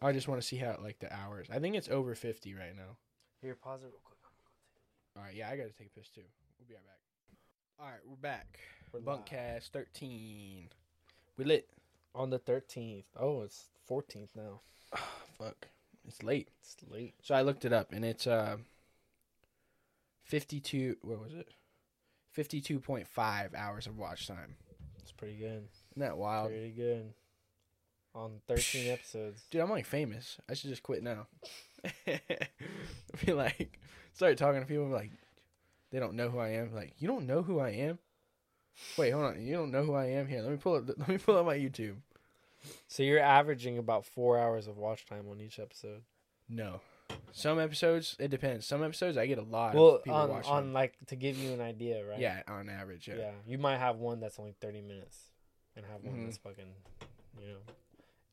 I 0.00 0.12
just 0.12 0.28
want 0.28 0.40
to 0.40 0.46
see 0.46 0.58
how 0.58 0.78
like 0.80 1.00
the 1.00 1.12
hours. 1.12 1.48
I 1.52 1.58
think 1.58 1.74
it's 1.74 1.88
over 1.88 2.14
50 2.14 2.54
right 2.54 2.76
now. 2.76 2.98
Here, 3.42 3.56
pause 3.56 3.82
it 3.82 3.86
real 3.86 3.94
quick. 4.04 4.18
All 5.16 5.24
right, 5.24 5.34
yeah, 5.34 5.50
I 5.50 5.56
gotta 5.56 5.70
take 5.70 5.88
a 5.88 5.98
piss 5.98 6.08
too. 6.08 6.20
We'll 6.60 6.68
be 6.68 6.74
right 6.74 6.86
back. 6.86 7.00
All 7.80 7.86
right, 7.86 8.00
we're 8.08 8.14
back. 8.14 8.60
We're 8.94 9.00
Bunkast 9.00 9.70
13. 9.70 10.68
We 11.36 11.44
lit. 11.44 11.68
On 12.14 12.30
the 12.30 12.38
thirteenth. 12.38 13.06
Oh, 13.18 13.42
it's 13.42 13.64
fourteenth 13.88 14.30
now. 14.36 14.60
Fuck, 15.36 15.66
it's 16.06 16.22
late. 16.22 16.48
It's 16.60 16.76
late. 16.88 17.14
So 17.20 17.34
I 17.34 17.42
looked 17.42 17.64
it 17.64 17.72
up, 17.72 17.92
and 17.92 18.04
it's 18.04 18.28
uh, 18.28 18.58
52. 20.22 20.98
What 21.02 21.20
was 21.20 21.34
it? 21.34 21.48
52.5 22.38 23.54
hours 23.56 23.88
of 23.88 23.98
watch 23.98 24.28
time. 24.28 24.54
It's 25.00 25.10
pretty 25.10 25.38
good. 25.38 25.66
Isn't 25.90 25.98
that 25.98 26.16
wild? 26.16 26.50
Pretty 26.50 26.70
good. 26.70 27.14
On 28.14 28.40
thirteen 28.46 28.92
episodes. 28.92 29.42
Dude, 29.50 29.60
I'm 29.60 29.70
like 29.70 29.86
famous. 29.86 30.38
I 30.48 30.54
should 30.54 30.70
just 30.70 30.84
quit 30.84 31.02
now. 31.02 31.26
be 33.26 33.32
like, 33.32 33.80
start 34.12 34.38
talking 34.38 34.60
to 34.60 34.68
people 34.68 34.86
like, 34.86 35.10
they 35.90 35.98
don't 35.98 36.14
know 36.14 36.28
who 36.28 36.38
I 36.38 36.50
am. 36.50 36.72
Like, 36.72 36.94
you 36.98 37.08
don't 37.08 37.26
know 37.26 37.42
who 37.42 37.58
I 37.58 37.70
am? 37.70 37.98
Wait, 38.96 39.10
hold 39.10 39.24
on. 39.26 39.40
You 39.44 39.54
don't 39.54 39.70
know 39.70 39.84
who 39.84 39.94
I 39.94 40.06
am? 40.06 40.26
Here, 40.26 40.42
let 40.42 40.50
me 40.50 40.56
pull 40.56 40.74
up. 40.76 40.84
Let 40.98 41.08
me 41.08 41.18
pull 41.18 41.36
up 41.36 41.46
my 41.46 41.56
YouTube. 41.56 41.96
So 42.88 43.02
you're 43.02 43.20
averaging 43.20 43.78
about 43.78 44.04
four 44.06 44.38
hours 44.38 44.66
of 44.66 44.78
watch 44.78 45.04
time 45.06 45.26
on 45.30 45.40
each 45.40 45.58
episode. 45.58 46.02
No, 46.48 46.80
some 47.32 47.58
episodes 47.60 48.16
it 48.18 48.28
depends. 48.28 48.66
Some 48.66 48.82
episodes 48.82 49.16
I 49.16 49.26
get 49.26 49.38
a 49.38 49.42
lot 49.42 49.74
Well, 49.74 49.96
of 49.96 50.04
people 50.04 50.18
on 50.18 50.28
watching. 50.30 50.50
on 50.52 50.72
like 50.72 50.94
to 51.08 51.16
give 51.16 51.36
you 51.38 51.52
an 51.52 51.60
idea, 51.60 52.04
right? 52.04 52.18
Yeah, 52.18 52.42
on 52.48 52.68
average, 52.68 53.06
yeah. 53.08 53.16
Yeah. 53.16 53.30
You 53.46 53.58
might 53.58 53.78
have 53.78 53.96
one 53.96 54.20
that's 54.20 54.38
only 54.38 54.54
thirty 54.60 54.80
minutes, 54.80 55.18
and 55.76 55.84
have 55.86 56.02
one 56.02 56.16
Mhm. 56.16 56.24
that's 56.24 56.38
fucking, 56.38 56.72
you 57.40 57.46
know, 57.48 57.58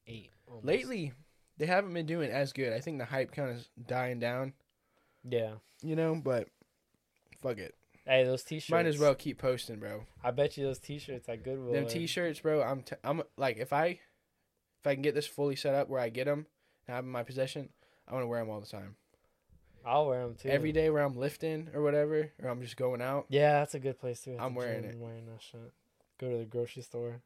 eight. 0.07 0.30
almost. 0.47 0.65
Lately, 0.65 1.13
they 1.57 1.65
haven't 1.65 1.93
been 1.93 2.05
doing 2.05 2.31
as 2.31 2.51
good. 2.53 2.73
I 2.73 2.80
think 2.80 2.97
the 2.99 3.05
hype 3.05 3.31
kind 3.31 3.49
of 3.51 3.68
dying 3.88 4.19
down. 4.19 4.53
Yeah. 5.23 5.55
You 5.81 5.95
know, 5.95 6.15
but 6.15 6.47
fuck 7.41 7.57
it. 7.57 7.76
Hey, 8.05 8.23
those 8.23 8.43
t-shirts. 8.43 8.71
Might 8.71 8.87
as 8.87 8.97
well 8.97 9.13
keep 9.15 9.37
posting, 9.37 9.77
bro. 9.79 10.05
I 10.23 10.31
bet 10.31 10.57
you 10.57 10.65
those 10.65 10.79
t-shirts 10.79 11.29
at 11.29 11.43
Goodwill. 11.43 11.73
Them 11.73 11.85
are- 11.85 11.89
t-shirts, 11.89 12.39
bro. 12.39 12.61
I'm 12.63 12.81
t- 12.81 12.95
I'm 13.03 13.21
like 13.37 13.57
if 13.57 13.71
I 13.73 13.85
if 14.79 14.87
I 14.87 14.93
can 14.95 15.03
get 15.03 15.13
this 15.13 15.27
fully 15.27 15.55
set 15.55 15.75
up 15.75 15.87
where 15.89 15.99
I 15.99 16.09
get 16.09 16.25
them 16.25 16.47
and 16.87 16.95
have 16.95 17.03
them 17.03 17.09
in 17.09 17.11
my 17.11 17.23
possession, 17.23 17.69
I 18.07 18.13
want 18.13 18.23
to 18.23 18.27
wear 18.27 18.39
them 18.39 18.49
all 18.49 18.59
the 18.59 18.65
time. 18.67 18.95
I'll 19.85 20.07
wear 20.07 20.21
them 20.23 20.35
too. 20.35 20.49
Every 20.49 20.71
day 20.71 20.89
where 20.89 21.03
I'm 21.03 21.15
lifting 21.17 21.69
or 21.73 21.81
whatever, 21.81 22.31
or 22.41 22.49
I'm 22.49 22.61
just 22.61 22.77
going 22.77 23.01
out. 23.01 23.25
Yeah, 23.29 23.59
that's 23.59 23.75
a 23.75 23.79
good 23.79 23.99
place 23.99 24.21
too. 24.21 24.35
I'm 24.39 24.53
wearing 24.55 24.83
it. 24.83 24.95
Wearing 24.97 25.25
that 25.27 25.41
shit. 25.41 25.71
Go 26.19 26.29
to 26.29 26.37
the 26.37 26.45
grocery 26.45 26.83
store. 26.83 27.21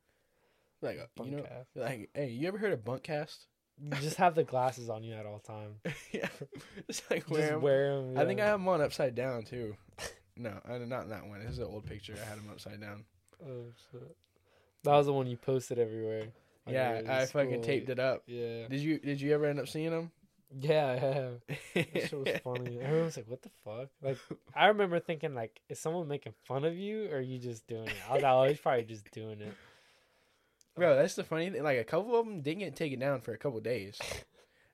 Like 0.81 0.99
uh, 0.99 1.23
you 1.23 1.31
know, 1.31 1.43
Bunkast. 1.43 1.65
like 1.75 2.09
hey, 2.13 2.29
you 2.29 2.47
ever 2.49 2.57
heard 2.57 2.73
of 2.73 2.83
Bunkast? 2.83 3.45
You 3.81 3.91
just 4.01 4.15
have 4.17 4.35
the 4.35 4.43
glasses 4.43 4.89
on 4.89 5.03
you 5.03 5.13
at 5.15 5.25
all 5.25 5.39
time. 5.45 5.75
yeah, 6.13 6.27
it's 6.87 7.01
like 7.09 7.21
Just 7.27 7.31
wear 7.31 7.53
'em. 7.53 7.61
wear 7.61 7.95
them. 8.01 8.17
I 8.17 8.25
think 8.25 8.39
I 8.39 8.45
have 8.45 8.59
them 8.59 8.67
on 8.67 8.81
upside 8.81 9.15
down 9.15 9.43
too. 9.43 9.75
No, 10.37 10.53
I, 10.67 10.77
not 10.79 11.09
that 11.09 11.25
one. 11.27 11.39
This 11.39 11.51
is 11.51 11.59
an 11.59 11.65
old 11.65 11.85
picture. 11.85 12.15
I 12.21 12.25
had 12.27 12.37
them 12.37 12.49
upside 12.51 12.81
down. 12.81 13.05
Oh 13.43 13.65
shit. 13.91 14.15
That 14.83 14.93
was 14.93 15.05
the 15.07 15.13
one 15.13 15.27
you 15.27 15.37
posted 15.37 15.79
everywhere. 15.79 16.27
yeah, 16.67 17.01
I 17.07 17.25
fucking 17.25 17.51
school. 17.51 17.63
taped 17.63 17.89
it 17.89 17.99
up. 17.99 18.23
Yeah. 18.27 18.67
Did 18.67 18.79
you 18.79 18.99
Did 18.99 19.21
you 19.21 19.33
ever 19.33 19.45
end 19.45 19.59
up 19.59 19.67
seeing 19.67 19.91
them? 19.91 20.11
Yeah, 20.57 20.87
I 20.87 20.95
have. 20.97 21.41
That 21.73 22.09
shit 22.09 22.13
was 22.13 22.37
funny. 22.43 22.79
Everyone's 22.79 23.17
like, 23.17 23.27
"What 23.27 23.41
the 23.41 23.49
fuck?" 23.63 23.89
Like, 24.01 24.17
I 24.55 24.67
remember 24.67 24.99
thinking, 24.99 25.33
like, 25.33 25.59
is 25.69 25.79
someone 25.79 26.07
making 26.07 26.33
fun 26.43 26.63
of 26.63 26.77
you, 26.77 27.09
or 27.11 27.17
are 27.17 27.21
you 27.21 27.39
just 27.39 27.67
doing 27.67 27.87
it? 27.87 27.95
I 28.09 28.13
was 28.13 28.23
"Oh, 28.23 28.43
he's 28.43 28.59
probably 28.61 28.83
just 28.83 29.09
doing 29.11 29.41
it." 29.41 29.53
Bro, 30.75 30.97
that's 30.97 31.15
the 31.15 31.23
funny 31.23 31.49
thing. 31.49 31.63
Like 31.63 31.79
a 31.79 31.83
couple 31.83 32.19
of 32.19 32.25
them 32.25 32.41
didn't 32.41 32.59
get 32.59 32.75
taken 32.75 32.99
down 32.99 33.21
for 33.21 33.33
a 33.33 33.37
couple 33.37 33.59
days. 33.59 33.97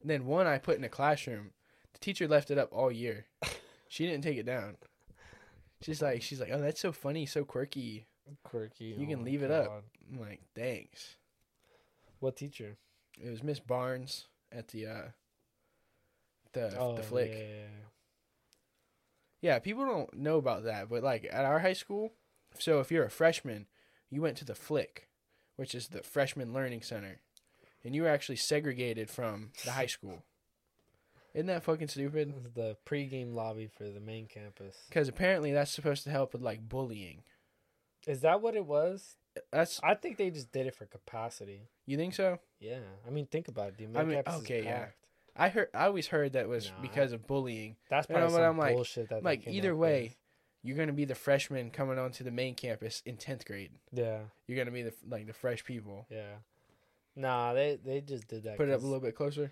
And 0.01 0.09
then 0.09 0.25
one 0.25 0.47
I 0.47 0.57
put 0.57 0.77
in 0.77 0.83
a 0.83 0.89
classroom. 0.89 1.51
The 1.93 1.99
teacher 1.99 2.27
left 2.27 2.51
it 2.51 2.57
up 2.57 2.69
all 2.71 2.91
year. 2.91 3.25
She 3.87 4.05
didn't 4.07 4.23
take 4.23 4.37
it 4.37 4.45
down. 4.45 4.77
She's 5.81 6.01
like, 6.01 6.21
she's 6.21 6.39
like, 6.39 6.51
oh, 6.51 6.61
that's 6.61 6.79
so 6.79 6.91
funny, 6.91 7.25
so 7.25 7.43
quirky. 7.43 8.05
Quirky. 8.43 8.95
You 8.97 9.07
can 9.07 9.21
oh 9.21 9.23
leave 9.23 9.43
it 9.43 9.51
up. 9.51 9.83
I'm 10.11 10.19
like, 10.19 10.41
thanks. 10.55 11.15
What 12.19 12.35
teacher? 12.37 12.77
It 13.19 13.29
was 13.29 13.43
Miss 13.43 13.59
Barnes 13.59 14.27
at 14.51 14.69
the 14.69 14.87
uh 14.87 15.01
the 16.53 16.77
Oh, 16.77 16.95
the 16.95 17.03
flick. 17.03 17.31
Yeah, 17.31 17.37
Yeah. 17.37 17.45
yeah, 19.41 19.53
yeah. 19.53 19.59
people 19.59 19.85
don't 19.85 20.13
know 20.13 20.37
about 20.37 20.63
that, 20.65 20.89
but 20.89 21.03
like 21.03 21.27
at 21.31 21.45
our 21.45 21.59
high 21.59 21.73
school, 21.73 22.13
so 22.59 22.79
if 22.79 22.91
you're 22.91 23.05
a 23.05 23.09
freshman, 23.09 23.65
you 24.09 24.21
went 24.21 24.37
to 24.37 24.45
the 24.45 24.55
flick, 24.55 25.07
which 25.55 25.73
is 25.73 25.87
the 25.87 26.03
freshman 26.03 26.53
learning 26.53 26.81
center, 26.83 27.21
and 27.83 27.95
you 27.95 28.03
were 28.03 28.09
actually 28.09 28.35
segregated 28.35 29.09
from 29.09 29.51
the 29.65 29.71
high 29.71 29.85
school. 29.87 30.23
Isn't 31.33 31.47
that 31.47 31.63
fucking 31.63 31.87
stupid? 31.87 32.53
The 32.55 32.75
pregame 32.85 33.33
lobby 33.33 33.67
for 33.67 33.85
the 33.85 33.99
main 34.01 34.27
campus. 34.27 34.75
Because 34.89 35.07
apparently 35.07 35.51
that's 35.53 35.71
supposed 35.71 36.03
to 36.03 36.09
help 36.09 36.33
with 36.33 36.41
like 36.41 36.67
bullying. 36.67 37.23
Is 38.07 38.21
that 38.21 38.41
what 38.41 38.55
it 38.55 38.65
was? 38.65 39.15
That's 39.51 39.79
I 39.83 39.93
think 39.95 40.17
they 40.17 40.29
just 40.29 40.51
did 40.51 40.67
it 40.67 40.75
for 40.75 40.85
capacity. 40.85 41.61
you 41.85 41.95
think 41.97 42.13
so? 42.13 42.39
Yeah, 42.59 42.79
I 43.07 43.09
mean, 43.11 43.27
think 43.27 43.47
about 43.47 43.69
it. 43.69 43.75
I 43.79 43.85
Main 43.85 44.07
mean, 44.09 44.23
campus 44.23 44.43
is 44.43 44.49
yeah. 44.49 44.63
packed. 44.79 44.95
I 45.37 45.47
heard. 45.49 45.69
I 45.73 45.85
always 45.85 46.07
heard 46.07 46.33
that 46.33 46.49
was 46.49 46.69
Nah. 46.69 46.81
because 46.81 47.13
of 47.13 47.25
bullying. 47.27 47.77
That's 47.89 48.09
You 48.09 48.15
know 48.15 48.19
probably 48.21 48.33
what 48.33 48.39
some 48.41 48.49
I'm 48.51 48.57
like- 48.57 48.75
bullshit 48.75 49.09
that 49.09 49.23
they 49.23 49.29
like 49.29 49.43
came 49.45 49.53
either 49.53 49.71
up 49.71 49.77
way, 49.77 50.17
you're 50.63 50.75
gonna 50.77 50.91
be 50.91 51.05
the 51.05 51.15
freshman 51.15 51.69
coming 51.71 51.97
onto 51.97 52.25
the 52.25 52.31
main 52.31 52.55
campus 52.55 53.01
in 53.05 53.15
tenth 53.15 53.45
grade. 53.45 53.71
Yeah, 53.93 54.23
You're 54.47 54.57
gonna 54.57 54.71
be 54.71 54.81
the 54.83 54.93
like 55.07 55.27
the 55.27 55.33
fresh 55.33 55.63
people. 55.63 56.05
yeah. 56.09 56.35
Nah, 57.15 57.53
they 57.53 57.77
they 57.83 58.01
just 58.01 58.27
did 58.27 58.43
that. 58.43 58.57
Put 58.57 58.67
it 58.67 58.71
up 58.71 58.79
a 58.79 58.81
'cause 58.81 58.83
little 58.83 58.99
bit 58.99 59.15
closer. 59.15 59.51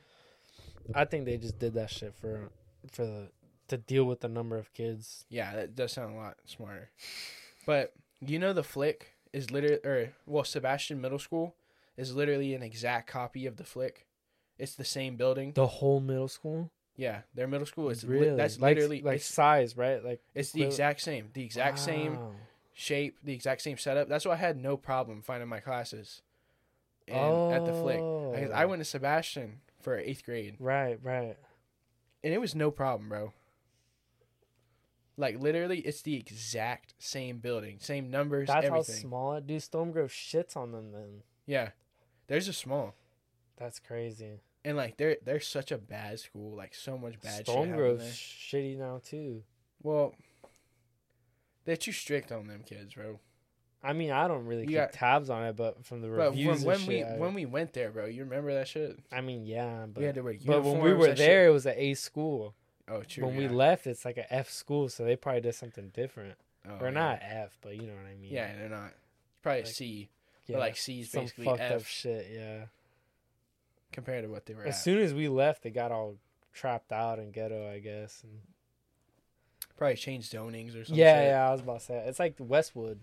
I 0.94 1.06
think 1.06 1.26
they 1.26 1.38
just 1.38 1.60
did 1.60 1.74
that 1.76 1.90
shit 1.90 2.16
for 2.16 2.50
for 2.92 3.06
the 3.06 3.30
to 3.68 3.78
deal 3.78 4.06
with 4.06 4.22
the 4.22 4.28
number 4.28 4.58
of 4.58 4.74
kids. 4.74 5.26
Yeah, 5.30 5.54
that 5.56 5.76
does 5.76 5.94
sound 5.94 6.14
a 6.14 6.18
lot 6.18 6.38
smarter. 6.46 6.90
But 7.66 7.94
you 8.20 8.40
know, 8.40 8.54
the 8.54 8.64
flick 8.64 9.14
is 9.32 9.52
literally, 9.52 9.80
or 9.86 10.14
well, 10.26 10.44
Sebastian 10.44 11.00
Middle 11.02 11.20
School 11.20 11.56
is 11.98 12.16
literally 12.16 12.54
an 12.56 12.64
exact 12.64 13.08
copy 13.10 13.46
of 13.46 13.58
the 13.58 13.64
flick. 13.64 14.08
It's 14.58 14.76
the 14.76 14.86
same 14.86 15.16
building. 15.16 15.54
The 15.54 15.68
whole 15.68 16.00
middle 16.00 16.28
school. 16.28 16.72
Yeah, 16.98 17.22
their 17.34 17.48
middle 17.48 17.66
school 17.68 17.90
is 17.90 18.04
really 18.04 18.32
li- 18.32 18.36
that's 18.36 18.60
like, 18.60 18.76
literally 18.76 19.02
like 19.02 19.22
size, 19.22 19.78
right? 19.78 20.04
Like 20.04 20.22
it's 20.36 20.52
the 20.52 20.64
exact 20.64 21.02
same, 21.02 21.30
the 21.34 21.44
exact 21.46 21.80
same 21.80 22.20
shape, 22.74 23.20
the 23.24 23.34
exact 23.34 23.62
same 23.62 23.78
setup. 23.78 24.10
That's 24.10 24.26
why 24.26 24.34
I 24.34 24.38
had 24.38 24.58
no 24.58 24.76
problem 24.76 25.22
finding 25.22 25.48
my 25.48 25.60
classes. 25.60 26.22
And 27.08 27.52
at 27.52 27.66
the 27.66 27.74
flick, 27.74 28.04
Because 28.34 28.52
I 28.52 28.66
Oh. 28.66 28.68
went 28.68 28.82
to 28.82 28.86
Sebastian 28.86 29.62
for 29.82 29.98
eighth 29.98 30.24
grade, 30.26 30.56
Right, 30.60 31.00
right. 31.04 31.36
and 32.24 32.34
it 32.34 32.40
was 32.42 32.54
no 32.56 32.72
problem, 32.72 33.10
bro. 33.10 33.34
Like 35.18 35.40
literally, 35.42 35.80
it's 35.80 36.02
the 36.02 36.16
exact 36.16 36.94
same 36.98 37.40
building, 37.40 37.78
same 37.80 38.10
numbers, 38.10 38.48
That's 38.48 38.66
everything. 38.66 38.96
how 38.96 39.02
small 39.02 39.34
it. 39.36 39.48
Dude, 39.48 39.62
Storm 39.62 39.92
Grove 39.92 40.12
shits 40.12 40.56
on 40.56 40.72
them. 40.72 40.92
Then 40.94 41.24
Yeah, 41.46 41.72
theirs 42.28 42.48
is 42.48 42.58
small, 42.58 42.96
that's 43.58 43.80
crazy. 43.80 44.40
and 44.64 44.78
like 44.78 44.96
they're 44.98 45.18
they're 45.24 45.40
such 45.42 45.72
a 45.72 45.78
bad 45.78 46.20
school, 46.20 46.56
like 46.56 46.74
so 46.74 46.98
much 46.98 47.20
bad 47.20 47.46
Storm 47.46 47.72
Grove's 47.72 48.04
shitty 48.06 48.78
now 48.78 49.02
too. 49.04 49.44
Well, 49.84 50.14
they're 51.66 51.76
too 51.78 51.92
strict 51.92 52.32
on 52.32 52.48
them 52.48 52.64
kids, 52.66 52.94
bro. 52.94 53.20
I 53.82 53.94
mean, 53.94 54.12
I 54.12 54.28
don't 54.28 54.46
really 54.46 54.66
keep 54.66 54.76
got- 54.76 54.92
tabs 54.94 55.30
on 55.30 55.46
it, 55.46 55.56
but 55.56 55.86
from 55.86 56.02
the 56.02 56.10
But 56.10 56.32
reviews 56.32 56.64
when, 56.66 56.80
when 56.80 56.88
we 56.88 57.04
I, 57.04 57.18
when 57.18 57.34
we 57.34 57.46
went 57.46 57.74
there, 57.74 57.92
bro, 57.92 58.06
you 58.08 58.24
remember 58.24 58.54
that 58.54 58.68
shit? 58.68 59.00
I 59.12 59.22
mean, 59.22 59.46
yeah, 59.46 59.86
but 59.88 60.00
we 60.02 60.06
had 60.06 60.16
to 60.16 60.22
wear 60.22 60.36
but 60.46 60.64
when 60.64 60.82
we 60.82 60.94
were 60.94 61.08
that 61.08 61.18
shit. 61.18 61.28
there, 61.28 61.48
it 61.48 61.52
was 61.52 61.66
an 61.66 61.76
A 61.78 61.94
school. 61.94 62.56
Oh, 62.90 63.04
true. 63.04 63.26
when 63.26 63.36
we 63.38 63.48
left, 63.48 63.88
it's 63.88 64.04
like 64.04 64.18
a 64.18 64.34
F 64.34 64.50
school, 64.50 64.90
so 64.90 65.06
they 65.06 65.16
probably 65.16 65.42
did 65.42 65.56
something 65.56 65.90
different, 65.94 66.36
oh, 66.68 66.78
or 66.82 66.88
yeah. 66.88 66.90
not 66.94 67.20
F, 67.22 67.58
but 67.62 67.76
you 67.76 67.84
know 67.84 67.94
what 67.94 68.12
I 68.12 68.16
mean. 68.16 68.32
Yeah, 68.34 68.52
they're 68.58 68.68
not. 68.70 68.94
Probably 69.44 69.62
Like, 69.62 69.72
C, 69.72 70.10
yeah, 70.48 70.56
but 70.56 70.60
like 70.60 70.76
C 70.78 71.00
is 71.02 71.12
some 71.12 71.22
basically 71.22 71.46
fucked 71.46 71.62
F 71.62 71.72
up 71.82 71.86
shit. 71.86 72.28
Yeah. 72.34 72.66
compared 73.94 74.24
to 74.26 74.30
what 74.30 74.46
they 74.46 74.56
were 74.56 74.64
As 74.66 74.76
at. 74.76 74.82
soon 74.82 75.00
as 75.00 75.14
we 75.14 75.30
left, 75.30 75.64
they 75.64 75.70
got 75.70 75.92
all 75.92 76.18
trapped 76.52 76.92
out 76.92 77.20
in 77.20 77.32
ghetto, 77.32 77.72
I 77.72 77.80
guess. 77.80 78.24
And 78.24 78.42
Probably 79.78 79.96
changed 79.96 80.34
zonings 80.34 80.72
or 80.72 80.84
something. 80.84 80.96
yeah, 80.96 81.30
yeah, 81.30 81.48
I 81.48 81.52
was 81.52 81.62
about 81.62 81.80
to 81.80 81.86
say 81.86 82.04
it's 82.06 82.20
like 82.20 82.36
Westwood. 82.40 83.00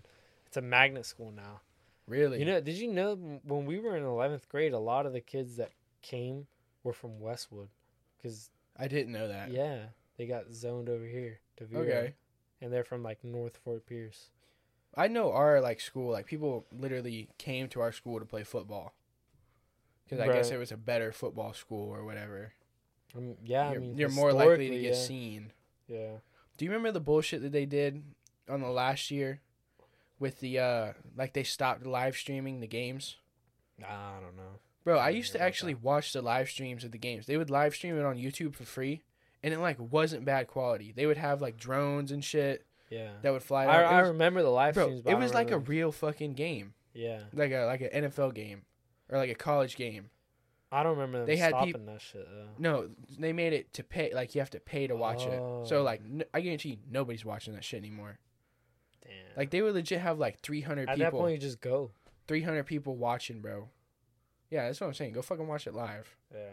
It's 0.47 0.57
a 0.57 0.61
magnet 0.61 1.05
school 1.05 1.31
now. 1.31 1.61
Really? 2.07 2.39
You 2.39 2.45
know, 2.45 2.61
did 2.61 2.75
you 2.77 2.87
know 2.87 3.15
when 3.43 3.65
we 3.65 3.79
were 3.79 3.97
in 3.97 4.03
eleventh 4.03 4.47
grade, 4.49 4.73
a 4.73 4.79
lot 4.79 5.05
of 5.05 5.13
the 5.13 5.21
kids 5.21 5.57
that 5.57 5.71
came 6.01 6.47
were 6.83 6.93
from 6.93 7.19
Westwood, 7.19 7.67
because 8.17 8.49
I 8.77 8.87
didn't 8.87 9.11
know 9.11 9.27
that. 9.27 9.51
yeah, 9.51 9.87
they 10.17 10.25
got 10.25 10.51
zoned 10.53 10.87
over 10.89 11.05
here 11.05 11.39
to 11.57 11.65
Vero, 11.65 11.83
Okay. 11.83 12.13
and 12.61 12.71
they're 12.71 12.85
from 12.85 13.03
like 13.03 13.23
North 13.23 13.57
Fort 13.57 13.85
Pierce. 13.85 14.29
I 14.95 15.07
know 15.09 15.31
our 15.33 15.59
like 15.59 15.81
school, 15.81 16.11
like 16.11 16.25
people 16.25 16.65
literally 16.71 17.27
came 17.37 17.67
to 17.69 17.81
our 17.81 17.91
school 17.91 18.19
to 18.19 18.25
play 18.25 18.43
football. 18.43 18.93
Because 20.05 20.21
I 20.21 20.31
guess 20.31 20.51
it 20.51 20.57
was 20.57 20.71
a 20.71 20.77
better 20.77 21.11
football 21.11 21.53
school 21.53 21.89
or 21.93 22.05
whatever. 22.05 22.53
Um, 23.15 23.35
yeah, 23.43 23.71
you're 23.71 23.81
I 23.81 23.83
mean, 23.83 23.97
you're 23.97 24.09
more 24.09 24.31
likely 24.31 24.69
to 24.69 24.79
get 24.79 24.93
yeah. 24.93 25.01
seen. 25.01 25.51
Yeah. 25.87 26.11
Do 26.57 26.63
you 26.63 26.71
remember 26.71 26.91
the 26.91 27.01
bullshit 27.01 27.41
that 27.41 27.51
they 27.51 27.65
did 27.65 28.03
on 28.49 28.61
the 28.61 28.69
last 28.69 29.11
year 29.11 29.41
with 30.19 30.39
the 30.39 30.59
uh 30.59 30.93
like 31.15 31.33
they 31.33 31.43
stopped 31.43 31.85
live 31.85 32.15
streaming 32.15 32.59
the 32.59 32.67
games? 32.67 33.17
I 33.83 34.19
don't 34.21 34.35
know. 34.35 34.59
Bro, 34.83 34.99
I 34.99 35.07
didn't 35.07 35.17
used 35.17 35.33
to 35.33 35.41
actually 35.41 35.75
watch 35.75 36.13
the 36.13 36.21
live 36.21 36.49
streams 36.49 36.83
of 36.83 36.91
the 36.91 36.97
games. 36.97 37.25
They 37.25 37.37
would 37.37 37.49
live 37.49 37.75
stream 37.75 37.97
it 37.99 38.05
on 38.05 38.17
YouTube 38.17 38.55
for 38.55 38.63
free 38.63 39.01
and 39.43 39.53
it 39.53 39.59
like 39.59 39.77
wasn't 39.79 40.25
bad 40.25 40.47
quality. 40.47 40.93
They 40.95 41.05
would 41.05 41.17
have 41.17 41.41
like 41.41 41.57
drones 41.57 42.11
and 42.11 42.23
shit 42.23 42.65
Yeah. 42.89 43.11
that 43.21 43.31
would 43.31 43.43
fly 43.43 43.65
I. 43.65 43.81
I 43.83 44.01
was- 44.01 44.09
remember 44.11 44.41
the 44.43 44.49
live 44.49 44.73
bro, 44.75 44.85
streams. 44.87 45.03
it 45.05 45.15
was 45.17 45.33
like 45.33 45.51
a 45.51 45.57
real 45.59 45.91
fucking 45.91 46.33
game. 46.33 46.73
yeah. 46.93 47.21
Like 47.33 47.51
a 47.51 47.65
like 47.65 47.81
an 47.81 47.89
NFL 48.05 48.33
game 48.33 48.63
or 49.09 49.17
like 49.17 49.29
a 49.29 49.35
college 49.35 49.75
game. 49.75 50.09
I 50.71 50.83
don't 50.83 50.93
remember 50.97 51.19
them 51.19 51.27
They 51.27 51.37
had 51.37 51.51
stopping 51.51 51.73
peop- 51.73 51.85
that 51.85 52.01
shit 52.01 52.27
though. 52.29 52.47
No, 52.57 52.89
they 53.19 53.31
made 53.31 53.53
it 53.53 53.71
to 53.73 53.83
pay. 53.83 54.13
Like 54.13 54.35
you 54.35 54.41
have 54.41 54.49
to 54.51 54.59
pay 54.59 54.87
to 54.87 54.95
watch 54.97 55.21
it. 55.25 55.39
So 55.67 55.77
Oh. 55.79 55.83
like, 55.83 56.01
n- 56.01 56.25
I 56.33 56.41
guarantee 56.41 56.69
you, 56.71 56.77
nobody's 56.89 57.23
watching 57.23 57.53
that 57.53 57.63
shit 57.63 57.77
anymore. 57.79 58.19
Damn. 59.07 59.37
Like 59.37 59.49
they 59.51 59.61
would 59.61 59.73
legit 59.73 59.99
have 60.01 60.19
like 60.19 60.39
300 60.41 60.89
At 60.89 60.97
that 60.97 61.05
people, 61.05 61.19
point, 61.21 61.33
you 61.33 61.37
just 61.39 61.61
go. 61.61 61.91
300 62.27 62.65
people 62.65 62.95
watching, 62.95 63.39
bro. 63.41 63.69
Yeah, 64.49 64.65
that's 64.65 64.79
what 64.81 64.87
I'm 64.87 64.93
saying. 64.93 65.13
Go 65.13 65.21
fucking 65.21 65.47
watch 65.47 65.67
it 65.67 65.73
live. 65.73 66.15
Yeah. 66.33 66.49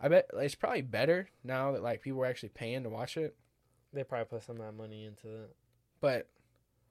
I 0.00 0.08
bet 0.08 0.30
it's 0.34 0.54
probably 0.54 0.82
better 0.82 1.28
now 1.42 1.72
that 1.72 1.82
like 1.82 2.02
people 2.02 2.20
are 2.22 2.26
actually 2.26 2.50
paying 2.50 2.82
to 2.84 2.88
watch 2.88 3.16
it. 3.16 3.36
They 3.92 4.04
probably 4.04 4.26
put 4.26 4.44
some 4.44 4.56
of 4.56 4.62
that 4.62 4.72
money 4.72 5.04
into 5.04 5.28
it. 5.28 5.56
But 6.00 6.28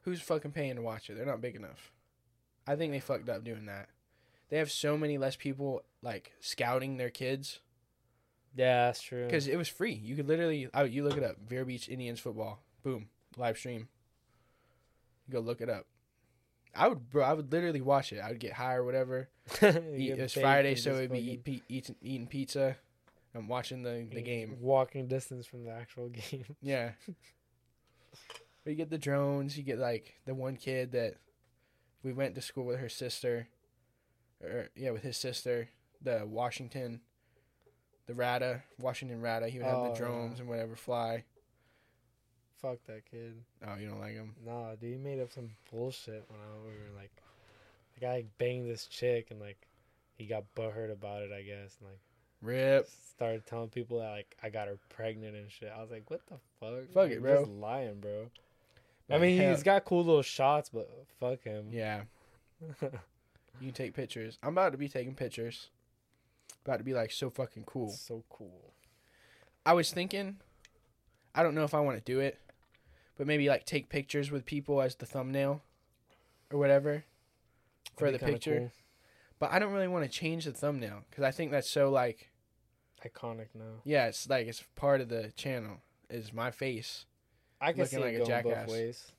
who's 0.01 0.21
fucking 0.21 0.51
paying 0.51 0.75
to 0.75 0.81
watch 0.81 1.09
it? 1.09 1.15
They're 1.15 1.25
not 1.25 1.41
big 1.41 1.55
enough. 1.55 1.91
I 2.67 2.75
think 2.75 2.91
they 2.91 2.99
fucked 2.99 3.29
up 3.29 3.43
doing 3.43 3.65
that. 3.67 3.87
They 4.49 4.57
have 4.57 4.71
so 4.71 4.97
many 4.97 5.17
less 5.17 5.35
people 5.35 5.83
like 6.01 6.33
scouting 6.39 6.97
their 6.97 7.09
kids 7.09 7.59
Yeah, 8.55 8.87
that's 8.87 9.01
true. 9.01 9.25
because 9.25 9.47
it 9.47 9.57
was 9.57 9.67
free. 9.69 9.93
You 9.93 10.15
could 10.15 10.27
literally, 10.27 10.67
I, 10.73 10.83
you 10.83 11.03
look 11.03 11.17
it 11.17 11.23
up, 11.23 11.37
Vero 11.47 11.65
Beach 11.65 11.87
Indians 11.89 12.19
football, 12.19 12.61
boom, 12.83 13.07
live 13.37 13.57
stream. 13.57 13.87
Go 15.29 15.39
look 15.39 15.61
it 15.61 15.69
up. 15.69 15.85
I 16.75 16.87
would, 16.87 17.09
bro. 17.09 17.23
I 17.23 17.33
would 17.33 17.51
literally 17.51 17.81
watch 17.81 18.13
it. 18.13 18.19
I 18.19 18.29
would 18.29 18.39
get 18.39 18.53
high 18.53 18.75
or 18.75 18.83
whatever. 18.83 19.29
Eat, 19.61 20.11
it 20.11 20.19
was 20.19 20.33
Friday, 20.33 20.75
so 20.75 20.91
it'd 20.95 21.11
be 21.11 21.31
eat, 21.33 21.43
pe- 21.43 21.61
eat, 21.69 21.89
eating 22.01 22.27
pizza. 22.27 22.75
I'm 23.33 23.47
watching 23.47 23.83
the 23.83 24.07
the 24.11 24.21
game. 24.21 24.57
Walking 24.59 25.07
distance 25.07 25.45
from 25.47 25.63
the 25.63 25.71
actual 25.71 26.09
game. 26.31 26.55
Yeah. 26.61 26.91
but 28.63 28.69
you 28.71 28.75
get 28.75 28.89
the 28.89 28.97
drones. 28.97 29.57
You 29.57 29.63
get 29.63 29.79
like 29.79 30.19
the 30.25 30.35
one 30.35 30.55
kid 30.55 30.91
that 30.91 31.15
we 32.03 32.13
went 32.13 32.35
to 32.35 32.41
school 32.41 32.65
with 32.65 32.79
her 32.79 32.89
sister, 32.89 33.47
or 34.43 34.69
yeah, 34.75 34.91
with 34.91 35.03
his 35.03 35.17
sister, 35.17 35.69
the 36.01 36.23
Washington, 36.25 37.01
the 38.05 38.13
Rada, 38.13 38.63
Washington 38.79 39.21
Rada. 39.21 39.47
He 39.49 39.57
would 39.57 39.67
have 39.67 39.77
Oh, 39.77 39.89
the 39.93 39.97
drones 39.97 40.35
yeah. 40.35 40.41
and 40.41 40.49
whatever 40.49 40.75
fly. 40.75 41.23
Fuck 42.61 42.77
that 42.87 43.03
kid. 43.09 43.35
Oh, 43.67 43.75
you 43.79 43.89
don't 43.89 43.99
like 43.99 44.13
him? 44.13 44.33
Nah, 44.45 44.71
dude, 44.75 44.91
he 44.93 44.97
made 44.97 45.19
up 45.21 45.31
some 45.31 45.51
bullshit 45.71 46.25
when 46.27 46.39
I, 46.39 46.65
we 46.65 46.71
were 46.71 46.99
like, 46.99 47.11
the 47.93 47.99
guy 48.01 48.23
banged 48.39 48.67
this 48.69 48.87
chick 48.87 49.27
and 49.31 49.39
like, 49.39 49.67
he 50.15 50.25
got 50.25 50.43
butthurt 50.55 50.91
about 50.91 51.21
it, 51.21 51.31
I 51.31 51.41
guess, 51.43 51.77
and 51.79 51.89
like 51.89 51.99
Rip. 52.41 52.89
started 53.15 53.45
telling 53.45 53.69
people 53.69 53.99
that 53.99 54.09
like 54.09 54.35
I 54.41 54.49
got 54.49 54.67
her 54.67 54.79
pregnant 54.89 55.35
and 55.35 55.51
shit. 55.51 55.71
I 55.75 55.81
was 55.81 55.91
like, 55.91 56.09
what 56.09 56.21
the 56.27 56.35
fuck? 56.59 56.87
Fuck 56.93 56.95
Like, 56.95 57.11
it, 57.11 57.21
bro. 57.21 57.39
Just 57.45 57.51
lying, 57.51 57.99
bro. 57.99 58.29
I 59.09 59.19
mean, 59.19 59.39
hell- 59.39 59.53
he's 59.53 59.63
got 59.63 59.85
cool 59.85 60.03
little 60.03 60.21
shots, 60.23 60.69
but 60.69 60.89
fuck 61.19 61.43
him. 61.43 61.67
Yeah, 61.71 62.01
you 62.81 62.89
can 63.61 63.71
take 63.71 63.93
pictures. 63.93 64.37
I'm 64.43 64.49
about 64.49 64.71
to 64.71 64.77
be 64.77 64.89
taking 64.89 65.13
pictures. 65.15 65.69
About 66.65 66.77
to 66.79 66.83
be 66.83 66.93
like 66.93 67.11
so 67.11 67.29
fucking 67.29 67.63
cool. 67.65 67.89
So 67.91 68.23
cool. 68.29 68.73
I 69.65 69.73
was 69.73 69.91
thinking, 69.91 70.37
I 71.35 71.43
don't 71.43 71.55
know 71.55 71.63
if 71.63 71.73
I 71.73 71.79
want 71.79 71.97
to 71.97 72.03
do 72.03 72.19
it, 72.19 72.37
but 73.17 73.27
maybe 73.27 73.49
like 73.49 73.65
take 73.65 73.89
pictures 73.89 74.31
with 74.31 74.45
people 74.45 74.81
as 74.81 74.95
the 74.95 75.05
thumbnail 75.05 75.61
or 76.51 76.59
whatever 76.59 77.03
for 77.97 78.11
the 78.11 78.19
picture. 78.19 78.59
cool. 78.59 78.71
But 79.39 79.51
I 79.51 79.59
don't 79.59 79.73
really 79.73 79.87
want 79.87 80.05
to 80.05 80.09
change 80.11 80.45
the 80.45 80.51
thumbnail 80.51 81.03
because 81.09 81.23
I 81.23 81.31
think 81.31 81.51
that's 81.51 81.69
so 81.69 81.89
like, 81.89 82.31
Iconic 83.05 83.47
now. 83.53 83.81
yeah, 83.83 84.07
it's 84.07 84.27
like 84.27 84.47
it's 84.47 84.63
part 84.75 85.01
of 85.01 85.09
the 85.09 85.31
channel 85.35 85.77
is 86.09 86.33
my 86.33 86.49
face. 86.51 87.05
I 87.61 87.71
can 87.71 87.81
Looking 87.81 87.99
see 87.99 88.03
like 88.03 88.13
it 88.13 88.21
a 88.21 88.25
going 88.25 88.43
both 88.43 88.53
jackass. 88.53 88.69
ways. 88.71 89.11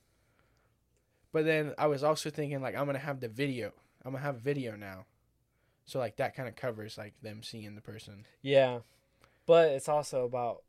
But 1.32 1.44
then 1.44 1.74
I 1.78 1.86
was 1.86 2.02
also 2.02 2.30
thinking 2.30 2.60
like 2.60 2.74
I'm 2.76 2.86
gonna 2.86 2.98
have 2.98 3.20
the 3.20 3.28
video. 3.28 3.72
I'm 4.04 4.12
gonna 4.12 4.24
have 4.24 4.36
a 4.36 4.40
video 4.40 4.74
now, 4.76 5.06
so 5.86 5.98
like 5.98 6.16
that 6.16 6.34
kind 6.34 6.48
of 6.48 6.56
covers 6.56 6.96
like 6.98 7.14
them 7.22 7.42
seeing 7.42 7.74
the 7.74 7.80
person. 7.80 8.24
Yeah, 8.42 8.80
but 9.46 9.70
it's 9.70 9.88
also 9.88 10.24
about 10.24 10.62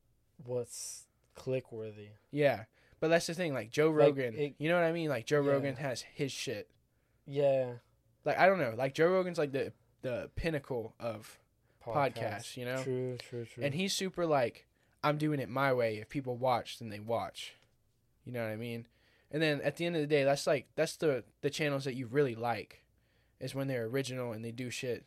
what's 0.46 1.06
click 1.36 1.72
worthy. 1.72 2.10
Yeah, 2.32 2.66
but 3.00 3.08
that's 3.10 3.28
the 3.28 3.34
thing. 3.34 3.54
Like 3.54 3.70
Joe 3.72 3.90
Like, 3.90 3.98
Rogan, 4.10 4.36
it- 4.36 4.56
you 4.58 4.70
know 4.70 4.76
what 4.76 4.84
I 4.86 4.92
mean? 4.92 5.10
Like 5.10 5.26
Joe 5.26 5.42
Yeah. 5.44 5.52
Rogan 5.52 5.76
has 5.78 6.02
his 6.14 6.32
shit. 6.32 6.70
Yeah, 7.26 7.74
like 8.26 8.38
I 8.38 8.48
don't 8.48 8.58
know, 8.60 8.74
like 8.78 8.94
Joe 8.96 9.08
Rogan's 9.10 9.38
like 9.38 9.52
the 9.52 9.72
the 10.02 10.30
pinnacle 10.36 10.94
of 11.00 11.38
podcasts, 11.86 12.58
you 12.58 12.66
know? 12.66 12.82
True, 12.84 13.18
true, 13.18 13.46
true. 13.46 13.64
and 13.64 13.74
he's 13.74 13.94
super 13.94 14.26
like 14.26 14.66
I'm 15.04 15.18
doing 15.18 15.40
it 15.40 15.50
my 15.50 15.72
way. 15.74 15.98
If 15.98 16.10
people 16.10 16.36
watch, 16.36 16.80
then 16.80 16.90
they 16.90 17.00
watch. 17.00 17.56
You 18.26 18.34
know 18.34 18.44
what 18.44 18.52
I 18.52 18.56
mean? 18.58 18.86
And 19.32 19.42
then 19.42 19.62
at 19.62 19.78
the 19.78 19.86
end 19.86 19.96
of 19.96 20.02
the 20.02 20.08
day, 20.08 20.24
that's 20.24 20.46
like 20.48 20.68
that's 20.76 20.96
the 20.98 21.24
the 21.42 21.50
channels 21.50 21.86
that 21.86 21.96
you 21.96 22.08
really 22.08 22.36
like 22.36 22.84
is 23.40 23.54
when 23.56 23.68
they're 23.68 23.86
original 23.86 24.34
and 24.34 24.44
they 24.44 24.52
do 24.52 24.70
shit 24.70 25.06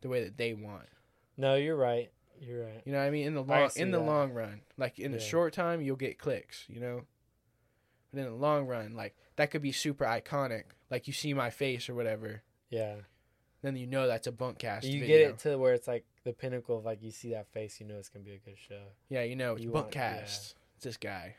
the 0.00 0.08
way 0.08 0.22
that 0.24 0.36
they 0.38 0.54
want. 0.54 0.88
no, 1.36 1.54
you're 1.56 1.76
right. 1.76 2.10
You're 2.40 2.64
right. 2.64 2.82
You 2.86 2.92
know 2.92 2.98
what 2.98 3.04
I 3.04 3.10
mean? 3.10 3.26
In 3.26 3.34
the 3.34 3.42
long 3.42 3.70
in 3.76 3.90
the 3.90 3.98
that. 3.98 4.04
long 4.04 4.32
run, 4.32 4.62
like 4.78 4.98
in 4.98 5.12
Yeah. 5.12 5.18
short 5.18 5.52
time, 5.52 5.82
you'll 5.82 5.96
get 5.96 6.18
clicks. 6.18 6.64
You 6.68 6.80
know. 6.80 7.02
But 8.12 8.20
in 8.20 8.26
the 8.26 8.34
long 8.34 8.66
run, 8.66 8.94
like 8.94 9.14
that 9.36 9.50
could 9.50 9.62
be 9.62 9.72
super 9.72 10.04
iconic. 10.04 10.64
Like 10.90 11.06
you 11.06 11.12
see 11.12 11.32
my 11.34 11.50
face 11.50 11.88
or 11.88 11.94
whatever, 11.94 12.42
Yeah. 12.70 12.96
then 13.62 13.76
you 13.76 13.86
know 13.86 14.06
that's 14.08 14.26
a 14.26 14.32
Bunkast. 14.32 14.82
You 14.84 15.00
video. 15.00 15.06
get 15.06 15.20
it 15.30 15.38
to 15.40 15.56
where 15.58 15.74
it's 15.74 15.86
like 15.86 16.04
the 16.24 16.32
pinnacle 16.32 16.78
of 16.78 16.84
like 16.84 17.02
you 17.02 17.10
see 17.12 17.30
that 17.30 17.46
face, 17.52 17.78
you 17.80 17.86
know 17.86 17.96
it's 17.98 18.08
gonna 18.08 18.24
be 18.24 18.32
a 18.34 18.38
good 18.38 18.58
show. 18.58 18.82
Yeah, 19.08 19.22
you 19.22 19.36
know 19.36 19.52
it's 19.52 19.62
You 19.62 19.70
want- 19.70 19.90
Bunkast. 19.92 19.94
yeah. 19.94 20.54
It's 20.76 20.84
this 20.84 20.96
guy. 20.96 21.36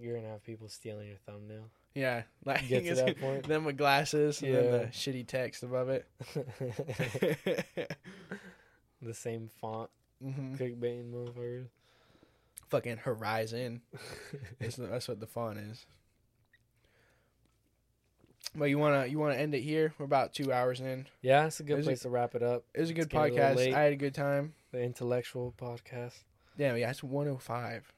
You're 0.00 0.16
gonna 0.16 0.30
have 0.30 0.42
people 0.44 0.68
stealing 0.68 1.08
your 1.08 1.18
thumbnail. 1.26 1.68
Yeah, 1.94 2.22
like 2.46 2.66
Get 2.68 2.86
to 2.86 2.94
that 2.94 3.20
point. 3.20 3.46
Them 3.46 3.64
with 3.66 3.76
glasses 3.76 4.40
and 4.42 4.54
then 4.54 4.70
the 4.72 4.78
Yeah. 4.78 4.86
shitty 4.86 5.26
text 5.26 5.62
above 5.62 5.90
it. 5.90 6.06
the 9.02 9.14
same 9.14 9.50
font, 9.60 9.90
hmm 10.22 10.54
clickbaiting 10.54 11.10
motherfuckers. 11.12 11.66
Fucking 12.70 12.98
Horizon. 12.98 13.82
That's, 14.58 14.76
that's 14.76 15.08
what 15.08 15.20
the 15.20 15.26
font 15.26 15.58
is. 15.58 15.84
But 18.54 18.66
you 18.66 18.78
wanna 18.78 19.06
you 19.06 19.18
wanna 19.18 19.34
end 19.36 19.54
it 19.54 19.60
here? 19.62 19.94
We're 19.98 20.04
about 20.04 20.32
two 20.34 20.52
hours 20.52 20.80
in. 20.80 21.06
Yeah, 21.22 21.46
it's 21.46 21.60
a 21.60 21.62
good 21.62 21.78
it- 21.80 21.84
place 21.84 22.00
to 22.00 22.10
wrap 22.10 22.34
it 22.34 22.42
up. 22.42 22.64
It 22.74 22.80
was 22.80 22.90
a 22.90 22.94
good 22.94 23.04
It's 23.06 23.14
a 23.14 23.16
podcast. 23.16 23.56
late. 23.56 23.74
I 23.74 23.82
had 23.82 23.92
a 23.92 23.96
good 23.96 24.14
time. 24.14 24.54
The 24.72 24.82
intellectual 24.82 25.54
podcast. 25.58 26.14
Damn, 26.58 26.76
yeah, 26.76 26.90
it's 26.90 27.02
105. 27.02 27.92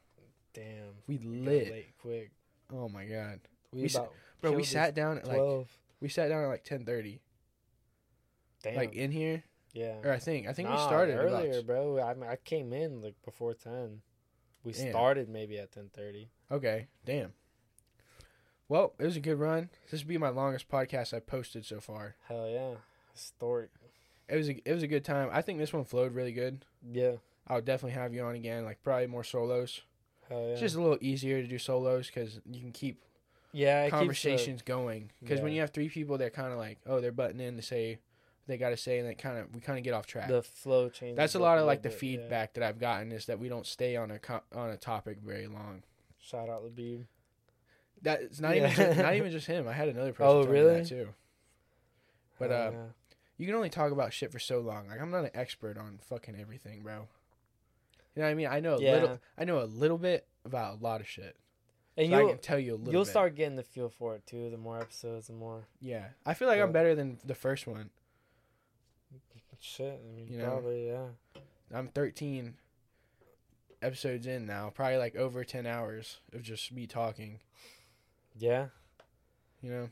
Damn, 0.52 0.64
We 1.08 1.18
lit. 1.18 1.70
late 1.72 1.98
quick. 2.00 2.30
Oh 2.72 2.88
my 2.88 3.04
god, 3.04 3.40
We, 3.72 3.80
We 3.82 3.86
s- 3.86 3.98
bro. 4.40 4.52
We 4.52 4.62
sat 4.64 4.94
down 4.94 5.18
at 5.18 5.26
like 5.26 5.66
we 6.00 6.08
sat 6.08 6.28
down 6.28 6.44
at 6.44 6.48
like 6.48 6.64
10:30, 6.64 7.18
Damn. 8.62 8.76
like 8.76 8.94
in 8.94 9.10
here, 9.10 9.42
yeah. 9.74 9.96
or 10.02 10.12
I 10.12 10.18
think 10.18 10.46
I 10.48 10.52
think 10.54 10.70
we 10.70 10.76
started 10.78 11.16
earlier, 11.18 11.58
About, 11.58 11.66
bro. 11.66 11.98
I 11.98 12.32
I 12.32 12.36
came 12.36 12.72
in 12.72 13.02
like 13.02 13.16
before 13.24 13.52
ten. 13.54 14.00
We 14.64 14.72
Damn. 14.72 14.90
started 14.90 15.28
maybe 15.28 15.58
at 15.58 15.72
ten 15.72 15.90
thirty. 15.92 16.30
okay, 16.50 16.86
damn. 17.04 17.34
Well, 18.68 18.94
it 18.98 19.04
was 19.04 19.16
a 19.16 19.20
good 19.20 19.38
run. 19.38 19.68
This 19.90 20.00
would 20.00 20.08
be 20.08 20.16
my 20.16 20.30
longest 20.30 20.68
podcast 20.70 21.12
I've 21.12 21.26
posted 21.26 21.66
so 21.66 21.80
far. 21.80 22.16
Hell 22.28 22.48
yeah, 22.48 22.76
historic. 23.12 23.70
It 24.28 24.36
was 24.36 24.48
a, 24.48 24.68
it 24.68 24.72
was 24.72 24.82
a 24.82 24.88
good 24.88 25.04
time. 25.04 25.28
I 25.32 25.42
think 25.42 25.58
this 25.58 25.72
one 25.72 25.84
flowed 25.84 26.14
really 26.14 26.32
good. 26.32 26.64
Yeah. 26.90 27.16
I'll 27.46 27.60
definitely 27.60 28.00
have 28.00 28.14
you 28.14 28.22
on 28.22 28.34
again. 28.34 28.64
Like 28.64 28.82
probably 28.82 29.06
more 29.06 29.22
solos. 29.24 29.82
Hell 30.30 30.40
yeah. 30.40 30.52
It's 30.52 30.60
just 30.60 30.76
a 30.76 30.80
little 30.80 30.96
easier 31.02 31.42
to 31.42 31.46
do 31.46 31.58
solos 31.58 32.06
because 32.06 32.40
you 32.50 32.60
can 32.60 32.72
keep 32.72 33.02
yeah. 33.52 33.84
Keeps 33.84 33.92
the- 33.92 33.98
conversations 33.98 34.62
going. 34.62 35.10
Because 35.20 35.42
when 35.42 35.52
you 35.52 35.60
have 35.60 35.70
three 35.70 35.90
people, 35.90 36.16
they're 36.16 36.30
kind 36.30 36.52
of 36.52 36.58
like, 36.58 36.78
oh, 36.86 37.00
they're 37.02 37.12
butting 37.12 37.40
in 37.40 37.56
to 37.56 37.62
say 37.62 37.98
they 38.46 38.58
got 38.58 38.70
to 38.70 38.76
say, 38.76 38.98
and 38.98 39.08
they 39.08 39.14
kind 39.14 39.38
of 39.38 39.54
we 39.54 39.60
kind 39.60 39.78
of 39.78 39.84
get 39.84 39.94
off 39.94 40.06
track. 40.06 40.28
The 40.28 40.42
flow 40.42 40.88
changes. 40.88 41.16
That's 41.16 41.34
a 41.34 41.38
lot 41.38 41.58
of 41.58 41.66
like 41.66 41.82
the 41.82 41.88
bit, 41.88 41.94
yeah. 41.94 41.98
feedback 42.00 42.54
that 42.54 42.62
I've 42.62 42.78
gotten 42.78 43.12
is 43.12 43.26
that 43.26 43.38
we 43.38 43.48
don't 43.48 43.66
stay 43.66 43.96
on 43.96 44.10
a 44.10 44.18
co- 44.18 44.42
on 44.54 44.70
a 44.70 44.76
topic 44.76 45.18
very 45.24 45.46
long. 45.46 45.82
Shout 46.20 46.48
out 46.48 46.62
Labib. 46.64 47.06
That 48.02 48.22
it's 48.22 48.40
not 48.40 48.54
Yeah. 48.56 48.70
even 48.70 48.76
just, 48.76 48.98
not 48.98 49.14
even 49.14 49.30
just 49.32 49.46
him. 49.46 49.66
I 49.68 49.72
had 49.72 49.88
another 49.88 50.12
person. 50.12 50.26
Oh, 50.36 50.44
really? 50.44 50.80
that 50.80 50.86
too. 50.88 51.08
But 52.38 52.50
Hell 52.50 52.68
uh, 52.68 52.70
yeah. 52.72 52.76
you 53.38 53.46
can 53.46 53.54
only 53.54 53.70
talk 53.70 53.92
about 53.92 54.12
shit 54.12 54.32
for 54.32 54.38
so 54.38 54.60
long. 54.60 54.88
Like 54.88 55.00
I'm 55.00 55.10
not 55.10 55.24
an 55.24 55.30
expert 55.34 55.78
on 55.78 55.98
fucking 56.08 56.36
everything, 56.38 56.82
bro. 56.82 57.08
You 58.14 58.22
know 58.22 58.26
what 58.26 58.30
I 58.30 58.34
mean? 58.34 58.46
I 58.48 58.60
know 58.60 58.74
a 58.76 58.80
Yeah. 58.82 58.92
little. 58.92 59.20
I 59.38 59.44
know 59.44 59.60
a 59.62 59.64
little 59.64 59.98
bit 59.98 60.26
about 60.44 60.78
a 60.80 60.82
lot 60.82 61.00
of 61.00 61.08
shit. 61.08 61.36
and 61.96 62.10
So 62.10 62.16
I 62.16 62.20
you'll 62.20 62.28
can 62.30 62.38
tell 62.38 62.58
you 62.58 62.74
a 62.74 62.76
little. 62.76 62.92
you'll 62.92 63.04
bit. 63.04 63.10
start 63.10 63.34
getting 63.36 63.56
the 63.56 63.62
feel 63.62 63.88
for 63.88 64.14
it 64.16 64.26
too. 64.26 64.50
The 64.50 64.56
more 64.58 64.78
episodes, 64.80 65.28
the 65.28 65.32
more 65.32 65.66
Yeah, 65.80 66.08
I 66.26 66.34
feel 66.34 66.48
like 66.48 66.60
I'm 66.60 66.72
better 66.72 66.94
than 66.94 67.18
the 67.24 67.34
first 67.34 67.66
one. 67.66 67.90
Shit. 69.64 69.98
I 70.06 70.14
mean, 70.14 70.28
You 70.30 70.38
know? 70.38 70.44
probably 70.50 70.88
yeah. 70.88 71.06
I'm 71.72 71.88
13 71.88 72.54
episodes 73.80 74.26
in 74.26 74.44
now, 74.44 74.70
probably 74.74 74.98
like 74.98 75.16
over 75.16 75.42
10 75.42 75.66
hours 75.66 76.18
of 76.34 76.42
just 76.42 76.70
me 76.70 76.86
talking. 76.86 77.40
Yeah. 78.38 78.66
You 79.62 79.70
know, 79.70 79.88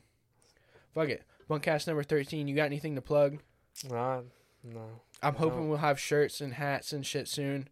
fuck 0.93 1.09
it. 1.09 1.23
Bunkast 1.49 1.87
number 1.87 2.03
13. 2.03 2.47
You 2.47 2.55
got 2.55 2.65
anything 2.65 2.93
to 2.95 3.01
plug? 3.01 3.39
Nah, 3.89 4.21
no. 4.63 5.01
I'm 5.23 5.35
hoping 5.35 5.61
No. 5.63 5.69
we'll 5.69 5.77
have 5.79 5.99
shirts 5.99 6.39
and 6.39 6.53
hats 6.53 6.93
and 6.93 7.03
shit 7.03 7.27
soon. 7.27 7.67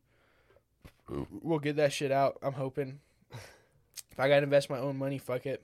We'll 1.30 1.60
get 1.60 1.76
that 1.76 1.94
shit 1.94 2.12
out. 2.12 2.40
I'm 2.42 2.54
hoping. 2.54 3.00
If 3.32 4.20
I 4.20 4.28
gotta 4.28 4.44
invest 4.44 4.70
my 4.72 4.80
own 4.80 4.98
money, 4.98 5.20
fuck 5.20 5.46
it. 5.46 5.64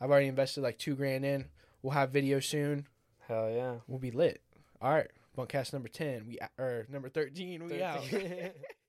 I've 0.00 0.10
already 0.10 0.26
invested 0.26 0.62
like 0.62 0.78
two 0.78 0.96
grand 0.96 1.24
in. 1.24 1.44
We'll 1.82 1.92
have 1.92 2.10
video 2.10 2.40
soon. 2.40 2.88
Hell 3.28 3.48
yeah. 3.50 3.74
We'll 3.86 4.00
be 4.00 4.10
lit. 4.10 4.40
All 4.80 4.90
right, 4.92 5.10
Bunkast 5.36 5.72
number 5.72 5.88
10. 5.88 6.26
We 6.26 6.38
or 6.58 6.86
number 6.90 7.08
13. 7.08 7.66
We 7.66 7.82
out. 7.82 8.04
13. 8.04 8.50